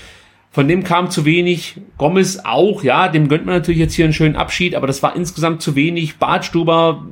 von 0.52 0.68
dem 0.68 0.84
kam 0.84 1.10
zu 1.10 1.24
wenig. 1.24 1.80
Gomez 1.98 2.40
auch, 2.44 2.84
ja, 2.84 3.08
dem 3.08 3.30
gönnt 3.30 3.45
man 3.45 3.56
natürlich 3.56 3.80
jetzt 3.80 3.94
hier 3.94 4.06
einen 4.06 4.14
schönen 4.14 4.36
Abschied, 4.36 4.76
aber 4.76 4.88
das 4.88 5.02
war 5.02 5.16
insgesamt 5.16 5.62
zu 5.62 5.76
wenig. 5.76 6.18
Bartstuber 6.18 7.06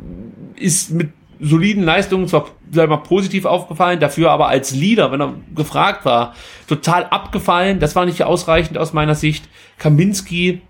ist 0.58 0.91
mit 0.91 1.12
soliden 1.40 1.84
Leistungen 1.84 2.28
zwar 2.28 2.48
sag 2.72 2.90
mal, 2.90 2.98
positiv 2.98 3.46
aufgefallen, 3.46 4.00
dafür 4.00 4.32
aber 4.32 4.48
als 4.48 4.76
Leader, 4.76 5.12
wenn 5.12 5.22
er 5.22 5.34
gefragt 5.56 6.06
war, 6.06 6.36
total 6.68 7.06
abgefallen. 7.06 7.80
Das 7.80 7.96
war 7.96 8.06
nicht 8.06 8.24
ausreichend 8.24 8.78
aus 8.78 8.94
meiner 8.94 9.16
Sicht. 9.16 9.48
Kaminski, 9.78 10.62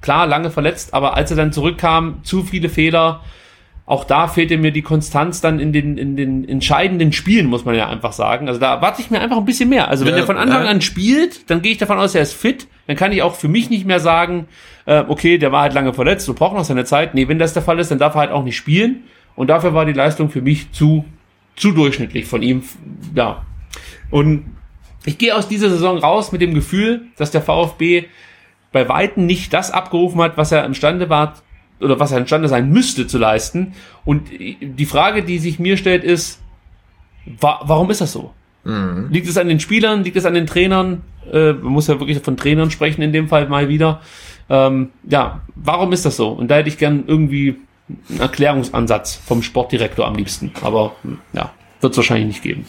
klar, 0.00 0.26
lange 0.26 0.50
verletzt, 0.50 0.94
aber 0.94 1.14
als 1.14 1.30
er 1.30 1.36
dann 1.36 1.52
zurückkam, 1.52 2.24
zu 2.24 2.42
viele 2.42 2.68
Fehler. 2.68 3.20
Auch 3.86 4.04
da 4.04 4.28
fehlte 4.28 4.56
mir 4.56 4.72
die 4.72 4.80
Konstanz 4.80 5.42
dann 5.42 5.60
in 5.60 5.72
den, 5.72 5.98
in 5.98 6.16
den 6.16 6.48
entscheidenden 6.48 7.12
Spielen, 7.12 7.46
muss 7.46 7.66
man 7.66 7.74
ja 7.74 7.86
einfach 7.86 8.12
sagen. 8.12 8.48
Also 8.48 8.58
da 8.58 8.74
erwarte 8.76 9.02
ich 9.02 9.10
mir 9.10 9.20
einfach 9.20 9.36
ein 9.36 9.44
bisschen 9.44 9.68
mehr. 9.68 9.88
Also 9.88 10.06
wenn 10.06 10.14
Ja, 10.14 10.20
er 10.20 10.26
von 10.26 10.38
Anfang 10.38 10.64
ja. 10.64 10.70
an 10.70 10.80
spielt, 10.80 11.50
dann 11.50 11.60
gehe 11.60 11.72
ich 11.72 11.78
davon 11.78 11.98
aus, 11.98 12.14
er 12.14 12.22
ist 12.22 12.32
fit. 12.32 12.66
Dann 12.86 12.96
kann 12.96 13.12
ich 13.12 13.20
auch 13.20 13.34
für 13.34 13.48
mich 13.48 13.68
nicht 13.68 13.84
mehr 13.84 14.00
sagen, 14.00 14.46
äh, 14.86 15.04
okay, 15.06 15.36
der 15.36 15.52
war 15.52 15.60
halt 15.62 15.74
lange 15.74 15.92
verletzt, 15.92 16.26
du 16.28 16.32
brauchst 16.32 16.56
noch 16.56 16.64
seine 16.64 16.86
Zeit. 16.86 17.14
Nee, 17.14 17.28
wenn 17.28 17.38
das 17.38 17.52
der 17.52 17.62
Fall 17.62 17.78
ist, 17.78 17.90
dann 17.90 17.98
darf 17.98 18.14
er 18.14 18.20
halt 18.20 18.30
auch 18.30 18.42
nicht 18.42 18.56
spielen. 18.56 19.04
Und 19.36 19.48
dafür 19.48 19.74
war 19.74 19.84
die 19.84 19.92
Leistung 19.92 20.30
für 20.30 20.40
mich 20.40 20.72
zu, 20.72 21.04
zu 21.54 21.72
durchschnittlich 21.72 22.24
von 22.24 22.40
ihm. 22.40 22.62
Ja. 23.14 23.44
Und 24.10 24.44
ich 25.04 25.18
gehe 25.18 25.36
aus 25.36 25.46
dieser 25.46 25.68
Saison 25.68 25.98
raus 25.98 26.32
mit 26.32 26.40
dem 26.40 26.54
Gefühl, 26.54 27.02
dass 27.18 27.30
der 27.30 27.42
VfB 27.42 28.06
bei 28.72 28.88
Weitem 28.88 29.26
nicht 29.26 29.52
das 29.52 29.70
abgerufen 29.70 30.22
hat, 30.22 30.38
was 30.38 30.52
er 30.52 30.64
imstande 30.64 31.10
war 31.10 31.34
oder 31.84 32.00
was 32.00 32.12
er 32.12 32.18
imstande 32.18 32.48
sein 32.48 32.70
müsste 32.70 33.06
zu 33.06 33.18
leisten. 33.18 33.74
Und 34.04 34.28
die 34.60 34.86
Frage, 34.86 35.22
die 35.22 35.38
sich 35.38 35.58
mir 35.58 35.76
stellt, 35.76 36.04
ist, 36.04 36.40
wa 37.40 37.60
warum 37.64 37.90
ist 37.90 38.00
das 38.00 38.12
so? 38.12 38.32
Liegt 39.10 39.28
es 39.28 39.36
an 39.36 39.48
den 39.48 39.60
Spielern? 39.60 40.04
Liegt 40.04 40.16
es 40.16 40.24
an 40.24 40.34
den 40.34 40.46
Trainern? 40.46 41.02
Äh, 41.30 41.52
man 41.52 41.72
muss 41.72 41.86
ja 41.86 42.00
wirklich 42.00 42.18
von 42.20 42.36
Trainern 42.36 42.70
sprechen 42.70 43.02
in 43.02 43.12
dem 43.12 43.28
Fall 43.28 43.48
mal 43.48 43.68
wieder. 43.68 44.00
Ähm, 44.48 44.90
ja, 45.08 45.42
warum 45.54 45.92
ist 45.92 46.04
das 46.04 46.16
so? 46.16 46.30
Und 46.30 46.48
da 46.50 46.56
hätte 46.56 46.68
ich 46.68 46.78
gern 46.78 47.04
irgendwie 47.06 47.56
einen 48.08 48.20
Erklärungsansatz 48.20 49.14
vom 49.16 49.42
Sportdirektor 49.42 50.06
am 50.06 50.16
liebsten. 50.16 50.52
Aber 50.62 50.92
ja, 51.32 51.52
wird 51.80 51.92
es 51.92 51.96
wahrscheinlich 51.96 52.26
nicht 52.26 52.42
geben. 52.42 52.64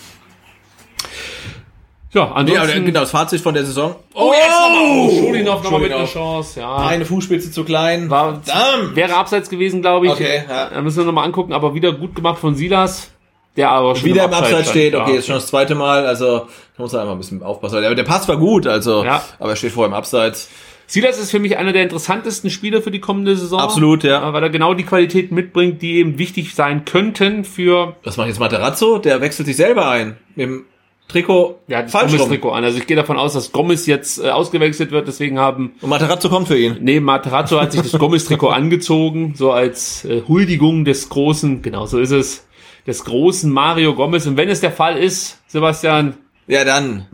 Ja, 2.16 2.32
ansonsten... 2.32 2.86
genau, 2.86 3.02
das 3.02 3.12
Fazit 3.12 3.42
von 3.42 3.54
der 3.54 3.66
Saison. 3.66 3.96
Oh, 4.14 4.32
jetzt 4.34 4.50
nochmal. 4.50 5.20
Schulinov 5.20 5.64
nochmal 5.64 5.82
mit 5.82 5.92
einer 5.94 6.06
Chance. 6.06 6.62
Ja. 6.62 6.78
Eine 6.78 7.06
Fußspitze 7.06 7.52
zu 7.52 7.64
klein. 7.66 8.10
War, 8.10 8.42
Verdammt. 8.42 8.96
wäre 8.96 9.14
abseits 9.16 9.50
gewesen, 9.50 9.82
glaube 9.82 10.08
ich. 10.08 10.14
Okay, 10.14 10.44
ja. 10.48 10.70
Da 10.74 10.82
müssen 10.82 10.98
wir 11.00 11.06
nochmal 11.06 11.26
angucken, 11.26 11.52
aber 11.54 11.74
wieder 11.76 11.92
gut 11.92 12.16
gemacht 12.16 12.40
von 12.40 12.56
Silas, 12.56 13.12
der 13.58 13.70
aber 13.70 13.96
schon 13.96 14.06
Wieder 14.06 14.26
im 14.26 14.34
Abseits 14.34 14.50
stand. 14.50 14.68
steht, 14.70 14.96
okay, 14.96 15.12
Ja, 15.12 15.18
ist 15.20 15.26
schon 15.28 15.36
das 15.36 15.48
zweite 15.48 15.76
Mal, 15.76 16.06
also 16.06 16.40
da 16.40 16.48
muss 16.84 16.94
er 16.94 17.02
einmal 17.02 17.16
ein 17.16 17.20
bisschen 17.20 17.44
aufpassen. 17.44 17.84
Aber 17.84 17.96
der 17.96 18.04
Pass 18.04 18.28
war 18.28 18.38
gut, 18.38 18.66
also, 18.66 19.04
Ja. 19.04 19.22
aber 19.40 19.52
er 19.52 19.56
steht 19.58 19.74
vorher 19.74 19.90
im 19.90 19.94
Abseits. 19.94 20.50
Silas 20.88 21.20
ist 21.20 21.32
für 21.32 21.40
mich 21.40 21.58
einer 21.58 21.74
der 21.74 21.84
interessantesten 21.84 22.50
Spieler 22.50 22.82
für 22.82 22.92
die 22.92 23.00
kommende 23.00 23.36
Saison. 23.36 23.60
Absolut, 23.60 24.04
ja. 24.04 24.32
Weil 24.34 24.44
er 24.44 24.50
genau 24.52 24.74
die 24.76 24.84
Qualitäten 24.84 25.34
mitbringt, 25.34 25.82
die 25.82 25.98
eben 25.98 26.18
wichtig 26.20 26.54
sein 26.54 26.86
könnten 26.86 27.44
für 27.44 27.96
Was 28.04 28.18
macht 28.18 28.28
jetzt 28.28 28.40
Materazzo? 28.40 29.00
Der 29.00 29.20
wechselt 29.20 29.48
sich 29.48 29.58
selber 29.58 29.90
ein. 29.90 30.16
Dem 30.36 30.66
Trikot 31.07 31.60
ja, 31.68 31.84
das 31.84 31.91
falsch. 31.91 32.11
Gomez-Trikot 32.11 32.52
an. 32.52 32.64
Also 32.64 32.77
ich 32.80 32.88
gehe 32.88 32.98
davon 32.98 33.18
aus, 33.18 33.34
dass 33.34 33.52
Gomez 33.52 33.86
jetzt 33.86 34.18
äh, 34.23 34.30
ausgewechselt 34.30 34.91
wird, 34.91 35.07
deswegen 35.07 35.38
haben 35.40 35.73
Und 35.82 35.90
Materazzo 35.90 36.30
kommt 36.30 36.48
für 36.48 36.57
ihn. 36.57 36.77
Nee, 36.82 36.99
Materazzo 36.99 37.61
hat 37.61 37.72
sich 37.72 37.82
das 37.82 37.91
Gomez-Trikot 37.91 38.49
angezogen, 38.49 39.34
so 39.36 39.52
als 39.52 40.03
äh, 40.06 40.23
Huldigung 40.27 40.84
des 40.84 41.10
großen, 41.10 41.61
genau 41.61 41.86
so 41.86 41.99
ist 41.99 42.11
es, 42.11 42.48
des 42.88 43.03
großen 43.06 43.52
Mario 43.52 43.94
Gomez. 43.95 44.26
Und 44.26 44.36
wenn 44.38 44.49
es 44.49 44.61
der 44.61 44.72
Fall 44.72 44.98
ist, 44.98 45.40
Sebastian, 45.48 46.15
Ja, 46.48 46.64
dann. 46.65 47.06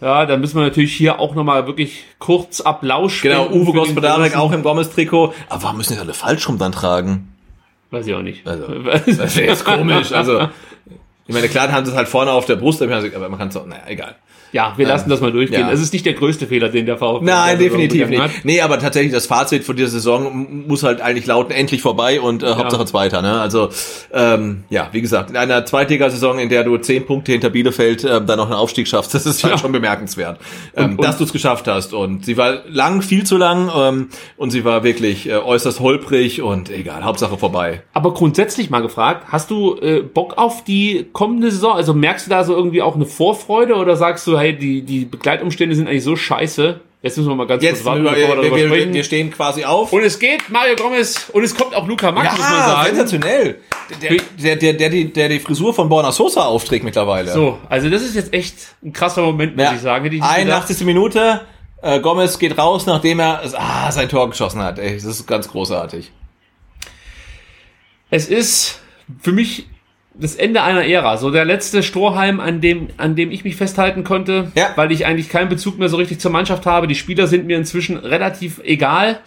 ja, 0.00 0.24
dann 0.26 0.40
müssen 0.40 0.56
wir 0.56 0.62
natürlich 0.64 0.94
hier 0.94 1.20
auch 1.20 1.34
nochmal 1.34 1.66
wirklich 1.66 2.04
kurz 2.18 2.60
Applaus 2.62 3.20
Genau, 3.20 3.48
Uwe 3.50 3.72
Gospodarek 3.72 4.36
auch 4.36 4.52
im 4.52 4.62
Gomez-Trikot. 4.62 5.34
Aber 5.50 5.62
warum 5.62 5.76
müssen 5.76 5.94
die 5.94 6.00
alle 6.00 6.14
falsch 6.14 6.48
rum 6.48 6.58
dann 6.58 6.72
tragen? 6.72 7.28
Weiß 7.90 8.06
ich 8.06 8.14
auch 8.14 8.22
nicht. 8.22 8.46
Also, 8.46 8.64
Das 9.06 9.36
wäre 9.36 9.48
jetzt 9.48 9.64
komisch. 9.66 10.12
Also, 10.12 10.48
ich 11.26 11.34
meine, 11.34 11.48
klar 11.48 11.70
haben 11.72 11.84
sie 11.84 11.92
es 11.92 11.96
halt 11.96 12.08
vorne 12.08 12.32
auf 12.32 12.46
der 12.46 12.56
Brust, 12.56 12.82
aber 12.82 13.28
man 13.28 13.38
kann 13.38 13.48
es 13.48 13.56
auch, 13.56 13.66
naja, 13.66 13.82
egal. 13.86 14.16
Ja, 14.54 14.72
wir 14.76 14.86
lassen 14.86 15.10
das 15.10 15.20
mal 15.20 15.30
durchgehen. 15.32 15.60
ja. 15.60 15.70
Es 15.70 15.80
ist 15.82 15.92
nicht 15.92 16.06
der 16.06 16.14
größte 16.14 16.46
Fehler, 16.46 16.70
den 16.70 16.86
der 16.86 16.96
VfB 16.96 17.26
Nein, 17.26 17.58
definitiv 17.58 18.08
nicht. 18.08 18.44
Nee, 18.44 18.60
aber 18.62 18.78
tatsächlich 18.78 19.12
das 19.12 19.26
Fazit 19.26 19.64
von 19.64 19.76
dieser 19.76 19.90
Saison 19.90 20.64
muss 20.66 20.82
halt 20.82 21.02
eigentlich 21.02 21.26
lauten, 21.26 21.50
endlich 21.52 21.82
vorbei 21.82 22.20
und 22.20 22.42
äh, 22.42 22.54
Hauptsache 22.54 22.86
Zweiter. 22.86 23.20
Ne? 23.20 23.40
Also 23.40 23.68
ähm, 24.12 24.64
ja, 24.70 24.88
wie 24.92 25.00
gesagt, 25.02 25.30
in 25.30 25.36
einer 25.36 25.66
Zweitligasaison, 25.66 26.38
in 26.38 26.48
der 26.48 26.64
du 26.64 26.76
zehn 26.78 27.04
Punkte 27.04 27.32
hinter 27.32 27.50
Bielefeld 27.50 28.04
äh, 28.04 28.24
dann 28.24 28.38
noch 28.38 28.46
einen 28.46 28.54
Aufstieg 28.54 28.88
schaffst, 28.88 29.12
das 29.14 29.26
ist 29.26 29.42
halt 29.42 29.54
Ja. 29.54 29.58
schon 29.58 29.72
bemerkenswert, 29.72 30.38
ähm, 30.76 30.84
Und- 30.84 30.90
und- 30.98 31.04
dass 31.04 31.18
du 31.18 31.24
es 31.24 31.32
geschafft 31.32 31.66
hast. 31.68 31.92
Und 31.92 32.24
sie 32.24 32.36
war 32.36 32.58
lang, 32.68 33.02
viel 33.02 33.24
zu 33.24 33.36
lang 33.36 33.70
ähm, 33.76 34.08
und 34.36 34.50
sie 34.50 34.64
war 34.64 34.84
wirklich 34.84 35.28
äh, 35.28 35.34
äußerst 35.36 35.80
holprig 35.80 36.42
und 36.42 36.70
egal, 36.70 37.02
Hauptsache 37.04 37.36
vorbei. 37.36 37.82
Aber 37.92 38.14
grundsätzlich 38.14 38.70
mal 38.70 38.80
gefragt, 38.82 39.26
hast 39.32 39.50
du 39.50 39.76
äh, 39.80 40.00
Bock 40.02 40.38
auf 40.38 40.62
die 40.64 41.06
kommende 41.12 41.50
Saison? 41.50 41.72
Also 41.74 41.92
merkst 41.92 42.26
du 42.26 42.30
da 42.30 42.44
so 42.44 42.54
irgendwie 42.54 42.82
auch 42.82 42.94
eine 42.94 43.06
Vorfreude 43.06 43.74
oder 43.74 43.96
sagst 43.96 44.26
du, 44.26 44.38
hey, 44.44 44.56
die, 44.56 44.82
die 44.82 45.04
Begleitumstände 45.04 45.74
sind 45.74 45.88
eigentlich 45.88 46.04
so 46.04 46.16
scheiße? 46.16 46.80
Jetzt 47.02 47.18
müssen 47.18 47.28
wir 47.28 47.34
mal 47.34 47.46
ganz 47.46 47.62
Jetzt, 47.62 47.76
kurz 47.82 47.84
warten, 47.84 48.04
wir, 48.04 48.12
bevor 48.12 48.36
wir 48.36 48.42
wir, 48.44 48.56
wir, 48.56 48.66
sprechen. 48.68 48.94
wir 48.94 49.04
stehen 49.04 49.30
quasi 49.30 49.64
auf. 49.64 49.92
und 49.92 50.02
es 50.04 50.18
geht 50.18 50.48
Mario 50.48 50.74
Gomez 50.74 51.28
und 51.32 51.42
es 51.44 51.54
kommt 51.54 51.74
auch 51.74 51.86
Luca 51.86 52.10
Mack, 52.10 52.30
muss 52.32 52.40
man 52.40 52.50
ja, 52.52 52.66
sagen. 52.66 52.86
sensationell. 52.96 53.58
Der, 54.00 54.16
der, 54.42 54.56
der, 54.56 54.72
der, 54.72 54.88
die, 54.88 55.12
der 55.12 55.28
die 55.28 55.38
Frisur 55.38 55.74
von 55.74 55.88
Borna 55.90 56.12
Sosa 56.12 56.46
aufträgt 56.46 56.82
mittlerweile. 56.82 57.30
So, 57.30 57.58
also 57.68 57.90
das 57.90 58.00
ist 58.00 58.14
jetzt 58.14 58.32
echt 58.32 58.54
ein 58.82 58.94
krasser 58.94 59.20
Moment, 59.20 59.54
muss 59.56 59.64
Ja. 59.64 59.74
ich 59.74 59.80
sagen. 59.82 60.04
Hätte 60.04 60.16
ich 60.16 60.22
nicht 60.22 60.36
gedacht. 60.36 60.62
81. 60.62 60.86
Minute. 60.86 61.42
Äh, 61.82 62.00
Gomez 62.00 62.38
geht 62.38 62.56
raus, 62.56 62.86
nachdem 62.86 63.20
er 63.20 63.42
ah, 63.58 63.92
sein 63.92 64.08
Tor 64.08 64.30
geschossen 64.30 64.62
hat. 64.62 64.78
Ey, 64.78 64.94
das 64.94 65.04
ist 65.04 65.26
ganz 65.26 65.48
großartig. 65.48 66.10
Es 68.08 68.28
ist 68.28 68.80
für 69.20 69.32
mich 69.32 69.66
das 70.16 70.36
Ende 70.36 70.62
einer 70.62 70.84
Ära. 70.84 71.16
So 71.16 71.30
der 71.30 71.44
letzte 71.44 71.82
Strohhalm, 71.82 72.40
an 72.40 72.60
dem, 72.60 72.88
an 72.96 73.16
dem 73.16 73.30
ich 73.30 73.44
mich 73.44 73.56
festhalten 73.56 74.04
konnte, 74.04 74.52
Ja. 74.54 74.70
weil 74.76 74.92
ich 74.92 75.06
eigentlich 75.06 75.28
keinen 75.28 75.48
Bezug 75.48 75.78
mehr 75.78 75.88
so 75.88 75.96
richtig 75.96 76.20
zur 76.20 76.30
Mannschaft 76.30 76.66
habe. 76.66 76.86
Die 76.86 76.94
Spieler 76.94 77.26
sind 77.26 77.46
mir 77.46 77.56
inzwischen 77.56 77.96
relativ 77.96 78.60
egal. 78.64 79.20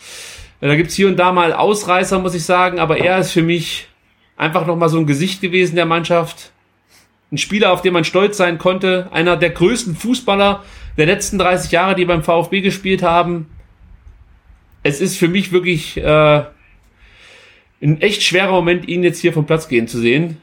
Da 0.61 0.75
gibt's 0.75 0.95
hier 0.95 1.07
und 1.07 1.17
da 1.17 1.31
mal 1.33 1.53
Ausreißer, 1.53 2.19
muss 2.19 2.33
ich 2.33 2.43
sagen, 2.43 2.79
aber 2.79 2.97
er 2.97 3.19
ist 3.19 3.31
für 3.31 3.43
mich 3.43 3.87
einfach 4.37 4.65
nochmal 4.65 4.89
so 4.89 4.97
ein 4.97 5.05
Gesicht 5.05 5.41
gewesen 5.41 5.75
der 5.75 5.85
Mannschaft. 5.85 6.51
Ein 7.31 7.37
Spieler, 7.37 7.73
auf 7.73 7.81
den 7.81 7.93
man 7.93 8.05
stolz 8.05 8.37
sein 8.37 8.57
konnte. 8.57 9.09
Einer 9.11 9.35
der 9.35 9.49
größten 9.49 9.95
Fußballer 9.95 10.63
der 10.95 11.05
letzten 11.05 11.37
30 11.37 11.71
Jahre, 11.71 11.95
die 11.95 12.05
beim 12.05 12.23
VfB 12.23 12.61
gespielt 12.61 13.03
haben. 13.03 13.47
Es 14.83 15.01
ist 15.01 15.17
für 15.17 15.27
mich 15.27 15.51
wirklich 15.51 15.97
äh, 15.97 16.43
ein 17.81 18.01
echt 18.01 18.23
schwerer 18.23 18.51
Moment, 18.51 18.87
ihn 18.87 19.03
jetzt 19.03 19.19
hier 19.19 19.33
vom 19.33 19.45
Platz 19.45 19.67
gehen 19.67 19.87
zu 19.87 19.99
sehen. 19.99 20.37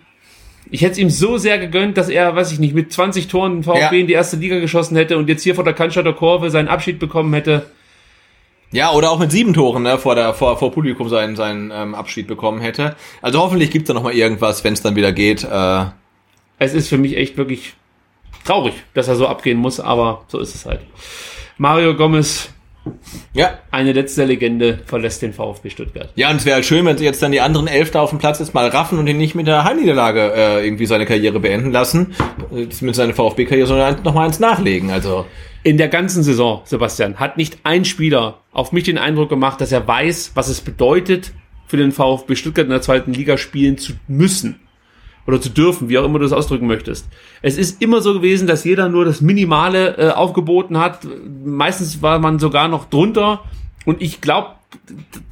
Ich 0.71 0.81
hätte 0.83 0.93
es 0.93 0.99
ihm 0.99 1.11
so 1.11 1.37
sehr 1.39 1.59
gegönnt, 1.59 1.97
dass 1.97 2.09
er, 2.09 2.35
weiß 2.35 2.51
ich 2.53 2.59
nicht, 2.59 2.75
mit 2.75 2.93
20 2.93 3.29
Toren 3.29 3.63
VfB 3.63 3.79
Ja. 3.81 3.91
in 3.91 4.07
die 4.07 4.13
erste 4.15 4.37
Liga 4.37 4.59
geschossen 4.59 4.97
hätte 4.97 5.17
und 5.19 5.29
jetzt 5.29 5.43
hier 5.43 5.55
vor 5.55 5.65
der 5.65 5.75
Cannstatter 5.75 6.13
Kurve 6.15 6.51
seinen 6.51 6.69
Abschied 6.69 6.99
bekommen 6.99 7.33
hätte. 7.35 7.67
Ja, 8.73 8.91
oder 8.93 9.11
auch 9.11 9.19
mit 9.21 9.31
sieben 9.31 9.53
Toren 9.55 9.85
ne, 9.85 9.99
vor, 9.99 10.15
der, 10.17 10.35
vor, 10.35 10.57
vor 10.59 10.73
Publikum 10.73 11.09
seinen, 11.09 11.37
seinen 11.37 11.71
ähm, 11.71 11.95
Abschied 11.95 12.27
bekommen 12.27 12.61
hätte. 12.61 12.97
Also 13.23 13.41
hoffentlich 13.41 13.71
gibt's 13.71 13.87
da 13.89 13.95
noch 13.95 14.03
mal 14.03 14.15
irgendwas, 14.15 14.65
wenn 14.65 14.73
es 14.73 14.83
dann 14.83 14.97
wieder 14.97 15.13
geht. 15.13 15.45
Äh, 15.45 15.85
Es 16.59 16.75
ist 16.75 16.89
für 16.89 16.99
mich 16.99 17.17
echt 17.17 17.37
wirklich 17.37 17.75
traurig, 18.45 18.75
dass 18.95 19.07
er 19.07 19.15
so 19.17 19.29
abgehen 19.29 19.59
muss, 19.59 19.79
aber 19.81 20.25
so 20.29 20.41
ist 20.41 20.55
es 20.55 20.67
halt. 20.67 20.81
Mario 21.57 21.95
Gomez, 21.95 22.51
ja. 23.33 23.59
eine 23.71 23.93
letzte 23.93 24.25
Legende, 24.25 24.81
verlässt 24.87 25.23
den 25.23 25.33
VfB 25.33 25.71
Stuttgart. 25.71 26.11
Ja, 26.15 26.31
und 26.31 26.37
es 26.37 26.45
wäre 26.45 26.57
halt 26.57 26.65
schön, 26.65 26.85
wenn 26.85 26.99
sie 26.99 27.05
jetzt 27.05 27.23
dann 27.23 27.33
die 27.33 27.41
anderen 27.41 27.67
elf 27.67 27.91
da 27.91 28.01
auf 28.01 28.11
dem 28.11 28.19
Platz 28.19 28.39
jetzt 28.39 28.55
mal 28.55 28.69
raffen 28.69 28.99
und 28.99 29.07
ihn 29.07 29.17
nicht 29.17 29.35
mit 29.35 29.47
der 29.47 29.65
Heimniederlage 29.65 30.33
äh, 30.35 30.67
irgendwie 30.67 30.87
seine 30.87 31.07
Karriere 31.07 31.41
beenden 31.41 31.73
lassen. 31.73 32.15
Äh, 32.53 32.67
Mit 32.81 32.95
seiner 32.95 33.15
VfB-Karriere, 33.15 33.67
sondern 33.67 34.03
noch 34.03 34.15
mal 34.15 34.27
eins 34.27 34.41
nachlegen. 34.41 34.91
Also 34.91 35.27
In 35.63 35.77
der 35.77 35.89
ganzen 35.89 36.23
Saison, 36.23 36.63
Sebastian, 36.65 37.17
hat 37.17 37.37
nicht 37.37 37.59
ein 37.65 37.85
Spieler 37.85 38.41
auf 38.53 38.73
mich 38.73 38.85
den 38.85 38.99
Eindruck 38.99 39.29
gemacht, 39.29 39.61
dass 39.61 39.73
er 39.73 39.87
weiß, 39.87 40.33
was 40.35 40.49
es 40.49 40.61
bedeutet, 40.61 41.33
für 41.67 41.77
den 41.77 41.93
VfB 41.93 42.37
Stuttgart 42.37 42.67
in 42.67 42.71
der 42.71 42.83
zweiten 42.83 43.13
Liga 43.13 43.37
spielen 43.37 43.79
zu 43.79 43.95
müssen. 44.07 44.61
Oder 45.27 45.41
zu 45.41 45.49
dürfen, 45.49 45.89
wie 45.89 45.99
auch 45.99 46.05
immer 46.05 46.19
du 46.19 46.25
das 46.25 46.33
ausdrücken 46.33 46.67
möchtest. 46.67 47.09
Es 47.43 47.57
ist 47.57 47.81
immer 47.81 48.01
so 48.01 48.15
gewesen, 48.15 48.47
dass 48.47 48.65
jeder 48.65 48.89
nur 48.89 49.05
das 49.05 49.21
Minimale 49.21 49.97
äh, 49.97 50.11
aufgeboten 50.11 50.79
hat. 50.79 51.07
Meistens 51.45 52.03
war 52.03 52.19
man 52.19 52.39
sogar 52.39 52.69
noch 52.69 52.87
drunter. 52.87 53.43
Und 53.85 54.03
ich 54.03 54.21
glaube, 54.21 54.51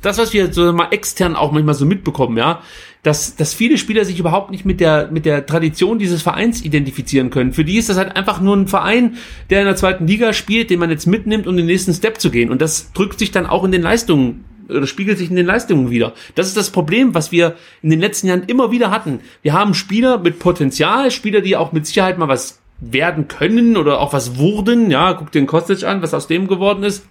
das, 0.01 0.19
was 0.19 0.33
wir 0.33 0.53
so 0.53 0.73
mal 0.73 0.89
extern 0.91 1.37
auch 1.37 1.53
manchmal 1.53 1.75
so 1.75 1.85
mitbekommen, 1.85 2.37
ja, 2.37 2.61
dass, 3.03 3.35
dass 3.35 3.53
viele 3.53 3.79
Spieler 3.79 4.05
sich 4.05 4.19
überhaupt 4.19 4.51
nicht 4.51 4.65
mit 4.65 4.81
der, 4.81 5.09
mit 5.11 5.27
der 5.27 5.45
Tradition 5.45 5.99
dieses 5.99 6.23
Vereins 6.23 6.65
identifizieren 6.65 7.31
können. 7.31 7.53
Für 7.53 7.65
die 7.65 7.77
ist 7.77 7.89
das 7.89 7.97
halt 7.97 8.17
einfach 8.17 8.41
nur 8.41 8.57
ein 8.57 8.69
Verein, 8.69 9.17
der 9.51 9.61
in 9.61 9.67
der 9.67 9.77
zweiten 9.77 10.07
Liga 10.07 10.33
spielt, 10.33 10.71
den 10.71 10.79
man 10.79 10.91
jetzt 10.91 11.07
mitnimmt, 11.07 11.47
um 11.47 11.57
den 11.57 11.67
nächsten 11.67 11.93
Step 11.93 12.21
zu 12.21 12.31
gehen. 12.31 12.51
Und 12.51 12.63
das 12.63 12.93
drückt 12.93 13.19
sich 13.19 13.33
dann 13.33 13.47
auch 13.47 13.65
in 13.65 13.73
den 13.73 13.83
Leistungen 13.83 14.45
oder 14.69 14.87
spiegelt 14.87 15.19
sich 15.19 15.31
in 15.31 15.37
den 15.37 15.47
Leistungen 15.47 15.91
wieder. 15.91 16.13
Das 16.35 16.47
ist 16.47 16.57
das 16.57 16.71
Problem, 16.71 17.15
was 17.15 17.33
wir 17.33 17.57
in 17.83 17.91
den 17.91 18.01
letzten 18.01 18.29
Jahren 18.29 18.45
immer 18.47 18.71
wieder 18.71 18.91
hatten. 18.91 19.21
Wir 19.43 19.53
haben 19.53 19.75
Spieler 19.75 20.19
mit 20.19 20.39
Potenzial, 20.39 21.11
Spieler, 21.11 21.41
die 21.41 21.57
auch 21.57 21.73
mit 21.73 21.87
Sicherheit 21.87 22.19
mal 22.19 22.29
was 22.29 22.61
werden 22.81 23.29
können 23.29 23.77
oder 23.77 24.01
auch 24.01 24.13
was 24.13 24.39
wurden. 24.39 24.91
Ja, 24.91 25.13
guck 25.15 25.33
den 25.33 25.47
Kostic 25.47 25.85
an, 25.85 26.03
was 26.03 26.15
aus 26.15 26.27
dem 26.27 26.49
geworden 26.49 26.83
ist. 26.83 27.05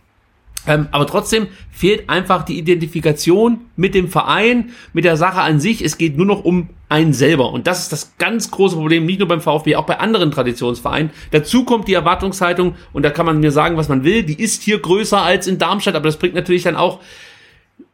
Ähm, 0.68 0.88
aber 0.92 1.08
trotzdem 1.08 1.48
fehlt 1.72 2.10
einfach 2.10 2.44
die 2.44 2.60
Identifikation 2.60 3.62
mit 3.76 3.96
dem 3.96 4.10
Verein, 4.10 4.72
mit 4.94 5.06
der 5.06 5.18
Sache 5.18 5.42
an 5.42 5.60
sich. 5.60 5.84
Es 5.84 5.98
geht 5.98 6.18
nur 6.18 6.28
noch 6.28 6.44
um 6.44 6.70
einen 6.88 7.14
selber. 7.14 7.52
Und 7.52 7.68
das 7.68 7.84
ist 7.84 7.92
das 7.92 8.14
ganz 8.20 8.52
große 8.52 8.76
Problem, 8.76 9.06
nicht 9.06 9.20
nur 9.20 9.28
beim 9.28 9.42
VfB, 9.42 9.76
auch 9.76 9.86
bei 9.86 10.00
anderen 10.00 10.30
Traditionsvereinen. 10.30 11.10
Dazu 11.32 11.64
kommt 11.64 11.88
die 11.88 11.94
Erwartungshaltung, 11.94 12.76
und 12.94 13.04
da 13.04 13.10
kann 13.10 13.26
man 13.26 13.40
mir 13.40 13.52
sagen, 13.52 13.78
was 13.78 13.90
man 13.90 14.04
will, 14.04 14.24
die 14.24 14.40
ist 14.40 14.62
hier 14.62 14.80
größer 14.80 15.22
als 15.22 15.48
in 15.48 15.58
Darmstadt, 15.58 15.96
aber 15.96 16.06
das 16.06 16.18
bringt 16.18 16.36
natürlich 16.36 16.64
dann 16.64 16.76
auch 16.76 17.00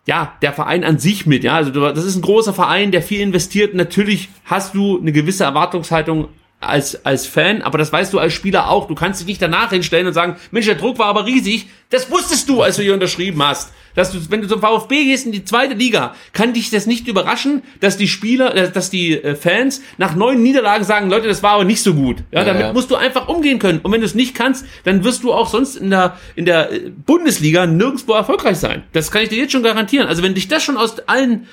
ja, 0.08 0.34
der 0.42 0.54
Verein 0.54 0.86
an 0.86 0.98
sich 0.98 1.26
mit, 1.26 1.44
ja, 1.44 1.56
also 1.56 1.70
du, 1.70 1.82
das 1.82 2.06
ist 2.06 2.16
ein 2.16 2.22
großer 2.22 2.54
Verein, 2.54 2.92
der 2.92 3.02
viel 3.02 3.20
investiert. 3.20 3.74
Natürlich 3.74 4.30
hast 4.46 4.74
du 4.74 5.00
eine 5.00 5.12
gewisse 5.12 5.44
Erwartungshaltung 5.44 6.30
als, 6.60 7.06
als 7.06 7.28
Fan, 7.28 7.62
aber 7.62 7.78
das 7.78 7.94
weißt 7.94 8.12
du 8.14 8.20
als 8.20 8.34
Spieler 8.34 8.70
auch. 8.70 8.88
Du 8.88 8.96
kannst 8.96 9.20
dich 9.20 9.28
nicht 9.28 9.42
danach 9.42 9.70
hinstellen 9.70 10.08
und 10.08 10.14
sagen, 10.14 10.38
Mensch, 10.50 10.66
der 10.66 10.76
Druck 10.76 10.98
war 10.98 11.06
aber 11.06 11.26
riesig. 11.26 11.68
Das 11.92 12.10
wusstest 12.10 12.50
du, 12.50 12.64
als 12.64 12.78
du 12.78 12.82
hier 12.82 12.96
unterschrieben 12.96 13.42
hast. 13.44 13.72
Dass 13.94 14.12
du, 14.12 14.20
wenn 14.30 14.42
du 14.42 14.48
zum 14.48 14.62
VfB 14.62 15.06
gehst 15.06 15.26
in 15.26 15.32
die 15.32 15.44
zweite 15.44 15.74
Liga, 15.74 16.16
kann 16.34 16.54
dich 16.54 16.70
das 16.70 16.86
nicht 16.86 17.08
überraschen, 17.08 17.64
dass 17.80 17.98
die 17.98 18.08
Spieler, 18.08 18.56
äh, 18.56 18.72
dass 18.72 18.90
die 18.90 19.14
äh, 19.14 19.36
Fans 19.36 19.82
nach 19.98 20.16
neun 20.16 20.42
Niederlagen 20.42 20.84
sagen, 20.84 21.10
Leute, 21.10 21.28
das 21.28 21.42
war 21.42 21.54
aber 21.54 21.64
nicht 21.64 21.82
so 21.82 21.94
gut. 21.94 22.18
Ja, 22.32 22.44
damit 22.44 22.62
ja. 22.62 22.74
musst 22.74 22.92
du 22.92 22.96
einfach 22.96 23.28
umgehen 23.28 23.60
können. 23.60 23.80
Und 23.80 23.92
wenn 23.92 24.02
du 24.02 24.06
es 24.06 24.16
nicht 24.16 24.36
kannst, 24.36 24.66
dann 24.84 25.04
wirst 25.04 25.24
du 25.24 25.34
auch 25.34 25.48
sonst 25.48 25.76
in 25.76 25.90
der, 25.92 26.18
in 26.36 26.46
der 26.46 26.72
äh, 26.72 26.90
Bundesliga 26.90 27.66
nirgendwo 27.66 28.14
erfolgreich 28.14 28.58
sein. 28.58 28.84
Das 28.94 29.12
kann 29.12 29.24
ich 29.24 29.30
dir 29.30 29.38
jetzt 29.38 29.52
schon 29.52 29.64
garantieren. 29.64 30.08
Also 30.08 30.22
wenn 30.22 30.34
dich 30.34 30.48
das 30.48 30.64
schon 30.64 30.78
aus 30.78 31.00
allen 31.08 31.48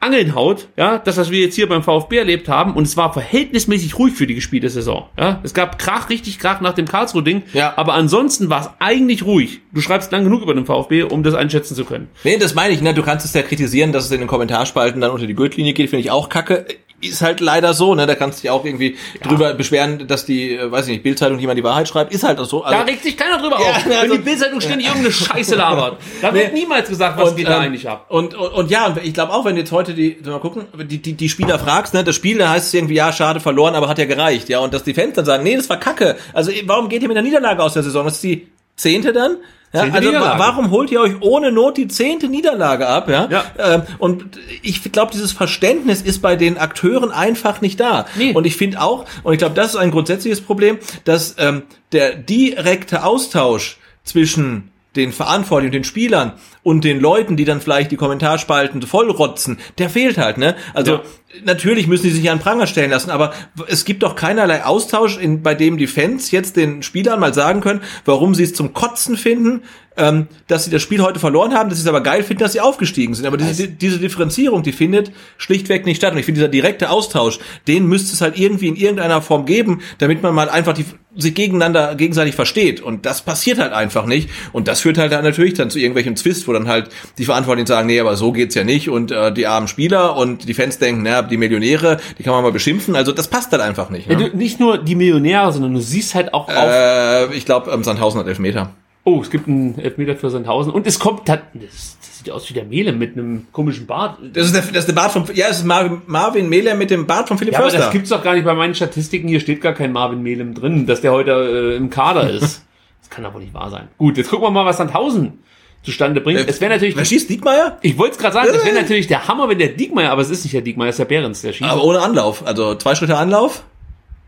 Angeln 0.00 0.34
haut, 0.34 0.68
ja, 0.76 0.98
das, 0.98 1.16
was 1.16 1.30
wir 1.30 1.40
jetzt 1.40 1.56
hier 1.56 1.68
beim 1.68 1.82
VfB 1.82 2.18
erlebt 2.18 2.48
haben, 2.48 2.74
und 2.74 2.84
es 2.86 2.96
war 2.96 3.12
verhältnismäßig 3.12 3.98
ruhig 3.98 4.14
für 4.14 4.26
die 4.28 4.34
gespielte 4.36 4.68
Saison, 4.70 5.08
ja. 5.18 5.40
Es 5.42 5.54
gab 5.54 5.78
Krach, 5.78 6.08
richtig 6.08 6.38
Krach 6.38 6.60
nach 6.60 6.74
dem 6.74 6.86
Karlsruhe-Ding, 6.86 7.42
Ja. 7.52 7.74
aber 7.76 7.94
ansonsten 7.94 8.48
war 8.48 8.60
es 8.60 8.70
eigentlich 8.78 9.24
ruhig. 9.24 9.60
Du 9.72 9.80
schreibst 9.80 10.12
lang 10.12 10.24
genug 10.24 10.42
über 10.42 10.54
den 10.54 10.66
VfB, 10.66 11.02
um 11.02 11.22
das 11.22 11.34
einschätzen 11.34 11.74
zu 11.74 11.84
können. 11.84 12.08
Nee, 12.22 12.38
das 12.38 12.54
meine 12.54 12.72
ich, 12.74 12.80
ne? 12.80 12.94
Du 12.94 13.02
kannst 13.02 13.24
es 13.26 13.34
ja 13.34 13.42
kritisieren, 13.42 13.92
dass 13.92 14.04
es 14.04 14.10
in 14.12 14.20
den 14.20 14.28
Kommentarspalten 14.28 15.00
dann 15.00 15.10
unter 15.10 15.26
die 15.26 15.34
Gürtellinie 15.34 15.72
geht, 15.72 15.90
finde 15.90 16.00
ich 16.02 16.10
auch 16.10 16.28
kacke. 16.28 16.66
Ist 17.00 17.22
halt 17.22 17.38
leider 17.38 17.74
so, 17.74 17.94
ne? 17.94 18.08
Da 18.08 18.16
kannst 18.16 18.38
du 18.38 18.42
dich 18.42 18.50
auch 18.50 18.64
irgendwie 18.64 18.96
drüber 19.22 19.54
beschweren, 19.54 20.08
dass 20.08 20.26
die, 20.26 20.54
äh, 20.56 20.68
weiß 20.72 20.86
ich 20.88 20.94
nicht, 20.94 21.04
Bildzeitung 21.04 21.36
niemand 21.36 21.56
die 21.56 21.62
Wahrheit 21.62 21.86
schreibt. 21.86 22.12
Ist 22.12 22.24
halt 22.24 22.40
auch 22.40 22.44
so. 22.44 22.64
Also, 22.64 22.76
Da 22.76 22.84
regt 22.84 23.04
sich 23.04 23.16
keiner 23.16 23.38
drüber 23.40 23.56
Ja, 23.60 23.70
auf. 23.70 23.76
also- 23.86 23.88
Wenn 24.02 24.10
die 24.10 24.18
Bildzeitung 24.18 24.60
ständig 24.60 24.88
irgendeine 24.88 25.12
Scheiße 25.14 25.54
labert. 25.54 25.98
Da 26.22 26.34
wird 26.34 26.52
Nee. 26.54 26.62
niemals 26.62 26.88
gesagt, 26.88 27.16
was 27.16 27.36
geht 27.36 27.46
da 27.46 27.58
ähm, 27.58 27.62
eigentlich 27.66 27.88
ab. 27.88 28.06
Und, 28.08 28.34
und, 28.34 28.48
und 28.52 28.70
ja, 28.72 28.86
und 28.88 28.98
ich 29.04 29.14
glaube 29.14 29.32
auch, 29.32 29.44
wenn 29.44 29.54
du 29.54 29.60
jetzt 29.60 29.70
heute 29.70 29.87
die, 29.94 30.18
so 30.22 30.30
mal 30.30 30.40
gucken, 30.40 30.66
die, 30.88 30.98
die, 30.98 31.14
die 31.14 31.28
Spieler 31.28 31.58
fragst, 31.58 31.94
ne, 31.94 32.04
das 32.04 32.14
Spiel, 32.14 32.38
da 32.38 32.50
heißt 32.50 32.68
es 32.68 32.74
irgendwie, 32.74 32.94
ja, 32.94 33.12
schade, 33.12 33.40
verloren, 33.40 33.74
aber 33.74 33.88
hat 33.88 33.98
ja 33.98 34.04
gereicht, 34.04 34.48
ja, 34.48 34.60
und 34.60 34.74
dass 34.74 34.84
die 34.84 34.94
Fans 34.94 35.14
dann 35.14 35.24
sagen, 35.24 35.44
nee, 35.44 35.56
das 35.56 35.68
war 35.68 35.78
kacke. 35.78 36.16
Also, 36.32 36.52
warum 36.66 36.88
geht 36.88 37.02
ihr 37.02 37.08
mit 37.08 37.16
der 37.16 37.22
Niederlage 37.22 37.62
aus 37.62 37.74
der 37.74 37.82
Saison? 37.82 38.04
Das 38.04 38.14
ist 38.14 38.24
die 38.24 38.48
zehnte 38.76 39.12
dann? 39.12 39.36
Ja, 39.72 39.82
Zehnte 39.82 39.96
also 39.96 40.08
Niederlage. 40.08 40.38
warum 40.38 40.70
holt 40.70 40.90
ihr 40.90 41.00
euch 41.00 41.12
ohne 41.20 41.52
Not 41.52 41.76
die 41.76 41.88
zehnte 41.88 42.28
Niederlage 42.28 42.86
ab? 42.86 43.08
Ja, 43.10 43.28
Ja. 43.30 43.44
Ähm, 43.58 43.82
und 43.98 44.24
ich 44.62 44.82
glaube, 44.90 45.12
dieses 45.12 45.32
Verständnis 45.32 46.00
ist 46.00 46.22
bei 46.22 46.36
den 46.36 46.56
Akteuren 46.56 47.10
einfach 47.10 47.60
nicht 47.60 47.78
da. 47.78 48.06
Nee. 48.16 48.32
Und 48.32 48.46
ich 48.46 48.56
finde 48.56 48.80
auch, 48.80 49.04
und 49.24 49.34
ich 49.34 49.38
glaube, 49.38 49.54
das 49.54 49.70
ist 49.70 49.76
ein 49.76 49.90
grundsätzliches 49.90 50.40
Problem, 50.40 50.78
dass 51.04 51.34
ähm, 51.38 51.64
der 51.92 52.14
direkte 52.14 53.04
Austausch 53.04 53.76
zwischen 54.04 54.70
den 54.96 55.12
Verantwortlichen, 55.12 55.72
den 55.72 55.84
Spielern 55.84 56.32
und 56.62 56.82
den 56.82 56.98
Leuten, 56.98 57.36
die 57.36 57.44
dann 57.44 57.60
vielleicht 57.60 57.90
die 57.90 57.96
Kommentarspalten 57.96 58.82
vollrotzen, 58.82 59.58
der 59.78 59.90
fehlt 59.90 60.18
halt, 60.18 60.38
ne? 60.38 60.56
Also 60.74 60.92
Ja. 60.94 61.02
natürlich 61.44 61.86
müssen 61.86 62.04
die 62.04 62.10
sich 62.10 62.30
an 62.30 62.38
Pranger 62.38 62.66
stellen 62.66 62.90
lassen, 62.90 63.10
aber 63.10 63.32
es 63.68 63.84
gibt 63.84 64.02
doch 64.02 64.16
keinerlei 64.16 64.64
Austausch, 64.64 65.18
in, 65.18 65.42
bei 65.42 65.54
dem 65.54 65.76
die 65.76 65.86
Fans 65.86 66.30
jetzt 66.30 66.56
den 66.56 66.82
Spielern 66.82 67.20
mal 67.20 67.34
sagen 67.34 67.60
können, 67.60 67.82
warum 68.04 68.34
sie 68.34 68.44
es 68.44 68.54
zum 68.54 68.72
Kotzen 68.72 69.16
finden, 69.16 69.62
ähm, 69.98 70.28
dass 70.46 70.64
sie 70.64 70.70
das 70.70 70.82
Spiel 70.82 71.02
heute 71.02 71.18
verloren 71.18 71.54
haben, 71.54 71.68
dass 71.68 71.78
sie 71.78 71.82
es 71.84 71.88
aber 71.88 72.02
geil 72.02 72.22
finden, 72.22 72.42
dass 72.42 72.52
sie 72.52 72.60
aufgestiegen 72.60 73.14
sind. 73.14 73.26
Aber 73.26 73.36
diese, 73.36 73.68
diese 73.68 73.98
Differenzierung, 73.98 74.62
die 74.62 74.72
findet 74.72 75.12
schlichtweg 75.36 75.84
nicht 75.84 75.98
statt. 75.98 76.12
Und 76.12 76.18
ich 76.18 76.24
finde, 76.26 76.40
dieser 76.40 76.48
direkte 76.48 76.90
Austausch, 76.90 77.38
den 77.66 77.86
müsste 77.86 78.14
es 78.14 78.20
halt 78.20 78.38
irgendwie 78.38 78.68
in 78.68 78.76
irgendeiner 78.76 79.22
Form 79.22 79.44
geben, 79.46 79.80
damit 79.98 80.22
man 80.22 80.34
mal 80.34 80.48
einfach 80.48 80.72
die, 80.74 80.84
sich 81.16 81.34
gegeneinander 81.34 81.94
gegenseitig 81.96 82.34
versteht. 82.34 82.80
Und 82.80 83.06
das 83.06 83.22
passiert 83.22 83.58
halt 83.58 83.72
einfach 83.72 84.06
nicht. 84.06 84.30
Und 84.52 84.68
das 84.68 84.80
führt 84.80 84.98
halt 84.98 85.10
dann 85.12 85.24
natürlich 85.24 85.54
dann 85.54 85.70
zu 85.70 85.78
irgendwelchem 85.78 86.16
Zwist, 86.16 86.46
wo 86.46 86.52
dann 86.52 86.68
halt 86.68 86.90
die 87.18 87.24
Verantwortlichen 87.24 87.66
sagen, 87.66 87.86
nee, 87.88 87.98
aber 87.98 88.16
so 88.16 88.30
geht's 88.32 88.54
ja 88.54 88.64
nicht. 88.64 88.88
Und 88.88 89.10
äh, 89.10 89.32
die 89.32 89.46
armen 89.46 89.68
Spieler 89.68 90.16
und 90.16 90.48
die 90.48 90.54
Fans 90.54 90.78
denken, 90.78 91.02
naja, 91.02 91.22
die 91.22 91.36
Millionäre, 91.36 91.96
die 92.18 92.22
kann 92.22 92.32
man 92.32 92.42
mal 92.42 92.52
beschimpfen. 92.52 92.94
Also 92.94 93.12
das 93.12 93.28
passt 93.28 93.50
halt 93.52 93.62
einfach 93.62 93.90
nicht. 93.90 94.08
Ja, 94.08 94.18
Ne? 94.18 94.30
du, 94.30 94.36
nicht 94.36 94.60
nur 94.60 94.78
die 94.78 94.94
Millionäre, 94.94 95.52
sondern 95.52 95.74
du 95.74 95.80
siehst 95.80 96.14
halt 96.14 96.34
auch 96.34 96.48
auf. 96.48 96.54
Äh, 96.56 97.34
ich 97.34 97.44
glaube, 97.44 97.70
ähm, 97.70 97.84
Sandhausen 97.84 98.20
hat 98.20 98.26
Elfmeter. 98.26 98.70
Oh, 99.10 99.20
es 99.22 99.30
gibt 99.30 99.48
einen 99.48 99.78
Elfmeter 99.78 100.16
für 100.16 100.28
Sandhausen. 100.30 100.72
Und 100.72 100.86
es 100.86 100.98
kommt, 100.98 101.28
das, 101.28 101.38
das 101.54 102.18
sieht 102.18 102.30
aus 102.30 102.48
wie 102.50 102.54
der 102.54 102.64
Mele 102.64 102.92
mit 102.92 103.14
einem 103.14 103.46
komischen 103.52 103.86
Bart. 103.86 104.18
Das 104.34 104.46
ist 104.46 104.54
der, 104.54 104.62
das 104.62 104.76
ist 104.80 104.88
der 104.88 104.92
Bart 104.94 105.12
von, 105.12 105.24
ja, 105.34 105.46
es 105.48 105.58
ist 105.58 105.64
Marvin, 105.64 106.02
Marvin 106.06 106.48
Mehler 106.48 106.74
mit 106.74 106.90
dem 106.90 107.06
Bart 107.06 107.28
von 107.28 107.38
Philipp 107.38 107.54
Ja, 107.54 107.60
aber 107.60 107.70
Förster. 107.70 107.84
das 107.86 107.92
gibt's 107.92 108.10
doch 108.10 108.22
gar 108.22 108.34
nicht 108.34 108.44
bei 108.44 108.54
meinen 108.54 108.74
Statistiken. 108.74 109.28
Hier 109.28 109.40
steht 109.40 109.60
gar 109.60 109.72
kein 109.72 109.92
Marvin 109.92 110.22
Melem 110.22 110.54
drin, 110.54 110.86
dass 110.86 111.00
der 111.00 111.12
heute 111.12 111.30
äh, 111.72 111.76
im 111.76 111.88
Kader 111.90 112.28
ist. 112.30 112.64
Das 113.00 113.10
kann 113.10 113.24
aber 113.24 113.38
nicht 113.38 113.54
wahr 113.54 113.70
sein. 113.70 113.88
Gut, 113.96 114.18
jetzt 114.18 114.28
gucken 114.28 114.44
wir 114.46 114.50
mal, 114.50 114.66
was 114.66 114.76
Sandhausen 114.76 115.38
zustande 115.82 116.20
bringt. 116.20 116.40
es 116.46 116.60
wäre 116.60 116.72
natürlich, 116.72 116.96
Wer 116.96 117.04
schießt 117.04 117.30
Diekmeyer? 117.30 117.78
ich 117.82 117.96
wollte 117.96 118.16
es 118.16 118.18
gerade 118.18 118.34
sagen, 118.34 118.48
es 118.52 118.64
wäre 118.64 118.74
natürlich 118.76 119.06
der 119.06 119.26
Hammer, 119.28 119.48
wenn 119.48 119.58
der 119.58 119.68
Diekmeyer, 119.68 120.10
aber 120.10 120.20
es 120.20 120.28
ist 120.28 120.44
nicht 120.44 120.52
der 120.52 120.60
Diekmeyer, 120.60 120.88
es 120.88 120.96
ist 120.96 120.98
der 120.98 121.04
Behrens, 121.06 121.40
der 121.40 121.52
schießt. 121.52 121.70
Aber 121.70 121.84
ohne 121.84 122.00
Anlauf. 122.00 122.46
Also 122.46 122.74
zwei 122.74 122.94
Schritte 122.94 123.16
Anlauf. 123.16 123.62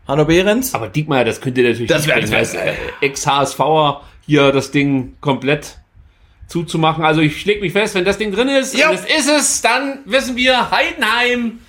Hanno 0.07 0.25
Behrens. 0.25 0.73
Aber 0.73 0.87
Diekmeyer, 0.87 1.23
das 1.25 1.39
könnte 1.41 1.61
natürlich 1.61 1.87
Das 1.87 2.07
wär- 2.07 2.19
das 2.19 2.31
wär- 2.31 2.39
als 2.39 2.53
äh, 2.55 2.73
Ex-HSVer 3.01 4.01
hier 4.25 4.51
das 4.51 4.71
Ding 4.71 5.15
komplett 5.21 5.77
zuzumachen. 6.47 7.03
Also 7.03 7.21
ich 7.21 7.39
schläg 7.41 7.61
mich 7.61 7.71
fest, 7.73 7.95
wenn 7.95 8.05
das 8.05 8.17
Ding 8.17 8.31
drin 8.31 8.49
ist, 8.49 8.75
und 8.75 8.93
es 8.93 9.05
ist 9.05 9.29
es, 9.29 9.61
dann 9.61 9.99
wissen 10.05 10.35
wir, 10.35 10.69
Heidenheim 10.71 11.59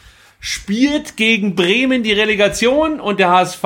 spielt 0.41 1.17
gegen 1.17 1.55
Bremen 1.55 2.03
die 2.03 2.13
Relegation 2.13 3.01
und 3.01 3.21
der 3.21 3.31
HSV 3.31 3.63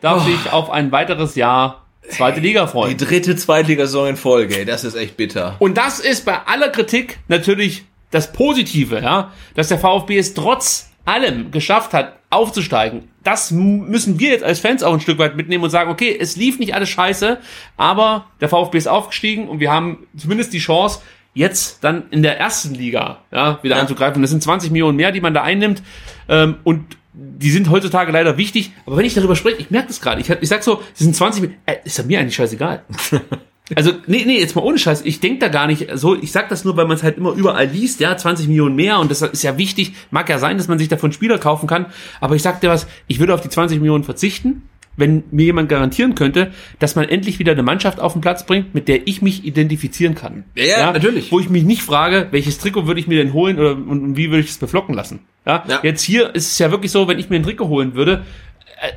darf 0.00 0.24
sich 0.24 0.52
auf 0.52 0.68
ein 0.70 0.90
weiteres 0.90 1.36
Jahr 1.36 1.86
zweite 2.08 2.40
Liga 2.40 2.64
Die 2.66 2.70
freuen. 2.72 2.96
dritte 2.98 3.36
Zweitligasaison 3.36 4.08
in 4.08 4.16
Folge. 4.16 4.58
ey, 4.58 4.64
Das 4.64 4.82
ist 4.82 4.96
echt 4.96 5.16
bitter. 5.16 5.54
Und 5.60 5.78
das 5.78 6.00
ist 6.00 6.24
bei 6.24 6.38
aller 6.46 6.70
Kritik 6.70 7.20
natürlich 7.28 7.84
das 8.10 8.32
Positive, 8.32 9.00
ja, 9.00 9.32
dass 9.54 9.68
der 9.68 9.78
VfB 9.78 10.18
es 10.18 10.34
trotz 10.34 10.90
allem 11.04 11.50
geschafft 11.50 11.92
hat, 11.92 12.16
aufzusteigen. 12.30 13.08
Das 13.22 13.50
müssen 13.50 14.18
wir 14.18 14.30
jetzt 14.30 14.44
als 14.44 14.60
Fans 14.60 14.82
auch 14.82 14.92
ein 14.92 15.00
Stück 15.00 15.18
weit 15.18 15.36
mitnehmen 15.36 15.64
und 15.64 15.70
sagen, 15.70 15.90
okay, 15.90 16.16
es 16.18 16.36
lief 16.36 16.58
nicht 16.58 16.74
alles 16.74 16.88
scheiße, 16.88 17.38
aber 17.76 18.26
der 18.40 18.48
VfB 18.48 18.78
ist 18.78 18.88
aufgestiegen 18.88 19.48
und 19.48 19.60
wir 19.60 19.70
haben 19.70 20.06
zumindest 20.16 20.52
die 20.52 20.58
Chance, 20.58 21.00
jetzt 21.34 21.82
dann 21.82 22.04
in 22.10 22.22
der 22.22 22.38
ersten 22.38 22.74
Liga 22.74 23.18
ja, 23.30 23.58
wieder 23.62 23.76
anzugreifen. 23.76 24.22
Das 24.22 24.30
sind 24.30 24.42
20 24.42 24.70
Millionen 24.70 24.96
mehr, 24.96 25.12
die 25.12 25.20
man 25.20 25.34
da 25.34 25.42
einnimmt. 25.42 25.82
Ähm, 26.28 26.56
und 26.64 26.96
die 27.14 27.50
sind 27.50 27.70
heutzutage 27.70 28.12
leider 28.12 28.36
wichtig. 28.36 28.72
Aber 28.86 28.96
wenn 28.96 29.04
ich 29.04 29.14
darüber 29.14 29.36
spreche, 29.36 29.56
ich 29.58 29.70
merke 29.70 29.88
das 29.88 30.00
gerade. 30.00 30.20
Ich, 30.20 30.28
ich 30.28 30.48
sag 30.48 30.62
so, 30.62 30.76
das 30.76 30.98
sind 30.98 31.14
20 31.16 31.42
Millionen. 31.42 31.62
Äh, 31.66 31.76
ist 31.84 31.98
ja 31.98 32.04
mir 32.04 32.20
eigentlich 32.20 32.34
scheißegal. 32.34 32.84
Also, 33.74 33.92
nee, 34.06 34.24
nee, 34.26 34.38
jetzt 34.38 34.56
mal 34.56 34.62
ohne 34.62 34.78
Scheiß. 34.78 35.02
Ich 35.04 35.20
denk 35.20 35.40
da 35.40 35.48
gar 35.48 35.66
nicht 35.66 35.88
so. 35.94 36.20
Ich 36.20 36.32
sag 36.32 36.48
das 36.48 36.64
nur, 36.64 36.76
weil 36.76 36.86
man 36.86 36.96
es 36.96 37.02
halt 37.02 37.16
immer 37.16 37.32
überall 37.32 37.66
liest. 37.66 38.00
Ja, 38.00 38.16
20 38.16 38.48
Millionen 38.48 38.74
mehr 38.74 38.98
und 38.98 39.10
das 39.10 39.22
ist 39.22 39.42
ja 39.42 39.56
wichtig. 39.56 39.92
Mag 40.10 40.28
ja 40.28 40.38
sein, 40.38 40.58
dass 40.58 40.68
man 40.68 40.78
sich 40.78 40.88
davon 40.88 41.12
Spieler 41.12 41.38
kaufen 41.38 41.66
kann. 41.66 41.86
Aber 42.20 42.34
ich 42.34 42.42
sag 42.42 42.60
dir 42.60 42.70
was, 42.70 42.86
ich 43.06 43.20
würde 43.20 43.34
auf 43.34 43.40
die 43.40 43.48
20 43.48 43.78
Millionen 43.78 44.04
verzichten, 44.04 44.62
wenn 44.96 45.24
mir 45.30 45.46
jemand 45.46 45.68
garantieren 45.68 46.14
könnte, 46.14 46.52
dass 46.78 46.96
man 46.96 47.08
endlich 47.08 47.38
wieder 47.38 47.52
eine 47.52 47.62
Mannschaft 47.62 48.00
auf 48.00 48.12
den 48.12 48.20
Platz 48.20 48.44
bringt, 48.44 48.74
mit 48.74 48.88
der 48.88 49.06
ich 49.06 49.22
mich 49.22 49.44
identifizieren 49.44 50.14
kann. 50.14 50.44
Ja, 50.54 50.64
ja, 50.64 50.92
natürlich. 50.92 51.32
Wo 51.32 51.40
ich 51.40 51.48
mich 51.48 51.64
nicht 51.64 51.82
frage, 51.82 52.28
welches 52.30 52.58
Trikot 52.58 52.86
würde 52.86 53.00
ich 53.00 53.06
mir 53.06 53.22
denn 53.22 53.32
holen 53.32 53.58
oder 53.58 53.72
und, 53.72 53.88
und 53.88 54.16
wie 54.16 54.30
würde 54.30 54.40
ich 54.40 54.50
es 54.50 54.58
beflocken 54.58 54.94
lassen. 54.94 55.20
Ja? 55.46 55.64
Ja. 55.66 55.80
Jetzt 55.82 56.02
hier 56.02 56.34
ist 56.34 56.52
es 56.52 56.58
ja 56.58 56.70
wirklich 56.70 56.92
so, 56.92 57.08
wenn 57.08 57.18
ich 57.18 57.30
mir 57.30 57.36
ein 57.36 57.42
Trikot 57.42 57.68
holen 57.68 57.94
würde, 57.94 58.24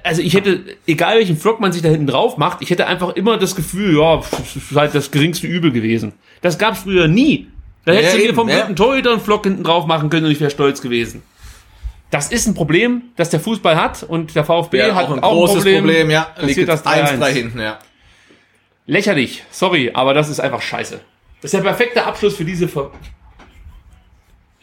also 0.04 0.22
ich 0.22 0.34
hätte, 0.34 0.64
egal 0.88 1.18
welchen 1.18 1.38
Vlog 1.38 1.60
man 1.60 1.72
sich 1.72 1.82
da 1.82 1.90
hinten 1.90 2.08
drauf 2.08 2.38
macht, 2.38 2.62
ich 2.62 2.70
hätte 2.70 2.88
einfach 2.88 3.16
immer 3.16 3.38
das 3.38 3.56
Gefühl, 3.56 3.98
ja, 3.98 4.20
es 4.20 4.56
ist 4.56 4.76
halt 4.76 4.96
das 4.96 5.12
geringste 5.12 5.48
Übel 5.48 5.72
gewesen. 5.72 6.14
Das 6.42 6.58
gab's 6.58 6.80
früher 6.80 7.08
nie. 7.08 7.48
Da 7.86 7.94
Ja, 7.94 8.00
hättest 8.00 8.18
du 8.18 8.22
mir 8.22 8.34
vom 8.34 8.50
ja. 8.50 8.62
dritten 8.62 8.76
Torhüter 8.76 9.12
einen 9.12 9.22
Vlog 9.22 9.44
hinten 9.44 9.64
drauf 9.64 9.86
machen 9.86 10.10
können 10.10 10.26
und 10.26 10.32
ich 10.32 10.40
wäre 10.40 10.50
stolz 10.52 10.82
gewesen. 10.82 11.22
Das 12.10 12.32
ist 12.32 12.48
ein 12.48 12.54
Problem, 12.54 13.04
das 13.16 13.30
der 13.30 13.40
Fußball 13.40 13.76
hat 13.76 14.04
und 14.04 14.36
der 14.36 14.44
VfB 14.44 14.78
Ja, 14.78 14.96
hat 14.96 15.06
auch 15.06 15.14
ein 15.14 15.22
großes 15.22 15.64
Problem, 15.64 16.10
ja. 16.10 16.24
Passiert 16.24 16.58
Liegt 16.58 16.70
das 16.70 16.80
jetzt 16.80 16.88
1 16.88 17.10
3-1. 17.12 17.18
3 17.20 17.34
hinten, 17.34 17.60
ja. 17.60 17.80
Lächerlich, 18.88 19.44
sorry, 19.52 19.92
aber 19.94 20.14
das 20.14 20.30
ist 20.30 20.40
einfach 20.40 20.62
scheiße. 20.62 21.00
Das 21.42 21.54
ist 21.54 21.54
der 21.54 21.62
perfekte 21.62 22.06
Abschluss 22.06 22.36
für 22.36 22.46
diese 22.46 22.68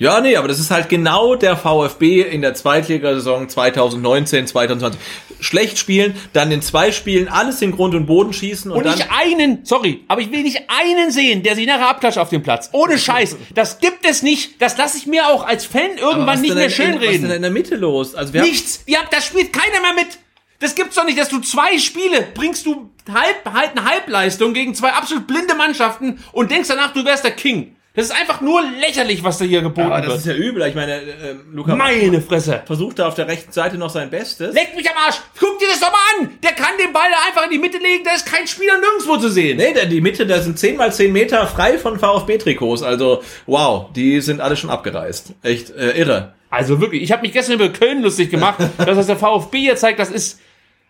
Ja, 0.02 0.20
nee, 0.20 0.34
aber 0.34 0.48
das 0.48 0.58
ist 0.58 0.72
halt 0.72 0.88
genau 0.88 1.36
der 1.36 1.56
VfB 1.56 2.22
in 2.22 2.42
der 2.42 2.54
Zweitligasaison 2.54 3.48
2019, 3.48 4.48
2020. 4.48 5.00
Schlecht 5.38 5.78
spielen, 5.78 6.16
dann 6.32 6.50
in 6.50 6.60
zwei 6.60 6.90
Spielen 6.90 7.28
alles 7.28 7.62
in 7.62 7.70
Grund 7.70 7.94
und 7.94 8.06
Boden 8.06 8.32
schießen 8.32 8.70
und, 8.72 8.78
Und 8.78 8.84
dann 8.84 8.96
nicht 8.98 9.08
einen, 9.12 9.64
sorry, 9.64 10.02
aber 10.08 10.20
ich 10.20 10.32
will 10.32 10.42
nicht 10.42 10.58
einen 10.68 11.12
sehen, 11.12 11.44
der 11.44 11.54
sich 11.54 11.66
nachher 11.66 11.88
abklatscht 11.88 12.18
auf 12.18 12.30
dem 12.30 12.42
Platz. 12.42 12.68
Ohne 12.72 12.98
Scheiß. 13.06 13.36
Das 13.54 13.78
gibt 13.78 14.04
es 14.04 14.22
nicht. 14.22 14.60
Das 14.60 14.76
lasse 14.76 14.98
ich 14.98 15.06
mir 15.06 15.28
auch 15.28 15.46
als 15.46 15.64
Fan 15.66 15.96
irgendwann 15.98 16.40
nicht 16.40 16.52
mehr 16.54 16.64
in- 16.64 16.70
Was 16.70 16.72
ist 16.72 16.78
denn 16.80 16.92
schönreden. 17.00 17.30
in 17.30 17.42
der 17.42 17.50
Mitte 17.52 17.76
los? 17.76 18.16
Also 18.16 18.32
wir 18.32 18.42
Nichts. 18.42 18.82
Ja, 18.86 18.98
das 19.12 19.24
spielt 19.26 19.52
keiner 19.52 19.80
mehr 19.82 19.94
mit. 19.94 20.18
Das 20.58 20.74
gibt's 20.74 20.96
doch 20.96 21.04
nicht, 21.04 21.18
dass 21.18 21.28
du 21.28 21.38
zwei 21.40 21.78
Spiele 21.78 22.26
bringst 22.34 22.66
du 22.66 22.90
halb, 23.12 23.52
halt 23.52 23.76
eine 23.76 23.84
Halbleistung 23.88 24.52
gegen 24.52 24.74
zwei 24.74 24.90
absolut 24.92 25.28
blinde 25.28 25.54
Mannschaften 25.54 26.18
und 26.32 26.50
denkst 26.50 26.68
danach, 26.68 26.92
du 26.92 27.04
wärst 27.04 27.22
der 27.24 27.32
King. 27.32 27.76
Das 27.94 28.06
ist 28.06 28.12
einfach 28.12 28.40
nur 28.40 28.62
lächerlich, 28.81 29.23
was 29.23 29.36
da 29.36 29.44
hier 29.44 29.60
geboten 29.60 29.82
Aber 29.89 29.98
das 30.01 30.09
wird. 30.09 30.19
ist 30.20 30.27
ja 30.27 30.35
übel. 30.35 30.66
Ich 30.66 30.74
meine, 30.74 30.94
äh, 30.94 31.35
Luca 31.52 31.77
Meine 31.77 32.23
Fresse. 32.23 32.62
versucht 32.64 32.98
da 32.98 33.06
auf 33.09 33.14
der 33.14 33.28
rechten 33.28 33.52
Seite 33.52 33.77
noch 33.77 33.90
sein 33.90 34.09
Bestes. 34.09 34.55
Leck 34.55 34.74
mich 34.74 34.89
am 34.90 34.97
Arsch. 34.97 35.16
Guck 35.39 35.59
dir 35.59 35.69
das 35.69 35.81
doch 35.81 35.93
mal 35.93 35.98
an. 36.24 36.31
Der 36.43 36.52
kann 36.52 36.70
den 36.82 36.93
Ball 36.94 37.09
da 37.10 37.28
einfach 37.28 37.44
in 37.44 37.51
die 37.51 37.59
Mitte 37.59 37.77
legen. 37.77 38.02
Da 38.05 38.12
ist 38.14 38.24
kein 38.24 38.47
Spieler 38.47 38.78
nirgendwo 38.78 39.19
zu 39.19 39.28
sehen. 39.28 39.59
Nee, 39.59 39.74
da- 39.74 39.85
die 39.85 40.01
Mitte, 40.01 40.27
da 40.27 40.40
sind 40.40 40.59
10 40.59 40.77
mal 40.78 40.90
10 40.90 41.12
Meter 41.12 41.47
frei 41.47 41.77
von 41.77 41.98
VfB-Trikots. 41.98 42.82
Also, 42.82 43.23
wow, 43.47 43.93
die 43.94 44.23
sind 44.23 44.40
alle 44.40 44.56
schon 44.56 44.70
abgereist. 44.70 45.35
Echt 45.43 45.69
äh, 45.70 45.90
irre. 45.98 46.32
Also 46.48 46.81
wirklich, 46.81 47.02
ich 47.02 47.12
habe 47.12 47.23
mich 47.23 47.32
gestern 47.32 47.55
über 47.56 47.69
Köln 47.69 48.02
lustig 48.02 48.31
gemacht, 48.31 48.59
dass 48.78 48.97
das 48.97 49.06
der 49.06 49.16
VfB 49.16 49.59
hier 49.59 49.77
zeigt, 49.77 49.98
das 49.98 50.10
ist 50.10 50.39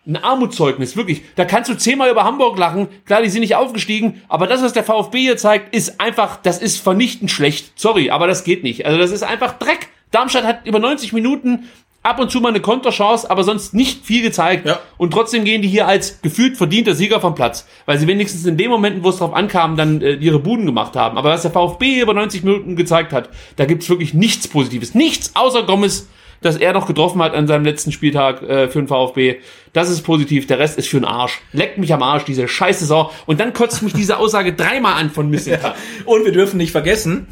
ein 0.06 0.16
Armutszeugnis, 0.16 0.96
wirklich. 0.96 1.22
Da 1.36 1.44
kannst 1.44 1.70
du 1.70 1.74
zehnmal 1.76 2.10
über 2.10 2.24
Hamburg 2.24 2.58
lachen. 2.58 2.88
Klar, 3.04 3.22
die 3.22 3.28
sind 3.28 3.40
nicht 3.40 3.54
aufgestiegen, 3.54 4.22
aber 4.28 4.46
das, 4.46 4.62
was 4.62 4.72
der 4.72 4.84
VfB 4.84 5.20
hier 5.20 5.36
zeigt, 5.36 5.74
ist 5.74 6.00
einfach, 6.00 6.38
das 6.42 6.58
ist 6.58 6.80
vernichtend 6.80 7.30
schlecht. 7.30 7.72
Sorry, 7.76 8.10
aber 8.10 8.26
das 8.26 8.44
geht 8.44 8.64
nicht. 8.64 8.84
Also 8.84 8.98
das 8.98 9.12
ist 9.12 9.22
einfach 9.22 9.58
Dreck. 9.58 9.88
Darmstadt 10.10 10.44
hat 10.44 10.66
über 10.66 10.78
90 10.78 11.12
Minuten 11.12 11.68
ab 12.02 12.18
und 12.18 12.30
zu 12.30 12.40
mal 12.40 12.48
eine 12.48 12.60
Konterchance, 12.60 13.30
aber 13.30 13.44
sonst 13.44 13.74
nicht 13.74 14.04
viel 14.04 14.22
gezeigt. 14.22 14.66
Ja. 14.66 14.80
Und 14.98 15.12
trotzdem 15.12 15.44
gehen 15.44 15.62
die 15.62 15.68
hier 15.68 15.86
als 15.86 16.20
gefühlt 16.20 16.56
verdienter 16.56 16.94
Sieger 16.94 17.20
vom 17.20 17.34
Platz, 17.34 17.66
weil 17.86 17.98
sie 17.98 18.06
wenigstens 18.06 18.44
in 18.44 18.56
den 18.56 18.70
Momenten, 18.70 19.04
wo 19.04 19.10
es 19.10 19.18
drauf 19.18 19.34
ankam, 19.34 19.76
dann 19.76 20.02
äh, 20.02 20.14
ihre 20.14 20.38
Buden 20.38 20.66
gemacht 20.66 20.96
haben. 20.96 21.16
Aber 21.16 21.30
was 21.30 21.42
der 21.42 21.52
VfB 21.52 21.94
hier 21.94 22.02
über 22.02 22.14
90 22.14 22.42
Minuten 22.42 22.76
gezeigt 22.76 23.12
hat, 23.12 23.30
da 23.56 23.64
gibt's 23.64 23.88
wirklich 23.88 24.14
nichts 24.14 24.48
Positives. 24.48 24.94
Nichts 24.94 25.34
außer 25.34 25.62
Gomez, 25.62 26.08
dass 26.42 26.56
er 26.56 26.72
noch 26.72 26.86
getroffen 26.86 27.22
hat 27.22 27.34
an 27.34 27.46
seinem 27.46 27.64
letzten 27.64 27.92
Spieltag 27.92 28.42
äh, 28.42 28.68
für 28.68 28.80
den 28.80 28.88
VfB. 28.88 29.36
Das 29.72 29.88
ist 29.88 30.02
positiv, 30.02 30.46
der 30.46 30.58
Rest 30.58 30.78
ist 30.78 30.88
für 30.88 30.98
den 30.98 31.06
Arsch. 31.06 31.40
Leckt 31.52 31.78
mich 31.78 31.92
am 31.94 32.02
Arsch, 32.02 32.24
diese 32.24 32.46
scheiß 32.46 32.80
Saison. 32.80 33.10
Und 33.26 33.40
dann 33.40 33.52
kotzt 33.52 33.82
mich 33.82 33.92
diese 33.92 34.18
Aussage 34.18 34.52
dreimal 34.54 34.94
an 35.00 35.10
von 35.10 35.30
Missentat. 35.30 35.76
Und 36.04 36.24
wir 36.24 36.32
dürfen 36.32 36.58
nicht 36.58 36.72
vergessen, 36.72 37.28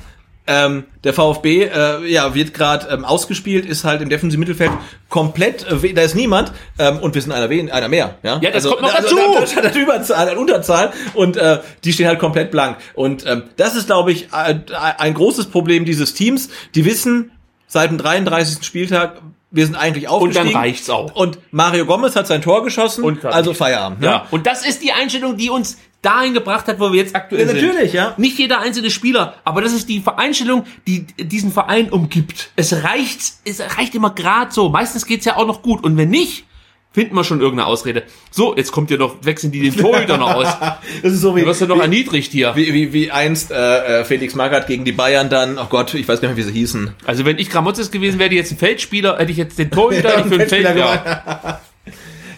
ähm, 0.47 0.85
der 1.05 1.13
VfB 1.13 1.65
äh, 1.65 2.07
ja, 2.11 2.35
wird 2.35 2.55
gerade 2.55 2.89
ähm, 2.91 3.05
ausgespielt, 3.05 3.67
ist 3.67 3.85
halt 3.85 4.03
im 4.03 4.09
defensiven 4.09 4.41
Mittelfeld 4.41 4.73
komplett, 5.09 5.65
äh, 5.71 5.93
da 5.93 6.03
ist 6.03 6.17
niemand 6.17 6.53
ähm, 6.79 6.99
und 6.99 7.15
wir 7.15 7.23
sind 7.23 7.31
einer, 7.31 7.51
wen 7.51 7.71
einer 7.71 7.89
mehr. 7.89 8.17
Ja, 8.23 8.41
Ja, 8.43 8.51
das 8.51 8.65
kommt 8.65 8.83
noch 8.83 8.93
also, 8.93 9.17
dazu. 9.17 9.55
Da, 9.55 9.63
da, 9.63 9.69
da, 9.69 9.69
da 9.69 9.79
Überzahl, 9.79 10.29
eine 10.29 10.41
Unterzahl 10.41 10.93
und 11.15 11.37
äh, 11.37 11.61
die 11.85 11.93
stehen 11.93 12.09
halt 12.09 12.19
komplett 12.19 12.51
blank. 12.51 12.79
Und 12.95 13.25
ähm, 13.27 13.45
das 13.57 13.77
ist, 13.77 13.87
glaube 13.87 14.11
ich, 14.11 14.33
ein, 14.33 14.65
ein 14.75 15.15
großes 15.15 15.47
Problem 15.47 15.85
dieses 15.85 16.15
Teams. 16.15 16.49
Die 16.75 16.85
wissen 16.85 17.31
seit 17.71 17.91
dem 17.91 17.97
33. 17.99 18.63
Spieltag, 18.67 19.23
wir 19.53 19.65
sind 19.65 19.75
eigentlich 19.77 20.05
Und 20.09 20.13
dann 20.13 20.21
aufgestiegen. 20.29 20.57
reicht's 20.57 20.91
auch. 20.91 21.15
Und 21.15 21.39
Mario 21.51 21.87
Gomez 21.87 22.15
hat 22.17 22.27
sein 22.27 22.43
Tor 22.43 22.63
geschossen, 22.65 23.03
Und 23.05 23.25
also 23.25 23.55
Feierabend. 23.55 24.01
Ne? 24.01 24.07
Ja, 24.07 24.27
und 24.31 24.47
das 24.47 24.67
ist 24.67 24.83
die 24.83 24.93
Einstellung, 24.93 25.37
die 25.37 25.51
uns 25.51 25.79
dahin 26.03 26.35
gebracht 26.35 26.67
hat, 26.67 26.81
wo 26.81 26.93
wir 26.93 27.01
jetzt 27.01 27.15
aktuell 27.15 27.47
Ja, 27.47 27.53
sind. 27.53 27.63
natürlich, 27.67 27.93
ja. 27.93 28.15
Nicht 28.17 28.39
jeder 28.39 28.61
einzelne 28.61 28.91
Spieler, 28.91 29.35
aber 29.45 29.61
das 29.61 29.73
ist 29.73 29.89
die 29.89 30.03
Einstellung, 30.17 30.65
die 30.87 31.05
diesen 31.19 31.53
Verein 31.53 31.91
umgibt. 31.91 32.51
Es 32.57 32.73
reicht, 32.85 33.21
es 33.45 33.61
reicht 33.79 33.95
immer 33.95 34.11
gerade 34.11 34.51
so. 34.53 34.69
Meistens 34.69 35.05
geht's 35.07 35.25
ja 35.27 35.37
auch 35.37 35.47
noch 35.47 35.63
gut. 35.63 35.85
Und 35.85 35.97
wenn 35.97 36.11
nicht, 36.11 36.45
finden 36.93 37.15
wir 37.15 37.25
schon 37.25 37.41
irgendeine 37.41 37.67
Ausrede. 37.67 38.03
So, 38.31 38.57
jetzt 38.57 38.73
kommt 38.73 38.91
ja 38.91 38.97
noch, 38.97 39.25
wechseln 39.25 39.53
die 39.53 39.61
den 39.61 39.77
Torhüter 39.77 40.17
noch 40.17 40.35
aus. 40.35 40.49
Das 41.03 41.13
ist 41.13 41.21
so 41.21 41.37
wie, 41.37 41.41
Du 41.41 41.47
wirst 41.47 41.61
ja 41.61 41.67
noch 41.67 41.81
erniedrigt 41.81 42.33
hier. 42.33 42.55
Wie, 42.57 42.73
wie, 42.75 42.93
wie 42.93 43.11
einst 43.11 43.51
äh, 43.51 44.01
äh, 44.01 44.05
Felix 44.05 44.35
Magath 44.35 44.67
gegen 44.67 44.85
die 44.85 44.93
Bayern 44.93 45.31
dann, 45.31 45.59
oh 45.59 45.67
Gott, 45.69 45.95
ich 45.95 46.07
weiß 46.09 46.21
gar 46.21 46.29
nicht 46.29 46.37
mehr, 46.37 46.47
wie 46.47 46.51
sie 46.51 46.59
hießen. 46.59 46.95
Also 47.07 47.25
wenn 47.25 47.39
ich 47.39 47.49
Gramotzes 47.49 47.91
gewesen 47.91 48.19
wäre, 48.19 48.31
die 48.31 48.37
jetzt 48.37 48.51
ein 48.51 48.59
Feldspieler, 48.59 49.19
hätte 49.19 49.31
ich 49.31 49.39
jetzt 49.39 49.59
den 49.59 49.71
Torhüter 49.71 50.19
Ja, 50.19 50.23
für 50.25 50.39
den 50.39 50.49
Feldspieler 50.49 50.89
Feldspieler. 50.89 51.61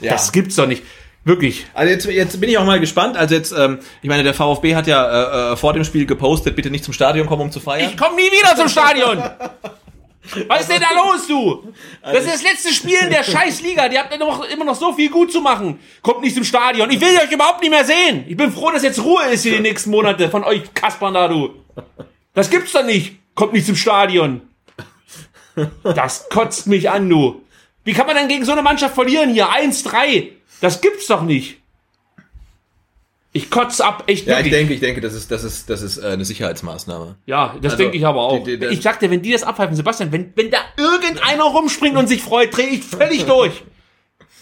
Das 0.03 0.33
gibt's 0.33 0.57
doch 0.57 0.67
nicht. 0.67 0.83
Wirklich. 1.25 1.67
Also 1.75 1.93
jetzt, 1.93 2.07
jetzt 2.07 2.41
bin 2.41 2.51
ich 2.51 2.59
auch 2.59 2.65
mal 2.65 2.81
gespannt. 2.81 3.17
Also 3.17 3.37
jetzt, 3.37 3.53
ähm, 3.57 3.79
ich 4.03 4.09
meine, 4.09 4.25
der 4.25 4.35
VfB 4.35 4.75
hat 4.75 4.89
ja 4.89 5.51
äh, 5.51 5.53
äh, 5.53 5.57
vor 5.57 5.73
dem 5.73 5.85
Spiel 5.85 6.07
gepostet, 6.07 6.57
bitte 6.57 6.71
nicht 6.71 6.83
zum 6.83 6.93
Stadion 6.93 7.29
kommen, 7.29 7.43
um 7.43 7.53
zu 7.53 7.61
feiern. 7.61 7.91
Ich 7.91 7.97
komme 7.97 8.17
nie 8.17 8.23
wieder 8.23 8.57
zum 8.57 8.69
Stadion. 8.69 9.23
Was 10.47 10.63
ist 10.63 10.71
denn 10.71 10.81
da 10.81 10.95
los, 10.95 11.27
du? 11.27 11.73
Das 12.03 12.25
ist 12.25 12.35
das 12.35 12.43
letzte 12.43 12.73
Spiel 12.73 12.97
in 12.97 13.11
der 13.11 13.25
scheiß 13.25 13.61
Liga. 13.63 13.89
Die 13.89 13.99
habt 13.99 14.17
noch, 14.19 14.45
immer 14.49 14.65
noch 14.65 14.77
so 14.77 14.93
viel 14.93 15.11
gut 15.11 15.33
zu 15.33 15.41
machen. 15.41 15.81
Kommt 16.01 16.23
nicht 16.23 16.35
zum 16.35 16.45
Stadion. 16.45 16.91
Ich 16.91 17.01
will 17.01 17.17
euch 17.19 17.33
überhaupt 17.33 17.61
nicht 17.61 17.71
mehr 17.71 17.85
sehen. 17.85 18.25
Ich 18.29 18.37
bin 18.37 18.53
froh, 18.53 18.71
dass 18.71 18.85
jetzt 18.85 19.03
Ruhe 19.03 19.25
ist 19.25 19.43
hier 19.43 19.57
die 19.57 19.61
nächsten 19.61 19.91
Monate 19.91 20.31
von 20.31 20.45
euch 20.45 20.73
Kaspern 20.75 21.15
da, 21.15 21.27
du. 21.29 21.55
Das 22.35 22.51
gibt's 22.51 22.73
doch 22.73 22.85
nicht. 22.85 23.17
Kommt 23.35 23.53
nicht 23.53 23.67
zum 23.67 23.77
Stadion. 23.77 24.43
Das 25.83 26.29
kotzt 26.29 26.67
mich 26.67 26.89
an, 26.89 27.09
du. 27.09 27.43
Wie 27.85 27.93
kann 27.93 28.07
man 28.07 28.17
denn 28.17 28.29
gegen 28.29 28.45
so 28.45 28.53
eine 28.53 28.63
Mannschaft 28.63 28.95
verlieren 28.95 29.31
hier? 29.31 29.49
1-3. 29.49 30.29
Das 30.61 30.81
gibt's 30.81 31.09
doch 31.09 31.23
nicht. 31.23 31.62
Ich 33.35 33.51
kotze 33.51 33.83
ab, 33.85 34.05
echt 34.09 34.27
ja, 34.27 34.41
ich 34.41 34.51
denke, 34.51 34.75
ich 34.75 34.81
denke, 34.81 35.01
das 35.01 35.15
ist, 35.15 35.31
das 35.31 35.43
ist, 35.43 35.71
das 35.71 35.81
ist 35.81 35.97
äh, 35.97 36.09
eine 36.09 36.25
Sicherheitsmaßnahme. 36.25 37.17
Ja, 37.25 37.55
das 37.63 37.73
Also, 37.73 37.85
denke 37.85 37.97
ich 37.97 38.05
aber 38.05 38.21
auch. 38.21 38.45
die- 38.45 38.59
die- 38.59 38.67
ich 38.67 38.83
sagte, 38.83 39.11
wenn 39.11 39.23
die 39.23 39.33
das 39.33 39.43
abpfeifen, 39.43 39.75
Sebastian, 39.75 40.13
wenn, 40.13 40.33
wenn 40.37 40.51
da 40.51 40.59
irgendeiner 40.77 41.45
rumspringt 41.45 41.97
und 41.97 42.09
sich 42.09 42.21
freut, 42.23 42.55
drehe 42.55 42.67
ich 42.69 42.83
völlig 42.85 43.25
durch. 43.25 43.63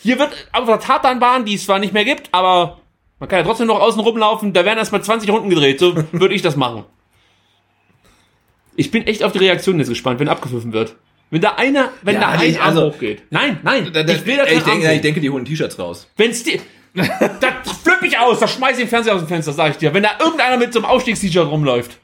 Hier 0.03 0.19
wird 0.19 0.31
auf 0.53 0.67
der 0.67 0.81
Tatanbahn, 0.81 1.45
die 1.45 1.55
es 1.55 1.67
zwar 1.67 1.79
nicht 1.79 1.93
mehr 1.93 2.05
gibt, 2.05 2.31
aber 2.33 2.81
man 3.21 3.29
kann 3.29 3.39
ja 3.41 3.45
trotzdem 3.45 3.69
noch 3.69 3.79
außen 3.81 4.01
rumlaufen, 4.01 4.53
da 4.53 4.65
werden 4.65 4.79
erstmal 4.79 5.03
20 5.05 5.31
Runden 5.31 5.51
gedreht. 5.51 5.79
So 5.79 5.95
würde 6.12 6.35
ich 6.35 6.43
das 6.43 6.57
machen. 6.57 6.85
Ich 8.77 8.91
bin 8.91 9.07
echt 9.07 9.23
auf 9.23 9.33
die 9.33 9.39
Reaktion 9.39 9.79
jetzt 9.79 9.89
gespannt, 9.89 10.21
wenn 10.21 10.29
abgepfiffen 10.29 10.73
wird. 10.73 10.97
Wenn 11.31 11.41
da 11.43 11.51
einer, 11.55 11.91
wenn 12.03 12.15
Ja, 12.17 12.21
da 12.23 12.29
ein 12.31 12.41
die- 12.41 12.59
Arm 12.59 12.69
also- 12.77 12.93
hochgeht. 12.93 13.23
Nein, 13.31 13.61
nein, 13.62 13.93
Da, 13.93 14.03
da, 14.03 14.12
ich 14.15 14.27
will 14.27 14.37
da 14.37 14.45
ich, 14.47 14.51
keinen 14.51 14.62
Arm 14.62 14.81
denke, 14.81 14.95
ich 14.97 15.01
denke, 15.03 15.21
die 15.21 15.31
holen 15.31 15.45
T-Shirts 15.45 15.79
raus. 15.79 16.09
Wenn's 16.17 16.43
die, 16.43 16.61
da 16.95 17.53
flipp 17.83 18.03
ich 18.03 18.19
aus, 18.19 18.41
da 18.41 18.49
schmeiß 18.49 18.73
ich 18.73 18.85
den 18.85 18.89
Fernseher 18.89 19.15
aus 19.15 19.21
dem 19.21 19.29
Fenster, 19.29 19.53
sag 19.53 19.73
ich 19.73 19.77
dir. 19.79 19.95
Wenn 19.95 20.03
da 20.03 20.11
irgendeiner 20.19 20.57
mit 20.57 20.73
so 20.73 20.81
einem 20.81 20.87
Aufstiegst-T-Shirt 20.87 21.49
rumläuft. 21.49 21.99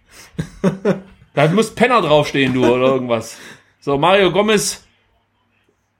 da 1.34 1.48
muss 1.48 1.74
Penner 1.74 2.02
draufstehen, 2.02 2.54
du, 2.54 2.66
oder 2.66 2.86
irgendwas. 2.86 3.36
So, 3.80 3.98
Mario 3.98 4.30
Gomez. 4.30 4.86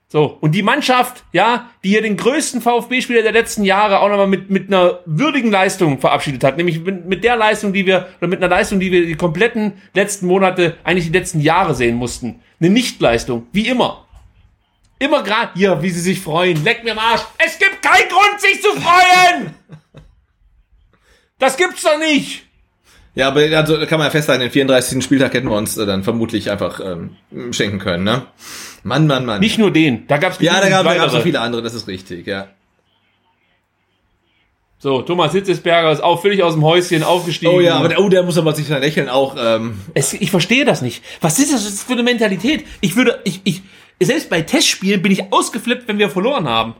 So, 0.09 0.37
und 0.39 0.55
die 0.55 0.63
Mannschaft, 0.63 1.25
ja, 1.33 1.69
die 1.83 1.89
hier 1.89 2.01
den 2.01 2.15
größten 2.15 2.61
VfB-Spieler 2.61 3.23
der 3.23 3.33
letzten 3.33 3.65
Jahre 3.65 3.99
auch 3.99 4.07
nochmal 4.07 4.27
mit, 4.27 4.49
mit 4.49 4.67
einer 4.67 5.01
würdigen 5.05 5.51
Leistung 5.51 5.99
verabschiedet 5.99 6.45
hat. 6.45 6.55
Nämlich 6.55 6.79
mit, 6.79 7.05
mit 7.05 7.25
der 7.25 7.35
Leistung, 7.35 7.73
die 7.73 7.85
wir, 7.85 8.07
oder 8.19 8.29
mit 8.29 8.41
einer 8.41 8.47
Leistung, 8.47 8.79
die 8.79 8.93
wir 8.93 9.05
die 9.05 9.15
kompletten 9.15 9.73
letzten 9.93 10.27
Monate, 10.27 10.77
eigentlich 10.85 11.07
die 11.07 11.17
letzten 11.17 11.41
Jahre 11.41 11.75
sehen 11.75 11.97
mussten. 11.97 12.39
Eine 12.61 12.69
Nichtleistung, 12.69 13.47
wie 13.51 13.67
immer. 13.67 14.06
Immer 14.99 15.23
gerade 15.23 15.51
hier, 15.55 15.81
wie 15.81 15.89
sie 15.89 16.01
sich 16.01 16.19
freuen. 16.19 16.63
Leck 16.63 16.83
mir 16.83 16.93
am 16.93 16.99
Arsch. 16.99 17.21
Es 17.37 17.59
gibt 17.59 17.81
keinen 17.81 18.09
Grund, 18.09 18.41
sich 18.41 18.61
zu 18.61 18.69
freuen. 18.69 19.53
Das 21.39 21.55
gibt's 21.55 21.83
doch 21.83 21.99
nicht. 21.99 22.43
Ja, 23.13 23.29
aber 23.29 23.41
also 23.41 23.77
kann 23.87 23.97
man 23.97 24.07
ja 24.07 24.11
festhalten, 24.11 24.41
den 24.41 24.51
34. 24.51 25.03
Spieltag 25.03 25.33
hätten 25.33 25.49
wir 25.49 25.55
uns 25.55 25.75
äh, 25.75 25.85
dann 25.87 26.03
vermutlich 26.03 26.51
einfach 26.51 26.79
ähm, 26.79 27.15
schenken 27.51 27.79
können, 27.79 28.03
ne? 28.03 28.27
Mann, 28.83 29.07
Mann, 29.07 29.25
Mann. 29.25 29.39
Nicht 29.39 29.57
nur 29.57 29.71
den. 29.71 30.05
Da 30.07 30.17
gab's 30.17 30.37
ja, 30.39 30.61
da 30.61 30.69
gab 30.69 30.85
es 30.85 31.13
noch 31.13 31.23
viele 31.23 31.39
andere, 31.39 31.63
das 31.63 31.73
ist 31.73 31.87
richtig, 31.87 32.27
ja. 32.27 32.49
So, 34.79 35.01
Thomas 35.01 35.31
Hitzesberger 35.31 35.91
ist 35.91 36.03
auch 36.03 36.21
völlig 36.21 36.43
aus 36.43 36.53
dem 36.53 36.63
Häuschen 36.63 37.01
aufgestiegen. 37.01 37.51
Oh 37.51 37.59
ja, 37.59 37.75
aber 37.75 37.89
der, 37.89 37.99
oh, 37.99 38.09
der 38.09 38.21
muss 38.21 38.37
aber 38.37 38.53
sich 38.53 38.67
sein 38.67 38.81
Lächeln 38.81 39.09
auch, 39.09 39.35
ähm, 39.35 39.79
es, 39.95 40.13
ich 40.13 40.29
verstehe 40.29 40.65
das 40.65 40.83
nicht. 40.83 41.03
Was 41.19 41.39
ist 41.39 41.51
das 41.51 41.83
für 41.83 41.93
eine 41.93 42.03
Mentalität? 42.03 42.65
Ich 42.81 42.95
würde, 42.95 43.19
ich, 43.23 43.41
ich, 43.43 43.63
selbst 44.05 44.29
bei 44.29 44.41
Testspielen 44.41 45.01
bin 45.01 45.11
ich 45.11 45.31
ausgeflippt, 45.31 45.87
wenn 45.87 45.97
wir 45.97 46.09
verloren 46.09 46.47
haben. 46.47 46.75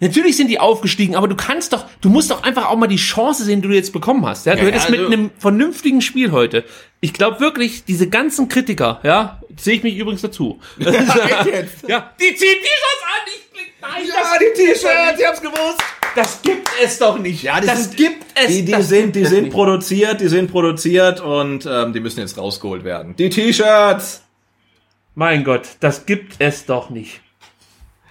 Natürlich 0.00 0.36
sind 0.36 0.48
die 0.48 0.58
aufgestiegen, 0.58 1.14
aber 1.14 1.28
du 1.28 1.36
kannst 1.36 1.72
doch, 1.72 1.84
du 2.00 2.08
musst 2.08 2.28
doch 2.32 2.42
einfach 2.42 2.68
auch 2.68 2.76
mal 2.76 2.88
die 2.88 2.96
Chance 2.96 3.44
sehen, 3.44 3.62
die 3.62 3.68
du 3.68 3.74
jetzt 3.74 3.92
bekommen 3.92 4.26
hast. 4.26 4.46
Ja, 4.46 4.54
du 4.56 4.62
Ja, 4.62 4.66
hättest 4.66 4.86
ja, 4.86 4.90
mit 4.90 5.00
also- 5.00 5.12
einem 5.12 5.30
vernünftigen 5.38 6.00
Spiel 6.02 6.32
heute. 6.32 6.64
Ich 7.00 7.12
glaube 7.12 7.38
wirklich, 7.38 7.84
diese 7.84 8.08
ganzen 8.08 8.48
Kritiker, 8.48 8.98
ja, 9.04 9.40
sehe 9.56 9.74
ich 9.74 9.82
mich 9.84 9.96
übrigens 9.96 10.22
dazu. 10.22 10.58
jetzt? 10.78 11.88
ja, 11.88 12.10
die 12.20 12.34
ziehen 12.34 12.56
T-Shirts 12.60 13.02
an. 13.04 13.26
Ich 13.26 13.50
blick, 13.52 13.72
nein, 13.80 14.02
das, 14.08 14.38
die 14.40 14.62
T-Shirts, 14.64 15.20
ich 15.20 15.26
hab's 15.26 15.40
gewusst. 15.40 15.80
das 16.16 16.42
gibt 16.42 16.68
es 16.82 16.98
doch 16.98 17.18
nicht. 17.20 17.44
Ja, 17.44 17.60
die 17.60 17.68
das 17.68 17.84
sind- 17.84 17.96
gibt 17.96 18.24
es. 18.34 18.46
Die, 18.48 18.64
die 18.64 18.72
das 18.72 18.88
sind, 18.88 19.14
die 19.14 19.24
sind 19.24 19.50
produziert, 19.50 20.20
die 20.20 20.28
sind 20.28 20.50
produziert 20.50 21.20
und 21.20 21.64
ähm, 21.70 21.92
die 21.92 22.00
müssen 22.00 22.18
jetzt 22.18 22.36
rausgeholt 22.36 22.82
werden. 22.82 23.14
Die 23.16 23.30
T-Shirts! 23.30 24.22
Mein 25.14 25.44
Gott, 25.44 25.76
das 25.80 26.06
gibt 26.06 26.36
es 26.38 26.66
doch 26.66 26.90
nicht. 26.90 27.21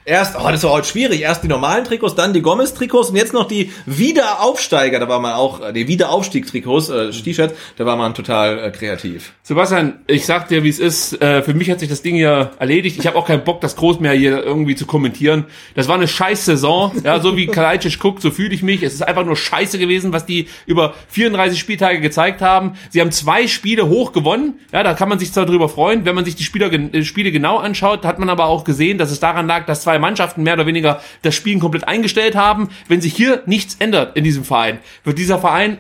Erst, 0.04 0.36
oh, 0.36 0.50
das 0.50 0.64
war 0.64 0.72
heute 0.72 0.88
schwierig. 0.88 1.22
Erst 1.22 1.44
die 1.44 1.48
normalen 1.48 1.86
Trikots, 1.86 2.16
dann 2.16 2.34
die 2.34 2.42
Gomez-Trikots 2.42 3.12
und 3.12 3.18
jetzt 3.18 3.34
noch 3.34 3.48
die 3.48 3.72
Wiederaufsteiger. 3.86 5.00
Da 5.00 5.08
war 5.08 5.20
man 5.20 5.34
auch, 5.34 5.62
äh, 5.62 5.74
die 5.74 5.88
Wiederaufstieg-Trikots, 5.88 6.90
äh, 6.90 7.12
T-Shirts, 7.12 7.54
da 7.78 7.86
war 7.86 7.96
man 7.96 8.16
total 8.16 8.58
äh, 8.58 8.72
kreativ. 8.72 9.34
Sebastian, 9.44 10.00
ich 10.08 10.26
sag 10.26 10.48
dir, 10.48 10.64
wie 10.64 10.70
es 10.70 10.80
ist. 10.80 11.22
Äh, 11.22 11.44
für 11.44 11.54
mich 11.54 11.70
hat 11.70 11.80
sich 11.80 11.90
das 11.90 12.02
Ding 12.02 12.16
hier 12.16 12.52
erledigt. 12.58 12.98
Ich 12.98 13.06
habe 13.06 13.16
auch 13.16 13.28
keinen 13.28 13.44
Bock, 13.44 13.62
das 13.62 13.76
groß 13.76 14.00
mehr 14.00 14.14
hier 14.14 14.44
irgendwie 14.44 14.76
zu 14.76 14.88
kommentieren. 14.88 15.46
Das 15.76 15.88
war 15.88 15.96
eine 15.96 16.08
scheiß 16.08 16.46
Saison. 16.46 16.92
Ja, 17.04 17.20
so 17.20 17.38
wie 17.38 17.46
Kalajdzic 17.46 18.00
guckt, 18.00 18.24
so 18.24 18.32
fühle 18.32 18.56
ich 18.56 18.64
mich. 18.64 18.82
Es 18.82 18.94
ist 18.94 19.04
einfach 19.04 19.26
nur 19.26 19.36
scheiße 19.36 19.78
gewesen, 19.78 20.14
was 20.14 20.26
die 20.26 20.48
über 20.66 20.96
34 21.10 21.60
Spieltage 21.60 22.02
gezeigt 22.02 22.42
haben. 22.42 22.74
Sie 22.90 23.02
haben 23.02 23.12
zwei 23.12 23.48
Spiele 23.48 23.88
hoch 23.88 24.14
gewonnen. 24.14 24.60
Ja, 24.72 24.82
da 24.82 24.94
kann 24.94 25.10
man 25.10 25.20
sich 25.20 25.32
zwar 25.32 25.46
drüber 25.46 25.70
freuen. 25.70 26.06
Wenn 26.06 26.16
man 26.16 26.26
sich 26.26 26.36
die 26.36 26.44
Spieler, 26.44 26.72
äh, 26.72 27.04
Spiele 27.04 27.32
genau 27.32 27.58
anschaut, 27.58 28.04
hat 28.04 28.18
man 28.18 28.30
aber 28.30 28.46
auch 28.46 28.64
gesehen, 28.64 28.98
dass 28.98 29.12
es 29.12 29.20
daran 29.20 29.46
lag, 29.46 29.66
dass 29.66 29.84
zwei 29.84 29.91
Mannschaften 30.00 30.44
mehr 30.44 30.54
oder 30.54 30.66
weniger 30.66 31.02
das 31.22 31.36
Spielen 31.36 31.60
komplett 31.60 31.88
eingestellt 31.88 32.36
haben. 32.36 32.70
Wenn 32.88 33.02
sich 33.02 33.16
hier 33.16 33.44
nichts 33.46 33.76
ändert 33.80 34.16
in 34.16 34.24
diesem 34.24 34.44
Verein, 34.44 34.80
wird 35.04 35.18
dieser 35.18 35.40
Verein 35.40 35.78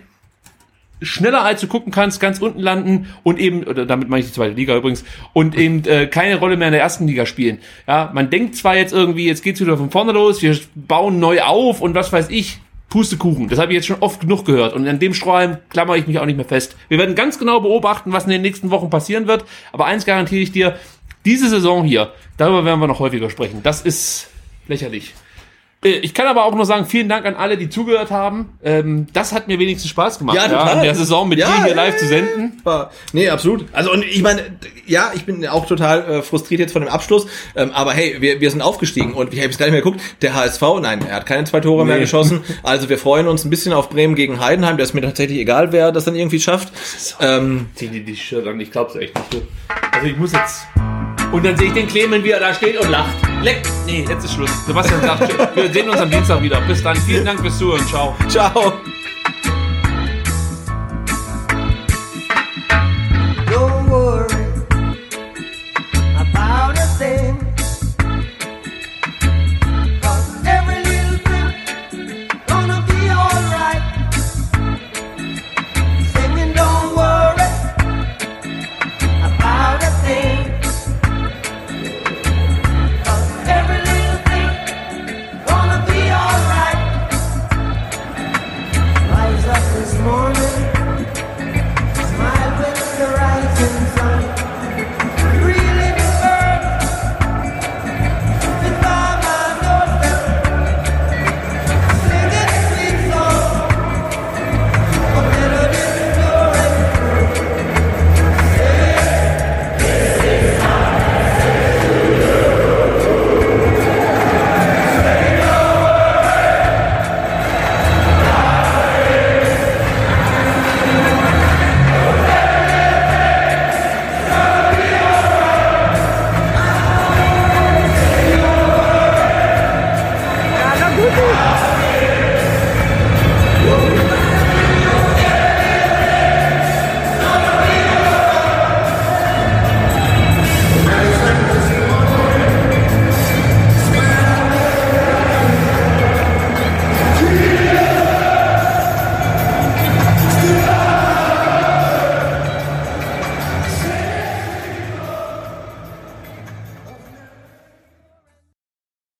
schneller 1.01 1.43
als 1.43 1.61
du 1.61 1.67
gucken 1.67 1.91
kannst, 1.91 2.19
ganz 2.19 2.39
unten 2.39 2.59
landen 2.59 3.07
und 3.23 3.39
eben, 3.39 3.63
oder 3.63 3.85
damit 3.85 4.07
meine 4.07 4.21
ich 4.21 4.27
die 4.27 4.33
zweite 4.33 4.53
Liga 4.53 4.75
übrigens, 4.75 5.03
und 5.33 5.57
eben 5.57 5.83
äh, 5.85 6.07
keine 6.07 6.37
Rolle 6.37 6.57
mehr 6.57 6.67
in 6.67 6.73
der 6.73 6.81
ersten 6.81 7.07
Liga 7.07 7.25
spielen. 7.25 7.57
Ja, 7.87 8.11
man 8.13 8.29
denkt 8.29 8.55
zwar 8.55 8.75
jetzt 8.75 8.93
irgendwie, 8.93 9.25
jetzt 9.25 9.43
geht's 9.43 9.59
wieder 9.59 9.77
von 9.77 9.89
vorne 9.89 10.11
los, 10.11 10.41
wir 10.41 10.57
bauen 10.75 11.19
neu 11.19 11.41
auf 11.41 11.81
und 11.81 11.95
was 11.95 12.13
weiß 12.13 12.29
ich, 12.29 12.59
Pustekuchen. 12.89 13.47
Das 13.47 13.57
habe 13.57 13.71
ich 13.71 13.77
jetzt 13.77 13.87
schon 13.87 14.01
oft 14.01 14.19
genug 14.19 14.45
gehört. 14.45 14.73
Und 14.73 14.85
an 14.85 14.99
dem 14.99 15.13
Strohhalm 15.13 15.57
klammere 15.69 15.97
ich 15.97 16.07
mich 16.07 16.19
auch 16.19 16.25
nicht 16.25 16.35
mehr 16.35 16.45
fest. 16.45 16.75
Wir 16.89 16.97
werden 16.97 17.15
ganz 17.15 17.39
genau 17.39 17.61
beobachten, 17.61 18.11
was 18.11 18.25
in 18.25 18.31
den 18.31 18.41
nächsten 18.41 18.69
Wochen 18.69 18.89
passieren 18.89 19.27
wird. 19.27 19.45
Aber 19.71 19.85
eins 19.85 20.05
garantiere 20.05 20.41
ich 20.41 20.51
dir, 20.51 20.75
diese 21.25 21.49
Saison 21.49 21.83
hier, 21.83 22.11
darüber 22.37 22.65
werden 22.65 22.79
wir 22.79 22.87
noch 22.87 22.99
häufiger 22.99 23.29
sprechen. 23.29 23.61
Das 23.63 23.81
ist 23.81 24.27
lächerlich. 24.67 25.13
Äh, 25.83 25.89
Ich 25.99 26.13
kann 26.13 26.27
aber 26.27 26.45
auch 26.45 26.53
nur 26.53 26.65
sagen, 26.65 26.85
vielen 26.85 27.09
Dank 27.09 27.25
an 27.25 27.35
alle, 27.35 27.57
die 27.57 27.67
zugehört 27.69 28.11
haben. 28.11 28.57
Ähm, 28.63 29.07
das 29.13 29.31
hat 29.33 29.47
mir 29.47 29.57
wenigstens 29.57 29.89
Spaß 29.89 30.19
gemacht, 30.19 30.35
Ja, 30.35 30.47
total. 30.47 30.77
in 30.77 30.83
der 30.83 30.93
Saison 30.95 31.27
mit 31.27 31.39
Ja, 31.39 31.47
dir 31.47 31.57
hier 31.63 31.67
ja, 31.69 31.75
live 31.75 31.93
ja, 31.95 31.99
zu 31.99 32.07
senden. 32.07 32.61
Nee, 33.13 33.29
absolut. 33.29 33.65
Also 33.73 33.91
und 33.91 34.03
ich 34.05 34.21
meine, 34.21 34.41
ja, 34.85 35.11
ich 35.15 35.25
bin 35.25 35.45
auch 35.47 35.65
total 35.65 36.01
äh, 36.03 36.21
frustriert 36.21 36.59
jetzt 36.59 36.73
von 36.73 36.83
dem 36.83 36.89
Abschluss, 36.91 37.25
ähm, 37.55 37.71
aber 37.71 37.93
hey, 37.93 38.17
wir, 38.19 38.39
wir 38.41 38.51
sind 38.51 38.61
aufgestiegen 38.61 39.13
und 39.13 39.33
ich 39.33 39.39
habe 39.39 39.47
jetzt 39.49 39.57
gar 39.57 39.65
nicht 39.65 39.73
mehr 39.73 39.81
geguckt, 39.81 40.01
der 40.21 40.35
HSV, 40.35 40.61
nein, 40.81 41.03
er 41.07 41.15
hat 41.15 41.25
keine 41.25 41.45
zwei 41.45 41.59
Tore 41.61 41.83
mehr 41.85 41.95
Nee. 41.95 42.01
geschossen, 42.01 42.41
also 42.61 42.87
wir 42.89 42.99
freuen 42.99 43.27
uns 43.27 43.43
ein 43.43 43.49
bisschen 43.49 43.73
auf 43.73 43.89
Bremen 43.89 44.13
gegen 44.15 44.39
Heidenheim, 44.39 44.77
das 44.77 44.89
ist 44.89 44.93
mir 44.93 45.01
tatsächlich 45.01 45.39
egal, 45.39 45.71
wer 45.71 45.91
das 45.91 46.05
dann 46.05 46.15
irgendwie 46.15 46.39
schafft. 46.39 46.71
Ähm, 47.19 47.69
Zieh 47.75 47.87
dir 47.87 48.01
die 48.03 48.15
Shirt 48.15 48.45
an, 48.47 48.59
ich 48.59 48.71
glaub's 48.71 48.95
echt 48.95 49.15
nicht. 49.33 49.47
Also 49.93 50.05
ich 50.07 50.17
muss 50.17 50.31
jetzt... 50.33 50.67
Und 51.31 51.45
dann 51.45 51.55
sehe 51.55 51.67
ich 51.67 51.73
den 51.73 51.87
Clemen, 51.87 52.23
wie 52.23 52.31
er 52.31 52.39
da 52.39 52.53
steht 52.53 52.77
und 52.77 52.89
lacht. 52.89 53.15
Leck! 53.41 53.61
Nee, 53.85 54.05
jetzt 54.07 54.25
ist 54.25 54.33
Schluss. 54.33 54.51
Sebastian 54.65 55.01
sagt, 55.01 55.55
wir 55.55 55.71
sehen 55.71 55.89
uns 55.89 55.99
am 55.99 56.09
Dienstag 56.09 56.41
wieder. 56.41 56.59
Bis 56.61 56.83
dann. 56.83 56.95
Vielen 56.97 57.25
Dank 57.25 57.39
fürs 57.39 57.57
Zuhören. 57.57 57.85
Ciao. 57.87 58.15
ciao. 58.27 58.73